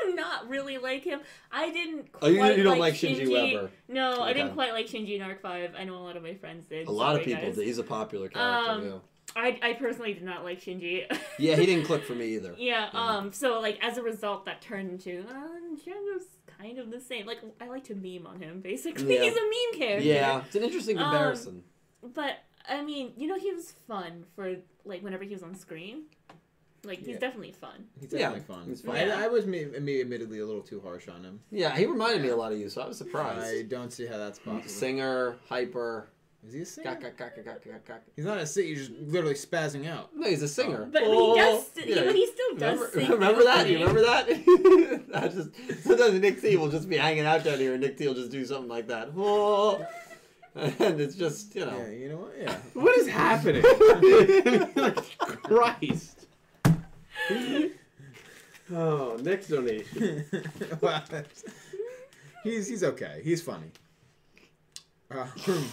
"Mm, 0.00 0.14
Not 0.16 0.48
really 0.48 0.78
like 0.78 1.04
him. 1.04 1.20
I 1.52 1.70
didn't. 1.70 2.08
Oh, 2.20 2.26
you, 2.28 2.38
quite 2.38 2.56
you 2.56 2.64
don't 2.64 2.78
like 2.78 2.94
Shinji, 2.94 3.30
Weber? 3.30 3.70
No, 3.88 4.20
I 4.22 4.32
didn't 4.32 4.54
quite 4.54 4.72
like 4.72 4.86
Shinji 4.86 5.16
in 5.16 5.22
Arc 5.22 5.40
Five. 5.42 5.74
I 5.78 5.84
know 5.84 5.96
a 5.96 6.02
lot 6.02 6.16
of 6.16 6.22
my 6.22 6.34
friends 6.34 6.66
did. 6.66 6.88
A 6.88 6.90
lot 6.90 7.16
of 7.16 7.22
people. 7.22 7.42
guys. 7.44 7.56
did. 7.56 7.66
He's 7.66 7.78
a 7.78 7.84
popular 7.84 8.28
character. 8.28 8.70
Um, 8.72 8.84
yeah. 8.86 8.92
I, 9.36 9.58
I 9.62 9.72
personally 9.74 10.14
did 10.14 10.22
not 10.22 10.44
like 10.44 10.60
Shinji. 10.60 11.04
yeah, 11.38 11.56
he 11.56 11.66
didn't 11.66 11.86
click 11.86 12.04
for 12.04 12.14
me 12.14 12.26
either. 12.36 12.54
Yeah, 12.58 12.88
Yeah. 12.92 13.00
um, 13.00 13.32
so 13.32 13.60
like 13.60 13.78
as 13.82 13.98
a 13.98 14.02
result 14.02 14.44
that 14.46 14.60
turned 14.60 14.90
into 14.90 15.20
uh 15.28 15.76
Django's 15.76 16.26
kind 16.58 16.78
of 16.78 16.90
the 16.90 17.00
same. 17.00 17.26
Like 17.26 17.38
I 17.60 17.66
like 17.68 17.84
to 17.84 17.94
meme 17.94 18.26
on 18.26 18.40
him, 18.40 18.60
basically. 18.60 19.14
Yeah. 19.14 19.22
He's 19.24 19.36
a 19.36 19.40
meme 19.42 19.80
character. 19.80 20.06
Yeah, 20.08 20.42
it's 20.46 20.54
an 20.54 20.62
interesting 20.62 20.98
Um, 20.98 21.04
comparison. 21.04 21.64
But 22.14 22.38
I 22.68 22.82
mean, 22.82 23.12
you 23.16 23.26
know, 23.26 23.38
he 23.38 23.52
was 23.52 23.72
fun 23.88 24.24
for 24.36 24.56
like 24.84 25.02
whenever 25.02 25.24
he 25.24 25.32
was 25.34 25.42
on 25.42 25.54
screen. 25.54 26.02
Like 26.84 26.98
he's 26.98 27.08
Yeah. 27.08 27.18
definitely 27.18 27.52
fun. 27.52 27.86
He's 27.98 28.12
Yeah, 28.12 28.30
definitely 28.30 28.54
fun. 28.54 28.64
he's 28.68 28.82
fun. 28.82 28.96
I, 28.96 29.24
I 29.24 29.28
was 29.28 29.46
me, 29.46 29.64
me 29.64 30.00
admittedly 30.02 30.40
a 30.40 30.46
little 30.46 30.60
too 30.62 30.80
harsh 30.80 31.08
on 31.08 31.24
him. 31.24 31.40
yeah, 31.50 31.74
he 31.74 31.86
reminded 31.86 32.20
me 32.22 32.28
a 32.28 32.36
lot 32.36 32.52
of 32.52 32.58
you, 32.58 32.68
so 32.68 32.82
I 32.82 32.86
was 32.86 32.98
surprised. 32.98 33.44
I 33.46 33.62
don't 33.62 33.90
see 33.90 34.04
how 34.06 34.18
that's 34.18 34.38
possible. 34.38 34.68
Singer, 34.68 35.36
hyper. 35.48 36.08
Is 36.46 36.52
he 36.52 36.60
a 36.60 36.66
singer? 36.66 36.94
Gak, 37.00 37.16
gak, 37.16 37.44
gak. 37.86 38.00
He's 38.16 38.24
not 38.26 38.38
a 38.38 38.46
singer. 38.46 38.66
He's 38.68 38.88
just 38.88 39.00
literally 39.00 39.34
spazzing 39.34 39.88
out. 39.88 40.10
No, 40.14 40.28
he's 40.28 40.42
a 40.42 40.48
singer. 40.48 40.86
But 40.92 41.02
Oh, 41.06 41.34
he 41.34 41.40
does. 41.40 41.70
yeah. 41.86 42.04
but 42.04 42.14
he 42.14 42.26
still 42.26 42.56
does 42.56 42.78
Remember, 42.80 43.00
sing. 43.00 43.10
remember 43.18 43.44
that? 43.44 43.68
You 43.68 43.78
remember 43.78 44.02
that? 44.02 45.04
I 45.14 45.28
just 45.28 45.50
sometimes 45.84 46.20
Nick 46.20 46.42
T 46.42 46.56
will 46.56 46.68
just 46.70 46.88
be 46.88 46.96
hanging 46.98 47.24
out 47.24 47.44
down 47.44 47.58
here, 47.58 47.72
and 47.72 47.80
Nick 47.82 47.96
T 47.96 48.06
will 48.06 48.14
just 48.14 48.30
do 48.30 48.44
something 48.44 48.68
like 48.68 48.88
that. 48.88 49.10
Oh, 49.16 49.86
and 50.54 51.00
it's 51.00 51.16
just 51.16 51.54
you 51.54 51.64
know. 51.64 51.78
Yeah, 51.78 51.88
you 51.90 52.08
know 52.10 52.16
what? 52.18 52.34
Yeah. 52.38 52.56
What 52.74 52.98
is 52.98 53.08
happening? 53.08 53.62
Christ. 55.42 56.26
Oh, 58.72 59.16
next 59.22 59.48
donation. 59.48 60.24
Wow. 60.80 61.02
he's 62.42 62.68
he's 62.68 62.84
okay. 62.84 63.20
He's 63.24 63.40
funny. 63.42 63.70
Uh, 65.10 65.26
yeah, 65.46 65.54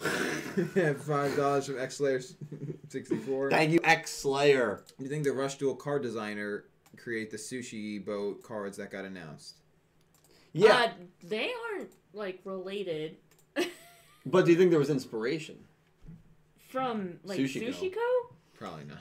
five 0.00 1.36
dollars 1.36 1.66
from 1.66 1.78
X 1.78 2.00
Layers 2.00 2.34
64. 2.88 3.50
Thank 3.50 3.72
you, 3.72 3.80
X 3.84 4.10
Slayer. 4.10 4.82
Do 4.98 5.04
you 5.04 5.10
think 5.10 5.24
the 5.24 5.32
Rush 5.32 5.56
Duel 5.56 5.74
card 5.74 6.02
designer 6.02 6.64
create 6.96 7.30
the 7.30 7.36
sushi 7.36 8.04
boat 8.04 8.42
cards 8.42 8.76
that 8.78 8.90
got 8.90 9.04
announced? 9.04 9.56
Yeah, 10.52 10.74
Uh, 10.74 10.90
they 11.22 11.50
aren't 11.72 11.90
like 12.12 12.40
related 12.44 13.16
but 14.26 14.44
do 14.44 14.50
you 14.50 14.56
think 14.58 14.70
there 14.70 14.78
was 14.78 14.90
inspiration? 14.90 15.56
from 16.68 17.18
like 17.24 17.38
Sushiko. 17.40 17.68
Sushiko. 17.72 17.96
Probably 18.54 18.84
not. 18.84 18.98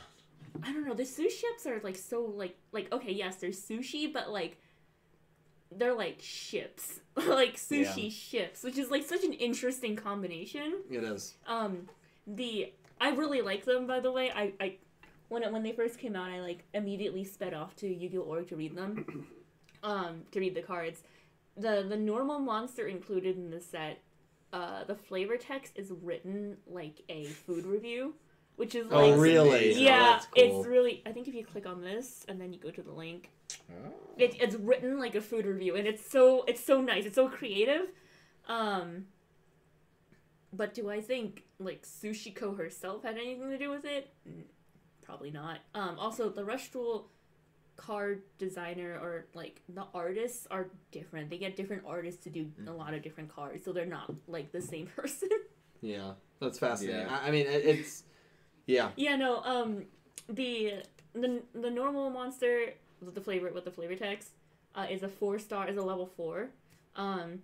I 0.64 0.72
don't 0.72 0.86
know. 0.88 0.94
The 0.94 1.04
sushi 1.04 1.30
ships 1.30 1.66
are 1.66 1.80
like 1.84 1.98
so 1.98 2.22
like 2.22 2.56
like 2.72 2.92
okay, 2.94 3.12
yes, 3.12 3.36
there's 3.38 3.60
sushi, 3.60 4.12
but 4.12 4.32
like 4.32 4.58
they're 5.72 5.94
like 5.96 6.18
ships, 6.22 7.00
like 7.16 7.56
sushi 7.58 8.04
Yeah. 8.06 8.10
ships, 8.10 8.64
which 8.64 8.78
is 8.78 8.90
like 8.92 9.04
such 9.06 9.24
an 9.24 9.34
interesting 9.34 9.96
combination. 9.96 10.82
It 10.90 11.04
is. 11.04 11.34
Um, 11.46 11.88
the 12.26 12.72
I 13.00 13.12
really 13.12 13.42
like 13.42 13.66
them 13.66 13.88
by 13.88 14.00
the 14.00 14.12
way. 14.12 14.32
I 14.34 14.54
I 14.60 14.76
when 15.30 15.44
it, 15.44 15.52
when 15.52 15.64
they 15.64 15.74
first 15.74 15.98
came 16.00 16.16
out, 16.16 16.30
I 16.30 16.40
like 16.42 16.64
immediately 16.74 17.24
sped 17.26 17.54
off 17.54 17.76
to 17.78 17.88
Yu-Gi-Oh 17.88 18.44
to 18.44 18.56
read 18.56 18.76
them, 18.78 19.26
um, 19.84 20.22
to 20.32 20.40
read 20.40 20.56
the 20.56 20.62
cards. 20.62 21.02
The 21.58 21.86
the 21.88 21.98
normal 21.98 22.40
monster 22.40 22.88
included 22.88 23.36
in 23.36 23.50
the 23.52 23.60
set, 23.60 24.00
uh, 24.54 24.84
the 24.86 24.96
flavor 24.96 25.36
text 25.38 25.74
is 25.78 25.92
written 25.92 26.58
like 26.66 27.02
a 27.10 27.26
food 27.26 27.66
review, 27.66 28.14
which 28.56 28.74
is 28.76 28.88
Oh, 28.90 29.10
like 29.10 29.20
really? 29.20 29.74
yeah, 29.84 30.20
Oh, 30.22 30.26
cool. 30.32 30.60
it's 30.62 30.68
really. 30.68 31.02
I 31.06 31.12
think 31.12 31.28
if 31.28 31.34
you 31.34 31.44
click 31.46 31.66
on 31.66 31.82
this 31.82 32.26
and 32.30 32.40
then 32.40 32.54
you 32.54 32.60
go 32.60 32.72
to 32.72 32.82
the 32.82 32.92
link, 32.94 33.30
Oh. 33.30 33.37
It, 34.18 34.36
it's 34.40 34.56
written 34.56 35.00
like 35.00 35.16
a 35.16 35.22
food 35.22 35.46
review, 35.46 35.76
and 35.76 35.88
it's 35.88 36.10
so 36.10 36.44
it's 36.48 36.64
so 36.64 36.82
nice. 36.82 37.06
It's 37.06 37.16
so 37.16 37.28
creative. 37.30 37.88
Um, 38.48 39.06
but 40.54 40.74
do 40.74 40.90
I 40.90 41.02
think 41.02 41.44
like 41.60 41.84
Sushiko 41.84 42.58
herself 42.58 43.04
had 43.04 43.16
anything 43.18 43.50
to 43.50 43.58
do 43.58 43.70
with 43.70 43.86
it? 43.86 44.14
Mm, 44.28 44.44
Probably 45.04 45.32
not. 45.32 45.60
Um, 45.74 45.98
also, 46.00 46.30
the 46.30 46.44
Rush 46.44 46.70
Duel 46.70 47.08
card 47.78 48.24
designer 48.40 49.00
or 49.02 49.28
like 49.34 49.62
the 49.70 49.86
artists 49.94 50.48
are 50.52 50.68
different. 50.92 51.30
They 51.30 51.38
get 51.38 51.56
different 51.56 51.84
artists 51.88 52.24
to 52.24 52.30
do 52.30 52.52
a 52.68 52.72
lot 52.72 52.94
of 52.94 53.04
different 53.04 53.34
cards, 53.34 53.64
so 53.64 53.72
they're 53.72 53.86
not 53.86 54.12
like 54.28 54.52
the 54.52 54.62
same 54.62 54.88
person. 54.96 55.30
Yeah, 55.82 56.14
that's 56.42 56.60
fascinating. 56.60 57.02
Yeah. 57.02 57.20
I, 57.24 57.28
I 57.28 57.32
mean, 57.32 57.46
it, 57.46 57.66
it's 57.66 58.04
yeah. 58.66 58.90
Yeah, 58.96 59.16
no. 59.16 59.42
Um, 59.44 59.86
the 60.28 60.84
the 61.14 61.42
the 61.54 61.70
normal 61.70 62.10
monster 62.10 62.74
with 63.02 63.16
the 63.16 63.22
flavor 63.22 63.52
with 63.54 63.66
the 63.66 63.72
flavor 63.72 63.96
text 63.96 64.30
uh, 64.76 64.86
is 64.90 65.04
a 65.04 65.10
four 65.10 65.40
star, 65.40 65.68
is 65.68 65.78
a 65.78 65.82
level 65.82 66.06
four. 66.18 66.50
Um, 66.96 67.40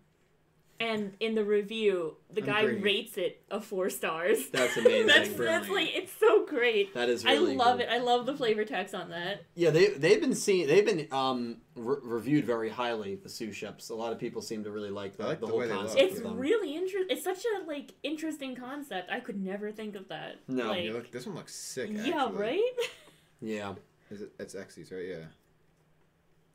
and 0.79 1.13
in 1.21 1.35
the 1.35 1.45
review, 1.45 2.17
the 2.33 2.41
I'm 2.41 2.47
guy 2.47 2.63
bringing- 2.63 2.81
rates 2.83 3.17
it 3.17 3.41
a 3.49 3.61
four 3.61 3.89
stars. 3.89 4.49
That's 4.49 4.75
amazing. 4.77 5.07
that's 5.07 5.29
that's 5.29 5.69
like 5.69 5.95
it's 5.95 6.11
so 6.19 6.45
great. 6.45 6.93
That 6.95 7.07
is 7.09 7.23
really 7.23 7.53
I 7.53 7.55
love 7.55 7.77
cool. 7.77 7.81
it. 7.87 7.89
I 7.89 7.99
love 7.99 8.25
the 8.25 8.35
flavor 8.35 8.65
text 8.65 8.93
on 8.93 9.11
that. 9.11 9.43
Yeah, 9.55 9.69
they 9.69 9.89
they've 9.89 10.19
been 10.19 10.35
seen 10.35 10.67
they've 10.67 10.85
been 10.85 11.07
um 11.11 11.57
re- 11.75 11.97
reviewed 12.01 12.43
very 12.45 12.69
highly 12.69 13.15
the 13.15 13.29
sous 13.29 13.55
ships. 13.55 13.91
A 13.91 13.95
lot 13.95 14.11
of 14.11 14.19
people 14.19 14.41
seem 14.41 14.63
to 14.65 14.71
really 14.71 14.89
like 14.89 15.15
the, 15.15 15.25
like 15.25 15.39
the 15.39 15.45
the 15.45 15.51
whole 15.51 15.59
way 15.61 15.67
they 15.67 15.73
look. 15.73 15.85
concept. 15.87 16.01
It's 16.11 16.19
of 16.19 16.37
really 16.37 16.75
interesting. 16.75 17.07
It's 17.15 17.23
such 17.23 17.45
a 17.45 17.65
like 17.67 17.93
interesting 18.01 18.55
concept. 18.55 19.09
I 19.11 19.19
could 19.21 19.41
never 19.41 19.71
think 19.71 19.95
of 19.95 20.09
that. 20.09 20.37
No. 20.49 20.69
like, 20.69 20.83
Yeah, 20.85 20.91
look, 20.93 21.11
this 21.11 21.25
one 21.27 21.35
looks 21.35 21.53
sick. 21.55 21.91
yeah, 21.93 22.29
right. 22.33 22.61
yeah. 23.41 23.75
Is 24.09 24.21
it? 24.23 24.33
It's 24.39 24.53
Xyz, 24.55 24.91
right? 24.91 25.05
Yeah. 25.07 25.25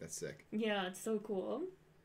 That's 0.00 0.16
sick. 0.16 0.46
yeah, 0.50 0.86
it's 0.86 1.00
so 1.02 1.18
cool. 1.18 1.62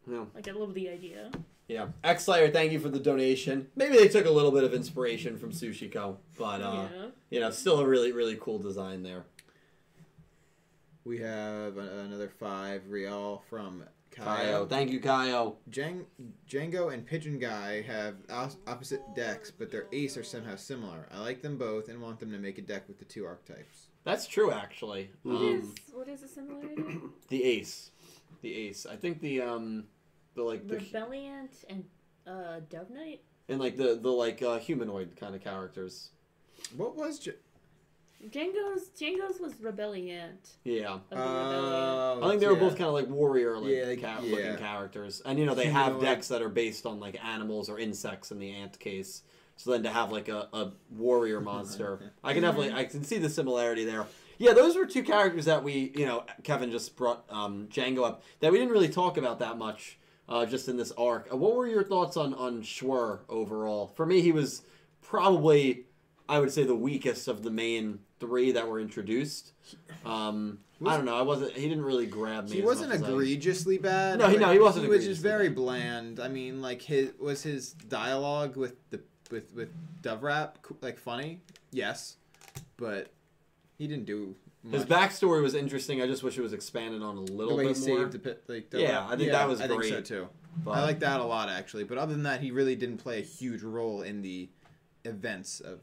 Yeah. 0.10 0.26
Like 0.36 0.48
I 0.48 0.52
love 0.52 0.74
the 0.74 0.90
idea. 0.90 1.32
Yeah. 1.68 1.88
X 2.04 2.26
Slayer, 2.26 2.50
thank 2.52 2.72
you 2.72 2.80
for 2.80 2.90
the 2.90 3.00
donation. 3.00 3.68
Maybe 3.76 3.96
they 3.98 4.08
took 4.10 4.26
a 4.26 4.30
little 4.32 4.52
bit 4.52 4.64
of 4.64 4.74
inspiration 4.74 5.38
from 5.38 5.52
Sushiko, 5.52 6.18
but 6.38 6.62
uh 6.62 6.88
yeah. 6.94 7.06
you 7.30 7.40
know, 7.40 7.52
still 7.52 7.80
a 7.80 7.88
really 7.88 8.12
really 8.12 8.38
cool 8.40 8.60
design 8.60 9.04
there. 9.04 9.26
We 11.06 11.20
have 11.20 11.78
another 11.78 12.30
five 12.30 12.84
real 12.90 13.44
from 13.50 13.84
Kaio, 14.12 14.26
Kaio. 14.26 14.70
thank 14.70 14.92
you, 14.92 15.00
Kaio. 15.02 15.56
Jang- 15.70 16.06
Django 16.50 16.94
and 16.94 17.06
Pigeon 17.06 17.40
Guy 17.40 17.82
have 17.82 18.16
os- 18.30 18.58
opposite 18.68 19.02
decks, 19.16 19.52
but 19.52 19.70
their 19.72 19.88
ace 19.92 20.16
are 20.18 20.24
somehow 20.24 20.56
similar. 20.56 21.08
I 21.12 21.20
like 21.20 21.42
them 21.42 21.58
both 21.58 21.90
and 21.90 22.02
want 22.02 22.20
them 22.20 22.32
to 22.32 22.38
make 22.38 22.58
a 22.58 22.62
deck 22.62 22.88
with 22.88 23.00
the 23.00 23.06
two 23.06 23.26
archetypes. 23.26 23.88
That's 24.04 24.28
true, 24.28 24.52
actually. 24.52 25.12
What 25.24 25.36
Um, 25.36 25.44
is 25.62 25.94
what 25.94 26.08
is 26.10 26.22
the 26.22 26.28
similarity? 26.28 27.00
the 27.30 27.44
ace, 27.44 27.92
the 28.42 28.54
ace. 28.54 28.86
I 28.86 28.96
think 28.96 29.22
the 29.22 29.42
um, 29.42 29.86
the 30.36 30.44
like 30.44 30.68
the 30.68 30.76
Rebelliant 30.78 31.52
and 31.70 31.86
uh, 32.28 32.60
Dove 32.70 32.90
Knight. 32.90 33.22
and 33.50 33.60
like 33.60 33.78
the 33.78 33.96
the 34.02 34.10
like 34.10 34.42
uh, 34.42 34.58
humanoid 34.60 35.16
kind 35.16 35.36
of 35.36 35.44
characters. 35.44 36.10
What 36.76 36.96
was? 36.96 37.20
J- 37.20 37.34
Django's 38.30 38.90
Django's 39.00 39.40
was 39.40 39.54
Rebelliant. 39.62 40.52
Yeah. 40.64 40.94
Of 40.94 41.02
the 41.10 41.16
Rebellion. 41.18 42.24
I 42.24 42.28
think 42.30 42.40
they 42.42 42.48
were 42.48 42.54
yeah. 42.54 42.60
both 42.60 42.78
kind 42.78 42.88
of 42.88 42.94
like 42.94 43.10
warrior 43.10 43.58
like 43.58 43.72
Yeah, 43.72 43.84
like- 43.86 44.02
ca- 44.02 44.22
yeah. 44.24 44.32
looking 44.36 44.58
characters, 44.58 45.22
and 45.26 45.38
you 45.40 45.46
know 45.46 45.56
they 45.56 45.66
have 45.68 45.94
Humanoid. 45.94 46.04
decks 46.06 46.28
that 46.30 46.42
are 46.42 46.50
based 46.50 46.86
on 46.86 47.00
like 47.00 47.24
animals 47.24 47.70
or 47.70 47.80
insects 47.80 48.32
in 48.32 48.40
the 48.40 48.52
ant 48.52 48.80
case. 48.80 49.24
So 49.64 49.72
then 49.72 49.84
to 49.84 49.90
have 49.90 50.12
like 50.12 50.28
a, 50.28 50.50
a 50.52 50.72
warrior 50.92 51.40
monster, 51.52 52.12
I 52.22 52.34
can 52.34 52.42
definitely 52.42 52.74
I 52.74 52.84
can 52.84 53.02
see 53.06 53.18
the 53.18 53.30
similarity 53.30 53.86
there. 53.86 54.06
Yeah, 54.38 54.52
those 54.52 54.76
were 54.76 54.86
two 54.86 55.04
characters 55.04 55.46
that 55.46 55.64
we 55.64 55.94
you 55.96 56.06
know 56.06 56.26
Kevin 56.44 56.70
just 56.70 56.98
brought 56.98 57.24
um, 57.30 57.68
Django 57.72 58.04
up 58.06 58.24
that 58.42 58.52
we 58.52 58.58
didn't 58.58 58.74
really 58.74 58.90
talk 58.90 59.16
about 59.18 59.40
that 59.40 59.58
much 59.58 59.98
uh, 60.28 60.46
just 60.46 60.68
in 60.68 60.76
this 60.76 60.92
arc. 60.98 61.30
Uh, 61.32 61.38
what 61.38 61.56
were 61.56 61.66
your 61.66 61.84
thoughts 61.84 62.18
on 62.18 62.34
on 62.34 62.62
Schwer 62.62 63.20
overall? 63.30 63.88
For 63.88 64.06
me, 64.06 64.20
he 64.20 64.34
was 64.34 64.64
probably 65.02 65.86
I 66.28 66.40
would 66.40 66.52
say 66.52 66.66
the 66.66 66.76
weakest 66.76 67.30
of 67.30 67.44
the 67.44 67.52
main 67.52 68.00
three 68.20 68.52
that 68.52 68.68
were 68.68 68.82
introduced. 68.82 69.54
Um, 70.06 70.60
I 70.86 70.98
don't 70.98 71.06
know. 71.06 71.16
I 71.18 71.22
wasn't. 71.22 71.54
He 71.54 71.70
didn't 71.70 71.86
really 71.86 72.08
grab 72.08 72.50
me. 72.50 72.56
He 72.58 72.60
as 72.60 72.66
wasn't 72.66 72.90
much 72.90 72.98
as 73.00 73.04
I- 73.04 73.12
egregiously 73.14 73.78
bad. 73.78 74.20
No, 74.20 74.28
he- 74.28 74.36
no, 74.36 74.52
he 74.52 74.60
wasn't 74.60 74.84
He 74.84 74.92
was 74.92 75.06
just 75.06 75.22
very 75.22 75.48
bland. 75.48 76.20
I 76.20 76.28
mean, 76.28 76.62
like 76.62 76.82
his 76.82 77.14
was 77.18 77.44
his 77.44 77.72
dialogue 77.72 78.58
with 78.58 78.76
the 78.90 79.00
with 79.34 79.52
with 79.54 79.70
Dove 80.02 80.24
Rap 80.24 80.60
like 80.82 80.98
funny? 81.00 81.42
Yes, 81.72 82.16
but 82.78 83.12
he 83.78 83.88
didn't 83.88 84.06
do 84.06 84.36
much. 84.64 84.74
His 84.82 84.86
backstory 84.86 85.42
was 85.42 85.56
interesting. 85.56 86.02
I 86.02 86.06
just 86.08 86.24
wish 86.24 86.38
it 86.38 86.42
was 86.42 86.54
expanded 86.54 87.02
on 87.02 87.18
a 87.18 87.22
little 87.22 87.58
bit 87.58 87.66
more. 87.66 87.74
saved 88.12 88.26
like 88.48 88.70
Yeah, 88.72 89.00
Rap. 89.02 89.10
I 89.10 89.18
think 89.18 89.32
that 89.32 89.48
was 89.50 89.60
I 89.60 89.68
think 89.68 89.84
so 89.84 89.90
great. 89.90 90.06
too. 90.06 90.30
but- 90.64 90.72
I 90.72 90.84
like 90.84 91.00
that 91.00 91.20
a 91.20 91.24
lot 91.26 91.50
actually. 91.50 91.84
But 91.84 91.98
other 91.98 92.14
than 92.14 92.24
that, 92.24 92.40
he 92.42 92.52
really 92.52 92.76
didn't 92.76 92.98
play 93.00 93.20
a 93.20 93.24
huge 93.26 93.64
role 93.64 94.04
in 94.04 94.22
the 94.22 94.50
events 95.04 95.60
of 95.60 95.80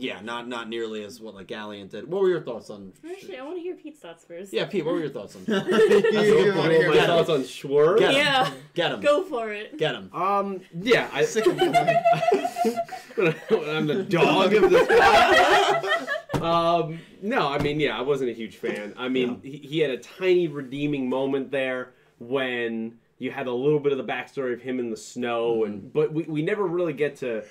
Yeah, 0.00 0.20
not 0.20 0.46
not 0.46 0.68
nearly 0.68 1.02
as 1.04 1.20
what 1.20 1.34
like 1.34 1.48
Galliant 1.48 1.90
did. 1.90 2.08
What 2.08 2.22
were 2.22 2.28
your 2.28 2.40
thoughts 2.40 2.70
on? 2.70 2.92
Actually, 3.10 3.38
I 3.38 3.44
want 3.44 3.56
to 3.56 3.62
hear 3.62 3.74
Pete's 3.74 3.98
thoughts 3.98 4.24
first. 4.24 4.52
Yeah, 4.52 4.66
Pete. 4.66 4.84
What 4.84 4.94
were 4.94 5.00
your 5.00 5.10
thoughts 5.10 5.36
on? 5.36 5.44
You 5.48 6.44
You 6.44 6.54
wanna 6.54 6.74
hear 6.74 6.90
my 6.90 7.06
thoughts 7.06 7.28
on 7.28 7.40
Schwer? 7.40 7.98
Get 7.98 8.10
him. 8.10 8.16
Yeah. 8.16 8.50
Get 8.74 8.92
him. 8.92 9.00
Go 9.00 9.24
for 9.24 9.52
it. 9.52 9.76
Get 9.76 9.94
him. 9.94 10.10
Um, 10.14 10.60
yeah, 10.80 11.08
I 11.12 11.24
sick 11.24 11.46
of 11.46 11.58
him. 11.58 11.74
I'm 11.74 13.86
the 13.86 14.06
dog 14.08 14.54
of 14.54 14.70
this 14.70 14.88
podcast. 14.88 16.42
um, 16.42 17.00
no, 17.22 17.48
I 17.48 17.58
mean, 17.58 17.80
yeah, 17.80 17.98
I 17.98 18.02
wasn't 18.02 18.30
a 18.30 18.34
huge 18.34 18.56
fan. 18.56 18.94
I 18.96 19.08
mean, 19.08 19.40
he, 19.42 19.56
he 19.58 19.78
had 19.80 19.90
a 19.90 19.98
tiny 19.98 20.46
redeeming 20.48 21.08
moment 21.08 21.50
there 21.50 21.90
when 22.20 22.98
you 23.18 23.30
had 23.32 23.46
a 23.48 23.52
little 23.52 23.80
bit 23.80 23.90
of 23.92 23.98
the 23.98 24.04
backstory 24.04 24.52
of 24.52 24.60
him 24.60 24.78
in 24.78 24.90
the 24.90 24.96
snow, 24.96 25.64
and 25.64 25.92
but 25.92 26.12
we, 26.12 26.22
we 26.24 26.42
never 26.42 26.64
really 26.66 26.92
get 26.92 27.16
to 27.16 27.42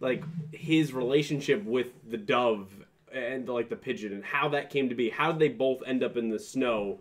like 0.00 0.22
his 0.52 0.92
relationship 0.92 1.64
with 1.64 1.88
the 2.08 2.16
dove 2.16 2.72
and 3.12 3.48
like 3.48 3.68
the 3.68 3.76
pigeon 3.76 4.12
and 4.12 4.24
how 4.24 4.48
that 4.50 4.70
came 4.70 4.88
to 4.88 4.94
be. 4.94 5.10
How 5.10 5.32
did 5.32 5.40
they 5.40 5.48
both 5.48 5.82
end 5.86 6.02
up 6.02 6.16
in 6.16 6.28
the 6.28 6.38
snow? 6.38 7.00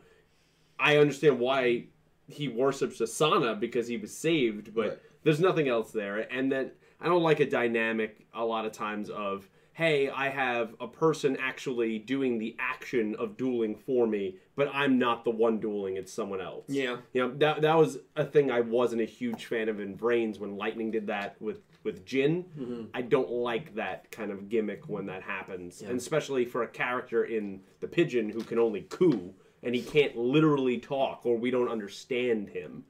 I 0.79 0.97
understand 0.97 1.39
why 1.39 1.85
he 2.27 2.47
worships 2.47 2.99
Asana 2.99 3.59
because 3.59 3.87
he 3.87 3.97
was 3.97 4.15
saved, 4.15 4.73
but 4.73 4.87
Right. 4.89 4.99
there's 5.23 5.39
nothing 5.39 5.67
else 5.67 5.91
there. 5.91 6.31
And 6.33 6.51
then 6.51 6.71
I 6.99 7.07
don't 7.07 7.23
like 7.23 7.39
a 7.39 7.49
dynamic 7.49 8.25
a 8.33 8.43
lot 8.45 8.65
of 8.65 8.71
times 8.71 9.09
of, 9.09 9.47
hey, 9.73 10.09
I 10.09 10.29
have 10.29 10.75
a 10.79 10.87
person 10.87 11.37
actually 11.39 11.99
doing 11.99 12.39
the 12.39 12.55
action 12.57 13.15
of 13.19 13.37
dueling 13.37 13.75
for 13.75 14.07
me, 14.07 14.37
but 14.55 14.69
I'm 14.73 14.97
not 14.97 15.23
the 15.23 15.29
one 15.29 15.59
dueling, 15.59 15.97
it's 15.97 16.11
someone 16.11 16.41
else. 16.41 16.65
Yeah. 16.67 16.97
You 17.13 17.21
know, 17.27 17.33
that 17.37 17.61
that 17.61 17.77
was 17.77 17.99
a 18.15 18.25
thing 18.25 18.49
I 18.49 18.61
wasn't 18.61 19.01
a 19.01 19.05
huge 19.05 19.45
fan 19.45 19.69
of 19.69 19.79
in 19.79 19.95
Vrains 19.95 20.39
when 20.39 20.57
Lightning 20.57 20.89
did 20.89 21.07
that 21.07 21.39
with 21.39 21.61
with 21.83 22.05
Jin. 22.05 22.89
I 22.93 23.01
don't 23.01 23.29
like 23.29 23.75
that 23.75 24.11
kind 24.11 24.31
of 24.31 24.49
gimmick 24.49 24.87
when 24.89 25.05
that 25.07 25.23
happens, 25.23 25.81
Yeah. 25.81 25.89
and 25.89 25.97
especially 25.97 26.45
for 26.45 26.63
a 26.63 26.67
character 26.67 27.23
in 27.25 27.61
the 27.79 27.87
Pigeon 27.87 28.29
who 28.29 28.41
can 28.43 28.59
only 28.59 28.81
coo 28.81 29.33
and 29.63 29.73
he 29.73 29.81
can't 29.81 30.15
literally 30.17 30.77
talk 30.77 31.25
or 31.25 31.37
we 31.37 31.49
don't 31.51 31.69
understand 31.69 32.49
him. 32.49 32.83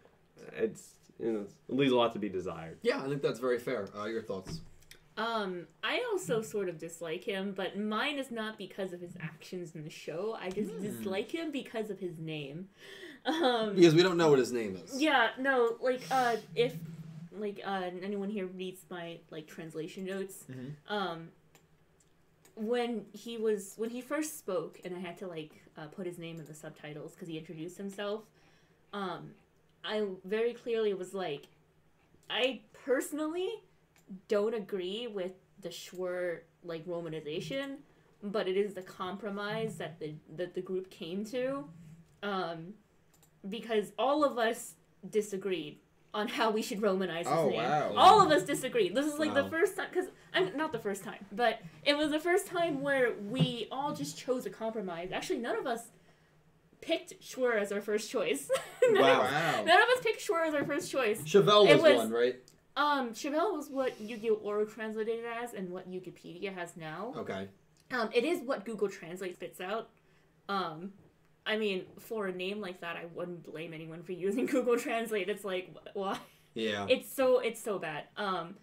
It's 0.55 0.93
you 1.19 1.31
know, 1.31 1.45
it 1.69 1.75
leaves 1.75 1.91
a 1.91 1.95
lot 1.95 2.13
to 2.13 2.19
be 2.19 2.29
desired. 2.29 2.77
Yeah, 2.83 3.01
I 3.01 3.07
think 3.07 3.21
that's 3.23 3.39
very 3.39 3.57
fair. 3.57 3.87
Uh, 3.97 4.05
your 4.05 4.21
thoughts? 4.21 4.61
Um, 5.17 5.65
I 5.83 6.03
also 6.11 6.43
sort 6.43 6.69
of 6.69 6.77
dislike 6.77 7.23
him, 7.23 7.53
but 7.57 7.75
mine 7.75 8.19
is 8.19 8.29
not 8.29 8.55
because 8.59 8.93
of 8.93 9.01
his 9.01 9.13
actions 9.19 9.73
in 9.73 9.83
the 9.83 9.89
show. 9.89 10.37
I 10.39 10.51
just 10.51 10.79
dislike 10.79 11.31
him 11.31 11.51
because 11.51 11.89
of 11.89 11.99
his 11.99 12.17
name. 12.19 12.69
Um, 13.25 13.75
Because 13.75 13.93
we 13.93 14.03
don't 14.03 14.15
know 14.15 14.29
what 14.29 14.39
his 14.39 14.53
name 14.53 14.77
is. 14.77 15.01
yeah, 15.01 15.29
no, 15.37 15.75
like 15.81 15.99
uh, 16.09 16.37
if 16.55 16.75
like 17.39 17.61
uh, 17.65 17.89
anyone 18.01 18.29
here 18.29 18.45
reads 18.47 18.85
my 18.89 19.19
like 19.31 19.47
translation 19.47 20.05
notes, 20.05 20.45
Mhm. 20.49 20.73
um, 20.89 21.29
when 22.55 23.05
he 23.13 23.37
was 23.37 23.73
when 23.77 23.89
he 23.89 24.01
first 24.01 24.37
spoke, 24.39 24.79
and 24.83 24.95
I 24.95 24.99
had 24.99 25.17
to 25.19 25.27
like 25.27 25.51
uh, 25.77 25.87
put 25.87 26.05
his 26.07 26.17
name 26.17 26.39
in 26.39 26.45
the 26.45 26.53
subtitles 26.53 27.13
because 27.13 27.27
he 27.27 27.37
introduced 27.37 27.77
himself. 27.77 28.23
Um, 28.93 29.31
I 29.83 30.05
very 30.25 30.53
clearly 30.53 30.93
was 30.93 31.13
like, 31.13 31.47
I 32.29 32.61
personally 32.85 33.49
don't 34.27 34.53
agree 34.55 35.07
with 35.07 35.33
the 35.61 35.69
Schwer 35.69 36.39
like 36.63 36.85
romanization, 36.85 37.77
but 38.23 38.47
it 38.47 38.57
is 38.57 38.73
the 38.73 38.81
compromise 38.81 39.75
that 39.77 39.99
the 39.99 40.15
that 40.35 40.55
the 40.55 40.61
group 40.61 40.89
came 40.89 41.23
to, 41.25 41.65
um, 42.23 42.73
because 43.47 43.91
all 43.99 44.23
of 44.23 44.37
us 44.39 44.73
disagreed 45.11 45.77
on 46.17 46.27
how 46.27 46.49
we 46.49 46.63
should 46.63 46.81
romanize 46.81 47.19
his 47.19 47.27
Oh, 47.27 47.49
name. 47.49 47.61
wow. 47.61 47.93
All 47.95 48.21
of 48.25 48.31
us 48.31 48.41
disagreed. 48.43 48.95
This 48.95 49.05
is 49.05 49.19
like 49.19 49.35
the 49.35 49.47
first 49.51 49.75
time 49.77 49.85
because 49.91 50.07
I'm 50.33 50.57
not 50.57 50.71
the 50.71 50.79
first 50.79 51.03
time, 51.03 51.23
but 51.31 51.59
it 51.85 51.95
was 51.95 52.09
the 52.09 52.19
first 52.19 52.47
time 52.47 52.81
where 52.81 53.13
we 53.29 53.67
all 53.71 53.93
just 53.93 54.17
chose 54.17 54.47
a 54.47 54.49
compromise. 54.49 55.11
Actually, 55.11 55.37
none 55.39 55.55
of 55.55 55.67
us 55.67 55.81
picked 56.81 57.21
Schwer 57.21 57.61
as 57.61 57.71
our 57.71 57.81
first 57.81 58.09
choice. 58.09 58.49
none, 58.89 58.99
Wow. 59.03 59.21
of, 59.25 59.31
Wow. 59.31 59.63
none 59.63 59.81
of 59.83 59.89
us 59.89 59.99
picked 60.01 60.27
Schwer 60.27 60.47
as 60.47 60.55
our 60.55 60.65
first 60.65 60.91
choice. 60.91 61.21
Chevelle 61.21 61.67
was, 61.71 61.81
was- 61.83 61.97
one, 61.97 62.11
right? 62.11 62.35
Um, 62.75 63.11
Chevelle 63.11 63.53
was 63.55 63.69
what 63.69 63.99
Yu-Gi-Oh! 64.01 64.35
Org 64.43 64.69
translated 64.71 65.23
as, 65.25 65.53
and 65.53 65.69
what 65.69 65.89
Wikipedia 65.89 66.53
has 66.53 66.75
now. 66.77 67.13
Okay. 67.17 67.47
Um, 67.91 68.09
it 68.13 68.23
is 68.23 68.41
what 68.41 68.65
Google 68.65 68.87
Translate 68.89 69.35
spits 69.35 69.59
out. 69.61 69.89
Um, 70.49 70.93
I 71.47 71.57
mean, 71.57 71.85
for 71.99 72.27
a 72.27 72.31
name 72.33 72.59
like 72.61 72.81
that, 72.81 72.95
I 72.97 73.05
wouldn't 73.15 73.43
blame 73.51 73.73
anyone 73.73 74.03
for 74.03 74.11
using 74.27 74.45
Google 74.45 74.77
Translate. 74.77 75.29
It's 75.29 75.45
like, 75.45 75.73
why? 75.93 76.19
Yeah. 76.53 76.85
It's 76.89 77.11
so 77.11 77.39
it's 77.39 77.61
so 77.63 77.79
bad. 77.79 78.03
Um, 78.17 78.55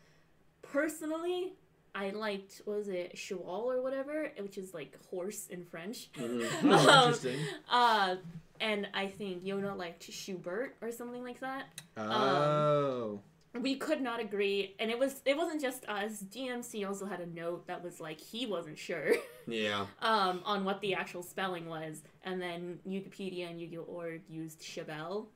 personally, 0.62 1.54
I 1.94 2.10
liked 2.10 2.62
was 2.66 2.88
it 2.88 3.16
cheval 3.16 3.70
or 3.70 3.80
whatever, 3.82 4.30
which 4.38 4.58
is 4.58 4.74
like 4.74 4.98
horse 5.10 5.46
in 5.48 5.64
French. 5.64 6.10
Mhm. 6.14 6.46
Oh, 6.64 6.68
Um, 6.88 7.06
interesting. 7.08 7.38
Uh, 7.70 8.16
and 8.60 8.88
I 8.94 9.06
think 9.08 9.44
Yona 9.44 9.76
liked 9.76 10.10
Schubert 10.12 10.76
or 10.82 10.90
something 10.92 11.22
like 11.22 11.40
that. 11.40 11.66
Oh. 11.96 13.20
We 13.60 13.76
could 13.76 14.00
not 14.00 14.18
agree, 14.20 14.74
and 14.80 14.90
it 14.90 14.98
was 14.98 15.22
it 15.24 15.36
wasn't 15.36 15.60
just 15.60 15.84
us. 15.88 16.22
DMC 16.22 16.86
also 16.86 17.06
had 17.06 17.20
a 17.20 17.26
note 17.26 17.66
that 17.68 17.84
was 17.84 18.00
like 18.00 18.20
he 18.20 18.46
wasn't 18.46 18.78
sure 18.78 19.14
Yeah. 19.46 19.86
um, 20.02 20.40
on 20.44 20.64
what 20.64 20.80
the 20.80 20.94
actual 20.94 21.22
spelling 21.22 21.68
was, 21.68 22.02
and 22.24 22.42
then 22.42 22.80
Wikipedia 22.88 23.48
and 23.48 23.60
Yu-Gi-Oh! 23.60 24.18
Used 24.28 24.60
Chevelle. 24.60 25.26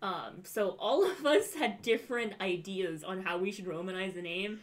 Um, 0.00 0.44
so 0.44 0.76
all 0.78 1.04
of 1.10 1.26
us 1.26 1.54
had 1.54 1.82
different 1.82 2.34
ideas 2.40 3.04
on 3.04 3.22
how 3.22 3.36
we 3.36 3.50
should 3.52 3.66
romanize 3.66 4.14
the 4.14 4.22
name. 4.22 4.60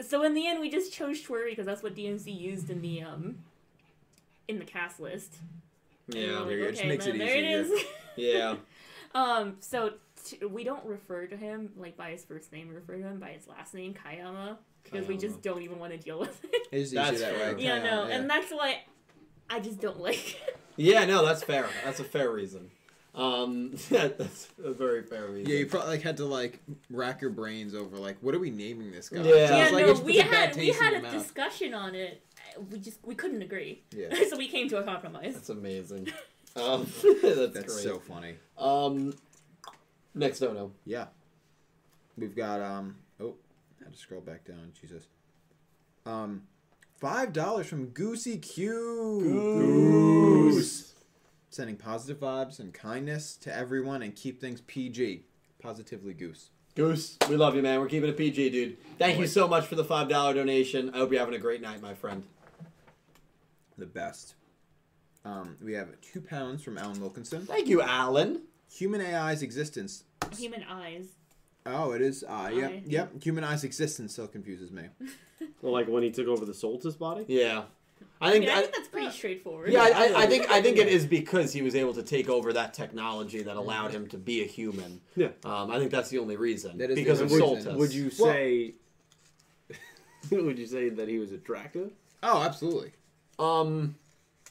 So 0.00 0.22
in 0.24 0.34
the 0.34 0.46
end, 0.46 0.60
we 0.60 0.70
just 0.70 0.92
chose 0.92 1.20
Schwer 1.24 1.48
because 1.48 1.66
that's 1.66 1.82
what 1.82 1.96
DMC 1.96 2.38
used 2.38 2.70
in 2.70 2.82
the 2.82 3.02
um 3.02 3.38
in 4.46 4.58
the 4.60 4.64
cast 4.64 5.00
list. 5.00 5.34
We 6.06 6.20
Yeah. 6.24 6.38
like, 6.40 6.46
There 6.48 6.58
you. 6.58 6.64
It 6.66 6.70
just 6.70 6.80
okay, 6.82 6.88
makes 6.88 7.06
it 7.06 7.18
then 7.18 7.26
there 7.26 7.36
it 7.36 7.44
is. 7.44 7.84
Yeah. 8.16 8.56
um, 9.14 9.56
so 9.60 9.94
t- 10.26 10.44
we 10.44 10.64
don't 10.64 10.84
refer 10.84 11.26
to 11.26 11.36
him 11.36 11.70
like 11.76 11.96
by 11.96 12.10
his 12.10 12.24
first 12.24 12.52
name. 12.52 12.68
We 12.68 12.74
refer 12.74 12.96
to 12.96 13.02
him 13.02 13.18
by 13.20 13.30
his 13.30 13.46
last 13.48 13.74
name, 13.74 13.94
Kayama, 13.94 14.56
because 14.84 15.06
we 15.06 15.16
just 15.16 15.42
don't 15.42 15.62
even 15.62 15.78
want 15.78 15.92
to 15.92 15.98
deal 15.98 16.18
with 16.18 16.42
it. 16.44 16.66
It 16.72 16.78
is 16.78 16.90
That's 16.92 17.14
easy 17.14 17.24
that 17.24 17.34
fair. 17.36 17.54
way. 17.56 17.62
yeah, 17.62 17.78
no, 17.78 18.06
yeah. 18.08 18.16
and 18.16 18.28
that's 18.30 18.50
why 18.50 18.82
I 19.48 19.60
just 19.60 19.80
don't 19.80 20.00
like. 20.00 20.32
it. 20.42 20.56
Yeah, 20.78 21.06
no, 21.06 21.24
that's 21.24 21.42
fair. 21.42 21.66
That's 21.86 22.00
a 22.00 22.04
fair 22.04 22.30
reason. 22.30 22.70
Um, 23.14 23.70
that's 23.90 24.48
a 24.62 24.72
very 24.72 25.02
fair 25.02 25.26
reason. 25.28 25.50
Yeah, 25.50 25.60
you 25.60 25.66
probably 25.66 25.88
like 25.92 26.02
had 26.02 26.18
to 26.18 26.26
like 26.26 26.60
rack 26.90 27.22
your 27.22 27.30
brains 27.30 27.74
over 27.74 27.96
like 27.96 28.18
what 28.20 28.34
are 28.34 28.38
we 28.38 28.50
naming 28.50 28.90
this 28.92 29.08
guy? 29.08 29.22
Yeah. 29.22 29.24
So 29.24 29.30
it's 29.30 29.50
yeah, 29.50 29.68
like, 29.70 29.86
no, 29.86 29.92
we 30.04 30.12
puts 30.18 30.28
a 30.28 30.30
bad 30.30 30.48
had 30.48 30.56
we 30.56 30.68
had 30.68 30.92
a 30.92 31.00
mouth. 31.02 31.12
discussion 31.12 31.72
on 31.72 31.94
it. 31.94 32.20
We 32.70 32.78
just 32.78 32.98
we 33.06 33.14
couldn't 33.14 33.40
agree, 33.40 33.84
Yeah. 33.90 34.08
so 34.28 34.36
we 34.36 34.48
came 34.48 34.68
to 34.68 34.76
a 34.76 34.82
compromise. 34.82 35.32
That's 35.32 35.48
amazing. 35.48 36.08
Um, 36.56 36.86
that's, 37.02 37.52
That's 37.54 37.74
great. 37.74 37.84
so 37.84 37.98
funny. 37.98 38.34
Um, 38.58 39.14
next 40.16 40.40
dono. 40.40 40.72
Yeah. 40.84 41.06
We've 42.16 42.34
got 42.34 42.60
um 42.60 42.96
oh, 43.20 43.34
I 43.80 43.84
had 43.84 43.92
to 43.92 43.98
scroll 43.98 44.20
back 44.20 44.44
down, 44.44 44.72
Jesus. 44.80 45.06
Um 46.04 46.42
five 46.96 47.32
dollars 47.32 47.66
from 47.66 47.86
Goosey 47.86 48.38
Q. 48.38 49.20
Goose. 49.22 50.94
Sending 51.50 51.76
positive 51.76 52.20
vibes 52.20 52.58
and 52.58 52.74
kindness 52.74 53.36
to 53.36 53.54
everyone 53.54 54.02
and 54.02 54.14
keep 54.14 54.40
things 54.40 54.60
PG. 54.62 55.24
Positively 55.60 56.12
Goose. 56.12 56.50
Goose, 56.74 57.16
we 57.30 57.36
love 57.36 57.56
you, 57.56 57.62
man. 57.62 57.80
We're 57.80 57.86
keeping 57.86 58.10
it 58.10 58.18
PG, 58.18 58.50
dude. 58.50 58.76
Thank 58.98 59.18
you 59.18 59.26
so 59.26 59.48
much 59.48 59.66
for 59.66 59.76
the 59.76 59.84
five 59.84 60.08
dollar 60.08 60.34
donation. 60.34 60.90
I 60.92 60.98
hope 60.98 61.10
you're 61.10 61.20
having 61.20 61.34
a 61.34 61.38
great 61.38 61.62
night, 61.62 61.80
my 61.80 61.94
friend. 61.94 62.24
The 63.78 63.86
best. 63.86 64.34
Um, 65.24 65.56
we 65.62 65.72
have 65.72 65.88
two 66.00 66.20
pounds 66.20 66.62
from 66.62 66.78
Alan 66.78 67.00
Wilkinson. 67.00 67.46
Thank 67.46 67.66
you, 67.66 67.82
Alan. 67.82 68.42
Human 68.70 69.00
AI's 69.00 69.42
existence. 69.42 70.04
Human 70.36 70.64
eyes. 70.64 71.06
Oh, 71.64 71.92
it 71.92 72.00
is. 72.02 72.24
Uh, 72.28 72.50
yep, 72.52 72.70
Eye. 72.70 72.82
yep. 72.86 73.22
Human 73.22 73.42
AI's 73.44 73.64
existence 73.64 74.12
still 74.12 74.28
confuses 74.28 74.70
me. 74.70 74.84
Well, 75.60 75.72
like 75.72 75.86
when 75.86 76.02
he 76.02 76.10
took 76.10 76.28
over 76.28 76.44
the 76.46 76.52
Soltis 76.52 76.98
body. 76.98 77.24
Yeah, 77.28 77.64
I 78.20 78.28
I 78.28 78.32
think. 78.32 78.46
mean, 78.46 78.54
I 78.54 78.58
I, 78.58 78.60
think 78.62 78.74
that's 78.74 78.88
pretty 78.88 79.10
straightforward. 79.10 79.70
yeah, 79.70 79.80
I, 79.82 79.88
I, 79.88 80.22
I 80.22 80.26
think 80.26 80.50
I 80.50 80.62
think 80.62 80.78
it 80.78 80.88
is 80.88 81.04
because 81.04 81.52
he 81.52 81.60
was 81.60 81.74
able 81.74 81.92
to 81.94 82.02
take 82.02 82.28
over 82.30 82.52
that 82.54 82.72
technology 82.72 83.42
that 83.42 83.56
allowed 83.56 83.90
him 83.90 84.06
to 84.08 84.16
be 84.18 84.42
a 84.42 84.46
human. 84.46 85.00
Yeah. 85.14 85.28
Um, 85.44 85.70
I 85.70 85.78
think 85.78 85.90
that's 85.90 86.08
the 86.08 86.18
only 86.18 86.36
reason. 86.36 86.78
That 86.78 86.90
is 86.90 86.96
the 86.96 87.02
because 87.04 87.20
of 87.20 87.30
only 87.32 87.42
Would, 87.42 87.56
reason. 87.56 87.72
Soltis. 87.74 87.76
would 87.78 87.92
you 87.94 88.10
Well- 88.18 88.32
say? 88.32 88.74
would 90.30 90.58
you 90.58 90.66
say 90.66 90.88
that 90.88 91.08
he 91.08 91.18
was 91.18 91.32
attractive? 91.32 91.92
Oh, 92.22 92.42
absolutely. 92.42 92.92
Um, 93.38 93.96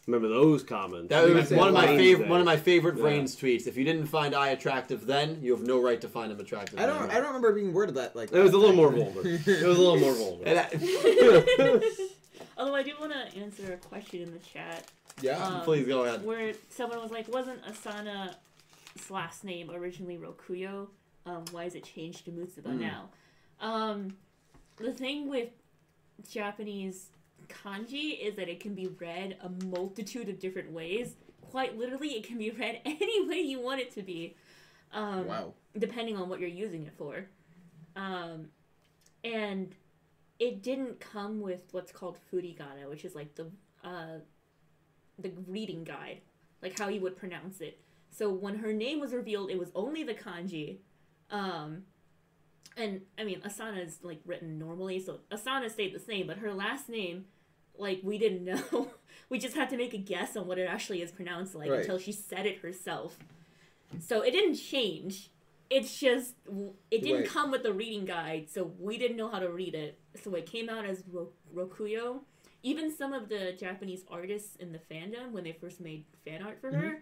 Remember 0.08 0.28
those 0.28 0.62
comments? 0.64 1.10
that 1.10 1.28
was 1.28 1.50
one 1.52 1.70
of 1.70 1.74
my 1.74 1.88
favorite 1.88 2.30
one 2.30 2.40
of 2.40 2.46
my 2.46 2.58
favorite 2.58 2.98
Yeah. 2.98 3.04
Vrains 3.06 3.36
tweets. 3.36 3.66
If 3.66 3.76
you 3.76 3.84
didn't 3.84 4.06
find 4.06 4.36
I 4.36 4.50
attractive 4.50 5.06
then, 5.08 5.40
you 5.42 5.52
have 5.56 5.64
no 5.66 5.82
right 5.82 6.00
to 6.02 6.08
find 6.08 6.32
him 6.32 6.40
attractive. 6.40 6.80
I 6.80 6.86
don't. 6.86 7.08
now. 7.08 7.14
I 7.14 7.18
don't 7.18 7.28
remember 7.28 7.54
being 7.54 7.74
worded 7.74 7.96
that 7.96 8.16
like. 8.16 8.32
It 8.32 8.40
was 8.40 8.54
a 8.54 8.58
little 8.58 8.76
more 8.76 8.92
vulgar. 8.92 9.22
It 9.26 9.66
was 9.68 9.78
a 9.78 9.82
little 9.82 9.98
more 9.98 10.14
vulgar. 10.14 10.46
Although 12.58 12.76
I 12.76 12.84
do 12.84 12.92
want 13.00 13.12
to 13.14 13.38
answer 13.40 13.74
a 13.74 13.78
question 13.78 14.22
in 14.22 14.32
the 14.32 14.40
chat 14.40 14.86
Yeah. 15.22 15.44
Um, 15.44 15.62
please 15.62 15.88
go 15.88 16.04
ahead. 16.06 16.24
where 16.24 16.54
someone 16.70 17.02
was 17.02 17.12
like, 17.12 17.28
"Wasn't 17.34 17.62
Asana's 17.66 18.36
last 19.10 19.44
name 19.44 19.72
originally 19.72 20.18
Rokuyo? 20.18 20.88
Um, 21.26 21.44
why 21.52 21.64
is 21.66 21.76
it 21.76 21.84
changed 21.84 22.26
to 22.26 22.32
Mutsuba 22.32 22.68
Mm. 22.76 22.80
now?" 22.80 23.10
Um, 23.60 24.18
the 24.78 24.94
thing 24.94 25.30
with 25.30 25.50
Japanese 26.32 27.08
kanji 27.48 28.20
is 28.20 28.36
that 28.36 28.50
it 28.50 28.60
can 28.60 28.74
be 28.74 28.88
read 28.88 29.38
a 29.42 29.50
multitude 29.66 30.30
of 30.30 30.40
different 30.40 30.72
ways. 30.72 31.16
Quite 31.42 31.78
literally, 31.78 32.10
it 32.10 32.26
can 32.26 32.38
be 32.38 32.52
read 32.60 32.82
any 32.86 33.28
way 33.28 33.40
you 33.40 33.60
want 33.60 33.82
it 33.82 33.94
to 33.96 34.02
be, 34.02 34.36
um, 34.92 35.28
wow. 35.28 35.54
depending 35.78 36.18
on 36.18 36.30
what 36.30 36.40
you're 36.40 36.50
using 36.50 36.86
it 36.86 36.94
for. 36.98 37.26
Um, 37.96 38.50
and 39.24 39.74
it 40.40 40.62
didn't 40.62 41.00
come 41.00 41.42
with 41.42 41.62
what's 41.72 41.92
called 41.92 42.18
furigana, 42.32 42.90
which 42.90 43.06
is 43.06 43.16
like 43.16 43.36
the 43.36 43.48
uh, 43.84 44.20
the 45.18 45.32
reading 45.48 45.84
guide, 45.84 46.22
like 46.62 46.78
how 46.78 46.90
you 46.90 47.02
would 47.02 47.16
pronounce 47.16 47.62
it. 47.62 47.80
So 48.12 48.30
when 48.32 48.58
her 48.60 48.74
name 48.74 49.00
was 49.00 49.14
revealed, 49.14 49.50
it 49.50 49.60
was 49.60 49.70
only 49.76 50.04
the 50.04 50.14
kanji. 50.14 50.78
Um, 51.32 51.84
and 52.78 53.02
I 53.18 53.24
mean, 53.24 53.42
Asana 53.42 53.86
is 53.86 54.00
like 54.04 54.20
written 54.26 54.60
normally, 54.60 55.00
so 55.00 55.20
Asana 55.32 55.72
stayed 55.72 55.94
the 55.94 56.00
same, 56.00 56.28
but 56.28 56.38
her 56.38 56.54
last 56.54 56.90
name, 56.90 57.26
like 57.78 58.02
we 58.04 58.18
didn't 58.18 58.44
know. 58.44 58.90
we 59.30 59.40
just 59.40 59.56
had 59.56 59.70
to 59.72 59.78
make 59.78 59.94
a 59.94 59.98
guess 59.98 60.36
on 60.38 60.48
what 60.48 60.58
it 60.58 60.66
actually 60.70 61.02
is 61.02 61.12
pronounced 61.12 61.56
like 61.56 61.70
Right. 61.70 61.80
until 61.82 61.98
she 61.98 62.12
said 62.12 62.46
it 62.46 62.60
herself. 62.60 63.18
So 64.00 64.22
it 64.22 64.32
didn't 64.32 64.56
change. 64.56 65.30
It's 65.70 66.00
just 66.00 66.36
it 66.92 67.02
didn't 67.02 67.22
Right. 67.22 67.30
come 67.30 67.52
with 67.52 67.64
the 67.64 67.74
reading 67.74 68.06
guide, 68.06 68.50
so 68.50 68.72
we 68.80 68.98
didn't 68.98 69.18
know 69.18 69.30
how 69.30 69.40
to 69.40 69.50
read 69.50 69.74
it. 69.76 69.98
So 70.24 70.34
it 70.36 70.46
came 70.46 70.70
out 70.70 70.86
as 70.86 71.04
Ro- 71.12 71.32
Rokuyo. 71.54 72.22
Even 72.64 72.92
some 72.92 73.14
of 73.14 73.30
the 73.30 73.54
Japanese 73.54 74.04
artists 74.10 74.56
in 74.58 74.72
the 74.72 74.80
fandom, 74.80 75.32
when 75.32 75.44
they 75.44 75.52
first 75.54 75.80
made 75.80 76.06
fan 76.24 76.42
art 76.42 76.60
for 76.60 76.72
her, 76.72 76.88
mm-hmm. 76.88 77.00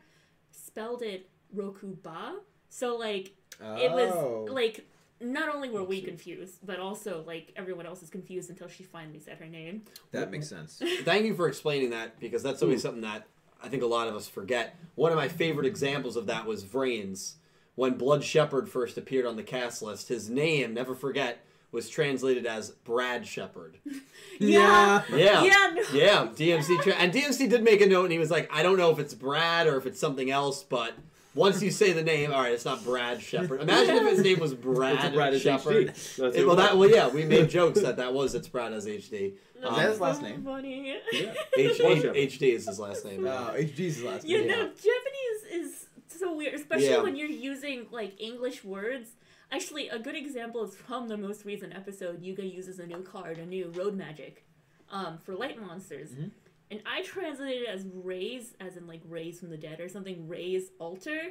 spelled 0.52 1.02
it 1.02 1.30
Rokuba. 1.56 2.36
So 2.70 2.96
like 2.98 3.28
it 3.62 3.92
Oh. 3.92 4.44
was 4.44 4.50
like 4.50 4.86
not 5.24 5.54
only 5.54 5.70
were 5.70 5.84
we 5.84 6.02
confused, 6.02 6.56
but 6.66 6.80
also 6.80 7.24
like 7.26 7.52
everyone 7.56 7.86
else 7.86 8.04
is 8.04 8.10
confused 8.10 8.50
until 8.50 8.68
she 8.68 8.84
finally 8.84 9.20
said 9.20 9.38
her 9.38 9.46
name. 9.48 9.84
that 10.12 10.30
makes 10.32 10.48
sense. 10.48 10.82
Thank 11.04 11.26
you 11.26 11.36
for 11.36 11.48
explaining 11.48 11.90
that 11.92 12.20
because 12.20 12.44
that's 12.44 12.62
always 12.62 12.82
something 12.82 13.02
that 13.02 13.26
I 13.64 13.70
think 13.70 13.82
a 13.84 13.88
lot 13.88 14.08
of 14.08 14.16
us 14.16 14.28
forget. 14.28 14.76
One 14.96 15.12
of 15.12 15.18
my 15.18 15.28
favorite 15.30 15.66
examples 15.66 16.16
of 16.16 16.26
that 16.28 16.46
was 16.46 16.64
Vrains. 16.64 17.34
When 17.76 17.94
Blood 17.98 18.24
Shepherd 18.24 18.70
first 18.70 18.98
appeared 18.98 19.26
on 19.26 19.36
the 19.36 19.44
cast 19.44 19.82
list, 19.82 20.08
his 20.10 20.30
name, 20.30 20.74
never 20.76 20.94
forget, 20.94 21.44
was 21.72 21.90
translated 21.90 22.46
as 22.46 22.70
Brad 22.72 23.26
Shepherd. 23.26 23.78
Yeah. 24.40 25.04
Yeah. 25.12 25.44
Yeah, 25.44 25.74
no. 25.76 25.82
Yeah, 25.94 26.28
DMC 26.34 26.82
tra- 26.82 26.94
and 26.94 27.14
DMC 27.14 27.48
did 27.50 27.64
make 27.64 27.82
a 27.82 27.86
note, 27.88 28.04
and 28.06 28.12
he 28.12 28.18
was 28.18 28.32
like, 28.32 28.50
"I 28.52 28.64
don't 28.64 28.78
know 28.78 28.90
if 28.90 28.98
it's 28.98 29.14
Brad 29.14 29.68
or 29.68 29.78
if 29.78 29.86
it's 29.86 30.00
something 30.00 30.32
else, 30.32 30.64
but 30.64 30.94
Once 31.36 31.62
you 31.64 31.72
say 31.72 31.92
the 31.94 32.04
name, 32.04 32.32
all 32.32 32.42
right, 32.44 32.54
it's 32.54 32.66
not 32.66 32.84
Brad 32.84 33.20
Shepard. 33.22 33.62
Imagine 33.62 33.96
if 33.98 34.10
his 34.18 34.20
name 34.24 34.40
was 34.40 34.54
Brad, 34.54 34.96
It's 35.06 35.16
Brad 35.16 35.40
Shepard. 35.42 35.88
HD. 35.88 36.16
That's 36.18 36.36
It- 36.38 36.46
well, 36.46 36.56
that 36.58 36.78
well, 36.78 36.90
yeah, 36.90 37.08
we 37.08 37.26
made 37.26 37.50
jokes 37.60 37.82
that 37.82 37.98
that 37.98 38.14
was 38.14 38.36
it's 38.36 38.48
Brad 38.48 38.72
as 38.74 38.86
HD. 38.86 39.34
That's 39.60 39.72
Is 39.72 39.78
that 39.78 39.90
his 39.90 40.00
last 40.00 40.22
name? 40.22 40.44
Funny. 40.44 41.00
Yeah. 41.12 41.34
H, 41.58 41.80
Well, 41.82 41.92
H, 41.94 42.02
Shepard. 42.02 42.16
HD 42.18 42.42
is 42.54 42.68
his 42.68 42.80
last 42.80 43.06
name. 43.06 43.26
Oh, 43.26 43.54
HG's 43.56 44.04
last 44.04 44.28
You 44.28 44.40
name. 44.40 44.48
know, 44.50 44.68
Japanese 44.68 45.66
is 45.66 45.86
so 46.08 46.36
weird, 46.36 46.54
especially 46.54 46.90
Yeah. 46.90 47.02
when 47.02 47.16
you're 47.16 47.28
using 47.30 47.88
like 47.92 48.20
English 48.22 48.64
words. 48.64 49.12
Actually, 49.52 49.88
a 49.90 50.00
good 50.00 50.16
example 50.16 50.64
is 50.64 50.76
from 50.76 51.08
the 51.08 51.18
most 51.18 51.46
recent 51.46 51.74
episode. 51.76 52.22
Yuga 52.22 52.46
uses 52.46 52.80
a 52.80 52.86
new 52.86 53.02
card, 53.02 53.38
a 53.38 53.46
new 53.46 53.72
road 53.76 53.96
magic, 53.96 54.44
um, 54.92 55.18
for 55.24 55.34
light 55.36 55.60
monsters, 55.62 56.10
Mhm. 56.12 56.32
And 56.74 56.82
I 56.86 57.02
translated 57.04 57.64
it 57.64 57.70
as 57.70 57.86
raise, 57.94 58.54
as 58.60 58.78
in 58.78 58.88
like 58.88 59.02
raise 59.08 59.40
from 59.40 59.50
the 59.50 59.58
dead 59.58 59.80
or 59.80 59.88
something. 59.90 60.28
Raise 60.28 60.66
altar. 60.80 61.22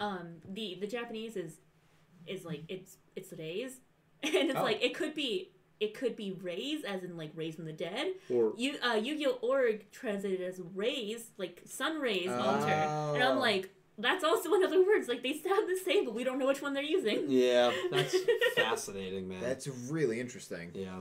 Um, 0.00 0.26
the 0.48 0.76
the 0.80 0.86
Japanese 0.86 1.36
is 1.36 1.52
is 2.26 2.44
like 2.44 2.62
it's 2.68 2.96
it's 3.14 3.32
raise, 3.38 3.80
and 4.22 4.34
it's 4.50 4.58
Oh. 4.58 4.62
like 4.62 4.82
it 4.82 4.94
could 4.94 5.14
be 5.14 5.50
it 5.78 5.92
could 5.92 6.16
be 6.16 6.32
raise 6.32 6.84
as 6.84 7.04
in 7.04 7.16
like 7.18 7.30
raise 7.34 7.54
from 7.56 7.66
the 7.66 7.72
dead, 7.72 8.06
Or 8.30 8.54
you 8.56 8.76
uh 8.82 8.94
Yu-Gi-Oh! 8.94 9.38
Org 9.42 9.90
translated 9.92 10.40
as 10.40 10.58
rays, 10.74 11.30
like 11.36 11.62
sun 11.66 12.00
rays 12.00 12.30
altar. 12.30 12.72
And 13.14 13.22
I'm 13.22 13.36
Oh. 13.36 13.40
like, 13.40 13.68
that's 13.98 14.24
also 14.24 14.52
in 14.56 14.64
other 14.64 14.82
words. 14.84 15.06
Like 15.08 15.22
they 15.22 15.34
sound 15.34 15.68
the 15.68 15.78
same, 15.84 16.04
but 16.06 16.14
we 16.14 16.24
don't 16.24 16.38
know 16.38 16.46
which 16.46 16.62
one 16.62 16.72
they're 16.74 16.82
using. 16.98 17.26
Yeah, 17.28 17.72
that's 17.90 18.16
fascinating, 18.54 19.28
man. 19.28 19.40
That's 19.42 19.68
really 19.68 20.18
interesting. 20.18 20.70
yeah. 20.74 21.00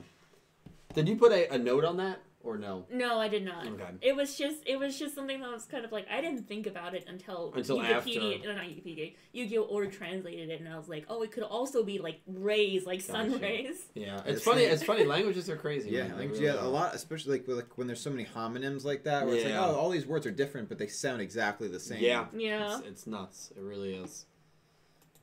Did 0.94 1.10
you 1.10 1.16
put 1.18 1.32
a, 1.32 1.54
a 1.54 1.58
note 1.58 1.84
on 1.86 1.98
that 1.98 2.20
or 2.46 2.58
no? 2.58 2.86
No, 2.92 3.20
I 3.20 3.28
did 3.28 3.44
not. 3.44 3.66
Okay. 3.68 3.84
It 4.02 4.16
was 4.16 4.38
just 4.38 4.58
it 4.66 4.78
was 4.78 4.98
just 5.00 5.16
something 5.16 5.42
that 5.42 5.52
was 5.52 5.66
kind 5.66 5.84
of 5.84 5.92
like 5.92 6.06
I 6.10 6.22
didn't 6.22 6.48
think 6.48 6.68
about 6.68 6.94
it 6.94 7.06
until 7.08 7.52
Until 7.56 7.80
Wikipedia, 7.80 8.36
after. 8.38 8.48
no, 8.48 8.56
not 8.56 8.66
Wikipedia, 8.66 9.16
Yu-Gi-Oh! 9.34 9.64
Org 9.64 9.92
translated 9.92 10.50
it, 10.50 10.60
and 10.62 10.70
I 10.72 10.78
was 10.78 10.88
like, 10.88 11.06
oh, 11.10 11.24
it 11.24 11.32
could 11.32 11.44
also 11.44 11.84
be 11.84 11.98
like 12.00 12.22
rays, 12.28 12.86
like 12.86 13.02
sun 13.02 13.40
rays. 13.42 13.88
Yeah, 13.96 14.18
It's 14.20 14.28
it's 14.38 14.44
funny. 14.44 14.64
like- 14.64 14.74
It's 14.74 14.84
funny. 14.84 15.04
Languages 15.06 15.50
are 15.50 15.58
crazy. 15.58 15.90
Yeah, 15.90 16.08
man. 16.08 16.18
Language, 16.20 16.40
really 16.40 16.54
yeah, 16.56 16.64
a 16.64 16.68
lot, 16.68 16.94
especially 16.94 17.40
like, 17.40 17.48
like 17.48 17.78
when 17.78 17.88
there's 17.88 18.00
so 18.02 18.10
many 18.12 18.26
homonyms 18.26 18.86
like 18.86 19.04
that, 19.06 19.26
where 19.26 19.36
it's 19.36 19.46
like, 19.46 19.56
oh, 19.56 19.76
all 19.76 19.90
these 19.90 20.06
words 20.06 20.26
are 20.26 20.32
different, 20.32 20.70
but 20.70 20.78
they 20.78 20.88
sound 20.88 21.22
exactly 21.22 21.68
the 21.68 21.80
same. 21.80 22.02
Yeah, 22.04 22.26
Yeah. 22.36 22.78
It's, 22.80 22.88
it's 22.88 23.08
nuts. 23.08 23.52
It 23.58 23.62
really 23.64 23.96
is. 23.96 24.26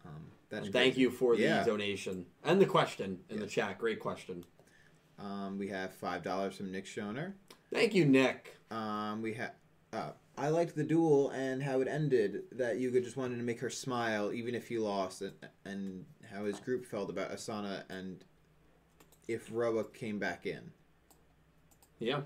Um, 0.05 0.12
that's 0.51 0.65
And 0.66 0.73
thank 0.73 0.94
great. 0.94 1.01
you 1.01 1.11
for 1.11 1.36
the 1.36 1.43
Yeah. 1.43 1.65
donation 1.65 2.27
and 2.44 2.61
the 2.61 2.66
question 2.66 3.20
in 3.31 3.39
the 3.39 3.47
chat. 3.47 3.78
Great 3.78 4.01
question. 4.01 4.44
Um, 5.19 5.59
we 5.59 5.69
have 5.69 5.95
five 5.95 6.23
dollars 6.23 6.57
from 6.57 6.73
Nick 6.73 6.87
Schoner. 6.87 7.33
Thank 7.73 7.95
you, 7.95 8.05
Nick. 8.05 8.57
Um, 8.71 9.23
we 9.23 9.35
have. 9.35 9.53
Uh, 9.93 10.11
I 10.39 10.49
liked 10.49 10.75
the 10.75 10.85
duel 10.85 11.31
and 11.31 11.63
how 11.63 11.81
it 11.81 11.89
ended. 11.89 12.45
That 12.53 12.79
Yuga 12.79 13.01
just 13.01 13.17
wanted 13.17 13.37
to 13.37 13.43
make 13.43 13.61
her 13.61 13.71
smile, 13.71 14.33
even 14.33 14.55
if 14.55 14.69
he 14.69 14.79
lost, 14.79 15.23
and, 15.23 15.33
and 15.65 16.05
how 16.33 16.45
his 16.45 16.59
group 16.59 16.87
felt 16.87 17.11
about 17.11 17.31
Asana 17.31 17.83
and 17.91 18.25
if 19.29 19.49
Roa 19.53 19.85
came 19.85 20.19
back 20.19 20.47
in. 20.47 20.73
Yeah. 21.99 22.23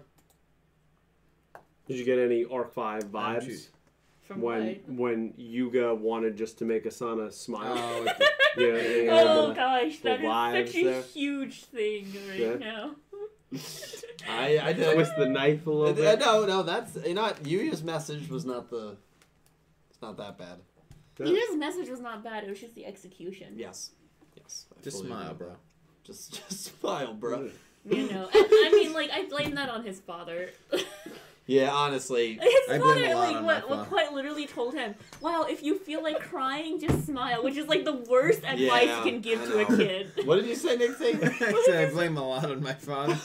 did 1.86 1.98
you 1.98 2.04
get 2.04 2.18
any 2.18 2.44
Arc 2.44 2.72
Five 2.72 3.04
vibes. 3.10 3.68
From 4.26 4.40
when 4.40 4.66
what? 4.66 4.88
when 4.88 5.34
Yuga 5.36 5.94
wanted 5.94 6.36
just 6.36 6.58
to 6.58 6.64
make 6.64 6.84
Asana 6.84 7.32
smile? 7.32 7.74
Oh, 7.76 8.04
yeah, 8.58 8.66
yeah, 8.66 8.82
yeah, 9.02 9.10
Oh 9.26 9.48
the- 9.48 9.54
gosh, 9.54 9.98
that 10.00 10.20
the 10.20 10.26
is 10.26 10.30
vibes 10.32 10.66
such 10.66 10.76
a 10.76 10.84
there. 10.84 11.02
huge 11.02 11.64
thing 11.64 12.12
right 12.28 12.38
Yeah. 12.40 12.54
now. 12.56 12.96
I 14.28 14.58
I 14.58 14.72
did. 14.72 14.92
twist 14.94 15.12
the 15.16 15.26
knife 15.28 15.66
a 15.66 15.70
little 15.70 15.92
Uh, 15.94 16.16
bit. 16.16 16.18
No, 16.20 16.44
no, 16.46 16.62
that's 16.64 16.96
you 17.06 17.14
know 17.14 17.22
what, 17.22 17.42
Yuya's 17.44 17.82
message 17.84 18.28
was 18.28 18.44
not 18.44 18.68
the. 18.70 18.96
It's 19.90 20.02
not 20.02 20.16
that 20.16 20.36
bad. 20.36 20.58
Yeah. 21.18 21.26
Yuga's 21.26 21.56
message 21.56 21.88
was 21.88 22.00
not 22.00 22.22
bad. 22.24 22.44
It 22.44 22.50
was 22.50 22.60
just 22.60 22.74
the 22.74 22.84
execution. 22.84 23.54
Yes. 23.56 23.90
Yes. 24.36 24.66
I 24.76 24.82
just 24.82 24.98
smile, 24.98 25.30
agree. 25.30 25.46
bro. 25.46 25.56
Just 26.04 26.34
just 26.48 26.64
smile, 26.80 27.14
bro. 27.14 27.48
You 27.88 28.10
know, 28.10 28.28
and, 28.34 28.46
I 28.50 28.70
mean, 28.72 28.92
like 28.92 29.10
I 29.12 29.26
blame 29.26 29.54
that 29.54 29.68
on 29.70 29.84
his 29.84 30.00
father. 30.00 30.50
Yeah, 31.46 31.70
honestly. 31.72 32.34
His 32.42 32.52
I 32.68 32.78
blame 32.78 32.80
father, 32.80 33.04
a 33.04 33.14
lot 33.14 33.26
like, 33.28 33.36
on 33.36 33.44
what, 33.44 33.70
my 33.70 33.76
what 33.76 33.88
quite 33.88 34.12
literally 34.12 34.46
told 34.46 34.74
him, 34.74 34.94
"Wow, 35.20 35.46
if 35.48 35.62
you 35.62 35.78
feel 35.78 36.02
like 36.02 36.20
crying, 36.20 36.80
just 36.80 37.06
smile," 37.06 37.44
which 37.44 37.56
is 37.56 37.68
like 37.68 37.84
the 37.84 37.92
worst 37.92 38.40
advice 38.40 38.58
Yeah, 38.58 38.98
you 39.04 39.10
can 39.10 39.20
give 39.20 39.44
to 39.44 39.60
a 39.60 39.76
kid. 39.76 40.10
What 40.24 40.36
did 40.36 40.46
you 40.46 40.56
say, 40.56 40.76
Nick? 40.76 40.98
T? 40.98 41.04
I 41.22 41.62
said 41.66 41.88
I 41.88 41.92
blame 41.92 42.16
a 42.16 42.28
lot 42.28 42.50
on 42.50 42.62
my 42.62 42.72
father. 42.74 43.16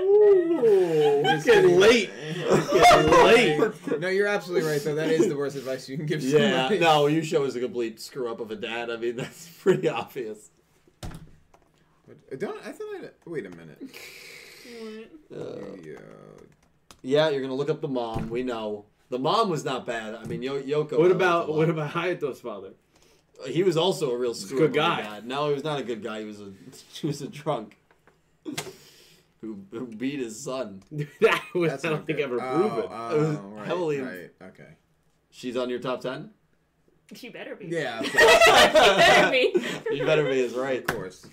Ooh, 0.00 1.22
it's 1.26 1.44
getting 1.44 1.78
late. 1.78 2.10
It's 2.14 2.72
getting 2.72 3.10
late. 3.60 4.00
no, 4.00 4.08
you're 4.08 4.28
absolutely 4.28 4.68
right 4.70 4.82
though. 4.82 4.94
That 4.94 5.10
is 5.10 5.28
the 5.28 5.36
worst 5.36 5.56
advice 5.56 5.88
you 5.88 5.96
can 5.98 6.06
give 6.06 6.22
Yeah, 6.22 6.62
somebody. 6.62 6.78
no, 6.78 7.06
you 7.06 7.22
show 7.22 7.44
us 7.44 7.54
a 7.54 7.60
complete 7.60 8.00
screw 8.00 8.30
up 8.30 8.40
of 8.40 8.50
a 8.50 8.56
dad. 8.56 8.90
I 8.90 8.96
mean, 8.96 9.16
that's 9.16 9.48
pretty 9.60 9.88
obvious. 9.88 10.50
Uh, 11.02 12.36
don't 12.36 12.58
I 12.66 12.72
thought 12.72 12.86
I 12.94 13.10
wait 13.26 13.44
a 13.44 13.50
minute. 13.50 13.78
Uh, 15.34 15.76
Yeah. 15.82 15.96
yeah, 17.02 17.28
you're 17.28 17.40
gonna 17.42 17.54
look 17.54 17.70
up 17.70 17.80
the 17.80 17.88
mom. 17.88 18.28
We 18.30 18.42
know 18.42 18.86
the 19.10 19.18
mom 19.18 19.48
was 19.50 19.64
not 19.64 19.86
bad. 19.86 20.14
I 20.14 20.24
mean, 20.24 20.42
Yo- 20.42 20.62
Yoko. 20.62 20.98
What 20.98 21.10
about 21.10 21.48
what 21.52 21.68
about 21.68 21.90
Hayato's 21.92 22.40
father? 22.40 22.72
He 23.46 23.62
was 23.62 23.76
also 23.76 24.10
a 24.10 24.16
real 24.18 24.32
a 24.32 24.34
screw 24.34 24.58
good 24.68 24.78
up 24.78 24.98
of 24.98 24.98
a 24.98 25.02
guy. 25.08 25.14
dad. 25.14 25.26
No, 25.26 25.48
he 25.48 25.54
was 25.54 25.64
not 25.64 25.78
a 25.78 25.82
good 25.84 26.02
guy. 26.02 26.20
He 26.20 26.24
was 26.26 26.40
a 26.40 26.50
he 26.92 27.06
was 27.06 27.22
a 27.22 27.28
drunk 27.28 27.76
who, 29.40 29.60
who 29.70 29.86
beat 29.86 30.18
his 30.20 30.40
son. 30.42 30.82
that 31.20 31.42
was, 31.54 31.70
That's 31.70 31.84
I 31.84 31.88
don't 31.90 31.98
not 31.98 32.06
think 32.06 32.18
good. 32.18 32.24
ever 32.24 32.40
oh, 32.42 32.58
prove 32.68 32.78
it. 32.84 32.90
Oh, 32.90 33.14
It 33.14 33.18
was 33.18 33.36
right, 33.36 33.66
heavily- 33.66 34.00
right. 34.00 34.30
Okay. 34.42 34.68
She's 35.30 35.56
on 35.56 35.70
your 35.70 35.78
top 35.78 36.00
ten. 36.00 36.30
She 37.14 37.28
better 37.30 37.54
be. 37.56 37.66
Yeah, 37.66 38.02
she 38.02 38.12
better 38.12 39.30
be. 39.30 39.94
You 39.96 40.04
better 40.04 40.24
be 40.24 40.40
is 40.40 40.52
right. 40.54 40.80
of 40.80 40.86
course. 40.94 41.26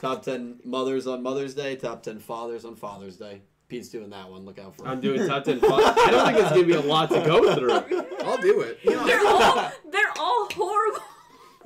Top 0.00 0.22
ten 0.22 0.58
mothers 0.64 1.06
on 1.06 1.22
Mother's 1.22 1.54
Day. 1.54 1.76
Top 1.76 2.02
ten 2.02 2.18
fathers 2.18 2.64
on 2.64 2.76
Father's 2.76 3.16
Day. 3.16 3.42
Pete's 3.68 3.88
doing 3.88 4.10
that 4.10 4.30
one. 4.30 4.44
Look 4.44 4.58
out 4.58 4.76
for 4.76 4.86
I'm 4.86 5.00
doing 5.00 5.26
top 5.26 5.44
ten. 5.44 5.58
Fun. 5.60 5.72
I 5.72 6.10
don't 6.10 6.26
think 6.26 6.38
it's 6.38 6.50
gonna 6.50 6.64
be 6.64 6.72
a 6.74 6.80
lot 6.80 7.08
to 7.10 7.20
go 7.22 7.54
through. 7.54 7.72
I'll 8.24 8.36
do 8.38 8.60
it. 8.60 8.78
You 8.82 8.90
know, 8.92 9.06
They're 9.06 9.26
all 9.26 9.72
they're 9.90 10.12
all 10.18 10.48
horrible. 10.52 11.00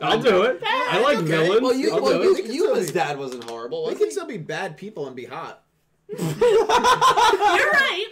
I'll 0.02 0.20
do 0.22 0.42
it. 0.44 0.62
I 0.66 1.00
like 1.02 1.18
Okay. 1.18 1.26
villains. 1.28 1.60
Well, 1.60 1.74
you, 1.74 1.90
I'll 1.94 2.00
well, 2.02 2.18
do 2.18 2.24
you, 2.24 2.36
it. 2.36 2.42
can 2.44 2.52
you 2.54 2.62
still 2.62 2.74
his 2.76 2.86
be- 2.88 2.94
dad 2.94 3.18
wasn't 3.18 3.44
horrible. 3.44 3.84
they 3.84 3.90
Was 3.90 3.98
can 3.98 4.06
he? 4.06 4.12
still 4.12 4.26
be 4.26 4.38
bad 4.38 4.76
people 4.78 5.06
and 5.06 5.14
be 5.16 5.26
hot. 5.26 5.62
You're 6.08 6.18
right. 7.70 8.06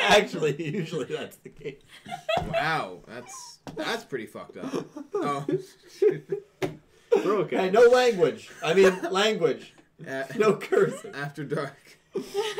Actually, 0.00 0.60
usually 0.74 1.04
that's 1.04 1.36
the 1.36 1.50
case. 1.50 1.82
Wow, 2.52 3.00
that's 3.06 3.58
that's 3.76 4.04
pretty 4.04 4.26
fucked 4.26 4.56
up. 4.56 4.86
Oh, 5.14 5.46
We're 7.24 7.36
okay. 7.42 7.56
Hey, 7.56 7.70
no 7.70 7.82
language. 7.88 8.50
I 8.62 8.74
mean, 8.74 8.96
language. 9.10 9.72
Uh, 10.08 10.24
No 10.36 10.54
cursing. 10.56 11.14
after 11.14 11.44
dark. 11.44 11.76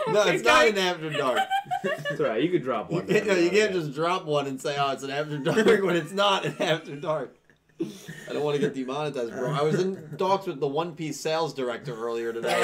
No, 0.08 0.22
it's 0.26 0.42
not 0.44 0.66
an 0.66 0.78
after 0.78 1.10
dark. 1.10 1.38
It's 1.84 2.20
alright. 2.20 2.42
You 2.42 2.50
could 2.50 2.62
drop 2.62 2.90
You 2.90 2.96
one. 2.98 3.06
can't, 3.06 3.26
no, 3.26 3.34
you 3.34 3.50
can't 3.50 3.72
just 3.72 3.92
drop 3.94 4.24
one 4.24 4.46
and 4.48 4.60
say, 4.60 4.76
"Oh, 4.78 4.90
it's 4.92 5.02
an 5.04 5.10
after 5.10 5.38
dark" 5.38 5.66
when 5.82 5.94
it's 5.96 6.12
not 6.12 6.44
an 6.44 6.56
after 6.60 6.96
dark. 6.96 7.36
I 7.80 8.32
don't 8.32 8.44
want 8.44 8.54
to 8.54 8.60
get 8.60 8.72
demonetized, 8.74 9.32
bro. 9.32 9.52
I 9.52 9.62
was 9.62 9.80
in 9.80 10.16
talks 10.16 10.46
with 10.46 10.60
the 10.60 10.66
One 10.68 10.94
Piece 10.94 11.20
sales 11.20 11.52
director 11.52 11.92
earlier 11.94 12.32
today. 12.32 12.62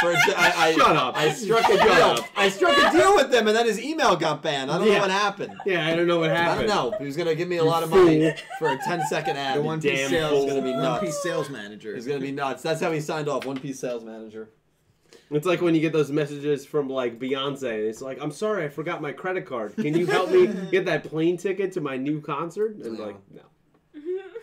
For 0.00 0.10
a, 0.12 0.16
I, 0.36 0.52
I, 0.56 0.72
Shut 0.74 0.96
up. 0.96 1.16
I 1.16 1.30
struck 1.32 1.64
a 1.68 1.76
Shut 1.76 1.80
deal. 1.82 1.92
up. 2.24 2.24
I 2.36 2.48
struck 2.48 2.76
a 2.78 2.90
deal 2.96 3.14
with 3.14 3.30
them, 3.30 3.46
and 3.46 3.54
then 3.56 3.66
his 3.66 3.78
email 3.80 4.16
got 4.16 4.42
banned. 4.42 4.70
I 4.70 4.78
don't 4.78 4.88
know 4.88 4.98
what 5.00 5.10
happened. 5.10 5.54
Yeah, 5.66 5.86
I 5.86 5.94
don't 5.94 6.06
know 6.06 6.18
what 6.20 6.30
happened. 6.30 6.70
I 6.70 6.74
don't 6.76 6.92
know. 6.92 6.98
He 6.98 7.04
was 7.04 7.16
gonna 7.16 7.34
give 7.34 7.46
me 7.48 7.58
a 7.58 7.62
You 7.62 7.68
lot 7.68 7.82
of 7.82 7.90
money 7.90 8.32
for 8.58 8.68
a 8.70 8.78
10 8.78 9.02
second 9.08 9.36
ad. 9.36 9.58
The 9.58 9.62
One 9.62 9.80
Piece 9.82 9.98
damn 10.00 10.10
sales 10.10 10.30
fool. 10.32 10.46
Gonna 10.48 10.62
be 10.62 10.72
nuts. 10.72 11.02
One. 11.02 11.06
Piece 11.06 11.22
sales 11.22 11.50
manager. 11.50 11.94
It's 11.94 12.06
gonna 12.06 12.20
be 12.20 12.32
nuts. 12.32 12.62
That's 12.62 12.80
how 12.80 12.90
he 12.90 13.00
signed 13.00 13.28
off. 13.28 13.44
One 13.44 13.58
Piece 13.60 13.78
sales 13.78 14.02
manager. 14.02 14.48
It's 15.30 15.46
like 15.46 15.60
when 15.60 15.74
you 15.74 15.82
get 15.82 15.92
those 15.92 16.10
messages 16.10 16.64
from 16.64 16.88
like 16.88 17.18
Beyonce, 17.18 17.64
and 17.74 17.82
it's 17.84 18.00
like, 18.00 18.18
"I'm 18.22 18.32
sorry, 18.32 18.64
I 18.64 18.68
forgot 18.70 19.02
my 19.02 19.12
credit 19.12 19.44
card. 19.44 19.76
Can 19.76 19.94
you 19.94 20.06
help 20.06 20.30
me 20.30 20.46
get 20.70 20.86
that 20.86 21.04
plane 21.04 21.36
ticket 21.36 21.72
to 21.72 21.82
my 21.82 21.98
new 21.98 22.22
concert?" 22.22 22.76
And 22.76 22.96
Yeah. 22.98 23.04
like, 23.06 23.16
no, 23.34 23.42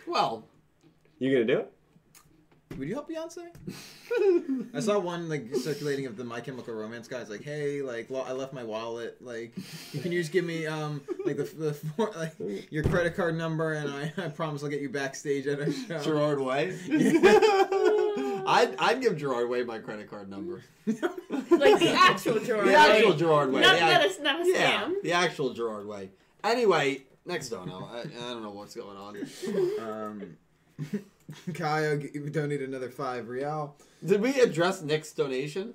Well, 0.06 0.44
you 1.18 1.32
gonna 1.32 1.44
do 1.44 1.58
it? 1.60 1.72
Would 2.78 2.88
you 2.88 2.94
help 2.94 3.08
Beyonce? 3.08 3.48
I 4.74 4.80
saw 4.80 4.98
one 4.98 5.28
like 5.28 5.54
circulating 5.54 6.06
of 6.06 6.16
the 6.16 6.24
My 6.24 6.40
Chemical 6.40 6.74
Romance 6.74 7.08
guys. 7.08 7.30
Like, 7.30 7.42
hey, 7.42 7.80
like 7.80 8.10
lo- 8.10 8.24
I 8.26 8.32
left 8.32 8.52
my 8.52 8.64
wallet. 8.64 9.16
Like, 9.20 9.54
can 10.02 10.12
you 10.12 10.20
just 10.20 10.32
give 10.32 10.44
me 10.44 10.66
um 10.66 11.00
like 11.24 11.36
the 11.36 11.44
the 11.44 11.74
for, 11.74 12.12
like 12.16 12.34
your 12.70 12.82
credit 12.84 13.16
card 13.16 13.36
number 13.36 13.72
and 13.72 13.90
I, 13.90 14.12
I 14.18 14.28
promise 14.28 14.62
I'll 14.62 14.68
get 14.68 14.82
you 14.82 14.90
backstage 14.90 15.46
at 15.46 15.60
a 15.60 15.72
show. 15.72 16.02
Gerard 16.02 16.40
Way. 16.40 16.76
I'd, 18.48 18.76
I'd 18.78 19.00
give 19.00 19.16
Gerard 19.16 19.48
Way 19.48 19.64
my 19.64 19.78
credit 19.78 20.08
card 20.10 20.28
number. 20.28 20.62
like 20.86 21.78
the 21.78 21.94
actual 21.96 22.38
Gerard. 22.40 22.68
The 22.68 22.74
actual 22.74 23.10
Way. 23.12 23.16
Gerard 23.16 23.52
Way. 23.52 23.60
Not, 23.62 23.74
the 23.74 23.80
not, 23.80 24.04
a, 24.04 24.22
not 24.22 24.46
a 24.46 24.52
yeah, 24.52 24.90
the 25.02 25.12
actual 25.12 25.52
Gerard 25.52 25.86
Way. 25.86 26.10
Anyway, 26.44 27.02
next 27.26 27.48
dono. 27.50 27.88
I, 27.92 28.00
I 28.00 28.04
don't 28.32 28.42
know 28.42 28.50
what's 28.50 28.74
going 28.74 28.96
on. 28.96 29.16
Um, 29.80 30.36
Kyle 31.54 31.98
g- 31.98 32.10
donated 32.30 32.68
another 32.68 32.90
five 32.90 33.28
real. 33.28 33.76
Did 34.04 34.20
we 34.20 34.40
address 34.40 34.82
Nick's 34.82 35.12
donation? 35.12 35.74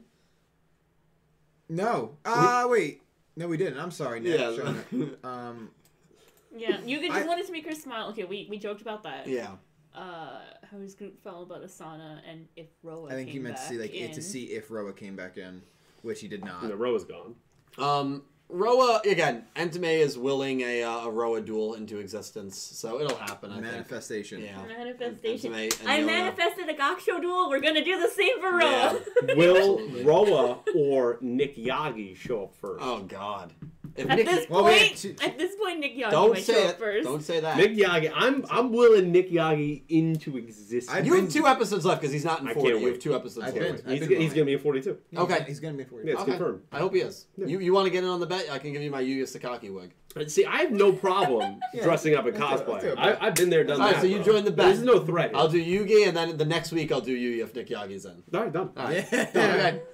No. 1.69 2.18
Ah, 2.26 2.65
wait. 2.69 3.02
No, 3.36 3.48
we 3.48 3.57
didn't. 3.57 3.80
I'm 3.80 3.91
sorry, 3.91 4.19
Nick. 4.19 4.40
Yeah. 4.40 4.56
Showing- 4.56 5.15
um, 5.23 5.69
Yeah, 6.56 6.80
you 6.86 6.99
could 6.99 7.10
just 7.11 7.22
I- 7.23 7.28
wanted 7.28 7.45
to 7.48 7.52
make 7.52 7.65
her 7.68 7.76
smile. 7.76 8.10
Okay, 8.10 8.23
we, 8.26 8.48
we 8.49 8.57
joked 8.57 8.82
about 8.82 9.03
that. 9.03 9.28
yeah. 9.28 9.52
Uh, 9.94 10.40
how 10.72 10.78
his 10.80 10.95
group 10.95 11.22
felt 11.22 11.44
about 11.52 11.61
Asana 11.65 12.19
and 12.26 12.48
if 12.56 12.68
Roa 12.82 13.07
I 13.07 13.11
think 13.15 13.28
came 13.28 13.34
he 13.34 13.40
meant 13.40 13.57
to 13.57 13.61
back 13.61 13.69
see 13.72 13.78
like 13.78 13.94
in. 13.94 14.10
it 14.10 14.14
to 14.14 14.22
see 14.22 14.44
if 14.45 14.72
Roa 14.72 14.94
came 14.94 15.18
back 15.18 15.36
in, 15.38 15.61
which 16.02 16.22
he 16.22 16.30
did 16.30 16.45
not. 16.45 16.61
the 16.65 16.78
row 16.78 16.95
is 16.95 17.03
gone. 17.03 17.36
Um, 17.78 18.23
Roa 18.52 19.02
again. 19.10 19.45
Entame 19.56 19.99
is 19.99 20.18
willing 20.18 20.61
a 20.61 20.84
uh, 20.84 21.06
a 21.06 21.10
Roa 21.11 21.41
duel 21.41 21.73
into 21.76 21.98
existence, 21.99 22.57
so 22.57 22.99
it'll 23.02 23.18
happen. 23.18 23.52
I 23.52 23.56
think. 23.56 23.65
Manifestation. 23.72 24.41
Yeah. 24.41 24.61
Manifestation. 24.68 25.53
Entame 25.53 25.80
and 25.82 25.90
I 25.90 25.99
Yona. 26.02 26.06
manifested 26.06 26.69
a 26.69 26.73
Gakuto 26.73 27.22
duel. 27.22 27.49
We're 27.49 27.61
gonna 27.61 27.84
do 27.84 27.99
the 27.99 28.10
same 28.10 28.40
for 28.41 28.52
Roa. 28.57 28.99
Yeah. 29.28 29.36
Will 29.36 29.88
Roa 30.03 30.60
or 30.76 31.18
Nick 31.22 31.56
Yagi 31.57 32.15
show 32.15 32.44
up 32.44 32.56
first? 32.56 32.84
Oh 32.86 32.99
God. 33.03 33.53
If 33.95 34.09
At 34.09 34.18
Nick, 34.18 34.26
this 34.26 34.49
Well, 34.49 34.63
we 34.65 34.72
had 34.72 34.80
point, 34.88 34.97
two- 34.97 35.15
at 35.22 35.38
this 35.38 35.55
point, 35.55 35.80
Nick 35.80 35.97
Yagi 35.97 36.11
don't 36.11 36.34
might 36.34 36.43
say 36.43 36.53
show 36.53 36.69
it. 36.69 36.77
first. 36.80 37.03
Don't 37.03 37.22
say 37.23 37.39
that. 37.41 37.57
Nick 37.57 37.73
Yagi, 37.73 38.11
I'm 38.15 38.45
I'm 38.49 38.72
willing 38.72 39.11
Nick 39.11 39.30
Yagi 39.31 39.84
into 39.89 40.38
existence. 40.38 40.89
I've 40.89 41.05
you 41.05 41.13
been- 41.13 41.26
have 41.26 41.34
two 41.34 41.45
episodes 41.47 41.85
left 41.85 42.01
because 42.01 42.13
he's 42.13 42.23
not 42.26 42.41
in 42.41 42.47
I 42.47 42.53
40. 42.53 42.69
can't 42.69 42.81
You 42.81 42.88
have 42.88 42.99
two 42.99 43.15
episodes 43.15 43.47
I've 43.47 43.53
left. 43.55 43.84
been- 43.85 43.93
he's, 43.93 44.03
I've 44.03 44.09
he's 44.09 44.19
been 44.30 44.30
gonna 44.30 44.45
be 44.45 44.53
in 44.53 44.59
42. 44.59 44.97
He's 45.09 45.19
Okay. 45.19 45.43
He's 45.47 45.59
gonna 45.59 45.73
be 45.77 45.84
40. 45.84 46.07
Yeah, 46.07 46.13
it's 46.13 46.22
Okay. 46.23 46.31
confirmed. 46.31 46.61
I 46.72 46.80
hope 46.80 46.93
he 46.95 47.01
is. 47.01 47.26
Yeah. 47.38 47.47
You 47.47 47.59
you 47.59 47.73
want 47.73 47.85
to 47.85 47.91
get 47.91 48.03
in 48.03 48.09
on 48.09 48.19
the 48.19 48.27
bet? 48.27 48.47
I 48.51 48.59
can 48.59 48.72
give 48.73 48.81
you 48.81 48.91
my 48.91 49.01
Yuya 49.03 49.23
Sakaki 49.23 49.73
wig. 49.73 49.91
Uh, 50.15 50.26
see, 50.27 50.45
I 50.45 50.57
have 50.57 50.72
no 50.72 50.91
problem 50.93 51.59
Yeah, 51.73 51.84
dressing 51.84 52.15
up 52.15 52.26
in 52.27 52.34
let's 52.34 52.39
do 52.39 52.45
it, 52.45 52.49
let's 52.49 52.63
cosplay. 52.63 52.81
do 52.81 52.88
it. 52.93 52.97
I, 52.99 53.27
I've 53.27 53.35
been 53.35 53.49
there, 53.49 53.63
done 53.63 53.80
All 53.80 53.88
right, 53.88 53.95
that. 53.95 54.01
so 54.01 54.07
you 54.07 54.18
bro. 54.18 54.26
join 54.34 54.43
the 54.45 54.51
bet. 54.51 54.65
There's 54.68 54.81
no 54.84 54.99
threat. 54.99 55.31
I'll 55.34 55.47
do 55.47 55.63
Yugi, 55.63 56.07
and 56.07 56.15
then 56.18 56.35
the 56.38 56.43
next 56.45 56.72
week 56.72 56.91
I'll 56.91 56.99
do 57.01 57.15
Yuya 57.18 57.43
if 57.43 57.55
Nick 57.55 57.68
Yagi's 57.69 58.05
in. 58.05 58.22
All 58.34 58.41
right, 58.41 58.51
done. 58.53 58.72
All 58.77 58.85
right. 58.85 59.05
Yeah. 59.11 59.27
Okay. 59.35 59.81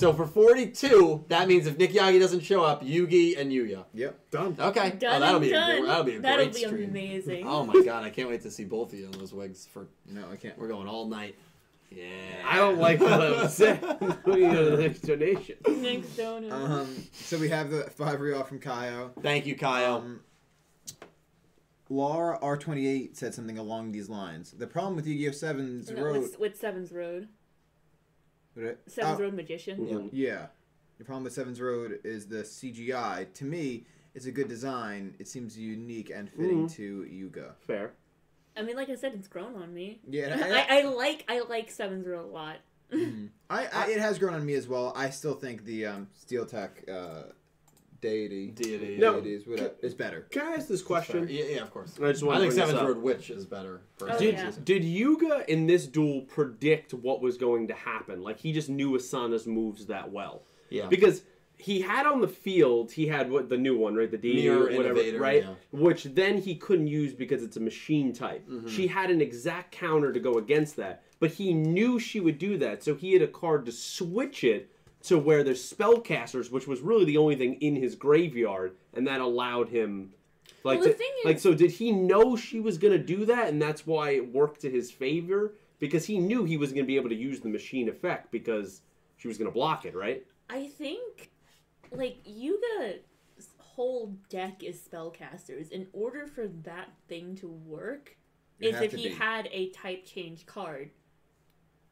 So 0.00 0.14
for 0.14 0.26
42, 0.26 1.26
that 1.28 1.46
means 1.46 1.66
if 1.66 1.76
Nick 1.76 1.92
Yagi 1.92 2.18
doesn't 2.18 2.40
show 2.40 2.64
up, 2.64 2.82
Yugi 2.82 3.38
and 3.38 3.52
Yuya. 3.52 3.84
Yep. 3.92 4.30
Done. 4.30 4.56
Okay. 4.58 4.92
Done 4.92 5.16
oh, 5.16 5.20
that'll 5.20 5.40
be 5.40 5.50
done. 5.50 5.82
A, 5.82 5.86
that'll 5.86 6.04
be 6.04 6.14
a 6.16 6.20
That'll 6.20 6.46
great 6.46 6.54
be 6.54 6.60
stream. 6.64 6.88
amazing. 6.88 7.46
Oh 7.46 7.66
my 7.66 7.82
god, 7.84 8.02
I 8.04 8.08
can't 8.08 8.30
wait 8.30 8.40
to 8.44 8.50
see 8.50 8.64
both 8.64 8.94
of 8.94 8.98
you 8.98 9.04
in 9.04 9.10
those 9.12 9.34
wigs. 9.34 9.66
For 9.70 9.88
No, 10.06 10.24
I 10.32 10.36
can't. 10.36 10.58
we're 10.58 10.68
going 10.68 10.88
all 10.88 11.06
night. 11.06 11.36
Yeah. 11.90 12.06
I 12.46 12.56
don't 12.56 12.78
like 12.78 12.98
what 12.98 13.12
I'm 13.12 13.46
saying. 13.50 13.76
Putting 14.24 14.50
it 14.50 14.58
in 14.58 14.64
the 14.76 14.76
next 14.78 15.00
donation. 15.00 15.56
Next 15.68 16.16
donut. 16.16 16.50
Um, 16.50 16.96
so 17.12 17.36
we 17.36 17.50
have 17.50 17.70
the 17.70 17.82
five 17.90 18.20
real 18.22 18.42
from 18.42 18.58
Kaio. 18.58 19.10
Thank 19.20 19.44
you, 19.44 19.54
Kyle. 19.54 19.96
Um, 19.96 20.20
Laura 21.90 22.38
R28 22.40 23.16
said 23.16 23.34
something 23.34 23.58
along 23.58 23.92
these 23.92 24.08
lines. 24.08 24.52
The 24.52 24.66
problem 24.66 24.96
with 24.96 25.06
Yu-Gi-Oh! 25.06 25.32
7's 25.32 25.90
No, 25.90 26.02
Road. 26.02 26.22
with, 26.22 26.38
with 26.38 26.56
Sevens 26.58 26.90
Road. 26.90 27.28
Would 28.56 28.64
it- 28.64 28.80
Sevens 28.86 29.18
Oh, 29.18 29.22
Road 29.22 29.34
Magician. 29.34 29.78
Mhm. 29.86 30.10
Yeah. 30.12 30.48
The 30.98 31.04
problem 31.04 31.24
with 31.24 31.32
Sevens 31.32 31.60
Road 31.60 32.00
is 32.04 32.26
the 32.26 32.44
CGI. 32.44 33.26
To 33.34 33.44
me, 33.44 33.86
it's 34.14 34.26
a 34.26 34.32
good 34.32 34.48
design. 34.48 35.14
It 35.18 35.28
seems 35.28 35.56
unique 35.58 36.10
and 36.10 36.28
fitting 36.30 36.66
Mhm. 36.66 36.72
to 36.72 37.04
Yuga. 37.04 37.56
Fair. 37.66 37.92
I 38.56 38.62
mean, 38.62 38.76
like 38.76 38.90
I 38.90 38.96
said, 38.96 39.14
it's 39.14 39.28
grown 39.28 39.54
on 39.56 39.72
me. 39.72 40.00
Yeah, 40.06 40.34
I, 40.68 40.80
I 40.80 40.82
like 40.84 41.24
I 41.28 41.40
like 41.40 41.70
Sevens 41.70 42.06
Road 42.06 42.24
a 42.24 42.28
lot. 42.28 42.56
Mhm. 42.92 43.30
I, 43.48 43.66
I, 43.68 43.86
it 43.92 43.98
has 44.00 44.18
grown 44.18 44.34
on 44.34 44.44
me 44.44 44.54
as 44.54 44.66
well. 44.68 44.92
I 44.96 45.10
still 45.10 45.34
think 45.34 45.64
the 45.64 45.86
um, 45.86 46.08
Steel 46.12 46.44
Tech 46.44 46.84
uh, 46.90 47.22
deity, 48.00 48.48
Deity. 48.48 48.96
No. 48.98 49.20
deities 49.20 49.46
whatever, 49.46 49.72
is 49.82 49.94
better. 49.94 50.26
Can 50.30 50.46
I 50.46 50.54
ask 50.54 50.68
this 50.68 50.82
question? 50.82 51.26
Yeah, 51.30 51.44
yeah, 51.44 51.62
of 51.62 51.70
course. 51.70 51.98
I 52.02 52.10
just 52.10 52.22
I 52.22 52.26
want 52.26 52.40
think 52.40 52.52
to 52.52 52.56
bring 52.56 52.68
this 52.68 52.76
Sevens. 52.76 52.94
Road 52.94 53.02
Witch 53.02 53.30
is 53.30 53.46
better. 53.46 53.82
Oh. 54.02 54.18
Did, 54.18 54.34
yeah. 54.34 54.52
did 54.64 54.84
Yuga 54.84 55.50
in 55.50 55.66
this 55.66 55.86
duel 55.86 56.22
predict 56.22 56.94
what 56.94 57.20
was 57.20 57.36
going 57.36 57.68
to 57.68 57.74
happen? 57.74 58.22
Like 58.22 58.38
he 58.38 58.52
just 58.52 58.68
knew 58.68 58.92
Asana's 58.92 59.46
moves 59.46 59.86
that 59.86 60.10
well. 60.10 60.42
Yeah. 60.70 60.86
Because 60.86 61.22
he 61.60 61.80
had 61.80 62.06
on 62.06 62.20
the 62.20 62.28
field, 62.28 62.90
he 62.90 63.06
had 63.06 63.30
what 63.30 63.48
the 63.48 63.58
new 63.58 63.76
one, 63.76 63.94
right? 63.94 64.10
The 64.10 64.16
D 64.16 64.34
Mirror 64.34 64.58
or 64.58 64.62
whatever, 64.62 64.82
Innovator, 64.82 65.18
right? 65.18 65.42
yeah. 65.42 65.54
Which 65.72 66.04
then 66.04 66.38
he 66.38 66.54
couldn't 66.54 66.86
use 66.86 67.12
because 67.12 67.42
it's 67.42 67.56
a 67.56 67.60
machine 67.60 68.12
type. 68.12 68.48
Mm-hmm. 68.48 68.68
She 68.68 68.86
had 68.86 69.10
an 69.10 69.20
exact 69.20 69.72
counter 69.72 70.12
to 70.12 70.20
go 70.20 70.34
against 70.34 70.76
that, 70.76 71.02
but 71.18 71.32
he 71.32 71.52
knew 71.52 71.98
she 71.98 72.20
would 72.20 72.38
do 72.38 72.56
that, 72.58 72.82
so 72.82 72.94
he 72.94 73.12
had 73.12 73.22
a 73.22 73.28
card 73.28 73.66
to 73.66 73.72
switch 73.72 74.42
it 74.42 74.70
to 75.04 75.18
where 75.18 75.42
there's 75.42 75.72
spellcasters, 75.72 76.50
which 76.50 76.66
was 76.66 76.80
really 76.80 77.04
the 77.04 77.16
only 77.16 77.36
thing 77.36 77.54
in 77.60 77.76
his 77.76 77.94
graveyard, 77.94 78.76
and 78.94 79.06
that 79.06 79.20
allowed 79.20 79.68
him. 79.70 80.12
Like, 80.62 80.78
Well, 80.80 80.88
the 80.88 80.92
to- 80.92 80.98
thing 80.98 81.12
like 81.24 81.38
so, 81.38 81.54
did 81.54 81.70
he 81.70 81.90
know 81.92 82.36
she 82.36 82.60
was 82.60 82.76
gonna 82.76 82.98
do 82.98 83.24
that, 83.26 83.48
and 83.48 83.60
that's 83.62 83.86
why 83.86 84.10
it 84.10 84.32
worked 84.32 84.60
to 84.62 84.70
his 84.70 84.90
favor? 84.90 85.54
Because 85.78 86.04
he 86.04 86.18
knew 86.18 86.44
he 86.44 86.56
was 86.58 86.72
gonna 86.72 86.84
be 86.86 86.96
able 86.96 87.08
to 87.08 87.14
use 87.14 87.40
the 87.40 87.48
machine 87.48 87.88
effect 87.88 88.30
because 88.30 88.82
she 89.16 89.26
was 89.28 89.38
gonna 89.38 89.50
block 89.50 89.86
it, 89.86 89.94
right? 89.94 90.26
I 90.50 90.66
think, 90.66 91.30
like 91.92 92.18
Yuga's 92.26 93.00
whole 93.58 94.14
deck 94.28 94.62
is 94.62 94.78
spellcasters. 94.86 95.70
In 95.70 95.86
order 95.94 96.26
for 96.26 96.48
that 96.64 96.90
thing 97.08 97.36
to 97.36 97.48
work, 97.48 98.16
It 98.58 98.68
is 98.68 98.74
have 98.74 98.84
if 98.84 98.92
he 98.92 99.08
be. 99.08 99.14
had 99.14 99.48
a 99.52 99.70
type 99.70 100.04
change 100.04 100.44
card. 100.44 100.90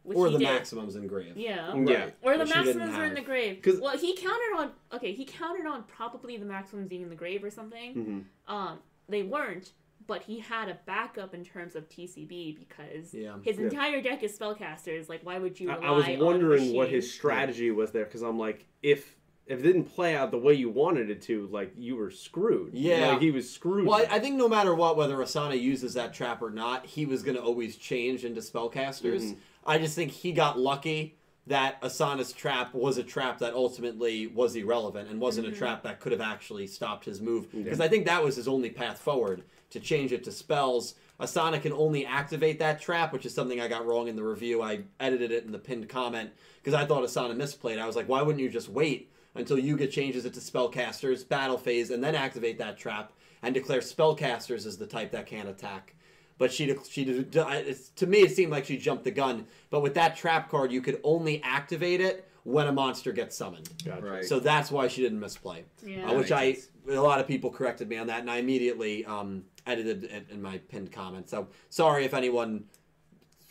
Which 0.02 0.16
or 0.16 0.30
the 0.30 0.38
did. 0.38 0.44
maximums 0.44 0.96
grave. 0.96 1.36
Yeah. 1.36 1.74
Yeah. 1.76 2.10
Or 2.22 2.34
the 2.38 2.44
Which 2.44 2.54
maximums 2.54 2.94
are 2.94 3.04
in 3.04 3.10
have. 3.10 3.14
the 3.16 3.20
grave. 3.22 3.60
'Cause- 3.60 3.80
Well, 3.80 3.96
he 3.98 4.16
counted 4.16 4.56
on 4.58 4.70
okay. 4.94 5.12
He 5.12 5.24
counted 5.24 5.66
on 5.66 5.82
probably 5.84 6.36
the 6.36 6.46
maximums 6.46 6.88
being 6.88 7.02
in 7.02 7.10
the 7.10 7.14
grave 7.16 7.44
or 7.44 7.50
something. 7.50 7.94
Mm-hmm. 7.94 8.54
Um, 8.54 8.78
they 9.08 9.22
weren't, 9.22 9.72
but 10.06 10.22
he 10.22 10.38
had 10.38 10.68
a 10.68 10.78
backup 10.86 11.34
in 11.34 11.44
terms 11.44 11.74
of 11.76 11.88
TCB 11.88 12.52
because 12.58 13.12
Yeah. 13.12 13.36
his 13.42 13.58
Yeah. 13.58 13.64
entire 13.64 14.00
deck 14.00 14.22
is 14.22 14.38
spellcasters. 14.38 15.08
Like, 15.08 15.24
why 15.26 15.38
would 15.38 15.58
you? 15.60 15.70
I, 15.70 15.74
Rely 15.74 15.86
I 15.86 15.90
was 15.90 16.06
on 16.08 16.18
wondering 16.20 16.72
what 16.74 16.88
his 16.88 17.12
strategy 17.12 17.70
was 17.70 17.90
there 17.90 18.04
because 18.04 18.22
I'm 18.22 18.38
like, 18.38 18.64
if 18.82 19.16
if 19.46 19.60
it 19.60 19.62
didn't 19.62 19.84
play 19.84 20.14
out 20.14 20.30
the 20.30 20.36
way 20.38 20.52
you 20.52 20.68
wanted 20.68 21.08
it 21.08 21.22
to, 21.22 21.46
like 21.48 21.72
you 21.74 21.96
were 21.96 22.10
screwed. 22.10 22.74
Yeah. 22.74 23.12
like 23.12 23.20
he 23.22 23.30
was 23.30 23.48
screwed. 23.50 23.86
Well, 23.86 23.98
I, 24.10 24.16
I 24.16 24.18
think 24.20 24.36
no 24.36 24.46
matter 24.46 24.74
what, 24.74 24.96
whether 24.98 25.16
Asana 25.16 25.58
uses 25.58 25.94
that 25.94 26.12
trap 26.12 26.42
or 26.42 26.50
not, 26.50 26.84
he 26.84 27.06
was 27.06 27.22
going 27.22 27.34
to 27.34 27.42
always 27.42 27.76
change 27.76 28.26
into 28.26 28.42
spellcasters. 28.42 29.22
Mhm. 29.22 29.36
I 29.66 29.78
just 29.78 29.94
think 29.94 30.10
he 30.12 30.32
got 30.32 30.59
lucky 30.59 31.18
that 31.48 31.80
Asana's 31.80 32.32
trap 32.32 32.74
was 32.74 32.98
a 32.98 33.02
trap 33.02 33.39
that 33.39 33.55
ultimately 33.55 34.26
was 34.26 34.55
irrelevant 34.55 35.09
and 35.09 35.20
wasn't 35.20 35.47
a 35.47 35.51
mm-hmm. 35.51 35.59
trap 35.59 35.82
that 35.82 35.98
could 36.01 36.12
have 36.12 36.20
actually 36.20 36.66
stopped 36.66 37.05
his 37.05 37.20
move. 37.20 37.51
Because 37.52 37.80
I 37.80 37.89
think 37.89 38.06
that 38.06 38.22
was 38.22 38.36
his 38.36 38.48
only 38.48 38.70
path 38.70 38.98
forward 38.98 39.43
to 39.70 39.80
change 39.80 40.12
it 40.12 40.24
to 40.24 40.32
spells. 40.32 40.94
Asana 41.20 41.60
can 41.60 41.72
only 41.72 42.06
activate 42.06 42.59
that 42.59 42.80
trap, 42.80 43.12
which 43.12 43.26
is 43.26 43.35
something 43.35 43.60
I 43.60 43.68
got 43.68 43.86
wrong 43.86 44.09
in 44.09 44.16
the 44.16 44.22
review. 44.22 44.62
I 44.62 44.80
edited 45.01 45.32
it 45.32 45.44
in 45.44 45.52
the 45.52 45.59
pinned 45.59 45.89
comment 45.89 46.30
because 46.62 46.74
I 46.74 46.86
thought 46.86 47.02
Asana 47.02 47.35
misplayed. 47.35 47.80
I 47.80 47.86
was 47.86 47.97
like, 47.97 48.09
why 48.09 48.22
wouldn't 48.22 48.43
you 48.43 48.51
just 48.51 48.68
wait 48.68 49.10
until 49.35 49.59
Yuga 49.59 49.86
changes 49.86 50.24
it 50.24 50.35
to 50.35 50.40
spellcasters, 50.40 51.26
battle 51.26 51.59
phase, 51.59 51.90
and 51.90 52.05
then 52.05 52.14
activate 52.14 52.59
that 52.59 52.76
trap 52.78 53.12
and 53.43 53.55
declare 53.55 53.80
spellcasters 53.80 54.66
as 54.66 54.76
the 54.76 54.86
type 54.86 55.12
that 55.12 55.26
can't 55.26 55.48
attack? 55.48 55.94
But 56.39 56.52
she, 56.52 56.74
she, 56.89 57.05
to 57.05 58.06
me, 58.06 58.19
it 58.19 58.31
seemed 58.35 58.52
like 58.52 58.65
she 58.65 58.78
jumped 58.78 59.05
the 59.05 59.10
gun. 59.10 59.47
But 59.70 59.81
with 59.81 59.94
that 59.94 60.16
trap 60.16 60.48
card, 60.48 60.70
you 60.70 60.81
could 60.81 61.01
only 61.02 61.43
activate 61.43 62.01
it 62.01 62.28
when 62.44 62.66
a 62.69 62.73
monster 62.73 63.12
gets 63.12 63.36
summoned. 63.36 63.69
Gotcha. 63.85 64.02
Right. 64.02 64.24
So 64.24 64.40
that's 64.40 64.70
why 64.70 64.89
she 64.89 65.02
didn't 65.02 65.20
misplay. 65.20 65.65
Yeah. 65.85 66.10
Uh, 66.10 66.15
which 66.15 66.32
I, 66.32 66.47
makes 66.47 66.69
a 66.89 66.94
lot 66.94 67.20
of 67.20 67.27
people 67.27 67.51
corrected 67.51 67.89
me 67.89 67.97
on 67.97 68.06
that, 68.06 68.20
and 68.20 68.31
I 68.31 68.36
immediately 68.39 69.05
um, 69.05 69.44
edited 69.66 70.05
it 70.05 70.27
in 70.31 70.40
my 70.40 70.59
pinned 70.59 70.93
comment. 70.93 71.28
So 71.28 71.48
sorry 71.69 72.05
if 72.05 72.15
anyone 72.15 72.65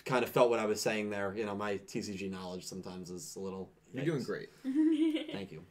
kind 0.05 0.23
of 0.23 0.29
felt 0.29 0.49
what 0.49 0.59
I 0.59 0.65
was 0.65 0.81
saying 0.81 1.09
there. 1.09 1.33
You 1.35 1.45
know, 1.45 1.55
my 1.55 1.75
TCG 1.75 2.31
knowledge 2.31 2.65
sometimes 2.65 3.11
is 3.11 3.35
a 3.35 3.39
little. 3.39 3.69
You're 3.93 4.05
doing 4.05 4.23
great. 4.23 4.49
Thank 4.63 5.51
you, 5.51 5.63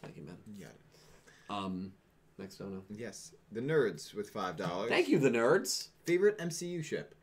thank 0.00 0.16
you, 0.16 0.22
man. 0.22 0.36
You 0.46 0.64
got 0.64 0.72
it. 0.72 0.80
Um, 1.50 1.92
next 2.38 2.56
dono. 2.56 2.82
Yes. 2.88 3.32
The 3.52 3.60
nerds 3.60 4.14
with 4.14 4.30
five 4.30 4.56
dollars. 4.56 4.88
Thank 4.88 5.08
you, 5.08 5.18
the 5.18 5.30
nerds. 5.30 5.88
Favorite 6.08 6.38
MCU 6.38 6.82
ship. 6.82 7.14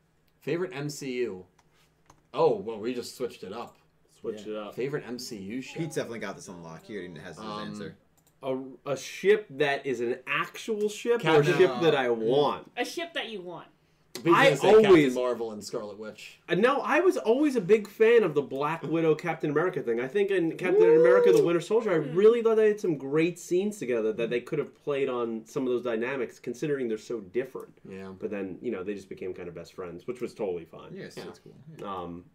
Favorite 0.42 0.72
MCU. 0.72 1.44
Oh 2.36 2.56
well, 2.58 2.78
we 2.80 2.94
just 2.94 3.18
switched 3.18 3.44
it 3.44 3.52
up. 3.52 3.78
Switch 4.22 4.44
Yeah. 4.46 4.54
it 4.54 4.58
up. 4.60 4.76
Favorite 4.76 5.04
MCU 5.08 5.62
ship? 5.64 5.78
Pete's 5.78 5.96
definitely 5.96 6.20
got 6.20 6.36
this 6.36 6.48
on 6.50 6.62
lock. 6.62 6.84
He 6.86 6.96
already 6.96 7.20
has 7.20 7.36
his 7.38 7.46
Um, 7.46 7.68
answer. 7.70 7.98
A, 8.44 8.58
a 8.86 8.96
ship 8.96 9.48
that 9.50 9.84
is 9.88 10.02
an 10.02 10.20
actual 10.28 10.88
ship 10.88 11.14
or 11.14 11.16
a 11.16 11.20
Captain- 11.44 11.58
ship 11.58 11.72
that 11.82 11.96
I 11.96 12.12
want. 12.12 12.72
a 12.78 12.86
ship 12.86 13.14
that 13.16 13.30
you 13.30 13.42
want. 13.42 13.68
He's 14.24 14.34
I 14.34 14.46
gonna 14.56 14.56
Captain 14.58 14.86
always- 14.86 15.16
Marvel 15.16 15.52
and 15.52 15.64
Scarlet 15.64 16.00
Witch. 16.00 16.40
Uh, 16.50 16.56
No, 16.56 16.82
I 16.82 17.00
was 17.00 17.18
always 17.18 17.56
a 17.56 17.62
big 17.62 17.88
fan 17.88 18.24
of 18.24 18.34
the 18.34 18.42
Black 18.42 18.82
Widow 18.84 19.14
Captain 19.16 19.50
America 19.52 19.82
thing. 19.84 20.00
I 20.00 20.08
think 20.08 20.32
in 20.32 20.58
Captain 20.58 20.84
America: 20.84 21.32
The 21.32 21.44
Winter 21.44 21.62
Soldier, 21.62 21.92
I 21.92 21.96
really 21.96 22.42
thought 22.42 22.56
they 22.56 22.70
had 22.70 22.80
some 22.80 22.98
great 22.98 23.38
scenes 23.38 23.78
together 23.78 24.14
that 24.14 24.30
they 24.30 24.40
could 24.40 24.60
have 24.60 24.74
played 24.76 25.10
on 25.10 25.46
some 25.46 25.64
of 25.64 25.70
those 25.70 25.84
dynamics, 25.84 26.40
considering 26.40 26.88
they're 26.88 26.98
so 26.98 27.20
different. 27.20 27.78
Yeah. 27.88 28.14
But 28.20 28.32
then, 28.32 28.58
you 28.62 28.72
know, 28.72 28.84
they 28.84 28.94
just 28.94 29.10
became 29.10 29.34
kind 29.34 29.48
of 29.48 29.54
best 29.56 29.74
friends, 29.74 30.08
which 30.08 30.22
was 30.22 30.34
totally 30.34 30.66
fine. 30.66 30.96
Yes, 30.96 31.16
yeah. 31.18 31.26
that's 31.26 31.40
cool. 31.40 31.56
Yeah. 31.80 31.86
Um, 31.94 32.26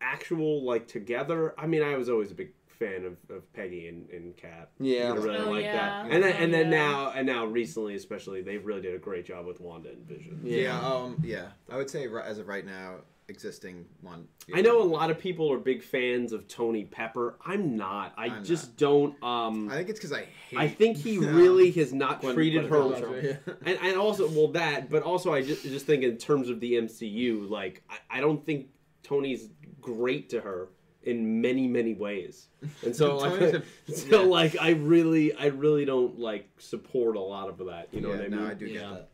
actual 0.00 0.62
like 0.64 0.86
together. 0.86 1.54
I 1.58 1.66
mean, 1.66 1.82
I 1.82 1.96
was 1.96 2.08
always 2.08 2.30
a 2.30 2.34
big 2.34 2.50
fan 2.78 3.04
of, 3.04 3.16
of 3.34 3.52
Peggy 3.54 3.88
and, 3.88 4.08
and 4.10 4.36
Cap. 4.36 4.70
Yeah. 4.78 5.12
I 5.12 5.14
really 5.16 5.36
Oh, 5.38 5.50
like 5.50 5.64
yeah. 5.64 6.02
that. 6.02 6.10
And 6.10 6.22
then 6.22 6.32
Oh, 6.32 6.42
and 6.42 6.54
then 6.54 6.70
yeah. 6.72 6.78
now 6.78 7.10
and 7.14 7.26
now 7.26 7.44
recently, 7.46 7.94
especially, 7.94 8.42
they 8.42 8.58
really 8.58 8.82
did 8.82 8.94
a 8.94 8.98
great 8.98 9.24
job 9.26 9.46
with 9.46 9.60
Wanda 9.60 9.90
and 9.90 10.06
Vision. 10.06 10.40
Yeah. 10.44 10.58
Yeah. 10.62 10.80
Um. 10.86 11.22
Yeah. 11.24 11.46
I 11.70 11.76
would 11.76 11.90
say 11.90 12.06
as 12.24 12.38
of 12.38 12.48
right 12.48 12.64
now, 12.66 12.96
existing 13.28 13.86
one. 14.02 14.28
I 14.54 14.60
know 14.60 14.82
a 14.82 14.84
lot 14.84 15.10
of 15.10 15.18
people 15.18 15.50
are 15.50 15.58
big 15.58 15.82
fans 15.82 16.32
of 16.34 16.46
Tony 16.46 16.84
Pepper. 16.84 17.36
I'm 17.46 17.74
not. 17.76 18.12
I 18.18 18.26
I'm 18.26 18.44
just 18.44 18.76
don't. 18.76 19.20
Um, 19.22 19.70
I 19.70 19.76
think 19.76 19.88
it's 19.88 19.98
because 19.98 20.12
I 20.12 20.26
hate. 20.50 20.58
I 20.58 20.68
think 20.68 20.98
he 20.98 21.16
um, 21.18 21.34
really 21.34 21.70
has 21.72 21.92
not 21.94 22.20
Gwen- 22.20 22.34
treated 22.34 22.68
Gwyneth 22.70 23.00
her. 23.00 23.06
Paltrow. 23.06 23.22
Yeah. 23.46 23.54
And, 23.64 23.78
and 23.82 23.96
also, 23.96 24.28
well, 24.28 24.48
that, 24.48 24.90
but 24.90 25.02
also, 25.02 25.32
I 25.32 25.40
just 25.42 25.62
just 25.62 25.86
think 25.86 26.02
in 26.02 26.18
terms 26.18 26.48
of 26.50 26.60
the 26.60 26.74
MCU, 26.74 27.48
like 27.48 27.82
I, 27.88 28.18
I 28.18 28.20
don't 28.20 28.44
think 28.44 28.66
Tony's 29.02 29.48
great 29.80 30.28
to 30.30 30.40
her 30.40 30.68
in 31.06 31.40
many 31.40 31.66
many 31.66 31.94
ways, 31.94 32.48
and 32.84 32.94
so 32.94 33.16
like, 33.18 33.40
a- 33.40 33.62
so 33.92 34.22
yeah. 34.22 34.28
like 34.28 34.56
I 34.60 34.70
really 34.70 35.34
I 35.34 35.46
really 35.46 35.84
don't 35.84 36.18
like 36.18 36.48
support 36.58 37.16
a 37.16 37.20
lot 37.20 37.48
of 37.48 37.58
that. 37.66 37.88
You 37.92 38.00
know 38.00 38.08
yeah, 38.10 38.16
what 38.16 38.24
I 38.24 38.28
no, 38.28 38.36
mean? 38.38 38.46
I 38.50 38.54
do 38.54 38.66
get 38.66 38.74
Yeah. 38.82 38.90
that. 38.90 39.08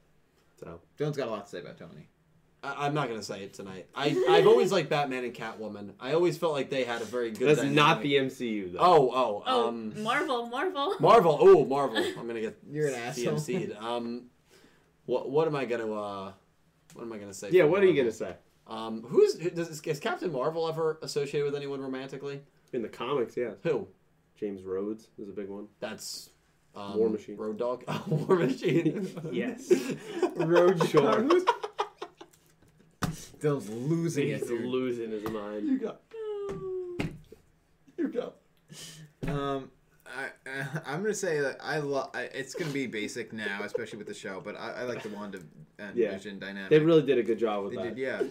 So 0.58 0.80
Dylan's 0.98 1.16
got 1.16 1.28
a 1.28 1.30
lot 1.30 1.46
to 1.46 1.50
say 1.50 1.60
about 1.60 1.78
Tony. 1.78 2.08
I, 2.62 2.86
I'm 2.86 2.92
not 2.94 3.08
gonna 3.08 3.22
say 3.22 3.42
it 3.42 3.54
tonight. 3.54 3.86
I 3.94 4.14
I've 4.30 4.46
always 4.46 4.70
liked 4.72 4.90
Batman 4.90 5.24
and 5.24 5.32
Catwoman. 5.34 5.92
I 5.98 6.12
always 6.12 6.36
felt 6.36 6.52
like 6.52 6.68
they 6.70 6.84
had 6.84 7.00
a 7.00 7.06
very 7.06 7.30
good. 7.30 7.56
that's 7.56 7.66
not 7.68 8.02
the 8.02 8.14
MCU 8.16 8.72
though. 8.74 8.78
Oh 8.80 9.10
oh 9.14 9.42
Oh, 9.46 9.68
um. 9.68 10.02
Marvel, 10.02 10.46
Marvel. 10.46 10.94
Marvel. 11.00 11.38
Oh, 11.40 11.64
Marvel. 11.64 11.96
I'm 12.18 12.26
gonna 12.26 12.40
get 12.40 12.58
You're 12.70 12.88
an 12.88 12.94
asshole. 12.94 13.34
CMC'd. 13.34 13.76
Um, 13.82 14.24
what 15.06 15.30
what 15.30 15.46
am 15.46 15.56
I 15.56 15.64
gonna 15.64 15.92
uh, 15.92 16.32
what 16.94 17.02
am 17.02 17.12
I 17.12 17.18
gonna 17.18 17.32
say? 17.34 17.48
yeah, 17.50 17.62
for 17.62 17.68
what 17.70 17.82
are 17.82 17.86
you 17.86 17.94
gonna 17.96 18.12
say? 18.12 18.34
Um, 18.70 19.02
who's 19.02 19.38
who, 19.38 19.50
does 19.50 19.68
is 19.84 19.98
Captain 20.00 20.30
Marvel 20.32 20.68
ever 20.68 20.98
associated 21.02 21.44
with 21.44 21.56
anyone 21.56 21.80
romantically? 21.80 22.40
In 22.72 22.82
the 22.82 22.88
comics, 22.88 23.36
yeah, 23.36 23.50
Who? 23.64 23.88
James 24.38 24.62
Rhodes 24.62 25.08
is 25.18 25.28
a 25.28 25.32
big 25.32 25.48
one. 25.48 25.66
That's 25.80 26.30
um, 26.76 26.96
War 26.96 27.10
Machine. 27.10 27.36
Road 27.36 27.58
Dog. 27.58 27.82
War 28.06 28.38
Machine. 28.38 29.10
Yes. 29.32 29.72
Road 30.36 30.86
Sure. 30.88 31.28
Dylan's 33.40 33.68
losing 33.70 34.28
it. 34.28 34.38
He's 34.38 34.48
dude. 34.48 34.64
losing 34.64 35.10
his 35.10 35.24
mind. 35.28 35.66
you 35.68 35.78
go. 35.78 35.96
You 37.98 38.08
go. 38.08 38.32
Um, 39.26 39.70
I, 40.06 40.26
uh, 40.48 40.64
I'm 40.86 41.02
gonna 41.02 41.12
say 41.14 41.40
that 41.40 41.58
I 41.62 41.78
love. 41.78 42.10
It's 42.14 42.54
gonna 42.54 42.70
be 42.70 42.86
basic 42.86 43.32
now, 43.32 43.62
especially 43.64 43.98
with 43.98 44.06
the 44.08 44.14
show. 44.14 44.40
But 44.44 44.56
I, 44.56 44.72
I 44.72 44.82
like 44.84 45.02
the 45.02 45.08
Wanda 45.10 45.40
and 45.78 45.96
Yeah. 45.96 46.12
Vision 46.12 46.38
dynamic. 46.38 46.70
They 46.70 46.78
really 46.78 47.02
did 47.02 47.18
a 47.18 47.22
good 47.22 47.38
job 47.38 47.64
with 47.64 47.74
They 47.74 47.82
that. 47.82 47.94
did, 47.96 47.98
yeah. 47.98 48.22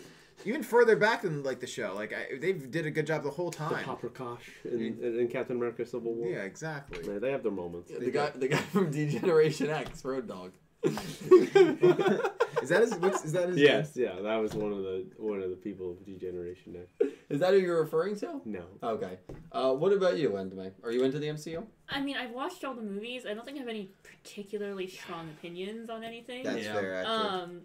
Even 0.46 0.64
further 0.64 0.96
back 0.96 1.22
than 1.24 1.44
like 1.44 1.60
the 1.60 1.68
show, 1.68 1.94
like 1.96 2.14
I, 2.14 2.38
they 2.40 2.54
did 2.54 2.86
a 2.86 2.92
good 2.92 3.06
job 3.08 3.24
the 3.24 3.30
whole 3.30 3.50
The 3.52 3.58
time. 3.58 3.84
Paprikash 3.86 4.40
in, 4.66 4.98
in, 5.02 5.20
in 5.20 5.28
Captain 5.28 5.56
America: 5.58 5.86
Civil 5.86 6.14
War. 6.14 6.28
Yeah, 6.28 6.44
exactly. 6.44 7.00
Yeah, 7.06 7.20
they 7.20 7.32
have 7.32 7.44
their 7.44 7.52
moments. 7.52 7.92
The 7.92 8.12
guy, 8.12 8.30
the 8.36 8.48
guy 8.48 8.58
from 8.58 8.90
D-Generation 8.98 9.70
X, 9.70 10.04
Road 10.06 10.28
Dog. 10.28 10.54
Is 10.84 12.70
that 12.70 12.82
his? 12.82 12.94
What's, 12.96 13.26
is 13.26 13.32
that 13.34 13.50
his? 13.50 13.58
Yes, 13.58 13.92
yeah, 13.96 14.16
that 14.22 14.36
was 14.38 14.54
one 14.54 14.72
of 14.72 14.80
the 14.80 15.06
one 15.18 15.42
of 15.42 15.50
the 15.50 15.56
people 15.56 15.92
of 15.92 16.06
D-Generation 16.06 16.76
X. 16.82 17.12
Is 17.30 17.40
that 17.42 17.54
who 17.54 17.60
you're 17.60 17.82
referring 17.82 18.16
to? 18.18 18.42
No, 18.46 18.64
Okay. 18.82 19.18
Uh, 19.52 19.74
what 19.74 19.94
about 19.94 20.18
you, 20.18 20.30
Entame? 20.32 20.72
Are 20.84 20.92
you 20.92 21.04
into 21.04 21.20
the 21.20 21.28
MCU? 21.28 21.64
I 21.90 22.02
mean, 22.02 22.18
I've 22.18 22.32
watched 22.32 22.64
all 22.64 22.74
the 22.74 22.82
movies. 22.82 23.26
I 23.30 23.34
don't 23.34 23.46
think 23.46 23.58
I 23.58 23.60
have 23.60 23.70
any 23.70 23.92
particularly 24.04 24.88
strong 24.88 25.30
opinions 25.38 25.90
on 25.90 26.04
anything. 26.04 26.44
That's 26.44 26.64
Yeah. 26.64 26.74
fair. 26.74 26.96
Actually, 26.96 27.16
um, 27.30 27.62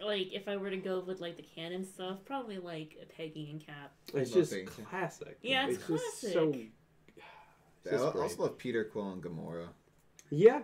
like 0.00 0.32
if 0.32 0.48
I 0.48 0.56
were 0.56 0.70
to 0.70 0.76
go 0.76 1.00
with 1.06 1.20
like 1.20 1.36
the 1.36 1.42
canon 1.54 1.84
stuff, 1.84 2.18
probably 2.24 2.58
like 2.58 2.96
Peggy 3.16 3.50
and 3.50 3.64
Cap. 3.64 3.92
it's 4.14 4.30
just 4.30 4.52
being- 4.52 4.68
Uh, 4.68 4.88
classic. 4.90 5.38
Yeah, 5.42 5.66
it's 5.68 5.76
just 5.78 5.86
classic. 5.86 6.32
so. 6.32 6.48
it's 6.50 7.86
I 7.86 7.90
just 7.90 8.04
al- 8.04 8.10
great. 8.12 8.22
also 8.22 8.42
love 8.42 8.58
Peter 8.58 8.84
Quill 8.84 9.12
and 9.12 9.22
Gamora. 9.22 9.68
Yeah, 10.30 10.62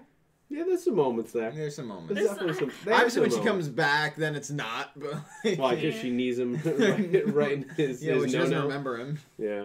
yeah, 0.48 0.65
there's 0.65 0.85
some 0.85 0.97
moments 0.97 1.32
there. 1.32 1.51
There's 1.52 1.77
some 1.77 1.86
moments. 1.86 2.15
There's 2.15 2.27
There's- 2.28 2.39
definitely 2.39 2.61
some. 2.74 2.85
they 2.85 2.90
have 2.93 3.01
Obviously, 3.01 3.20
when 3.23 3.31
some 3.31 3.40
she 3.40 3.47
comes 3.47 3.69
back, 3.69 4.16
then 4.16 4.35
it's 4.35 4.51
not. 4.51 4.90
But 4.98 5.15
like, 5.44 5.59
Why? 5.59 5.74
Because 5.77 6.01
she 6.01 6.11
needs 6.11 6.39
him 6.39 6.55
right, 6.65 7.27
right 7.35 7.52
in 7.52 7.69
his, 7.77 8.02
yeah, 8.02 8.15
his 8.15 8.20
when 8.23 8.31
she 8.31 8.36
no 8.36 8.43
doesn't 8.44 8.62
remember 8.62 8.97
him. 8.98 9.19
Yeah. 9.39 9.65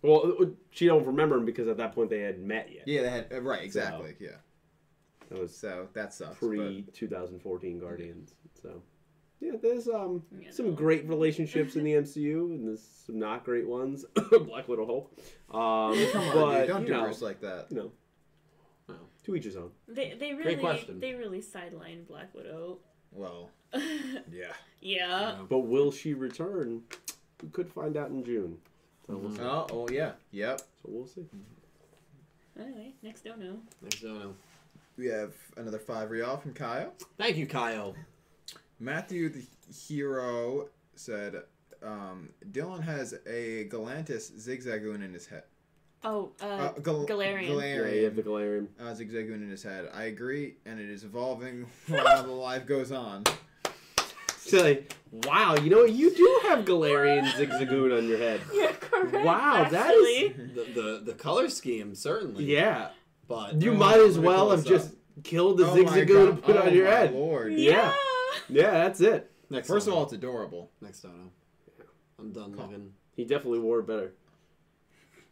Well, 0.00 0.32
uh, 0.40 0.46
she 0.70 0.86
don't 0.86 1.06
remember 1.06 1.36
him 1.36 1.44
because 1.44 1.68
at 1.68 1.76
that 1.76 1.92
point 1.94 2.10
they 2.10 2.20
hadn't 2.22 2.44
met 2.46 2.70
yet. 2.72 2.88
Yeah, 2.88 3.02
they 3.02 3.10
had 3.10 3.32
uh, 3.32 3.40
right, 3.40 3.62
exactly. 3.62 4.14
Yeah, 4.18 4.30
That 5.28 5.38
was 5.38 5.56
so 5.56 5.86
that 5.92 6.12
sucks. 6.12 6.38
pre 6.38 6.86
2014 6.92 7.78
Guardians. 7.78 8.34
So, 8.60 8.82
yeah, 9.42 9.52
there's 9.60 9.88
um 9.88 10.22
Yeah, 10.40 10.50
some 10.50 10.66
no. 10.66 10.72
great 10.72 11.06
relationships 11.08 11.74
in 11.76 11.82
the 11.84 11.92
MCU, 12.04 12.46
and 12.54 12.66
there's 12.68 12.82
some 13.06 13.18
not 13.18 13.44
great 13.44 13.66
ones. 13.68 14.04
Black 14.46 14.68
Widow, 14.68 14.86
Hulk. 14.86 15.12
Um, 15.50 16.06
Come 16.12 16.22
on, 16.28 16.34
but 16.34 16.58
dude, 16.60 16.68
don't 16.68 16.84
do 16.86 16.92
know, 16.92 17.04
hers 17.04 17.20
like 17.22 17.40
that. 17.40 17.66
you 17.70 17.76
know, 17.76 17.92
No. 18.88 18.94
to 19.24 19.34
each 19.36 19.44
his 19.44 19.56
own. 19.56 19.70
They 19.88 20.14
they 20.18 20.32
really 20.32 20.56
question. 20.56 21.00
they 21.00 21.14
really 21.14 21.40
sidelined 21.40 22.06
Black 22.06 22.32
Widow. 22.34 22.78
Well, 23.10 23.50
yeah. 23.74 24.52
yeah. 24.80 25.36
But 25.48 25.60
will 25.60 25.90
she 25.90 26.14
return? 26.14 26.82
We 27.42 27.48
could 27.50 27.68
find 27.70 27.96
out 27.96 28.10
in 28.10 28.24
June. 28.24 28.58
So 29.06 29.16
we'll 29.16 29.30
Mhm. 29.30 29.36
see. 29.36 29.42
Oh, 29.42 29.66
oh 29.72 29.88
yeah. 29.90 30.12
Yep. 30.30 30.58
So 30.60 30.88
we'll 30.88 31.06
see. 31.06 31.26
Anyway, 32.58 32.92
next 33.02 33.24
don't 33.24 33.40
know. 33.40 33.56
Next 33.82 34.00
dono. 34.00 34.34
We 34.96 35.06
have 35.06 35.32
another 35.56 35.78
five 35.78 36.10
real 36.10 36.36
from 36.36 36.52
Kyle. 36.54 36.92
Thank 37.18 37.36
you, 37.36 37.46
Kyle. 37.46 37.94
Matthew 38.82 39.28
the 39.28 39.44
hero 39.72 40.68
said, 40.96 41.42
um, 41.82 42.30
"Dylan 42.50 42.82
has 42.82 43.14
a 43.26 43.68
Galantis 43.70 44.32
zigzagoon 44.32 45.04
in 45.04 45.12
his 45.12 45.26
head. 45.26 45.44
Oh, 46.04 46.32
uh, 46.42 46.44
Uh, 46.46 46.72
Gal- 46.80 47.06
Galarian. 47.06 47.48
Yeah, 47.60 47.92
you 47.92 48.04
have 48.06 48.16
the 48.16 48.22
Galarian 48.24 48.66
Galarian. 48.66 48.66
uh, 48.80 48.94
zigzagoon 48.94 49.36
in 49.36 49.50
his 49.50 49.62
head. 49.62 49.88
I 49.94 50.04
agree, 50.04 50.56
and 50.66 50.80
it 50.80 50.90
is 50.90 51.04
evolving 51.04 51.66
while 51.86 52.24
the 52.24 52.32
life 52.32 52.66
goes 52.66 52.90
on. 52.90 53.22
Silly. 54.36 54.84
Wow, 55.12 55.54
you 55.54 55.70
know? 55.70 55.84
You 55.84 56.12
do 56.14 56.40
have 56.48 56.64
Galarian 56.64 57.24
Zigzagoon 57.32 57.96
on 57.96 58.08
your 58.08 58.18
head. 58.18 58.40
You're 58.52 58.72
correct. 58.72 59.24
Wow, 59.24 59.68
that 59.70 59.86
actually. 59.90 60.10
is- 60.10 60.54
The, 60.54 60.80
the 60.80 61.02
the 61.04 61.12
color 61.14 61.48
scheme 61.48 61.94
certainly. 61.94 62.44
Yeah. 62.44 62.88
But 63.28 63.62
You 63.62 63.70
Oh, 63.72 63.76
might 63.76 64.00
as 64.00 64.18
well 64.18 64.50
have 64.50 64.64
this 64.64 64.82
just 64.84 64.94
killed 65.22 65.58
the 65.58 65.66
Oh 65.70 65.74
Zigzagoon 65.76 66.28
and 66.30 66.42
put 66.42 66.56
it 66.56 66.62
Oh 66.64 66.66
on 66.66 66.74
your 66.74 66.86
head. 66.88 67.12
Lord. 67.12 67.52
Yeah. 67.52 67.70
Yeah, 67.72 67.94
that's 68.50 69.00
it. 69.00 69.30
next 69.50 69.68
First 69.68 69.86
of 69.88 69.94
all, 69.94 70.04
it's 70.04 70.12
adorable. 70.12 70.70
next 70.80 71.00
dono. 71.00 71.30
I'm 72.18 72.32
done 72.32 72.54
Cool. 72.54 72.64
looking. 72.66 72.92
He 73.14 73.24
definitely 73.24 73.58
wore 73.60 73.80
it 73.80 73.86
better. 73.86 74.12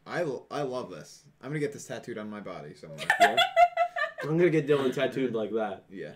I, 0.06 0.22
l- 0.22 0.46
I 0.50 0.62
love 0.62 0.90
this. 0.90 1.24
I'm 1.42 1.50
gonna 1.50 1.60
get 1.60 1.72
this 1.72 1.86
tattooed 1.86 2.18
on 2.18 2.28
my 2.30 2.40
body 2.40 2.74
somewhere. 2.74 2.98
Yeah. 3.20 3.36
I'm 4.30 4.36
gonna 4.36 4.50
get 4.50 4.66
Dylan 4.68 4.92
tattooed 4.94 5.34
like 5.34 5.50
that. 5.52 5.84
yeah. 5.88 6.12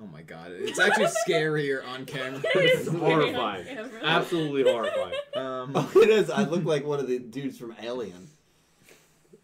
Oh 0.00 0.06
my 0.06 0.22
god, 0.22 0.52
it's 0.52 0.78
actually 0.78 1.06
scarier 1.28 1.84
on 1.84 2.04
camera. 2.04 2.40
It 2.54 2.56
is 2.70 2.80
It's 2.86 2.88
on 2.90 3.00
horrifying. 3.00 3.64
camera. 3.66 4.00
Absolutely 4.04 4.62
horrifying. 4.70 5.14
Um, 5.34 5.72
Oh, 5.74 5.90
it 5.96 6.08
is. 6.10 6.30
I 6.30 6.44
look 6.44 6.64
like 6.64 6.84
one 6.86 7.00
of 7.00 7.08
the 7.08 7.18
dudes 7.18 7.58
from 7.58 7.74
Alien. 7.82 8.28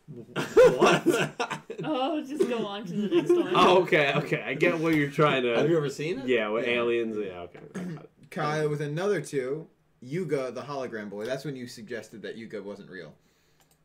What? 0.07 1.31
Oh, 1.87 2.23
just 2.23 2.49
go 2.49 2.65
on 2.67 2.85
to 2.87 2.93
the 2.95 3.15
next 3.15 3.31
one. 3.37 3.51
Oh, 3.55 3.83
okay, 3.83 4.13
okay. 4.17 4.43
I 4.47 4.55
get 4.55 4.79
what 4.79 4.95
you're 4.95 5.11
trying 5.11 5.43
to. 5.43 5.55
Have 5.57 5.69
you 5.69 5.77
ever 5.77 5.91
seen 5.91 6.21
it? 6.21 6.27
Yeah, 6.27 6.49
with 6.49 6.67
Yeah. 6.67 6.75
aliens. 6.75 7.17
Yeah, 7.19 7.41
okay. 7.41 7.59
I 7.75 7.79
got 7.79 8.05
it. 8.05 8.11
Kyle 8.31 8.69
with 8.71 8.81
another 8.81 9.21
two. 9.21 9.67
Yuga, 10.01 10.51
the 10.53 10.63
hologram 10.63 11.11
boy. 11.11 11.27
That's 11.27 11.45
when 11.45 11.57
you 11.57 11.67
suggested 11.67 12.23
that 12.23 12.37
Yuga 12.37 12.63
wasn't 12.63 12.91
real. 12.91 13.13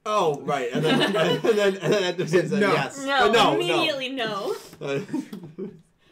Oh, 0.06 0.40
right. 0.42 0.70
And 0.72 0.84
then 0.86 1.02
and 1.02 1.14
then 1.16 1.36
and 1.38 1.58
then, 1.58 1.78
and 1.78 1.94
then 1.94 2.04
Anderson 2.04 2.50
said 2.50 2.60
No. 2.62 2.72
yes. 2.74 3.04
No, 3.06 3.28
Uh, 3.28 3.32
no, 3.32 3.54
immediately 3.56 4.10
no. 4.10 4.56
no. 4.80 5.06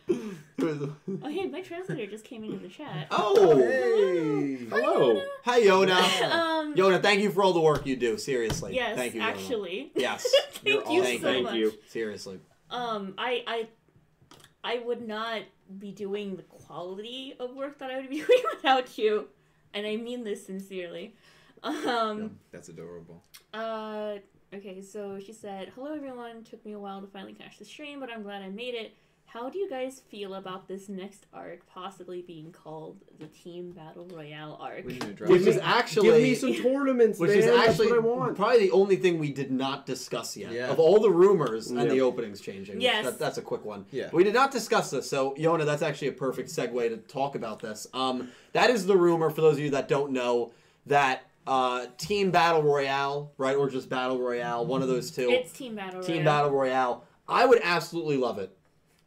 Oh, 0.61 1.29
hey, 1.29 1.45
my 1.47 1.61
translator 1.61 2.09
just 2.09 2.23
came 2.25 2.43
into 2.43 2.57
the 2.57 2.67
chat. 2.67 3.07
oh, 3.11 3.57
Hey. 3.57 4.55
Hello. 4.69 5.21
hi 5.45 5.61
Yona. 5.61 6.21
um, 6.31 6.75
Yona, 6.75 7.01
thank 7.01 7.21
you 7.21 7.29
for 7.31 7.43
all 7.43 7.53
the 7.53 7.59
work 7.61 7.85
you 7.85 7.95
do. 7.95 8.17
Seriously. 8.17 8.73
yes, 8.73 8.95
Thank 8.97 9.13
you. 9.13 9.21
Yona. 9.21 9.25
actually. 9.25 9.91
Yes. 9.95 10.25
Thank 10.53 10.65
You're 10.65 10.91
you 10.91 11.01
awesome. 11.03 11.17
so 11.17 11.21
Thank 11.31 11.43
much. 11.43 11.55
you. 11.55 11.73
Seriously. 11.89 12.39
Um, 12.71 13.13
I, 13.19 13.43
I, 13.45 13.67
I 14.63 14.79
would 14.79 15.07
not 15.07 15.41
be 15.77 15.91
doing 15.91 16.35
the 16.35 16.43
quality 16.43 17.35
of 17.39 17.55
work 17.55 17.77
that 17.79 17.91
I 17.91 17.97
would 17.99 18.09
be 18.09 18.17
doing 18.25 18.43
without 18.55 18.97
you, 18.97 19.27
and 19.75 19.85
I 19.85 19.95
mean 19.97 20.23
this 20.23 20.43
sincerely. 20.45 21.15
Um, 21.63 22.37
That's 22.51 22.69
adorable. 22.69 23.23
uh, 23.53 24.15
okay, 24.53 24.81
so 24.81 25.19
she 25.19 25.33
said, 25.33 25.71
"Hello 25.75 25.93
everyone. 25.93 26.43
Took 26.43 26.65
me 26.65 26.73
a 26.73 26.79
while 26.79 27.01
to 27.01 27.07
finally 27.07 27.33
catch 27.33 27.57
the 27.59 27.65
stream, 27.65 27.99
but 27.99 28.09
I'm 28.11 28.23
glad 28.23 28.41
I 28.41 28.49
made 28.49 28.73
it. 28.75 28.95
How 29.27 29.49
do 29.49 29.59
you 29.59 29.69
guys 29.69 30.01
feel 30.09 30.35
about 30.35 30.69
this 30.69 30.87
next 30.87 31.25
arc 31.33 31.67
possibly 31.67 32.21
being 32.21 32.51
called 32.53 32.97
the 33.19 33.27
Team 33.27 33.71
Battle 33.71 34.07
Royale 34.11 34.57
arc?" 34.59 34.85
We 34.85 34.93
need 34.93 35.01
to 35.01 35.13
drop 35.13 35.29
Which 35.29 35.41
is 35.41 35.57
me- 35.57 35.61
actually 35.61 36.07
Give 36.07 36.21
me 36.21 36.35
some 36.35 36.53
tournaments, 36.63 37.19
which 37.19 37.31
man. 37.31 37.39
is 37.39 37.45
That's 37.45 37.69
actually 37.69 37.87
what 37.87 37.97
I 37.97 37.99
want. 37.99 38.35
probably 38.37 38.59
the 38.59 38.71
only 38.71 38.95
thing 38.95 39.19
we 39.19 39.33
did 39.33 39.51
not 39.51 39.85
discuss 39.85 40.37
yet. 40.37 40.53
Yeah. 40.53 40.69
Of 40.69 40.79
all 40.79 41.01
the 41.01 41.11
rumors 41.11 41.69
and 41.69 41.91
the 41.91 41.99
openings 42.01 42.39
changing. 42.39 42.79
Yes. 42.79 43.03
That, 43.03 43.19
that's 43.19 43.37
a 43.37 43.41
quick 43.41 43.65
one. 43.65 43.85
Yeah. 43.91 44.09
We 44.13 44.23
did 44.23 44.33
not 44.33 44.51
discuss 44.51 44.91
this, 44.91 45.09
so 45.09 45.35
Yona, 45.37 45.65
that's 45.65 45.81
actually 45.81 46.07
a 46.07 46.13
perfect 46.13 46.49
segue 46.49 46.89
to 46.89 46.97
talk 46.97 47.35
about 47.35 47.59
this. 47.59 47.85
Um, 47.93 48.29
that 48.53 48.69
is 48.69 48.85
the 48.85 48.95
rumor, 48.95 49.29
for 49.29 49.41
those 49.41 49.57
of 49.57 49.59
you 49.59 49.71
that 49.71 49.89
don't 49.89 50.13
know, 50.13 50.53
that 50.85 51.23
uh, 51.45 51.87
Team 51.97 52.31
Battle 52.31 52.63
Royale, 52.63 53.33
right, 53.37 53.57
or 53.57 53.69
just 53.69 53.89
Battle 53.89 54.19
Royale, 54.19 54.65
one 54.65 54.81
of 54.81 54.87
those 54.87 55.11
two. 55.11 55.29
It's 55.29 55.51
Team 55.51 55.75
Battle 55.75 56.01
Team 56.01 56.23
Battle 56.23 56.51
Royale. 56.51 57.03
I 57.27 57.45
would 57.45 57.59
absolutely 57.61 58.15
love 58.15 58.39
it. 58.39 58.56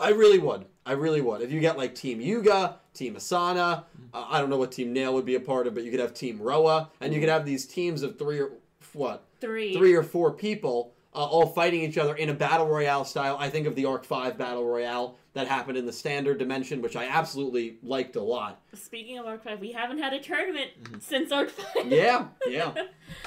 I 0.00 0.10
really 0.10 0.38
would. 0.38 0.64
I 0.86 0.92
really 0.92 1.20
would. 1.20 1.42
If 1.42 1.52
you 1.52 1.60
get 1.60 1.76
like 1.76 1.94
Team 1.94 2.20
Yuga, 2.20 2.78
Team 2.94 3.14
Asana, 3.14 3.84
uh, 4.12 4.26
I 4.28 4.40
don't 4.40 4.50
know 4.50 4.56
what 4.56 4.72
Team 4.72 4.92
Nail 4.92 5.14
would 5.14 5.26
be 5.26 5.34
a 5.36 5.40
part 5.40 5.66
of, 5.66 5.74
but 5.74 5.84
you 5.84 5.90
could 5.90 6.00
have 6.00 6.14
Team 6.14 6.40
Roa, 6.40 6.90
and 7.00 7.12
you 7.12 7.20
could 7.20 7.28
have 7.28 7.44
these 7.44 7.66
teams 7.66 8.02
of 8.02 8.18
three 8.18 8.40
or 8.40 8.50
what, 8.92 9.24
Three. 9.40 9.74
three 9.74 9.94
or 9.94 10.02
four 10.02 10.32
people 10.32 10.94
uh, 11.14 11.18
all 11.24 11.46
fighting 11.46 11.82
each 11.82 11.98
other 11.98 12.14
in 12.16 12.28
a 12.30 12.34
battle 12.34 12.66
royale 12.66 13.04
style. 13.04 13.36
I 13.38 13.50
think 13.50 13.66
of 13.66 13.74
the 13.74 13.84
Arc 13.84 14.04
Five 14.04 14.38
battle 14.38 14.66
royale 14.66 15.16
that 15.32 15.46
happened 15.46 15.78
in 15.78 15.86
the 15.86 15.92
standard 15.92 16.38
dimension, 16.38 16.82
which 16.82 16.96
I 16.96 17.04
absolutely 17.04 17.76
liked 17.82 18.16
a 18.16 18.22
lot. 18.22 18.60
Speaking 18.74 19.18
of 19.18 19.26
Arc 19.26 19.44
5, 19.44 19.60
we 19.60 19.70
haven't 19.70 19.98
had 19.98 20.12
a 20.12 20.20
tournament 20.20 20.70
since 20.98 21.30
Arc 21.30 21.50
5. 21.50 21.86
Yeah, 21.86 22.26
yeah. 22.48 22.74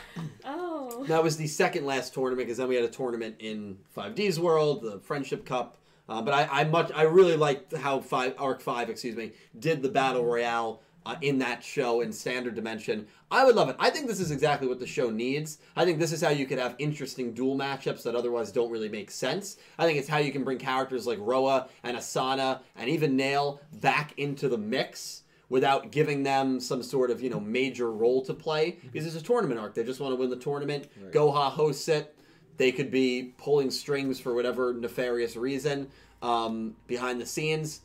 oh. 0.46 1.06
That 1.08 1.24
was 1.24 1.38
the 1.38 1.48
second 1.48 1.86
last 1.86 2.14
tournament 2.14 2.48
because 2.48 2.58
then 2.58 2.68
we 2.68 2.76
had 2.76 2.84
a 2.84 2.90
tournament 2.90 3.36
in 3.40 3.78
5D's 3.96 4.38
World, 4.40 4.82
the 4.82 5.00
Friendship 5.00 5.46
Cup. 5.46 5.78
Uh, 6.08 6.22
but 6.22 6.34
I, 6.34 6.62
I 6.62 6.64
much 6.66 6.92
I 6.94 7.04
really 7.04 7.38
liked 7.38 7.76
how 7.76 8.00
five 8.00 8.36
Arc 8.38 8.62
Five, 8.62 8.90
excuse 8.90 9.16
me, 9.16 9.32
did 9.58 9.82
the 9.82 9.90
battle 9.90 10.26
royale 10.26 10.82
uh, 11.06 11.16
in 11.22 11.40
that 11.40 11.64
show 11.64 12.02
in 12.02 12.12
Standard 12.12 12.56
Dimension. 12.56 13.08
I 13.32 13.44
would 13.44 13.56
love 13.56 13.70
it. 13.70 13.76
I 13.80 13.90
think 13.90 14.08
this 14.08 14.20
is 14.20 14.32
exactly 14.32 14.68
what 14.68 14.80
the 14.80 14.88
show 14.88 15.10
needs. 15.10 15.58
I 15.76 15.86
think 15.86 16.00
this 16.00 16.12
is 16.12 16.22
how 16.22 16.30
you 16.30 16.46
could 16.46 16.60
have 16.60 16.76
interesting 16.78 17.34
duel 17.34 17.58
matchups 17.58 18.04
that 18.04 18.16
otherwise 18.16 18.52
don't 18.52 18.72
really 18.72 18.90
make 18.90 19.12
sense. 19.12 19.58
I 19.78 19.86
think 19.86 19.98
it's 19.98 20.08
how 20.08 20.18
you 20.20 20.32
can 20.32 20.44
bring 20.44 20.60
characters 20.60 21.08
like 21.08 21.20
Roa 21.20 21.68
and 21.84 21.98
Asana 21.98 22.60
and 22.76 22.90
even 22.90 23.16
Nail 23.16 23.60
back 23.82 24.14
into 24.18 24.50
the 24.50 24.58
mix 24.58 25.24
without 25.50 25.92
giving 25.92 26.24
them 26.24 26.60
some 26.60 26.82
sort 26.82 27.12
of 27.12 27.22
you 27.22 27.30
know 27.30 27.40
major 27.40 27.92
role 27.92 28.24
to 28.26 28.34
play 28.34 28.78
because 28.92 29.06
it's 29.06 29.16
a 29.16 29.26
tournament 29.26 29.60
arc. 29.60 29.76
They 29.76 29.84
just 29.84 30.00
want 30.00 30.12
to 30.14 30.16
win 30.16 30.30
the 30.30 30.36
tournament. 30.36 30.88
Right. 31.02 31.12
Goha 31.12 31.52
hosts 31.52 31.88
it. 31.88 32.16
They 32.58 32.72
could 32.72 32.92
be 32.92 33.34
pulling 33.38 33.72
strings 33.72 34.20
for 34.20 34.34
whatever 34.36 34.74
nefarious 34.74 35.36
reason 35.36 35.88
um, 36.22 36.76
behind 36.88 37.20
the 37.20 37.26
scenes. 37.26 37.82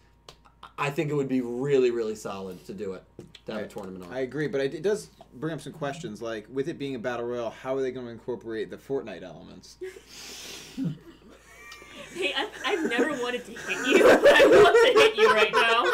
I 0.76 0.90
think 0.90 1.10
it 1.10 1.14
would 1.14 1.28
be 1.28 1.40
really, 1.40 1.90
really 1.90 2.14
solid 2.14 2.64
to 2.66 2.74
do 2.74 2.92
it 2.92 3.02
to 3.46 3.52
have 3.52 3.62
a 3.62 3.64
I- 3.64 3.68
tournament 3.68 4.04
arc. 4.04 4.12
I 4.12 4.20
agree, 4.20 4.46
but 4.46 4.60
it 4.60 4.82
does 4.82 5.08
bring 5.34 5.54
up 5.54 5.60
some 5.60 5.72
questions. 5.72 6.20
Like, 6.22 6.46
with 6.52 6.68
it 6.68 6.78
being 6.78 6.94
a 6.94 6.98
battle 6.98 7.26
royale, 7.26 7.50
how 7.50 7.76
are 7.76 7.82
they 7.82 7.90
going 7.90 8.06
to 8.06 8.12
incorporate 8.12 8.70
the 8.70 8.76
Fortnite 8.76 9.22
elements? 9.22 9.76
Hey, 12.14 12.32
I've, 12.36 12.48
I've 12.64 12.90
never 12.90 13.10
wanted 13.22 13.44
to 13.44 13.52
hit 13.52 13.86
you, 13.86 14.02
but 14.02 14.24
I 14.34 14.46
want 14.46 14.76
to 14.76 15.00
hit 15.00 15.16
you 15.16 15.30
right 15.30 15.52
now. 15.52 15.84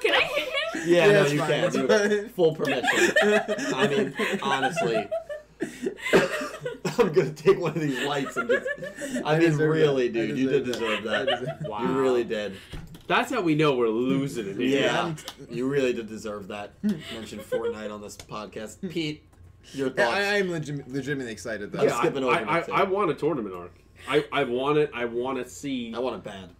Can 0.00 0.14
I 0.14 0.20
hit 0.20 0.48
him? 0.48 0.82
yeah, 0.86 1.12
no, 1.12 1.26
you 1.26 1.38
fine, 1.38 1.48
can. 1.48 1.64
it's 1.64 1.76
You 1.76 1.88
fine. 1.88 2.28
full 2.28 2.54
permission. 2.54 2.84
I 3.74 3.88
mean, 3.88 4.14
honestly, 4.42 5.08
I'm 6.98 7.12
gonna 7.12 7.32
take 7.32 7.58
one 7.58 7.72
of 7.72 7.80
these 7.80 8.02
lights 8.04 8.36
and 8.36 8.48
just. 8.48 8.68
I, 9.24 9.36
I 9.36 9.38
mean, 9.38 9.56
really, 9.56 10.08
that. 10.08 10.12
Dude, 10.14 10.38
you 10.38 10.48
did 10.48 10.64
deserve 10.64 11.02
deserve 11.02 11.04
that. 11.04 11.60
that. 11.60 11.68
Wow. 11.68 11.82
You 11.82 12.00
really 12.00 12.24
did. 12.24 12.54
That's 13.08 13.30
how 13.32 13.40
we 13.40 13.54
know 13.54 13.74
we're 13.74 13.88
losing 13.88 14.48
it. 14.48 14.56
here. 14.56 14.80
Yeah, 14.82 15.14
you 15.50 15.68
really 15.68 15.92
did 15.92 16.08
deserve 16.08 16.48
that. 16.48 16.72
Mention 16.82 17.40
Fortnite 17.40 17.92
on 17.92 18.00
this 18.00 18.16
podcast, 18.16 18.88
Pete. 18.90 19.24
Your 19.72 19.88
Yeah, 19.88 19.92
thoughts? 19.94 20.16
I, 20.16 20.36
I'm 20.38 20.50
legit, 20.50 20.88
legitimately 20.88 21.32
excited 21.32 21.72
though. 21.72 21.80
I'm 21.80 21.88
Yeah, 21.88 21.98
skipping 21.98 22.24
over 22.24 22.34
I, 22.34 22.42
I. 22.42 22.58
I, 22.60 22.80
I 22.80 22.82
want 22.84 23.10
a 23.10 23.14
tournament 23.14 23.54
arc. 23.54 23.72
I, 24.08 24.24
I 24.32 24.44
want 24.44 24.78
it. 24.78 24.90
I 24.94 25.04
want 25.04 25.38
to 25.38 25.48
see. 25.48 25.92
I 25.94 25.98
want 25.98 26.16
it 26.16 26.24
bad. 26.24 26.50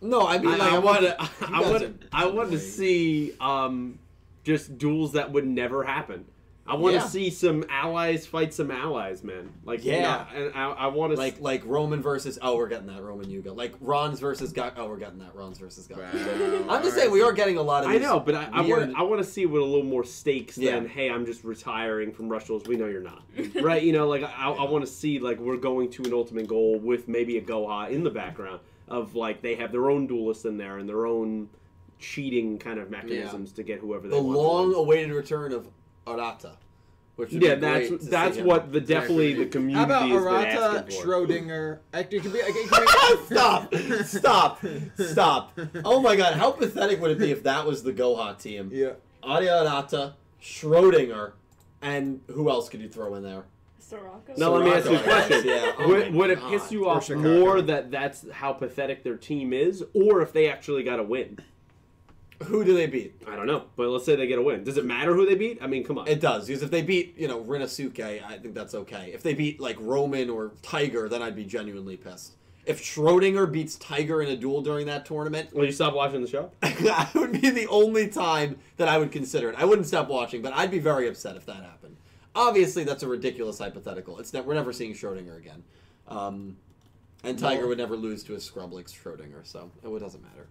No, 0.00 0.26
I 0.26 0.38
mean, 0.38 0.48
I, 0.48 0.56
like, 0.56 0.72
I 0.72 0.78
want 0.78 1.00
to. 1.00 1.16
I 1.48 1.60
want. 1.60 2.02
I 2.12 2.26
want 2.26 2.50
to 2.50 2.58
see 2.58 3.32
um, 3.40 3.98
just 4.44 4.76
duels 4.78 5.12
that 5.12 5.32
would 5.32 5.46
never 5.46 5.82
happen. 5.82 6.26
I 6.66 6.76
want 6.76 6.94
to 6.94 7.00
Yeah. 7.00 7.06
see 7.06 7.28
some 7.28 7.62
allies 7.68 8.24
fight 8.26 8.54
some 8.54 8.70
allies, 8.70 9.22
man. 9.22 9.52
Like 9.66 9.84
you 9.84 9.92
Yeah. 9.92 10.24
know, 10.34 10.44
and 10.46 10.54
I, 10.54 10.70
I 10.70 10.86
want 10.86 11.12
to 11.12 11.18
like 11.18 11.38
like 11.38 11.62
Roman 11.66 12.00
versus 12.00 12.38
oh 12.40 12.56
we're 12.56 12.68
getting 12.68 12.86
that 12.86 13.02
Roman 13.02 13.28
Yuga 13.28 13.52
like 13.52 13.74
Ron's 13.82 14.18
versus 14.18 14.50
Gak 14.52 14.72
oh 14.78 14.88
we're 14.88 14.96
getting 14.96 15.18
that 15.18 15.34
Ron's 15.34 15.58
versus 15.58 15.86
Gak. 15.86 15.98
Wow. 15.98 16.74
I'm 16.76 16.82
just 16.82 16.96
saying 16.96 17.10
we 17.10 17.20
are 17.20 17.32
getting 17.32 17.58
a 17.58 17.62
lot 17.62 17.84
of. 17.84 17.90
I 17.90 17.98
know, 17.98 18.18
but 18.18 18.34
I, 18.34 18.48
I 18.50 18.60
want 18.62 18.96
I 18.96 19.02
want 19.02 19.22
to 19.22 19.28
see 19.28 19.44
with 19.44 19.60
a 19.60 19.64
little 19.64 19.84
more 19.84 20.04
stakes 20.04 20.56
Yeah. 20.56 20.76
than 20.76 20.88
hey, 20.88 21.10
I'm 21.10 21.26
just 21.26 21.44
retiring 21.44 22.12
from 22.12 22.30
Rush 22.30 22.46
Duels. 22.46 22.64
We 22.66 22.76
know 22.76 22.86
you're 22.86 23.02
not, 23.02 23.22
right? 23.60 23.82
You 23.82 23.92
know, 23.92 24.08
like 24.08 24.22
I, 24.22 24.50
I 24.50 24.64
want 24.70 24.86
to 24.86 24.90
see 24.90 25.18
like 25.18 25.38
we're 25.38 25.58
going 25.58 25.90
to 25.90 26.02
an 26.04 26.14
ultimate 26.14 26.48
goal 26.48 26.78
with 26.78 27.08
maybe 27.08 27.36
a 27.36 27.42
Goha 27.42 27.90
in 27.90 28.04
the 28.04 28.10
background 28.10 28.60
of 28.88 29.14
like 29.14 29.42
they 29.42 29.54
have 29.56 29.70
their 29.70 29.90
own 29.90 30.06
duelists 30.06 30.46
in 30.46 30.56
there 30.56 30.78
and 30.78 30.88
their 30.88 31.04
own 31.06 31.50
cheating 31.98 32.58
kind 32.58 32.78
of 32.78 32.90
mechanisms 32.90 33.52
to 33.52 33.62
get 33.62 33.80
whoever 33.80 34.08
they 34.08 34.16
the 34.16 34.22
want. 34.22 34.34
to 34.34 34.38
win. 34.38 34.46
long-awaited 34.72 35.12
return 35.12 35.52
of 35.52 35.68
Arata, 36.06 36.52
which 37.16 37.32
would 37.32 37.42
Yeah, 37.42 37.54
be 37.54 37.60
that's 37.60 37.88
great 37.88 37.98
to 38.00 38.04
see 38.04 38.10
that's 38.10 38.36
him. 38.36 38.46
what 38.46 38.72
the 38.72 38.80
definitely 38.80 39.34
the 39.34 39.46
community 39.46 39.78
How 39.78 39.84
about 39.84 40.08
has 40.08 40.22
been 40.22 40.32
Arata, 40.32 40.78
asking 40.86 41.00
for. 41.00 41.06
Schrodinger? 41.06 41.78
Actually, 41.92 42.18
it 42.18 42.22
could 42.22 42.32
be. 42.32 42.38
It 42.40 42.68
could 42.70 42.80
be 42.80 43.24
stop! 43.34 43.74
Stop! 44.04 44.64
Stop! 45.12 45.58
Oh 45.84 46.00
my 46.00 46.16
god, 46.16 46.34
how 46.34 46.50
pathetic 46.50 47.00
would 47.00 47.10
it 47.12 47.18
be 47.18 47.30
if 47.30 47.42
that 47.44 47.66
was 47.66 47.82
the 47.82 47.92
Goha 47.92 48.38
team? 48.40 48.70
Yeah. 48.72 48.92
Adia 49.22 49.52
Arata, 49.64 50.14
Schrodinger, 50.42 51.32
and 51.82 52.20
who 52.30 52.50
else 52.50 52.68
could 52.68 52.80
you 52.80 52.88
throw 52.88 53.14
in 53.14 53.22
there? 53.22 53.44
Soraka? 53.80 54.36
Now 54.38 54.50
let 54.54 54.64
me 54.64 54.72
ask 54.72 54.86
you 54.88 54.96
a 54.96 54.98
Soraka, 54.98 55.04
question: 55.26 55.46
yeah. 55.46 55.72
Oh 55.78 55.88
would, 55.88 56.14
would 56.14 56.30
it 56.30 56.40
piss 56.48 56.72
you 56.72 56.88
off 56.88 57.08
more 57.10 57.60
that 57.62 57.90
that's 57.90 58.28
how 58.30 58.52
pathetic 58.54 59.02
their 59.04 59.16
team 59.16 59.52
is, 59.52 59.84
or 59.94 60.20
if 60.22 60.32
they 60.32 60.48
actually 60.50 60.82
got 60.82 60.98
a 61.00 61.02
win? 61.02 61.38
Who 62.42 62.64
do 62.64 62.74
they 62.74 62.86
beat? 62.86 63.14
I 63.28 63.36
don't 63.36 63.46
know, 63.46 63.64
but 63.76 63.88
let's 63.88 64.04
say 64.04 64.16
they 64.16 64.26
get 64.26 64.38
a 64.38 64.42
win. 64.42 64.64
Does 64.64 64.76
it 64.76 64.84
matter 64.84 65.14
who 65.14 65.24
they 65.24 65.36
beat? 65.36 65.58
I 65.62 65.66
mean, 65.66 65.84
come 65.84 65.98
on. 65.98 66.08
It 66.08 66.20
does 66.20 66.46
because 66.48 66.62
if 66.62 66.70
they 66.70 66.82
beat 66.82 67.16
you 67.16 67.28
know 67.28 67.40
Rinosuke, 67.42 68.00
I 68.24 68.38
think 68.38 68.54
that's 68.54 68.74
okay. 68.74 69.12
If 69.14 69.22
they 69.22 69.34
beat 69.34 69.60
like 69.60 69.76
Roman 69.80 70.28
or 70.28 70.52
Tiger, 70.62 71.08
then 71.08 71.22
I'd 71.22 71.36
be 71.36 71.44
genuinely 71.44 71.96
pissed. 71.96 72.32
If 72.66 72.82
Schrodinger 72.82 73.50
beats 73.50 73.76
Tiger 73.76 74.22
in 74.22 74.28
a 74.30 74.36
duel 74.36 74.62
during 74.62 74.86
that 74.86 75.04
tournament, 75.04 75.52
Will 75.54 75.66
you 75.66 75.72
stop 75.72 75.94
watching 75.94 76.22
the 76.22 76.28
show? 76.28 76.50
that 76.60 77.10
would 77.14 77.32
be 77.40 77.50
the 77.50 77.66
only 77.68 78.08
time 78.08 78.58
that 78.78 78.88
I 78.88 78.96
would 78.98 79.12
consider 79.12 79.50
it. 79.50 79.54
I 79.58 79.64
wouldn't 79.66 79.86
stop 79.86 80.08
watching, 80.08 80.40
but 80.40 80.54
I'd 80.54 80.70
be 80.70 80.78
very 80.78 81.06
upset 81.06 81.36
if 81.36 81.44
that 81.46 81.56
happened. 81.56 81.96
Obviously, 82.34 82.82
that's 82.82 83.02
a 83.02 83.06
ridiculous 83.08 83.58
hypothetical. 83.58 84.18
It's 84.18 84.32
ne- 84.32 84.40
we're 84.40 84.54
never 84.54 84.72
seeing 84.72 84.92
Schrodinger 84.94 85.36
again, 85.36 85.62
um, 86.08 86.56
and 87.22 87.38
Tiger 87.38 87.62
No. 87.62 87.68
would 87.68 87.78
never 87.78 87.96
lose 87.96 88.24
to 88.24 88.34
a 88.34 88.40
scrub 88.40 88.72
like 88.72 88.86
Schrodinger, 88.86 89.44
so 89.44 89.70
it 89.84 89.98
doesn't 90.00 90.22
matter. 90.22 90.48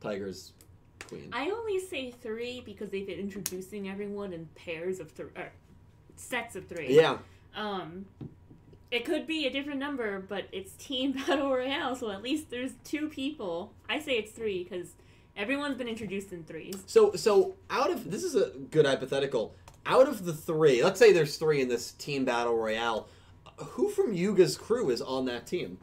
Tiger's 0.00 0.52
I 1.32 1.50
only 1.50 1.80
say 1.80 2.10
three 2.10 2.62
because 2.64 2.90
they've 2.90 3.06
been 3.06 3.18
introducing 3.18 3.88
everyone 3.88 4.32
in 4.32 4.48
pairs 4.54 5.00
of 5.00 5.10
three, 5.10 5.30
or 5.36 5.50
sets 6.16 6.56
of 6.56 6.66
three. 6.66 6.94
Yeah, 6.94 7.18
Um, 7.56 8.06
it 8.90 9.04
could 9.04 9.26
be 9.26 9.46
a 9.46 9.50
different 9.50 9.80
number, 9.80 10.20
but 10.20 10.46
it's 10.52 10.72
Team 10.72 11.12
Battle 11.26 11.50
Royale, 11.54 11.94
so 11.96 12.10
at 12.10 12.22
least 12.22 12.50
there's 12.50 12.72
two 12.84 13.08
people. 13.08 13.72
I 13.88 14.00
say 14.00 14.12
it's 14.12 14.32
three 14.32 14.64
because 14.64 14.92
everyone's 15.36 15.76
been 15.76 15.88
introduced 15.88 16.32
in 16.32 16.44
threes. 16.44 16.82
So 16.86 17.12
so 17.14 17.54
out 17.70 17.90
of 17.90 18.10
this 18.10 18.24
is 18.24 18.34
a 18.34 18.50
good 18.70 18.86
hypothetical. 18.86 19.54
Out 19.86 20.08
of 20.08 20.24
the 20.24 20.34
three, 20.34 20.82
let's 20.82 20.98
say 20.98 21.12
there's 21.12 21.36
three 21.36 21.60
in 21.62 21.68
this 21.68 21.92
team 21.92 22.24
battle 22.24 22.56
royale. 22.56 23.08
Who 23.56 23.88
from 23.88 24.14
Yuga's 24.14 24.56
crew 24.56 24.90
is 24.90 25.00
on 25.02 25.24
that 25.26 25.46
team? 25.46 25.78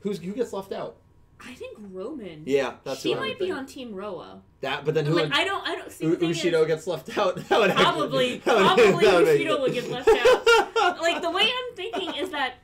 Who's 0.00 0.18
who 0.18 0.32
gets 0.32 0.52
left 0.52 0.72
out? 0.72 0.96
I 1.40 1.52
think 1.54 1.76
Roman. 1.92 2.42
Yeah, 2.46 2.74
that's 2.84 3.00
she 3.00 3.12
who 3.12 3.18
I 3.18 3.20
would 3.20 3.28
might 3.28 3.38
be 3.38 3.44
think. 3.46 3.56
on 3.56 3.66
Team 3.66 3.94
Roa. 3.94 4.40
that. 4.62 4.84
But 4.84 4.94
then 4.94 5.04
who? 5.04 5.14
Like 5.14 5.32
I 5.34 5.44
don't, 5.44 5.66
I 5.66 5.74
don't 5.76 5.90
see. 5.92 6.04
U- 6.06 6.10
the 6.12 6.16
thing 6.16 6.30
is- 6.30 6.38
Ushio 6.42 6.66
gets 6.66 6.86
left 6.86 7.16
out. 7.18 7.36
That 7.48 7.58
would 7.60 7.70
actually- 7.70 7.84
Probably, 7.84 8.38
that 8.44 8.56
would- 8.56 8.64
probably 8.64 9.04
that 9.04 9.14
would 9.14 9.24
make 9.26 9.60
would 9.60 9.72
get 9.74 9.90
left 9.90 10.08
out. 10.08 11.00
like 11.02 11.20
the 11.22 11.30
way 11.30 11.42
I'm 11.42 11.76
thinking 11.76 12.14
is 12.14 12.30
that 12.30 12.54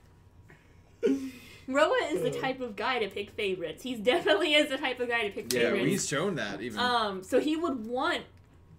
Roa 1.68 1.94
is 2.10 2.23
the 2.23 2.31
type 2.31 2.60
of 2.60 2.74
guy 2.74 2.99
to 2.99 3.08
pick 3.08 3.31
favorites. 3.31 3.82
He's 3.82 3.99
definitely 4.00 4.55
is 4.55 4.68
the 4.70 4.76
type 4.78 4.99
of 5.00 5.08
guy 5.08 5.23
to 5.28 5.31
pick 5.31 5.52
Yeah, 5.52 5.60
favorites. 5.70 5.84
we've 5.84 6.00
shown 6.00 6.34
that 6.36 6.60
even. 6.60 6.78
Um, 6.81 7.23
so 7.23 7.39
he 7.39 7.57
would 7.57 7.86
want 7.86 8.23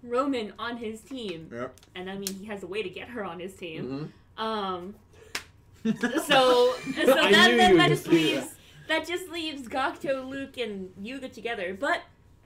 Roman 0.04 0.54
on 0.60 0.78
his 0.78 1.00
team, 1.02 1.50
Yep. 1.54 1.76
and 1.96 2.10
I 2.10 2.18
mean 2.18 2.34
he 2.34 2.46
has 2.46 2.64
a 2.64 2.68
way 2.68 2.82
to 2.84 2.90
get 2.90 3.10
her 3.10 3.24
on 3.24 3.40
his 3.40 3.54
team. 3.56 4.12
Mhm. 4.38 4.44
Um, 4.44 4.96
so 5.84 5.94
so 6.26 6.74
I 7.18 7.32
that, 7.32 7.32
that, 7.58 7.72
you 7.72 7.78
that 7.78 7.90
just 7.90 8.08
leaves 8.08 8.48
that 8.48 8.54
just 9.00 9.30
leaves 9.30 9.68
Gakuto, 9.68 10.28
Luke, 10.28 10.58
and 10.58 10.92
Yuga 11.02 11.30
together. 11.30 11.76
But 11.80 12.02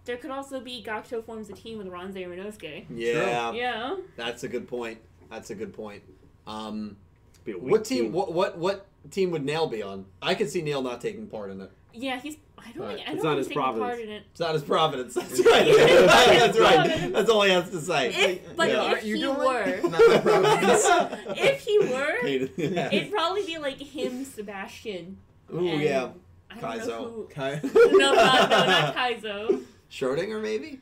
there 0.06 0.18
could 0.18 0.32
also 0.32 0.60
be 0.60 0.84
Gakuto 0.86 1.24
forms 1.24 1.50
a 1.50 1.54
team 1.54 1.78
with 1.80 1.88
Ranze 1.88 2.24
and 2.24 2.32
Rinosuke. 2.34 2.86
Yeah, 2.94 3.52
Yeah. 3.52 3.96
that's 4.16 4.44
a 4.44 4.48
good 4.48 4.68
point. 4.68 5.00
That's 5.32 5.50
a 5.50 5.56
good 5.56 5.74
point. 5.74 6.04
Um, 6.48 6.98
Be 7.44 7.54
a 7.54 7.58
what 7.58 7.86
team, 7.86 8.12
What 8.12 8.32
what 8.34 8.58
what 8.58 8.86
team 9.12 9.32
would 9.32 9.44
Nail 9.44 9.68
be 9.68 9.82
on? 9.82 10.06
I 10.22 10.36
could 10.36 10.50
see 10.50 10.62
Nail 10.62 10.82
not 10.82 11.02
taking 11.02 11.28
part 11.28 11.50
in 11.52 11.62
it. 11.62 11.72
Yeah, 11.94 12.20
he's. 12.20 12.38
I 12.58 12.72
don't. 12.72 12.84
Right. 12.88 12.96
think 12.98 13.08
I 13.08 13.12
It's 13.14 13.22
don't 13.24 13.32
not 13.32 13.38
his 13.38 13.48
he's 13.48 13.56
taking 13.56 13.62
part 13.64 13.76
providence. 13.78 14.10
it. 14.10 14.24
It's 14.32 14.40
not 14.40 14.54
his 14.54 14.64
providence. 14.64 15.14
That's 15.16 15.46
right. 15.46 15.68
It's 15.68 16.08
not 16.08 16.28
his 16.28 16.40
that's 16.40 16.60
right. 16.60 17.14
That's 17.14 17.30
all 17.30 17.42
he 17.44 17.52
has 17.52 17.70
to 17.70 17.80
say. 17.82 18.10
If, 18.14 18.56
but 18.56 18.70
Yeah. 18.70 18.92
If 18.94 19.04
you 19.06 19.16
he 19.16 19.22
doing 19.22 19.38
were, 19.38 19.62
it? 19.64 19.84
Not 19.90 19.92
my 20.08 20.18
providence. 20.20 20.84
if 21.40 21.62
he 21.62 21.80
were, 21.80 22.26
it'd 22.26 23.12
probably 23.12 23.46
be 23.46 23.58
like 23.60 23.78
him, 23.78 24.26
Sebastian. 24.26 25.18
Ooh 25.54 25.60
and 25.68 25.82
yeah, 25.82 26.10
I 26.52 26.60
don't 26.60 26.72
Kaizo. 26.80 26.88
know 26.88 27.04
who. 27.12 27.28
Kai. 27.30 27.60
No, 27.64 28.14
not, 28.14 28.50
no, 28.50 28.66
not 28.66 28.96
Kaizo. 28.96 29.64
Schrodinger 29.92 30.42
maybe. 30.42 30.80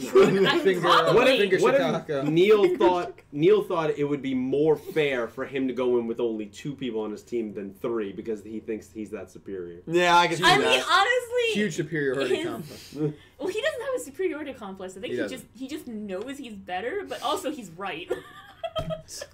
I- 0.00 0.04
Finger- 0.04 0.80
probably. 0.80 1.14
What 1.14 1.26
Finger 1.28 1.56
if, 1.56 1.62
what 1.62 1.74
Shitaka. 1.74 2.24
if 2.24 2.28
Neil 2.28 2.76
thought 2.76 3.12
Neil 3.30 3.62
thought 3.62 3.90
it 3.90 4.02
would 4.04 4.22
be 4.22 4.34
more 4.34 4.74
fair 4.74 5.28
for 5.28 5.44
him 5.44 5.68
to 5.68 5.74
go 5.74 5.98
in 5.98 6.06
with 6.08 6.18
only 6.18 6.46
two 6.46 6.74
people 6.74 7.02
on 7.02 7.12
his 7.12 7.22
team 7.22 7.52
than 7.54 7.72
three 7.74 8.12
because 8.12 8.42
he 8.42 8.58
thinks 8.58 8.90
he's 8.90 9.10
that 9.10 9.30
superior? 9.30 9.80
Yeah, 9.86 10.16
I 10.16 10.26
can 10.26 10.38
see 10.38 10.44
I 10.44 10.58
that. 10.58 10.66
mean, 10.66 10.80
honestly, 10.90 11.52
Huge 11.52 11.76
superiority 11.76 12.36
His- 12.36 12.46
complex. 12.48 12.94
well, 13.38 13.48
he 13.48 13.60
doesn't 13.60 13.80
have 13.82 13.94
a 13.96 14.00
superiority 14.00 14.52
complex. 14.54 14.96
I 14.96 15.00
think 15.00 15.12
He 15.12 15.16
he, 15.18 15.22
doesn't. 15.22 15.38
just 15.38 15.50
he 15.54 15.68
just 15.68 15.86
knows 15.86 16.38
he's 16.38 16.54
better, 16.54 17.04
but 17.08 17.22
also 17.22 17.52
he's 17.52 17.70
right. 17.70 18.10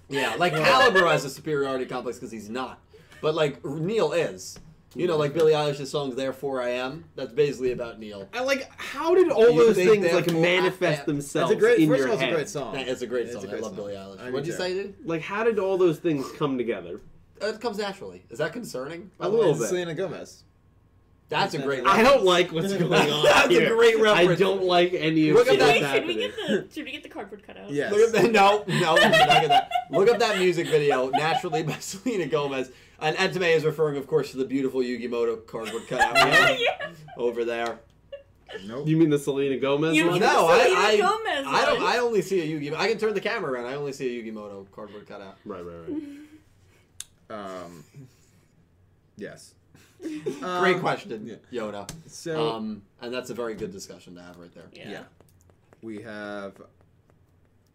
Yeah, 0.09 0.35
like 0.37 0.53
Calibro 0.53 1.09
has 1.09 1.23
a 1.25 1.29
superiority 1.29 1.85
complex 1.85 2.17
because 2.17 2.31
he's 2.31 2.49
not, 2.49 2.79
but 3.21 3.33
like 3.33 3.63
Neil 3.65 4.11
is. 4.11 4.59
You 4.95 5.05
know, 5.05 5.17
like 5.17 5.33
Billie 5.35 5.53
Eilish's 5.53 5.91
songs 5.91 6.15
"Therefore 6.15 6.61
I 6.63 6.69
Am." 6.69 7.05
That's 7.15 7.31
basically 7.31 7.71
about 7.73 7.99
Neil. 7.99 8.27
I 8.33 8.41
like 8.41 8.69
how 8.77 9.13
did 9.13 9.29
all 9.29 9.51
You 9.51 9.65
those 9.67 9.75
think 9.75 9.91
things 10.01 10.11
like 10.13 10.25
therefore- 10.25 10.41
manifest 10.41 11.01
I- 11.01 11.05
themselves 11.05 11.51
It's 11.51 11.57
a 11.57 11.59
great. 11.59 11.79
in 11.79 11.87
First 11.89 11.99
your 11.99 12.07
of 12.07 12.11
all, 12.11 12.13
it's 12.15 12.21
a 12.23 12.25
head? 12.25 12.33
great 12.35 12.49
song. 12.49 12.75
It's 12.75 13.01
a 13.03 13.07
great 13.07 13.25
It's 13.27 13.33
song. 13.33 13.43
a 13.43 13.47
great 13.47 13.59
I 13.59 13.61
love 13.61 13.75
song. 13.75 13.85
Billie 13.85 13.93
Eilish. 13.93 14.19
I 14.19 14.25
do 14.27 14.31
What'd 14.33 14.47
you 14.47 14.53
too. 14.53 14.57
say, 14.57 14.73
dude? 14.73 14.95
Like 15.05 15.21
how 15.21 15.43
did 15.43 15.59
all 15.59 15.77
those 15.77 15.99
things 15.99 16.25
come 16.37 16.57
together? 16.57 17.01
Uh, 17.41 17.47
it 17.47 17.61
comes 17.61 17.77
naturally. 17.77 18.23
Is 18.31 18.39
that 18.39 18.51
concerning? 18.51 19.11
by 19.19 19.27
A 19.27 19.29
the 19.29 19.35
little 19.37 19.53
way? 19.53 19.59
bit. 19.59 19.67
Selena 19.69 19.93
Gomez. 19.93 20.43
That's 21.29 21.53
a 21.53 21.59
great. 21.59 21.85
I 21.85 22.01
don't 22.01 22.23
like 22.23 22.51
what's 22.51 22.73
going 22.73 22.91
on. 22.91 23.23
That's 23.23 23.45
a 23.45 23.49
here. 23.49 23.75
great 23.75 23.97
I 23.97 24.01
reference. 24.01 24.39
don't 24.39 24.63
like 24.63 24.93
any 24.95 25.29
of 25.29 25.35
Look 25.35 25.47
at 25.47 25.59
what's 25.59 25.73
should, 25.75 25.83
that- 25.83 25.93
should 25.95 26.07
we 26.07 26.13
happening. 26.15 26.17
get 26.17 26.35
the 26.35 26.73
should 26.73 26.85
we 26.85 26.91
get 26.91 27.03
the 27.03 27.09
cardboard 27.09 27.45
cutout? 27.45 27.69
Yes. 27.69 27.91
Look 27.93 28.01
at 28.01 28.11
that. 28.13 28.31
No, 28.31 28.63
no. 28.67 28.93
Look 28.95 29.03
at 29.03 29.47
that. 29.47 29.69
Look 29.91 30.09
up 30.09 30.17
that 30.17 30.39
music 30.39 30.67
video, 30.67 31.09
naturally 31.09 31.61
by 31.61 31.73
Selena 31.79 32.25
Gomez. 32.25 32.71
And 33.01 33.15
Entame 33.17 33.55
is 33.55 33.63
referring, 33.65 33.97
of 33.97 34.07
course, 34.07 34.31
to 34.31 34.37
the 34.37 34.45
beautiful 34.45 34.81
Yugi 34.81 35.09
Muto 35.09 35.45
cardboard 35.47 35.87
cutout 35.87 36.15
yeah. 36.59 36.89
over 37.17 37.45
there. 37.45 37.79
Nope. 38.65 38.87
You 38.87 38.97
mean 38.97 39.09
the 39.11 39.19
Selena 39.19 39.57
Gomez 39.57 39.95
You 39.95 40.05
one? 40.05 40.13
mean 40.13 40.21
No, 40.21 40.47
the 40.47 40.53
I- 40.53 40.87
I- 40.87 40.97
Gomez 40.97 41.45
I 41.47 41.65
don't. 41.65 41.81
one. 41.81 41.91
I 41.93 41.97
only 41.99 42.21
see 42.21 42.41
a 42.41 42.45
Yugi. 42.59 42.75
I 42.75 42.87
can 42.87 42.97
turn 42.97 43.13
the 43.13 43.21
camera 43.21 43.51
around. 43.51 43.67
I 43.67 43.75
only 43.75 43.93
see 43.93 44.19
a 44.19 44.23
Yugi 44.23 44.33
Muto 44.33 44.65
cardboard 44.71 45.07
cutout. 45.07 45.37
Right, 45.45 45.61
right, 45.63 45.75
right. 45.87 46.01
Um. 47.31 47.83
Yes. 49.17 49.53
Great 50.01 50.41
Um, 50.75 50.79
question, 50.79 51.27
yeah. 51.27 51.61
Yoda. 51.61 51.87
So 52.07 52.49
Um, 52.55 52.81
and 53.01 53.13
that's 53.13 53.29
a 53.29 53.35
very 53.35 53.53
good 53.53 53.71
discussion 53.71 54.15
to 54.15 54.21
have 54.23 54.37
right 54.37 54.51
there. 54.55 54.63
Yeah. 54.73 54.89
yeah, 54.89 55.03
we 55.83 56.01
have. 56.01 56.53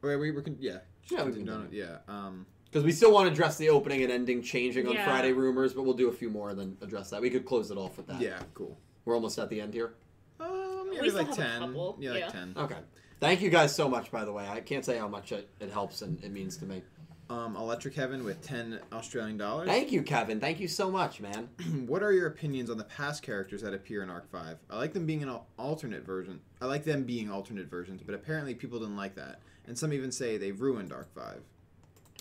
Wait, 0.02 0.16
we 0.16 0.32
were. 0.32 0.42
Con- 0.42 0.56
yeah. 0.58 0.78
Yeah, 1.08 1.22
we 1.22 1.32
can 1.34 1.48
on 1.48 1.68
Yeah. 1.70 1.98
Um. 2.08 2.46
Because 2.74 2.84
we 2.84 2.90
still 2.90 3.12
want 3.12 3.28
to 3.28 3.32
address 3.32 3.56
the 3.56 3.68
opening 3.68 4.02
and 4.02 4.10
ending 4.10 4.42
changing 4.42 4.88
on 4.88 4.94
Yeah. 4.94 5.04
Friday 5.04 5.30
rumors, 5.30 5.72
but 5.72 5.84
we'll 5.84 5.94
do 5.94 6.08
a 6.08 6.12
few 6.12 6.28
more 6.28 6.50
and 6.50 6.58
then 6.58 6.76
address 6.82 7.08
that. 7.10 7.22
We 7.22 7.30
could 7.30 7.44
close 7.46 7.70
it 7.70 7.78
off 7.78 7.96
with 7.96 8.08
that. 8.08 8.20
Yeah. 8.20 8.40
Cool. 8.52 8.76
We're 9.04 9.14
almost 9.14 9.38
at 9.38 9.48
the 9.48 9.60
end 9.60 9.72
here. 9.74 9.94
Um. 10.40 10.88
We 10.90 10.96
Maybe 10.96 11.10
still 11.10 11.18
like 11.20 11.28
have 11.28 11.38
a 11.38 11.42
ten. 11.42 11.60
couple, 11.60 11.96
Yeah, 12.00 12.10
like 12.10 12.20
yeah. 12.20 12.28
ten. 12.30 12.54
Okay. 12.56 12.76
Thank 13.20 13.42
you 13.42 13.48
guys 13.50 13.72
so 13.72 13.88
much, 13.88 14.10
by 14.10 14.24
the 14.24 14.32
way. 14.32 14.48
I 14.48 14.58
can't 14.58 14.84
say 14.84 14.98
how 14.98 15.06
much 15.06 15.30
it, 15.30 15.48
it 15.60 15.70
helps 15.70 16.02
and 16.02 16.22
it 16.24 16.32
means 16.32 16.56
to 16.56 16.64
me. 16.64 16.82
Um. 17.30 17.54
Electric 17.54 17.94
Heaven 17.94 18.24
with 18.24 18.42
ten 18.42 18.80
Australian 18.92 19.36
dollars. 19.38 19.68
Thank 19.68 19.92
you, 19.92 20.02
Kevin. 20.02 20.40
Thank 20.40 20.58
you 20.58 20.66
so 20.66 20.90
much, 20.90 21.20
man. 21.20 21.48
what 21.86 22.02
are 22.02 22.12
your 22.12 22.26
opinions 22.26 22.70
on 22.70 22.76
the 22.78 22.84
past 22.84 23.22
characters 23.22 23.62
that 23.62 23.72
appear 23.72 24.02
in 24.02 24.10
Arc 24.10 24.28
Five? 24.32 24.58
I 24.68 24.78
like 24.78 24.92
them 24.94 25.06
being 25.06 25.22
an 25.22 25.28
al- 25.28 25.46
alternate 25.60 26.04
version. 26.04 26.40
I 26.60 26.66
like 26.66 26.82
them 26.82 27.04
being 27.04 27.30
alternate 27.30 27.70
versions, 27.70 28.02
but 28.04 28.16
apparently 28.16 28.52
people 28.56 28.80
didn't 28.80 28.96
like 28.96 29.14
that, 29.14 29.38
and 29.68 29.78
some 29.78 29.92
even 29.92 30.10
say 30.10 30.38
they 30.38 30.50
ruined 30.50 30.92
Arc 30.92 31.14
Five. 31.14 31.40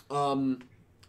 Um, 0.10 0.60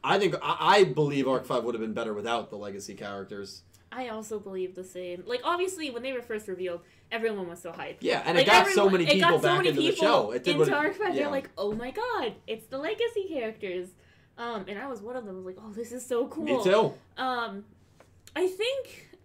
I 0.02 0.18
think 0.18 0.36
I, 0.42 0.56
I 0.60 0.84
believe 0.84 1.26
Arc 1.26 1.46
Five 1.46 1.64
would 1.64 1.74
have 1.74 1.80
been 1.80 1.94
better 1.94 2.14
without 2.14 2.50
the 2.50 2.56
legacy 2.56 2.94
characters. 2.94 3.62
I 3.90 4.08
also 4.08 4.38
believe 4.38 4.74
the 4.74 4.84
same. 4.84 5.22
Like 5.26 5.40
obviously, 5.44 5.90
when 5.90 6.02
they 6.02 6.12
were 6.12 6.22
first 6.22 6.48
revealed, 6.48 6.80
everyone 7.12 7.48
was 7.48 7.62
so 7.62 7.72
hyped. 7.72 7.98
Yeah, 8.00 8.22
and 8.26 8.36
like, 8.36 8.46
it 8.46 8.50
got 8.50 8.68
so 8.68 8.90
many 8.90 9.06
people 9.06 9.38
so 9.38 9.42
back 9.42 9.58
many 9.58 9.68
into 9.70 9.82
the 9.82 9.94
show. 9.94 10.32
It 10.32 10.44
did 10.44 10.60
into 10.60 10.74
Arc 10.74 10.94
Five. 10.94 11.14
yeah. 11.14 11.22
They're 11.22 11.30
like, 11.30 11.50
oh 11.56 11.72
my 11.72 11.90
god, 11.90 12.34
it's 12.46 12.66
the 12.66 12.78
legacy 12.78 13.26
characters. 13.28 13.88
Um, 14.36 14.64
and 14.66 14.78
I 14.78 14.88
was 14.88 15.00
one 15.00 15.16
of 15.16 15.24
them. 15.24 15.36
I 15.36 15.38
was 15.38 15.46
like, 15.46 15.58
oh, 15.60 15.72
this 15.72 15.92
is 15.92 16.04
so 16.04 16.26
cool. 16.26 16.44
Me 16.44 16.64
too. 16.64 16.92
Um, 17.16 17.64
I 18.34 18.48
think 18.48 19.16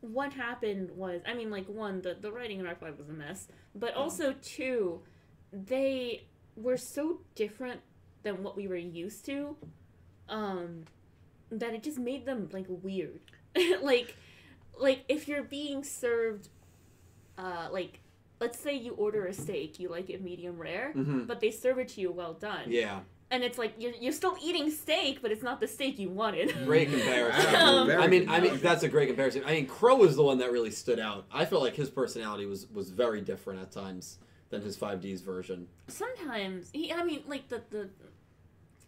what 0.00 0.32
happened 0.32 0.90
was, 0.92 1.20
I 1.28 1.34
mean, 1.34 1.50
like 1.50 1.66
one, 1.68 2.00
the 2.00 2.16
the 2.18 2.32
writing 2.32 2.58
in 2.58 2.66
Arc 2.66 2.80
Five 2.80 2.98
was 2.98 3.10
a 3.10 3.12
mess, 3.12 3.48
but 3.74 3.94
also 3.94 4.34
two, 4.42 5.02
they 5.52 6.24
were 6.56 6.78
so 6.78 7.20
different 7.34 7.80
than 8.22 8.42
what 8.42 8.56
we 8.56 8.68
were 8.68 8.76
used 8.76 9.24
to, 9.26 9.56
um, 10.28 10.84
that 11.50 11.74
it 11.74 11.82
just 11.82 11.98
made 11.98 12.26
them 12.26 12.48
like 12.52 12.66
weird. 12.68 13.20
like, 13.82 14.16
like 14.78 15.04
if 15.08 15.26
you're 15.28 15.42
being 15.42 15.82
served, 15.84 16.48
uh, 17.38 17.68
like 17.72 18.00
let's 18.40 18.58
say 18.58 18.74
you 18.74 18.92
order 18.94 19.26
a 19.26 19.32
steak, 19.34 19.78
you 19.78 19.88
like 19.88 20.08
it 20.10 20.22
medium 20.22 20.58
rare, 20.58 20.92
hmm 20.92 21.24
but 21.24 21.40
they 21.40 21.50
serve 21.50 21.78
it 21.78 21.88
to 21.88 22.00
you 22.00 22.10
well 22.12 22.32
done, 22.34 22.64
Yeah, 22.66 23.00
and 23.30 23.42
it's 23.42 23.58
like 23.58 23.74
you're 23.78 23.92
you're 24.00 24.12
still 24.12 24.36
eating 24.42 24.70
steak, 24.70 25.20
but 25.22 25.30
it's 25.32 25.42
not 25.42 25.60
the 25.60 25.66
steak 25.68 25.98
you 25.98 26.08
wanted. 26.10 26.54
great 26.64 26.90
comparison. 26.90 27.54
Um, 27.54 27.90
I 27.90 28.06
mean, 28.06 28.28
I 28.28 28.40
mean, 28.40 28.58
that's 28.60 28.82
a 28.82 28.88
great 28.88 29.08
comparison. 29.08 29.42
I 29.46 29.52
mean, 29.52 29.66
Crow 29.66 29.96
was 29.96 30.16
the 30.16 30.22
one 30.22 30.38
that 30.38 30.52
really 30.52 30.70
stood 30.70 30.98
out. 30.98 31.26
I 31.32 31.44
felt 31.44 31.62
like 31.62 31.74
his 31.74 31.90
personality 31.90 32.46
was 32.46 32.66
was 32.70 32.90
very 32.90 33.20
different 33.20 33.60
at 33.60 33.70
times 33.70 34.18
than 34.50 34.62
his 34.62 34.76
5Ds 34.76 35.22
version. 35.22 35.68
Sometimes 35.88 36.70
he, 36.72 36.92
I 36.92 37.02
mean, 37.04 37.22
like 37.26 37.48
the 37.48 37.62
the 37.70 37.88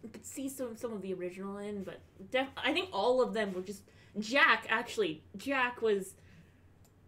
you 0.03 0.09
could 0.09 0.25
see 0.25 0.49
some 0.49 0.75
some 0.75 0.93
of 0.93 1.01
the 1.01 1.13
original 1.13 1.57
in, 1.57 1.83
but 1.83 1.99
def- 2.31 2.47
I 2.57 2.73
think 2.73 2.89
all 2.91 3.21
of 3.21 3.33
them 3.33 3.53
were 3.53 3.61
just 3.61 3.83
Jack. 4.19 4.67
Actually, 4.69 5.23
Jack 5.37 5.81
was 5.81 6.13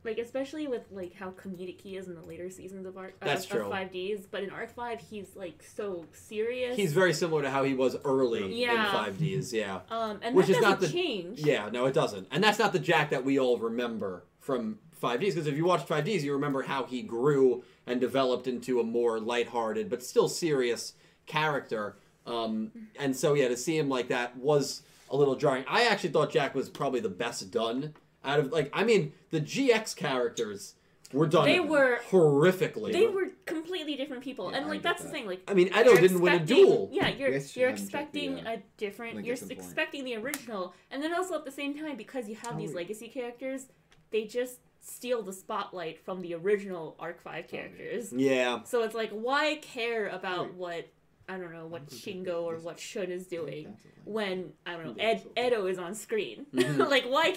like, 0.06 0.18
especially 0.18 0.68
with 0.68 0.84
like 0.92 1.14
how 1.16 1.32
comedic 1.32 1.82
he 1.82 1.98
is 1.98 2.08
in 2.08 2.16
the 2.16 2.22
later 2.22 2.50
seasons 2.50 2.86
of 2.86 2.98
Arc. 2.98 3.20
That's 3.20 3.44
of, 3.44 3.50
true. 3.52 3.70
Five 3.70 3.92
Ds, 3.92 4.22
but 4.32 4.44
in 4.44 4.50
Arc 4.52 4.74
Five, 4.74 5.02
he's 5.02 5.36
like 5.36 5.62
so 5.62 6.06
serious. 6.14 6.78
He's 6.78 6.94
very 6.94 7.14
similar 7.14 7.42
to 7.42 7.50
how 7.50 7.64
he 7.66 7.74
was 7.74 7.98
early 8.06 8.62
Yeah. 8.62 9.06
in 9.08 9.14
5Ds. 9.16 9.52
Yeah. 9.52 9.82
um, 9.90 10.20
and 10.22 10.34
which 10.34 10.48
is 10.48 10.56
doesn't 10.56 10.70
not 10.70 10.80
the- 10.80 10.88
change. 10.88 11.40
Yeah, 11.42 11.70
no, 11.70 11.86
it 11.88 11.94
doesn't. 11.94 12.28
And 12.32 12.42
that's 12.42 12.60
not 12.60 12.72
the 12.72 12.80
Jack 12.80 13.10
that 13.10 13.26
we 13.26 13.38
all 13.38 13.58
remember 13.58 14.24
from 14.40 14.80
5Ds. 15.02 15.20
Because 15.20 15.48
if 15.48 15.56
you 15.58 15.66
watch 15.66 15.86
5Ds, 15.86 16.22
you 16.22 16.34
remember 16.34 16.64
how 16.64 16.84
he 16.86 17.02
grew 17.02 17.64
and 17.88 18.00
developed 18.02 18.48
into 18.48 18.80
a 18.80 18.84
more 18.84 19.20
lighthearted 19.20 19.90
but 19.90 20.04
still 20.04 20.28
serious 20.30 20.94
character. 21.26 21.98
Um, 22.26 22.72
and 23.00 23.16
so, 23.16 23.34
yeah, 23.34 23.48
to 23.50 23.58
see 23.58 23.78
him 23.78 23.90
like 23.90 24.08
that 24.10 24.38
was 24.38 24.82
a 25.10 25.16
little 25.16 25.36
jarring. 25.36 25.64
I 25.68 25.84
actually 25.86 26.10
thought 26.10 26.32
Jack 26.32 26.56
was 26.56 26.70
probably 26.70 27.00
the 27.00 27.10
best 27.10 27.52
done 27.52 27.94
out 28.24 28.40
of, 28.40 28.52
like, 28.52 28.72
I 28.74 28.84
mean, 28.84 29.14
the 29.30 29.40
GX 29.40 29.96
characters 29.96 30.74
were 31.14 31.28
done 31.28 31.46
They 31.46 31.60
were- 31.60 32.00
horrifically. 32.10 32.92
They 32.92 33.06
were 33.06 33.28
completely 33.46 33.96
different 33.96 34.24
people, 34.24 34.50
Yeah, 34.52 34.58
and 34.58 34.68
like 34.68 34.82
get 34.82 34.84
that's 34.84 35.04
the 35.04 35.10
thing. 35.10 35.28
Like 35.28 35.44
I 35.48 35.54
mean, 35.54 35.68
Edo 35.68 35.96
didn't 35.96 36.20
win 36.20 36.34
a 36.34 36.40
duel. 36.40 36.90
Yeah, 36.92 37.10
you're 37.10 37.30
Yes, 37.30 37.56
you 37.56 37.60
you're 37.62 37.70
haven't 37.70 37.84
the, 37.86 37.98
expecting 38.00 38.40
uh, 38.48 38.52
a 38.54 38.64
different. 38.78 39.16
link 39.18 39.28
You're 39.28 39.34
at 39.34 39.40
some 39.40 39.50
point. 39.50 39.60
expecting 39.60 40.04
the 40.04 40.16
original, 40.16 40.74
and 40.90 41.04
then 41.04 41.14
also 41.14 41.36
at 41.36 41.46
the 41.46 41.52
same 41.52 41.78
time 41.78 41.96
because 41.96 42.28
you 42.28 42.36
have 42.38 42.56
Oh, 42.56 42.58
these 42.58 42.70
wait. 42.70 42.78
legacy 42.88 43.08
characters, 43.08 43.68
they 44.10 44.24
just 44.26 44.58
steal 44.86 45.22
the 45.24 45.34
spotlight 45.34 46.00
from 46.06 46.22
the 46.22 46.34
original 46.36 46.96
Arc 47.00 47.22
Five 47.22 47.48
characters. 47.48 48.14
Yeah. 48.14 48.64
So 48.64 48.84
it's 48.84 48.96
like, 48.96 49.12
why 49.12 49.56
care 49.62 50.08
about 50.08 50.48
Wait. 50.50 50.56
what 50.56 50.88
I 51.28 51.38
don't 51.38 51.52
know 51.52 51.66
what 51.66 51.82
I'm 51.82 51.88
Shingo 51.88 52.44
or 52.44 52.58
what 52.58 52.80
Shun 52.80 53.08
is 53.12 53.26
doing 53.26 53.76
when 54.04 54.52
I 54.64 54.74
don't 54.74 54.86
know 54.96 55.04
Ed? 55.04 55.24
Edo 55.36 55.66
is 55.66 55.80
on 55.80 55.96
screen. 55.96 56.46
Mhm. 56.54 56.88
like 56.88 57.06
why? 57.06 57.36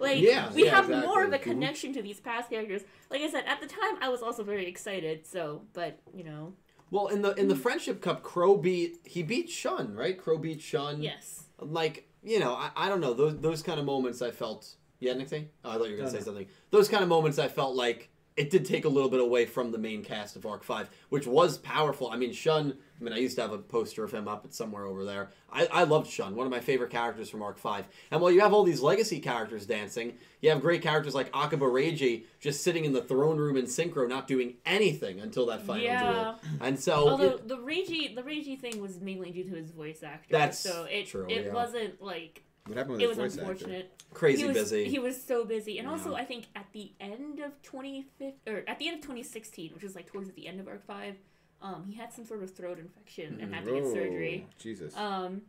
Like 0.00 0.20
Yeah, 0.20 0.52
we 0.52 0.64
yeah, 0.64 0.70
have 0.74 0.88
more 0.90 1.22
of 1.22 1.30
a 1.30 1.36
exactly. 1.36 1.52
connection 1.52 1.92
to 1.92 2.02
these 2.02 2.18
past 2.18 2.50
characters. 2.50 2.82
Like 3.10 3.20
I 3.22 3.30
said, 3.30 3.44
at 3.46 3.60
the 3.60 3.68
time 3.68 3.96
I 4.00 4.08
was 4.08 4.20
also 4.22 4.42
very 4.42 4.66
excited. 4.66 5.24
So, 5.26 5.62
but 5.72 6.00
you 6.12 6.24
know, 6.24 6.54
Well, 6.90 7.06
in 7.06 7.22
the 7.22 7.32
in 7.34 7.46
the 7.46 7.54
Friendship 7.56 8.02
Cup, 8.02 8.24
Crow 8.24 8.56
beat 8.56 8.98
he 9.04 9.22
beat 9.22 9.48
Shun, 9.50 9.94
right? 9.94 10.18
Crow 10.18 10.36
beat 10.38 10.60
Shun. 10.60 11.00
yes. 11.00 11.44
like 11.60 12.08
you 12.24 12.40
know 12.40 12.54
I, 12.54 12.70
I 12.76 12.88
don't 12.88 13.00
know 13.00 13.14
those 13.14 13.38
those 13.38 13.62
kind 13.62 13.78
of 13.78 13.86
moments 13.86 14.20
i 14.22 14.32
felt 14.32 14.74
yeah 15.00 15.14
Nixie? 15.14 15.48
oh 15.64 15.70
i 15.70 15.72
thought 15.74 15.84
you 15.84 15.92
were 15.92 15.96
gonna 15.98 16.02
No, 16.04 16.12
say 16.12 16.18
no. 16.18 16.24
something 16.24 16.46
those 16.70 16.88
kind 16.88 17.02
of 17.02 17.08
moments 17.08 17.38
i 17.38 17.48
felt 17.48 17.74
like 17.76 18.10
it 18.36 18.50
did 18.50 18.64
take 18.64 18.84
a 18.84 18.88
little 18.88 19.10
bit 19.10 19.18
away 19.18 19.46
from 19.46 19.72
the 19.72 19.78
main 19.78 20.04
cast 20.04 20.36
of 20.36 20.46
arc 20.46 20.62
5 20.62 20.88
which 21.08 21.26
was 21.26 21.58
powerful 21.58 22.08
i 22.10 22.16
mean 22.16 22.32
shun 22.32 22.74
i 23.00 23.02
mean 23.04 23.12
i 23.12 23.18
used 23.18 23.34
to 23.36 23.42
have 23.42 23.52
a 23.52 23.58
poster 23.58 24.04
of 24.04 24.12
him 24.12 24.28
up 24.28 24.44
at 24.44 24.54
somewhere 24.54 24.84
over 24.86 25.04
there 25.04 25.30
i, 25.52 25.66
I 25.72 25.82
loved 25.84 26.08
shun 26.08 26.36
one 26.36 26.46
of 26.46 26.50
my 26.52 26.60
favorite 26.60 26.90
characters 26.90 27.28
from 27.30 27.42
arc 27.42 27.58
5 27.58 27.84
and 28.12 28.20
while 28.20 28.30
you 28.30 28.40
have 28.40 28.52
all 28.54 28.62
these 28.62 28.80
legacy 28.80 29.18
characters 29.18 29.66
dancing 29.66 30.14
you 30.40 30.50
have 30.50 30.60
great 30.60 30.82
characters 30.82 31.16
like 31.16 31.30
akaba 31.34 31.64
reiji 31.66 32.24
just 32.38 32.62
sitting 32.62 32.84
in 32.84 32.92
the 32.92 33.02
throne 33.02 33.38
room 33.38 33.56
in 33.56 33.64
synchro 33.64 34.08
not 34.08 34.28
doing 34.28 34.54
anything 34.64 35.18
until 35.20 35.46
that 35.46 35.62
final 35.62 35.82
Yeah. 35.82 36.12
duel 36.12 36.40
and 36.60 36.78
so 36.78 37.08
Although 37.08 37.24
it- 37.24 37.48
the 37.48 37.56
Reiji 37.56 38.14
the 38.14 38.22
Reiji 38.22 38.58
thing 38.60 38.80
was 38.80 39.00
mainly 39.00 39.32
due 39.32 39.44
to 39.44 39.50
his 39.56 39.70
voice 39.72 40.02
actor. 40.04 40.28
That's 40.30 40.58
so 40.60 40.84
it 40.84 41.06
true, 41.06 41.26
it 41.28 41.46
yeah. 41.46 41.52
wasn't 41.52 42.00
like 42.02 42.44
What 42.68 42.76
happened 42.76 42.92
with 42.96 43.00
it 43.02 43.08
his 43.08 43.16
was 43.18 43.34
voice 43.34 43.38
actor? 43.42 43.50
unfortunate. 43.52 44.02
crazy 44.14 44.42
he 44.42 44.48
was, 44.48 44.56
busy 44.56 44.88
He 44.88 44.98
was 44.98 45.22
so 45.22 45.44
busy, 45.44 45.78
and 45.78 45.88
also 45.88 46.14
I 46.14 46.24
think 46.24 46.46
at 46.54 46.66
the 46.72 46.92
end 47.00 47.40
of 47.40 47.60
2015 47.62 48.32
or 48.46 48.62
at 48.68 48.78
the 48.78 48.88
end 48.88 48.96
of 48.96 49.00
2016, 49.02 49.72
which 49.74 49.82
was 49.82 49.94
like 49.94 50.06
towards 50.06 50.30
the 50.32 50.46
end 50.46 50.60
of 50.60 50.68
Arc 50.68 50.84
Five, 50.86 51.16
um, 51.62 51.84
he 51.88 51.94
had 51.96 52.12
some 52.12 52.24
sort 52.24 52.42
of 52.42 52.54
throat 52.54 52.78
infection 52.78 53.38
and 53.40 53.54
had 53.54 53.64
to 53.64 53.72
get 53.72 53.82
Oh, 53.84 53.92
surgery. 53.94 54.46
Jesus. 54.58 54.96
Um, 54.96 55.42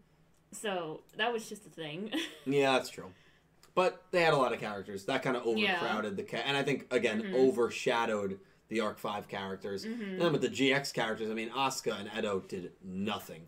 so 0.51 1.01
that 1.17 1.31
was 1.31 1.47
just 1.47 1.65
a 1.65 1.69
thing. 1.69 2.11
Yeah, 2.45 2.73
that's 2.73 2.89
true. 2.89 3.11
But 3.75 4.01
they 4.11 4.21
had 4.23 4.33
a 4.33 4.37
lot 4.37 4.51
of 4.53 4.59
characters 4.59 5.05
that 5.05 5.21
kind 5.21 5.37
of 5.37 5.43
overcrowded 5.45 6.17
the 6.17 6.23
cat, 6.23 6.43
and 6.47 6.57
I 6.57 6.63
think 6.63 6.87
again 6.91 7.21
Mhm. 7.21 7.35
overshadowed 7.35 8.39
the 8.69 8.79
Arc 8.81 8.97
Five 8.99 9.27
characters. 9.27 9.85
Mm-hmm. 9.85 10.03
And 10.03 10.21
then 10.21 10.31
with 10.31 10.41
the 10.41 10.49
GX 10.49 10.91
characters, 10.93 11.29
I 11.29 11.33
mean, 11.33 11.49
Asuka 11.49 11.99
and 11.99 12.09
Edo 12.17 12.39
did 12.41 12.71
nothing. 12.83 13.41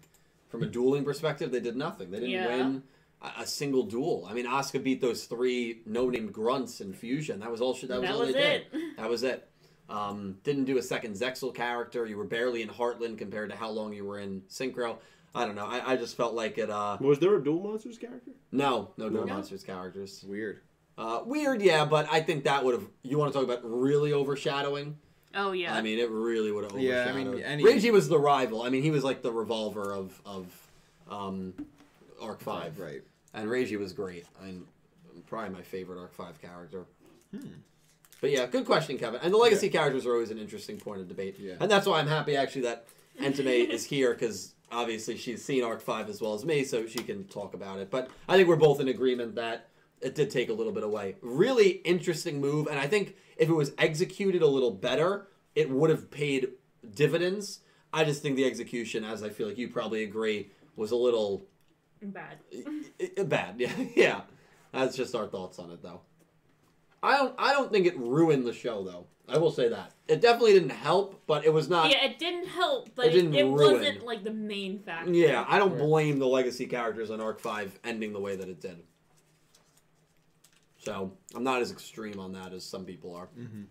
From 0.49 0.63
a 0.63 0.65
dueling 0.65 1.03
perspective, 1.05 1.51
they 1.51 1.59
did 1.59 1.75
nothing. 1.75 2.11
They 2.11 2.19
didn't 2.19 2.31
Yeah. 2.31 2.47
win 2.47 2.83
a, 3.21 3.41
a 3.41 3.47
single 3.47 3.83
duel. 3.83 4.27
I 4.29 4.33
mean, 4.33 4.45
Asuka 4.45 4.83
beat 4.83 5.01
those 5.01 5.25
three 5.25 5.81
no-name 5.85 6.31
grunts 6.31 6.81
in 6.81 6.93
Fusion. 6.93 7.39
That 7.39 7.51
was 7.51 7.61
all 7.61 7.73
she. 7.73 7.87
That 7.87 7.99
was 8.01 8.09
That 8.09 8.15
all 8.15 8.21
was 8.25 8.33
they 8.33 8.55
it. 8.55 8.71
did. 8.71 8.81
That 8.97 9.09
was 9.09 9.23
it. 9.23 9.47
Um, 9.89 10.37
didn't 10.43 10.65
do 10.65 10.77
a 10.77 10.81
second 10.81 11.15
Zexal 11.15 11.53
character. 11.53 12.05
You 12.05 12.15
were 12.17 12.23
barely 12.23 12.61
in 12.61 12.69
Heartland 12.69 13.17
compared 13.17 13.49
to 13.49 13.55
how 13.57 13.69
long 13.69 13.91
you 13.93 14.05
were 14.05 14.19
in 14.19 14.41
Synchro. 14.49 14.97
I 15.35 15.45
don't 15.45 15.55
know. 15.55 15.65
I, 15.65 15.93
I 15.93 15.95
just 15.97 16.15
felt 16.15 16.33
like 16.33 16.57
it. 16.57 16.69
Uh, 16.69 16.97
Was 17.01 17.19
there 17.19 17.35
a 17.35 17.43
Dual 17.43 17.61
Monsters 17.63 17.97
character? 17.97 18.31
no, 18.51 18.91
no, 18.97 19.09
no 19.09 19.23
No? 19.23 19.33
monsters 19.33 19.63
characters. 19.63 20.23
Weird. 20.27 20.61
Uh, 20.97 21.21
weird, 21.25 21.61
yeah, 21.61 21.85
but 21.85 22.07
I 22.11 22.21
think 22.21 22.43
that 22.45 22.63
would 22.63 22.73
have. 22.73 22.85
You 23.03 23.17
want 23.17 23.31
to 23.33 23.39
talk 23.39 23.45
about 23.47 23.61
really 23.63 24.13
overshadowing? 24.13 24.97
Oh 25.33 25.53
yeah. 25.53 25.73
I 25.73 25.81
mean, 25.81 25.99
it 25.99 26.09
really 26.09 26.51
would 26.51 26.69
have 26.71 26.79
Yeah, 26.79 27.05
overshadowed. 27.09 27.27
I 27.27 27.35
mean, 27.35 27.43
any- 27.43 27.63
Reiji 27.63 27.91
was 27.91 28.09
the 28.09 28.19
rival. 28.19 28.61
I 28.63 28.69
mean, 28.69 28.83
he 28.83 28.91
was 28.91 29.03
like 29.03 29.21
the 29.21 29.31
revolver 29.31 29.93
of 29.93 30.21
of 30.25 30.45
um, 31.09 31.53
Arc 32.21 32.41
Five, 32.41 32.77
Right. 32.79 33.01
And 33.33 33.47
Reiji 33.49 33.77
was 33.79 33.93
great. 33.93 34.25
and 34.41 34.65
probably 35.27 35.49
my 35.49 35.61
favorite 35.61 35.99
Arc 35.99 36.13
Five 36.13 36.41
character. 36.41 36.85
Hmm. 37.31 37.47
But 38.19 38.31
yeah, 38.31 38.45
good 38.45 38.65
question, 38.65 38.97
Kevin. 38.97 39.19
And 39.23 39.33
the 39.33 39.37
legacy 39.37 39.69
characters 39.69 40.05
are 40.05 40.11
always 40.13 40.29
an 40.29 40.37
interesting 40.37 40.77
point 40.77 41.01
of 41.01 41.07
debate. 41.07 41.37
Yeah. 41.39 41.55
And 41.59 41.71
that's 41.71 41.87
why 41.87 41.99
I'm 41.99 42.07
happy 42.07 42.35
actually 42.35 42.63
that 42.63 42.85
Entame 43.19 43.69
is 43.69 43.85
here 43.85 44.13
because 44.13 44.53
obviously 44.71 45.17
she's 45.17 45.43
seen 45.43 45.63
Arc 45.63 45.81
Five 45.81 46.09
as 46.09 46.21
well 46.21 46.33
as 46.33 46.45
me, 46.45 46.63
so 46.63 46.85
she 46.85 46.99
can 46.99 47.25
talk 47.25 47.53
about 47.53 47.79
it. 47.79 47.89
But 47.89 48.09
I 48.29 48.35
think 48.37 48.47
we're 48.47 48.55
both 48.57 48.79
in 48.79 48.87
agreement 48.87 49.35
that 49.35 49.67
it 50.01 50.15
did 50.15 50.29
take 50.29 50.49
a 50.49 50.53
little 50.53 50.73
bit 50.73 50.83
away. 50.83 51.15
Really 51.21 51.69
interesting 51.69 52.41
move, 52.41 52.67
and 52.67 52.79
I 52.79 52.87
think 52.87 53.15
if 53.37 53.49
it 53.49 53.53
was 53.53 53.71
executed 53.77 54.41
a 54.41 54.47
little 54.47 54.71
better, 54.71 55.27
it 55.55 55.69
would 55.69 55.89
have 55.89 56.11
paid 56.11 56.49
dividends. 56.93 57.59
I 57.93 58.03
just 58.03 58.21
think 58.21 58.35
the 58.35 58.45
execution, 58.45 59.03
as 59.03 59.21
I 59.23 59.29
feel 59.29 59.47
like 59.47 59.57
you 59.57 59.67
probably 59.67 60.03
agree, 60.03 60.51
was 60.75 60.91
a 60.91 60.95
little 60.95 61.45
Bad. 62.01 62.37
i- 62.53 63.11
i- 63.19 63.23
bad. 63.23 63.55
Yeah, 63.59 63.73
yeah. 63.95 64.21
That's 64.73 64.95
just 64.95 65.13
our 65.15 65.27
thoughts 65.27 65.59
on 65.59 65.71
it, 65.71 65.81
though. 65.83 66.01
I 67.03 67.17
don't. 67.17 67.35
I 67.37 67.51
don't 67.53 67.71
think 67.71 67.85
it 67.87 67.97
ruined 67.97 68.45
the 68.45 68.53
show, 68.53 68.83
though. 68.83 69.05
I 69.29 69.37
will 69.37 69.51
say 69.51 69.69
that 69.69 69.91
it 70.07 70.19
definitely 70.19 70.53
didn't 70.53 70.71
help, 70.71 71.21
but 71.27 71.45
it 71.45 71.53
was 71.53 71.69
not. 71.69 71.89
yeah, 71.89 72.03
it 72.05 72.19
didn't 72.19 72.47
help, 72.47 72.89
but 72.95 73.05
It 73.07 73.09
it, 73.09 73.15
didn't 73.17 73.35
it 73.35 73.43
ruin. 73.43 73.77
wasn't 73.79 74.05
like 74.05 74.23
the 74.23 74.31
main 74.31 74.79
factor. 74.79 75.11
Yeah, 75.11 75.45
I 75.47 75.57
don't 75.59 75.71
Right. 75.71 75.79
blame 75.81 76.19
the 76.19 76.27
legacy 76.27 76.65
characters 76.65 77.09
on 77.11 77.21
Arc 77.21 77.39
Five 77.39 77.79
ending 77.83 78.13
the 78.13 78.19
way 78.19 78.35
that 78.35 78.49
it 78.49 78.59
did. 78.59 78.83
So 80.79 81.11
I'm 81.35 81.43
not 81.43 81.61
as 81.61 81.71
extreme 81.71 82.19
on 82.19 82.33
that 82.33 82.53
as 82.53 82.63
some 82.65 82.85
people 82.85 83.15
are. 83.15 83.27
Mm-hmm. 83.37 83.63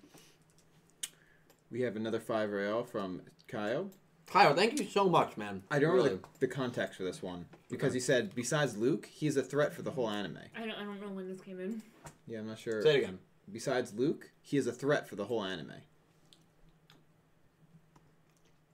We 1.70 1.80
have 1.82 1.96
another 1.96 2.20
five 2.20 2.50
rail 2.50 2.84
from 2.84 3.22
Kyle. 3.48 3.90
Kyle, 4.26 4.54
thank 4.54 4.78
you 4.78 4.86
so 4.86 5.08
much, 5.08 5.36
man. 5.36 5.62
I 5.70 5.78
don't 5.78 5.90
know 5.90 5.96
really. 6.04 6.10
the, 6.16 6.20
the 6.40 6.48
context 6.48 6.96
for 6.98 7.04
this 7.04 7.20
one 7.22 7.46
because 7.70 7.88
Okay. 7.88 7.94
he 7.94 8.00
said 8.00 8.34
besides 8.34 8.76
Luke, 8.76 9.06
he's 9.10 9.36
a 9.36 9.42
threat 9.42 9.72
for 9.74 9.82
the 9.82 9.90
whole 9.92 10.08
anime. 10.08 10.38
I 10.56 10.60
don't, 10.60 10.70
I 10.72 10.84
don't 10.84 11.00
know 11.00 11.08
when 11.08 11.28
this 11.28 11.40
came 11.40 11.60
in. 11.60 11.82
Yeah, 12.26 12.40
I'm 12.40 12.46
not 12.48 12.58
sure. 12.58 12.82
Say 12.82 12.96
it 12.96 13.02
again. 13.04 13.18
Besides 13.52 13.94
Luke, 13.94 14.30
he 14.42 14.56
is 14.56 14.66
a 14.66 14.72
threat 14.72 15.08
for 15.08 15.16
the 15.16 15.24
whole 15.24 15.42
anime. 15.44 15.72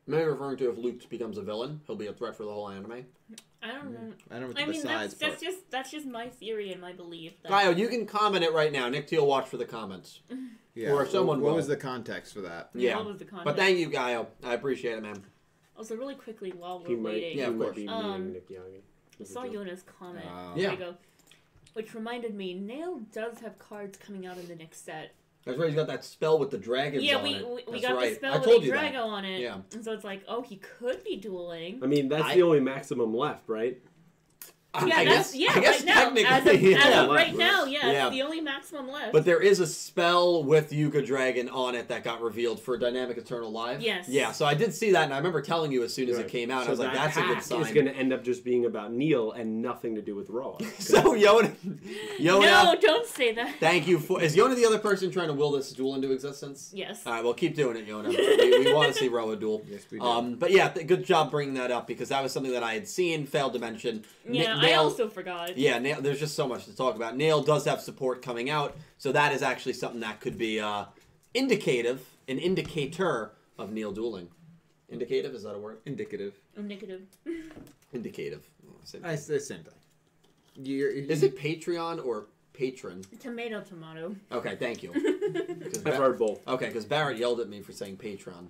Maybe 0.09 0.25
referring 0.25 0.57
to 0.59 0.71
if 0.71 0.79
Luke 0.79 1.09
becomes 1.09 1.37
a 1.37 1.43
villain, 1.43 1.81
he'll 1.87 1.97
be 1.97 2.07
a 2.07 2.13
threat 2.13 2.37
for 2.37 2.45
the 2.45 2.53
whole 2.53 2.69
anime. 2.69 3.07
I 3.63 3.73
don't 3.73 3.91
know. 3.93 4.13
I 4.31 4.39
don't 4.39 4.55
know 4.55 4.61
I 4.63 4.67
mean, 4.67 4.81
besides 4.81 5.15
that's, 5.15 5.15
that's 5.15 5.31
part. 5.31 5.41
just 5.43 5.71
that's 5.71 5.91
just 5.91 6.07
my 6.07 6.29
theory 6.29 6.71
and 6.71 6.81
my 6.81 6.93
belief. 6.93 7.33
That, 7.43 7.49
Kyle, 7.51 7.77
you 7.77 7.89
can 7.89 8.07
comment 8.07 8.45
it 8.45 8.53
right 8.53 8.71
now. 8.71 8.89
Nick 8.89 9.09
Teal, 9.09 9.27
watch 9.27 9.49
for 9.49 9.57
the 9.57 9.65
comments. 9.65 10.21
Yeah. 10.77 10.91
or 10.91 11.07
someone 11.07 11.41
What 11.41 11.49
will. 11.51 11.57
was 11.57 11.67
the 11.67 11.77
context 11.77 12.35
for 12.35 12.43
that? 12.43 12.71
Yeah. 12.75 12.97
What 12.97 13.07
was 13.07 13.19
the 13.19 13.25
context? 13.25 13.47
But 13.47 13.57
thank 13.57 13.79
you, 13.79 13.91
Kyle. 13.91 14.29
I 14.45 14.53
appreciate 14.55 14.99
it, 14.99 15.03
man. 15.03 15.25
Also, 15.79 15.97
really 15.97 16.15
quickly 16.15 16.51
while 16.57 16.81
we're 16.81 16.89
He 16.89 16.97
might, 16.97 17.11
waiting, 17.11 17.33
he 17.33 17.39
Yeah, 17.39 17.49
of 17.49 17.59
course. 17.59 17.77
be 17.77 17.89
Um, 17.89 18.33
Nick 18.33 18.49
Yagi. 18.49 18.81
I 19.21 19.25
saw 19.25 19.45
Yona's 19.45 19.83
comment. 19.83 20.25
Wow. 20.27 20.53
Yeah. 20.57 20.69
There 20.69 20.77
go. 20.77 20.95
Which 21.75 21.95
reminded 21.95 22.35
me, 22.35 22.55
Nail 22.55 23.01
does 23.13 23.41
have 23.41 23.59
cards 23.59 23.99
coming 23.99 24.27
out 24.27 24.39
in 24.39 24.49
the 24.49 24.57
next 24.57 24.85
set. 24.85 25.15
That's 25.45 25.59
right. 25.59 25.67
He's 25.69 25.77
got 25.77 25.87
that 25.87 26.05
spell 26.05 26.39
with 26.39 26.51
the 26.51 26.59
dragons 26.59 27.05
yeah, 27.05 27.17
on 27.17 27.23
we, 27.23 27.35
it. 27.35 27.47
we, 27.47 27.73
we 27.75 27.81
got 27.81 27.95
right. 27.95 28.11
the 28.11 28.15
spell 28.17 28.33
I 28.35 28.37
with 28.39 28.47
told 28.47 28.63
the 28.63 28.67
you 28.67 28.73
Drago 28.73 28.93
that. 28.93 29.01
on 29.01 29.25
it. 29.25 29.41
Yeah. 29.41 29.59
And 29.73 29.85
so 29.85 29.93
it's 29.93 30.03
like, 30.03 30.23
oh, 30.27 30.43
he 30.43 30.57
could 30.57 31.05
be 31.05 31.17
dueling. 31.17 31.81
I 31.83 31.87
mean, 31.87 32.09
that's 32.09 32.25
I- 32.25 32.35
the 32.37 32.43
only 32.43 32.61
maximum 32.61 33.15
left, 33.15 33.49
right? 33.49 33.79
I, 34.83 34.87
yeah, 34.87 34.97
I 34.97 35.05
that's 35.05 35.33
guess, 35.33 35.37
yeah, 35.37 35.51
I 35.55 35.61
guess 35.61 35.77
right 35.77 35.85
now. 35.87 35.93
As 35.93 36.09
of, 36.09 36.15
technically, 36.45 36.75
as 36.75 36.85
yeah. 36.85 37.03
of 37.03 37.11
right 37.11 37.37
now, 37.37 37.65
yeah, 37.65 37.91
Yeah. 37.91 38.11
the 38.11 38.23
only 38.23 38.41
maximum 38.41 38.89
left. 38.91 39.13
But 39.13 39.25
there 39.25 39.41
is 39.41 39.61
a 39.61 39.67
spell 39.67 40.45
with 40.45 40.73
Yuga 40.73 41.03
Dragon 41.03 41.49
on 41.49 41.75
it 41.75 41.89
that 41.89 42.05
got 42.05 42.21
revealed 42.23 42.61
for 42.61 42.77
Dynamic 42.79 43.17
Eternal 43.17 43.51
Live. 43.51 43.81
Yes. 43.83 44.09
Yeah, 44.09 44.33
so 44.33 44.47
I 44.47 44.55
did 44.55 44.75
see 44.75 44.93
that, 44.93 45.05
and 45.05 45.15
I 45.15 45.17
remember 45.19 45.43
telling 45.43 45.73
you 45.73 45.83
as 45.85 45.93
soon 45.95 46.09
as 46.09 46.19
it 46.19 46.29
came 46.29 46.51
out. 46.51 46.63
So 46.63 46.69
I 46.69 46.71
was 46.71 46.79
like, 46.81 46.93
"That's 46.95 47.17
a 47.17 47.21
good 47.23 47.35
pack 47.35 47.43
sign." 47.43 47.61
Is 47.63 47.73
going 47.73 47.87
to 47.87 47.95
end 47.97 48.13
up 48.13 48.23
just 48.25 48.45
being 48.45 48.65
about 48.67 48.93
Neil 48.93 49.33
and 49.33 49.63
nothing 49.63 49.95
to 49.95 50.03
do 50.03 50.15
with 50.15 50.31
Roa. 50.31 50.59
so 50.79 51.15
Yona, 51.15 51.55
Yona, 52.19 52.41
no, 52.65 52.77
don't 52.81 53.07
say 53.07 53.33
that. 53.33 53.57
thank 53.61 53.87
you 53.87 53.99
for. 53.99 54.21
Is 54.23 54.37
Yona 54.37 54.57
the 54.57 54.65
other 54.67 54.79
person 54.79 55.11
trying 55.11 55.29
to 55.29 55.35
will 55.35 55.53
this 55.53 55.73
duel 55.73 55.95
into 55.95 56.13
existence? 56.13 56.71
Yes. 56.75 57.07
All 57.07 57.13
right, 57.13 57.25
well, 57.25 57.35
keep 57.35 57.55
doing 57.55 57.77
it, 57.77 57.87
Yona. 57.89 58.09
we, 58.09 58.65
we 58.67 58.73
want 58.75 58.93
to 58.93 58.99
see 58.99 59.09
Roa 59.09 59.37
duel. 59.37 59.63
Yes, 59.69 59.87
we 59.91 59.99
do. 59.99 60.05
Um, 60.05 60.35
but 60.37 60.51
yeah, 60.51 60.69
th- 60.69 60.87
good 60.87 61.05
job 61.05 61.31
bringing 61.31 61.55
that 61.55 61.71
up 61.71 61.87
because 61.87 62.09
that 62.11 62.23
was 62.23 62.33
something 62.33 62.53
that 62.53 62.63
I 62.63 62.75
had 62.75 62.89
seen, 62.89 63.27
failed 63.27 63.53
to 63.55 63.59
mention. 63.59 64.05
yeah, 64.29 64.61
Na- 64.67 64.73
I 64.73 64.75
also 64.77 65.09
forgot. 65.09 65.57
Yeah, 65.57 65.79
Nail, 65.79 66.01
there's 66.01 66.21
just 66.21 66.35
so 66.35 66.47
much 66.49 66.65
to 66.67 66.77
talk 66.77 66.97
about. 66.97 67.17
Nail 67.17 67.43
does 67.43 67.65
have 67.65 67.81
support 67.81 68.23
coming 68.23 68.51
out, 68.51 68.77
so 68.99 69.13
that 69.13 69.33
is 69.33 69.43
actually 69.43 69.73
something 69.75 70.01
that 70.01 70.21
could 70.21 70.37
be 70.39 70.61
uh, 70.61 70.85
indicative, 71.35 72.07
an 72.29 72.39
indicator 72.39 73.33
of 73.59 73.73
Neil 73.73 73.93
dueling. 73.93 74.29
Indicative 74.89 75.35
is 75.35 75.43
that 75.43 75.55
a 75.55 75.59
word? 75.59 75.79
Indicative. 75.87 76.35
Indicative. 76.57 77.03
Indicative. 77.93 78.49
Same 78.85 79.03
thing. 79.03 79.11
I 79.11 79.17
say 79.17 79.35
the 79.35 79.41
same 79.41 79.63
thing. 79.65 79.73
You're, 80.65 80.91
Is 80.91 81.23
it 81.23 81.37
Patreon 81.39 82.05
or 82.05 82.27
patron? 82.53 83.03
Tomato, 83.21 83.61
tomato. 83.61 84.15
Okay, 84.33 84.57
thank 84.57 84.83
you. 84.83 84.93
I've 85.75 85.85
Ba- 85.85 85.97
heard 85.97 86.19
both. 86.19 86.47
okay, 86.49 86.67
because 86.67 86.85
Barrett 86.85 87.19
yelled 87.19 87.41
at 87.41 87.49
me 87.49 87.61
for 87.61 87.73
saying 87.73 87.97
patron. 87.97 88.49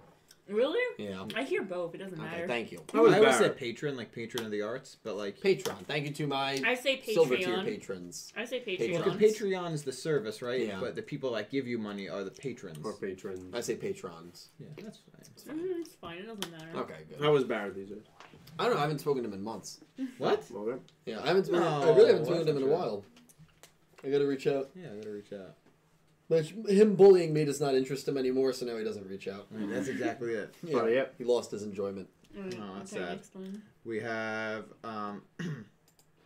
Really? 0.49 1.05
Yeah. 1.05 1.25
I 1.34 1.42
hear 1.42 1.62
both. 1.62 1.94
It 1.94 1.99
doesn't 1.99 2.18
Okay, 2.20 2.23
matter. 2.31 2.47
thank 2.47 2.70
you. 2.70 2.81
I 2.94 3.00
was 3.00 3.12
I 3.15 3.18
always 3.18 3.36
say 3.36 3.49
patron, 3.50 3.97
like 3.97 4.12
patron 4.12 4.44
of 4.44 4.52
the 4.52 4.62
arts, 4.62 4.97
but 5.02 5.16
like 5.16 5.41
Patron. 5.41 5.76
Thank 5.89 6.07
you 6.07 6.12
to 6.12 6.26
my 6.28 6.60
I 6.65 6.75
say 6.75 6.99
Patreon. 6.99 7.15
silver 7.15 7.36
tier 7.36 7.49
Patreon. 7.49 7.65
patrons. 7.65 8.33
I 8.36 8.44
say 8.44 8.60
Patreon. 8.60 8.78
Patreon. 9.02 9.18
because 9.18 9.39
Patreon 9.41 9.73
is 9.73 9.83
the 9.83 9.92
service, 9.92 10.42
right? 10.42 10.66
Yeah. 10.66 10.78
But 10.81 10.94
the 10.94 11.02
people 11.02 11.33
that 11.33 11.50
give 11.50 11.66
you 11.66 11.78
money 11.78 12.08
are 12.08 12.23
the 12.23 12.31
patrons. 12.31 12.78
Or 12.84 12.92
patrons. 12.92 13.52
I 13.55 13.60
say 13.60 13.75
patrons. 13.75 14.50
Yeah, 14.60 14.66
that's 14.76 14.99
fine. 14.99 15.20
It's 15.33 15.42
fine. 15.42 15.58
Mhm, 15.58 15.81
it's 15.81 15.94
fine. 15.97 16.18
It 16.18 16.26
doesn't 16.26 16.50
matter. 16.52 16.78
Okay, 16.78 16.99
good. 17.08 17.20
How 17.20 17.33
was 17.33 17.42
Barrett 17.44 17.75
these 17.75 17.89
days? 17.89 18.05
I 18.58 18.65
don't 18.66 18.75
know. 18.75 18.78
I 18.78 18.83
haven't 18.83 19.00
spoken 19.00 19.23
to 19.25 19.28
him 19.28 19.34
in 19.34 19.42
months. 19.42 19.81
What? 20.18 20.44
Okay. 20.55 20.81
Yeah, 21.07 21.23
I 21.23 21.26
haven't. 21.26 21.47
Spoken, 21.47 21.62
I 21.65 21.86
really 21.89 22.07
haven't 22.07 22.26
spoken 22.26 22.47
to 22.47 22.50
him 22.52 22.57
in 22.58 22.62
a 22.62 22.66
while. 22.66 23.05
I 24.05 24.10
gotta 24.10 24.26
reach 24.26 24.47
out. 24.47 24.70
Yeah, 24.76 24.92
I 24.92 24.97
gotta 24.97 25.10
reach 25.10 25.33
out. 25.33 25.55
But 26.28 26.46
him 26.68 26.96
bullying 26.96 27.32
me 27.32 27.44
does 27.44 27.60
not 27.60 27.74
interest 27.74 28.08
him 28.08 28.16
anymore, 28.18 28.52
so 28.52 28.66
now 28.66 28.76
he 28.76 28.82
doesn't 28.84 29.06
reach 29.08 29.28
out. 29.28 29.46
I 29.55 29.58
mean, 29.58 29.70
that's 29.70 29.86
exactly 29.88 30.32
it. 30.32 30.55
Yeah, 30.64 30.78
Oh, 30.80 30.86
yeah. 30.86 31.05
he 31.18 31.24
lost 31.24 31.52
his 31.52 31.62
enjoyment. 31.62 32.08
Mm, 32.36 32.58
Oh, 32.60 32.78
that's 32.78 32.92
okay, 32.92 33.02
sad. 33.05 33.18
explain. 33.18 33.62
We 33.84 34.00
have 34.00 34.64
um 34.82 35.22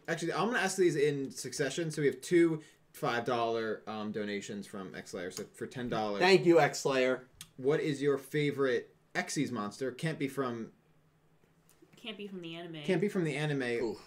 actually 0.08 0.32
I'm 0.32 0.46
gonna 0.46 0.58
ask 0.58 0.76
these 0.76 0.96
in 0.96 1.30
succession. 1.30 1.90
So 1.90 2.00
we 2.02 2.06
have 2.06 2.20
two 2.22 2.62
five 2.92 3.24
dollar 3.24 3.82
um, 3.86 4.10
donations 4.10 4.66
from 4.66 4.90
Xlayer. 4.92 5.32
So 5.32 5.44
for 5.54 5.66
ten 5.66 5.88
dollars, 5.88 6.20
Thank 6.20 6.46
you, 6.46 6.58
X 6.60 6.80
Slayer. 6.80 7.26
what 7.58 7.80
is 7.80 8.00
your 8.02 8.16
favorite 8.18 8.94
Xyz 9.14 9.50
monster? 9.52 9.92
Can't 9.92 10.18
be 10.18 10.26
from 10.28 10.68
Can't 11.96 12.16
be 12.16 12.26
from 12.26 12.40
the 12.40 12.56
anime. 12.56 12.82
can't 12.84 13.00
be 13.00 13.08
from 13.08 13.24
the 13.24 13.36
anime. 13.36 13.62
Oof. 13.62 13.98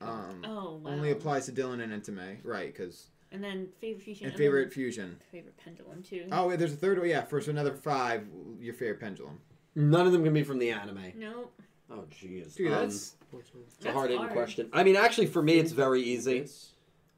Um, 0.00 0.42
Oh 0.44 0.80
wow. 0.82 0.90
Only 0.90 1.10
applies 1.12 1.46
to 1.46 1.52
Dylan 1.52 1.80
and 1.82 1.92
Entame, 1.92 2.38
right? 2.42 2.72
Because 2.74 3.08
And 3.32 3.42
then 3.42 3.68
favorite 3.80 4.02
fusion. 4.02 4.26
and 4.26 4.32
then 4.32 4.38
favorite 4.38 4.72
fusion. 4.72 5.16
favorite 5.30 5.56
pendulum 5.56 6.02
too. 6.02 6.26
Oh, 6.30 6.48
wait, 6.48 6.58
there's 6.58 6.72
a 6.74 6.76
third 6.76 6.98
one. 6.98 7.08
Yeah, 7.08 7.22
for 7.22 7.40
so 7.40 7.50
another 7.50 7.72
five, 7.72 8.26
your 8.60 8.74
favorite 8.74 9.00
pendulum. 9.00 9.40
None 9.74 10.06
of 10.06 10.12
them 10.12 10.22
can 10.22 10.34
be 10.34 10.42
from 10.42 10.58
the 10.58 10.70
anime. 10.70 11.12
No. 11.16 11.48
Oh, 11.90 12.04
jeez. 12.10 12.54
Dude, 12.54 12.70
Um, 12.72 12.80
that's 12.82 13.14
Which 13.30 13.46
one? 13.54 13.64
it's 13.76 13.86
a 13.86 13.92
hard 13.92 14.10
hitting 14.10 14.18
hard. 14.24 14.32
question. 14.34 14.68
I 14.72 14.84
mean, 14.84 14.96
actually, 14.96 15.26
for 15.26 15.42
me, 15.42 15.54
it's 15.54 15.72
very 15.72 16.02
easy. 16.02 16.46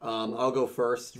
Um, 0.00 0.34
I'll 0.38 0.50
go 0.52 0.66
first 0.68 1.18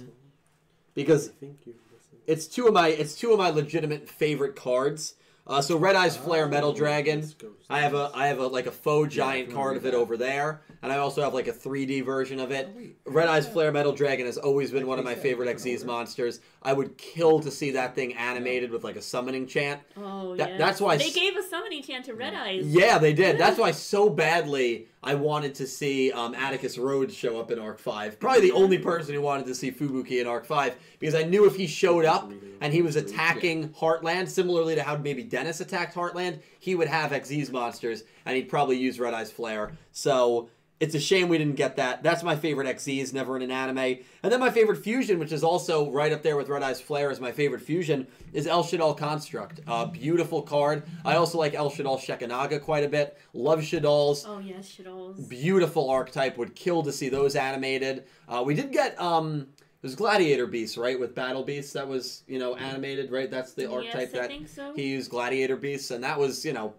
because 0.95 1.31
I 1.31 1.33
think 1.41 1.59
you 1.67 1.75
listened. 1.93 2.21
it's 2.27 2.47
two 2.47 2.67
of 2.69 2.75
my 2.75 2.89
it's 2.89 3.15
two 3.17 3.33
of 3.33 3.39
my 3.39 3.51
legitimate 3.51 4.09
favorite 4.09 4.55
cards. 4.57 5.15
Uh, 5.47 5.61
so 5.61 5.77
Red 5.77 5.95
Eyes 5.95 6.17
Flare 6.17 6.49
Metal 6.49 6.73
Dragon. 6.73 7.23
I 7.69 7.81
have 7.81 7.93
a 7.95 8.11
I 8.15 8.29
have 8.29 8.39
a 8.39 8.47
like 8.47 8.67
a 8.67 8.71
faux 8.71 9.15
giant 9.15 9.49
if 9.49 9.55
card 9.55 9.77
of 9.77 9.85
it 9.85 9.93
over 9.93 10.17
there, 10.17 10.63
and 10.83 10.91
I 10.91 10.97
also 10.97 11.23
have 11.23 11.35
like 11.35 11.49
a 11.49 11.53
3D 11.53 12.03
version 12.03 12.41
of 12.41 12.51
it. 12.51 12.69
Oh. 13.07 13.11
Red 13.13 13.29
Eyes 13.29 13.47
Flare 13.47 13.71
Metal 13.71 13.93
Dragon 13.93 14.25
has 14.25 14.39
always 14.39 14.71
been 14.71 14.87
one 14.87 14.99
of 14.99 15.05
my 15.05 15.15
favorite 15.15 15.55
different 15.55 15.81
Xyz 15.81 15.85
monsters. 15.85 16.41
I 16.63 16.73
would 16.73 16.97
kill 16.97 17.41
to 17.41 17.51
see 17.51 17.73
that 17.73 17.95
thing 17.95 18.15
animated 18.15 18.71
with 18.71 18.85
like 18.85 18.97
a 18.97 19.03
summoning 19.03 19.47
chant. 19.47 19.83
Oh 19.99 20.35
That- 20.37 20.53
yeah. 20.53 20.57
that's 20.59 20.81
why 20.81 20.97
they 20.97 21.05
s- 21.09 21.15
gave 21.15 21.37
a 21.37 21.43
summoning 21.43 21.83
chant 21.83 22.07
to 22.07 22.15
Red 22.15 22.33
Eyes. 22.35 22.65
Yeah, 22.67 22.97
they 22.97 23.13
did. 23.13 23.37
That's 23.37 23.59
why 23.59 23.73
so 23.73 24.09
badly 24.09 24.89
I 25.05 25.15
wanted 25.15 25.55
to 25.57 25.67
see 25.67 26.11
um, 26.13 26.35
Atticus 26.35 26.79
Rhodes 26.79 27.15
show 27.15 27.39
up 27.39 27.51
in 27.51 27.59
Arc 27.59 27.79
5. 27.79 28.19
Probably 28.19 28.41
the 28.41 28.53
only 28.53 28.79
person 28.79 29.15
who 29.15 29.21
wanted 29.21 29.45
to 29.47 29.55
see 29.55 29.71
Fubuki 29.71 30.21
in 30.21 30.27
Arc 30.27 30.47
5 30.47 30.75
because 30.99 31.15
I 31.15 31.25
knew 31.25 31.45
if 31.45 31.57
he 31.57 31.67
showed 31.67 32.07
up 32.07 32.33
and 32.63 32.73
he 32.73 32.81
was 32.81 32.97
attacking 32.97 33.69
Heartland, 33.69 34.29
similarly 34.29 34.75
to 34.75 34.83
how 34.83 34.97
maybe 34.97 35.23
Dennis 35.23 35.61
attacked 35.61 35.95
Heartland, 35.95 36.41
he 36.59 36.75
would 36.75 36.89
have 36.89 37.11
Xyz 37.11 37.53
monsters 37.53 38.05
and 38.25 38.35
he'd 38.35 38.49
probably 38.49 38.79
use 38.79 38.99
Red 38.99 39.13
Eye's 39.13 39.31
Flare. 39.31 39.73
So 39.93 40.49
it's 40.85 40.95
a 40.95 41.01
shame 41.01 41.31
we 41.31 41.39
didn't 41.39 41.57
get 41.57 41.77
that. 41.77 42.03
That's 42.03 42.23
my 42.23 42.37
favorite 42.37 42.69
Xyz, 42.77 43.15
never 43.15 43.37
in 43.37 43.43
an 43.43 43.51
anime. 43.51 43.79
And 44.23 44.31
then 44.31 44.39
my 44.39 44.51
favorite 44.51 44.77
fusion, 44.77 45.19
which 45.19 45.33
is 45.33 45.43
also 45.43 45.91
right 45.91 46.13
up 46.13 46.23
there 46.23 46.37
with 46.37 46.51
Red 46.51 46.63
Eye's 46.63 46.79
Flare 46.79 47.11
as 47.11 47.21
my 47.21 47.33
favorite 47.33 47.63
fusion, 47.63 48.07
is 48.35 48.47
El 48.47 48.63
Shaddoll 48.63 48.99
Construct. 48.99 49.63
Uh, 49.67 49.87
beautiful 49.87 50.43
card. 50.43 50.83
I 51.03 51.17
also 51.17 51.39
like 51.39 51.55
El 51.55 51.71
Shaddoll 51.71 51.99
Shekhinaga 51.99 52.61
quite 52.61 52.85
a 52.85 52.89
bit. 52.91 53.17
Love 53.33 53.61
Shaddolls. 53.61 54.27
Oh 54.29 54.41
yes, 54.41 54.69
Shadows. 54.69 55.21
Beautiful 55.21 55.89
archetype. 55.89 56.37
Would 56.37 56.55
kill 56.55 56.83
to 56.83 56.93
see 56.93 57.09
those 57.09 57.35
animated. 57.35 58.05
Uh, 58.29 58.43
we 58.45 58.53
did 58.53 58.71
get 58.71 59.01
um, 59.01 59.47
it 59.59 59.83
was 59.83 59.95
Gladiator 59.95 60.47
Beast, 60.47 60.77
right? 60.77 61.01
With 61.01 61.15
Battle 61.15 61.45
Beasts 61.45 61.73
that 61.73 61.89
was 61.89 62.25
you 62.27 62.39
know 62.39 62.57
animated, 62.57 63.11
right? 63.11 63.31
That's 63.31 63.55
the 63.55 63.71
archetype 63.71 64.11
yes, 64.13 64.29
that 64.29 64.51
so. 64.51 64.75
he 64.77 64.89
used 64.89 65.11
Gladiator 65.11 65.57
Beasts, 65.57 65.91
and 65.93 66.05
that 66.05 66.19
was 66.19 66.45
you 66.45 66.53
know, 66.53 66.75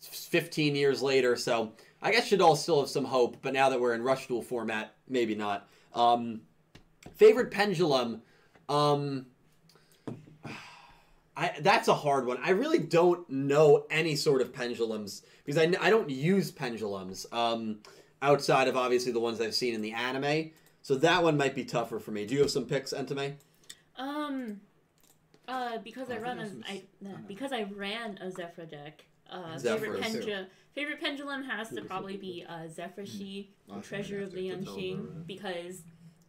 15 0.00 0.74
years 0.74 1.02
later. 1.02 1.36
So 1.36 1.72
I 2.04 2.12
guess 2.12 2.28
Shaddoll 2.28 2.56
still 2.58 2.80
have 2.80 2.90
some 2.90 3.06
hope, 3.06 3.38
but 3.40 3.54
now 3.54 3.70
that 3.70 3.80
we're 3.80 3.94
in 3.94 4.02
Rush 4.02 4.26
Duel 4.26 4.42
format, 4.42 4.94
maybe 5.08 5.34
not. 5.34 5.66
Um, 5.94 6.42
favorite 7.16 7.50
pendulum. 7.50 8.20
Um, 8.68 9.26
I, 11.34 11.52
that's 11.60 11.88
a 11.88 11.94
hard 11.94 12.26
one. 12.26 12.38
I 12.44 12.50
really 12.50 12.78
don't 12.78 13.28
know 13.30 13.86
any 13.90 14.16
sort 14.16 14.42
of 14.42 14.52
pendulums 14.52 15.22
because 15.44 15.58
I, 15.58 15.72
I 15.80 15.88
don't 15.88 16.10
use 16.10 16.50
pendulums 16.50 17.26
um, 17.32 17.78
outside 18.20 18.68
of 18.68 18.76
obviously 18.76 19.10
the 19.10 19.20
ones 19.20 19.40
I've 19.40 19.54
seen 19.54 19.74
in 19.74 19.80
the 19.80 19.92
anime. 19.92 20.50
So 20.82 20.96
that 20.96 21.22
one 21.22 21.38
might 21.38 21.54
be 21.54 21.64
tougher 21.64 21.98
for 21.98 22.10
me. 22.10 22.26
Do 22.26 22.34
you 22.34 22.40
have 22.40 22.50
some 22.50 22.66
picks, 22.66 22.92
Entame? 22.92 23.36
Um, 23.96 24.60
uh, 25.48 25.78
because 25.78 26.10
I 26.10 26.16
I 26.16 26.18
run 26.18 26.38
a, 26.68 26.82
no, 27.00 27.16
because 27.26 27.52
I 27.52 27.62
ran 27.74 28.18
a 28.20 28.26
Zefra 28.26 28.70
deck. 28.70 29.06
Uh, 29.30 29.56
Zefra, 29.56 29.80
favorite, 29.80 30.02
pendulum, 30.02 30.46
favorite 30.74 31.00
pendulum 31.00 31.44
has 31.44 31.68
to 31.70 31.82
probably 31.82 32.16
be 32.16 32.44
uh, 32.48 32.68
Zephyr 32.68 33.06
She, 33.06 33.50
I'll 33.72 33.80
Treasure 33.80 34.18
of 34.22 34.28
out 34.28 34.32
the 34.34 34.50
after. 34.50 34.58
Unchained, 34.70 35.26
because 35.26 35.82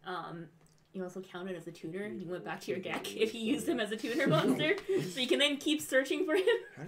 um, 0.04 0.46
you 0.92 1.02
also 1.02 1.20
counted 1.20 1.56
as 1.56 1.66
a 1.66 1.72
tuner. 1.72 2.06
You 2.06 2.28
went 2.30 2.44
back 2.44 2.60
to 2.62 2.70
your 2.70 2.80
deck 2.80 3.14
if 3.16 3.34
you 3.34 3.40
used 3.40 3.68
him 3.68 3.80
as 3.80 3.92
a 3.92 3.96
tuner 3.96 4.26
monster, 4.28 4.76
so 5.12 5.20
you 5.20 5.26
can 5.26 5.38
then 5.38 5.56
keep 5.58 5.80
searching 5.82 6.24
for 6.24 6.34
him. 6.36 6.44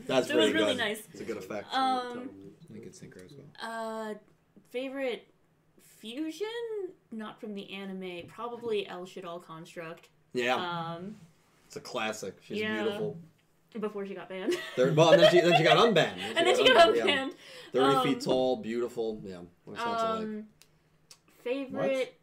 That's 0.07 0.29
So 0.29 0.35
it 0.39 0.41
was 0.41 0.53
really 0.53 0.75
good. 0.75 0.79
nice. 0.79 1.03
It's 1.13 1.21
a 1.21 1.25
good 1.25 1.37
effect. 1.39 1.73
Um, 1.75 2.31
Link 2.71 2.87
at 2.87 2.93
Synchro 2.93 3.25
as 3.25 3.33
well. 3.35 3.47
uh, 3.63 4.15
favorite 4.71 5.27
fusion, 5.99 6.47
not 7.11 7.41
from 7.41 7.55
the 7.55 7.73
anime, 7.73 8.29
probably 8.29 8.87
El 8.87 9.03
Shaddoll 9.05 9.43
Construct. 9.45 10.09
yeah, 10.33 10.55
Um, 10.55 11.17
it's 11.67 11.77
a 11.77 11.81
classic. 11.81 12.37
She's 12.43 12.59
yeah. 12.61 12.83
beautiful. 12.83 13.19
Before 13.79 14.07
she 14.07 14.15
got 14.15 14.29
banned. 14.29 14.55
There, 14.77 14.93
well, 14.93 15.13
and 15.13 15.23
then 15.23 15.31
she 15.31 15.41
then 15.41 15.57
she 15.57 15.63
got 15.63 15.77
unbanned. 15.77 16.19
and 16.37 16.47
then 16.47 16.57
she 16.57 16.65
got 16.65 16.97
yeah. 16.97 17.05
unbanned. 17.07 17.33
Thirty 17.73 17.97
Um, 17.97 18.07
feet 18.07 18.21
tall, 18.21 18.57
beautiful. 18.57 19.21
Yeah, 19.25 19.41
what 19.65 19.77
sounds 19.77 20.03
like. 20.03 20.23
Um, 20.23 20.45
favorite 21.45 22.19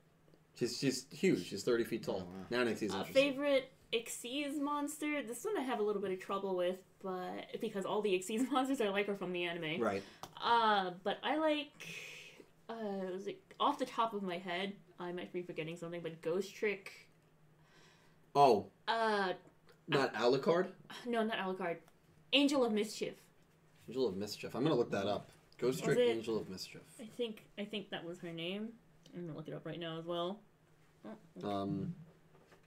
She's 0.56 0.77
she's 0.77 1.06
huge. 1.11 1.48
She's 1.48 1.64
thirty 1.64 1.83
feet 1.83 2.03
tall. 2.03 2.22
Oh, 2.24 2.25
wow. 2.25 2.45
Now 2.49 2.64
Nixie's 2.64 2.93
uh, 2.93 2.99
interesting. 2.99 3.14
favorite 3.33 3.72
Xyz 3.93 4.59
monster. 4.59 5.22
This 5.22 5.43
one 5.43 5.57
I 5.57 5.61
have 5.61 5.80
a 5.80 5.83
little 5.83 6.01
bit 6.01 6.11
of 6.11 6.19
trouble 6.19 6.56
with, 6.56 6.77
but 7.03 7.59
because 7.61 7.85
all 7.85 8.01
the 8.01 8.11
Xyz 8.11 8.49
monsters 8.51 8.82
I 8.82 8.90
like 8.90 9.09
are 9.09 9.15
from 9.15 9.33
the 9.33 9.43
anime. 9.43 9.82
Right. 9.82 10.03
Uh, 10.41 10.91
but 11.03 11.17
I 11.24 11.38
like. 11.38 11.88
Uh, 12.67 13.11
was 13.14 13.27
it 13.27 13.40
off 13.59 13.77
the 13.77 13.85
top 13.85 14.14
of 14.14 14.24
my 14.24 14.38
head? 14.38 14.74
I 14.99 15.11
might 15.11 15.32
be 15.32 15.41
forgetting 15.41 15.75
something, 15.77 16.01
but 16.01 16.22
Ghostrick. 16.22 16.88
Oh, 18.33 18.67
Uh, 18.88 19.33
not 19.88 20.14
Alucard. 20.16 20.68
no, 21.06 21.24
not 21.24 21.38
Alucard. 21.38 21.78
Angel 22.34 22.64
of 22.66 22.72
Mischief. 22.74 23.14
Angel 23.88 24.08
of 24.08 24.18
Mischief. 24.18 24.56
I'm 24.56 24.64
gonna 24.64 24.76
look 24.76 24.92
that 24.92 25.08
up. 25.08 25.30
Ghostrick 25.60 25.98
it- 25.98 26.10
Angel 26.10 26.38
of 26.38 26.50
Mischief. 26.50 26.82
I 27.00 27.06
think 27.18 27.44
I 27.58 27.66
think 27.66 27.90
that 27.92 28.04
was 28.04 28.20
her 28.20 28.32
name. 28.32 28.70
I'm 29.16 29.26
gonna 29.26 29.38
look 29.38 29.48
it 29.48 29.54
up 29.54 29.66
right 29.66 29.80
now 29.80 29.98
as 30.00 30.06
well. 30.06 30.40
Oh, 31.44 31.50
Um. 31.50 31.96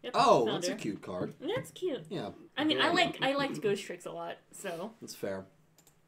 yep, 0.03 0.13
Oh, 0.15 0.47
found 0.47 0.63
that's 0.63 0.69
a 0.73 0.77
cute 0.77 1.03
card. 1.03 1.35
That's 1.41 1.71
cute. 1.73 2.05
Yeah, 2.09 2.31
I 2.57 2.65
mean, 2.65 2.81
I 2.81 2.91
like 2.93 3.19
I 3.21 3.35
liked 3.37 3.61
Ghostricks 3.61 4.07
a 4.07 4.11
lot, 4.13 4.37
so 4.53 4.93
that's 5.01 5.15
fair. 5.15 5.45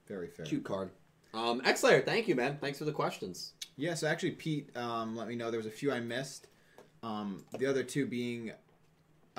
Very 0.06 0.28
fair. 0.28 0.46
Cute 0.46 0.64
card. 0.64 0.90
Um, 1.34 1.60
X 1.64 1.82
Layer, 1.84 2.00
thank 2.02 2.26
you, 2.28 2.34
man. 2.34 2.58
Thanks 2.60 2.78
for 2.78 2.84
the 2.84 2.92
questions. 2.92 3.52
Yeah, 3.76 3.94
so 3.94 4.06
actually, 4.08 4.32
Pete 4.32 4.76
um, 4.76 5.16
let 5.16 5.28
me 5.28 5.34
know 5.36 5.50
there 5.50 5.58
was 5.58 5.66
a 5.66 5.70
few 5.70 5.92
I 5.92 6.00
missed. 6.00 6.46
Um, 7.02 7.44
the 7.58 7.66
other 7.66 7.82
two 7.82 8.06
being 8.06 8.52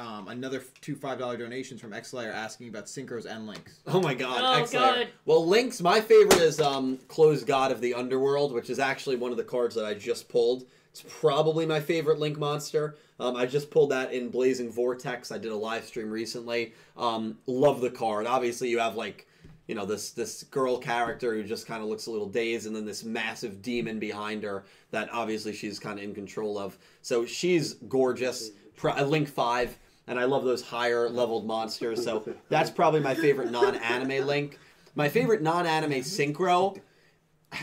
um, 0.02 0.28
another 0.28 0.64
two 0.82 0.96
five 0.96 1.20
dollar 1.20 1.38
donations 1.38 1.80
from 1.80 1.92
Xlayer 1.92 2.34
asking 2.34 2.70
about 2.70 2.86
synchros 2.86 3.26
and 3.26 3.46
links. 3.48 3.80
Oh 3.88 4.02
my 4.02 4.14
god, 4.14 4.40
Oh, 4.42 4.62
X 4.62 4.74
Layer. 4.74 4.82
God. 4.82 5.08
Well, 5.26 5.46
Link's 5.46 5.82
my 5.82 6.02
favorite 6.02 6.42
is 6.42 6.60
um, 6.60 6.98
Closed 7.08 7.46
God 7.46 7.72
of 7.72 7.82
the 7.82 7.94
Underworld, 7.94 8.54
which 8.54 8.70
is 8.70 8.80
actually 8.80 9.16
one 9.18 9.32
of 9.32 9.38
the 9.38 9.44
cards 9.44 9.76
that 9.76 9.86
I 9.86 9.94
just 9.94 10.28
pulled. 10.30 10.66
It's 10.92 11.04
probably 11.08 11.66
my 11.66 11.80
favorite 11.80 12.20
Link 12.20 12.38
monster. 12.38 12.96
Um, 13.20 13.36
I 13.36 13.46
just 13.46 13.70
pulled 13.72 13.92
that 13.92 14.12
in 14.12 14.30
Blazing 14.30 14.72
Vortex. 14.72 15.32
I 15.32 15.38
did 15.38 15.52
a 15.52 15.56
live 15.56 15.86
stream 15.86 16.10
recently. 16.10 16.74
Um, 16.98 17.38
love 17.48 17.80
the 17.80 17.92
card. 17.92 18.26
Obviously, 18.28 18.68
you 18.70 18.80
have 18.80 18.96
like, 18.96 19.28
you 19.68 19.76
know, 19.76 19.86
this 19.86 20.10
this 20.12 20.44
girl 20.44 20.78
character 20.80 21.34
who 21.36 21.44
just 21.44 21.66
kind 21.68 21.82
of 21.84 21.88
looks 21.88 22.08
a 22.08 22.12
little 22.12 22.28
dazed, 22.28 22.66
and 22.68 22.76
then 22.76 22.86
this 22.86 23.04
massive 23.06 23.62
demon 23.62 24.00
behind 24.00 24.44
her 24.44 24.66
that 24.90 25.08
obviously 25.14 25.54
she's 25.54 25.80
kind 25.80 25.98
of 26.00 26.04
in 26.04 26.14
control 26.16 26.58
of. 26.58 26.78
So 27.04 27.26
she's 27.26 27.74
gorgeous. 27.88 28.50
Pro- 28.76 28.94
uh, 28.98 29.04
Link 29.04 29.28
Five, 29.30 29.78
and 30.08 30.20
I 30.20 30.26
love 30.26 30.44
those 30.44 30.62
higher 30.62 31.10
leveled 31.10 31.46
monsters. 31.46 32.04
So 32.04 32.36
that's 32.50 32.70
probably 32.70 33.00
my 33.00 33.16
favorite 33.16 33.52
non-anime 33.52 34.26
Link. 34.26 34.60
My 34.96 35.10
favorite 35.10 35.42
non-anime 35.42 36.02
synchro. 36.02 36.80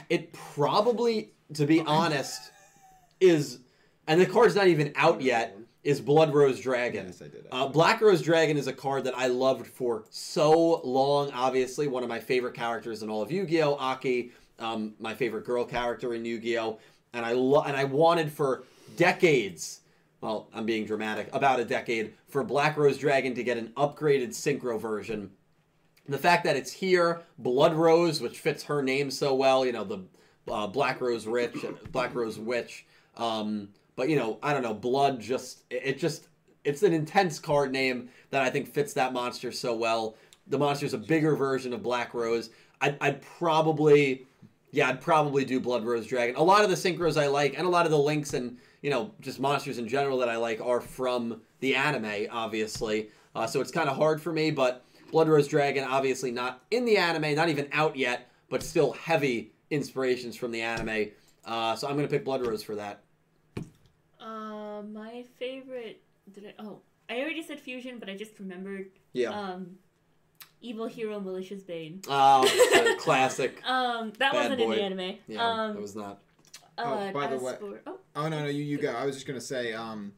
It 0.08 0.32
probably, 0.32 1.30
to 1.54 1.66
be 1.66 1.80
honest, 1.80 2.52
is, 3.20 3.58
and 4.06 4.20
the 4.20 4.26
card's 4.26 4.54
not 4.54 4.66
even 4.66 4.92
out 4.96 5.20
yet. 5.20 5.56
Is 5.84 6.00
Blood 6.00 6.34
Rose 6.34 6.60
Dragon. 6.60 7.06
Yes, 7.06 7.22
I 7.22 7.28
did. 7.28 7.46
Uh, 7.50 7.66
Black 7.68 8.00
Rose 8.02 8.20
Dragon 8.20 8.58
is 8.58 8.66
a 8.66 8.72
card 8.72 9.04
that 9.04 9.16
I 9.16 9.28
loved 9.28 9.66
for 9.66 10.04
so 10.10 10.82
long. 10.82 11.30
Obviously, 11.30 11.86
one 11.86 12.02
of 12.02 12.08
my 12.10 12.18
favorite 12.20 12.52
characters 12.52 13.02
in 13.02 13.08
all 13.08 13.22
of 13.22 13.30
Yu-Gi-Oh! 13.30 13.76
Aki, 13.76 14.32
um, 14.58 14.94
my 14.98 15.14
favorite 15.14 15.46
girl 15.46 15.64
character 15.64 16.14
in 16.14 16.24
Yu-Gi-Oh! 16.26 16.78
And 17.14 17.24
I 17.24 17.32
lo- 17.32 17.62
and 17.62 17.74
I 17.74 17.84
wanted 17.84 18.30
for 18.30 18.64
decades. 18.96 19.80
Well, 20.20 20.48
I'm 20.52 20.66
being 20.66 20.84
dramatic. 20.84 21.28
About 21.32 21.60
a 21.60 21.64
decade 21.64 22.14
for 22.26 22.42
Black 22.42 22.76
Rose 22.76 22.98
Dragon 22.98 23.34
to 23.34 23.44
get 23.44 23.56
an 23.56 23.72
upgraded 23.76 24.30
synchro 24.30 24.80
version. 24.80 25.30
The 26.08 26.18
fact 26.18 26.44
that 26.44 26.56
it's 26.56 26.72
here, 26.72 27.22
Blood 27.38 27.74
Rose, 27.74 28.20
which 28.20 28.38
fits 28.38 28.64
her 28.64 28.82
name 28.82 29.10
so 29.10 29.34
well. 29.34 29.64
You 29.64 29.72
know 29.72 29.84
the 29.84 30.04
uh, 30.50 30.66
Black 30.66 31.00
Rose 31.00 31.26
Rich, 31.26 31.64
Black 31.92 32.14
Rose 32.14 32.38
Witch. 32.38 32.86
Um, 33.16 33.68
but 33.94 34.08
you 34.08 34.16
know, 34.16 34.38
I 34.42 34.52
don't 34.52 34.62
know, 34.62 34.74
Blood 34.74 35.20
just 35.20 35.64
it, 35.70 35.98
just 35.98 36.28
it's 36.64 36.82
an 36.82 36.92
intense 36.92 37.38
card 37.38 37.72
name 37.72 38.08
that 38.30 38.42
I 38.42 38.50
think 38.50 38.68
fits 38.68 38.92
that 38.94 39.12
monster 39.12 39.52
so 39.52 39.74
well. 39.74 40.16
The 40.46 40.58
monster's 40.58 40.94
a 40.94 40.98
bigger 40.98 41.36
version 41.36 41.72
of 41.72 41.82
Black 41.82 42.14
Rose. 42.14 42.50
I'd, 42.80 42.96
I'd 43.00 43.22
probably, 43.22 44.26
yeah, 44.70 44.88
I'd 44.88 45.00
probably 45.00 45.44
do 45.44 45.60
Blood 45.60 45.84
Rose 45.84 46.06
Dragon. 46.06 46.36
A 46.36 46.42
lot 46.42 46.64
of 46.64 46.70
the 46.70 46.76
synchros 46.76 47.20
I 47.20 47.26
like, 47.26 47.58
and 47.58 47.66
a 47.66 47.70
lot 47.70 47.86
of 47.86 47.90
the 47.90 47.98
links 47.98 48.34
and 48.34 48.58
you 48.82 48.90
know 48.90 49.12
just 49.20 49.40
monsters 49.40 49.78
in 49.78 49.88
general 49.88 50.18
that 50.18 50.28
I 50.28 50.36
like 50.36 50.60
are 50.60 50.80
from 50.80 51.40
the 51.60 51.74
anime, 51.74 52.26
obviously. 52.30 53.10
Uh, 53.34 53.46
so 53.46 53.60
it's 53.60 53.70
kind 53.70 53.88
of 53.88 53.96
hard 53.96 54.20
for 54.20 54.32
me, 54.32 54.50
but 54.50 54.84
Blood 55.12 55.28
Rose 55.28 55.48
Dragon, 55.48 55.84
obviously 55.84 56.30
not 56.30 56.62
in 56.70 56.84
the 56.84 56.96
anime, 56.96 57.34
not 57.34 57.48
even 57.48 57.68
out 57.72 57.96
yet, 57.96 58.30
but 58.50 58.62
still 58.62 58.92
heavy 58.92 59.52
inspirations 59.70 60.36
from 60.36 60.50
the 60.50 60.60
anime. 60.62 61.10
Uh, 61.44 61.74
so 61.76 61.88
I'm 61.88 61.96
gonna 61.96 62.08
pick 62.08 62.24
Blood 62.24 62.46
Rose 62.46 62.62
for 62.62 62.74
that. 62.76 63.00
uh, 64.20 64.82
my 64.82 65.24
favorite. 65.38 66.00
Did 66.32 66.46
I? 66.58 66.62
Oh, 66.62 66.80
I 67.08 67.20
already 67.20 67.42
said 67.42 67.58
fusion, 67.60 67.98
but 67.98 68.08
I 68.10 68.16
just 68.16 68.38
remembered. 68.38 68.90
Yeah. 69.12 69.30
Um, 69.30 69.78
Evil 70.60 70.86
Hero 70.86 71.20
Malicious 71.20 71.62
Bane. 71.62 72.02
Oh, 72.08 72.96
classic. 73.00 73.62
Um, 73.64 74.12
that 74.18 74.32
Bad 74.32 74.34
wasn't 74.34 74.60
in 74.60 74.70
the 74.70 74.82
anime. 74.82 75.16
Yeah, 75.28 75.46
um, 75.48 75.76
it 75.76 75.80
was 75.80 75.94
not. 75.96 76.18
Uh, 76.78 77.08
Oh, 77.08 77.12
by 77.12 77.26
the 77.26 77.38
way- 77.38 77.56
oh, 77.86 77.98
Oh 78.16 78.28
no, 78.28 78.40
no, 78.40 78.46
you 78.46 78.62
you 78.64 78.78
go. 78.78 78.90
I 78.92 79.04
was 79.04 79.14
just 79.16 79.26
gonna 79.26 79.40
say 79.40 79.72
um, 79.72 80.12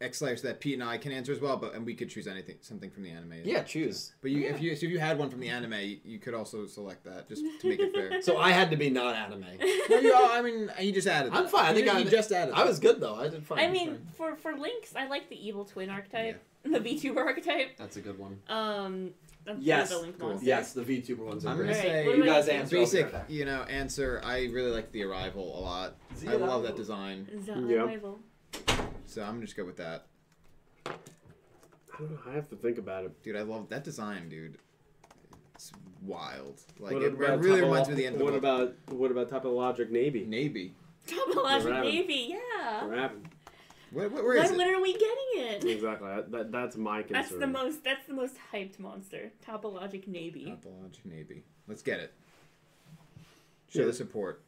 Xlayer 0.00 0.38
so 0.38 0.46
that 0.46 0.60
Pete 0.60 0.74
and 0.74 0.84
I 0.84 0.96
can 0.96 1.10
answer 1.10 1.32
as 1.32 1.40
well, 1.40 1.56
but 1.56 1.74
and 1.74 1.84
we 1.84 1.92
could 1.94 2.08
choose 2.08 2.28
anything, 2.28 2.54
something 2.60 2.88
from 2.90 3.02
the 3.02 3.10
anime. 3.10 3.32
Yeah, 3.44 3.64
choose. 3.64 4.12
But 4.22 4.30
you, 4.30 4.46
if 4.46 4.60
you, 4.62 4.76
so 4.76 4.86
if 4.86 4.92
you 4.92 4.98
had 5.00 5.18
one 5.18 5.28
from 5.28 5.40
the 5.40 5.48
anime, 5.48 5.72
you, 5.72 5.98
you 6.04 6.18
could 6.20 6.34
also 6.34 6.66
select 6.66 7.02
that 7.04 7.28
just 7.28 7.42
to 7.62 7.68
make 7.68 7.80
it 7.80 7.92
fair. 7.92 8.22
So 8.22 8.36
I 8.38 8.50
had 8.52 8.70
to 8.70 8.76
be 8.76 8.90
not 8.90 9.16
anime. 9.16 9.40
no, 9.90 9.98
you, 9.98 10.12
oh, 10.14 10.28
I 10.32 10.40
mean, 10.40 10.70
you 10.80 10.92
just 10.92 11.08
added. 11.08 11.32
I'm 11.32 11.48
fine. 11.48 11.64
I 11.64 11.68
You 11.70 11.74
think 11.84 11.86
ju- 11.86 11.92
I 11.96 12.04
just 12.04 12.30
added. 12.30 12.54
I 12.54 12.64
was 12.64 12.78
good 12.78 13.00
though. 13.00 13.16
I 13.16 13.28
did 13.28 13.44
fine. 13.44 13.58
I 13.58 13.68
mean, 13.68 14.06
for 14.16 14.36
for 14.36 14.54
links, 14.56 14.94
I 14.94 15.08
like 15.08 15.28
the 15.30 15.46
evil 15.48 15.64
twin 15.64 15.90
archetype, 15.90 16.40
the 16.62 16.78
VTuber 16.78 17.16
archetype. 17.18 17.76
that's 17.76 17.96
a 17.96 18.00
good 18.00 18.18
one. 18.18 18.38
Um, 18.48 19.10
That's 19.48 19.60
Yes. 19.60 19.88
the 19.90 19.98
link 19.98 20.18
Cool. 20.18 20.28
monster. 20.30 20.46
Yes, 20.46 20.72
the 20.74 20.82
VTuber 20.82 21.18
ones 21.18 21.44
are 21.46 21.48
I'm 21.50 21.56
great. 21.56 21.68
gonna 21.68 21.78
Alright, 21.78 21.92
say 21.92 22.06
what 22.06 22.16
You 22.16 22.22
about 22.22 22.34
guys 22.34 22.46
you? 22.46 22.52
answer. 22.52 22.76
I'll 22.76 22.80
be 22.80 22.84
basic, 22.84 23.12
right 23.12 23.30
you 23.30 23.44
know, 23.46 23.62
answer. 23.62 24.20
I 24.24 24.38
really 24.46 24.70
like 24.70 24.92
the 24.92 25.02
arrival 25.04 25.58
a 25.58 25.60
lot. 25.60 25.96
The 26.20 26.28
I 26.28 26.32
love 26.32 26.42
Arrival. 26.42 26.62
that 26.62 26.76
design, 26.76 27.26
The 27.46 27.52
Yeah. 27.74 27.84
Arrival. 27.84 28.18
so 29.06 29.22
I'm 29.22 29.34
gonna 29.34 29.40
just 29.46 29.56
go 29.56 29.64
with 29.64 29.76
that. 29.78 30.06
I 30.86 30.92
don't 31.98 32.10
know. 32.12 32.18
I 32.30 32.34
have 32.34 32.48
to 32.50 32.56
think 32.56 32.78
about 32.78 33.04
it. 33.04 33.22
Dude, 33.22 33.36
I 33.36 33.42
love 33.42 33.68
that 33.70 33.84
design, 33.84 34.28
dude. 34.28 34.58
It's 35.54 35.72
wild. 36.02 36.60
Like 36.78 36.92
What 36.94 37.02
it, 37.02 37.14
about 37.14 37.30
it 37.30 37.40
really 37.40 37.60
Topo- 37.60 37.70
reminds 37.70 37.88
me 37.88 37.92
of 37.94 37.98
the 37.98 38.06
end 38.06 38.16
of 38.16 38.22
What 38.22 38.30
the 38.32 38.38
about 38.38 38.74
what 38.90 39.10
about 39.10 39.30
Topologic 39.30 39.90
Navy? 39.90 40.24
Navy. 40.24 40.74
Topologic 41.06 41.64
We're 41.64 41.72
having- 41.74 41.90
Navy, 41.94 42.26
yeah. 42.28 42.86
What 42.86 42.98
happened? 42.98 43.28
What, 43.90 44.10
what, 44.12 44.24
where 44.24 44.36
is 44.36 44.50
when, 44.50 44.54
it? 44.54 44.56
when 44.58 44.74
are 44.74 44.82
we 44.82 44.92
getting 44.92 45.08
it? 45.34 45.64
Exactly. 45.64 46.08
That, 46.08 46.30
that, 46.32 46.52
that's 46.52 46.76
my 46.76 47.02
concern. 47.02 47.14
That's 47.22 47.30
the 47.30 47.46
most. 47.46 47.84
That's 47.84 48.06
the 48.06 48.14
most 48.14 48.34
hyped 48.52 48.78
monster. 48.78 49.32
Topologic 49.46 50.06
Navy. 50.06 50.46
Topologic 50.46 51.04
Navy. 51.04 51.44
Let's 51.66 51.82
get 51.82 52.00
it. 52.00 52.12
Show 53.70 53.80
Yeah. 53.80 53.86
the 53.86 53.92
support. 53.92 54.42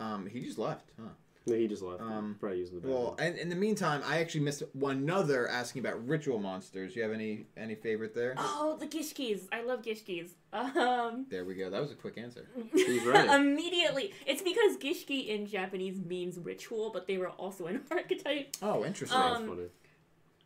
Um, 0.00 0.26
he 0.26 0.40
just 0.42 0.58
left, 0.58 0.90
huh? 1.00 1.08
No, 1.46 1.54
he 1.54 1.68
just 1.68 1.82
left. 1.82 2.02
Um, 2.02 2.36
Probably 2.40 2.58
using 2.58 2.74
the 2.74 2.80
bathroom. 2.80 3.02
Well, 3.04 3.16
and 3.20 3.38
in 3.38 3.48
the 3.48 3.54
meantime, 3.54 4.02
I 4.04 4.18
actually 4.18 4.40
missed 4.40 4.64
one 4.72 4.96
another 4.96 5.48
asking 5.48 5.80
about 5.80 6.04
ritual 6.06 6.40
monsters. 6.40 6.96
You 6.96 7.02
have 7.02 7.12
any 7.12 7.46
any 7.56 7.76
favorite 7.76 8.14
there? 8.14 8.34
Oh, 8.36 8.76
the 8.80 8.86
Gishkis. 8.86 9.42
I 9.52 9.62
love 9.62 9.82
Gishkis. 9.82 10.30
Um. 10.52 11.26
There 11.30 11.44
we 11.44 11.54
go. 11.54 11.70
That 11.70 11.80
was 11.80 11.92
a 11.92 11.94
quick 11.94 12.18
answer. 12.18 12.48
He's 12.72 13.04
right. 13.04 13.30
Immediately, 13.40 14.12
it's 14.26 14.42
because 14.42 14.76
Gishki 14.78 15.28
in 15.28 15.46
Japanese 15.46 16.00
means 16.00 16.36
ritual, 16.38 16.90
but 16.92 17.06
they 17.06 17.16
were 17.16 17.30
also 17.30 17.66
an 17.66 17.82
archetype. 17.90 18.56
Oh, 18.60 18.84
interesting. 18.84 19.18
That's 19.18 19.38
um, 19.38 19.48
funny. 19.48 19.68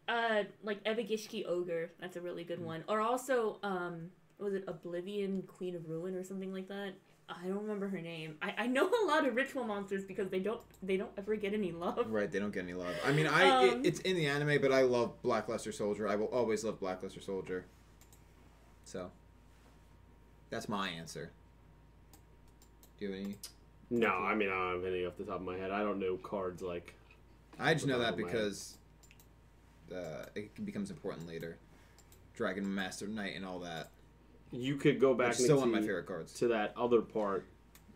Uh, 0.07 0.45
like 0.63 0.85
Evagishki 0.85 1.47
Ogre. 1.49 1.93
That's 1.99 2.17
a 2.17 2.21
really 2.21 2.45
good 2.45 2.63
one. 2.63 2.85
Or 2.89 3.01
also, 3.01 3.59
um, 3.63 4.11
was 4.39 4.53
it 4.53 4.65
Oblivion 4.67 5.43
Queen 5.43 5.75
of 5.75 5.89
Ruin 5.89 6.15
or 6.15 6.25
something 6.25 6.53
like 6.53 6.69
that? 6.69 6.93
I 7.31 7.47
don't 7.47 7.63
remember 7.63 7.89
her 7.89 8.01
name. 8.01 8.37
I, 8.43 8.55
I 8.59 8.67
know 8.67 8.89
a 8.89 9.07
lot 9.07 9.27
of 9.27 9.35
ritual 9.35 9.65
monsters 9.65 10.05
because 10.05 10.29
they 10.29 10.41
don't 10.41 10.61
they 10.83 10.97
don't 10.97 11.11
ever 11.17 11.37
get 11.37 11.55
any 11.55 11.73
love. 11.73 12.11
right, 12.11 12.31
they 12.31 12.39
don't 12.39 12.53
get 12.53 12.65
any 12.65 12.75
love. 12.75 12.95
I 13.05 13.13
mean, 13.13 13.27
I 13.27 13.69
Um, 13.69 13.81
it, 13.81 13.87
it's 13.87 14.01
in 14.01 14.17
the 14.17 14.27
anime, 14.27 14.61
but 14.61 14.73
I 14.73 14.83
love 14.83 15.21
Black 15.23 15.49
Luster 15.49 15.73
Soldier. 15.73 16.09
I 16.09 16.17
will 16.17 16.27
always 16.27 16.65
love 16.65 16.81
Black 16.81 17.03
Luster 17.03 17.21
Soldier. 17.21 17.65
So, 18.85 19.11
that's 20.51 20.69
my 20.69 20.89
answer. 20.89 21.31
Do 22.99 23.07
you 23.07 23.13
have 23.13 23.21
any? 23.21 23.37
No, 23.91 24.09
I 24.09 24.35
mean 24.35 24.49
I 24.49 24.53
don't 24.53 24.83
have 24.83 24.93
any 24.93 25.07
off 25.07 25.17
the 25.17 25.25
top 25.25 25.37
of 25.37 25.43
my 25.43 25.57
head. 25.57 25.71
I 25.71 25.81
don't 25.81 25.99
know 25.99 26.17
cards 26.17 26.63
like. 26.63 26.95
I 27.59 27.75
just 27.75 27.87
know 27.87 27.99
that 27.99 28.17
because 28.17 28.77
uh, 29.95 30.25
it 30.35 30.65
becomes 30.65 30.91
important 30.91 31.29
later. 31.29 31.59
Dragon 32.35 32.73
Master 32.75 33.07
Knight 33.07 33.37
and 33.37 33.45
all 33.45 33.59
that. 33.61 33.91
You 34.53 34.77
could 34.77 35.01
go 35.01 35.15
back 35.15 35.35
still 35.35 35.59
one 35.59 35.69
of 35.69 35.73
my 35.75 35.81
to- 35.81 35.87
favorite 35.87 36.07
cards. 36.07 36.33
to 36.35 36.49
that 36.49 36.75
other 36.77 37.01
part. 37.03 37.45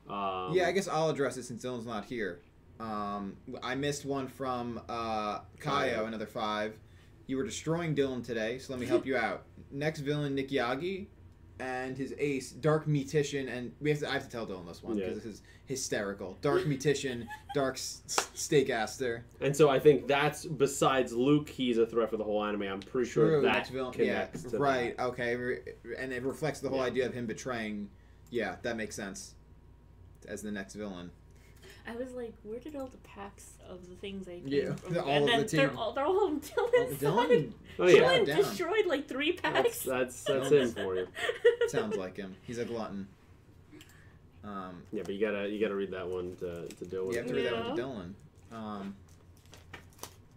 Um, 0.09 0.53
yeah, 0.53 0.67
I 0.67 0.73
guess 0.73 0.87
I'll 0.87 1.09
address 1.11 1.37
it 1.37 1.45
since 1.45 1.65
Dylan's 1.65 1.87
not 1.87 2.05
here. 2.05 2.41
Um, 2.79 3.37
I 3.63 3.75
missed 3.75 4.05
one 4.05 4.29
from 4.29 4.81
uh, 4.89 5.41
Kaio, 5.61 6.07
another 6.07 6.27
five. 6.27 6.79
You 7.27 7.39
were 7.39 7.45
destroying 7.45 7.95
Dylan 7.95 8.23
today, 8.25 8.59
so 8.59 8.73
let 8.73 8.81
me 8.81 8.87
help 8.87 9.07
you 9.07 9.17
out. 9.17 9.45
Next 9.71 10.01
villain, 10.01 10.35
Nick 10.35 10.51
Yagi, 10.51 11.07
and 11.61 11.97
his 11.97 12.13
ace, 12.19 12.51
Dark 12.51 12.87
Metician, 12.87 13.49
and 13.49 13.73
we 13.81 13.91
have 13.91 14.01
to, 14.01 14.09
I 14.11 14.15
have 14.15 14.25
to 14.25 14.29
tell 14.29 14.47
Dylan 14.47 14.67
this 14.67 14.83
one 14.83 14.97
Yeah. 14.97 15.07
because 15.09 15.23
this 15.23 15.35
is 15.35 15.43
hysterical. 15.67 16.37
Dark 16.41 16.63
Metician, 16.65 17.27
Dark 17.55 17.77
S- 17.77 18.03
Steakaster. 18.35 19.23
And 19.41 19.57
so 19.57 19.69
I 19.71 19.79
think 19.79 20.09
that's 20.09 20.45
besides 20.45 21.13
Luke, 21.13 21.49
he's 21.49 21.79
a 21.79 21.87
threat 21.87 22.11
for 22.11 22.17
the 22.17 22.25
whole 22.25 22.43
anime. 22.45 22.63
I'm 22.63 22.81
pretty 22.81 23.09
sure 23.09 23.29
True, 23.29 23.43
that 23.43 23.53
next 23.53 23.71
villain. 23.71 23.95
Yeah, 23.97 24.27
connects 24.27 24.43
to 24.51 24.59
right. 24.59 24.97
that. 24.97 25.03
Okay, 25.05 25.59
and 25.99 26.13
it 26.13 26.23
reflects 26.25 26.61
the 26.61 26.69
whole 26.69 26.79
Yeah. 26.81 26.85
idea 26.87 27.07
of 27.07 27.15
him 27.15 27.27
betraying. 27.27 27.89
Yeah, 28.31 28.57
that 28.63 28.77
makes 28.77 28.97
sense. 28.97 29.35
As 30.27 30.43
the 30.43 30.51
next 30.51 30.75
villain. 30.75 31.11
I 31.87 31.97
was 31.97 32.13
like, 32.15 32.33
where 32.45 32.59
did 32.59 32.77
all 32.77 32.87
the 32.87 32.97
packs 32.99 33.53
of 33.69 33.89
the 33.91 33.95
things 33.97 34.27
I 34.27 34.39
came 34.41 34.45
Yeah, 34.47 34.75
from? 34.75 34.97
all 34.99 35.09
and 35.09 35.25
of 35.25 35.31
then 35.31 35.41
the 35.47 35.57
they're 35.57 35.77
all 35.77 35.93
they're 35.93 36.05
all 36.07 36.25
on 36.27 36.41
Oh, 36.57 36.71
Dylan's 36.73 36.99
Dylan, 36.99 37.29
side. 37.29 37.53
Oh 37.79 37.87
yeah, 37.89 37.95
Dylan- 38.01 38.21
Dylan 38.23 38.27
down. 38.27 38.37
destroyed 38.39 38.87
like 38.87 39.09
three 39.09 39.33
packs. 39.33 39.83
that's 39.83 40.23
that's 40.25 40.25
that's 40.51 40.51
him 40.51 40.71
for 40.85 40.95
you. 40.97 41.07
sounds 41.69 41.97
like 41.97 42.17
him. 42.17 42.35
He's 42.43 42.59
a 42.59 42.65
glutton. 42.65 43.07
Um, 44.45 44.83
Yeah, 44.93 45.03
but 45.05 45.15
you 45.15 45.21
gotta 45.27 45.49
you 45.49 45.61
gotta 45.61 45.75
read 45.75 45.91
that 45.93 46.07
one 46.09 46.37
to 46.37 46.69
to 46.69 46.85
deal 46.87 47.07
with. 47.07 47.17
you 47.17 47.23
have 47.23 47.31
to 47.31 47.37
it. 47.37 47.43
read 47.45 47.53
that 47.53 47.65
one 47.67 47.77
to 47.77 47.83
Dylan. 47.83 48.13
Um, 48.57 48.97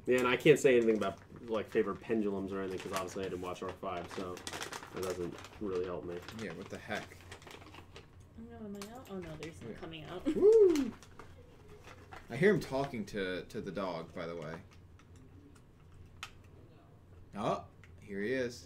Yeah, 0.06 0.20
and 0.20 0.28
I 0.28 0.36
can't 0.38 0.60
say 0.60 0.76
anything 0.78 0.98
about 0.98 1.18
like 1.48 1.70
favorite 1.70 2.02
pendulums 2.02 2.52
or 2.52 2.60
anything 2.62 2.78
because 2.78 2.94
obviously 2.94 3.26
I 3.26 3.30
didn't 3.30 3.42
watch 3.42 3.62
Arc 3.64 3.80
Five, 3.80 4.06
so 4.18 4.36
that 4.96 5.04
doesn't 5.04 5.34
really 5.62 5.86
help 5.86 6.04
me. 6.06 6.16
yeah, 6.44 6.52
what 6.58 6.70
the 6.70 6.78
heck? 6.78 7.04
No, 8.50 8.66
am 8.66 8.76
I 8.76 8.94
out? 8.96 9.08
Oh 9.12 9.16
no, 9.16 9.30
there's 9.42 9.56
some 9.60 9.70
Yeah. 9.70 9.78
coming 9.80 10.04
out. 10.12 10.36
Woo! 10.36 10.92
I 12.30 12.36
hear 12.36 12.52
him 12.54 12.60
talking 12.60 13.06
to 13.06 13.44
to 13.50 13.62
the 13.62 13.72
dog. 13.72 14.14
By 14.16 14.26
the 14.28 14.36
way. 14.36 14.52
Oh, 17.38 17.62
here 18.02 18.22
he 18.22 18.34
is. 18.34 18.66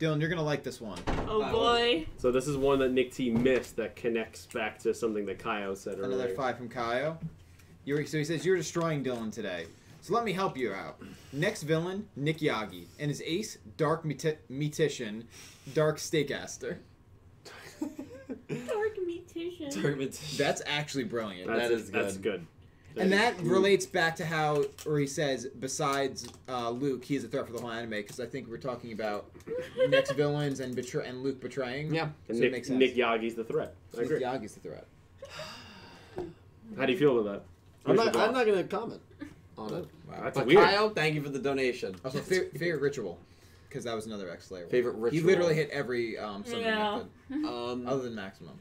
Dylan, 0.00 0.18
you're 0.20 0.30
gonna 0.30 0.42
like 0.42 0.64
this 0.64 0.80
one. 0.80 0.98
Oh 1.28 1.40
Wow. 1.40 1.52
boy. 1.52 2.06
So 2.16 2.32
this 2.32 2.48
is 2.48 2.56
one 2.56 2.78
that 2.80 2.90
Nick 2.92 3.12
T 3.12 3.30
missed 3.30 3.76
that 3.76 3.94
connects 3.94 4.46
back 4.46 4.78
to 4.80 4.92
something 4.94 5.26
that 5.26 5.38
Kaio 5.38 5.76
said 5.76 5.98
earlier. 5.98 6.04
Another 6.18 6.34
five 6.34 6.56
from 6.56 6.68
Kaio. 6.68 7.18
You're, 7.84 8.04
so 8.06 8.18
he 8.18 8.24
says 8.24 8.44
you're 8.46 8.56
destroying 8.56 9.04
Dylan 9.04 9.32
today. 9.32 9.66
So 10.00 10.14
let 10.14 10.24
me 10.24 10.32
help 10.32 10.56
you 10.56 10.72
out. 10.72 11.00
Next 11.32 11.62
villain, 11.62 12.08
Nick 12.16 12.38
Yagi, 12.38 12.86
and 12.98 13.08
his 13.10 13.22
ace, 13.24 13.58
Dark 13.76 14.04
Meti- 14.04 14.38
Metician, 14.50 15.24
Dark 15.74 15.98
Steakaster. 15.98 16.78
Dark 18.28 18.96
Metician. 19.06 20.36
That's 20.36 20.62
actually 20.66 21.04
brilliant. 21.04 21.46
That's, 21.48 21.60
That 21.68 21.70
is 21.72 21.90
That's 21.90 22.16
good. 22.16 22.46
good. 22.94 23.02
and 23.02 23.12
that 23.12 23.36
is- 23.36 23.42
relates 23.42 23.86
back 23.86 24.16
to 24.16 24.24
how, 24.26 24.64
or 24.86 24.98
he 24.98 25.06
says, 25.06 25.46
besides 25.58 26.28
uh, 26.48 26.70
Luke, 26.70 27.04
he's 27.04 27.24
a 27.24 27.28
threat 27.28 27.46
for 27.46 27.52
the 27.52 27.60
whole 27.60 27.70
anime 27.70 27.90
because 27.90 28.20
I 28.20 28.26
think 28.26 28.48
we're 28.48 28.58
talking 28.58 28.92
about 28.92 29.30
next 29.88 30.12
villains 30.16 30.60
and 30.60 30.74
betray 30.76 31.06
and 31.06 31.22
Luke 31.22 31.40
betraying. 31.40 31.94
Yeah. 31.94 32.08
And 32.28 32.36
so 32.36 32.42
it 32.42 32.46
Nick, 32.46 32.52
makes 32.52 32.68
sense. 32.68 32.78
Nick 32.78 32.94
Yagi's 32.96 33.34
the 33.34 33.44
threat. 33.44 33.74
I 33.94 34.02
Nick 34.02 34.06
agree. 34.06 34.20
Yagi's 34.22 34.54
the 34.54 34.60
threat. 34.60 34.86
How 36.76 36.86
do 36.86 36.92
you 36.92 36.98
feel 36.98 37.18
about 37.18 37.32
that? 37.32 37.42
I'm 37.90 37.96
Who's 37.96 38.06
not. 38.06 38.16
I'm 38.16 38.32
not 38.34 38.46
gonna 38.46 38.64
comment 38.64 39.00
on 39.58 39.74
it. 39.74 39.86
Wow. 40.08 40.20
That's 40.22 40.38
But 40.38 40.46
weird. 40.46 40.64
Kyle, 40.64 40.90
thank 40.90 41.14
you 41.14 41.22
for 41.22 41.28
the 41.30 41.38
donation. 41.38 41.96
Also, 42.04 42.20
fa- 42.20 42.46
favorite 42.56 42.80
ritual, 42.80 43.18
because 43.72 43.84
that 43.84 43.94
was 43.94 44.04
another 44.06 44.28
X 44.28 44.48
Slayer. 44.48 44.64
one. 44.64 44.70
Favorite 44.70 45.12
He 45.14 45.20
literally 45.22 45.54
hit 45.54 45.70
every 45.70 46.18
um, 46.18 46.44
summoning 46.44 46.66
Yeah. 46.66 47.02
method, 47.30 47.44
Um, 47.48 47.86
other 47.88 48.02
than 48.02 48.14
maximum. 48.14 48.58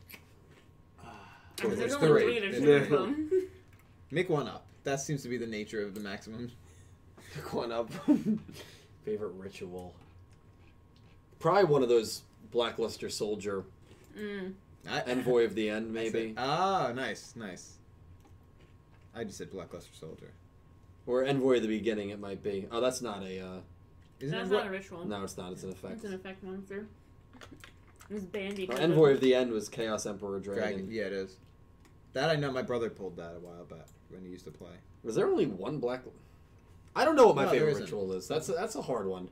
There's, 1.58 1.78
There's 1.78 1.94
only 1.96 2.08
three. 2.08 2.22
three. 2.24 2.40
There's 2.40 2.64
There's 2.64 2.88
three 2.88 2.98
of 2.98 3.04
them. 3.06 3.32
Make 4.12 4.30
one 4.30 4.48
up. 4.48 4.66
That 4.86 5.02
seems 5.02 5.22
to 5.24 5.30
be 5.30 5.38
the 5.38 5.46
nature 5.48 5.82
of 5.86 5.94
the 5.94 6.00
maximum. 6.00 6.50
Pick 7.36 7.54
one 7.54 7.72
up. 7.72 7.90
Favorite 9.06 9.34
ritual. 9.38 9.94
Probably 11.40 11.66
one 11.66 11.84
of 11.84 11.90
those 11.90 12.22
Blackluster 12.54 13.12
Soldier 13.12 13.64
Mm. 14.18 14.54
I, 14.90 15.02
Envoy 15.04 15.46
of 15.46 15.56
the 15.56 15.70
End, 15.70 15.94
maybe, 15.94 16.34
Ah, 16.38 16.92
nice, 16.94 17.34
nice. 17.38 17.76
I 19.16 19.24
just 19.24 19.38
said 19.38 19.50
Blackluster 19.52 19.94
Soldier. 19.98 20.32
or 21.08 21.24
Envoy 21.26 21.58
of 21.58 21.62
the 21.62 21.68
Beginning. 21.70 22.10
It 22.10 22.20
might 22.20 22.44
be. 22.44 22.68
Oh, 22.72 22.82
that's 22.82 23.02
not 23.02 23.24
a. 23.24 23.40
Uh, 23.40 23.60
Isn't 24.22 24.38
That's 24.38 24.50
it 24.52 24.54
not 24.54 24.68
a 24.68 24.70
ritual. 24.70 25.06
no, 25.06 25.24
it's 25.24 25.38
not. 25.38 25.52
It's 25.52 25.64
an 25.64 25.72
effect. 25.72 25.94
It's 25.96 26.04
an 26.06 26.14
effect 26.14 26.44
monster. 26.44 26.86
It 28.10 28.14
was 28.14 28.24
banned 28.26 28.60
Oh, 28.70 28.76
Envoy 28.76 29.10
of, 29.12 29.16
of 29.16 29.22
the 29.22 29.34
End 29.34 29.52
was 29.52 29.70
Chaos 29.70 30.06
Emperor 30.06 30.40
Dragon. 30.40 30.62
Dragon? 30.64 30.88
Yeah, 30.92 31.04
it 31.06 31.14
is. 31.14 31.38
That 32.14 32.30
I 32.30 32.36
know. 32.36 32.52
My 32.52 32.62
brother 32.62 32.90
pulled 32.90 33.16
that 33.18 33.36
a 33.36 33.40
while 33.40 33.64
back 33.64 33.88
when 34.10 34.24
he 34.24 34.30
used 34.30 34.46
to 34.46 34.52
play. 34.52 34.74
Was 35.04 35.16
there 35.16 35.28
only 35.28 35.46
one 35.46 35.80
black? 35.80 36.04
I 36.96 37.06
don't 37.06 37.16
know 37.16 37.28
what 37.28 37.36
my 37.38 37.46
No, 37.46 37.52
favorite 37.52 37.78
ritual 37.78 38.12
is. 38.14 38.28
That's 38.28 38.50
a, 38.50 38.52
that's 38.52 38.76
a 38.76 38.82
hard 38.82 39.08
one. 39.08 39.30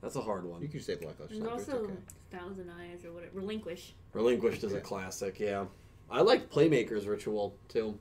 That's 0.00 0.16
a 0.16 0.20
hard 0.22 0.44
one. 0.44 0.62
You 0.62 0.68
one. 0.68 0.72
could 0.72 0.84
say 0.84 0.94
Blackluster 0.96 1.28
There's 1.38 1.42
also 1.46 1.72
okay. 1.84 1.92
Thousand 2.32 2.70
Eyes 2.80 3.04
or 3.04 3.12
whatever. 3.12 3.32
Relinquish. 3.34 3.94
Relinquished 4.14 4.64
is 4.64 4.72
a 4.72 4.80
classic. 4.80 5.38
Yeah, 5.38 5.66
I 6.10 6.22
like 6.22 6.50
Playmaker's 6.50 7.06
ritual 7.06 7.54
too. 7.68 7.98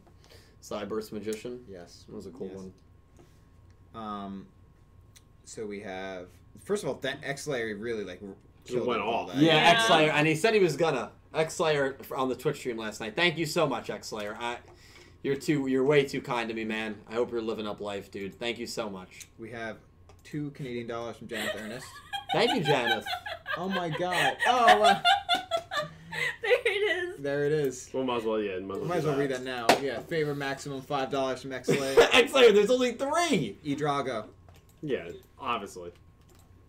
Cyberse 0.64 1.11
Magician. 1.11 1.59
Yes. 1.69 2.05
That 2.07 2.15
was 2.15 2.25
a 2.27 2.31
cool 2.31 2.47
Yes. 2.47 2.55
one. 2.55 2.73
Um. 4.03 4.45
So 5.45 5.65
we 5.65 5.80
have 5.82 6.27
first 6.64 6.83
of 6.83 6.90
all 6.90 6.95
that 6.95 7.19
X 7.24 7.43
Slayer 7.43 7.75
really 7.75 8.03
like 8.03 8.22
killed 8.65 8.88
went 8.88 8.99
it 8.99 9.06
all 9.06 9.27
that. 9.27 9.38
Yeah, 9.38 9.56
Yeah. 9.56 9.72
X 9.72 9.85
Slayer, 9.88 10.11
and 10.11 10.27
he 10.27 10.35
said 10.35 10.53
he 10.53 10.59
was 10.59 10.75
gonna 10.75 11.11
X 11.33 11.53
Slayer 11.56 11.98
on 12.15 12.30
the 12.30 12.35
Twitch 12.35 12.57
stream 12.57 12.77
last 12.77 12.99
night. 12.99 13.15
Thank 13.15 13.38
you 13.38 13.45
so 13.45 13.67
much, 13.67 13.90
X 13.90 14.07
Slayer. 14.07 14.38
I, 14.40 14.57
you're 15.24 15.35
too, 15.35 15.67
you're 15.67 15.83
way 15.83 16.03
too 16.06 16.22
kind 16.22 16.49
to 16.49 16.56
me, 16.56 16.64
man. 16.64 16.95
I 17.09 17.14
hope 17.15 17.32
you're 17.32 17.41
living 17.41 17.67
up 17.67 17.82
life, 17.82 18.11
dude. 18.11 18.38
Thank 18.40 18.57
you 18.59 18.67
so 18.67 18.90
much. 18.90 19.27
We 19.40 19.49
have 19.51 19.77
two 20.24 20.51
Canadian 20.51 20.88
dollars 20.88 21.17
from 21.17 21.27
Janet 21.27 21.56
Ernest. 21.59 21.88
Thank 22.33 22.56
you, 22.56 22.64
Janet. 22.64 23.06
Oh 23.57 23.69
my 23.69 23.90
God! 23.90 24.38
Oh, 24.48 24.82
uh, 24.83 25.01
there 26.41 26.61
it 26.65 26.69
is. 26.69 27.17
there 27.19 27.45
it 27.45 27.51
is. 27.51 27.90
Well, 27.93 28.03
might 28.03 28.17
as 28.17 28.24
well, 28.24 28.40
yeah. 28.41 28.59
Might 28.59 28.75
as 28.75 28.80
well, 28.80 28.90
Might 28.90 28.98
as 28.98 29.06
well 29.06 29.17
read 29.17 29.32
that 29.32 29.43
now. 29.43 29.67
Yeah, 29.82 29.99
favorite 29.99 30.35
maximum 30.35 30.82
five 30.82 31.09
dollars 31.11 31.41
from 31.41 31.53
X 31.53 31.67
Slayer. 31.67 31.95
X 32.14 32.32
Slayer, 32.32 32.51
there's 32.51 32.69
only 32.72 32.93
three. 32.93 33.57
E 33.64 33.75
Drago. 33.75 34.25
Yeah, 34.85 35.09
obviously. 35.39 35.91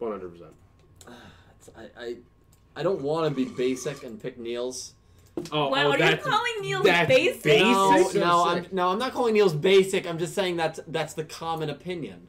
100%. 0.00 0.34
It's- 0.34 1.70
I, 1.76 1.88
I, 2.00 2.16
I 2.76 2.82
don't 2.82 3.02
want 3.02 3.28
to 3.28 3.34
be 3.34 3.44
basic 3.44 4.02
and 4.04 4.20
pick 4.20 4.38
Niels. 4.38 4.94
Oh, 5.52 5.68
Wow, 5.68 5.88
oh, 5.88 5.90
are 5.92 5.98
you 5.98 6.16
calling 6.16 6.52
Neil 6.62 6.82
that's 6.82 7.08
basic? 7.08 7.42
basic? 7.42 7.62
No, 7.62 8.10
no. 8.14 8.44
I'm 8.46 8.66
no, 8.72 8.88
I'm 8.88 8.98
not 8.98 9.12
calling 9.12 9.34
Niels 9.34 9.52
basic. 9.52 10.06
I'm 10.06 10.18
just 10.18 10.34
saying 10.34 10.56
that's 10.56 10.80
that's 10.88 11.12
the 11.12 11.24
common 11.24 11.68
opinion. 11.68 12.28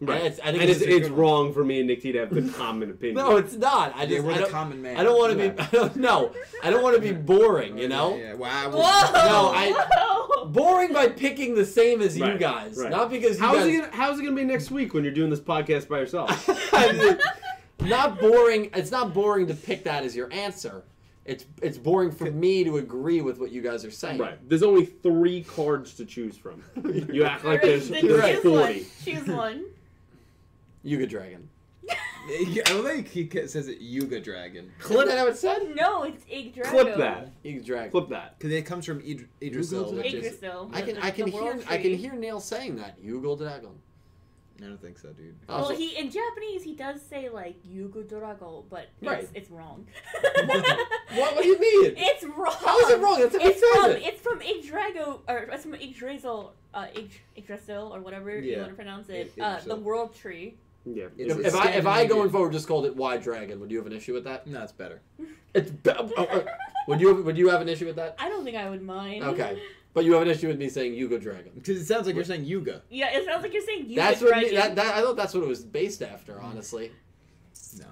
Right. 0.00 0.20
It's- 0.22 0.40
I 0.42 0.50
think 0.50 0.62
and 0.62 0.70
it's 0.70 0.80
it's, 0.80 0.90
a 0.90 0.96
it's 0.96 1.08
good 1.08 1.54
for 1.54 1.64
me 1.64 1.78
and 1.78 1.88
Nick 1.88 2.02
T 2.02 2.12
to 2.12 2.18
have 2.20 2.34
the 2.34 2.42
common 2.52 2.90
opinion. 2.96 3.16
No, 3.16 3.36
it's 3.36 3.54
not. 3.54 3.94
I 3.96 4.02
Yeah, 4.02 4.08
just 4.08 4.24
we're 4.24 4.30
I 4.32 4.34
the 4.36 4.40
don't, 4.42 4.50
common 4.50 4.82
man. 4.82 4.96
I 4.96 5.02
don't 5.04 5.18
want 5.18 5.38
to 5.38 5.44
Yeah. 5.44 5.50
be. 5.52 5.60
I 5.62 5.66
don't, 5.70 5.96
no, 5.96 6.32
I 6.62 6.70
don't 6.70 6.82
want 6.82 6.96
to 6.96 7.02
be 7.02 7.12
boring. 7.12 7.78
You 7.78 7.88
know, 7.88 8.16
Yeah, 8.16 8.22
yeah. 8.28 8.34
Wow. 8.34 8.70
Whoa! 8.70 8.78
No, 8.78 9.52
I- 9.54 10.46
boring 10.46 10.92
by 10.92 11.08
picking 11.08 11.54
the 11.54 11.64
same 11.66 12.00
as 12.00 12.16
you 12.18 12.38
guys, 12.38 12.76
right. 12.76 12.90
not 12.90 13.10
because 13.10 13.36
you 13.38 13.44
How's 13.44 13.58
guys. 13.58 13.66
it 13.66 13.80
gonna 13.82 13.96
How's 13.96 14.18
it 14.18 14.22
gonna 14.24 14.34
be 14.36 14.44
next 14.44 14.70
week 14.70 14.94
when 14.94 15.04
you're 15.04 15.12
doing 15.12 15.30
this 15.30 15.40
podcast 15.40 15.86
by 15.88 15.98
yourself? 15.98 16.48
not 17.80 18.20
boring. 18.20 18.70
It's 18.74 18.90
not 18.90 19.14
boring 19.14 19.46
to 19.48 19.54
pick 19.54 19.84
that 19.84 20.04
as 20.04 20.14
your 20.16 20.32
answer. 20.32 20.82
It's 21.26 21.44
it's 21.62 21.78
boring 21.78 22.10
for 22.10 22.30
me 22.30 22.64
to 22.64 22.78
agree 22.78 23.20
with 23.20 23.38
what 23.38 23.52
you 23.52 23.60
guys 23.62 23.84
are 23.84 23.90
saying. 23.90 24.18
right. 24.18 24.38
There's 24.48 24.62
only 24.62 24.86
three 24.86 25.42
cards 25.44 25.94
to 25.94 26.04
choose 26.04 26.36
from. 26.36 26.62
You 27.12 27.24
act 27.24 27.44
like 27.44 27.62
Alright, 27.62 27.62
there's, 27.62 27.88
there's 27.88 28.02
choose 28.02 28.44
one. 28.44 28.56
forty. 28.56 28.86
Choose 29.04 29.26
one. 29.28 29.64
Yuga 30.82 31.06
Dragon. 31.06 31.48
I 31.90 32.62
don't 32.66 32.84
think 32.84 33.08
he 33.08 33.28
says 33.46 33.68
it 33.68 33.78
Yuga 33.80 34.20
Dragon. 34.20 34.70
Isn't 34.84 35.06
that 35.08 35.18
how 35.18 35.26
it 35.26 35.36
said? 35.36 35.74
No, 35.74 36.02
it's 36.04 36.24
Yggdrago. 36.24 36.64
Clip 36.64 36.96
that. 36.98 37.32
Yuga 37.42 37.64
Dragon. 37.64 37.90
Clip 37.90 38.08
that. 38.10 38.38
Because 38.38 38.52
it 38.52 38.62
comes 38.66 38.84
from 38.86 39.00
Idr- 39.00 39.26
Idrisil, 39.40 39.94
which 39.94 40.12
is. 40.14 40.26
Yggdrasil. 40.26 40.70
I 40.72 40.82
can 40.82 40.98
I 40.98 41.10
can 41.10 41.26
hear 41.28 41.42
world 41.42 41.64
I 41.68 41.78
can 41.78 41.94
hear 41.94 42.12
Neil 42.14 42.38
saying 42.40 42.76
that 42.76 42.98
Yuga 43.02 43.36
Dragon. 43.36 43.70
I 44.62 44.64
don't 44.66 44.80
think 44.82 44.98
so, 44.98 45.08
dude. 45.14 45.34
Oh, 45.48 45.56
Well, 45.60 45.68
so- 45.70 45.74
he 45.76 45.96
in 45.96 46.10
Japanese 46.10 46.62
he 46.62 46.74
does 46.74 47.00
say 47.00 47.30
like 47.30 47.56
Yuga 47.64 48.02
Dragon, 48.02 48.64
but 48.68 48.88
Right. 49.02 49.20
it's, 49.22 49.32
it's 49.34 49.50
wrong. 49.50 49.86
What, 51.12 51.34
what 51.34 51.42
do 51.42 51.48
you 51.48 51.58
mean? 51.84 51.94
It's 51.96 52.22
wrong. 52.22 52.54
How 52.64 52.78
is 52.80 52.90
it 52.90 53.00
wrong? 53.00 53.18
That's 53.18 53.34
how 53.34 53.40
he 53.40 53.48
It's 53.48 53.60
says 53.60 53.76
from 53.82 53.90
it. 53.90 54.02
it's 54.04 54.20
from 54.20 54.38
Yggdrago 54.40 55.20
or 55.28 55.38
it's 55.52 55.62
from 55.64 55.74
Yggdrasil, 55.74 56.52
uh, 56.72 56.86
Yggd- 56.94 57.10
Yggdrasil 57.36 57.92
or 57.94 58.00
whatever 58.00 58.38
you 58.38 58.58
want 58.58 58.68
to 58.68 58.74
pronounce 58.76 59.08
it. 59.08 59.32
Uh, 59.40 59.58
the 59.60 59.74
world 59.74 60.14
tree. 60.14 60.54
Yeah. 60.86 61.04
It's- 61.16 61.36
If, 61.36 61.38
it's 61.46 61.48
if 61.48 61.60
I 61.60 61.70
if 61.72 61.86
I 61.86 62.06
going 62.06 62.30
forward 62.30 62.52
just 62.52 62.66
called 62.66 62.86
it 62.86 62.96
Wide 62.96 63.22
Dragon, 63.22 63.60
would 63.60 63.70
you 63.70 63.78
have 63.78 63.86
an 63.86 63.92
issue 63.92 64.14
with 64.14 64.24
that? 64.24 64.46
No, 64.46 64.62
it's 64.62 64.72
better. 64.72 65.00
It's 65.54 65.70
be- 65.70 65.90
oh, 65.90 66.10
oh, 66.16 66.44
would 66.88 67.00
you 67.00 67.14
would 67.22 67.36
you 67.36 67.48
have 67.48 67.60
an 67.60 67.68
issue 67.68 67.86
with 67.86 67.96
that? 67.96 68.16
I 68.18 68.28
don't 68.28 68.44
think 68.44 68.56
I 68.56 68.70
would 68.70 68.82
mind. 68.82 69.22
Okay, 69.24 69.60
but 69.92 70.04
you 70.04 70.12
have 70.14 70.22
an 70.22 70.28
issue 70.28 70.48
with 70.48 70.58
me 70.58 70.68
saying 70.68 70.94
Yuga 70.94 71.18
Dragon. 71.18 71.52
Because 71.54 71.80
it 71.80 71.86
sounds 71.86 72.06
like 72.06 72.14
you're 72.14 72.24
saying 72.24 72.44
Yuga. 72.44 72.82
Yeah, 72.88 73.10
it 73.16 73.24
sounds 73.26 73.42
like 73.42 73.52
you're 73.52 73.64
saying 73.66 73.86
Yugo 73.86 73.96
That's 73.96 74.20
what 74.20 74.30
Dragon. 74.30 74.50
me, 74.50 74.56
that, 74.56 74.76
that 74.76 74.94
I 74.94 75.02
thought 75.02 75.16
that's 75.16 75.34
what 75.34 75.42
it 75.42 75.48
was 75.48 75.64
based 75.64 76.02
after. 76.02 76.40
Honestly. 76.40 76.92
No. 77.78 77.86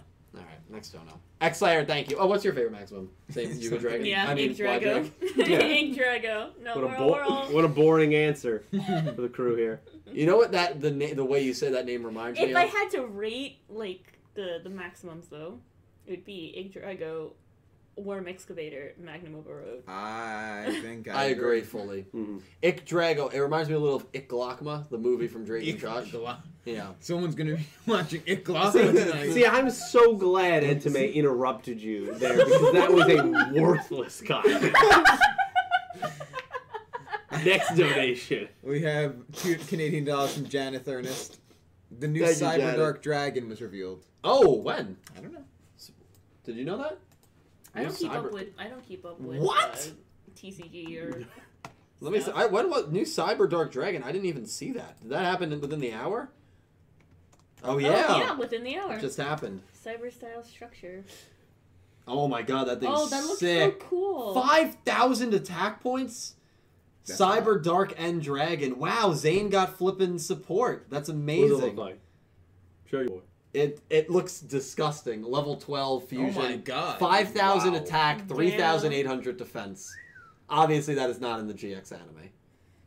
All 0.69 0.75
right, 0.75 0.77
next 0.77 0.91
don't 0.91 1.07
know. 1.07 1.19
X 1.41 1.59
Slayer, 1.59 1.85
thank 1.85 2.11
you. 2.11 2.17
Oh, 2.19 2.27
what's 2.27 2.45
your 2.45 2.53
favorite 2.53 2.73
maximum? 2.73 3.11
Same 3.31 3.53
Yuga 3.59 3.79
Dragon. 3.79 4.07
yeah, 4.07 4.27
I 4.29 4.35
mean, 4.35 4.51
Wide 4.51 4.59
Yggdrago. 4.59 4.81
Dragon. 4.83 5.13
Yggdrago. 5.95 6.51
No, 6.63 6.75
What 6.75 6.85
a, 6.85 6.87
we're, 6.87 6.97
bo- 6.97 7.21
all. 7.21 7.45
what 7.47 7.65
a 7.65 7.69
boring 7.69 8.15
answer 8.15 8.65
for 8.71 9.23
the 9.23 9.29
crew 9.29 9.57
here. 9.57 9.81
You 10.13 10.27
know 10.27 10.37
what 10.37 10.53
that 10.53 10.81
the 10.81 10.91
na- 10.91 11.15
the 11.15 11.25
way 11.25 11.43
you 11.43 11.55
say 11.55 11.71
that 11.71 11.87
name 11.87 12.05
reminds 12.05 12.39
me 12.39 12.47
If 12.47 12.57
I 12.57 12.65
of? 12.65 12.71
had 12.71 12.91
to 12.93 13.07
rate 13.07 13.59
like 13.69 14.19
the 14.35 14.61
the 14.63 14.71
maximums 14.71 15.29
though, 15.29 15.59
it 16.07 16.11
would 16.11 16.25
be 16.25 16.55
Yggdrago, 16.75 17.33
Worm 17.99 18.29
Excavator, 18.29 18.93
Magnum 18.99 19.35
Overroad. 19.35 19.83
I 19.89 20.79
think 20.83 21.09
I 21.09 21.13
I, 21.13 21.25
agree 21.27 21.61
fully. 21.63 22.07
Mhm. 22.15 22.41
Ik 22.63 22.87
Drago. 22.87 23.33
It 23.33 23.41
reminds 23.41 23.69
me 23.69 23.75
a 23.75 23.79
little 23.79 23.97
of 23.97 24.07
Ik 24.13 24.29
Glakma, 24.29 24.89
the 24.89 24.99
movie 24.99 25.27
from 25.29 25.45
Drake 25.45 25.69
and 25.69 25.79
Josh. 25.79 26.15
Yeah. 26.65 26.89
Someone's 27.01 27.35
gonna 27.35 27.57
be 27.57 27.67
watching 27.87 28.21
Ikla 28.23 28.73
See, 28.73 28.83
tonight. 28.93 29.33
see, 29.33 29.47
I'm 29.47 29.71
so 29.71 30.15
glad 30.17 30.63
Entame 30.63 31.13
interrupted 31.15 31.81
you 31.81 32.15
there 32.15 32.37
because 32.37 32.73
that 32.73 32.93
was 32.93 33.09
a 33.09 33.61
worthless 33.61 34.21
comment. 34.21 34.75
Next 37.45 37.77
donation. 37.77 38.49
We 38.63 38.83
have 38.83 39.15
cute 39.33 39.67
Canadian 39.69 40.05
dollars 40.05 40.35
from 40.35 40.47
Janeth 40.47 40.89
Ernest. 40.89 41.39
The 41.99 42.09
new 42.09 42.25
Thank 42.27 42.37
Cyber 42.63 42.77
Dark 42.77 43.03
Dragon 43.03 43.49
was 43.49 43.61
revealed. 43.63 44.05
Oh, 44.25 44.55
when? 44.57 44.97
I 45.17 45.21
don't 45.21 45.33
know. 45.33 45.45
Did 46.45 46.57
you 46.57 46.65
know 46.65 46.79
that? 46.79 46.99
I 47.75 47.83
don't 47.83 47.95
keep 47.97 48.11
Cyber- 48.11 48.27
up 48.27 48.33
with. 48.33 48.49
I 48.59 48.67
don't 48.69 48.87
keep 48.87 49.05
up 49.05 49.21
with. 49.21 49.41
What? 49.41 49.93
Uh, 49.93 50.31
TCG 50.41 50.97
or. 51.03 51.25
Let 52.01 52.13
me 52.13 52.21
see. 52.21 52.31
I, 52.33 52.47
when 52.47 52.71
was 52.71 52.89
new 52.89 53.03
Cyber 53.03 53.51
Dark 53.51 53.73
Dragon? 53.73 54.03
I 54.05 54.13
didn't 54.13 54.27
even 54.27 54.47
see 54.47 54.71
that. 54.73 55.01
Did 55.01 55.11
that 55.11 55.25
happen 55.25 55.53
in- 55.53 55.61
within 55.61 55.81
the 55.81 55.93
hour? 55.93 56.31
Oh 57.65 57.73
Oh, 57.75 57.79
yeah. 57.79 58.17
yeah, 58.19 58.35
within 58.37 58.63
the 58.63 58.77
hour. 58.79 58.95
It 58.95 59.01
just 59.01 59.17
happened. 59.19 59.63
Cyber 59.85 60.13
style 60.13 60.45
structure. 60.45 61.05
Oh 62.07 62.29
my 62.29 62.43
god, 62.43 62.69
that 62.69 62.79
thing's 62.81 62.93
Oh, 62.97 63.09
that 63.09 63.25
looks 63.25 63.41
sick. 63.41 63.81
so 63.83 63.87
cool. 63.89 64.35
Five 64.35 64.77
thousand 64.85 65.35
attack 65.35 65.83
points. 65.83 66.37
That's 67.05 67.21
Cyber 67.21 67.61
Dark 67.63 67.95
and 67.99 68.23
Dragon. 68.23 68.79
Wow, 68.79 69.13
Zane 69.15 69.49
got 69.51 69.77
flippin' 69.77 70.19
support. 70.19 70.87
That's 70.91 71.09
What 71.09 71.15
does 71.27 71.31
it 71.31 71.37
amazing. 71.41 71.57
look 71.59 71.77
like? 71.77 71.99
Show 72.91 73.01
you. 73.01 73.23
It 73.55 73.81
it 73.89 74.11
looks 74.11 74.41
disgusting. 74.41 75.23
Level 75.23 75.57
twelve 75.57 76.03
oh 76.05 76.07
fusion. 76.07 76.35
Oh 76.43 76.49
my 76.49 76.57
god. 76.57 76.99
Five 76.99 77.31
thousand 77.33 77.73
Wow. 77.73 77.79
attack, 77.81 78.19
Damn. 78.19 78.29
three 78.29 78.51
thousand 78.57 78.93
eight 78.93 79.07
hundred 79.07 79.37
defense. 79.39 79.91
Obviously, 80.51 80.95
that 80.95 81.11
is 81.11 81.21
not 81.21 81.41
in 81.41 81.47
the 81.47 81.55
GX 81.55 81.93
anime. 81.93 82.31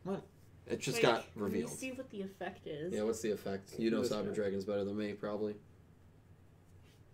What? 0.04 0.22
It 0.66 0.80
just 0.80 0.96
Wait, 0.98 1.02
got 1.02 1.14
let 1.14 1.36
me 1.36 1.42
revealed. 1.42 1.70
see 1.70 1.92
what 1.92 2.08
the 2.10 2.22
effect 2.22 2.66
is. 2.66 2.92
Yeah, 2.94 3.02
what's 3.02 3.20
the 3.20 3.32
effect? 3.32 3.74
You 3.78 3.90
know 3.90 4.02
Cyber. 4.02 4.32
Dragon's 4.34 4.64
better 4.64 4.84
than 4.84 4.96
me, 4.96 5.12
probably. 5.12 5.54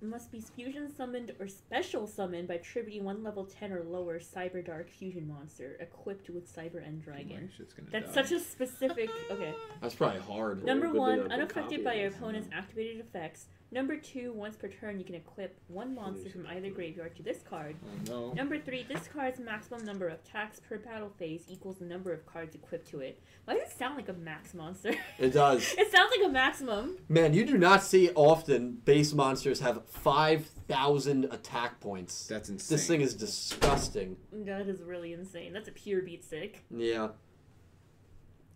It 0.00 0.06
must 0.06 0.30
be 0.30 0.40
fusion 0.40 0.94
summoned 0.94 1.32
or 1.40 1.48
special 1.48 2.06
summoned 2.06 2.46
by 2.46 2.58
tributing 2.58 3.02
one 3.02 3.24
level 3.24 3.44
10 3.44 3.72
or 3.72 3.82
lower 3.82 4.20
Cyber 4.20 4.64
Dark 4.64 4.88
fusion 4.90 5.26
monster 5.26 5.76
equipped 5.80 6.30
with 6.30 6.54
Cyber 6.54 6.86
End 6.86 7.02
My 7.04 7.12
Dragon. 7.14 7.50
shit's 7.56 7.74
That's 7.90 8.06
die. 8.14 8.22
such 8.22 8.30
a 8.32 8.38
specific. 8.38 9.10
Okay. 9.28 9.52
That's 9.82 9.96
probably 9.96 10.20
hard. 10.20 10.64
Number 10.64 10.90
one, 10.90 11.32
unaffected 11.32 11.82
by 11.82 11.94
your 11.94 12.08
opponent's 12.08 12.48
activated 12.52 13.00
effects. 13.00 13.46
Number 13.70 13.96
two, 13.96 14.32
once 14.32 14.56
per 14.56 14.68
turn, 14.68 14.98
you 14.98 15.04
can 15.04 15.14
equip 15.14 15.58
one 15.68 15.94
monster 15.94 16.30
from 16.30 16.46
either 16.46 16.70
graveyard 16.70 17.14
to 17.16 17.22
this 17.22 17.40
card. 17.42 17.76
Oh 17.84 18.28
no. 18.28 18.32
Number 18.32 18.58
three, 18.58 18.82
this 18.82 19.06
card's 19.08 19.38
maximum 19.38 19.84
number 19.84 20.08
of 20.08 20.14
attacks 20.14 20.58
per 20.58 20.78
battle 20.78 21.12
phase 21.18 21.44
equals 21.48 21.76
the 21.76 21.84
number 21.84 22.10
of 22.10 22.24
cards 22.24 22.54
equipped 22.54 22.88
to 22.88 23.00
it. 23.00 23.20
Why 23.44 23.54
does 23.54 23.70
it 23.70 23.78
sound 23.78 23.96
like 23.96 24.08
a 24.08 24.14
max 24.14 24.54
monster? 24.54 24.94
It 25.18 25.34
does. 25.34 25.74
it 25.78 25.92
sounds 25.92 26.10
like 26.16 26.26
a 26.26 26.32
maximum. 26.32 26.96
Man, 27.10 27.34
you 27.34 27.44
do 27.44 27.58
not 27.58 27.82
see 27.82 28.10
often 28.14 28.72
base 28.84 29.12
monsters 29.12 29.60
have 29.60 29.86
5,000 29.86 31.24
attack 31.26 31.78
points. 31.80 32.26
That's 32.26 32.48
insane. 32.48 32.74
This 32.74 32.86
thing 32.86 33.00
is 33.02 33.14
disgusting. 33.14 34.16
That 34.32 34.66
is 34.68 34.82
really 34.82 35.12
insane. 35.12 35.52
That's 35.52 35.68
a 35.68 35.72
pure 35.72 36.00
beat 36.00 36.24
stick. 36.24 36.64
Yeah. 36.70 37.08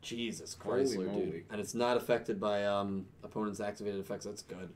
Jesus 0.00 0.57
Holy 0.60 0.84
Chrysler, 0.84 1.15
dude. 1.15 1.44
And 1.50 1.60
it's 1.60 1.74
not 1.74 1.97
affected 1.97 2.41
by 2.41 2.65
um, 2.65 3.07
opponent's 3.23 3.60
activated 3.60 4.00
effects. 4.00 4.24
That's 4.24 4.42
good. 4.42 4.70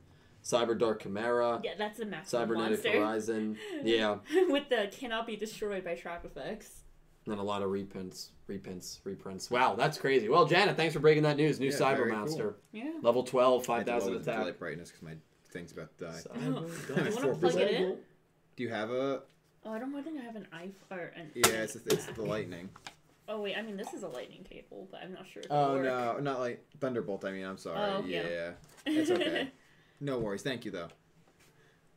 Cyber 0.47 0.79
Dark 0.79 1.03
Chimera, 1.03 1.61
Yeah, 1.65 1.73
that's 1.77 1.99
a 1.99 2.05
maximum 2.07 2.43
Cybernetic 2.49 2.85
monster. 2.85 3.01
Horizon. 3.01 3.59
Yeah. 3.83 4.19
With 4.49 4.69
the 4.69 4.89
cannot 4.93 5.27
be 5.27 5.35
destroyed 5.35 5.85
by 5.85 5.97
trap 5.97 6.25
effects. 6.25 6.83
And 7.27 7.41
a 7.41 7.43
lot 7.43 7.63
of 7.63 7.71
reprints, 7.73 8.31
reprints, 8.47 9.01
reprints. 9.03 9.51
Wow, 9.51 9.75
that's 9.75 9.99
crazy. 9.99 10.29
Well, 10.29 10.47
Janet, 10.47 10.77
thanks 10.77 10.95
for 10.95 11.01
breaking 11.01 11.25
that 11.25 11.37
news. 11.37 11.59
New 11.59 11.71
Yeah, 11.71 11.77
Cyber 11.77 11.97
very 11.97 12.13
Monster. 12.13 12.55
Yeah. 12.71 12.93
Level 13.03 13.25
12, 13.25 13.69
I 13.69 13.79
had 13.79 13.87
to 13.87 13.93
5,000 13.93 14.17
attack. 14.23 14.45
light 14.45 14.59
brightness 14.61 14.91
because 14.91 15.03
my 15.03 15.15
thing's 15.51 15.73
about 15.73 15.99
to 15.99 16.05
die. 16.05 16.13
Cyber 16.13 16.87
Do 16.95 16.95
you 16.95 17.17
want 17.17 17.35
to 17.35 17.41
plug 17.41 17.57
it 17.57 17.71
in? 17.73 17.97
Do 18.55 18.63
you 18.63 18.69
have 18.69 18.91
a? 18.91 19.23
Oh, 19.65 19.73
I 19.73 19.81
don't 19.81 19.93
I 19.97 20.03
think 20.03 20.21
I 20.21 20.23
have 20.23 20.37
an 20.37 20.47
iPhone 20.55 20.97
or 20.97 21.13
an. 21.17 21.33
Yeah, 21.35 21.63
it's 21.65 21.75
it's 21.75 22.07
the 22.07 22.23
lightning. 22.23 22.71
Oh 23.29 23.41
wait, 23.41 23.57
I 23.57 23.63
mean 23.63 23.77
this 23.77 23.93
is 23.93 24.05
a 24.05 24.09
lightning 24.09 24.47
cable, 24.49 24.87
but 24.93 25.01
I'm 25.03 25.13
not 25.13 25.27
sure. 25.27 25.43
Oh 25.51 25.75
work. 25.75 25.85
no, 25.85 26.19
not 26.21 26.39
like 26.39 26.65
Thunderbolt. 26.79 27.25
I 27.25 27.33
mean, 27.33 27.45
I'm 27.45 27.59
sorry. 27.59 27.79
Oh, 27.81 28.05
yeah. 28.07 28.23
yeah. 28.29 28.51
it's 28.87 29.11
okay. 29.11 29.51
No 30.01 30.19
worries. 30.19 30.43
Thank 30.43 30.65
you 30.65 30.71
though. 30.71 30.89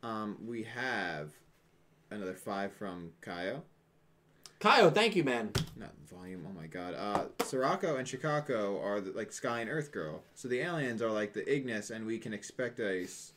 Um, 0.01 0.37
we 0.45 0.63
have 0.63 1.31
another 2.11 2.33
five 2.33 2.71
from 2.73 3.11
Kaio. 3.21 3.61
Kaio, 4.59 4.93
thank 4.93 5.15
you, 5.15 5.23
man. 5.23 5.51
Not 5.77 5.91
volume. 6.11 6.45
Oh 6.49 6.53
my 6.59 6.67
god. 6.67 6.93
Uh, 6.97 7.25
Sorako 7.39 7.97
and 7.97 8.07
Chicago 8.07 8.81
are 8.81 8.99
the, 9.01 9.11
like 9.11 9.31
Sky 9.31 9.61
and 9.61 9.69
Earth 9.69 9.91
Girl. 9.91 10.21
So 10.35 10.47
the 10.47 10.59
aliens 10.59 11.01
are 11.01 11.11
like 11.11 11.33
the 11.33 11.49
Ignis, 11.53 11.89
and 11.91 12.05
we 12.05 12.17
can 12.17 12.33
expect 12.33 12.79
a 12.79 13.03
s- 13.03 13.33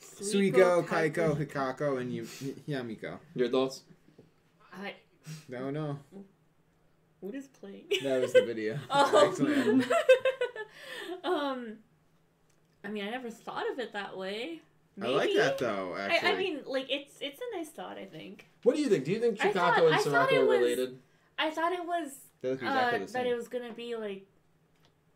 Suigo, 0.00 0.86
Kaiko, 0.86 1.36
Hikako, 1.36 2.00
and 2.00 2.12
Yu- 2.12 2.24
Yamiko. 2.68 3.18
Your 3.34 3.48
thoughts? 3.48 3.82
I, 4.72 4.94
No, 5.48 5.70
no, 5.70 5.98
what 7.20 7.34
is 7.34 7.48
playing? 7.48 7.84
that 8.02 8.20
was 8.20 8.32
the 8.32 8.44
video. 8.44 8.78
Oh. 8.90 9.28
Excellent. 9.28 9.84
um, 11.24 11.76
I 12.84 12.88
mean, 12.88 13.04
I 13.04 13.10
never 13.10 13.30
thought 13.30 13.70
of 13.70 13.78
it 13.78 13.92
that 13.92 14.16
way. 14.16 14.60
I 15.02 15.06
like 15.06 15.30
that 15.36 15.58
though. 15.58 15.96
Actually, 15.98 16.28
I, 16.28 16.32
I 16.32 16.36
mean, 16.36 16.60
like 16.66 16.86
it's 16.90 17.14
it's 17.20 17.40
a 17.40 17.56
nice 17.56 17.68
thought. 17.68 17.96
I 17.96 18.04
think. 18.04 18.46
What 18.64 18.76
do 18.76 18.82
you 18.82 18.88
think? 18.88 19.04
Do 19.04 19.12
you 19.12 19.20
think 19.20 19.40
I 19.42 19.48
Chicago 19.48 19.76
thought- 19.76 19.86
and 19.86 19.94
I 19.94 19.98
thought 19.98 20.28
Sorako 20.28 20.32
it 20.32 20.38
are 20.38 20.44
was- 20.46 20.58
related? 20.58 20.98
I 21.38 21.50
thought 21.50 21.72
it 21.72 21.84
was 21.86 22.18
they 22.42 22.50
look 22.50 22.62
uh, 22.62 22.66
exactly 22.66 23.06
the 23.06 23.12
that 23.12 23.26
it 23.26 23.34
was 23.34 23.48
gonna 23.48 23.72
be 23.72 23.96
like 23.96 24.26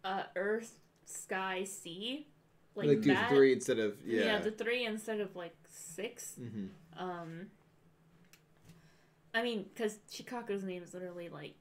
uh, 0.05 0.23
Earth, 0.37 0.79
Sky, 1.05 1.65
Sea, 1.65 2.27
like, 2.75 2.89
Like, 2.89 3.01
do 3.03 3.13
that. 3.15 3.29
three 3.29 3.53
instead 3.53 3.79
of 3.79 3.97
yeah. 4.07 4.25
yeah. 4.25 4.39
the 4.39 4.51
three 4.51 4.85
instead 4.87 5.21
of 5.21 5.35
like 5.37 5.55
six. 5.69 6.35
hmm 6.37 6.67
Um, 6.97 7.47
I 9.35 9.43
mean, 9.43 9.67
because 9.75 9.99
Chikaku's 10.11 10.63
name 10.65 10.83
is 10.83 10.95
literally 10.95 11.29
like 11.29 11.57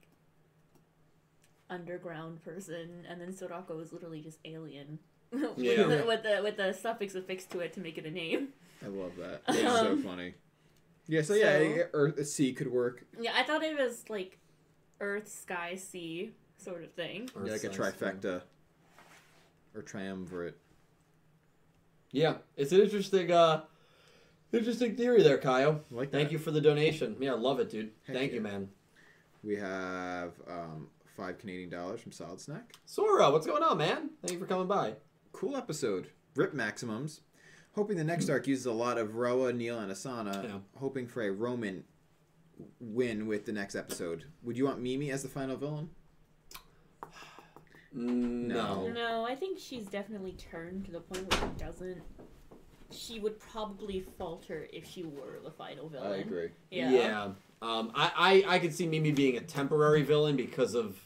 underground 1.68 2.42
person, 2.44 3.04
and 3.08 3.20
then 3.20 3.32
Sorako 3.32 3.82
is 3.82 3.92
literally 3.92 4.20
just 4.20 4.38
alien. 4.44 4.98
with, 5.56 5.58
Yeah. 5.58 5.82
the, 5.84 6.04
with 6.06 6.22
the 6.22 6.40
with 6.42 6.56
the 6.56 6.72
suffix 6.72 7.14
affixed 7.14 7.50
to 7.50 7.60
it 7.60 7.72
to 7.74 7.80
make 7.80 7.98
it 7.98 8.06
a 8.06 8.10
name. 8.10 8.48
I 8.84 8.88
love 8.88 9.12
that. 9.16 9.42
It's 9.48 9.60
so 9.60 9.92
Um, 9.92 10.02
funny. 10.02 10.34
Yeah, 11.06 11.22
so 11.22 11.34
yeah, 11.34 11.58
so- 11.58 11.62
yeah, 11.62 11.82
Earth 11.92 12.26
Sea 12.26 12.52
could 12.52 12.70
work. 12.70 13.04
Yeah, 13.20 13.32
I 13.34 13.42
thought 13.42 13.62
it 13.62 13.76
was 13.78 14.04
like 14.08 14.38
Earth, 15.00 15.28
Sky, 15.28 15.74
Sea 15.76 16.34
sort 16.56 16.82
of 16.84 16.92
thing. 16.92 17.28
Or 17.34 17.44
Yeah, 17.44 17.52
like 17.52 17.64
a 17.64 17.72
size. 17.74 17.92
trifecta 17.94 18.42
or 19.74 19.82
triumvirate. 19.82 20.56
Yeah, 22.10 22.36
it's 22.56 22.72
an 22.72 22.80
interesting, 22.80 23.32
uh, 23.32 23.64
interesting 24.52 24.94
theory 24.96 25.22
there, 25.22 25.38
Kyle. 25.38 25.80
Like 25.90 26.12
Thank 26.12 26.30
you 26.30 26.38
for 26.38 26.52
the 26.52 26.60
donation. 26.60 27.16
Yeah, 27.20 27.32
I 27.32 27.36
love 27.36 27.58
it, 27.60 27.70
dude. 27.70 27.90
Heck 28.06 28.16
Thank 28.16 28.32
you, 28.32 28.40
man. 28.40 28.68
We 29.42 29.56
have 29.56 30.32
um, 30.48 30.88
five 31.16 31.38
Canadian 31.38 31.70
dollars 31.70 32.00
from 32.00 32.12
Solid 32.12 32.40
Snack. 32.40 32.72
Sora, 32.86 33.30
what's 33.30 33.46
going 33.46 33.62
on, 33.62 33.76
man? 33.78 34.10
Thank 34.22 34.34
you 34.34 34.38
for 34.38 34.46
coming 34.46 34.68
by. 34.68 34.94
Cool 35.34 35.56
episode. 35.56 36.06
Rip 36.36 36.54
maximums. 36.54 37.20
Hoping 37.74 37.96
the 37.96 38.04
next 38.04 38.30
arc 38.30 38.46
uses 38.46 38.66
a 38.66 38.72
lot 38.72 38.98
of 38.98 39.16
Roa, 39.16 39.52
Neil, 39.52 39.80
and 39.80 39.90
Asana. 39.90 40.44
Yeah. 40.44 40.58
Hoping 40.78 41.08
for 41.08 41.22
a 41.22 41.30
Romin 41.34 41.82
win 42.78 43.26
with 43.26 43.44
the 43.44 43.52
next 43.52 43.74
episode. 43.74 44.24
Would 44.44 44.56
you 44.56 44.64
want 44.64 44.80
Mimi 44.80 45.10
as 45.10 45.24
the 45.24 45.28
final 45.28 45.56
villain? 45.56 45.90
No. 47.96 48.88
No. 48.88 48.88
No, 48.88 49.24
I 49.24 49.36
think 49.36 49.56
she's 49.56 49.86
definitely 49.86 50.32
turned 50.32 50.84
to 50.86 50.90
the 50.90 50.98
point 50.98 51.32
where 51.32 51.40
she 51.42 51.64
doesn't. 51.64 52.02
She 52.90 53.20
would 53.20 53.38
probably 53.38 54.04
falter 54.18 54.66
if 54.72 54.84
she 54.84 55.04
were 55.04 55.38
the 55.44 55.52
final 55.52 55.88
villain. 55.88 56.12
I 56.12 56.16
agree. 56.16 56.48
Yeah. 56.72 56.90
Yeah. 56.90 57.24
Um, 57.62 57.92
I, 57.94 58.42
I, 58.48 58.54
I 58.56 58.58
could 58.58 58.74
see 58.74 58.88
Mimi 58.88 59.12
being 59.12 59.36
a 59.36 59.40
temporary 59.40 60.02
villain 60.02 60.34
because 60.34 60.74
of 60.74 61.03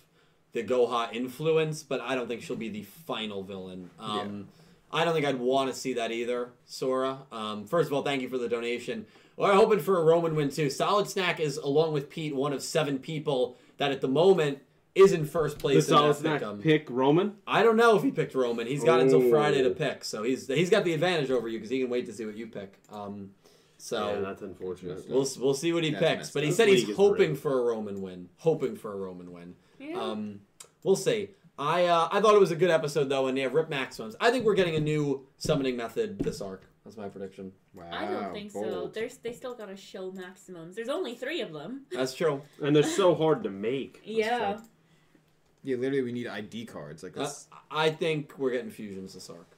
the 0.53 0.63
Goha 0.63 1.13
influence, 1.13 1.83
but 1.83 2.01
I 2.01 2.15
don't 2.15 2.27
think 2.29 2.43
she'll 2.43 2.57
be 2.57 2.69
the 2.69 2.83
final 2.83 3.43
villain. 3.43 3.91
Um, 3.99 4.49
I 4.91 5.05
don't 5.05 5.13
think 5.15 5.27
I'd 5.27 5.39
want 5.39 5.71
to 5.73 5.79
see 5.79 5.95
that 5.95 6.11
either, 6.13 6.51
Sora. 6.65 7.19
Um, 7.31 7.67
first 7.67 7.89
of 7.89 7.93
all, 7.93 8.03
thank 8.03 8.23
you 8.23 8.29
for 8.29 8.39
the 8.39 8.49
donation. 8.49 9.07
We're 9.37 9.53
hoping 9.55 9.79
for 9.81 10.01
a 10.01 10.05
Romin 10.05 10.35
win 10.35 10.49
too. 10.51 10.71
Solid 10.71 11.09
Snack 11.09 11.39
is, 11.39 11.59
along 11.59 11.93
with 11.93 12.11
Pete, 12.11 12.35
one 12.35 12.53
of 12.53 12.63
seven 12.63 12.99
people 12.99 13.57
that 13.77 13.93
at 13.93 14.01
the 14.01 14.09
moment 14.09 14.59
is 14.95 15.13
in 15.13 15.27
first 15.27 15.57
The 15.57 15.61
place 15.61 15.77
in 15.77 15.83
solid 15.95 16.15
that 16.17 16.21
snack 16.21 16.41
pick'em. 16.43 16.61
pick 16.63 16.89
Romin. 16.89 17.35
I 17.47 17.63
don't 17.63 17.77
know 17.77 17.97
if 17.97 18.03
he 18.03 18.11
picked 18.11 18.35
Romin. 18.35 18.67
He's 18.67 18.83
got 18.83 18.99
until 19.01 19.23
Oh. 19.23 19.31
Friday 19.31 19.63
to 19.63 19.71
pick, 19.71 20.05
so 20.05 20.25
he's 20.25 20.49
he's 20.49 20.71
got 20.71 20.83
the 20.85 20.93
advantage 20.95 21.31
over 21.31 21.47
you 21.49 21.59
because 21.59 21.71
he 21.71 21.79
can 21.81 21.89
wait 21.91 22.07
to 22.07 22.13
see 22.13 22.25
what 22.27 22.37
you 22.37 22.49
pick. 22.49 22.81
Um, 22.91 23.31
so 23.77 24.15
yeah, 24.15 24.21
that's 24.21 24.43
unfortunate. 24.43 25.09
We'll 25.09 25.29
we'll 25.39 25.55
see 25.55 25.73
what 25.73 25.85
he 25.85 25.91
That's 25.91 26.03
picks, 26.05 26.31
but 26.33 26.43
he 26.43 26.51
said 26.51 26.67
he's 26.69 26.97
hoping 26.97 27.37
for 27.37 27.61
a 27.61 27.77
Romin 27.77 28.01
win. 28.01 28.29
Hoping 28.39 28.75
for 28.75 28.93
a 28.93 28.97
Romin 28.97 29.29
win. 29.29 29.55
Yeah. 29.79 30.01
Um, 30.01 30.41
we'll 30.83 30.97
see. 30.97 31.31
I 31.59 31.87
uh, 31.87 32.09
I 32.13 32.21
thought 32.21 32.35
it 32.35 32.41
was 32.41 32.51
a 32.53 32.57
good 32.57 32.71
episode 32.71 33.09
though, 33.09 33.27
and 33.27 33.37
they 33.37 33.43
have 33.43 33.55
rip 33.55 33.69
maximums. 33.69 34.15
I 34.21 34.31
think 34.31 34.45
we're 34.45 34.55
getting 34.55 34.77
a 34.77 34.81
new 34.81 35.27
summoning 35.39 35.77
method 35.77 36.19
this 36.21 36.41
arc. 36.41 36.65
That's 36.85 36.97
my 36.97 37.09
prediction. 37.09 37.53
Wow. 37.75 37.85
I 37.93 38.07
don't 38.07 38.33
think 38.33 38.51
so. 38.53 38.63
bold. 38.63 38.95
There's 38.95 39.17
they 39.19 39.33
still 39.33 39.55
gotta 39.55 39.77
show 39.77 40.11
maximums. 40.13 40.77
There's 40.77 40.89
only 40.89 41.15
three 41.15 41.41
of 41.41 41.53
them. 41.53 41.83
That's 41.93 42.15
true. 42.15 42.43
And 42.63 42.75
they're 42.75 42.83
so 42.83 43.15
hard 43.15 43.43
to 43.43 43.51
make. 43.51 44.01
Yeah. 44.05 44.59
Yeah, 45.65 45.77
literally, 45.77 46.03
we 46.03 46.13
need 46.13 46.29
ID 46.29 46.67
cards. 46.67 47.03
Like, 47.03 47.19
Uh, 47.19 47.29
I 47.71 47.91
think 47.91 48.39
we're 48.39 48.53
getting 48.53 48.71
fusions 48.71 49.15
this 49.15 49.29
arc. 49.29 49.57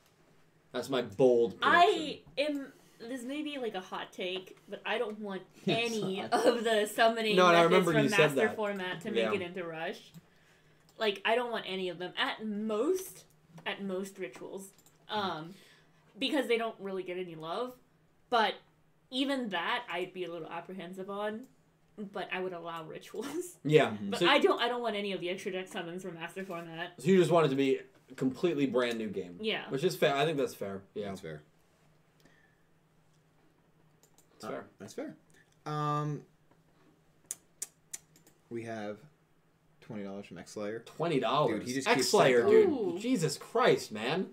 That's 0.72 0.88
my 0.88 1.02
bold 1.02 1.60
prediction. 1.60 1.82
I 1.82 2.20
am. 2.38 2.72
This 3.08 3.22
may 3.22 3.42
be 3.42 3.58
like 3.58 3.74
a 3.74 3.80
hot 3.80 4.12
take, 4.12 4.58
but 4.68 4.82
I 4.84 4.98
don't 4.98 5.18
want 5.20 5.42
Yeah, 5.64 5.76
any 5.76 6.20
of 6.20 6.64
the 6.64 6.88
summoning 6.92 7.36
No, 7.36 7.46
and 7.48 7.56
I 7.56 7.62
methods 7.66 7.70
remember 7.86 7.92
from 7.92 8.02
you 8.04 8.08
said 8.10 8.18
master 8.18 8.46
that. 8.48 8.56
format 8.56 9.00
to 9.02 9.10
make 9.10 9.24
Yeah. 9.24 9.32
it 9.32 9.40
into 9.42 9.64
rush. 9.64 9.98
Like 10.98 11.22
I 11.24 11.34
don't 11.34 11.50
want 11.50 11.64
any 11.66 11.88
of 11.88 11.98
them. 11.98 12.12
At 12.18 12.44
most, 12.46 13.24
at 13.66 13.82
most 13.82 14.18
rituals, 14.18 14.68
um, 15.08 15.54
because 16.18 16.46
they 16.46 16.58
don't 16.58 16.74
really 16.78 17.02
get 17.02 17.16
any 17.18 17.34
love. 17.34 17.72
But 18.28 18.54
even 19.10 19.48
that, 19.48 19.84
I'd 19.90 20.12
be 20.12 20.24
a 20.24 20.30
little 20.30 20.48
apprehensive 20.48 21.08
on. 21.10 21.42
But 22.12 22.28
I 22.32 22.40
would 22.40 22.52
allow 22.52 22.84
rituals. 22.84 23.56
yeah. 23.64 23.92
But 24.10 24.20
So, 24.20 24.26
I 24.26 24.38
don't. 24.38 24.60
I 24.60 24.68
don't 24.68 24.82
want 24.82 24.96
any 24.96 25.12
of 25.12 25.20
the 25.20 25.30
extra 25.30 25.52
deck 25.52 25.68
summons 25.68 26.02
from 26.02 26.14
master 26.14 26.44
format. 26.44 26.92
so 26.98 27.08
you 27.08 27.16
just 27.18 27.30
want 27.30 27.46
it 27.46 27.48
to 27.50 27.56
be 27.56 27.78
a 28.10 28.14
completely 28.14 28.66
brand 28.66 28.98
new 28.98 29.08
game, 29.08 29.38
Yeah. 29.40 29.68
which 29.70 29.84
is 29.84 29.96
fair. 29.96 30.14
I 30.14 30.24
think 30.26 30.36
that's 30.38 30.54
fair. 30.54 30.82
Yeah, 30.94 31.08
that's 31.08 31.20
fair. 31.20 31.42
It's 34.42 34.50
fair. 34.50 34.64
That's 34.78 34.94
fair. 34.94 35.14
Um, 35.66 36.22
we 38.48 38.62
have 38.62 38.98
twenty 39.82 40.02
dollars 40.04 40.26
from 40.26 40.38
X 40.38 40.52
Slayer. 40.52 40.80
Twenty 40.86 41.20
dollars. 41.20 41.60
Dude, 41.60 41.68
he 41.68 41.74
just 41.74 41.88
X 41.88 41.96
keeps 41.96 42.10
Slayer, 42.10 42.46
dude. 42.46 43.00
Jesus 43.00 43.36
Christ, 43.36 43.92
man. 43.92 44.28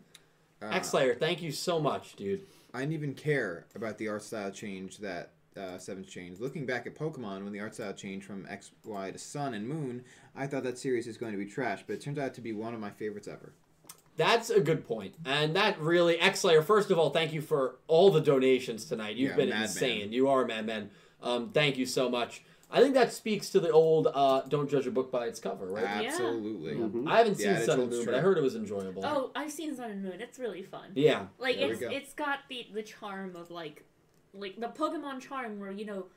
Uh, 0.61 0.67
X 0.67 0.89
Slayer, 0.89 1.13
thank 1.13 1.41
you 1.41 1.51
so 1.51 1.79
much, 1.79 2.15
dude. 2.15 2.41
I 2.73 2.79
didn't 2.79 2.93
even 2.93 3.13
care 3.13 3.65
about 3.75 3.97
the 3.97 4.07
art 4.07 4.23
style 4.23 4.49
change 4.51 4.97
that 4.99 5.31
uh, 5.57 5.77
Seven's 5.77 6.07
changed. 6.07 6.39
Looking 6.39 6.65
back 6.65 6.87
at 6.87 6.95
Pokemon, 6.95 7.43
when 7.43 7.51
the 7.51 7.59
art 7.59 7.75
style 7.75 7.93
changed 7.93 8.25
from 8.25 8.47
X, 8.49 8.71
Y 8.85 9.11
to 9.11 9.17
Sun 9.17 9.53
and 9.53 9.67
Moon, 9.67 10.03
I 10.35 10.47
thought 10.47 10.63
that 10.63 10.77
series 10.77 11.07
is 11.07 11.17
going 11.17 11.33
to 11.33 11.37
be 11.37 11.45
trash, 11.45 11.83
but 11.85 11.93
it 11.93 12.01
turned 12.01 12.19
out 12.19 12.33
to 12.35 12.41
be 12.41 12.53
one 12.53 12.73
of 12.73 12.79
my 12.79 12.91
favorites 12.91 13.27
ever. 13.27 13.53
That's 14.17 14.49
a 14.49 14.59
good 14.59 14.85
point. 14.87 15.15
And 15.25 15.55
that 15.55 15.79
really, 15.79 16.19
X 16.19 16.41
Slayer, 16.41 16.61
first 16.61 16.91
of 16.91 16.97
all, 16.99 17.11
thank 17.11 17.33
you 17.33 17.41
for 17.41 17.77
all 17.87 18.09
the 18.11 18.19
donations 18.21 18.85
tonight. 18.85 19.15
You've 19.15 19.31
Yeah, 19.31 19.35
been 19.37 19.49
madman. 19.49 19.63
insane. 19.67 20.11
You 20.11 20.27
are 20.27 20.43
a 20.43 20.47
madman. 20.47 20.89
Um, 21.21 21.51
thank 21.51 21.77
you 21.77 21.85
so 21.85 22.09
much. 22.09 22.43
I 22.69 22.81
think 22.81 22.95
that 22.95 23.13
speaks 23.13 23.49
to 23.51 23.59
the 23.61 23.71
old 23.71 24.07
uh, 24.13 24.41
don't 24.49 24.69
judge 24.69 24.85
a 24.87 24.91
book 24.91 25.09
by 25.11 25.27
its 25.27 25.39
cover, 25.39 25.67
right? 25.67 25.83
Yeah. 25.83 26.09
Absolutely. 26.09 26.73
Mhm. 26.75 27.07
I 27.07 27.19
haven't 27.19 27.39
Yeah, 27.39 27.45
seen 27.45 27.53
that 27.55 27.65
Sun 27.65 27.79
and 27.79 27.89
Moon, 27.91 28.03
true. 28.03 28.11
but 28.11 28.15
I 28.15 28.21
heard 28.21 28.37
it 28.37 28.41
was 28.41 28.55
enjoyable. 28.55 29.05
Oh, 29.05 29.31
I've 29.35 29.51
seen 29.53 29.73
Sun 29.75 29.89
and 29.91 30.03
Moon. 30.03 30.19
It's 30.19 30.37
really 30.37 30.63
fun. 30.63 30.91
Yeah. 30.95 31.27
Like 31.37 31.57
There 31.57 31.67
we 31.67 31.71
it's 31.73 31.79
go. 31.81 31.89
it's 31.89 32.13
got 32.13 32.39
the 32.49 32.67
the 32.73 32.83
charm 32.83 33.35
of 33.37 33.49
like 33.51 33.85
like 34.33 34.59
the 34.59 34.67
Pokemon 34.67 35.21
charm 35.21 35.59
where 35.59 35.71
you 35.71 35.85
know 35.85 36.07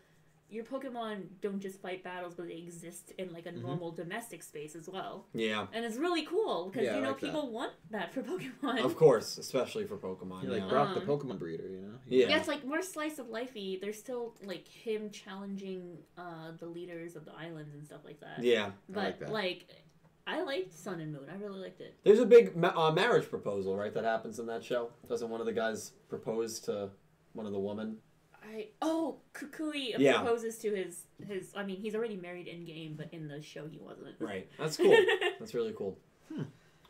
your 0.51 0.65
Pokemon 0.65 1.27
don't 1.41 1.61
just 1.61 1.81
fight 1.81 2.03
battles, 2.03 2.35
but 2.35 2.49
they 2.49 2.57
exist 2.57 3.13
in 3.19 3.33
like 3.33 3.47
a 3.47 3.51
Mhm. 3.53 3.63
normal 3.63 3.91
domestic 3.93 4.43
space 4.43 4.75
as 4.75 4.89
well, 4.89 5.27
Yeah. 5.33 5.67
and 5.73 5.85
it's 5.85 5.97
really 5.97 6.25
cool 6.25 6.67
because 6.71 6.85
Yeah, 6.87 6.97
you 6.97 7.03
know 7.03 7.09
like 7.11 7.21
that. 7.21 7.27
people 7.27 7.51
want 7.51 7.73
that 7.91 8.13
for 8.13 8.23
Pokemon. 8.63 8.85
Of 8.85 8.97
course, 8.97 9.39
especially 9.39 9.87
for 9.87 9.97
Pokemon. 9.97 10.43
He 10.43 10.49
like 10.49 10.63
yeah. 10.63 10.69
brought 10.69 10.95
the 10.95 11.01
Um, 11.03 11.07
Pokemon 11.07 11.39
breeder, 11.39 11.69
you 11.69 11.81
know. 11.81 11.99
Yeah. 12.09 12.29
Yeah, 12.29 12.39
it's 12.39 12.49
like 12.49 12.65
more 12.65 12.83
slice 12.83 13.19
of 13.19 13.27
lifey. 13.29 13.81
There's 13.81 13.99
still 13.99 14.35
like 14.43 14.67
him 14.69 15.11
challenging 15.11 15.99
uh, 16.17 16.53
the 16.59 16.67
leaders 16.67 17.17
of 17.17 17.25
the 17.25 17.33
islands 17.35 17.75
and 17.75 17.85
stuff 17.87 18.05
like 18.05 18.21
that. 18.21 18.43
yeah. 18.43 18.73
but 18.89 19.05
like 19.05 19.19
that. 19.21 19.33
like, 19.33 19.67
I 20.27 20.43
liked 20.43 20.73
Sun 20.75 21.01
and 21.01 21.13
Moon. 21.13 21.29
I 21.31 21.35
really 21.37 21.59
liked 21.61 21.81
it. 21.81 21.95
There's 22.05 22.21
a 22.21 22.27
big 22.27 22.55
ma- 22.57 22.75
uh, 22.77 22.93
marriage 22.93 23.29
proposal, 23.29 23.77
right, 23.77 23.93
that 23.95 24.05
happens 24.05 24.39
in 24.39 24.47
that 24.47 24.63
show. 24.63 24.91
Doesn't 25.09 25.29
one 25.29 25.41
of 25.41 25.47
the 25.47 25.53
guys 25.53 25.93
propose 26.09 26.61
to 26.61 26.91
one 27.33 27.47
of 27.47 27.53
the 27.53 27.59
women? 27.59 27.99
I 28.53 28.69
oh 28.83 29.19
Kukui 29.35 29.95
Yeah. 29.99 30.19
proposes 30.21 30.59
to 30.59 30.75
his 30.75 31.03
his. 31.27 31.53
I 31.57 31.63
mean, 31.65 31.77
he's 31.77 31.95
already 31.95 32.17
married 32.17 32.49
in 32.49 32.65
game, 32.65 32.95
but 32.97 33.09
in 33.13 33.29
the 33.29 33.41
show 33.43 33.67
he 33.69 33.79
wasn't. 33.79 34.17
Right. 34.19 34.49
That's 34.59 34.77
cool. 34.77 34.97
That's 35.39 35.55
really 35.55 35.73
cool. 35.77 35.97
Hmm. 36.33 36.43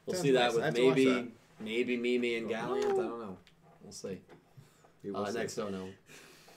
We'll 0.07 0.15
Sounds 0.15 0.23
see 0.23 0.31
that 0.33 0.41
nice. 0.41 0.53
I 0.53 0.55
with 0.57 0.65
have 0.65 0.75
to 0.75 0.87
watch 0.87 0.97
maybe 0.97 1.11
that. 1.15 1.29
maybe 1.61 1.97
Mimi 1.97 2.37
and 2.37 2.49
Galliant. 2.51 2.85
I 2.85 2.89
don't 2.89 3.21
know. 3.21 3.37
We'll 3.83 3.93
see. 3.93 4.21
We 5.03 5.11
will 5.11 5.21
Uh, 5.25 5.31
see. 5.31 5.39
next, 5.39 5.55
don't 5.57 5.73
know. 5.73 5.89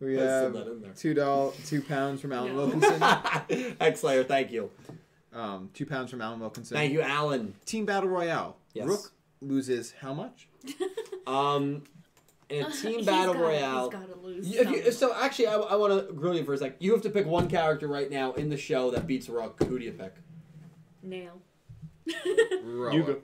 we 0.00 0.16
have 0.16 0.52
that 0.52 0.66
in 0.66 0.82
there. 0.82 0.92
two 0.92 1.14
doll, 1.14 1.52
two 1.66 1.80
pounds 1.82 2.20
from 2.20 2.32
Alan 2.32 2.54
No. 2.56 2.66
Wilkinson. 2.66 3.02
X 3.80 4.00
Slayer, 4.00 4.24
thank 4.24 4.50
you. 4.50 4.70
Um, 5.32 5.70
two 5.74 5.86
pounds 5.86 6.10
from 6.10 6.20
Alan 6.20 6.40
Wilkinson. 6.40 6.76
Thank 6.76 6.92
you, 6.92 7.00
Alan. 7.00 7.54
Team 7.64 7.86
Battle 7.86 8.08
Royale. 8.08 8.56
Yes. 8.74 8.86
Rook 8.86 9.12
loses 9.40 9.94
how 10.00 10.12
much? 10.14 10.48
Um, 11.26 11.84
in 12.50 12.64
a 12.66 12.70
team 12.82 13.04
battle 13.04 13.34
gotta- 13.34 13.44
royale. 13.44 13.90
He's 13.90 14.00
gotta 14.00 14.20
lose. 14.20 14.48
You- 14.48 14.60
if 14.60 14.70
you- 14.70 14.82
some. 14.92 15.10
so 15.10 15.14
actually, 15.16 15.46
I, 15.48 15.56
I 15.56 15.76
want 15.76 16.06
to 16.08 16.12
grill 16.12 16.34
you 16.36 16.44
for 16.44 16.54
a 16.54 16.58
sec. 16.58 16.76
You 16.78 16.92
have 16.92 17.02
to 17.02 17.10
pick 17.10 17.26
one 17.26 17.48
character 17.48 17.86
right 17.88 18.10
now 18.10 18.32
in 18.32 18.48
the 18.48 18.56
show 18.56 18.90
that 18.92 19.06
beats 19.06 19.28
Rook. 19.28 19.62
Who 19.64 19.78
do 19.78 19.84
you 19.84 19.92
pick? 19.92 20.14
Nail. 21.02 21.40
Roa. 22.64 22.94
Yuga. 22.94 23.16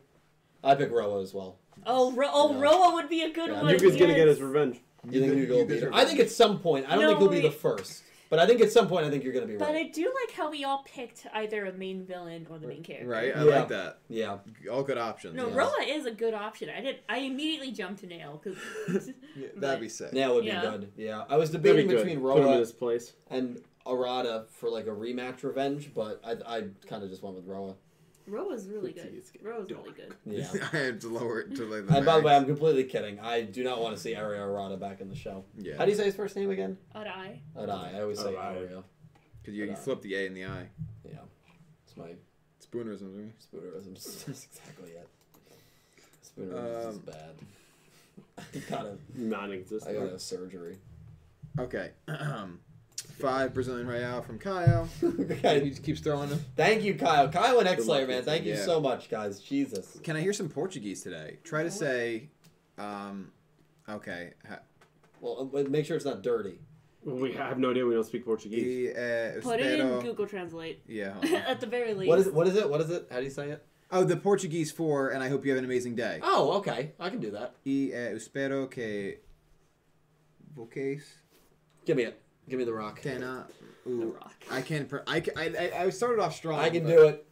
I 0.63 0.75
pick 0.75 0.91
Roa 0.91 1.23
as 1.23 1.33
well. 1.35 1.57
oh, 1.87 2.13
Ro- 2.13 2.29
oh, 2.33 2.53
Yeah. 2.55 2.61
Roa 2.61 2.95
would 2.95 3.09
be 3.09 3.23
a 3.23 3.31
good 3.33 3.51
Yeah. 3.51 3.63
one. 3.63 3.71
Yuga's 3.73 3.97
gonna 3.97 4.15
get 4.15 4.29
his 4.29 4.41
revenge. 4.41 4.79
You 5.11 5.21
think 5.21 5.35
Yuga 5.35 5.53
will 5.53 5.59
Yuga's 5.61 5.75
beat 5.75 5.83
her? 5.83 5.87
revenge. 5.91 6.05
I 6.07 6.09
think 6.09 6.21
at 6.21 6.31
some 6.31 6.59
point. 6.61 6.87
I 6.89 6.95
don't 6.95 7.03
No, 7.03 7.09
think 7.09 7.19
he'll 7.21 7.29
be 7.29 7.41
the 7.41 7.51
first, 7.51 8.03
but 8.35 8.43
I 8.43 8.47
think 8.49 8.61
at 8.61 8.73
some 8.73 8.89
point 8.89 9.07
I 9.07 9.11
think 9.11 9.23
you're 9.23 9.33
going 9.33 9.47
to 9.47 9.53
be 9.53 9.57
right. 9.57 9.69
But. 9.69 9.77
I 9.77 9.85
do 9.85 10.03
like 10.23 10.35
how 10.37 10.51
we 10.51 10.65
all 10.65 10.83
picked 10.85 11.25
either 11.33 11.67
a 11.67 11.73
main 11.73 12.05
villain 12.05 12.47
or 12.51 12.59
the 12.59 12.67
main 12.67 12.83
character. 12.83 13.07
Right, 13.09 13.35
I 13.37 13.45
Yeah. 13.45 13.55
like 13.59 13.69
that. 13.69 13.99
Yeah. 14.09 14.39
All 14.73 14.83
good 14.83 14.99
options. 14.99 15.37
No, 15.37 15.49
Yeah. 15.49 15.55
Roa 15.55 15.83
is 15.87 16.05
a 16.07 16.11
good 16.11 16.35
option. 16.35 16.69
I 16.69 16.81
did. 16.81 16.99
I 17.09 17.19
immediately 17.19 17.71
jumped 17.71 18.01
to 18.01 18.07
Nail 18.09 18.41
because 18.43 18.59
Yeah, 19.37 19.47
that'd 19.57 19.81
be 19.81 19.89
sick. 19.89 20.11
That 20.11 20.35
would 20.35 20.45
Yeah. 20.45 20.61
be 20.63 20.67
good. 20.67 20.93
Yeah. 20.97 21.25
I 21.29 21.37
was 21.37 21.51
debating 21.51 21.87
between 21.87 22.03
Put 22.21 22.37
him 22.37 22.39
in 22.39 22.45
Roa 22.45 22.59
his 22.59 22.73
place. 22.73 23.13
and 23.31 23.63
Arata 23.87 24.49
for 24.49 24.69
like 24.69 24.87
a 24.87 24.91
rematch 24.91 25.43
revenge, 25.45 25.93
but 25.95 26.21
I, 26.25 26.33
I 26.57 26.63
kind 26.89 27.05
of 27.05 27.11
just 27.11 27.23
went 27.23 27.37
with 27.37 27.47
Roa. 27.47 27.75
Ro 28.27 28.45
was 28.45 28.67
really 28.69 28.93
good. 28.93 29.13
It's 29.15 29.31
getting 29.31 29.47
Ro 29.47 29.61
was 29.61 29.71
really 29.71 29.93
good. 29.93 30.15
Yeah. 30.25 30.49
I 30.73 30.77
had 30.77 31.01
to 31.03 31.09
lower 31.09 31.41
it 31.41 31.55
to 31.57 31.65
like. 31.67 31.87
That. 31.87 31.97
And 31.99 32.07
by 32.07 32.17
the 32.19 32.23
way, 32.25 32.35
I'm 32.35 32.47
completely 32.47 32.85
kidding. 32.85 33.21
I 33.21 33.43
do 33.43 33.63
not 33.65 33.81
want 33.83 33.95
to 33.97 34.01
see 34.01 34.15
Aria 34.15 34.41
Arata 34.41 34.79
back 34.81 35.01
in 35.01 35.09
the 35.09 35.15
show. 35.17 35.45
yeah, 35.59 35.77
How 35.77 35.85
do 35.85 35.91
you 35.91 35.97
say 35.97 36.05
his 36.07 36.15
first 36.17 36.35
name 36.37 36.51
again? 36.51 36.79
Arai. 36.95 37.39
Adai. 37.57 37.95
I 37.97 38.01
always 38.01 38.19
say 38.19 38.33
Arai. 38.33 38.57
Aria. 38.57 38.83
because 39.43 39.55
you, 39.55 39.65
you 39.67 39.77
flip 39.77 40.01
the 40.03 40.15
A 40.15 40.27
in 40.27 40.35
the 40.35 40.45
I. 40.47 40.69
Yeah. 41.05 41.19
It's 41.87 41.97
my 41.97 42.13
Spoonerism. 42.65 43.15
right? 43.25 43.33
spoonerisms. 43.39 44.03
That's 44.27 44.47
exactly 44.47 44.91
it. 44.93 45.09
Spoonerisms 46.25 46.89
is 46.89 46.97
Um, 46.97 46.99
bad. 47.01 47.35
I 48.39 48.59
gotta, 48.71 48.89
I 48.91 48.95
Non-existent. 49.15 49.95
gotta 49.99 50.11
have 50.13 50.21
surgery. 50.23 50.79
Okay. 51.59 51.91
Five 53.19 53.55
Brazilian 53.55 53.87
Real 53.87 54.23
from 54.23 54.39
Kyle. 54.39 54.89
He 55.01 55.07
okay. 55.07 55.69
just 55.69 55.83
keeps 55.83 56.01
throwing 56.01 56.29
them. 56.29 56.41
Thank 56.57 56.83
you, 56.83 56.95
Kyle. 56.95 57.29
Kyle 57.29 57.59
and 57.59 57.69
X 57.69 57.79
Good 57.79 57.87
Slayer, 57.87 58.07
man. 58.07 58.23
Thank 58.23 58.45
you 58.45 58.55
Yeah. 58.55 58.65
so 58.65 58.81
much, 58.81 59.09
guys. 59.09 59.41
Jesus. 59.41 59.99
Can 60.03 60.17
I 60.17 60.21
hear 60.21 60.33
some 60.33 60.49
Portuguese 60.49 61.03
today? 61.03 61.39
Try 61.45 61.63
to 61.63 61.71
say, 61.71 62.31
um, 62.79 63.31
okay. 63.89 64.35
Ha- 64.49 64.61
Well, 65.21 65.51
uh, 65.55 65.63
make 65.71 65.87
sure 65.87 65.97
it's 65.97 66.05
not 66.05 66.23
dirty. 66.23 66.59
We 67.05 67.33
have 67.33 67.59
no 67.59 67.71
idea. 67.71 67.87
We 67.87 67.95
don't 67.95 68.05
speak 68.05 68.25
Portuguese. 68.25 68.63
E, 68.63 68.89
eh, 68.89 69.41
Put 69.41 69.61
it 69.61 69.81
in 69.81 70.01
Google 70.01 70.27
Translate. 70.27 70.83
Yeah. 70.89 71.15
At 71.47 71.61
the 71.61 71.67
very 71.67 71.95
least. 71.95 72.09
What 72.09 72.19
is 72.19 72.27
it? 72.27 72.35
What 72.35 72.47
is 72.47 72.57
it? 72.57 72.69
What 72.69 72.81
is 72.81 72.91
it? 72.91 73.09
How 73.11 73.19
do 73.19 73.25
you 73.25 73.31
say 73.31 73.51
it? 73.51 73.65
oh, 73.91 74.05
the 74.05 74.17
Portuguese 74.17 74.73
for, 74.73 75.11
and 75.11 75.23
I 75.23 75.29
hope 75.29 75.45
you 75.45 75.53
have 75.53 75.59
an 75.59 75.65
amazing 75.65 75.95
day. 75.95 76.19
Oh, 76.23 76.53
okay. 76.59 76.93
I 76.99 77.11
can 77.11 77.21
do 77.21 77.31
that. 77.33 77.55
E 77.65 77.93
eh, 77.93 78.13
espero 78.15 78.69
que 78.69 79.19
vocês 80.57 81.03
Give 81.85 81.97
me 81.97 82.05
it. 82.05 82.21
Give 82.49 82.59
me 82.59 82.65
the 82.65 82.73
rock. 82.75 83.01
tenha. 83.03 83.45
The 83.85 83.91
Ooh, 83.91 84.17
Rock. 84.19 84.33
I 84.51 84.63
can. 84.63 84.87
Pr- 84.87 84.99
I, 85.07 85.21
ca- 85.21 85.33
I, 85.37 85.45
I 85.75 85.83
I 85.85 85.91
started 85.91 86.21
off 86.23 86.35
strong. 86.35 86.59
I 86.59 86.71
can 86.71 86.87
do 86.87 87.07
it. 87.07 87.27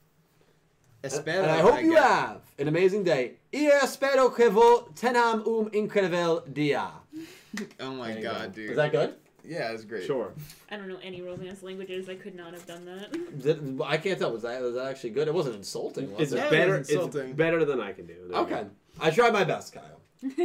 Espero. 1.02 1.42
and 1.42 1.50
I 1.50 1.60
hope 1.60 1.82
you 1.82 1.96
have 1.96 2.42
an 2.58 2.68
amazing 2.68 3.02
day. 3.04 3.32
E 3.52 3.68
espero 3.68 4.34
que 4.34 4.48
vo 4.50 4.88
tenham 4.94 5.46
um 5.46 5.70
incrível 5.70 6.42
dia. 6.52 6.90
Oh 7.80 7.90
my 7.92 8.14
god, 8.20 8.54
go. 8.54 8.62
dude. 8.62 8.70
Is 8.70 8.76
that 8.76 8.92
good? 8.92 9.14
Yeah, 9.44 9.72
it's 9.72 9.84
great. 9.84 10.06
Sure. 10.06 10.32
I 10.70 10.76
don't 10.76 10.88
know 10.88 10.98
any 11.02 11.20
romance 11.20 11.62
languages. 11.62 12.08
I 12.08 12.14
could 12.14 12.34
not 12.36 12.52
have 12.54 12.64
done 12.66 12.84
that. 12.86 13.12
Did- 13.42 13.80
I 13.84 13.96
can't 13.96 14.18
tell. 14.18 14.32
Was 14.32 14.42
that 14.42 14.62
was 14.62 14.74
that 14.74 14.86
actually 14.86 15.10
good? 15.10 15.26
It 15.28 15.34
wasn't 15.34 15.56
insulting. 15.56 16.12
Was 16.12 16.20
It's 16.20 16.32
it? 16.32 16.36
Yeah, 16.44 16.50
better. 16.50 16.76
it's 16.76 16.88
It's 16.90 17.04
insulting. 17.04 17.32
better 17.34 17.64
than 17.64 17.80
I 17.80 17.92
can 17.92 18.06
do. 18.06 18.14
There 18.30 18.38
Okay. 18.40 18.64
I 19.00 19.10
tried 19.10 19.32
my 19.32 19.44
best, 19.44 19.74
Kyle. 19.74 20.00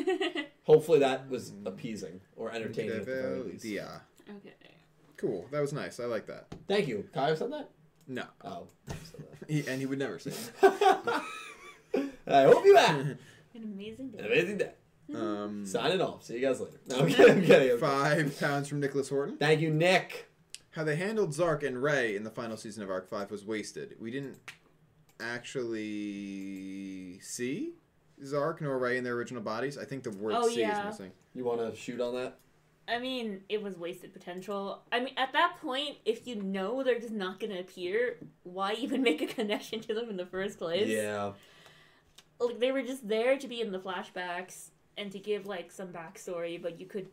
Hopefully 0.64 1.00
that 1.00 1.30
was 1.30 1.54
appeasing 1.66 2.20
or 2.36 2.52
entertaining 2.52 2.92
at 2.98 3.06
the 3.06 3.12
very 3.12 3.44
least. 3.44 3.64
dia. 3.64 4.02
Okay. 4.30 4.54
Cool. 5.18 5.48
That 5.52 5.62
was 5.62 5.74
nice. 5.74 6.00
I 6.00 6.06
like 6.06 6.28
that. 6.28 6.48
Thank 6.68 6.88
you. 6.88 7.08
Kyle 7.14 7.36
said 7.36 7.52
that? 7.52 7.70
No, 8.08 8.24
Oh. 8.44 8.68
I 8.90 8.94
said 9.04 9.22
he, 9.48 9.68
and 9.68 9.80
he 9.80 9.86
would 9.86 10.00
never 10.00 10.20
say. 10.20 10.32
That. 10.62 11.06
that. 11.06 11.24
I 12.28 12.44
hope 12.44 12.66
you 12.66 12.76
have 12.76 13.00
An 13.00 13.18
amazing 13.64 14.10
day. 14.12 14.20
an 14.20 14.26
amazing 14.26 14.58
day. 14.60 14.72
Um, 15.14 15.66
Signing 15.68 16.02
off. 16.02 16.24
See 16.24 16.36
you 16.36 16.42
guys 16.42 16.60
later. 16.60 16.80
No, 16.88 17.00
I'm 17.00 17.08
kidding. 17.08 17.38
I'm 17.38 17.42
kidding. 17.44 17.72
I'm 17.72 17.80
five 17.80 18.40
pounds 18.40 18.68
from 18.68 18.80
Nicholas 18.80 19.10
Horton. 19.10 19.38
Thank 19.38 19.62
you, 19.62 19.72
Nick. 19.72 20.30
How 20.72 20.84
they 20.84 20.96
handled 20.96 21.34
Zark 21.34 21.64
and 21.64 21.82
Ray 21.82 22.16
in 22.16 22.24
the 22.24 22.30
final 22.30 22.56
season 22.58 22.84
of 22.84 22.92
Arc 22.92 23.10
Five 23.10 23.32
was 23.32 23.44
wasted. 23.44 23.96
We 24.00 24.12
didn't 24.12 24.38
actually 25.20 27.20
see 27.22 27.72
Zark 28.24 28.62
nor 28.62 28.78
Ray 28.78 28.98
in 28.98 29.04
their 29.04 29.16
original 29.16 29.42
bodies. 29.42 29.78
I 29.78 29.86
think 29.86 30.04
the 30.04 30.12
word 30.12 30.34
Oh, 30.38 30.50
"see" 30.50 30.60
yeah. 30.62 30.88
is 30.90 31.00
missing. 31.00 31.12
You 31.34 31.46
want 31.46 31.62
to 31.62 31.76
shoot 31.76 32.00
on 32.02 32.14
that? 32.16 32.38
I 32.88 33.00
mean, 33.00 33.42
it 33.50 33.62
was 33.62 33.78
wasted 33.78 34.14
potential. 34.14 34.82
I 34.92 35.00
mean, 35.00 35.14
at 35.18 35.34
that 35.34 35.58
point, 35.62 35.98
if 36.06 36.26
you 36.26 36.42
know 36.42 36.84
they're 36.84 37.00
just 37.00 37.14
not 37.14 37.40
going 37.40 37.52
to 37.52 37.60
appear, 37.60 38.18
why 38.44 38.74
even 38.74 39.04
make 39.04 39.22
a 39.22 39.28
connection 39.28 39.82
to 39.82 39.94
them 39.94 40.10
in 40.10 40.18
the 40.18 40.26
first 40.26 40.58
place? 40.58 40.88
Yeah. 40.88 41.34
Like, 42.40 42.60
they 42.60 42.72
were 42.72 42.84
just 42.84 43.08
there 43.08 43.38
to 43.38 43.48
be 43.48 43.62
in 43.62 43.72
the 43.72 43.80
flashbacks 43.80 44.70
and 44.98 45.12
to 45.12 45.20
give, 45.20 45.48
like, 45.48 45.72
some 45.72 45.90
backstory, 45.90 46.62
but 46.62 46.80
you 46.80 46.86
could 46.86 47.08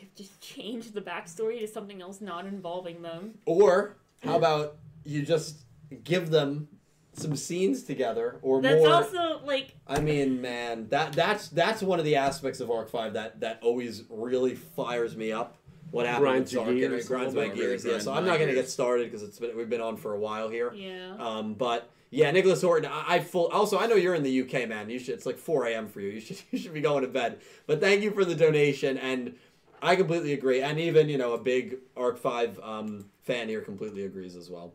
have 0.00 0.14
just 0.14 0.40
changed 0.40 0.94
the 0.94 1.00
backstory 1.00 1.60
to 1.60 1.68
something 1.68 2.02
else 2.02 2.20
not 2.20 2.46
involving 2.46 3.02
them. 3.02 3.34
Or 3.46 3.96
how 4.22 4.36
about 4.36 4.76
you 5.04 5.22
just 5.22 5.60
give 6.02 6.30
them 6.30 6.68
some 7.16 7.36
scenes 7.36 7.82
together 7.82 8.38
or 8.42 8.60
That's 8.60 8.76
more 8.76 8.92
also, 8.92 9.40
like, 9.44 9.74
I 9.86 10.00
mean, 10.00 10.40
man, 10.40 10.88
that 10.88 11.12
that's 11.12 11.48
that's 11.48 11.82
one 11.82 11.98
of 11.98 12.04
the 12.04 12.16
aspects 12.16 12.60
of 12.60 12.70
Arc 12.70 12.88
Five 12.88 13.14
that 13.14 13.40
that 13.40 13.60
always 13.62 14.04
really 14.08 14.54
fires 14.54 15.16
me 15.16 15.32
up. 15.32 15.56
What 15.90 16.06
happened 16.06 16.24
Grinds 16.24 16.52
with 16.52 16.52
your 16.52 16.64
Zark 16.64 16.70
and 16.70 16.78
gears 16.78 17.04
it 17.04 17.08
grinds 17.08 17.34
my 17.34 17.48
gears. 17.48 17.84
Really 17.84 17.96
Yeah, 17.96 18.02
so 18.02 18.12
I'm 18.12 18.26
not 18.26 18.38
gonna 18.38 18.54
get 18.54 18.68
started 18.68 19.10
because 19.10 19.22
it's 19.22 19.38
been 19.38 19.56
we've 19.56 19.70
been 19.70 19.80
on 19.80 19.96
for 19.96 20.14
a 20.14 20.18
while 20.18 20.48
here. 20.48 20.72
yeah. 20.74 21.14
Um, 21.18 21.54
but 21.54 21.90
yeah, 22.14 22.30
Nicholas 22.30 22.62
Horton, 22.62 22.90
I, 22.90 23.14
I 23.14 23.20
full. 23.20 23.46
Also, 23.48 23.78
I 23.78 23.86
know 23.86 23.96
you're 23.96 24.14
in 24.14 24.22
the 24.22 24.42
UK, 24.42 24.68
man. 24.68 24.88
You 24.88 25.00
should. 25.00 25.14
It's 25.14 25.26
like 25.26 25.36
4 25.36 25.66
a.m. 25.66 25.88
for 25.88 26.00
you. 26.00 26.10
You 26.10 26.20
should. 26.20 26.38
You 26.52 26.58
should 26.58 26.74
be 26.74 26.80
going 26.80 27.02
to 27.02 27.08
bed. 27.08 27.40
But 27.66 27.80
thank 27.80 28.02
you 28.02 28.12
for 28.12 28.24
the 28.24 28.36
donation, 28.36 28.98
and 28.98 29.36
I 29.82 29.96
completely 29.96 30.32
agree. 30.32 30.62
And 30.62 30.78
even 30.78 31.08
you 31.08 31.18
know 31.18 31.32
a 31.32 31.38
big 31.38 31.78
Arc 31.96 32.18
Five 32.18 32.60
um, 32.62 33.06
fan 33.22 33.48
here 33.48 33.60
completely 33.60 34.04
agrees 34.04 34.36
as 34.36 34.48
well. 34.48 34.72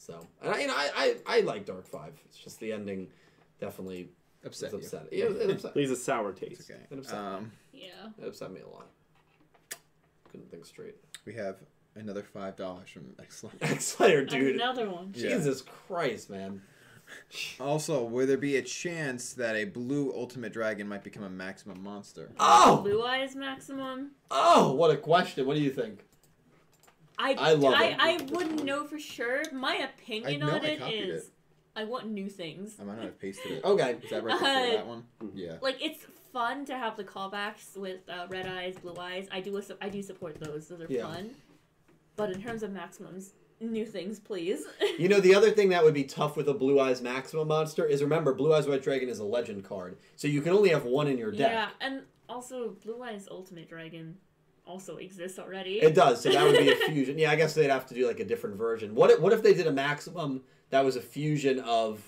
So, 0.00 0.26
and 0.40 0.54
I, 0.54 0.60
you 0.60 0.66
know, 0.66 0.74
I, 0.74 1.14
I, 1.26 1.36
I 1.36 1.40
liked 1.40 1.68
Arc 1.68 1.86
Five. 1.86 2.14
It's 2.24 2.38
just 2.38 2.58
the 2.58 2.72
ending, 2.72 3.08
definitely 3.60 4.08
Upset 4.46 4.72
was 4.72 4.80
you. 4.90 4.98
upsetting. 4.98 5.18
Yeah, 5.18 5.26
it, 5.44 5.50
upset, 5.50 5.72
He's 5.74 5.90
a 5.90 5.96
sour 5.96 6.30
It's 6.30 6.40
taste. 6.40 6.70
okay. 6.70 6.80
It 6.90 6.98
upset. 6.98 7.18
Um, 7.18 7.52
yeah. 7.74 7.88
it 8.18 8.26
upset 8.26 8.50
me 8.50 8.60
a 8.62 8.66
lot. 8.68 8.86
Couldn't 10.30 10.50
think 10.50 10.64
straight. 10.64 10.96
we 11.26 11.34
have 11.34 11.56
another 11.96 12.22
five 12.22 12.56
dollars 12.56 12.88
from 12.88 13.12
Excellent. 13.20 13.58
X 13.60 13.84
Slayer, 13.84 14.24
dude. 14.24 14.54
Another 14.54 14.88
one. 14.88 15.12
Yeah. 15.14 15.34
Jesus 15.36 15.60
Christ, 15.60 16.30
man. 16.30 16.62
Also, 17.58 18.02
will 18.04 18.26
there 18.26 18.38
be 18.38 18.56
a 18.56 18.62
chance 18.62 19.32
that 19.34 19.56
a 19.56 19.64
blue 19.64 20.12
Ultimate 20.14 20.52
Dragon 20.54 20.86
might 20.88 21.02
become 21.04 21.24
a 21.24 21.28
maximum 21.30 21.82
monster? 21.82 22.30
Oh, 22.38 22.80
Blue 22.82 23.02
Eyes 23.02 23.34
Maximum. 23.34 24.12
oh, 24.30 24.72
what 24.74 24.92
a 24.92 24.96
question. 24.96 25.44
What 25.44 25.56
do 25.56 25.60
you 25.62 25.72
think? 25.72 26.04
I 27.22 27.34
I 27.38 27.52
love 27.52 27.74
I, 27.74 27.84
it. 27.86 27.96
I 27.98 28.16
wouldn't 28.32 28.64
know 28.64 28.84
for 28.84 28.98
sure. 28.98 29.42
My 29.52 29.76
opinion 29.76 30.42
I 30.42 30.46
know 30.46 30.54
on 30.54 30.64
I 30.64 30.68
it 30.68 30.78
copied 30.80 31.08
is, 31.08 31.24
it. 31.24 31.30
I 31.76 31.84
want 31.84 32.08
new 32.10 32.28
things. 32.28 32.76
I 32.80 32.84
might 32.84 32.96
not 32.96 33.04
have 33.04 33.20
pasted 33.20 33.52
it. 33.52 33.64
Okay. 33.64 33.96
Is 34.02 34.10
that 34.10 34.24
right 34.24 34.32
before 34.38 34.48
Uh, 34.48 34.70
that 34.70 34.86
one? 34.86 35.04
Yeah. 35.34 35.56
Like 35.60 35.76
it's 35.84 36.04
fun 36.32 36.64
to 36.66 36.76
have 36.76 36.96
the 36.96 37.04
callbacks 37.04 37.76
with 37.76 38.00
uh, 38.08 38.26
red 38.28 38.46
eyes, 38.46 38.76
blue 38.82 38.96
eyes. 38.98 39.28
I 39.30 39.40
do 39.40 39.60
I 39.80 39.88
do 39.88 40.02
support 40.02 40.40
those. 40.40 40.68
Those 40.68 40.80
are 40.80 40.86
Yeah. 40.88 41.02
fun. 41.12 41.30
But 42.16 42.30
in 42.32 42.42
terms 42.42 42.62
of 42.62 42.70
maximums, 42.72 43.32
new 43.60 43.86
things, 43.86 44.18
please. 44.18 44.64
You 44.98 45.08
know, 45.08 45.20
the 45.20 45.34
other 45.34 45.50
thing 45.50 45.68
that 45.70 45.82
would 45.84 45.94
be 45.94 46.04
tough 46.04 46.36
with 46.36 46.48
a 46.48 46.54
Blue 46.54 46.78
Eyes 46.80 47.00
Maximum 47.00 47.48
monster 47.48 47.84
is 47.86 48.02
remember, 48.02 48.34
Blue 48.34 48.52
Eyes 48.54 48.66
White 48.66 48.82
Dragon 48.82 49.08
is 49.08 49.18
a 49.20 49.24
legend 49.24 49.64
card. 49.64 49.96
So 50.16 50.28
you 50.28 50.40
can 50.42 50.52
only 50.52 50.70
have 50.70 50.84
one 50.84 51.06
in 51.06 51.16
your 51.18 51.30
deck. 51.30 51.50
yeah, 51.52 51.68
and 51.80 52.02
also 52.28 52.70
blue 52.84 53.02
eyes 53.02 53.26
ultimate 53.30 53.68
dragon 53.68 54.16
also 54.70 54.96
exists 54.96 55.38
already. 55.38 55.80
It 55.80 55.94
does, 55.94 56.22
so 56.22 56.30
that 56.30 56.44
would 56.44 56.56
be 56.58 56.70
a 56.70 56.76
fusion. 56.88 57.18
Yeah, 57.18 57.30
I 57.32 57.36
guess 57.36 57.54
they'd 57.54 57.70
have 57.70 57.86
to 57.86 57.94
do 57.94 58.06
like 58.06 58.20
a 58.20 58.24
different 58.24 58.56
version. 58.56 58.94
What 58.94 59.10
if, 59.10 59.20
what 59.20 59.32
if 59.32 59.42
they 59.42 59.52
did 59.52 59.66
a 59.66 59.72
maximum 59.72 60.42
that 60.70 60.84
was 60.84 60.96
a 60.96 61.00
fusion 61.00 61.58
of 61.60 62.00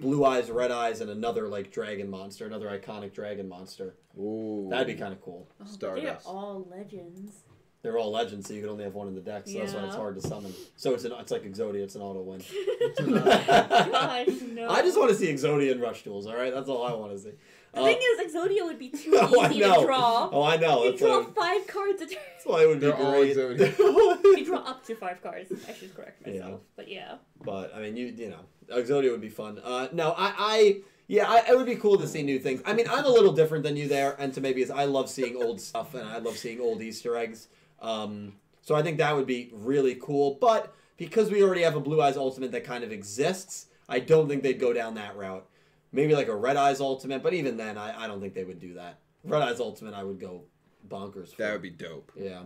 Blue 0.00 0.24
Eyes, 0.24 0.50
Red 0.50 0.70
Eyes, 0.70 1.00
and 1.00 1.10
another 1.10 1.48
like 1.48 1.70
dragon 1.70 2.10
monster, 2.10 2.46
another 2.46 2.68
iconic 2.68 3.14
dragon 3.14 3.48
monster? 3.48 3.94
Ooh. 4.18 4.66
That'd 4.68 4.88
be 4.88 4.94
kind 4.94 5.12
of 5.12 5.22
cool. 5.22 5.48
Oh, 5.60 5.64
but 5.80 5.80
they're 5.80 6.18
all 6.26 6.66
legends. 6.70 7.44
They're 7.82 7.96
all 7.96 8.10
legends, 8.10 8.48
so 8.48 8.54
you 8.54 8.60
can 8.60 8.70
only 8.70 8.82
have 8.82 8.94
one 8.94 9.06
in 9.06 9.14
the 9.14 9.20
deck. 9.20 9.46
So 9.46 9.56
that's 9.60 9.72
why 9.72 9.84
it's 9.84 9.94
hard 9.94 10.16
to 10.16 10.20
summon. 10.20 10.52
So 10.76 10.94
it's 10.94 11.04
an 11.04 11.12
it's 11.20 11.30
like 11.30 11.44
Exodia, 11.44 11.82
it's 11.82 11.94
an 11.94 12.02
auto 12.02 12.22
win. 12.22 12.40
Gosh, 12.98 14.26
no. 14.50 14.68
I 14.68 14.82
just 14.82 14.98
want 14.98 15.10
to 15.10 15.14
see 15.16 15.32
Exodia 15.32 15.70
and 15.70 15.80
Rush 15.80 16.02
duels. 16.02 16.26
All 16.26 16.36
right, 16.36 16.52
that's 16.52 16.68
all 16.68 16.84
I 16.84 16.92
want 16.92 17.12
to 17.12 17.18
see. 17.20 17.32
The 17.78 17.84
Uh, 17.84 17.86
thing 17.86 17.98
is, 18.02 18.34
Exodia 18.34 18.64
would 18.64 18.78
be 18.78 18.88
too 19.02 19.12
oh, 19.20 19.46
easy 19.50 19.60
to 19.60 19.82
draw. 19.84 20.28
Oh, 20.32 20.42
I 20.42 20.56
know. 20.56 20.84
you 20.84 20.90
That's 20.90 21.02
draw 21.02 21.22
why, 21.22 21.58
five 21.58 21.66
cards 21.66 22.02
a 22.02 22.06
turn. 22.06 22.18
that's 22.34 22.46
why 22.46 22.62
it 22.62 22.68
would 22.68 22.80
be 22.80 22.86
They're 22.86 22.96
all 22.96 23.12
great. 23.12 23.78
You 24.38 24.44
draw 24.44 24.58
up 24.60 24.84
to 24.86 24.94
five 24.94 25.22
cards. 25.22 25.52
I 25.68 25.72
should 25.74 25.94
correct 25.94 26.22
Yeah. 26.26 26.56
But 26.76 26.88
yeah. 26.88 27.16
But 27.44 27.74
I 27.74 27.80
mean, 27.80 27.96
you 27.96 28.06
you 28.06 28.30
know, 28.30 28.40
Exodia 28.74 29.10
would 29.10 29.20
be 29.20 29.28
fun. 29.30 29.60
Uh, 29.62 29.88
no, 29.92 30.12
I, 30.16 30.34
I 30.38 30.76
yeah, 31.06 31.24
I, 31.30 31.50
it 31.50 31.56
would 31.56 31.66
be 31.66 31.76
cool 31.76 31.96
to 31.98 32.06
see 32.06 32.22
new 32.22 32.38
things. 32.38 32.60
I 32.66 32.74
mean, 32.74 32.86
I'm 32.90 33.04
a 33.04 33.08
little 33.08 33.32
different 33.32 33.64
than 33.64 33.76
you 33.76 33.88
there, 33.88 34.14
and 34.18 34.32
to 34.34 34.40
maybe 34.42 34.60
is 34.62 34.70
I 34.70 34.84
love 34.84 35.08
seeing 35.08 35.36
old 35.36 35.60
stuff 35.60 35.94
and 35.94 36.06
I 36.06 36.18
love 36.18 36.36
seeing 36.36 36.60
old 36.60 36.82
Easter 36.82 37.16
eggs. 37.16 37.48
Um, 37.80 38.34
so 38.60 38.74
I 38.74 38.82
think 38.82 38.98
that 38.98 39.16
would 39.16 39.26
be 39.26 39.50
really 39.54 39.94
cool. 39.94 40.36
But 40.40 40.74
because 40.98 41.30
we 41.30 41.42
already 41.42 41.62
have 41.62 41.76
a 41.76 41.80
Blue 41.80 42.02
Eyes 42.02 42.16
Ultimate 42.18 42.52
that 42.52 42.64
kind 42.64 42.84
of 42.84 42.92
exists, 42.92 43.66
I 43.88 44.00
don't 44.00 44.28
think 44.28 44.42
they'd 44.42 44.60
go 44.60 44.72
down 44.74 44.94
that 44.96 45.16
route. 45.16 45.46
Maybe 45.92 46.14
like 46.14 46.28
a 46.28 46.36
Red 46.36 46.56
Eyes 46.56 46.80
Ultimate, 46.80 47.22
but 47.22 47.32
even 47.32 47.56
then, 47.56 47.78
I, 47.78 48.04
I 48.04 48.06
don't 48.06 48.20
think 48.20 48.34
they 48.34 48.44
would 48.44 48.60
do 48.60 48.74
that. 48.74 48.98
Red 49.24 49.42
Eyes 49.42 49.60
Ultimate, 49.60 49.94
I 49.94 50.04
would 50.04 50.20
go 50.20 50.42
bonkers. 50.88 51.34
For. 51.34 51.42
That 51.42 51.52
would 51.52 51.62
be 51.62 51.70
dope. 51.70 52.12
Yeah, 52.16 52.42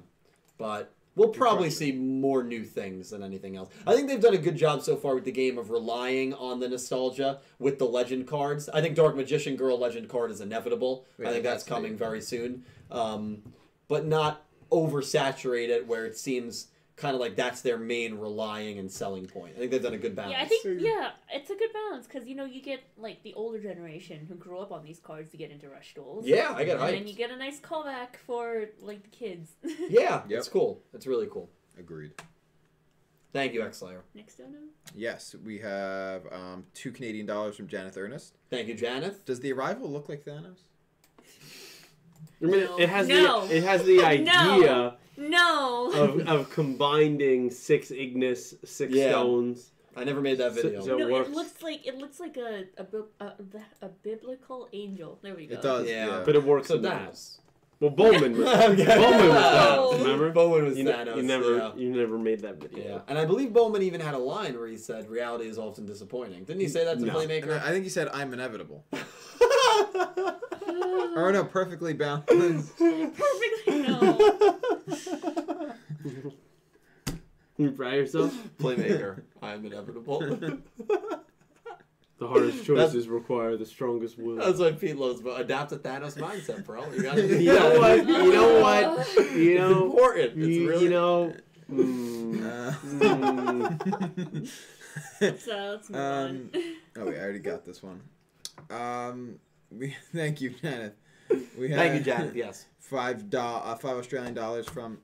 but 0.59 0.95
we'll 1.15 1.29
probably 1.29 1.71
see 1.71 1.93
more 1.93 2.43
new 2.43 2.65
things 2.65 3.11
than 3.11 3.23
anything 3.23 3.57
else. 3.57 3.69
I 3.87 3.95
think 3.95 4.09
they've 4.09 4.21
done 4.21 4.35
a 4.35 4.39
good 4.39 4.57
job 4.57 4.83
so 4.83 4.97
far 4.97 5.15
with 5.15 5.25
the 5.25 5.33
game 5.33 5.59
of 5.59 5.71
relying 5.71 6.35
on 6.35 6.61
the 6.61 6.69
nostalgia 6.69 7.41
with 7.59 7.79
the 7.79 7.85
legend 7.85 8.27
cards. 8.27 8.69
I 8.69 8.81
think 8.81 8.95
Dark 8.97 9.17
Magician 9.17 9.57
Girl 9.57 9.79
legend 9.79 10.09
card 10.09 10.31
is 10.31 10.41
inevitable. 10.41 11.07
Yeah, 11.19 11.29
I 11.29 11.33
think 11.33 11.45
that's 11.45 11.65
that's 11.65 11.69
coming 11.69 11.97
very 11.97 12.21
soon, 12.21 12.65
um, 12.91 13.43
but 13.89 14.07
not 14.07 14.45
oversaturated 14.71 15.87
where 15.87 16.07
it 16.07 16.17
seems 16.17 16.69
kind 17.03 17.15
of 17.17 17.21
like 17.21 17.35
that's 17.35 17.63
their 17.63 17.79
main 17.79 18.15
relying 18.15 18.79
and 18.79 18.89
selling 18.91 19.27
point. 19.27 19.55
I 19.57 19.59
think 19.59 19.73
they've 19.73 19.83
done 19.83 19.93
a 19.95 19.99
good 19.99 20.15
balance. 20.15 20.35
Yeah, 20.39 20.43
I 20.45 20.47
think 20.47 20.81
yeah, 20.81 21.11
it's 21.33 21.51
a 21.51 21.57
good 21.57 21.73
balance 21.73 22.07
because 22.07 22.29
you 22.29 22.37
know 22.37 22.45
you 22.45 22.63
get 22.63 22.81
like 22.97 23.25
the 23.25 23.35
older 23.35 23.61
generation 23.61 24.25
who 24.29 24.37
grew 24.37 24.59
up 24.61 24.71
on 24.71 24.85
these 24.85 25.01
cards 25.01 25.33
to 25.33 25.37
get 25.37 25.51
into 25.51 25.69
Rush 25.69 25.95
Duels. 25.95 26.25
Yeah, 26.27 26.53
I 26.55 26.63
get 26.65 26.77
it. 26.77 26.81
and 26.81 26.95
then 26.95 27.07
you 27.09 27.15
get 27.15 27.31
a 27.33 27.37
nice 27.37 27.59
callback 27.59 28.17
for 28.25 28.67
like 28.81 29.03
the 29.03 29.09
kids. 29.11 29.51
Yeah, 29.91 30.23
Yep. 30.29 30.39
it's 30.39 30.49
cool. 30.49 30.81
It's 30.95 31.07
really 31.09 31.27
cool. 31.29 31.51
Agreed. 31.77 32.13
Thank 33.33 33.53
you, 33.55 33.63
X 33.65 33.79
Slayer. 33.79 34.05
Next 34.15 34.37
dono. 34.37 34.59
Yes, 34.95 35.35
we 35.45 35.59
have 35.59 36.23
um, 36.31 36.65
two 36.75 36.93
Canadian 36.93 37.27
dollars 37.27 37.57
from 37.57 37.67
Janeth 37.67 37.97
Ernest. 37.97 38.37
Thank 38.49 38.69
you, 38.69 38.75
Janeth. 38.77 39.25
Does 39.25 39.41
the 39.41 39.53
arrival 39.53 39.91
look 39.91 40.09
like 40.09 40.25
Thanos? 40.25 40.59
I 42.41 42.45
mean, 42.45 42.61
No. 42.65 42.79
it 42.79 42.89
has 42.89 43.09
No. 43.09 43.47
the 43.47 43.57
it 43.57 43.65
has 43.65 43.83
the 43.85 43.97
No. 43.97 44.05
idea 44.05 44.27
No. 44.67 44.95
Of, 45.31 46.21
of 46.29 46.51
combining 46.51 47.51
six 47.51 47.91
Ignis, 47.91 48.55
six 48.65 48.93
Yeah. 48.93 49.11
stones. 49.11 49.73
I 49.95 50.05
never 50.05 50.21
made 50.23 50.39
that 50.39 50.53
video. 50.53 50.81
so- 50.81 50.97
no, 50.97 51.09
works. 51.09 51.29
it 51.29 51.35
looks 51.35 51.63
like 51.63 51.87
it 51.87 51.97
looks 51.99 52.19
like 52.19 52.37
a 52.39 52.65
a, 52.79 52.85
bi- 52.85 52.99
a, 53.21 53.33
a 53.83 53.89
biblical 54.03 54.69
angel. 54.73 55.19
There 55.23 55.35
we 55.35 55.47
go. 55.47 55.55
It 55.57 55.63
does. 55.63 55.87
Yeah. 55.89 56.07
Yeah. 56.07 56.23
But 56.25 56.35
it 56.37 56.43
works 56.45 56.69
so 56.69 56.77
in 56.77 56.83
that. 56.83 57.13
Thanos. 57.13 57.39
Well, 57.81 57.91
Bohman 58.01 58.37
was 58.37 58.47
Okay. 58.49 58.85
Bohman 58.85 59.29
was 59.29 59.97
No. 59.99 59.99
Remember? 59.99 60.33
Bohman 60.33 60.65
was 60.65 60.79
you, 60.79 60.85
ne- 60.85 60.93
Thanos. 60.93 61.17
you 61.17 61.23
never 61.25 61.57
yeah. 61.57 61.75
you 61.77 61.91
never 61.91 62.17
made 62.19 62.41
that 62.41 62.57
video. 62.61 62.85
Yeah, 62.85 63.01
and 63.09 63.19
I 63.19 63.25
believe 63.25 63.51
Bohman 63.51 63.83
even 63.83 64.01
had 64.01 64.15
a 64.15 64.19
line 64.19 64.57
where 64.59 64.69
he 64.69 64.77
said, 64.79 65.11
"Reality 65.11 65.47
is 65.49 65.59
often 65.59 65.85
disappointing." 65.85 66.45
Didn't 66.45 66.61
he 66.63 66.69
say 66.69 66.85
that 66.85 66.99
to 67.01 67.05
No. 67.05 67.19
And 67.19 67.29
Playmaker? 67.31 67.61
I 67.61 67.69
I 67.69 67.71
think 67.73 67.83
he 67.85 67.91
said, 67.91 68.09
"I'm 68.15 68.33
inevitable." 68.33 68.85
or 71.17 71.33
no, 71.33 71.45
perfectly 71.45 71.93
balanced. 71.93 72.77
Perfectly 72.79 73.13
no. 73.67 73.72
You 77.59 77.71
proud 77.73 77.93
of 77.95 77.99
yourself? 78.01 78.35
Playmaker, 78.59 79.23
I'm 79.43 79.65
inevitable. 79.67 80.21
The 80.21 80.59
hardest 82.29 82.59
That's- 82.67 82.93
choices 82.93 83.09
require 83.09 83.57
the 83.57 83.67
strongest 83.67 84.17
will. 84.19 84.37
That's 84.37 84.59
what 84.61 84.79
Pete 84.81 84.97
loves, 84.97 85.21
but 85.21 85.41
adapt 85.41 85.71
to 85.71 85.77
Thanos 85.77 86.17
mindset, 86.17 86.65
bro. 86.65 86.89
You 86.93 87.03
gotta. 87.03 87.27
you 87.43 87.53
know 87.53 87.79
what? 87.81 88.07
You 88.07 88.33
know 88.33 88.61
what? 88.61 89.17
You 89.17 89.53
It's 89.53 89.61
know. 89.61 89.85
important. 89.87 90.39
It's 90.39 90.47
You, 90.49 90.69
really 90.69 90.85
you 90.85 90.91
know. 90.91 91.35
Mm, 91.71 92.43
Uh, 92.45 92.73
Mm. 92.83 94.49
So 95.41 95.57
let's 95.57 95.89
move 95.91 96.01
Um, 96.01 96.51
on. 96.53 96.53
oh 96.97 97.07
wait, 97.07 97.17
I 97.17 97.21
already 97.23 97.39
got 97.39 97.65
this 97.65 97.83
one. 97.83 98.01
Um, 98.71 99.39
we 99.71 99.97
thank 100.15 100.41
you, 100.41 100.51
Janet. 100.51 100.97
We 101.59 101.71
have 101.71 101.79
Thank 101.79 101.95
you, 101.95 102.01
Janet. 102.13 102.35
Yes. 102.37 102.67
Five 102.93 103.31
do- 103.31 103.39
uh, 103.39 103.75
five 103.77 103.97
Australian 103.97 104.35
dollars 104.35 104.69
from 104.69 104.99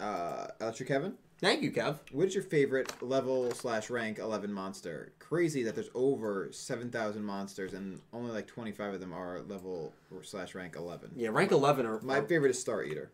uh, 0.00 0.46
Electric 0.58 0.88
Kevin. 0.88 1.12
Thank 1.38 1.62
you, 1.62 1.70
Kev. 1.70 1.98
What 2.12 2.28
is 2.28 2.34
your 2.34 2.42
favorite 2.44 2.90
level 3.02 3.50
slash 3.52 3.90
rank 3.90 4.18
eleven 4.18 4.50
monster? 4.50 5.12
Crazy 5.18 5.62
that 5.64 5.74
there's 5.74 5.90
over 5.94 6.48
seven 6.50 6.90
thousand 6.90 7.22
monsters 7.22 7.74
and 7.74 8.00
only 8.14 8.30
like 8.30 8.46
twenty 8.46 8.72
five 8.72 8.94
of 8.94 9.00
them 9.00 9.12
are 9.12 9.42
level 9.42 9.92
slash 10.22 10.54
rank 10.54 10.76
eleven. 10.76 11.10
Yeah, 11.14 11.28
rank 11.28 11.52
eleven 11.52 11.84
or 11.84 12.00
My 12.00 12.22
favorite 12.22 12.50
is 12.52 12.58
Star 12.58 12.82
Eater. 12.84 13.10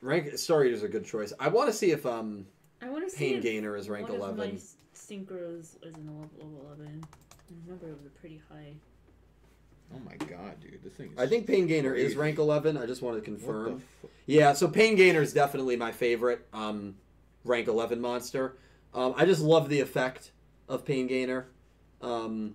rank. 0.00 0.38
Star 0.38 0.64
Eater's 0.64 0.82
a 0.82 0.88
good 0.88 1.04
choice. 1.04 1.34
I 1.38 1.48
want 1.48 1.68
to 1.68 1.74
see 1.74 1.90
if 1.90 2.06
um 2.06 2.46
I 2.80 2.88
want 2.88 3.04
to 3.04 3.10
see 3.14 3.26
Pain 3.28 3.36
if 3.36 3.42
Gainer 3.42 3.76
is 3.76 3.90
rank 3.90 4.08
one 4.08 4.18
eleven. 4.18 4.58
synchros 4.94 5.60
is 5.60 5.76
in 5.82 6.06
the 6.06 6.12
level, 6.12 6.30
level 6.38 6.66
eleven. 6.66 7.04
I 7.04 7.52
remember 7.66 7.88
it 7.90 7.96
was 7.98 8.06
a 8.06 8.18
pretty 8.20 8.40
high. 8.50 8.72
Oh 9.94 9.98
my 10.04 10.16
god, 10.26 10.60
dude, 10.60 10.82
this 10.82 10.92
thing. 10.92 11.12
Is 11.12 11.18
I 11.18 11.26
think 11.26 11.46
Pain 11.46 11.66
Gainer 11.66 11.94
is 11.94 12.16
rank 12.16 12.38
eleven. 12.38 12.76
I 12.76 12.86
just 12.86 13.02
wanted 13.02 13.20
to 13.20 13.24
confirm. 13.24 13.82
Yeah, 14.26 14.52
so 14.52 14.68
Pain 14.68 14.94
Gainer 14.94 15.22
is 15.22 15.32
definitely 15.32 15.76
my 15.76 15.90
favorite 15.90 16.46
um, 16.52 16.96
rank 17.44 17.66
11 17.66 17.98
monster. 17.98 18.56
Um, 18.94 19.14
I 19.16 19.24
just 19.24 19.40
love 19.40 19.70
the 19.70 19.80
effect 19.80 20.32
of 20.68 20.84
Pain 20.84 21.06
Gainer. 21.06 21.46
Um, 22.02 22.54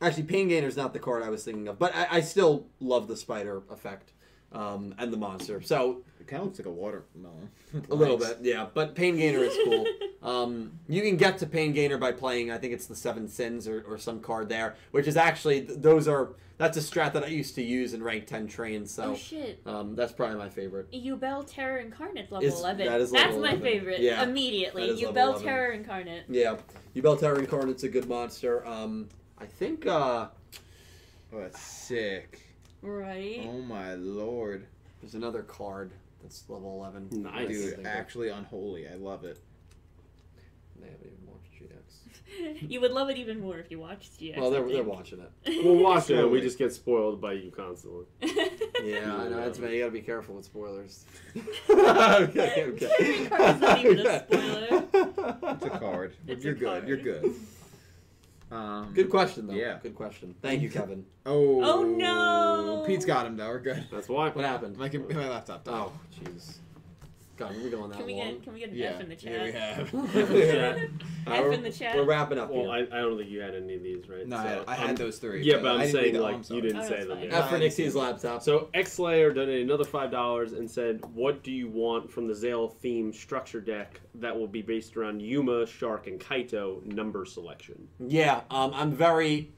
actually, 0.00 0.22
Pain 0.22 0.46
Gainer 0.46 0.68
is 0.68 0.76
not 0.76 0.92
the 0.92 1.00
card 1.00 1.24
I 1.24 1.28
was 1.28 1.44
thinking 1.44 1.66
of, 1.66 1.78
but 1.78 1.94
I, 1.94 2.06
I 2.12 2.20
still 2.20 2.66
love 2.78 3.08
the 3.08 3.16
spider 3.16 3.62
effect 3.68 4.12
um, 4.52 4.94
and 4.98 5.12
the 5.12 5.16
monster. 5.16 5.60
So 5.62 6.02
It 6.20 6.26
kind 6.26 6.40
of 6.40 6.46
looks 6.48 6.58
like 6.58 6.66
a 6.66 6.70
watermelon. 6.70 7.50
a 7.90 7.94
little 7.94 8.16
bit, 8.16 8.38
yeah. 8.42 8.66
But 8.72 8.94
Pain 8.94 9.16
Gainer 9.16 9.40
is 9.40 9.56
cool. 9.64 9.86
Um, 10.22 10.72
you 10.88 11.02
can 11.02 11.16
get 11.16 11.38
to 11.38 11.46
Pain 11.46 11.72
Gainer 11.72 11.96
by 11.98 12.12
playing, 12.12 12.50
I 12.50 12.58
think 12.58 12.72
it's 12.72 12.86
the 12.86 12.96
Seven 12.96 13.28
Sins 13.28 13.68
or, 13.68 13.82
or 13.86 13.98
some 13.98 14.20
card 14.20 14.48
there, 14.48 14.74
which 14.90 15.06
is 15.06 15.16
actually 15.16 15.60
those 15.60 16.08
are 16.08 16.30
that's 16.56 16.76
a 16.76 16.80
strat 16.80 17.12
that 17.12 17.22
I 17.22 17.28
used 17.28 17.54
to 17.54 17.62
use 17.62 17.94
in 17.94 18.02
rank 18.02 18.26
10 18.26 18.48
trains. 18.48 18.90
So 18.90 19.12
oh 19.12 19.14
shit! 19.14 19.60
um, 19.64 19.94
that's 19.94 20.12
probably 20.12 20.36
my 20.38 20.48
favorite. 20.48 20.90
Yubel 20.90 21.46
Terror 21.48 21.78
Incarnate 21.78 22.32
level 22.32 22.48
Is- 22.48 22.58
eleven. 22.58 22.86
that 22.86 23.00
is 23.00 23.12
level 23.12 23.40
That's 23.40 23.42
level 23.42 23.58
my 23.60 23.62
favorite. 23.70 24.00
Yeah, 24.00 24.24
immediately. 24.24 24.86
that 24.88 24.92
is 24.94 25.02
level 25.02 25.14
Yubel 25.14 25.26
11. 25.34 25.42
Terror 25.44 25.72
Incarnate. 25.72 26.24
Yeah, 26.28 26.56
Yubel 26.96 27.20
Terror 27.20 27.38
Incarnate's 27.38 27.84
a 27.84 27.88
good 27.88 28.08
monster. 28.08 28.66
Um, 28.66 29.08
I 29.38 29.46
think 29.46 29.86
uh, 29.86 30.26
Oh, 31.32 31.40
that's 31.40 31.60
sick. 31.60 32.40
Right. 32.82 33.40
Oh 33.48 33.60
my 33.62 33.94
lord, 33.94 34.66
there's 35.00 35.14
another 35.14 35.42
card 35.42 35.90
that's 36.22 36.44
level 36.48 36.74
11. 36.78 37.22
Nice. 37.22 37.48
Dude! 37.48 37.86
Actually, 37.86 38.28
unholy. 38.28 38.88
I 38.88 38.94
love 38.94 39.24
it. 39.24 39.38
They 40.80 40.86
haven't 40.88 41.06
even 41.06 41.26
watched 41.26 41.52
GX. 42.62 42.62
you 42.70 42.80
would 42.80 42.92
love 42.92 43.10
it 43.10 43.16
even 43.16 43.40
more 43.40 43.58
if 43.58 43.70
you 43.70 43.78
watched 43.80 44.20
GX. 44.20 44.38
Well, 44.38 44.50
they're, 44.50 44.66
they're 44.68 44.82
watching 44.84 45.20
it. 45.20 45.64
We're 45.64 45.72
watching 45.82 46.18
it. 46.18 46.30
We 46.30 46.40
just 46.40 46.58
get 46.58 46.72
spoiled 46.72 47.20
by 47.20 47.32
you 47.34 47.50
constantly. 47.50 48.06
Yeah, 48.84 49.16
I 49.16 49.28
know. 49.28 49.36
That's 49.44 49.58
Yeah. 49.58 49.68
you 49.70 49.80
gotta 49.80 49.90
be 49.90 50.00
careful 50.02 50.36
with 50.36 50.44
spoilers. 50.44 51.04
okay, 51.68 52.64
okay. 52.68 53.26
Terror 53.26 53.50
Incarnate's 53.52 53.60
not 53.60 53.78
even 53.84 54.06
a 54.06 54.20
spoiler. 54.20 54.84
It's 55.54 55.64
a 55.64 55.70
card. 55.70 56.14
It's 56.28 56.44
You're 56.44 56.54
a 56.54 56.56
good. 56.56 56.64
card. 56.68 56.88
You're 56.88 56.96
good. 56.98 57.34
Um, 58.50 58.92
Good 58.94 59.10
question, 59.10 59.46
though. 59.46 59.54
Yeah. 59.54 59.78
Good 59.82 59.94
question. 59.94 60.34
Thank 60.42 60.62
you, 60.62 60.70
Kevin. 60.70 61.04
Oh. 61.26 61.60
Oh, 61.62 61.82
no. 61.82 62.84
Pete's 62.86 63.04
got 63.04 63.26
him 63.26 63.36
though. 63.36 63.48
We're 63.48 63.58
good. 63.60 63.84
That's 63.92 64.08
why. 64.08 64.30
What 64.30 64.46
happened? 64.46 64.78
My, 64.78 64.88
my 64.88 65.28
laptop. 65.28 65.64
died. 65.64 65.74
Oh, 65.74 65.92
jeez. 66.18 66.54
God, 67.38 67.54
are 67.56 67.60
we 67.62 67.70
going 67.70 67.90
that 67.90 67.96
Can 67.98 68.06
we 68.06 68.14
long? 68.14 68.32
get 68.34 68.42
can 68.42 68.52
we 68.52 68.58
get 68.60 68.70
an 68.70 68.76
yeah. 68.76 68.86
F 68.86 69.00
in 69.00 69.08
the 69.08 69.14
chat? 69.16 69.32
Yeah, 69.32 69.44
we 69.44 69.52
have. 69.52 69.92
Yeah. 70.34 71.34
F 71.34 71.44
we're- 71.44 71.54
in 71.54 71.62
the 71.62 71.70
chat. 71.70 71.94
We're 71.96 72.04
wrapping 72.04 72.38
up 72.38 72.50
Well, 72.50 72.72
here. 72.72 72.88
I, 72.92 72.98
I 72.98 73.00
don't 73.02 73.16
think 73.16 73.30
you 73.30 73.40
had 73.40 73.54
any 73.54 73.74
of 73.76 73.82
these, 73.82 74.08
right? 74.08 74.26
no, 74.26 74.36
So, 74.36 74.64
I, 74.66 74.72
I 74.72 74.74
had 74.74 74.90
um, 74.90 74.96
those 74.96 75.18
three. 75.18 75.42
Yeah, 75.44 75.58
but 75.58 75.76
I 75.76 75.84
I'm 75.84 75.90
saying 75.90 76.14
like 76.16 76.34
I'm 76.34 76.44
you 76.56 76.60
didn't 76.60 76.78
Oh, 76.80 76.82
say 76.82 76.88
that's 76.96 77.06
them. 77.06 77.18
fine. 77.18 77.26
Yeah. 77.30 77.38
F 77.38 77.50
for 77.50 77.58
Nixie's 77.58 77.94
laptop. 77.94 78.42
So 78.42 78.68
X 78.74 78.92
Slayer 78.94 79.32
donated 79.32 79.62
another 79.62 79.84
five 79.84 80.10
dollars 80.10 80.52
and 80.54 80.68
said, 80.68 81.00
"What 81.14 81.42
do 81.44 81.52
you 81.52 81.68
want 81.68 82.10
from 82.10 82.26
the 82.26 82.34
Zale 82.34 82.68
theme 82.68 83.12
structure 83.12 83.60
deck 83.60 84.00
that 84.16 84.36
will 84.36 84.48
be 84.48 84.62
based 84.62 84.96
around 84.96 85.20
Yuma, 85.22 85.66
Shark, 85.66 86.06
and 86.08 86.18
Kaito 86.18 86.84
number 86.86 87.24
selection?" 87.24 87.86
Yeah, 88.00 88.40
um, 88.50 88.72
I'm 88.74 88.90
very 88.92 89.52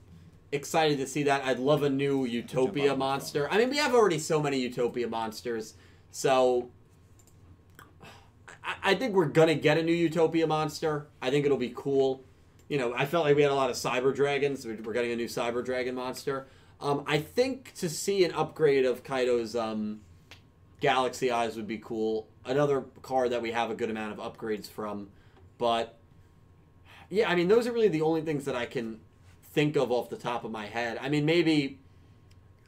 excited 0.52 0.98
to 0.98 1.06
see 1.06 1.22
that. 1.22 1.44
I'd 1.44 1.58
love 1.60 1.82
a 1.84 1.90
new 1.90 2.24
Utopia 2.24 2.94
monster. 2.96 3.48
I 3.50 3.56
mean, 3.58 3.70
we 3.70 3.76
have 3.78 3.94
already 3.94 4.18
so 4.18 4.42
many 4.42 4.58
Utopia 4.60 5.06
monsters, 5.08 5.74
so 6.10 6.68
I, 8.64 8.74
I 8.82 8.94
think 8.94 9.14
we're 9.14 9.26
gonna 9.26 9.54
get 9.54 9.78
a 9.78 9.82
new 9.82 9.92
Utopia 9.92 10.46
monster. 10.46 11.06
I 11.20 11.30
think 11.30 11.44
it'll 11.44 11.56
be 11.56 11.72
cool. 11.74 12.24
You 12.68 12.78
know, 12.78 12.94
I 12.94 13.06
felt 13.06 13.24
like 13.24 13.36
we 13.36 13.42
had 13.42 13.50
a 13.50 13.54
lot 13.54 13.70
of 13.70 13.76
Cyber 13.76 14.14
Dragons. 14.14 14.66
We're 14.66 14.92
getting 14.92 15.12
a 15.12 15.16
new 15.16 15.26
Cyber 15.26 15.64
Dragon 15.64 15.94
monster. 15.94 16.46
Um, 16.80 17.04
I 17.06 17.18
think 17.18 17.74
to 17.74 17.88
see 17.88 18.24
an 18.24 18.32
upgrade 18.32 18.86
of 18.86 19.02
Kaito's 19.02 19.54
um, 19.54 20.00
Galaxy 20.80 21.30
Eyes 21.30 21.56
would 21.56 21.66
be 21.66 21.78
cool. 21.78 22.28
Another 22.44 22.82
card 23.02 23.32
that 23.32 23.42
we 23.42 23.52
have 23.52 23.70
a 23.70 23.74
good 23.74 23.90
amount 23.90 24.18
of 24.18 24.32
upgrades 24.32 24.68
from, 24.68 25.08
but 25.58 25.98
yeah, 27.10 27.28
I 27.28 27.34
mean, 27.34 27.48
those 27.48 27.66
are 27.66 27.72
really 27.72 27.88
the 27.88 28.02
only 28.02 28.22
things 28.22 28.44
that 28.46 28.54
I 28.54 28.66
can 28.66 29.00
think 29.52 29.76
of 29.76 29.90
off 29.90 30.08
the 30.08 30.16
top 30.16 30.44
of 30.44 30.50
my 30.50 30.66
head. 30.66 30.96
I 31.00 31.08
mean, 31.08 31.26
maybe 31.26 31.80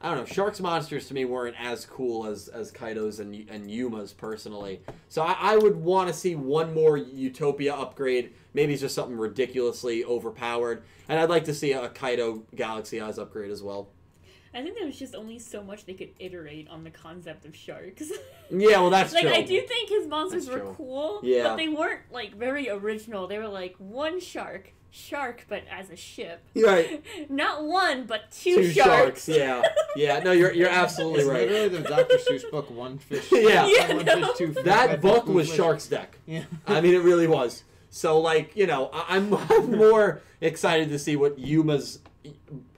I 0.03 0.09
don't 0.09 0.19
know. 0.19 0.25
Sharks 0.25 0.61
monsters 0.61 1.07
to 1.09 1.15
me 1.15 1.25
weren't 1.25 1.55
as 1.59 1.87
cool 1.87 2.27
as 2.27 2.49
as 2.49 2.73
Kaitos 2.73 3.21
and 3.21 3.35
and 3.49 3.71
Yumas 3.71 4.17
personally. 4.17 4.81
So 5.09 5.23
I, 5.23 5.37
I 5.39 5.57
would 5.57 5.77
want 5.77 6.09
to 6.09 6.15
see 6.15 6.35
one 6.35 6.75
more 6.75 6.97
Utopia 6.97 7.75
upgrade. 7.75 8.33
Maybe 8.53 8.73
it's 8.73 8.83
just 8.83 8.95
something 8.95 9.17
ridiculously 9.17 10.05
overpowered, 10.05 10.83
and 11.09 11.19
I'd 11.21 11.31
like 11.31 11.45
to 11.45 11.55
see 11.55 11.73
a 11.73 11.89
Kaito 11.89 12.43
Galaxy 12.55 13.01
Eyes 13.01 13.19
upgrade 13.19 13.51
as 13.51 13.63
well. 13.63 13.89
I 14.55 14.61
think 14.63 14.77
there 14.77 14.85
was 14.85 14.99
just 14.99 15.15
only 15.15 15.39
so 15.39 15.63
much 15.63 15.87
they 15.87 15.95
could 15.95 16.11
iterate 16.19 16.69
on 16.69 16.85
the 16.85 16.91
concept 16.91 17.47
of 17.47 17.57
sharks. 17.57 18.11
Yeah, 18.55 18.81
well 18.81 18.91
that's 18.91 19.13
true. 19.13 19.23
like 19.23 19.33
true. 19.33 19.43
I 19.45 19.47
do 19.47 19.67
think 19.67 19.89
his 19.89 20.07
monsters 20.07 20.45
That's 20.45 20.59
were 20.59 20.65
true. 20.67 20.75
cool, 20.77 21.21
Yeah. 21.23 21.45
but 21.45 21.57
they 21.57 21.69
weren't 21.69 22.01
like 22.13 22.35
very 22.37 22.69
original. 22.69 23.27
They 23.27 23.39
were 23.39 23.49
like 23.49 23.75
one 23.79 24.21
shark, 24.21 24.75
shark, 24.95 25.47
but 25.49 25.63
as 25.71 25.91
a 25.91 25.97
ship. 25.97 26.43
Right. 26.55 27.03
Not 27.31 27.65
one, 27.65 28.05
but 28.05 28.31
two, 28.31 28.57
Two 28.57 28.71
sharks. 28.73 29.25
sharks. 29.25 29.29
Yeah, 29.29 29.63
yeah. 29.97 30.19
No, 30.21 30.31
you're 30.33 30.53
you're 30.53 30.69
absolutely 30.69 31.21
It's 31.23 31.29
right. 31.29 31.49
literally 31.49 31.69
the 31.83 31.89
Dr. 31.89 32.17
Seuss 32.19 32.49
book, 32.51 32.71
One 32.71 32.99
Fish. 32.99 33.27
Yeah. 33.33 33.67
Yeah, 33.73 33.95
one 33.95 34.05
no. 34.05 34.29
fish, 34.29 34.37
two 34.39 34.53
fish. 34.53 34.65
That 34.65 35.01
book 35.01 35.27
was 35.27 35.49
fish. 35.49 35.57
Shark's 35.57 35.87
Deck. 35.89 36.19
Yeah. 36.27 36.45
I 36.67 36.81
mean, 36.81 36.95
it 36.95 37.03
really 37.03 37.27
was. 37.27 37.65
So, 37.91 38.21
like, 38.21 38.55
you 38.55 38.67
know, 38.67 38.91
I- 38.93 39.17
I'm, 39.17 39.35
I'm 39.51 39.77
more 39.77 40.21
excited 40.41 40.91
to 40.91 40.99
see 40.99 41.17
what 41.17 41.39
Yuma's 41.39 42.01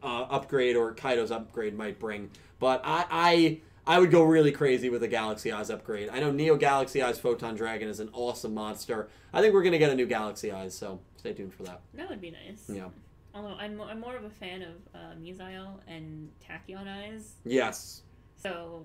uh, 0.02 0.06
upgrade 0.06 0.76
or 0.76 0.94
Kaito's 0.94 1.30
upgrade 1.30 1.76
might 1.76 1.98
bring. 1.98 2.30
But 2.60 2.80
I, 2.84 3.04
I, 3.10 3.60
I 3.86 3.98
would 3.98 4.10
go 4.10 4.22
really 4.22 4.52
crazy 4.52 4.88
with 4.88 5.02
a 5.02 5.08
Galaxy 5.08 5.52
Eyes 5.52 5.68
upgrade. 5.70 6.08
I 6.08 6.20
know 6.20 6.30
Neo 6.30 6.56
Galaxy 6.56 7.02
Eyes 7.02 7.18
Photon 7.18 7.54
Dragon 7.56 7.88
is 7.88 8.00
an 8.00 8.08
awesome 8.12 8.54
monster. 8.54 9.08
I 9.32 9.40
think 9.40 9.52
we're 9.52 9.62
gonna 9.64 9.78
get 9.78 9.90
a 9.90 9.94
new 9.94 10.06
Galaxy 10.06 10.50
Eyes, 10.52 10.74
so 10.74 11.00
stay 11.24 11.32
tuned 11.32 11.54
for 11.54 11.62
that. 11.62 11.80
That 11.94 12.10
would 12.10 12.20
be 12.20 12.30
nice. 12.30 12.68
Yeah. 12.68 12.88
Although 13.34 13.54
I'm, 13.54 13.80
I'm 13.80 13.98
more 13.98 14.14
of 14.14 14.24
a 14.24 14.30
fan 14.30 14.60
of 14.62 14.74
uh, 14.94 14.98
Musail 15.20 15.80
and 15.88 16.30
Tachyon 16.46 16.86
Eyes, 16.86 17.32
Yes. 17.46 18.02
so 18.36 18.84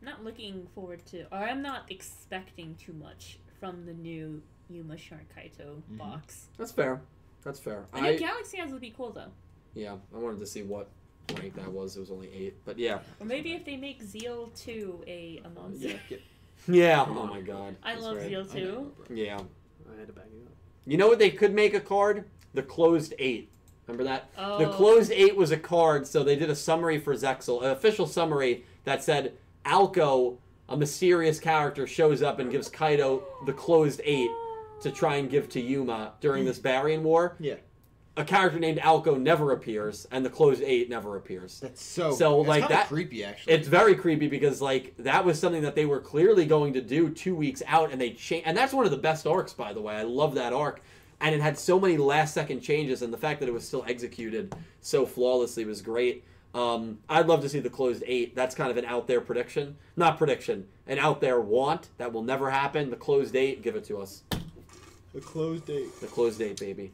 I'm 0.00 0.06
not 0.06 0.24
looking 0.24 0.66
forward 0.74 1.04
to, 1.06 1.24
or 1.30 1.38
I'm 1.38 1.60
not 1.60 1.82
expecting 1.90 2.74
too 2.76 2.94
much 2.94 3.38
from 3.60 3.84
the 3.84 3.92
new 3.92 4.40
Yuma 4.70 4.96
Shark 4.96 5.20
Kaito 5.36 5.82
box. 5.90 6.46
That's 6.56 6.72
fair. 6.72 7.02
That's 7.44 7.60
fair. 7.60 7.84
I 7.92 8.00
think 8.00 8.22
I 8.22 8.26
Galaxy 8.26 8.58
Eyes 8.60 8.72
would 8.72 8.80
be 8.80 8.90
cool 8.96 9.10
though. 9.12 9.30
yeah, 9.74 9.96
I 10.14 10.18
wanted 10.18 10.40
to 10.40 10.46
see 10.46 10.62
what 10.62 10.88
rank 11.38 11.54
that 11.56 11.70
was. 11.70 11.96
It 11.96 12.00
was 12.00 12.10
only 12.10 12.30
eight, 12.34 12.56
but 12.64 12.78
yeah, 12.78 13.00
Or 13.20 13.26
maybe 13.26 13.52
if 13.52 13.64
they 13.66 13.76
make 13.76 14.02
Zeal 14.02 14.50
2 14.56 15.04
a, 15.06 15.42
a 15.44 15.48
monster. 15.50 15.88
Yeah, 15.88 15.96
get- 16.08 16.22
yeah. 16.68 17.04
Oh 17.06 17.26
my 17.26 17.40
god. 17.42 17.76
I 17.82 17.92
that's 17.92 18.04
love 18.04 18.16
right. 18.16 18.26
Zeal 18.28 18.46
I 18.50 18.58
know, 18.60 18.90
2. 19.08 19.14
Yeah. 19.14 19.38
I 19.94 19.98
had 19.98 20.06
to 20.08 20.12
back 20.14 20.24
it 20.26 20.46
up. 20.46 20.52
You 20.88 20.96
know 20.96 21.06
what 21.06 21.18
they 21.18 21.30
could 21.30 21.54
make 21.54 21.74
a 21.74 21.80
card? 21.80 22.24
The 22.54 22.62
closed 22.62 23.12
eight. 23.18 23.50
Remember 23.86 24.04
that? 24.04 24.30
Oh. 24.38 24.58
The 24.58 24.70
closed 24.72 25.12
eight 25.12 25.36
was 25.36 25.50
a 25.50 25.58
card, 25.58 26.06
so 26.06 26.24
they 26.24 26.34
did 26.34 26.48
a 26.48 26.54
summary 26.54 26.98
for 26.98 27.14
Zexal, 27.14 27.62
an 27.62 27.70
official 27.70 28.06
summary 28.06 28.64
that 28.84 29.04
said 29.04 29.34
Alco, 29.66 30.38
a 30.68 30.76
mysterious 30.78 31.38
character, 31.38 31.86
shows 31.86 32.22
up 32.22 32.38
and 32.38 32.50
gives 32.50 32.70
Kaito 32.70 33.22
the 33.44 33.52
closed 33.52 34.00
eight 34.02 34.30
to 34.80 34.90
try 34.90 35.16
and 35.16 35.28
give 35.28 35.50
to 35.50 35.60
Yuma 35.60 36.12
during 36.20 36.46
this 36.46 36.58
Barian 36.58 37.02
War. 37.02 37.36
Yeah. 37.38 37.56
A 38.18 38.24
character 38.24 38.58
named 38.58 38.78
Alco 38.80 39.16
never 39.18 39.52
appears, 39.52 40.08
and 40.10 40.24
the 40.26 40.28
closed 40.30 40.60
eight 40.62 40.90
never 40.90 41.16
appears. 41.16 41.60
That's 41.60 41.80
so. 41.80 42.12
So, 42.12 42.38
that's 42.38 42.48
like, 42.48 42.68
that- 42.68 42.88
creepy 42.88 43.22
actually. 43.24 43.52
It's 43.52 43.68
very 43.68 43.94
creepy 43.94 44.26
because 44.26 44.60
like 44.60 44.94
that 44.98 45.24
was 45.24 45.38
something 45.38 45.62
that 45.62 45.76
they 45.76 45.86
were 45.86 46.00
clearly 46.00 46.44
going 46.44 46.72
to 46.72 46.80
do 46.80 47.10
two 47.10 47.36
weeks 47.36 47.62
out, 47.68 47.92
and 47.92 48.00
they 48.00 48.10
changed. 48.10 48.46
And 48.48 48.56
that's 48.56 48.72
one 48.72 48.84
of 48.84 48.90
the 48.90 48.96
best 48.98 49.24
arcs, 49.24 49.52
by 49.52 49.72
the 49.72 49.80
way. 49.80 49.94
I 49.94 50.02
love 50.02 50.34
that 50.34 50.52
arc, 50.52 50.82
and 51.20 51.32
it 51.32 51.40
had 51.40 51.56
so 51.56 51.78
many 51.78 51.96
last 51.96 52.34
second 52.34 52.60
changes, 52.60 53.02
and 53.02 53.12
the 53.12 53.16
fact 53.18 53.38
that 53.38 53.48
it 53.48 53.52
was 53.52 53.64
still 53.64 53.84
executed 53.86 54.52
so 54.80 55.06
flawlessly 55.06 55.64
was 55.64 55.80
great. 55.80 56.24
Um, 56.54 56.98
I'd 57.08 57.26
love 57.28 57.40
to 57.42 57.48
see 57.48 57.60
the 57.60 57.70
closed 57.70 58.02
eight. 58.04 58.34
That's 58.34 58.56
kind 58.56 58.68
of 58.70 58.76
an 58.78 58.84
out 58.84 59.06
there 59.06 59.20
prediction, 59.20 59.76
not 59.96 60.18
prediction, 60.18 60.66
an 60.88 60.98
out 60.98 61.20
there 61.20 61.40
want 61.40 61.90
that 61.98 62.12
will 62.12 62.24
never 62.24 62.50
happen. 62.50 62.90
The 62.90 62.96
closed 62.96 63.36
eight, 63.36 63.62
give 63.62 63.76
it 63.76 63.84
to 63.84 63.98
us. 63.98 64.24
the 65.14 65.20
closed 65.20 65.66
date. 65.66 66.00
The 66.00 66.08
closed 66.08 66.40
eight, 66.40 66.58
baby. 66.58 66.90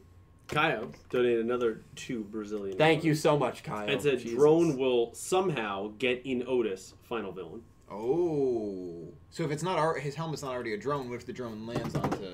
Kaio 0.47 0.93
donated 1.09 1.43
another 1.43 1.81
two 1.95 2.23
Brazilian. 2.25 2.77
Thank 2.77 3.03
you 3.03 3.15
so 3.15 3.37
much, 3.37 3.63
Kyle. 3.63 3.87
And 3.89 4.01
said 4.01 4.19
Jesus. 4.19 4.37
drone 4.37 4.77
will 4.77 5.13
somehow 5.13 5.91
get 5.97 6.21
in 6.25 6.43
Otis 6.47 6.93
final 7.09 7.31
villain. 7.31 7.61
Oh. 7.91 9.07
So 9.31 9.43
if 9.43 9.51
it's 9.51 9.63
not 9.63 9.77
our, 9.77 9.97
his 9.97 10.15
helmet's 10.15 10.41
not 10.43 10.51
already 10.53 10.73
a 10.73 10.77
drone, 10.77 11.09
what 11.09 11.15
if 11.15 11.25
the 11.25 11.33
drone 11.33 11.65
lands 11.65 11.95
onto 11.95 12.27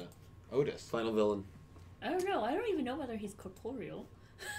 Otis? 0.52 0.90
final 0.90 1.14
villain. 1.14 1.44
I 2.02 2.10
don't 2.10 2.26
know. 2.28 2.44
I 2.44 2.54
don't 2.54 2.68
even 2.70 2.84
know 2.84 2.98
whether 2.98 3.16
he's 3.16 3.34
corporeal. 3.34 4.08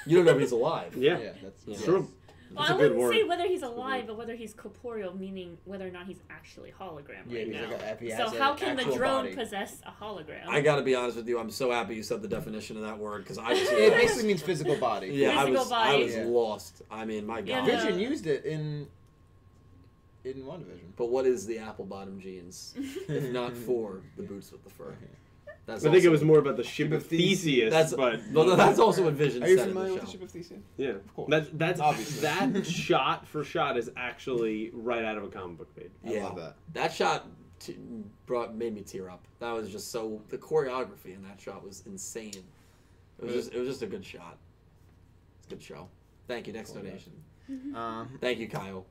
You 0.06 0.16
don't 0.16 0.26
know 0.26 0.32
if 0.32 0.40
he's 0.40 0.52
alive. 0.60 0.94
Yeah, 0.96 1.18
that's 1.42 1.64
Yeah. 1.66 1.76
true. 1.84 2.08
Well, 2.54 2.64
That's 2.66 2.70
I 2.70 2.74
a 2.74 2.76
wouldn't 2.78 3.00
word. 3.00 3.12
say 3.14 3.24
whether 3.24 3.46
he's 3.46 3.62
alive, 3.62 4.04
but 4.06 4.16
whether 4.18 4.34
he's 4.34 4.52
corporeal, 4.52 5.16
meaning 5.16 5.56
whether 5.64 5.86
or 5.86 5.90
not 5.90 6.06
he's 6.06 6.20
actually 6.30 6.72
hologram 6.78 7.22
Yeah, 7.28 7.38
right 7.38 7.46
he's 7.46 7.54
now. 7.56 7.62
like 7.70 7.82
a, 7.82 7.90
if 7.92 8.00
he 8.00 8.10
so 8.10 8.28
how 8.38 8.54
can 8.54 8.76
the 8.76 8.84
drone 8.84 9.24
body. 9.24 9.34
possess 9.34 9.80
a 9.86 10.04
hologram? 10.04 10.46
I 10.48 10.60
gotta 10.60 10.82
be 10.82 10.94
honest 10.94 11.16
with 11.16 11.28
you. 11.28 11.38
I'm 11.38 11.50
so 11.50 11.70
happy 11.70 11.94
you 11.94 12.02
said 12.02 12.20
the 12.20 12.28
definition 12.28 12.76
of 12.76 12.82
that 12.82 12.98
word 12.98 13.22
because 13.24 13.38
I 13.38 13.50
was. 13.52 13.60
It 13.62 13.94
basically 13.94 14.28
means 14.28 14.42
physical 14.42 14.76
body. 14.76 15.08
Yeah, 15.08 15.30
I 15.30 15.46
Physical 15.46 15.54
was, 15.64 15.72
I 15.72 15.96
was 15.96 16.14
Yeah. 16.14 16.24
lost. 16.24 16.82
I 16.90 17.04
mean, 17.04 17.26
my 17.26 17.40
God. 17.40 17.66
no. 17.66 17.76
Vision 17.76 17.98
used 17.98 18.26
it 18.26 18.44
in 18.44 18.86
in 20.24 20.46
one 20.46 20.60
division. 20.60 20.92
But 20.96 21.08
what 21.10 21.26
is 21.26 21.46
the 21.46 21.58
apple 21.58 21.84
bottom 21.84 22.20
jeans? 22.20 22.74
if 23.08 23.30
not 23.32 23.56
for 23.66 24.00
the 24.16 24.22
boots 24.22 24.52
with 24.52 24.62
the 24.64 24.70
fur. 24.70 24.94
That's 25.64 25.84
I 25.84 25.90
think 25.92 26.04
it 26.04 26.08
was 26.08 26.22
more 26.24 26.38
about 26.38 26.56
the 26.56 26.64
ship 26.64 26.88
Ship 26.88 26.92
of 26.92 27.02
of 27.02 27.06
Theseus. 27.06 27.42
Theseus, 27.42 27.72
That's 27.72 27.94
but 27.94 28.20
Well, 28.32 28.46
no, 28.46 28.56
that's 28.56 28.80
also 28.80 29.04
what 29.04 29.12
Vision 29.14 29.44
Are 29.44 29.48
you 29.48 29.56
said 29.56 29.68
in 29.68 29.74
familiar 29.74 29.88
the 29.90 29.94
with 29.94 30.02
the 30.02 30.06
show. 30.08 30.12
ship 30.12 30.22
of 30.22 30.30
Theseus? 30.30 30.60
yeah, 30.76 30.88
Of 30.90 31.14
course. 31.14 31.30
that 31.30 31.56
that's 31.58 31.80
Obviously. 31.80 32.20
that 32.22 32.66
shot 32.86 33.26
for 33.28 33.44
shot 33.44 33.76
is 33.76 33.88
actually 33.96 34.70
right 34.74 35.04
out 35.04 35.16
of 35.16 35.22
a 35.24 35.28
comic 35.28 35.58
book 35.58 35.76
page. 35.76 35.90
I 36.04 36.12
Yeah. 36.14 36.24
love 36.24 36.36
that. 36.36 36.56
That 36.74 36.92
shot 36.92 37.26
t- 37.60 37.76
brought 38.26 38.56
made 38.56 38.74
me 38.74 38.80
tear 38.82 39.08
up. 39.08 39.24
That 39.38 39.52
was 39.52 39.70
just 39.70 39.92
so 39.92 40.20
the 40.30 40.38
choreography 40.38 41.14
in 41.14 41.22
that 41.22 41.40
shot 41.40 41.62
was 41.64 41.84
insane. 41.86 42.32
It 43.20 43.24
was 43.26 43.32
just 43.34 43.54
it 43.54 43.58
was 43.60 43.68
just 43.68 43.82
a 43.82 43.86
good 43.86 44.04
shot. 44.04 44.38
It's 45.38 45.46
a 45.46 45.50
good 45.50 45.62
show. 45.62 45.88
Thank 46.26 46.48
you. 46.48 46.52
Next 46.54 46.72
Cool, 46.72 46.82
donation. 46.82 47.12
Um, 47.76 48.18
Thank 48.20 48.38
you, 48.40 48.48
Kyle. 48.48 48.84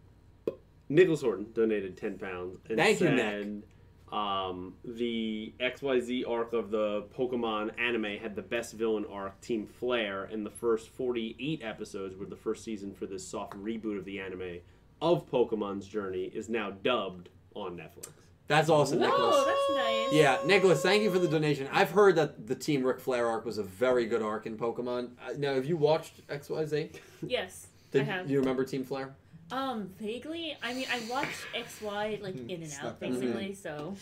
Nicholas 0.88 1.22
Horton 1.22 1.48
donated 1.54 1.98
ten 1.98 2.18
pounds 2.18 2.58
and 2.70 2.78
Thank 2.78 3.00
you, 3.02 3.08
said, 3.08 3.64
Um, 4.12 4.74
the 4.84 5.54
XYZ 5.62 6.28
arc 6.28 6.52
of 6.54 6.70
the 6.70 7.04
Pokemon 7.18 7.80
anime 7.80 8.18
had 8.22 8.36
the 8.36 8.42
best 8.42 8.74
villain 8.74 9.06
arc, 9.10 9.40
Team 9.40 9.66
Flare, 9.66 10.26
and 10.26 10.46
the 10.46 10.50
first 10.50 10.90
48 10.90 11.62
episodes 11.64 12.18
were 12.18 12.26
the 12.26 12.36
first 12.36 12.64
season 12.64 12.94
for 12.94 13.06
this 13.06 13.26
soft 13.26 13.54
reboot 13.54 13.98
of 13.98 14.04
the 14.04 14.20
anime 14.20 14.60
of 15.02 15.30
Pokemon's 15.30 15.88
journey 15.88 16.26
is 16.26 16.50
now 16.50 16.72
dubbed 16.72 17.30
on 17.56 17.78
Netflix. 17.78 18.10
That's 18.48 18.70
awesome, 18.70 19.00
Nicholas. 19.00 19.36
Oh, 19.38 19.46
that's 19.46 20.12
nice. 20.14 20.22
Yeah, 20.22 20.46
Nicholas, 20.46 20.82
thank 20.84 21.04
you 21.04 21.10
for 21.12 21.20
the 21.20 21.28
donation. 21.28 21.70
I've 21.72 21.92
heard 21.92 22.18
that 22.18 22.48
the 22.48 22.56
Team 22.56 22.84
Ric 22.84 23.00
Flair 23.00 23.28
arc 23.28 23.46
was 23.46 23.58
a 23.58 23.64
very 23.64 24.06
good 24.06 24.22
arc 24.22 24.46
in 24.46 24.58
Pokemon. 24.58 25.12
Uh, 25.26 25.34
now, 25.38 25.54
have 25.54 25.66
you 25.66 25.78
watched 25.78 26.28
XYZ? 26.28 26.96
Yes, 27.26 27.68
Did 27.92 28.02
I 28.02 28.06
have. 28.06 28.28
Do 28.28 28.34
you 28.34 28.40
remember 28.40 28.66
Team 28.66 28.84
Flair? 28.84 29.16
Um, 29.52 29.90
vaguely. 30.00 30.56
I 30.64 30.74
mean, 30.74 30.86
I 30.92 31.02
watched 31.10 31.46
X 31.56 31.82
Y 31.82 32.20
like 32.22 32.36
in 32.36 32.64
and 32.64 32.74
out 32.82 33.00
that 33.00 33.06
in. 33.06 33.14
basically. 33.20 33.54
So 33.54 33.96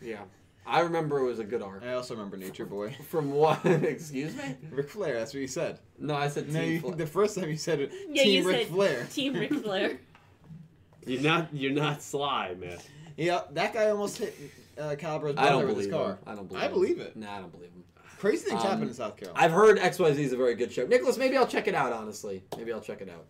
Yeah. 0.00 0.20
I 0.66 0.80
remember 0.80 1.18
it 1.20 1.24
was 1.24 1.38
a 1.38 1.44
good 1.44 1.62
arc. 1.62 1.82
I 1.82 1.94
also 1.94 2.14
remember 2.14 2.36
Nature 2.36 2.66
Boy. 2.66 2.94
From 3.08 3.32
what? 3.32 3.64
Excuse 3.64 4.36
me? 4.36 4.56
Ric 4.70 4.90
Flair, 4.90 5.18
that's 5.18 5.32
what 5.32 5.40
you 5.40 5.48
said. 5.48 5.78
No, 5.98 6.14
I 6.14 6.28
said 6.28 6.52
No, 6.52 6.60
Team 6.60 6.72
you, 6.72 6.80
Flair. 6.80 6.94
the 6.96 7.06
first 7.06 7.34
time 7.38 7.48
you 7.48 7.56
said 7.56 7.80
it, 7.80 7.92
yeah, 8.10 8.22
Team 8.22 8.42
you 8.42 8.48
Ric 8.48 8.58
said 8.58 8.66
Flair. 8.74 9.04
Team 9.10 9.34
Ric 9.34 9.52
Flair. 9.64 9.98
You're 11.06 11.22
not 11.22 11.48
you're 11.54 11.72
not 11.72 12.02
sly, 12.02 12.54
man. 12.58 12.78
Yeah, 13.16 13.40
that 13.52 13.72
guy 13.72 13.88
almost 13.88 14.18
hit 14.18 14.36
uh, 14.78 14.94
Calibro's 14.98 15.30
I 15.36 15.48
brother 15.48 15.50
don't 15.50 15.66
with 15.68 15.76
his 15.78 15.86
believe 15.86 15.90
car. 16.02 16.10
him. 16.12 16.18
I 16.26 16.34
don't 16.34 16.46
believe 16.48 16.62
it. 16.62 16.64
I 16.64 16.66
him. 16.68 16.72
believe 16.74 16.98
it. 17.00 17.16
Nah, 17.16 17.36
I 17.36 17.40
don't 17.40 17.52
believe 17.52 17.70
him. 17.70 17.84
Crazy 18.18 18.50
things 18.50 18.62
Um, 18.62 18.70
happen 18.70 18.88
in 18.88 18.94
South 18.94 19.16
Carolina. 19.16 19.42
I've 19.42 19.52
heard 19.52 19.78
XYZ 19.78 20.18
is 20.18 20.32
a 20.34 20.36
very 20.36 20.54
good 20.54 20.70
show. 20.70 20.86
Nicholas, 20.86 21.16
maybe 21.16 21.38
I'll 21.38 21.46
check 21.46 21.68
it 21.68 21.74
out, 21.74 21.92
honestly. 21.94 22.44
Maybe 22.58 22.70
I'll 22.70 22.82
check 22.82 23.00
it 23.00 23.08
out. 23.08 23.24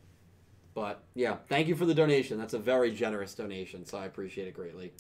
But 0.75 1.03
yeah, 1.15 1.37
thank 1.49 1.69
you 1.69 1.75
for 1.75 1.85
the 1.85 1.95
donation. 1.95 2.39
That's 2.39 2.55
a 2.55 2.59
very 2.59 2.93
generous 2.93 3.35
donation, 3.35 3.85
so 3.85 3.99
I 3.99 4.07
appreciate 4.07 4.49
it 4.49 4.55
greatly. 4.55 4.93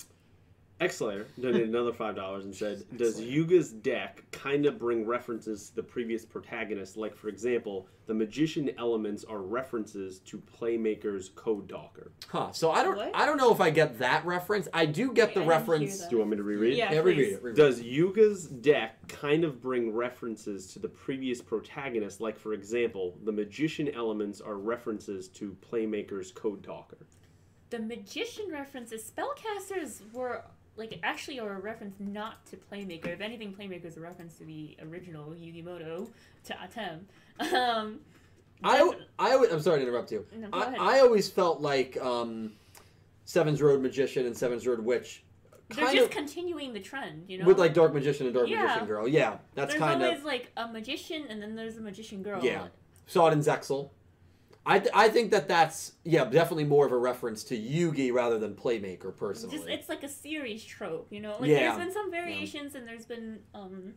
X-Slayer 0.80 1.26
donated 1.38 1.68
another 1.68 1.92
five 1.92 2.16
dollars 2.16 2.44
and 2.46 2.54
said, 2.54 2.84
"Does 2.96 3.20
Yuga's 3.20 3.70
deck 3.70 4.24
kind 4.30 4.64
of 4.64 4.78
bring 4.78 5.04
references 5.04 5.68
to 5.68 5.76
the 5.76 5.82
previous 5.82 6.24
protagonist? 6.24 6.96
Like, 6.96 7.14
for 7.14 7.28
example, 7.28 7.86
the 8.06 8.14
magician 8.14 8.70
elements 8.78 9.22
are 9.24 9.42
references 9.42 10.20
to 10.20 10.38
Playmaker's 10.38 11.28
Code 11.28 11.68
Talker. 11.68 12.12
Huh. 12.28 12.50
So 12.52 12.70
I 12.70 12.82
don't 12.82 12.96
What? 12.96 13.14
I 13.14 13.26
don't 13.26 13.36
know 13.36 13.52
if 13.52 13.60
I 13.60 13.68
get 13.70 13.98
that 13.98 14.24
reference. 14.24 14.68
I 14.72 14.86
do 14.86 15.12
get 15.12 15.28
Wait, 15.28 15.34
the 15.34 15.42
I 15.42 15.46
reference. 15.46 16.00
Do 16.06 16.08
you 16.12 16.18
want 16.18 16.30
me 16.30 16.36
to 16.38 16.42
reread? 16.42 16.76
Yeah. 16.76 16.92
Yeah, 16.92 17.00
reread 17.00 17.18
it. 17.18 17.42
reread 17.42 17.58
it. 17.58 17.62
Does 17.62 17.82
Yuga's 17.82 18.46
deck 18.46 19.06
kind 19.06 19.44
of 19.44 19.60
bring 19.60 19.92
references 19.92 20.66
to 20.72 20.78
the 20.78 20.88
previous 20.88 21.42
protagonist? 21.42 22.20
Like, 22.20 22.38
for 22.38 22.54
example, 22.54 23.16
the 23.24 23.32
magician 23.32 23.88
elements 23.90 24.40
are 24.40 24.56
references 24.56 25.28
to 25.28 25.56
Playmaker's 25.70 26.32
Code 26.32 26.64
Talker. 26.64 27.06
The 27.68 27.78
magician 27.78 28.46
references, 28.50 29.08
spellcasters 29.08 30.00
were 30.12 30.42
like 30.76 30.98
actually 31.02 31.38
are 31.40 31.52
a 31.52 31.60
reference 31.60 31.96
not 31.98 32.44
to 32.46 32.56
Playmaker. 32.56 33.08
If 33.08 33.20
anything, 33.20 33.52
Playmaker 33.52 33.84
is 33.84 33.96
a 33.96 34.00
reference 34.00 34.36
to 34.38 34.44
the 34.44 34.76
original 34.82 35.30
Yugi 35.30 35.64
Muto 35.64 36.08
to 36.44 36.54
Atem. 36.54 37.00
Um, 37.54 38.00
I, 38.62 38.92
I, 39.18 39.32
always- 39.32 39.52
I'm 39.52 39.60
sorry 39.60 39.80
to 39.80 39.86
interrupt 39.86 40.12
you. 40.12 40.26
No, 40.36 40.48
I. 40.52 40.96
I 40.96 41.00
always 41.00 41.28
felt 41.30 41.60
like 41.60 41.96
um, 42.02 42.52
Sevens 43.24 43.62
Road 43.62 43.80
Magician 43.80 44.26
and 44.26 44.36
Sevens 44.36 44.66
Road 44.66 44.80
Witch 44.80 45.22
they're 45.76 45.92
just 45.92 46.04
of 46.06 46.10
continuing 46.10 46.72
the 46.72 46.80
trend, 46.80 47.24
you 47.28 47.38
know. 47.38 47.44
with 47.44 47.58
like 47.58 47.74
Dark 47.74 47.94
Magician 47.94 48.26
and 48.26 48.34
Dark 48.34 48.48
Yeah. 48.48 48.62
Magician 48.62 48.86
Girl. 48.86 49.08
Yeah, 49.08 49.38
that's 49.54 49.72
there's 49.72 49.80
kind 49.80 50.02
always 50.02 50.18
of 50.18 50.24
like 50.24 50.50
a 50.56 50.66
magician, 50.68 51.26
and 51.28 51.40
then 51.40 51.54
there's 51.54 51.76
a 51.76 51.80
magician 51.80 52.22
girl. 52.22 52.44
Yeah. 52.44 52.66
saw 53.06 53.28
it 53.28 53.32
in 53.32 53.40
Zexal. 53.40 53.90
I, 54.66 54.78
th- 54.78 54.92
I 54.94 55.08
think 55.08 55.30
that 55.30 55.48
that's 55.48 55.92
yeah 56.04 56.24
definitely 56.26 56.64
more 56.64 56.84
of 56.86 56.92
a 56.92 56.96
reference 56.98 57.42
to 57.44 57.56
Yugi 57.56 58.12
rather 58.12 58.38
than 58.38 58.54
Playmaker 58.54 59.16
personally. 59.16 59.56
Just 59.56 59.68
it's 59.68 59.88
like 59.88 60.02
a 60.02 60.08
series 60.08 60.62
trope, 60.64 61.08
you 61.10 61.20
know. 61.20 61.36
Like 61.40 61.48
Yeah. 61.50 61.60
there's 61.74 61.78
been 61.86 61.92
some 61.92 62.10
variations, 62.10 62.74
and 62.74 62.86
there's 62.86 63.06
been 63.06 63.40
um 63.54 63.94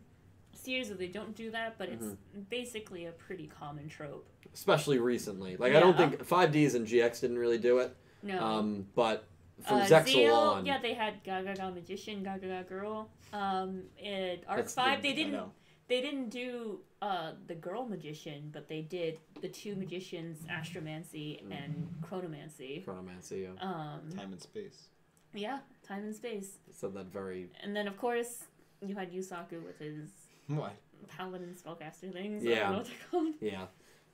series 0.54 0.88
where 0.88 0.96
they 0.96 1.08
don't 1.08 1.34
do 1.36 1.50
that, 1.50 1.76
but 1.76 1.88
it's 1.90 2.04
Mm-hmm. 2.04 2.40
basically 2.48 3.04
a 3.06 3.12
pretty 3.12 3.46
common 3.46 3.88
trope. 3.88 4.26
especially 4.54 4.98
recently. 4.98 5.56
Like 5.56 5.74
I 5.74 5.80
don't 5.80 5.96
think 5.96 6.26
5Ds 6.26 6.74
and 6.76 6.86
GX 6.86 7.20
didn't 7.20 7.38
really 7.38 7.58
do 7.58 7.78
it. 7.78 7.94
No. 8.22 8.42
Um, 8.42 8.86
but 8.94 9.26
from 9.66 9.80
uh, 9.82 9.86
Zexal 9.86 10.06
Zeal, 10.06 10.34
on, 10.34 10.64
yeah, 10.66 10.78
they 10.80 10.94
had 10.94 11.22
Gagaga 11.24 11.74
Magician, 11.74 12.24
Gagaga 12.24 12.66
Girl. 12.68 13.10
Um, 13.32 13.82
in 13.98 14.38
Arc 14.48 14.68
Five, 14.68 15.02
the- 15.02 15.08
they 15.10 15.14
didn't. 15.14 15.40
Know. 15.88 15.94
they 15.96 16.00
didn't 16.00 16.28
do 16.30 16.80
uh, 17.02 17.32
the 17.46 17.54
girl 17.54 17.86
magician, 17.86 18.50
but 18.52 18.68
they 18.68 18.82
did 18.82 19.18
the 19.40 19.48
two 19.48 19.76
magicians, 19.76 20.38
astromancy 20.50 21.40
and 21.50 21.88
chronomancy. 22.02 22.84
Chronomancy. 22.84 23.44
Yeah. 23.44 23.62
Um, 23.62 24.00
Time 24.16 24.32
and 24.32 24.40
space. 24.40 24.88
yeah, 25.34 25.58
time 25.86 26.04
and 26.04 26.14
space, 26.14 26.58
Said 26.72 26.94
that 26.94 27.06
very. 27.12 27.48
and 27.62 27.74
then 27.74 27.88
of 27.88 27.96
course 27.98 28.44
you 28.80 28.94
had 28.94 29.12
Yusaku 29.12 29.64
with 29.64 29.78
his 29.78 30.10
What? 30.48 30.72
paladin 31.16 31.54
spellcaster 31.54 32.12
things. 32.12 32.44
I 32.46 32.50
Yeah. 32.50 32.72
don't 32.72 32.88
know 33.12 33.22
what. 33.30 33.34
Yeah. 33.40 33.66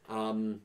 Um, 0.09 0.61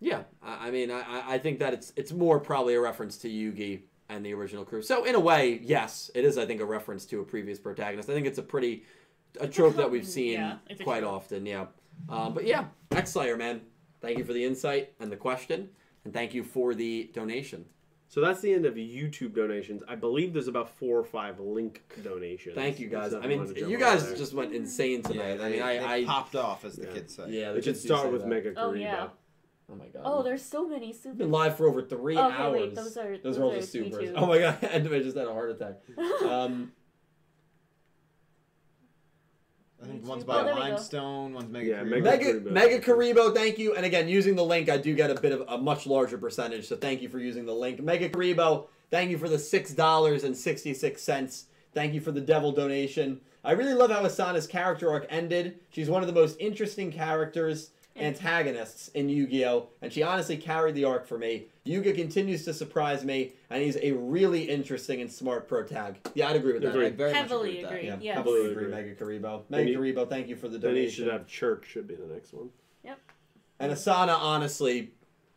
yeah. 0.00 0.22
I, 0.42 0.68
I 0.68 0.70
mean, 0.70 0.90
I, 0.90 1.00
I- 1.00 1.34
I 1.34 1.38
think 1.38 1.58
that 1.60 1.72
it's 1.74 1.92
it's 1.96 2.12
more 2.12 2.38
probably 2.40 2.74
a 2.74 2.80
reference 2.80 3.16
to 3.18 3.28
Yugi 3.28 3.82
and 4.10 4.24
the 4.24 4.34
original 4.34 4.64
crew. 4.64 4.82
So 4.82 5.04
in 5.04 5.14
a 5.14 5.20
way, 5.20 5.60
yes, 5.62 6.10
it 6.14 6.24
is. 6.26 6.36
I 6.36 6.44
think 6.44 6.60
a 6.60 6.64
reference 6.66 7.06
to 7.06 7.20
a 7.20 7.24
previous 7.24 7.58
protagonist. 7.58 8.10
I 8.10 8.12
think 8.12 8.26
it's 8.26 8.38
a 8.38 8.42
pretty 8.42 8.84
a 9.40 9.48
trope 9.48 9.76
that 9.76 9.90
we've 9.90 10.06
seen 10.06 10.32
Yeah, 10.34 10.56
quite 10.82 11.00
trope. 11.00 11.12
often. 11.12 11.46
Yeah. 11.46 11.66
Um, 12.08 12.34
but 12.34 12.44
yeah, 12.46 12.66
X 12.90 13.12
Slayer, 13.12 13.36
man. 13.36 13.60
Thank 14.00 14.18
you 14.18 14.24
for 14.24 14.32
the 14.32 14.44
insight 14.44 14.92
and 15.00 15.10
the 15.10 15.16
question, 15.16 15.70
and 16.04 16.12
thank 16.12 16.34
you 16.34 16.44
for 16.44 16.74
the 16.74 17.10
donation. 17.14 17.64
So 18.08 18.20
that's 18.20 18.40
the 18.42 18.52
end 18.52 18.64
of 18.66 18.74
YouTube 18.74 19.34
donations. 19.34 19.82
I 19.88 19.96
believe 19.96 20.32
there's 20.34 20.46
about 20.46 20.68
four 20.76 20.98
or 20.98 21.04
five 21.04 21.40
link 21.40 21.82
donations. 22.04 22.54
Thank 22.54 22.78
you 22.78 22.88
guys. 22.88 23.12
I 23.14 23.26
mean, 23.26 23.52
you 23.56 23.78
guys 23.78 24.06
there. 24.06 24.16
just 24.16 24.34
went 24.34 24.52
insane 24.54 25.02
tonight. 25.02 25.40
I 25.40 25.48
mean, 25.48 25.62
I, 25.62 25.78
they 25.78 26.02
I 26.02 26.04
popped 26.04 26.36
off, 26.36 26.64
as 26.64 26.76
the 26.76 26.86
Yeah. 26.86 26.92
kids 26.92 27.14
say. 27.16 27.24
yeah. 27.30 27.48
the 27.50 27.56
We 27.56 27.62
should 27.62 27.76
start 27.76 28.12
with 28.12 28.20
that. 28.20 28.28
Mega 28.28 28.52
Oh 28.56 28.72
yeah. 28.74 29.08
Oh 29.72 29.74
my 29.76 29.86
god. 29.86 30.02
Oh, 30.04 30.22
there's 30.22 30.42
so 30.42 30.68
many 30.68 30.94
We've 31.04 31.16
been 31.16 31.30
live 31.30 31.56
for 31.56 31.66
over 31.66 31.80
three 31.82 32.18
Okay, 32.18 32.36
hours. 32.36 32.52
wait, 32.60 32.74
those 32.74 32.96
are- 32.98 33.12
those 33.16 33.22
those 33.22 33.38
are 33.38 33.44
all 33.44 33.52
are 33.52 33.60
the 33.60 33.66
supers. 33.66 34.10
Oh 34.14 34.26
my 34.26 34.38
god, 34.38 34.60
Entame 34.62 35.02
just 35.02 35.16
had 35.16 35.26
a 35.26 35.32
heart 35.32 35.50
attack. 35.50 35.80
Um, 36.24 36.72
I 39.84 39.86
think 39.86 40.06
one's 40.06 40.24
Oh, 40.24 40.26
by 40.26 40.42
there 40.44 40.54
we 40.54 40.60
go. 40.60 40.66
Limestone, 40.66 41.34
one's 41.34 41.50
Mega. 41.50 41.66
Yeah, 41.70 41.82
Kariba. 41.82 42.02
Mega- 42.02 42.02
Mega 42.02 42.40
Karibo. 42.40 42.50
Mega 42.52 42.78
Karibo, 42.80 43.34
thank 43.34 43.58
you. 43.58 43.74
And 43.74 43.84
again, 43.84 44.08
using 44.08 44.34
the 44.34 44.44
link, 44.44 44.68
I 44.68 44.76
do 44.78 44.94
get 44.94 45.10
a 45.10 45.14
bit 45.20 45.32
of 45.32 45.44
a 45.48 45.58
much 45.58 45.86
larger 45.86 46.18
percentage. 46.18 46.66
So 46.66 46.76
thank 46.76 47.02
you 47.02 47.08
for 47.08 47.18
using 47.18 47.44
the 47.46 47.52
link. 47.54 47.82
Mega 47.82 48.08
Karibo, 48.08 48.66
thank 48.90 49.10
you 49.10 49.18
for 49.18 49.28
the 49.28 49.38
six 49.38 49.72
dollars 49.72 50.24
and 50.24 50.36
sixty 50.36 50.72
six 50.74 51.02
cents. 51.02 51.46
Thank 51.74 51.92
you 51.92 52.00
for 52.00 52.12
the 52.12 52.20
devil 52.20 52.52
donation. 52.52 53.20
I 53.42 53.52
really 53.52 53.74
love 53.74 53.90
how 53.90 54.02
Asana's 54.04 54.46
character 54.46 54.90
arc 54.90 55.06
ended. 55.10 55.58
She's 55.70 55.90
one 55.90 56.02
of 56.02 56.06
the 56.06 56.14
most 56.14 56.36
interesting 56.40 56.90
characters, 56.90 57.70
antagonists 57.96 58.88
in 58.88 59.08
Yu-Gi-Oh, 59.08 59.68
and 59.82 59.92
she 59.92 60.02
honestly 60.02 60.36
carried 60.36 60.74
the 60.74 60.84
arc 60.84 61.06
for 61.06 61.18
me. 61.18 61.46
Yuga 61.64 61.92
continues 61.92 62.44
to 62.44 62.52
surprise 62.52 63.04
me, 63.04 63.32
and 63.50 63.62
he's 63.62 63.76
a 63.80 63.92
really 63.92 64.42
interesting 64.42 65.00
and 65.00 65.10
smart 65.10 65.48
pro 65.48 65.62
tag. 65.62 65.96
Yeah, 66.14 66.28
I'd 66.28 66.36
agree 66.36 66.52
with 66.54 66.62
that. 66.62 66.70
Agreed. 66.70 66.86
I 66.86 66.90
very 66.90 67.12
much 67.12 67.20
Heavily 67.22 67.48
agree 67.50 67.62
with 67.62 67.70
that. 67.70 67.76
agree. 67.76 67.88
Yeah, 67.88 67.96
Yes. 68.00 68.16
heavily 68.16 68.50
Agree. 68.50 68.64
agree, 68.64 68.74
Mega 68.74 68.94
Karibo. 68.94 69.42
Mega 69.48 69.70
you- 69.70 69.78
Karibo, 69.78 70.08
thank 70.08 70.28
you 70.28 70.36
for 70.36 70.48
the 70.48 70.58
Then 70.58 70.74
he 70.74 70.80
donation. 70.82 71.04
should 71.04 71.12
have 71.12 71.26
Church. 71.26 71.66
Should 71.66 71.86
be 71.86 71.94
the 71.94 72.06
next 72.06 72.32
one. 72.32 72.50
Yep. 72.84 72.98
And 73.60 73.72
Asana, 73.72 74.16
honestly, 74.18 74.92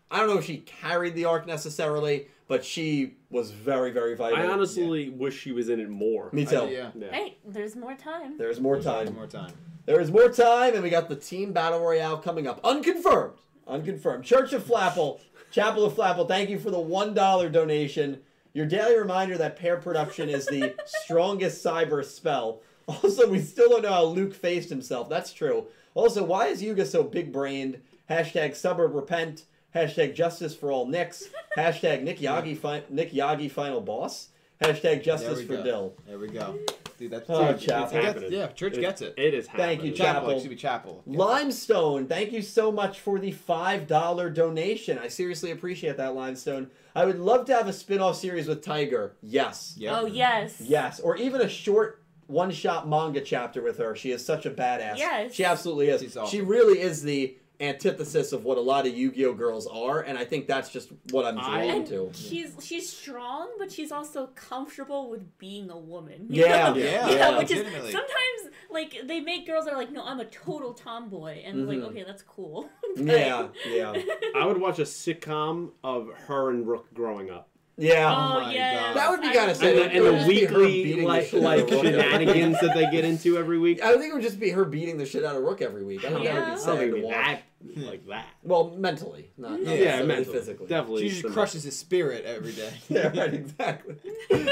I 0.09 0.19
don't 0.19 0.27
know 0.29 0.37
if 0.39 0.45
she 0.45 0.57
carried 0.57 1.15
the 1.15 1.25
arc 1.25 1.45
necessarily, 1.47 2.27
but 2.47 2.65
she 2.65 3.15
was 3.29 3.51
very, 3.51 3.91
very 3.91 4.15
vital. 4.15 4.39
I 4.39 4.47
honestly 4.47 5.09
wish 5.09 5.37
she 5.39 5.51
was 5.51 5.69
in 5.69 5.79
it 5.79 5.89
more. 5.89 6.29
Me 6.31 6.45
too. 6.45 6.61
do, 6.61 6.67
yeah. 6.73 6.91
Yeah. 6.97 7.11
Hey, 7.11 7.37
there's 7.45 7.75
more 7.75 7.93
time. 7.95 8.37
There's 8.37 8.59
more 8.59 8.75
There's 8.75 8.85
time. 8.85 9.13
More 9.13 9.27
time. 9.27 9.51
There 9.87 10.01
is 10.01 10.11
more 10.11 10.27
time, 10.29 10.73
and 10.73 10.83
we 10.83 10.89
got 10.89 11.07
the 11.07 11.15
team 11.15 11.53
battle 11.53 11.79
royale 11.79 12.17
coming 12.17 12.45
up. 12.45 12.59
Unconfirmed. 12.63 13.35
Unconfirmed. 13.65 14.25
Church 14.25 14.51
of 14.51 14.63
Flapple, 14.65 15.21
Chapel 15.49 15.85
of 15.85 15.93
Flapple, 15.93 16.27
thank 16.27 16.49
you 16.49 16.59
for 16.59 16.69
the 16.69 16.77
$1 16.77 17.51
donation. 17.53 18.19
Your 18.53 18.65
daily 18.65 18.97
reminder 18.97 19.37
that 19.37 19.55
pair 19.55 19.77
production 19.77 20.27
is 20.27 20.45
the 20.45 20.75
strongest 20.85 21.63
cyber 21.65 22.03
spell. 22.03 22.61
Also, 22.85 23.29
we 23.29 23.39
still 23.39 23.69
don't 23.69 23.83
know 23.83 23.91
how 23.93 24.03
Luke 24.03 24.33
faced 24.33 24.69
himself. 24.69 25.07
That's 25.09 25.31
true. 25.31 25.67
Also, 25.93 26.21
why 26.21 26.47
is 26.47 26.61
Yuga 26.61 26.85
so 26.85 27.03
big 27.03 27.31
brained? 27.31 27.79
Hashtag 28.09 28.55
suburb 28.55 28.93
repent. 28.93 29.45
Hashtag 29.73 30.15
justice 30.15 30.53
for 30.55 30.69
all 30.69 30.85
Nicks. 30.85 31.29
Hashtag 31.57 32.03
Nick 32.03 32.19
Yagi, 32.19 32.57
fi- 32.57 32.83
Nick 32.89 33.11
Yagi 33.13 33.49
final 33.49 33.79
boss. 33.81 34.29
Hashtag 34.61 35.01
justice 35.03 35.41
for 35.41 35.57
go. 35.57 35.63
Dill. 35.63 35.93
There 36.07 36.19
we 36.19 36.27
go. 36.27 36.57
Dude, 36.97 37.11
that's 37.11 37.29
Oh, 37.29 37.51
dude, 37.51 37.61
Chapel. 37.61 37.83
it's- 37.85 37.91
it 37.91 37.95
gets- 37.95 38.05
Happening. 38.05 38.31
yeah, 38.31 38.47
church 38.47 38.77
It- 38.77 38.81
gets 38.81 39.01
it. 39.01 39.13
It 39.17 39.33
is 39.35 39.45
Thank 39.47 39.83
you, 39.83 39.89
happening. 39.89 39.93
Chapel, 39.93 40.13
Chapel. 40.21 40.31
excuse 40.31 40.49
me, 40.49 40.55
Chapel. 40.55 41.03
Limestone, 41.05 42.07
thank 42.07 42.31
you 42.31 42.41
so 42.41 42.71
much 42.71 42.99
for 42.99 43.19
the 43.19 43.31
$5 43.31 44.29
donation. 44.31 44.97
I 44.97 45.07
seriously 45.07 45.51
appreciate 45.51 45.97
that, 45.97 46.15
Limestone. 46.15 46.71
I 46.95 47.05
would 47.05 47.19
love 47.19 47.45
to 47.45 47.53
have 47.53 47.67
a 47.67 47.73
spin 47.73 47.99
off 47.99 48.17
series 48.17 48.47
with 48.47 48.63
Tiger. 48.63 49.15
Yes. 49.21 49.75
Yep. 49.77 49.93
Oh 49.95 50.05
yes. 50.07 50.55
Yes. 50.59 50.99
Or 50.99 51.15
even 51.17 51.41
a 51.41 51.47
short 51.49 52.01
one 52.25 52.49
shot 52.51 52.89
manga 52.89 53.21
chapter 53.21 53.61
with 53.61 53.77
her. 53.77 53.95
She 53.95 54.09
is 54.11 54.25
such 54.25 54.45
a 54.47 54.49
badass. 54.49 54.97
Yes. 54.97 55.33
She 55.33 55.45
absolutely 55.45 55.89
is. 55.89 56.01
She's 56.01 56.17
awesome. 56.17 56.31
She 56.35 56.41
really 56.43 56.79
is 56.79 57.03
the 57.03 57.37
antithesis 57.59 58.31
of 58.33 58.43
what 58.43 58.57
a 58.57 58.61
lot 58.61 58.85
of 58.87 58.95
Yu 58.95 59.11
Gi 59.11 59.25
Oh 59.25 59.33
girls 59.33 59.67
are, 59.67 60.01
and 60.01 60.17
I 60.17 60.25
think 60.25 60.47
that's 60.47 60.69
just 60.69 60.89
what 61.11 61.25
I'm 61.25 61.35
drawn 61.35 61.61
And 61.61 61.87
to. 61.87 62.11
she's 62.13 62.55
she's 62.61 62.89
strong, 62.89 63.49
but 63.57 63.71
she's 63.71 63.91
also 63.91 64.27
comfortable 64.35 65.09
with 65.09 65.37
being 65.37 65.69
a 65.69 65.77
woman. 65.77 66.27
Yeah, 66.29 66.73
Yeah, 66.75 67.09
yeah. 67.09 67.37
which 67.37 67.51
is 67.51 67.65
sometimes 67.71 68.55
like 68.69 68.95
they 69.05 69.19
make 69.21 69.47
girls 69.47 69.65
that 69.65 69.73
are 69.73 69.77
like, 69.77 69.91
no, 69.91 70.03
I'm 70.05 70.19
a 70.19 70.25
total 70.25 70.73
tomboy, 70.73 71.41
and 71.43 71.67
like, 71.67 71.79
Mhm. 71.79 71.87
okay, 71.89 72.03
that's 72.05 72.23
cool. 72.23 72.69
But- 72.95 73.05
Yeah, 73.05 73.47
yeah. 73.69 73.93
I 74.35 74.45
would 74.45 74.59
watch 74.59 74.79
a 74.79 74.83
sitcom 74.83 75.71
of 75.83 76.09
her 76.27 76.49
and 76.49 76.67
Rook 76.67 76.91
growing 76.93 77.29
up. 77.29 77.49
Yeah. 77.79 78.11
Oh, 78.11 78.41
my 78.41 78.53
yeah. 78.53 78.73
God. 78.93 78.97
That 78.97 79.09
would 79.11 79.21
be 79.21 79.27
kinda 79.27 79.41
And 79.49 79.57
sick. 79.57 79.75
the, 79.75 79.83
and 79.91 80.05
the 80.05 80.11
just 80.13 80.27
be 80.27 80.45
her 80.45 80.57
weekly 80.59 80.83
beating 80.83 81.01
the 81.01 81.07
like, 81.07 81.27
shit 81.27 81.35
out 81.35 81.43
like 81.43 81.59
of 81.61 81.69
shenanigans 81.69 82.59
that 82.61 82.73
they 82.73 82.89
get 82.89 83.05
into 83.05 83.37
every 83.37 83.59
week. 83.59 83.83
I 83.83 83.91
think 83.97 84.05
it 84.05 84.13
would 84.13 84.23
just 84.23 84.39
be 84.39 84.49
her 84.49 84.65
beating 84.65 84.97
the 84.97 85.05
shit 85.05 85.23
out 85.23 85.35
of 85.35 85.43
Rook 85.43 85.61
every 85.61 85.83
week. 85.83 86.03
I 86.03 86.09
think 86.09 86.23
that 86.23 86.23
would 86.23 86.25
Yeah. 86.25 86.33
be 86.39 86.41
I 86.41 86.49
don't 86.49 86.59
sad 86.59 86.77
think 86.79 86.79
to 86.79 86.87
it'd 86.87 86.95
be 87.01 87.01
watch. 87.05 87.15
that 87.15 87.41
like 87.85 88.07
that. 88.07 88.25
Well, 88.43 88.69
mentally, 88.77 89.29
not, 89.37 89.51
not 89.51 89.59
Yeah, 89.61 89.67
Yeah, 89.67 89.75
necessarily 89.75 90.07
mentally, 90.07 90.37
physically. 90.39 90.67
definitely. 90.67 91.01
She 91.03 91.09
just 91.09 91.21
similar. 91.21 91.33
crushes 91.35 91.63
his 91.63 91.77
spirit 91.77 92.25
every 92.25 92.51
day. 92.53 92.73
Yeah, 92.89 93.07
right, 93.19 93.33
exactly. 93.33 93.95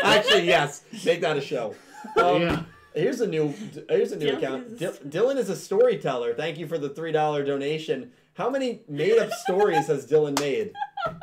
Actually, 0.03 0.45
yes, 0.47 0.83
make 1.03 1.21
that 1.21 1.37
a 1.37 1.41
show. 1.41 1.73
Um, 2.17 2.41
Yeah. 2.41 2.63
Here's 2.93 3.19
a 3.21 3.27
new 3.27 3.53
here's 3.89 4.11
a 4.13 4.15
new 4.17 4.27
Dylan 4.27 4.37
account. 4.37 4.67
is- 4.67 4.79
Dil- 4.79 5.23
Dylan 5.23 5.35
is 5.37 5.49
a 5.49 5.55
storyteller. 5.55 6.33
Thank 6.33 6.57
you 6.57 6.65
for 6.67 6.77
the 6.77 6.87
three 6.89 7.11
dollar 7.11 7.43
donation. 7.43 8.11
How 8.35 8.49
many 8.49 8.81
made 8.87 9.17
up 9.17 9.31
stories 9.33 9.87
has 9.87 10.05
Dylan 10.05 10.39
made? 10.39 10.71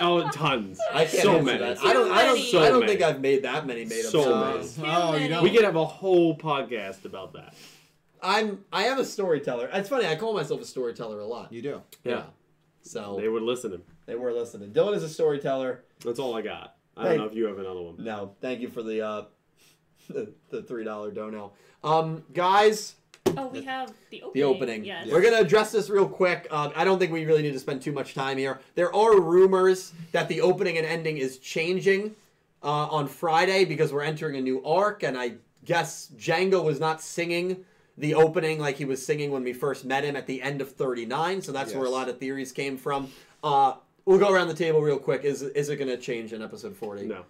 Oh, 0.00 0.28
tons. 0.30 0.78
I 0.92 1.04
can't 1.04 1.22
so 1.22 1.40
many. 1.42 1.58
that. 1.58 1.78
I 1.84 1.92
don't. 1.92 2.10
I 2.10 2.24
don't. 2.24 2.38
Too 2.40 2.58
I 2.58 2.68
don't 2.68 2.80
many. 2.80 2.92
think 2.92 3.02
I've 3.02 3.20
made 3.20 3.42
that 3.44 3.66
many 3.66 3.84
made 3.84 4.04
up 4.04 4.10
So 4.12 4.22
stories. 4.22 4.78
many. 4.78 4.92
Oh, 4.92 5.06
you 5.08 5.12
many. 5.18 5.28
don't. 5.28 5.42
We 5.42 5.50
could 5.50 5.64
have 5.64 5.76
a 5.76 5.84
whole 5.84 6.36
podcast 6.36 7.04
about 7.04 7.32
that. 7.34 7.54
I'm. 8.22 8.64
I 8.72 8.84
am 8.84 8.98
a 8.98 9.04
storyteller. 9.04 9.68
It's 9.72 9.88
funny. 9.88 10.06
I 10.06 10.16
call 10.16 10.34
myself 10.34 10.60
a 10.60 10.64
storyteller 10.64 11.20
a 11.20 11.26
lot. 11.26 11.52
You 11.52 11.62
do. 11.62 11.82
Yeah. 12.04 12.24
So 12.82 13.16
They 13.20 13.28
would 13.28 13.42
listen 13.42 13.72
to. 13.72 13.80
they 14.06 14.14
were 14.16 14.32
listening. 14.32 14.70
Dylan 14.72 14.94
is 14.94 15.02
a 15.02 15.08
storyteller. 15.08 15.84
That's 16.04 16.18
all 16.18 16.34
I 16.34 16.40
got. 16.42 16.76
I 16.96 17.02
Hey. 17.02 17.08
don't 17.10 17.18
know 17.18 17.24
if 17.26 17.34
you 17.34 17.44
have 17.46 17.58
another 17.58 17.82
one. 17.82 17.96
No, 18.02 18.34
thank 18.40 18.60
you 18.60 18.68
for 18.68 18.82
the 18.82 19.02
uh, 19.06 19.24
the, 20.08 20.32
the 20.48 20.62
three 20.62 20.84
dollar 20.84 21.10
dono. 21.10 21.52
Um, 21.84 22.24
guys, 22.32 22.94
Oh, 23.36 23.48
we 23.48 23.62
have 23.62 23.92
the 24.10 24.22
opening. 24.22 24.32
the 24.34 24.42
opening. 24.42 24.84
Yes. 24.84 25.08
We're 25.10 25.22
gonna 25.22 25.38
address 25.38 25.72
this 25.72 25.88
real 25.90 26.08
quick. 26.08 26.46
Um, 26.50 26.72
I 26.74 26.84
don't 26.84 26.98
think 26.98 27.12
we 27.12 27.24
really 27.24 27.42
need 27.42 27.52
to 27.52 27.58
spend 27.60 27.82
too 27.82 27.92
much 27.92 28.14
time 28.14 28.38
here. 28.38 28.60
There 28.74 28.94
are 28.94 29.20
rumors 29.20 29.92
that 30.12 30.28
the 30.28 30.40
opening 30.40 30.78
and 30.78 30.86
ending 30.86 31.18
is 31.18 31.38
changing 31.38 32.14
uh, 32.62 32.86
on 32.86 33.06
Friday 33.08 33.64
because 33.64 33.92
we're 33.92 34.02
entering 34.02 34.36
a 34.36 34.40
new 34.40 34.62
arc, 34.64 35.02
and 35.02 35.16
I 35.18 35.34
guess 35.64 36.10
Django 36.16 36.64
was 36.64 36.80
not 36.80 37.00
singing 37.02 37.64
the 37.98 38.14
opening 38.14 38.58
like 38.58 38.76
he 38.76 38.84
was 38.86 39.04
singing 39.04 39.30
when 39.30 39.44
we 39.44 39.52
first 39.52 39.84
met 39.84 40.04
him 40.04 40.16
at 40.16 40.26
the 40.26 40.40
end 40.40 40.60
of 40.62 40.72
39. 40.72 41.42
So 41.42 41.52
that's 41.52 41.74
where 41.74 41.84
a 41.84 41.90
lot 41.90 42.08
of 42.08 42.18
theories 42.18 42.50
came 42.50 42.78
from. 42.78 43.10
Uh, 43.44 43.74
we'll 44.06 44.18
go 44.18 44.32
around 44.32 44.48
the 44.48 44.54
table 44.54 44.80
real 44.80 44.98
quick. 44.98 45.24
Is 45.24 45.42
is 45.42 45.68
it 45.68 45.76
gonna 45.76 45.96
change 45.98 46.32
in 46.32 46.40
episode 46.42 46.74
40? 46.76 47.06
No. 47.06 47.24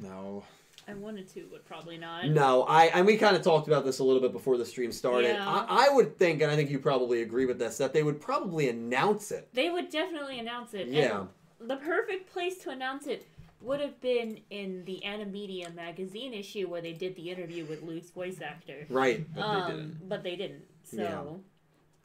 No. 0.00 0.44
I 0.92 0.94
wanted 0.98 1.28
to, 1.34 1.46
but 1.50 1.64
probably 1.64 1.96
not. 1.98 2.28
No, 2.28 2.62
I 2.64 2.86
and 2.86 3.06
we 3.06 3.16
kind 3.16 3.34
of 3.36 3.42
talked 3.42 3.66
about 3.68 3.84
this 3.84 3.98
a 3.98 4.04
little 4.04 4.20
bit 4.22 4.32
before 4.32 4.56
the 4.56 4.64
stream 4.64 4.92
started. 4.92 5.28
Yeah. 5.34 5.46
I, 5.48 5.86
I 5.86 5.94
would 5.94 6.18
think, 6.18 6.42
and 6.42 6.50
I 6.50 6.56
think 6.56 6.70
you 6.70 6.78
probably 6.78 7.22
agree 7.22 7.46
with 7.46 7.58
this, 7.58 7.78
that 7.78 7.92
they 7.92 8.02
would 8.02 8.20
probably 8.20 8.68
announce 8.68 9.30
it. 9.30 9.48
They 9.52 9.70
would 9.70 9.88
definitely 9.90 10.38
announce 10.38 10.74
it. 10.74 10.86
and 10.86 10.94
Yeah. 10.94 11.24
the 11.60 11.76
perfect 11.76 12.32
place 12.32 12.58
to 12.58 12.70
announce 12.70 13.06
it 13.06 13.26
would 13.60 13.80
have 13.80 14.00
been 14.00 14.40
in 14.50 14.84
the 14.84 15.00
Animedia 15.04 15.72
magazine 15.74 16.34
issue 16.34 16.68
where 16.68 16.80
they 16.80 16.92
did 16.92 17.14
the 17.14 17.30
interview 17.30 17.64
with 17.64 17.82
Luke's 17.82 18.10
voice 18.10 18.40
actor. 18.40 18.86
Right. 18.88 19.24
But 19.34 19.42
um, 19.42 19.60
they 19.60 19.72
didn't. 19.76 20.08
But 20.08 20.22
they 20.24 20.36
didn't. 20.36 20.62
So 20.84 21.40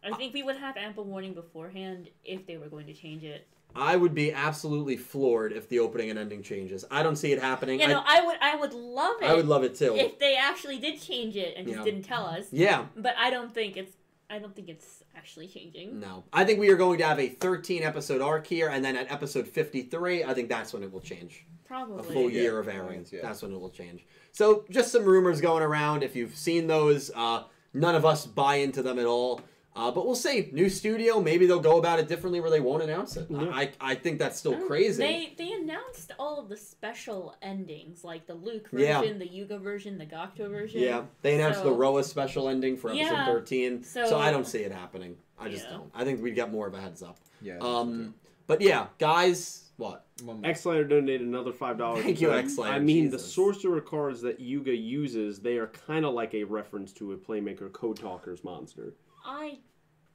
I 0.04 0.16
think 0.16 0.34
we 0.34 0.44
would 0.44 0.58
have 0.58 0.78
ample 0.78 1.04
warning 1.04 1.34
beforehand 1.34 2.10
if 2.24 2.46
they 2.46 2.58
were 2.58 2.68
going 2.68 2.86
to 2.88 2.94
change 2.94 3.24
it. 3.24 3.48
I 3.76 3.96
would 3.96 4.16
be 4.16 4.32
absolutely 4.34 4.98
floored 4.98 5.54
if 5.54 5.70
the 5.70 5.80
opening 5.80 6.10
and 6.10 6.18
ending 6.18 6.42
changes. 6.42 6.84
I 6.90 7.04
don't 7.04 7.16
see 7.16 7.32
it 7.32 7.40
happening. 7.42 7.80
You 7.80 7.88
know, 7.88 8.02
I, 8.06 8.22
would 8.26 8.38
I 8.42 8.56
would 8.56 8.74
love 8.74 9.22
it 9.22 9.26
I, 9.26 9.34
I 9.34 9.36
would 9.36 9.48
love 9.48 9.64
it 9.64 9.76
too. 9.76 9.96
if 9.96 10.18
they 10.20 10.36
actually 10.36 10.80
did 10.80 11.00
change 11.00 11.36
it 11.36 11.56
and 11.56 11.68
just 11.68 11.78
Yeah. 11.78 11.84
didn't 11.84 12.04
tell 12.04 12.26
us. 12.26 12.46
yeah. 12.52 12.86
But 12.96 13.16
I 13.18 13.30
don't 13.30 13.54
think 13.54 13.78
it's 13.78 13.94
I 14.30 14.40
don't 14.40 14.54
think 14.56 14.68
it's 14.68 15.04
actually 15.16 15.48
changing. 15.48 16.00
No. 16.02 16.24
I 16.34 16.44
think 16.44 16.60
we 16.60 16.70
are 16.70 16.76
going 16.76 16.98
to 16.98 17.06
have 17.06 17.18
a 17.20 17.30
13 17.30 17.82
episode 17.84 18.20
arc 18.22 18.46
here, 18.46 18.68
and 18.68 18.84
then 18.84 18.98
at 18.98 19.10
episode 19.10 19.48
53, 19.48 20.26
I 20.26 20.34
think 20.34 20.50
that's 20.50 20.74
when 20.74 20.84
it 20.84 20.92
will 20.92 21.00
change. 21.00 21.46
Probably. 21.66 22.00
A 22.00 22.04
full 22.04 22.30
Yeah, 22.30 22.42
year 22.42 22.60
of 22.60 22.66
that 22.66 22.76
airing. 22.76 23.06
yeah. 23.10 23.22
That's 23.22 23.42
when 23.42 23.54
it 23.54 23.58
will 23.62 23.70
change. 23.70 24.06
So, 24.34 24.66
just 24.70 24.92
some 24.92 25.06
rumors 25.06 25.40
going 25.40 25.64
around. 25.64 26.04
If 26.04 26.14
you've 26.18 26.36
seen 26.36 26.68
those, 26.68 27.10
uh, 27.16 27.44
none 27.74 27.96
of 27.96 28.04
us 28.06 28.26
buy 28.26 28.56
into 28.56 28.84
them 28.84 29.00
at 29.00 29.06
all. 29.06 29.40
Uh, 29.78 29.92
but 29.92 30.06
we'll 30.06 30.16
see. 30.16 30.50
New 30.52 30.70
studio, 30.70 31.22
maybe 31.22 31.46
they'll 31.46 31.60
go 31.60 31.78
about 31.78 32.00
it 32.00 32.08
differently 32.08 32.42
where 32.42 32.50
they 32.50 32.60
won't 32.60 32.82
announce 32.82 33.16
it. 33.16 33.28
Yeah. 33.30 33.50
I, 33.54 33.72
I 33.80 33.94
think 33.96 34.18
that's 34.18 34.40
still 34.40 34.56
Oh, 34.56 34.68
crazy. 34.68 35.04
They 35.04 35.34
they 35.38 35.52
announced 35.54 36.14
all 36.18 36.40
of 36.40 36.50
the 36.50 36.58
special 36.58 37.36
endings, 37.44 38.04
like 38.04 38.26
the 38.26 38.34
Luke 38.34 38.70
version, 38.72 38.88
Yeah. 38.88 39.14
the 39.14 39.28
Yuga 39.28 39.60
version, 39.60 39.98
the 40.00 40.06
Gakuto 40.08 40.50
version. 40.50 40.82
Yeah, 40.82 41.04
they 41.22 41.36
announced 41.36 41.64
the 41.64 41.72
Roa 41.72 42.04
special 42.04 42.50
ending 42.50 42.76
for 42.76 42.90
episode 42.90 43.04
Yeah. 43.14 43.26
13, 43.28 43.84
so, 43.84 44.08
So- 44.10 44.18
I 44.18 44.32
don't 44.32 44.48
see 44.48 44.60
it 44.64 44.72
happening. 44.72 45.16
I 45.38 45.50
just 45.50 45.66
Yeah. 45.66 45.78
don't. 45.78 45.92
I 45.94 46.04
think 46.04 46.24
we'd 46.24 46.34
get 46.36 46.52
more 46.52 46.66
of 46.68 46.74
a 46.74 46.82
heads 46.82 47.04
up. 47.04 47.20
Yeah. 47.42 47.60
Um, 47.62 48.16
but 48.48 48.62
yeah, 48.62 48.88
guys, 48.98 49.70
what? 49.78 50.08
One- 50.24 50.44
X-Slayer 50.44 50.86
donated 50.86 51.22
another 51.28 51.54
five 51.54 51.78
dollars. 51.78 52.04
Thank 52.04 52.20
you, 52.20 52.32
X-Slayer, 52.34 52.72
I 52.74 52.80
mean, 52.80 53.12
the 53.12 53.20
sorcerer 53.20 53.82
cards 53.82 54.22
that 54.22 54.40
Yuga 54.40 54.76
uses, 54.76 55.40
they 55.40 55.58
are 55.58 55.68
kind 55.68 56.04
of 56.06 56.16
like 56.16 56.34
a 56.34 56.44
reference 56.46 56.92
to 56.94 57.12
a 57.12 57.18
Playmaker 57.18 57.72
Code 57.72 57.98
Talkers 57.98 58.44
monster. 58.44 58.96
I 59.24 59.60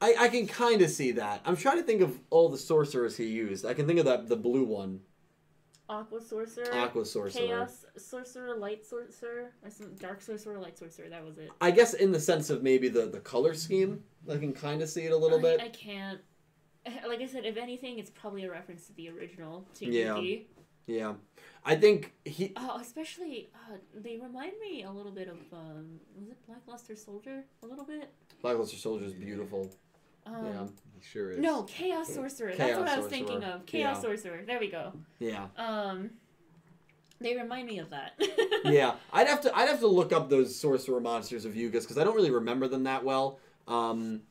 I, 0.03 0.25
I 0.25 0.27
can 0.27 0.47
kind 0.47 0.81
of 0.81 0.89
see 0.89 1.11
that. 1.13 1.41
I'm 1.45 1.55
trying 1.55 1.77
to 1.77 1.83
think 1.83 2.01
of 2.01 2.19
all 2.29 2.49
the 2.49 2.57
sorcerers 2.57 3.15
he 3.15 3.25
used. 3.25 3.65
I 3.65 3.73
can 3.73 3.87
think 3.87 3.99
of 3.99 4.05
that 4.05 4.27
the 4.27 4.35
blue 4.35 4.65
one, 4.65 4.99
Aqua 5.87 6.21
Sorcerer, 6.21 6.73
Aqua 6.73 7.05
Sorcerer. 7.05 7.47
Chaos 7.47 7.85
Sorcerer, 7.97 8.57
Light 8.57 8.85
Sorcerer, 8.85 9.51
or 9.63 9.69
some 9.69 9.95
Dark 9.95 10.21
Sorcerer, 10.21 10.59
Light 10.59 10.77
Sorcerer. 10.77 11.09
That 11.09 11.23
was 11.23 11.37
it. 11.37 11.51
I 11.61 11.71
guess 11.71 11.93
in 11.93 12.11
the 12.11 12.19
sense 12.19 12.49
of 12.49 12.61
maybe 12.63 12.89
the 12.89 13.05
the 13.05 13.21
color 13.21 13.53
scheme, 13.53 14.03
I 14.29 14.35
can 14.35 14.51
kind 14.51 14.81
of 14.81 14.89
see 14.89 15.05
it 15.05 15.13
a 15.13 15.17
little 15.17 15.39
I, 15.39 15.41
bit. 15.41 15.61
I 15.61 15.69
can't. 15.69 16.19
Like 17.07 17.21
I 17.21 17.27
said, 17.27 17.45
if 17.45 17.55
anything, 17.55 17.97
it's 17.97 18.09
probably 18.09 18.43
a 18.43 18.51
reference 18.51 18.87
to 18.87 18.93
the 18.93 19.07
original 19.09 19.65
Yeah. 19.79 20.15
TNT. 20.15 20.41
Yeah, 20.85 21.13
I 21.63 21.75
think 21.75 22.11
he. 22.25 22.51
Oh, 22.57 22.77
especially 22.81 23.49
uh, 23.55 23.77
they 23.95 24.17
remind 24.17 24.51
me 24.59 24.83
a 24.83 24.91
little 24.91 25.13
bit 25.13 25.29
of 25.29 25.37
um, 25.53 26.01
was 26.19 26.27
it 26.27 26.37
Blackluster 26.45 26.97
Soldier? 26.97 27.45
A 27.63 27.65
little 27.65 27.85
bit. 27.85 28.11
Blackluster 28.43 28.75
Soldier 28.75 29.05
is 29.05 29.13
beautiful. 29.13 29.71
Um, 30.25 30.45
Yeah, 30.45 30.65
He 30.99 31.01
sure 31.07 31.31
is. 31.31 31.39
No, 31.39 31.63
Chaos 31.63 32.13
Sorcerer. 32.13 32.49
That's 32.55 32.59
Chaos 32.59 32.79
what 32.79 32.87
I 32.89 32.95
was 32.97 33.05
Sorcerer. 33.05 33.09
thinking 33.09 33.43
of. 33.43 33.65
Chaos 33.65 33.95
Yeah. 33.97 34.01
Sorcerer. 34.01 34.43
There 34.45 34.59
we 34.59 34.67
go. 34.69 34.93
yeah, 35.19 35.47
Um, 35.57 36.11
they 37.19 37.35
remind 37.35 37.67
me 37.67 37.79
of 37.79 37.89
that. 37.91 38.13
yeah. 38.65 38.95
I'd 39.11 39.27
have 39.27 39.41
to 39.41 39.57
I'd 39.57 39.69
have 39.69 39.79
to 39.79 39.87
look 39.87 40.11
up 40.11 40.29
those 40.29 40.55
sorcerer 40.55 40.99
monsters 40.99 41.45
of 41.45 41.55
Yuga's 41.55 41.83
because 41.85 41.97
I 41.97 42.03
don't 42.03 42.15
really 42.15 42.31
remember 42.31 42.67
them 42.67 42.83
that 42.83 43.03
well. 43.03 43.39
Um, 43.67 44.21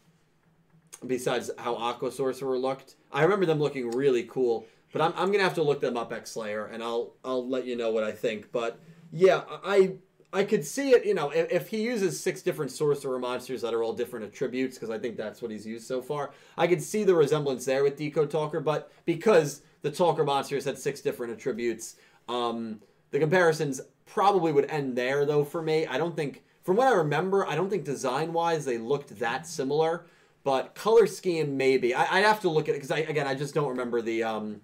besides 1.07 1.51
how 1.59 1.75
Aqua 1.75 2.13
Sorcerer 2.13 2.59
looked, 2.59 2.97
I 3.11 3.23
remember 3.23 3.47
them 3.47 3.59
looking 3.61 3.91
really 3.91 4.25
cool. 4.25 4.67
But 4.93 5.01
I'm, 5.01 5.15
I'm 5.17 5.33
gonna 5.33 5.45
have 5.45 5.55
to 5.55 5.63
look 5.63 5.81
them 5.81 5.97
up, 5.97 6.13
X 6.13 6.33
Slayer, 6.33 6.67
and 6.67 6.83
I'll 6.83 7.15
I'll 7.25 7.49
let 7.49 7.65
you 7.67 7.77
know 7.77 7.91
what 7.93 8.05
I 8.05 8.13
think. 8.13 8.53
But 8.53 8.79
yeah, 9.11 9.43
I 9.65 9.95
I 10.33 10.45
could 10.45 10.65
see 10.65 10.91
it. 10.91 11.05
You 11.05 11.15
know, 11.15 11.31
if, 11.31 11.51
if 11.53 11.69
he 11.69 11.83
uses 11.83 12.19
six 12.19 12.43
different 12.43 12.71
sorcerer 12.71 13.19
monsters 13.19 13.63
that 13.63 13.75
are 13.75 13.83
all 13.83 13.93
different 13.93 14.25
attributes, 14.25 14.77
because 14.77 14.91
I 14.91 14.99
think 14.99 15.17
that's 15.17 15.43
what 15.43 15.51
he's 15.51 15.67
used 15.67 15.87
so 15.87 16.01
far, 16.01 16.33
I 16.57 16.67
could 16.67 16.83
see 16.83 17.05
the 17.05 17.15
resemblance 17.15 17.65
there 17.65 17.83
with 17.83 17.97
Decode 17.97 18.31
Talker. 18.31 18.61
But 18.61 18.91
because 19.05 19.63
the 19.83 19.91
Talker 19.91 20.25
monsters 20.25 20.65
had 20.65 20.79
six 20.79 21.01
different 21.01 21.33
attributes, 21.33 21.97
um, 22.29 22.81
the 23.11 23.19
comparisons 23.19 23.81
probably 24.07 24.53
would 24.53 24.71
end 24.71 24.97
there. 24.97 25.27
Though 25.27 25.45
for 25.45 25.61
me, 25.61 25.87
I 25.87 25.99
don't 25.99 26.17
think, 26.17 26.43
from 26.63 26.77
what 26.77 26.89
I 26.89 26.93
remember, 26.93 27.47
I 27.47 27.55
don't 27.55 27.69
think 27.69 27.85
design 27.85 28.33
wise 28.33 28.65
they 28.65 28.79
looked 28.79 29.19
that 29.19 29.47
similar. 29.47 30.07
But 30.45 30.75
color 30.75 31.07
scheme, 31.07 31.57
maybe. 31.57 31.95
I, 31.95 32.19
I'd 32.19 32.25
have 32.25 32.41
to 32.41 32.49
look 32.49 32.69
at 32.69 32.75
it 32.75 32.79
because 32.79 32.91
I 32.91 32.99
again 32.99 33.29
I 33.29 33.35
just 33.35 33.55
don't 33.55 33.69
remember 33.69 34.03
the 34.03 34.25
um, 34.25 34.61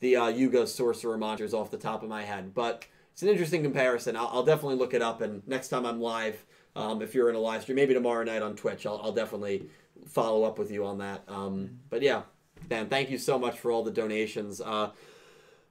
the 0.00 0.16
uh, 0.16 0.26
Yuga 0.28 0.66
sorcerer 0.66 1.16
monsters 1.16 1.54
off 1.54 1.70
the 1.70 1.78
top 1.78 2.02
of 2.02 2.08
my 2.08 2.24
head. 2.24 2.52
But 2.52 2.86
it's 3.20 3.24
an 3.24 3.28
interesting 3.28 3.62
comparison. 3.62 4.16
I'll, 4.16 4.30
I'll 4.32 4.42
definitely 4.44 4.76
look 4.76 4.94
it 4.94 5.02
up, 5.02 5.20
and 5.20 5.46
next 5.46 5.68
time 5.68 5.84
I'm 5.84 6.00
live, 6.00 6.42
um, 6.74 7.02
if 7.02 7.14
you're 7.14 7.28
in 7.28 7.34
a 7.34 7.38
live 7.38 7.60
stream, 7.60 7.76
maybe 7.76 7.92
tomorrow 7.92 8.24
night 8.24 8.40
on 8.40 8.56
Twitch, 8.56 8.86
I'll, 8.86 8.98
I'll 9.04 9.12
definitely 9.12 9.68
follow 10.08 10.44
up 10.44 10.58
with 10.58 10.70
you 10.70 10.86
on 10.86 10.96
that. 10.98 11.20
Um, 11.28 11.80
but 11.90 12.00
yeah, 12.00 12.22
Dan, 12.70 12.88
thank 12.88 13.10
you 13.10 13.18
so 13.18 13.38
much 13.38 13.58
for 13.58 13.70
all 13.70 13.84
the 13.84 13.90
donations. 13.90 14.62
Uh, 14.62 14.88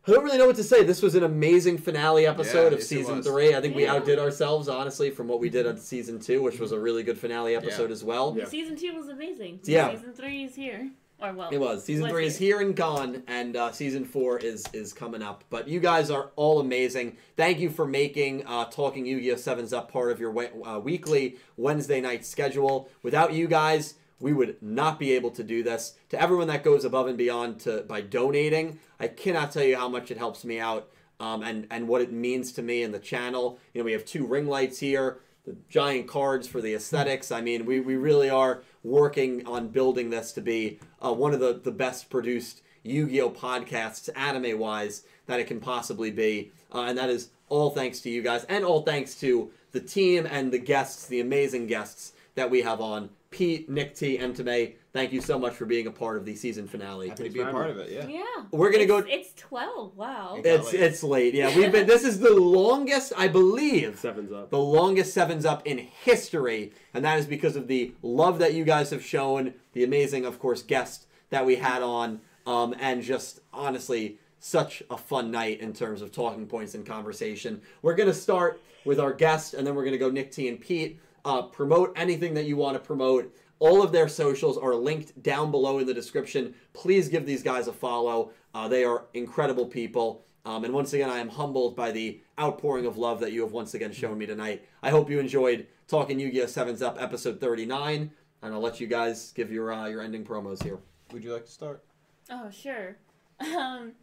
I 0.07 0.11
don't 0.11 0.23
really 0.23 0.37
know 0.37 0.45
what 0.45 0.57
to 0.57 0.63
say. 0.63 0.83
This 0.83 1.01
was 1.01 1.15
an 1.15 1.23
amazing 1.23 1.79
finale 1.79 2.27
episode 2.27 2.71
Yeah, 2.71 2.77
of 2.77 2.83
season 2.83 3.23
three. 3.23 3.55
I 3.55 3.61
think 3.61 3.75
we 3.75 3.87
outdid 3.87 4.19
ourselves, 4.19 4.69
honestly, 4.69 5.09
from 5.09 5.27
what 5.27 5.39
we 5.39 5.49
did 5.49 5.65
on 5.65 5.79
season 5.79 6.19
two, 6.19 6.43
which 6.43 6.59
was 6.59 6.71
a 6.71 6.79
really 6.79 7.01
good 7.01 7.17
finale 7.17 7.55
episode 7.55 7.89
as 7.89 8.03
well. 8.03 8.35
Yeah. 8.37 8.45
Season 8.45 8.75
two 8.75 8.93
was 8.93 9.07
amazing. 9.07 9.61
Yeah. 9.63 9.89
Season 9.89 10.13
three 10.13 10.43
is 10.43 10.53
here. 10.53 10.91
Or 11.21 11.33
well, 11.33 11.49
It 11.51 11.57
was. 11.59 11.83
Season 11.83 12.03
was 12.03 12.11
three 12.11 12.25
is 12.25 12.37
here 12.37 12.61
and 12.61 12.75
gone, 12.75 13.23
and 13.27 13.55
uh, 13.55 13.71
season 13.71 14.05
four 14.05 14.37
is 14.37 14.65
is 14.73 14.93
coming 14.93 15.21
up. 15.21 15.43
But 15.49 15.67
you 15.67 15.79
guys 15.79 16.09
are 16.09 16.31
all 16.35 16.59
amazing. 16.59 17.17
Thank 17.35 17.59
you 17.59 17.69
for 17.69 17.85
making 17.85 18.45
uh, 18.45 18.65
Talking 18.65 19.05
Yu-Gi-Oh! 19.05 19.35
Sevens 19.35 19.73
Up 19.73 19.91
part 19.91 20.11
of 20.11 20.19
your 20.19 20.31
we- 20.31 20.47
uh, 20.63 20.79
weekly 20.79 21.37
Wednesday 21.57 21.99
night 21.99 22.25
schedule. 22.25 22.89
Without 23.03 23.33
you 23.33 23.47
guys, 23.47 23.95
we 24.19 24.31
would 24.31 24.61
not 24.61 24.97
be 24.97 25.11
able 25.11 25.31
to 25.31 25.43
do 25.43 25.61
this. 25.61 25.95
To 26.09 26.21
everyone 26.21 26.47
that 26.47 26.63
goes 26.63 26.85
above 26.85 27.07
and 27.07 27.17
beyond 27.17 27.59
to 27.61 27.81
by 27.81 28.01
donating, 28.01 28.79
I 28.99 29.07
cannot 29.07 29.51
tell 29.51 29.63
you 29.63 29.75
how 29.75 29.89
much 29.89 30.11
it 30.11 30.17
helps 30.17 30.45
me 30.45 30.59
out. 30.59 30.89
Um, 31.21 31.43
and 31.43 31.67
and 31.69 31.89
what 31.89 32.01
it 32.01 32.13
means 32.13 32.53
to 32.53 32.61
me 32.61 32.81
and 32.81 32.93
the 32.93 32.99
channel. 32.99 33.59
You 33.73 33.81
know, 33.81 33.85
we 33.85 33.91
have 33.91 34.05
two 34.05 34.25
ring 34.25 34.47
lights 34.47 34.79
here 34.79 35.19
the 35.49 35.57
giant 35.67 36.07
cards 36.07 36.47
for 36.47 36.61
the 36.61 36.75
aesthetics. 36.75 37.31
I 37.31 37.41
mean, 37.41 37.65
we, 37.65 37.79
we 37.79 37.95
really 37.95 38.29
are 38.29 38.61
working 38.83 39.47
on 39.47 39.69
building 39.69 40.11
this 40.11 40.31
to 40.33 40.41
be 40.41 40.79
uh, 41.03 41.11
one 41.11 41.33
of 41.33 41.39
the, 41.39 41.59
the 41.63 41.71
best 41.71 42.11
produced 42.11 42.61
Yu 42.83 43.07
Gi 43.07 43.21
Oh 43.21 43.31
podcasts, 43.31 44.09
anime 44.15 44.59
wise, 44.59 45.03
that 45.25 45.39
it 45.39 45.47
can 45.47 45.59
possibly 45.59 46.11
be. 46.11 46.51
Uh, 46.71 46.81
and 46.81 46.97
that 46.99 47.09
is 47.09 47.29
all 47.49 47.71
thanks 47.71 47.99
to 48.01 48.11
you 48.11 48.21
guys, 48.21 48.43
and 48.43 48.63
all 48.63 48.83
thanks 48.83 49.15
to 49.21 49.49
the 49.71 49.79
team 49.79 50.27
and 50.29 50.51
the 50.51 50.59
guests, 50.59 51.07
the 51.07 51.19
amazing 51.19 51.65
guests 51.65 52.13
that 52.35 52.51
we 52.51 52.61
have 52.61 52.79
on. 52.79 53.09
Pete, 53.31 53.67
Nick 53.67 53.95
T, 53.95 54.19
and 54.19 54.35
Tame, 54.35 54.75
thank 54.93 55.11
you 55.11 55.21
so 55.21 55.37
much 55.39 55.53
for 55.53 55.65
being 55.65 55.87
a 55.87 55.91
part 55.91 56.17
of 56.17 56.25
the 56.25 56.35
season 56.35 56.67
finale. 56.67 57.09
Happy 57.09 57.23
to 57.23 57.29
be 57.29 57.39
a 57.39 57.51
part 57.51 57.69
of 57.69 57.77
it. 57.77 57.91
Yeah. 57.91 58.07
Yeah. 58.07 58.23
We're 58.51 58.71
gonna 58.71 58.83
it's, 58.83 58.91
go. 58.91 58.97
It's 59.07 59.33
twelve. 59.35 59.95
Wow. 59.97 60.35
It 60.37 60.45
It's 60.45 60.73
late. 60.73 60.81
it's 60.81 61.03
late. 61.03 61.33
Yeah, 61.33 61.55
we've 61.55 61.71
been. 61.71 61.87
This 61.87 62.03
is 62.03 62.19
the 62.19 62.33
longest, 62.33 63.13
I 63.17 63.27
believe, 63.27 63.99
Sevens 63.99 64.31
up. 64.31 64.49
the 64.49 64.59
longest 64.59 65.13
sevens 65.13 65.45
up 65.45 65.65
in 65.65 65.77
history, 65.77 66.73
and 66.93 67.03
that 67.05 67.19
is 67.19 67.25
because 67.25 67.55
of 67.55 67.67
the 67.67 67.93
love 68.01 68.39
that 68.39 68.53
you 68.53 68.63
guys 68.63 68.89
have 68.89 69.03
shown, 69.03 69.53
the 69.73 69.83
amazing, 69.83 70.25
of 70.25 70.39
course, 70.39 70.61
guest 70.61 71.05
that 71.29 71.45
we 71.45 71.55
had 71.57 71.81
on, 71.83 72.21
um, 72.45 72.75
and 72.79 73.03
just 73.03 73.41
honestly 73.53 74.17
such 74.39 74.81
a 74.89 74.97
fun 74.97 75.29
night 75.31 75.59
in 75.59 75.73
terms 75.73 76.01
of 76.01 76.11
talking 76.11 76.47
points 76.47 76.73
and 76.73 76.85
conversation. 76.85 77.61
We're 77.81 77.95
gonna 77.95 78.13
start 78.13 78.61
with 78.85 78.99
our 78.99 79.13
guest, 79.13 79.53
and 79.53 79.67
then 79.67 79.75
we're 79.75 79.83
gonna 79.85 79.97
go 79.97 80.09
Nick 80.09 80.31
T 80.31 80.47
and 80.47 80.59
Pete. 80.59 80.99
Uh, 81.25 81.41
promote 81.41 81.91
anything 81.97 82.33
that 82.33 82.45
you 82.45 82.55
want 82.55 82.75
to 82.75 82.79
promote. 82.79 83.35
All 83.59 83.83
of 83.83 83.91
their 83.91 84.07
socials 84.07 84.57
are 84.57 84.73
linked 84.73 85.21
down 85.21 85.51
below 85.51 85.79
in 85.79 85.85
the 85.85 85.93
description. 85.93 86.55
Please 86.73 87.09
give 87.09 87.25
these 87.25 87.43
guys 87.43 87.67
a 87.67 87.73
follow. 87.73 88.31
Uh, 88.53 88.67
they 88.67 88.83
are 88.83 89.05
incredible 89.13 89.65
people. 89.65 90.23
Um, 90.45 90.63
and 90.63 90.73
once 90.73 90.93
again, 90.93 91.09
I 91.09 91.19
am 91.19 91.29
humbled 91.29 91.75
by 91.75 91.91
the 91.91 92.21
outpouring 92.39 92.85
of 92.85 92.97
love 92.97 93.19
that 93.19 93.33
you 93.33 93.41
have 93.41 93.51
once 93.51 93.73
again 93.73 93.91
shown 93.91 94.17
me 94.17 94.25
tonight. 94.25 94.65
I 94.81 94.89
hope 94.89 95.09
you 95.09 95.19
enjoyed 95.19 95.67
Talking 95.87 96.19
Yu-Gi-Oh! 96.19 96.45
7's 96.45 96.81
Up, 96.81 96.97
episode 96.99 97.41
39. 97.41 98.11
And 98.41 98.53
I'll 98.53 98.61
let 98.61 98.79
you 98.79 98.87
guys 98.87 99.31
give 99.33 99.51
your 99.51 99.71
uh, 99.73 99.87
your 99.87 100.01
ending 100.01 100.23
promos 100.23 100.63
here. 100.63 100.79
Would 101.11 101.23
you 101.23 101.33
like 101.33 101.45
to 101.45 101.51
start? 101.51 101.83
Oh 102.29 102.49
sure. 102.49 102.97
Um, 103.41 103.93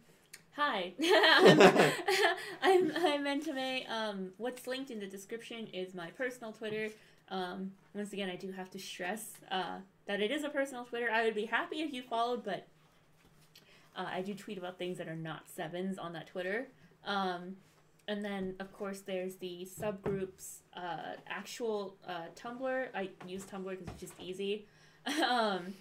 hi. 0.55 0.93
I'm 2.61 2.91
I'm 2.95 3.25
Entame. 3.25 3.87
Um, 3.87 4.29
what's 4.37 4.65
linked 4.65 4.89
in 4.89 4.99
the 4.99 5.05
description 5.05 5.67
is 5.67 5.93
my 5.93 6.07
personal 6.11 6.51
Twitter. 6.53 6.89
Um, 7.29 7.71
once 7.93 8.13
again, 8.13 8.29
I 8.29 8.35
do 8.35 8.51
have 8.51 8.69
to 8.71 8.79
stress 8.79 9.31
uh, 9.51 9.77
that 10.05 10.21
it 10.21 10.31
is 10.31 10.43
a 10.43 10.49
personal 10.49 10.85
Twitter. 10.85 11.09
I 11.11 11.25
would 11.25 11.35
be 11.35 11.45
happy 11.45 11.81
if 11.81 11.93
you 11.93 12.01
followed, 12.01 12.43
but 12.43 12.67
uh, 13.95 14.05
I 14.07 14.21
do 14.21 14.33
tweet 14.33 14.57
about 14.57 14.77
things 14.77 14.97
that 14.99 15.07
are 15.07 15.15
not 15.15 15.49
sevens 15.49 15.97
on 15.97 16.13
that 16.13 16.27
Twitter. 16.27 16.67
Um, 17.05 17.57
and 18.07 18.23
then, 18.23 18.55
of 18.59 18.71
course, 18.71 19.01
there's 19.01 19.35
the 19.35 19.67
subgroups 19.79 20.59
uh, 20.75 21.15
actual 21.27 21.95
uh, 22.07 22.27
Tumblr. 22.35 22.87
I 22.95 23.09
use 23.27 23.43
Tumblr 23.43 23.69
because 23.69 23.87
it's 23.87 23.99
just 23.99 24.13
easy. 24.19 24.65
um, 25.27 25.73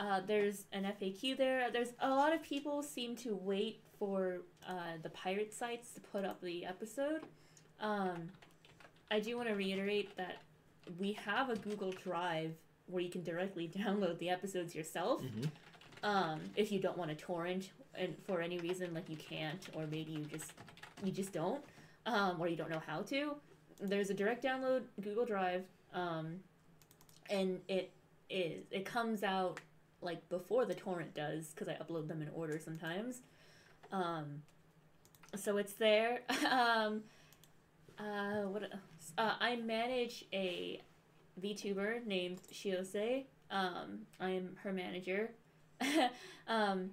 uh, 0.00 0.20
there's 0.26 0.64
an 0.72 0.84
FAQ 1.00 1.36
there. 1.36 1.70
There's 1.70 1.92
a 2.00 2.10
lot 2.10 2.34
of 2.34 2.42
people 2.42 2.82
seem 2.82 3.14
to 3.16 3.36
wait 3.36 3.82
for 3.98 4.40
uh, 4.68 4.96
the 5.02 5.10
pirate 5.10 5.54
sites 5.54 5.90
to 5.94 6.00
put 6.00 6.24
up 6.24 6.40
the 6.40 6.64
episode. 6.64 7.20
Um, 7.80 8.30
I 9.12 9.20
do 9.20 9.36
want 9.36 9.48
to 9.50 9.54
reiterate 9.54 10.16
that 10.16 10.38
we 10.98 11.12
have 11.12 11.50
a 11.50 11.56
Google 11.56 11.92
Drive 11.92 12.54
where 12.86 13.02
you 13.02 13.10
can 13.10 13.22
directly 13.22 13.70
download 13.78 14.18
the 14.18 14.30
episodes 14.30 14.74
yourself. 14.74 15.22
Mhm. 15.22 15.50
Um, 16.02 16.40
if 16.56 16.72
you 16.72 16.80
don't 16.80 16.96
want 16.96 17.10
to 17.10 17.16
torrent 17.16 17.70
and 17.94 18.16
for 18.26 18.40
any 18.40 18.58
reason, 18.58 18.92
like 18.94 19.08
you 19.08 19.16
can't, 19.16 19.68
or 19.74 19.86
maybe 19.86 20.12
you 20.12 20.24
just 20.24 20.52
you 21.04 21.12
just 21.12 21.32
don't, 21.32 21.62
um, 22.06 22.40
or 22.40 22.48
you 22.48 22.56
don't 22.56 22.70
know 22.70 22.82
how 22.84 23.02
to. 23.02 23.36
There's 23.80 24.10
a 24.10 24.14
direct 24.14 24.42
download 24.42 24.82
Google 25.00 25.26
Drive, 25.26 25.64
um, 25.92 26.40
and 27.28 27.60
it 27.68 27.92
is 28.30 28.64
it 28.70 28.84
comes 28.84 29.22
out 29.22 29.60
like 30.00 30.26
before 30.30 30.64
the 30.64 30.74
torrent 30.74 31.14
does 31.14 31.50
because 31.50 31.68
I 31.68 31.74
upload 31.74 32.08
them 32.08 32.22
in 32.22 32.30
order 32.34 32.58
sometimes. 32.58 33.20
Um, 33.92 34.42
so 35.36 35.58
it's 35.58 35.74
there. 35.74 36.22
um, 36.50 37.02
uh, 37.98 38.42
what? 38.48 38.72
Uh, 39.18 39.34
I 39.40 39.56
manage 39.56 40.24
a 40.32 40.80
VTuber 41.42 42.04
named 42.06 42.40
Shiose. 42.52 43.24
Um, 43.50 44.00
I 44.20 44.30
am 44.30 44.56
her 44.62 44.72
manager. 44.72 45.30
um, 46.48 46.90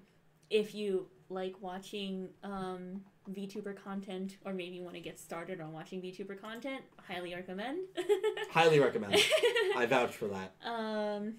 if 0.50 0.74
you 0.74 1.08
like 1.30 1.56
watching 1.62 2.30
um, 2.44 3.02
VTuber 3.32 3.82
content, 3.84 4.38
or 4.46 4.54
maybe 4.54 4.76
you 4.76 4.84
want 4.84 4.96
to 4.96 5.02
get 5.02 5.20
started 5.20 5.62
on 5.62 5.72
watching 5.72 6.02
VTuber 6.02 6.40
content, 6.42 6.82
highly 7.08 7.34
recommend. 7.34 7.80
Highly 8.52 8.80
recommend. 8.80 9.14
I 9.78 9.86
vouch 9.88 10.16
for 10.16 10.28
that. 10.28 10.56
Um, 10.66 11.36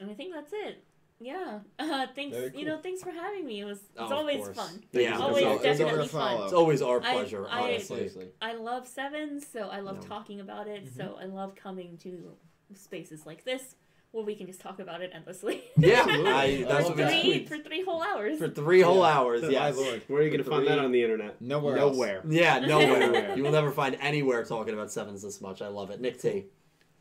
and 0.00 0.10
I 0.10 0.14
think 0.14 0.32
that's 0.34 0.52
it. 0.52 0.82
Yeah. 1.20 1.60
Uh, 1.78 2.06
thanks. 2.14 2.36
Very 2.36 2.52
You 2.58 2.64
know, 2.66 2.78
thanks 2.78 3.02
for 3.02 3.10
having 3.10 3.46
me. 3.46 3.60
It 3.60 3.64
was. 3.64 3.78
It's 3.78 3.88
Oh, 3.98 4.12
always 4.12 4.38
course. 4.44 4.56
fun. 4.56 4.82
Yeah, 4.92 5.18
always 5.18 5.44
it's, 5.44 5.46
al- 5.46 5.54
it's 5.54 5.64
over 5.64 5.72
definitely 5.84 6.04
a 6.04 6.08
fun. 6.08 6.42
It's 6.44 6.52
always 6.52 6.82
our 6.82 7.00
pleasure, 7.00 7.46
I- 7.48 7.60
honestly. 7.62 7.96
Seriously. 7.96 8.26
I 8.42 8.54
love 8.54 8.86
sevens, 8.86 9.46
so 9.50 9.68
I 9.68 9.80
love 9.80 9.96
No. 9.96 10.02
talking 10.02 10.40
about 10.40 10.66
it. 10.68 10.84
Mm-hmm. 10.84 10.96
So 11.00 11.16
I 11.20 11.24
love 11.26 11.54
coming 11.54 11.96
to 11.98 12.32
spaces 12.74 13.24
like 13.24 13.44
this 13.44 13.76
where 14.10 14.24
we 14.24 14.34
can 14.34 14.46
just 14.46 14.60
talk 14.60 14.78
about 14.80 15.00
it 15.00 15.10
endlessly. 15.14 15.62
Yeah, 15.78 16.00
Absolutely. 16.06 16.32
I, 16.32 16.42
I 16.44 16.64
that's 16.64 16.88
love 16.88 16.98
what 16.98 17.08
three 17.10 17.46
for 17.46 17.58
three 17.58 17.84
whole 17.84 18.02
hours. 18.02 18.38
For 18.38 18.48
three 18.48 18.80
whole 18.80 18.98
Yeah. 19.02 19.18
hours, 19.18 19.42
My 19.44 19.48
yes. 19.48 19.76
lord. 19.76 20.02
Where 20.08 20.20
are 20.20 20.24
you 20.24 20.30
going 20.30 20.42
to 20.44 20.50
find 20.50 20.66
that 20.66 20.78
on 20.78 20.90
the 20.92 21.02
internet? 21.02 21.40
Nowhere. 21.40 21.78
else. 21.78 21.92
Nowhere. 21.94 22.22
Yeah, 22.28 22.58
nowhere. 22.58 23.00
Nowhere. 23.00 23.36
you 23.36 23.42
will 23.44 23.52
never 23.52 23.70
find 23.70 23.96
anywhere 24.00 24.44
talking 24.44 24.74
about 24.74 24.90
sevens 24.90 25.22
this 25.22 25.40
much. 25.40 25.62
I 25.62 25.68
love 25.68 25.90
it. 25.90 26.00
Nick 26.00 26.20
T. 26.20 26.46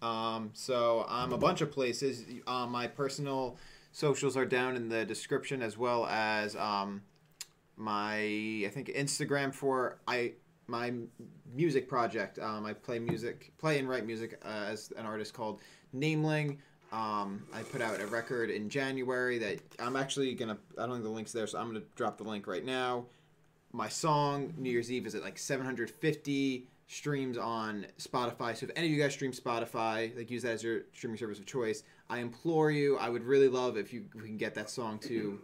Um, 0.02 0.52
so 0.54 1.06
I'm 1.10 1.34
a 1.34 1.38
bunch 1.38 1.62
of 1.62 1.72
places. 1.72 2.24
Um, 2.46 2.72
my 2.72 2.86
personal 2.88 3.58
socials 3.96 4.36
are 4.36 4.46
down 4.46 4.76
in 4.76 4.90
the 4.90 5.06
description 5.06 5.62
as 5.62 5.78
well 5.78 6.06
as 6.08 6.54
um, 6.58 7.02
my 7.78 8.18
I 8.18 8.70
think 8.70 8.90
Instagram 8.90 9.54
for 9.54 10.00
I 10.06 10.34
my 10.68 10.94
music 11.54 11.88
project. 11.88 12.38
Um, 12.40 12.66
I 12.66 12.74
play 12.74 13.00
music, 13.00 13.54
play 13.58 13.80
and 13.80 13.88
write 13.88 14.06
music 14.06 14.42
uh, 14.44 14.66
as 14.68 14.92
an 14.98 15.06
artist 15.06 15.34
called 15.34 15.62
Nameling. 15.96 16.58
Um, 16.92 17.44
I 17.54 17.62
put 17.62 17.82
out 17.82 18.02
a 18.02 18.08
record 18.08 18.50
in 18.50 18.70
January 18.70 19.38
that 19.38 19.60
I'm 19.80 19.96
actually 19.96 20.34
gonna. 20.34 20.58
I 20.78 20.82
don't 20.82 20.96
think 20.96 21.04
the 21.04 21.10
link's 21.10 21.32
there, 21.32 21.48
so 21.48 21.58
I'm 21.58 21.68
gonna 21.68 21.86
drop 21.96 22.18
the 22.18 22.26
link 22.26 22.48
right 22.48 22.66
now. 22.66 23.06
My 23.72 23.88
song 23.88 24.54
New 24.58 24.70
Year's 24.70 24.92
Eve 24.92 25.08
is 25.08 25.16
at 25.16 25.24
like 25.24 25.38
750 25.38 26.68
streams 26.88 27.38
on 27.38 27.86
Spotify. 27.98 28.58
So 28.58 28.66
if 28.66 28.72
any 28.76 28.88
of 28.88 28.94
you 28.94 29.02
guys 29.02 29.14
stream 29.14 29.32
Spotify, 29.32 30.16
like 30.18 30.30
use 30.30 30.44
that 30.44 30.52
as 30.52 30.64
your 30.64 30.82
streaming 30.94 31.18
service 31.18 31.40
of 31.40 31.46
choice, 31.46 31.84
I 32.10 32.20
implore 32.20 32.72
you. 32.72 32.98
I 32.98 33.10
would 33.10 33.24
really 33.24 33.48
love 33.50 33.78
if 33.78 33.92
you 33.94 34.06
we 34.16 34.22
can 34.28 34.38
get 34.38 34.54
that 34.56 34.70
song 34.70 35.00
to 35.00 35.40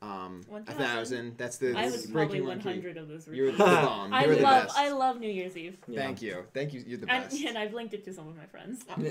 um, 0.00 0.42
a 0.48 0.52
1,000. 0.52 1.36
That's 1.36 1.58
the 1.58 1.76
I 1.76 1.86
was 1.86 2.06
probably 2.06 2.40
breaking 2.40 2.46
one 2.46 2.58
100 2.58 2.96
of 2.96 3.08
those. 3.08 3.26
You're 3.28 3.46
the 3.46 3.52
recordings. 3.58 3.86
bomb. 3.86 4.14
I 4.14 4.24
You're 4.24 4.36
the 4.36 4.42
love. 4.42 4.62
best. 4.68 4.78
I 4.78 4.90
love 4.90 5.18
New 5.20 5.28
Year's 5.30 5.56
Eve. 5.56 5.76
Thank 5.92 6.22
you. 6.22 6.44
Thank 6.54 6.72
you. 6.72 6.82
You're 6.86 6.98
the 6.98 7.10
And, 7.10 7.24
best. 7.28 7.42
and 7.46 7.58
I've 7.58 7.74
linked 7.74 7.94
it 7.94 8.04
to 8.04 8.12
some 8.14 8.28
of 8.28 8.36
my 8.36 8.46
friends. 8.46 8.84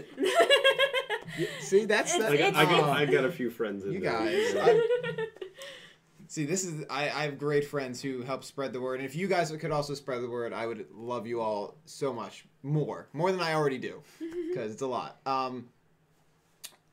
See, 1.59 1.85
that's 1.85 2.13
It's- 2.15 2.31
that. 2.31 2.33
I 2.33 2.37
got, 2.51 2.55
I, 2.55 2.65
got, 2.65 2.89
I 2.97 3.05
got 3.05 3.25
a 3.25 3.31
few 3.31 3.49
friends 3.49 3.83
in 3.83 3.91
You 3.93 3.99
there. 3.99 4.11
guys, 4.11 4.55
I- 4.55 5.27
See, 6.29 6.43
this 6.45 6.65
is 6.65 6.83
I, 6.89 7.03
I 7.03 7.23
have 7.23 7.37
great 7.39 7.65
friends 7.65 8.01
who 8.01 8.21
help 8.21 8.43
spread 8.43 8.73
the 8.73 8.81
word, 8.81 8.99
and 8.99 9.05
if 9.07 9.15
you 9.15 9.27
guys 9.27 9.49
could 9.49 9.71
also 9.71 9.93
spread 9.93 10.21
the 10.21 10.29
word, 10.29 10.51
I 10.51 10.67
would 10.67 10.85
love 10.93 11.25
you 11.25 11.39
all 11.39 11.75
so 11.85 12.11
much 12.13 12.45
more, 12.63 13.07
more 13.13 13.31
than 13.31 13.39
I 13.39 13.53
already 13.53 13.77
do, 13.77 14.03
because 14.49 14.73
it's 14.73 14.81
a 14.81 14.87
lot. 14.87 15.19
Um, 15.25 15.69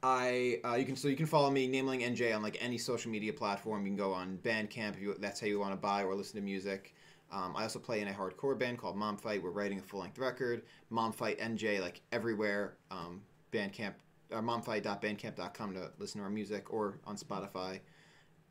I 0.04 0.60
uh, 0.62 0.74
you 0.74 0.84
can 0.84 0.96
so 0.96 1.08
you 1.08 1.16
can 1.16 1.24
follow 1.24 1.50
me 1.50 1.66
Nameling 1.66 2.02
NJ 2.02 2.36
on 2.36 2.42
like 2.42 2.58
any 2.60 2.76
social 2.76 3.10
media 3.10 3.32
platform. 3.32 3.86
You 3.86 3.92
can 3.92 3.96
go 3.96 4.12
on 4.12 4.38
Bandcamp 4.42 4.96
if 4.96 5.00
you 5.00 5.16
that's 5.18 5.40
how 5.40 5.46
you 5.46 5.58
want 5.58 5.72
to 5.72 5.78
buy 5.78 6.02
or 6.02 6.14
listen 6.14 6.36
to 6.36 6.42
music. 6.42 6.94
Um, 7.32 7.56
I 7.56 7.62
also 7.62 7.78
play 7.78 8.02
in 8.02 8.08
a 8.08 8.12
hardcore 8.12 8.56
band 8.56 8.76
called 8.76 8.96
Mom 8.96 9.16
Fight. 9.16 9.42
We're 9.42 9.48
writing 9.48 9.78
a 9.78 9.82
full 9.82 10.00
length 10.00 10.18
record. 10.18 10.64
Mom 10.90 11.10
Fight 11.10 11.38
NJ 11.38 11.80
like 11.80 12.02
everywhere. 12.12 12.76
Um, 12.90 13.22
Bandcamp 13.50 13.94
or 14.30 14.42
momfight.bandcamp.com 14.42 15.74
to 15.74 15.90
listen 15.98 16.20
to 16.20 16.24
our 16.24 16.30
music 16.30 16.70
or 16.70 16.98
on 17.06 17.16
Spotify. 17.16 17.80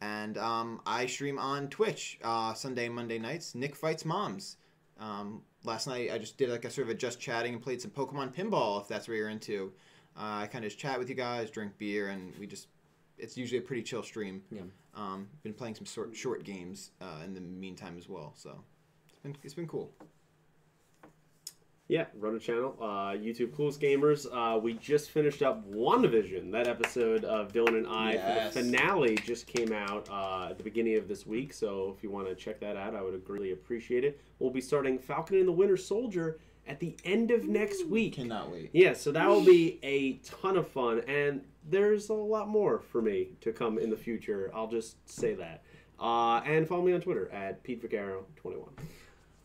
And 0.01 0.39
um, 0.39 0.81
I 0.87 1.05
stream 1.05 1.37
on 1.37 1.67
Twitch 1.67 2.17
uh, 2.23 2.55
Sunday 2.55 2.89
Monday 2.89 3.19
nights. 3.19 3.53
Nick 3.53 3.75
fights 3.75 4.05
moms. 4.05 4.57
Um, 4.99 5.43
last 5.63 5.85
night 5.85 6.09
I 6.11 6.17
just 6.17 6.35
did 6.35 6.49
like 6.49 6.65
a 6.65 6.71
sort 6.71 6.87
of 6.87 6.91
a 6.91 6.95
just 6.95 7.19
chatting 7.19 7.53
and 7.53 7.61
played 7.61 7.79
some 7.79 7.91
Pokemon 7.91 8.33
pinball 8.33 8.81
if 8.81 8.87
that's 8.87 9.07
what 9.07 9.17
you're 9.17 9.29
into. 9.29 9.71
Uh, 10.15 10.43
I 10.43 10.47
kind 10.47 10.63
of 10.63 10.69
just 10.69 10.79
chat 10.79 10.99
with 10.99 11.09
you 11.09 11.15
guys, 11.15 11.49
drink 11.49 11.77
beer, 11.77 12.09
and 12.09 12.33
we 12.39 12.47
just. 12.47 12.67
It's 13.17 13.37
usually 13.37 13.59
a 13.59 13.61
pretty 13.61 13.83
chill 13.83 14.03
stream. 14.03 14.41
Yeah. 14.51 14.61
Um, 14.95 15.27
been 15.43 15.53
playing 15.53 15.75
some 15.75 15.85
short 15.85 16.15
short 16.15 16.43
games 16.43 16.91
uh, 17.01 17.23
in 17.23 17.33
the 17.33 17.41
meantime 17.41 17.95
as 17.97 18.09
well, 18.09 18.33
so 18.35 18.59
it's 19.09 19.19
been 19.19 19.35
it's 19.43 19.53
been 19.53 19.67
cool. 19.67 19.91
Yeah, 21.89 22.05
run 22.17 22.33
a 22.35 22.39
channel. 22.39 22.75
Uh, 22.81 23.11
YouTube 23.11 23.53
Coolest 23.55 23.81
Gamers. 23.81 24.25
Uh, 24.31 24.57
we 24.57 24.73
just 24.75 25.09
finished 25.11 25.41
up 25.43 25.69
WandaVision. 25.69 26.49
That 26.51 26.67
episode 26.67 27.25
of 27.25 27.51
Dylan 27.51 27.77
and 27.77 27.87
I 27.87 28.13
Yes. 28.13 28.53
for 28.53 28.59
the 28.61 28.65
finale 28.71 29.15
just 29.17 29.47
came 29.47 29.73
out 29.73 30.07
uh, 30.09 30.47
at 30.49 30.57
the 30.57 30.63
beginning 30.63 30.95
of 30.95 31.07
this 31.09 31.27
week. 31.27 31.51
So 31.53 31.93
if 31.95 32.01
you 32.01 32.09
want 32.09 32.27
to 32.29 32.35
check 32.35 32.59
that 32.61 32.77
out, 32.77 32.95
I 32.95 33.01
would 33.01 33.23
greatly 33.25 33.51
appreciate 33.51 34.05
it. 34.05 34.19
We'll 34.39 34.49
be 34.49 34.61
starting 34.61 34.97
Falcon 34.97 35.37
and 35.37 35.47
the 35.47 35.51
Winter 35.51 35.75
Soldier 35.77 36.39
at 36.67 36.79
the 36.79 36.95
end 37.03 37.31
of 37.31 37.45
next 37.45 37.85
week. 37.87 38.13
Cannot 38.15 38.51
wait. 38.51 38.69
Yeah, 38.73 38.93
so 38.93 39.11
that 39.11 39.27
will 39.27 39.43
be 39.43 39.79
a 39.83 40.13
ton 40.25 40.57
of 40.57 40.67
fun, 40.67 41.01
and 41.07 41.41
there's 41.69 42.09
a 42.09 42.13
lot 42.13 42.47
more 42.47 42.79
for 42.79 43.01
me 43.01 43.29
to 43.41 43.51
come 43.51 43.77
in 43.77 43.89
the 43.89 43.97
future. 43.97 44.51
I'll 44.53 44.67
just 44.69 44.97
say 45.09 45.33
that. 45.35 45.63
Uh, 45.99 46.39
and 46.45 46.67
follow 46.67 46.81
me 46.83 46.93
on 46.93 47.01
Twitter 47.01 47.29
at 47.31 47.63
Pete 47.63 47.81
Vaccaro21. 47.81 48.67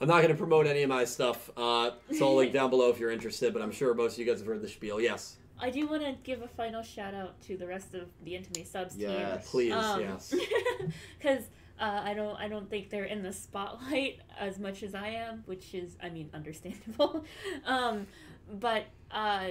I'm 0.01 0.07
not 0.09 0.19
going 0.19 0.29
to 0.29 0.35
promote 0.35 0.67
any 0.67 0.83
of 0.83 0.89
my 0.89 1.05
stuff. 1.05 1.51
Uh, 1.57 1.91
it's 2.09 2.21
all 2.21 2.37
linked 2.37 2.55
down 2.55 2.71
below 2.71 2.89
if 2.91 2.99
you're 3.01 3.11
interested, 3.11 3.53
but 3.53 3.63
I'm 3.63 3.73
sure 3.73 3.95
most 3.95 4.13
of 4.15 4.19
you 4.21 4.25
guys 4.27 4.39
have 4.39 4.47
heard 4.47 4.63
the 4.63 4.69
spiel. 4.69 5.01
Yes. 5.01 5.37
I 5.61 5.71
do 5.71 5.89
want 5.89 6.03
to 6.03 6.13
give 6.23 6.43
a 6.43 6.47
final 6.47 6.83
shout 6.85 7.15
out 7.15 7.41
to 7.43 7.57
the 7.57 7.67
rest 7.67 7.95
of 7.95 8.09
the 8.25 8.33
Entame 8.35 8.65
Subs 8.65 8.95
team. 8.95 9.11
Yes. 9.11 9.51
Please, 9.51 9.73
Um, 9.73 10.01
yes. 10.01 10.33
Because 11.19 11.43
uh, 11.81 12.03
I 12.05 12.15
don't, 12.15 12.37
I 12.37 12.49
don't 12.49 12.69
think 12.69 12.91
they're 12.91 13.05
in 13.05 13.23
the 13.23 13.33
spotlight 13.33 14.21
as 14.39 14.59
much 14.59 14.83
as 14.83 14.95
I 14.95 15.09
am, 15.09 15.43
which 15.47 15.75
is, 15.75 15.97
I 16.03 16.11
mean, 16.11 16.31
understandable. 16.35 17.25
um, 17.65 18.07
but 18.51 18.87
uh, 19.11 19.49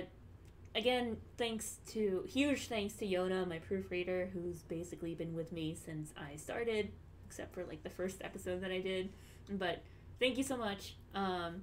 again, 0.75 1.17
thanks 1.38 1.77
to 1.88 2.23
huge 2.27 2.67
thanks 2.67 2.93
to 2.95 3.06
Yona, 3.06 3.47
my 3.47 3.59
proofreader, 3.59 4.30
who's 4.33 4.61
basically 4.64 5.15
been 5.15 5.35
with 5.35 5.51
me 5.51 5.75
since 5.75 6.14
I 6.17 6.35
started, 6.35 6.91
except 7.25 7.53
for 7.53 7.64
like 7.65 7.83
the 7.83 7.89
first 7.89 8.22
episode 8.22 8.61
that 8.61 8.72
I 8.72 8.80
did. 8.80 9.09
But 9.49 9.83
thank 10.19 10.38
you 10.38 10.43
so 10.43 10.57
much. 10.57 10.95
Um, 11.15 11.61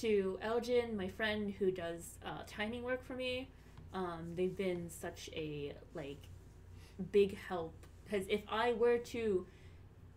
to 0.00 0.38
Elgin, 0.42 0.96
my 0.96 1.08
friend 1.08 1.52
who 1.58 1.70
does 1.70 2.18
uh, 2.24 2.42
timing 2.46 2.82
work 2.82 3.04
for 3.04 3.14
me. 3.14 3.50
Um, 3.94 4.32
they've 4.34 4.56
been 4.56 4.90
such 4.90 5.30
a 5.34 5.74
like 5.94 6.28
big 7.10 7.38
help 7.38 7.74
because 8.04 8.26
if 8.28 8.42
I 8.48 8.72
were 8.74 8.98
to 8.98 9.46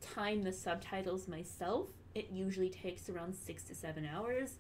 time 0.02 0.44
the 0.44 0.52
subtitles 0.52 1.28
myself, 1.28 1.90
it 2.14 2.30
usually 2.32 2.70
takes 2.70 3.10
around 3.10 3.36
six 3.36 3.64
to 3.64 3.76
seven 3.76 4.06
hours. 4.06 4.56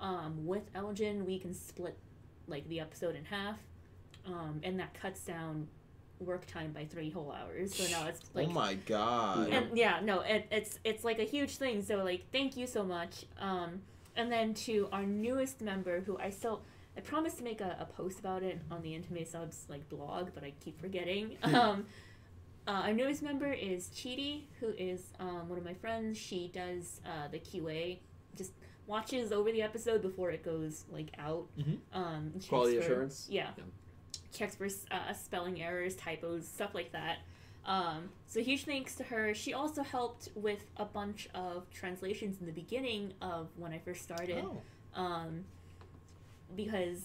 Um, 0.00 0.46
with 0.46 0.64
Elgin, 0.74 1.24
we 1.24 1.38
can 1.38 1.54
split 1.54 1.96
like 2.46 2.68
the 2.68 2.80
episode 2.80 3.16
in 3.16 3.24
half, 3.24 3.58
um, 4.26 4.60
and 4.62 4.78
that 4.78 4.94
cuts 4.94 5.22
down 5.22 5.68
work 6.18 6.46
time 6.46 6.72
by 6.72 6.84
three 6.84 7.10
whole 7.10 7.32
hours. 7.32 7.74
So 7.74 7.90
now 7.90 8.06
it's 8.06 8.20
like 8.34 8.48
oh 8.48 8.52
my 8.52 8.74
god. 8.74 9.48
and 9.48 9.76
yeah, 9.76 10.00
no, 10.02 10.20
it, 10.20 10.46
it's 10.50 10.78
it's 10.84 11.04
like 11.04 11.18
a 11.18 11.24
huge 11.24 11.56
thing. 11.56 11.82
So 11.82 11.96
like, 12.02 12.24
thank 12.32 12.56
you 12.56 12.66
so 12.66 12.82
much. 12.82 13.24
Um, 13.38 13.82
and 14.16 14.32
then 14.32 14.54
to 14.54 14.88
our 14.92 15.04
newest 15.04 15.60
member, 15.60 16.00
who 16.00 16.18
I 16.18 16.30
still 16.30 16.62
I 16.96 17.00
promised 17.00 17.38
to 17.38 17.44
make 17.44 17.60
a, 17.60 17.76
a 17.78 17.84
post 17.84 18.18
about 18.18 18.42
it 18.42 18.60
on 18.70 18.82
the 18.82 18.90
Entame 18.90 19.26
Subs 19.26 19.66
like 19.68 19.88
blog, 19.88 20.30
but 20.34 20.42
I 20.42 20.52
keep 20.64 20.80
forgetting. 20.80 21.36
um, 21.42 21.86
uh, 22.66 22.70
our 22.70 22.92
newest 22.92 23.22
member 23.22 23.52
is 23.52 23.88
Cheaty, 23.88 24.42
who 24.60 24.68
is 24.78 25.12
um, 25.20 25.48
one 25.48 25.58
of 25.58 25.64
my 25.64 25.74
friends. 25.74 26.18
She 26.18 26.50
does 26.54 27.00
uh, 27.06 27.28
the 27.30 27.38
QA, 27.38 27.98
just 28.36 28.52
watches 28.86 29.32
over 29.32 29.50
the 29.52 29.62
episode 29.62 30.02
before 30.02 30.30
it 30.30 30.44
goes 30.44 30.84
like 30.90 31.10
out. 31.18 31.46
Mhm. 31.58 31.78
Um, 31.92 32.30
checks 32.34 32.48
Quality 32.48 32.76
for- 32.76 32.82
assurance? 32.82 33.26
Yeah. 33.30 33.50
Yeah. 33.56 33.64
Checks 34.32 34.54
for 34.56 34.66
uh, 34.90 35.12
spelling 35.14 35.62
errors, 35.62 35.96
typos, 35.96 36.46
stuff 36.46 36.74
like 36.74 36.92
that. 36.92 37.18
Um, 37.64 38.10
so 38.28 38.40
huge 38.40 38.64
thanks 38.64 38.94
to 38.96 39.04
her. 39.04 39.34
She 39.34 39.52
also 39.54 39.82
helped 39.82 40.28
with 40.36 40.62
a 40.76 40.84
bunch 40.84 41.28
of 41.34 41.68
translations 41.70 42.38
in 42.40 42.46
the 42.46 42.52
beginning 42.52 43.12
of 43.22 43.48
when 43.56 43.72
I 43.72 43.78
first 43.78 44.02
started 44.02 44.44
Oh. 44.44 45.00
um, 45.00 45.44
because 46.54 47.00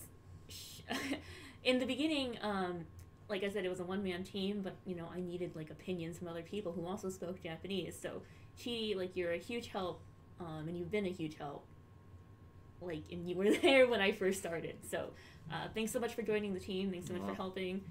sh- 0.49 0.81
in 1.63 1.79
the 1.79 1.85
beginning, 1.85 2.37
um, 2.41 2.85
like 3.31 3.43
I 3.43 3.49
said, 3.49 3.65
it 3.65 3.69
was 3.69 3.79
a 3.79 3.83
one 3.83 4.03
man 4.03 4.23
team, 4.23 4.61
but 4.61 4.75
you 4.85 4.95
know 4.95 5.07
I 5.15 5.19
needed 5.19 5.55
like 5.55 5.71
opinions 5.71 6.19
from 6.19 6.27
other 6.27 6.43
people 6.43 6.71
who 6.71 6.85
also 6.85 7.09
spoke 7.09 7.41
Japanese. 7.41 7.97
So 7.99 8.21
Chi, 8.63 8.93
like 8.95 9.15
you're 9.15 9.31
a 9.31 9.37
huge 9.39 9.67
help, 9.67 10.01
um, 10.39 10.65
and 10.67 10.77
you've 10.77 10.91
been 10.91 11.05
a 11.07 11.09
huge 11.11 11.37
help. 11.37 11.65
like 12.81 13.03
and 13.11 13.27
you 13.27 13.35
were 13.35 13.49
there 13.61 13.87
when 13.87 14.01
I 14.01 14.11
first 14.11 14.39
started. 14.39 14.75
So 14.89 15.09
uh, 15.51 15.67
thanks 15.73 15.91
so 15.91 15.99
much 15.99 16.13
for 16.13 16.21
joining 16.21 16.53
the 16.53 16.59
team. 16.59 16.91
Thanks 16.91 17.07
so 17.07 17.13
much 17.13 17.27
for 17.27 17.35
helping. 17.35 17.81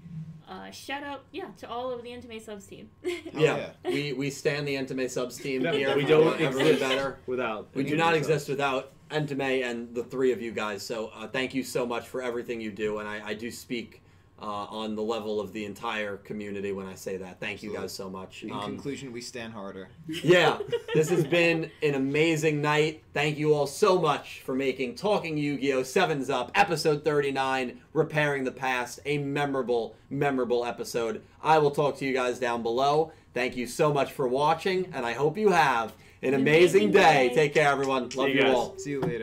Uh, 0.49 0.69
shout 0.71 1.01
out, 1.03 1.23
yeah, 1.31 1.45
to 1.57 1.69
all 1.69 1.91
of 1.91 2.03
the 2.03 2.09
Entame 2.09 2.41
Subs 2.41 2.65
team. 2.65 2.89
Oh, 3.05 3.39
yeah, 3.39 3.69
we 3.85 4.13
we 4.13 4.29
stand 4.29 4.67
the 4.67 4.75
Entame 4.75 5.09
subs 5.09 5.37
team 5.37 5.61
Yeah, 5.63 5.71
here. 5.71 5.89
we 5.95 6.03
We 6.03 6.09
don't 6.09 6.25
don't 6.25 6.41
ever 6.41 6.59
exist. 6.59 6.79
get 6.79 6.89
better. 6.89 7.19
Without 7.25 7.69
We 7.73 7.83
do 7.83 7.95
not 7.95 8.13
of 8.13 8.19
these 8.19 8.27
exist 8.27 8.49
without 8.49 8.91
Entame 9.09 9.63
and 9.63 9.93
the 9.95 10.03
three 10.03 10.31
of 10.33 10.41
you 10.41 10.51
guys. 10.51 10.83
So 10.85 11.11
uh, 11.15 11.27
thank 11.27 11.53
you 11.53 11.63
so 11.63 11.85
much 11.85 12.07
for 12.07 12.21
everything 12.21 12.59
you 12.59 12.71
do, 12.71 12.97
and 12.99 13.07
I, 13.07 13.21
I 13.29 13.33
do 13.33 13.49
speak 13.49 14.00
uh, 14.41 14.45
on 14.45 14.95
the 14.95 15.01
level 15.03 15.39
of 15.39 15.53
the 15.53 15.65
entire 15.65 16.17
community 16.17 16.71
when 16.71 16.87
I 16.87 16.95
say 16.95 17.17
that. 17.17 17.39
Thank 17.39 17.61
you 17.61 17.71
guys 17.73 17.91
so 17.93 18.09
much. 18.09 18.43
In 18.43 18.51
Um, 18.51 18.61
conclusion, 18.61 19.11
we 19.11 19.21
stand 19.21 19.53
harder. 19.53 19.89
yeah, 20.23 20.57
this 20.95 21.09
has 21.09 21.25
been 21.25 21.69
an 21.83 21.93
amazing 21.93 22.61
night. 22.61 23.03
Thank 23.13 23.37
you 23.37 23.53
all 23.53 23.67
so 23.67 23.99
much 23.99 24.41
for 24.41 24.55
making 24.55 24.95
Talking 24.95 25.37
Yu-Gi-Oh! 25.37 25.83
Sevens 25.83 26.29
Up, 26.29 26.51
episode 26.55 27.05
39, 27.05 27.79
Repairing 27.93 28.43
the 28.43 28.51
Past, 28.51 28.99
a 29.05 29.19
memorable, 29.19 29.95
memorable 30.09 30.65
episode. 30.65 31.21
I 31.43 31.59
will 31.59 31.71
talk 31.71 31.97
to 31.97 32.05
you 32.05 32.13
guys 32.13 32.39
down 32.39 32.63
below. 32.63 33.11
Thank 33.33 33.55
you 33.55 33.67
so 33.67 33.93
much 33.93 34.11
for 34.11 34.27
watching, 34.27 34.87
and 34.93 35.05
I 35.05 35.13
hope 35.13 35.37
you 35.37 35.49
have 35.51 35.93
an 36.23 36.33
An 36.33 36.41
amazing, 36.41 36.89
amazing 36.89 36.91
day. 36.91 37.29
day. 37.29 37.35
Take 37.35 37.53
care, 37.53 37.69
everyone. 37.71 38.09
Love 38.09 38.29
you 38.29 38.41
you 38.43 38.47
all. 38.47 38.77
See 38.77 38.91
you 38.91 39.01
later. 39.01 39.19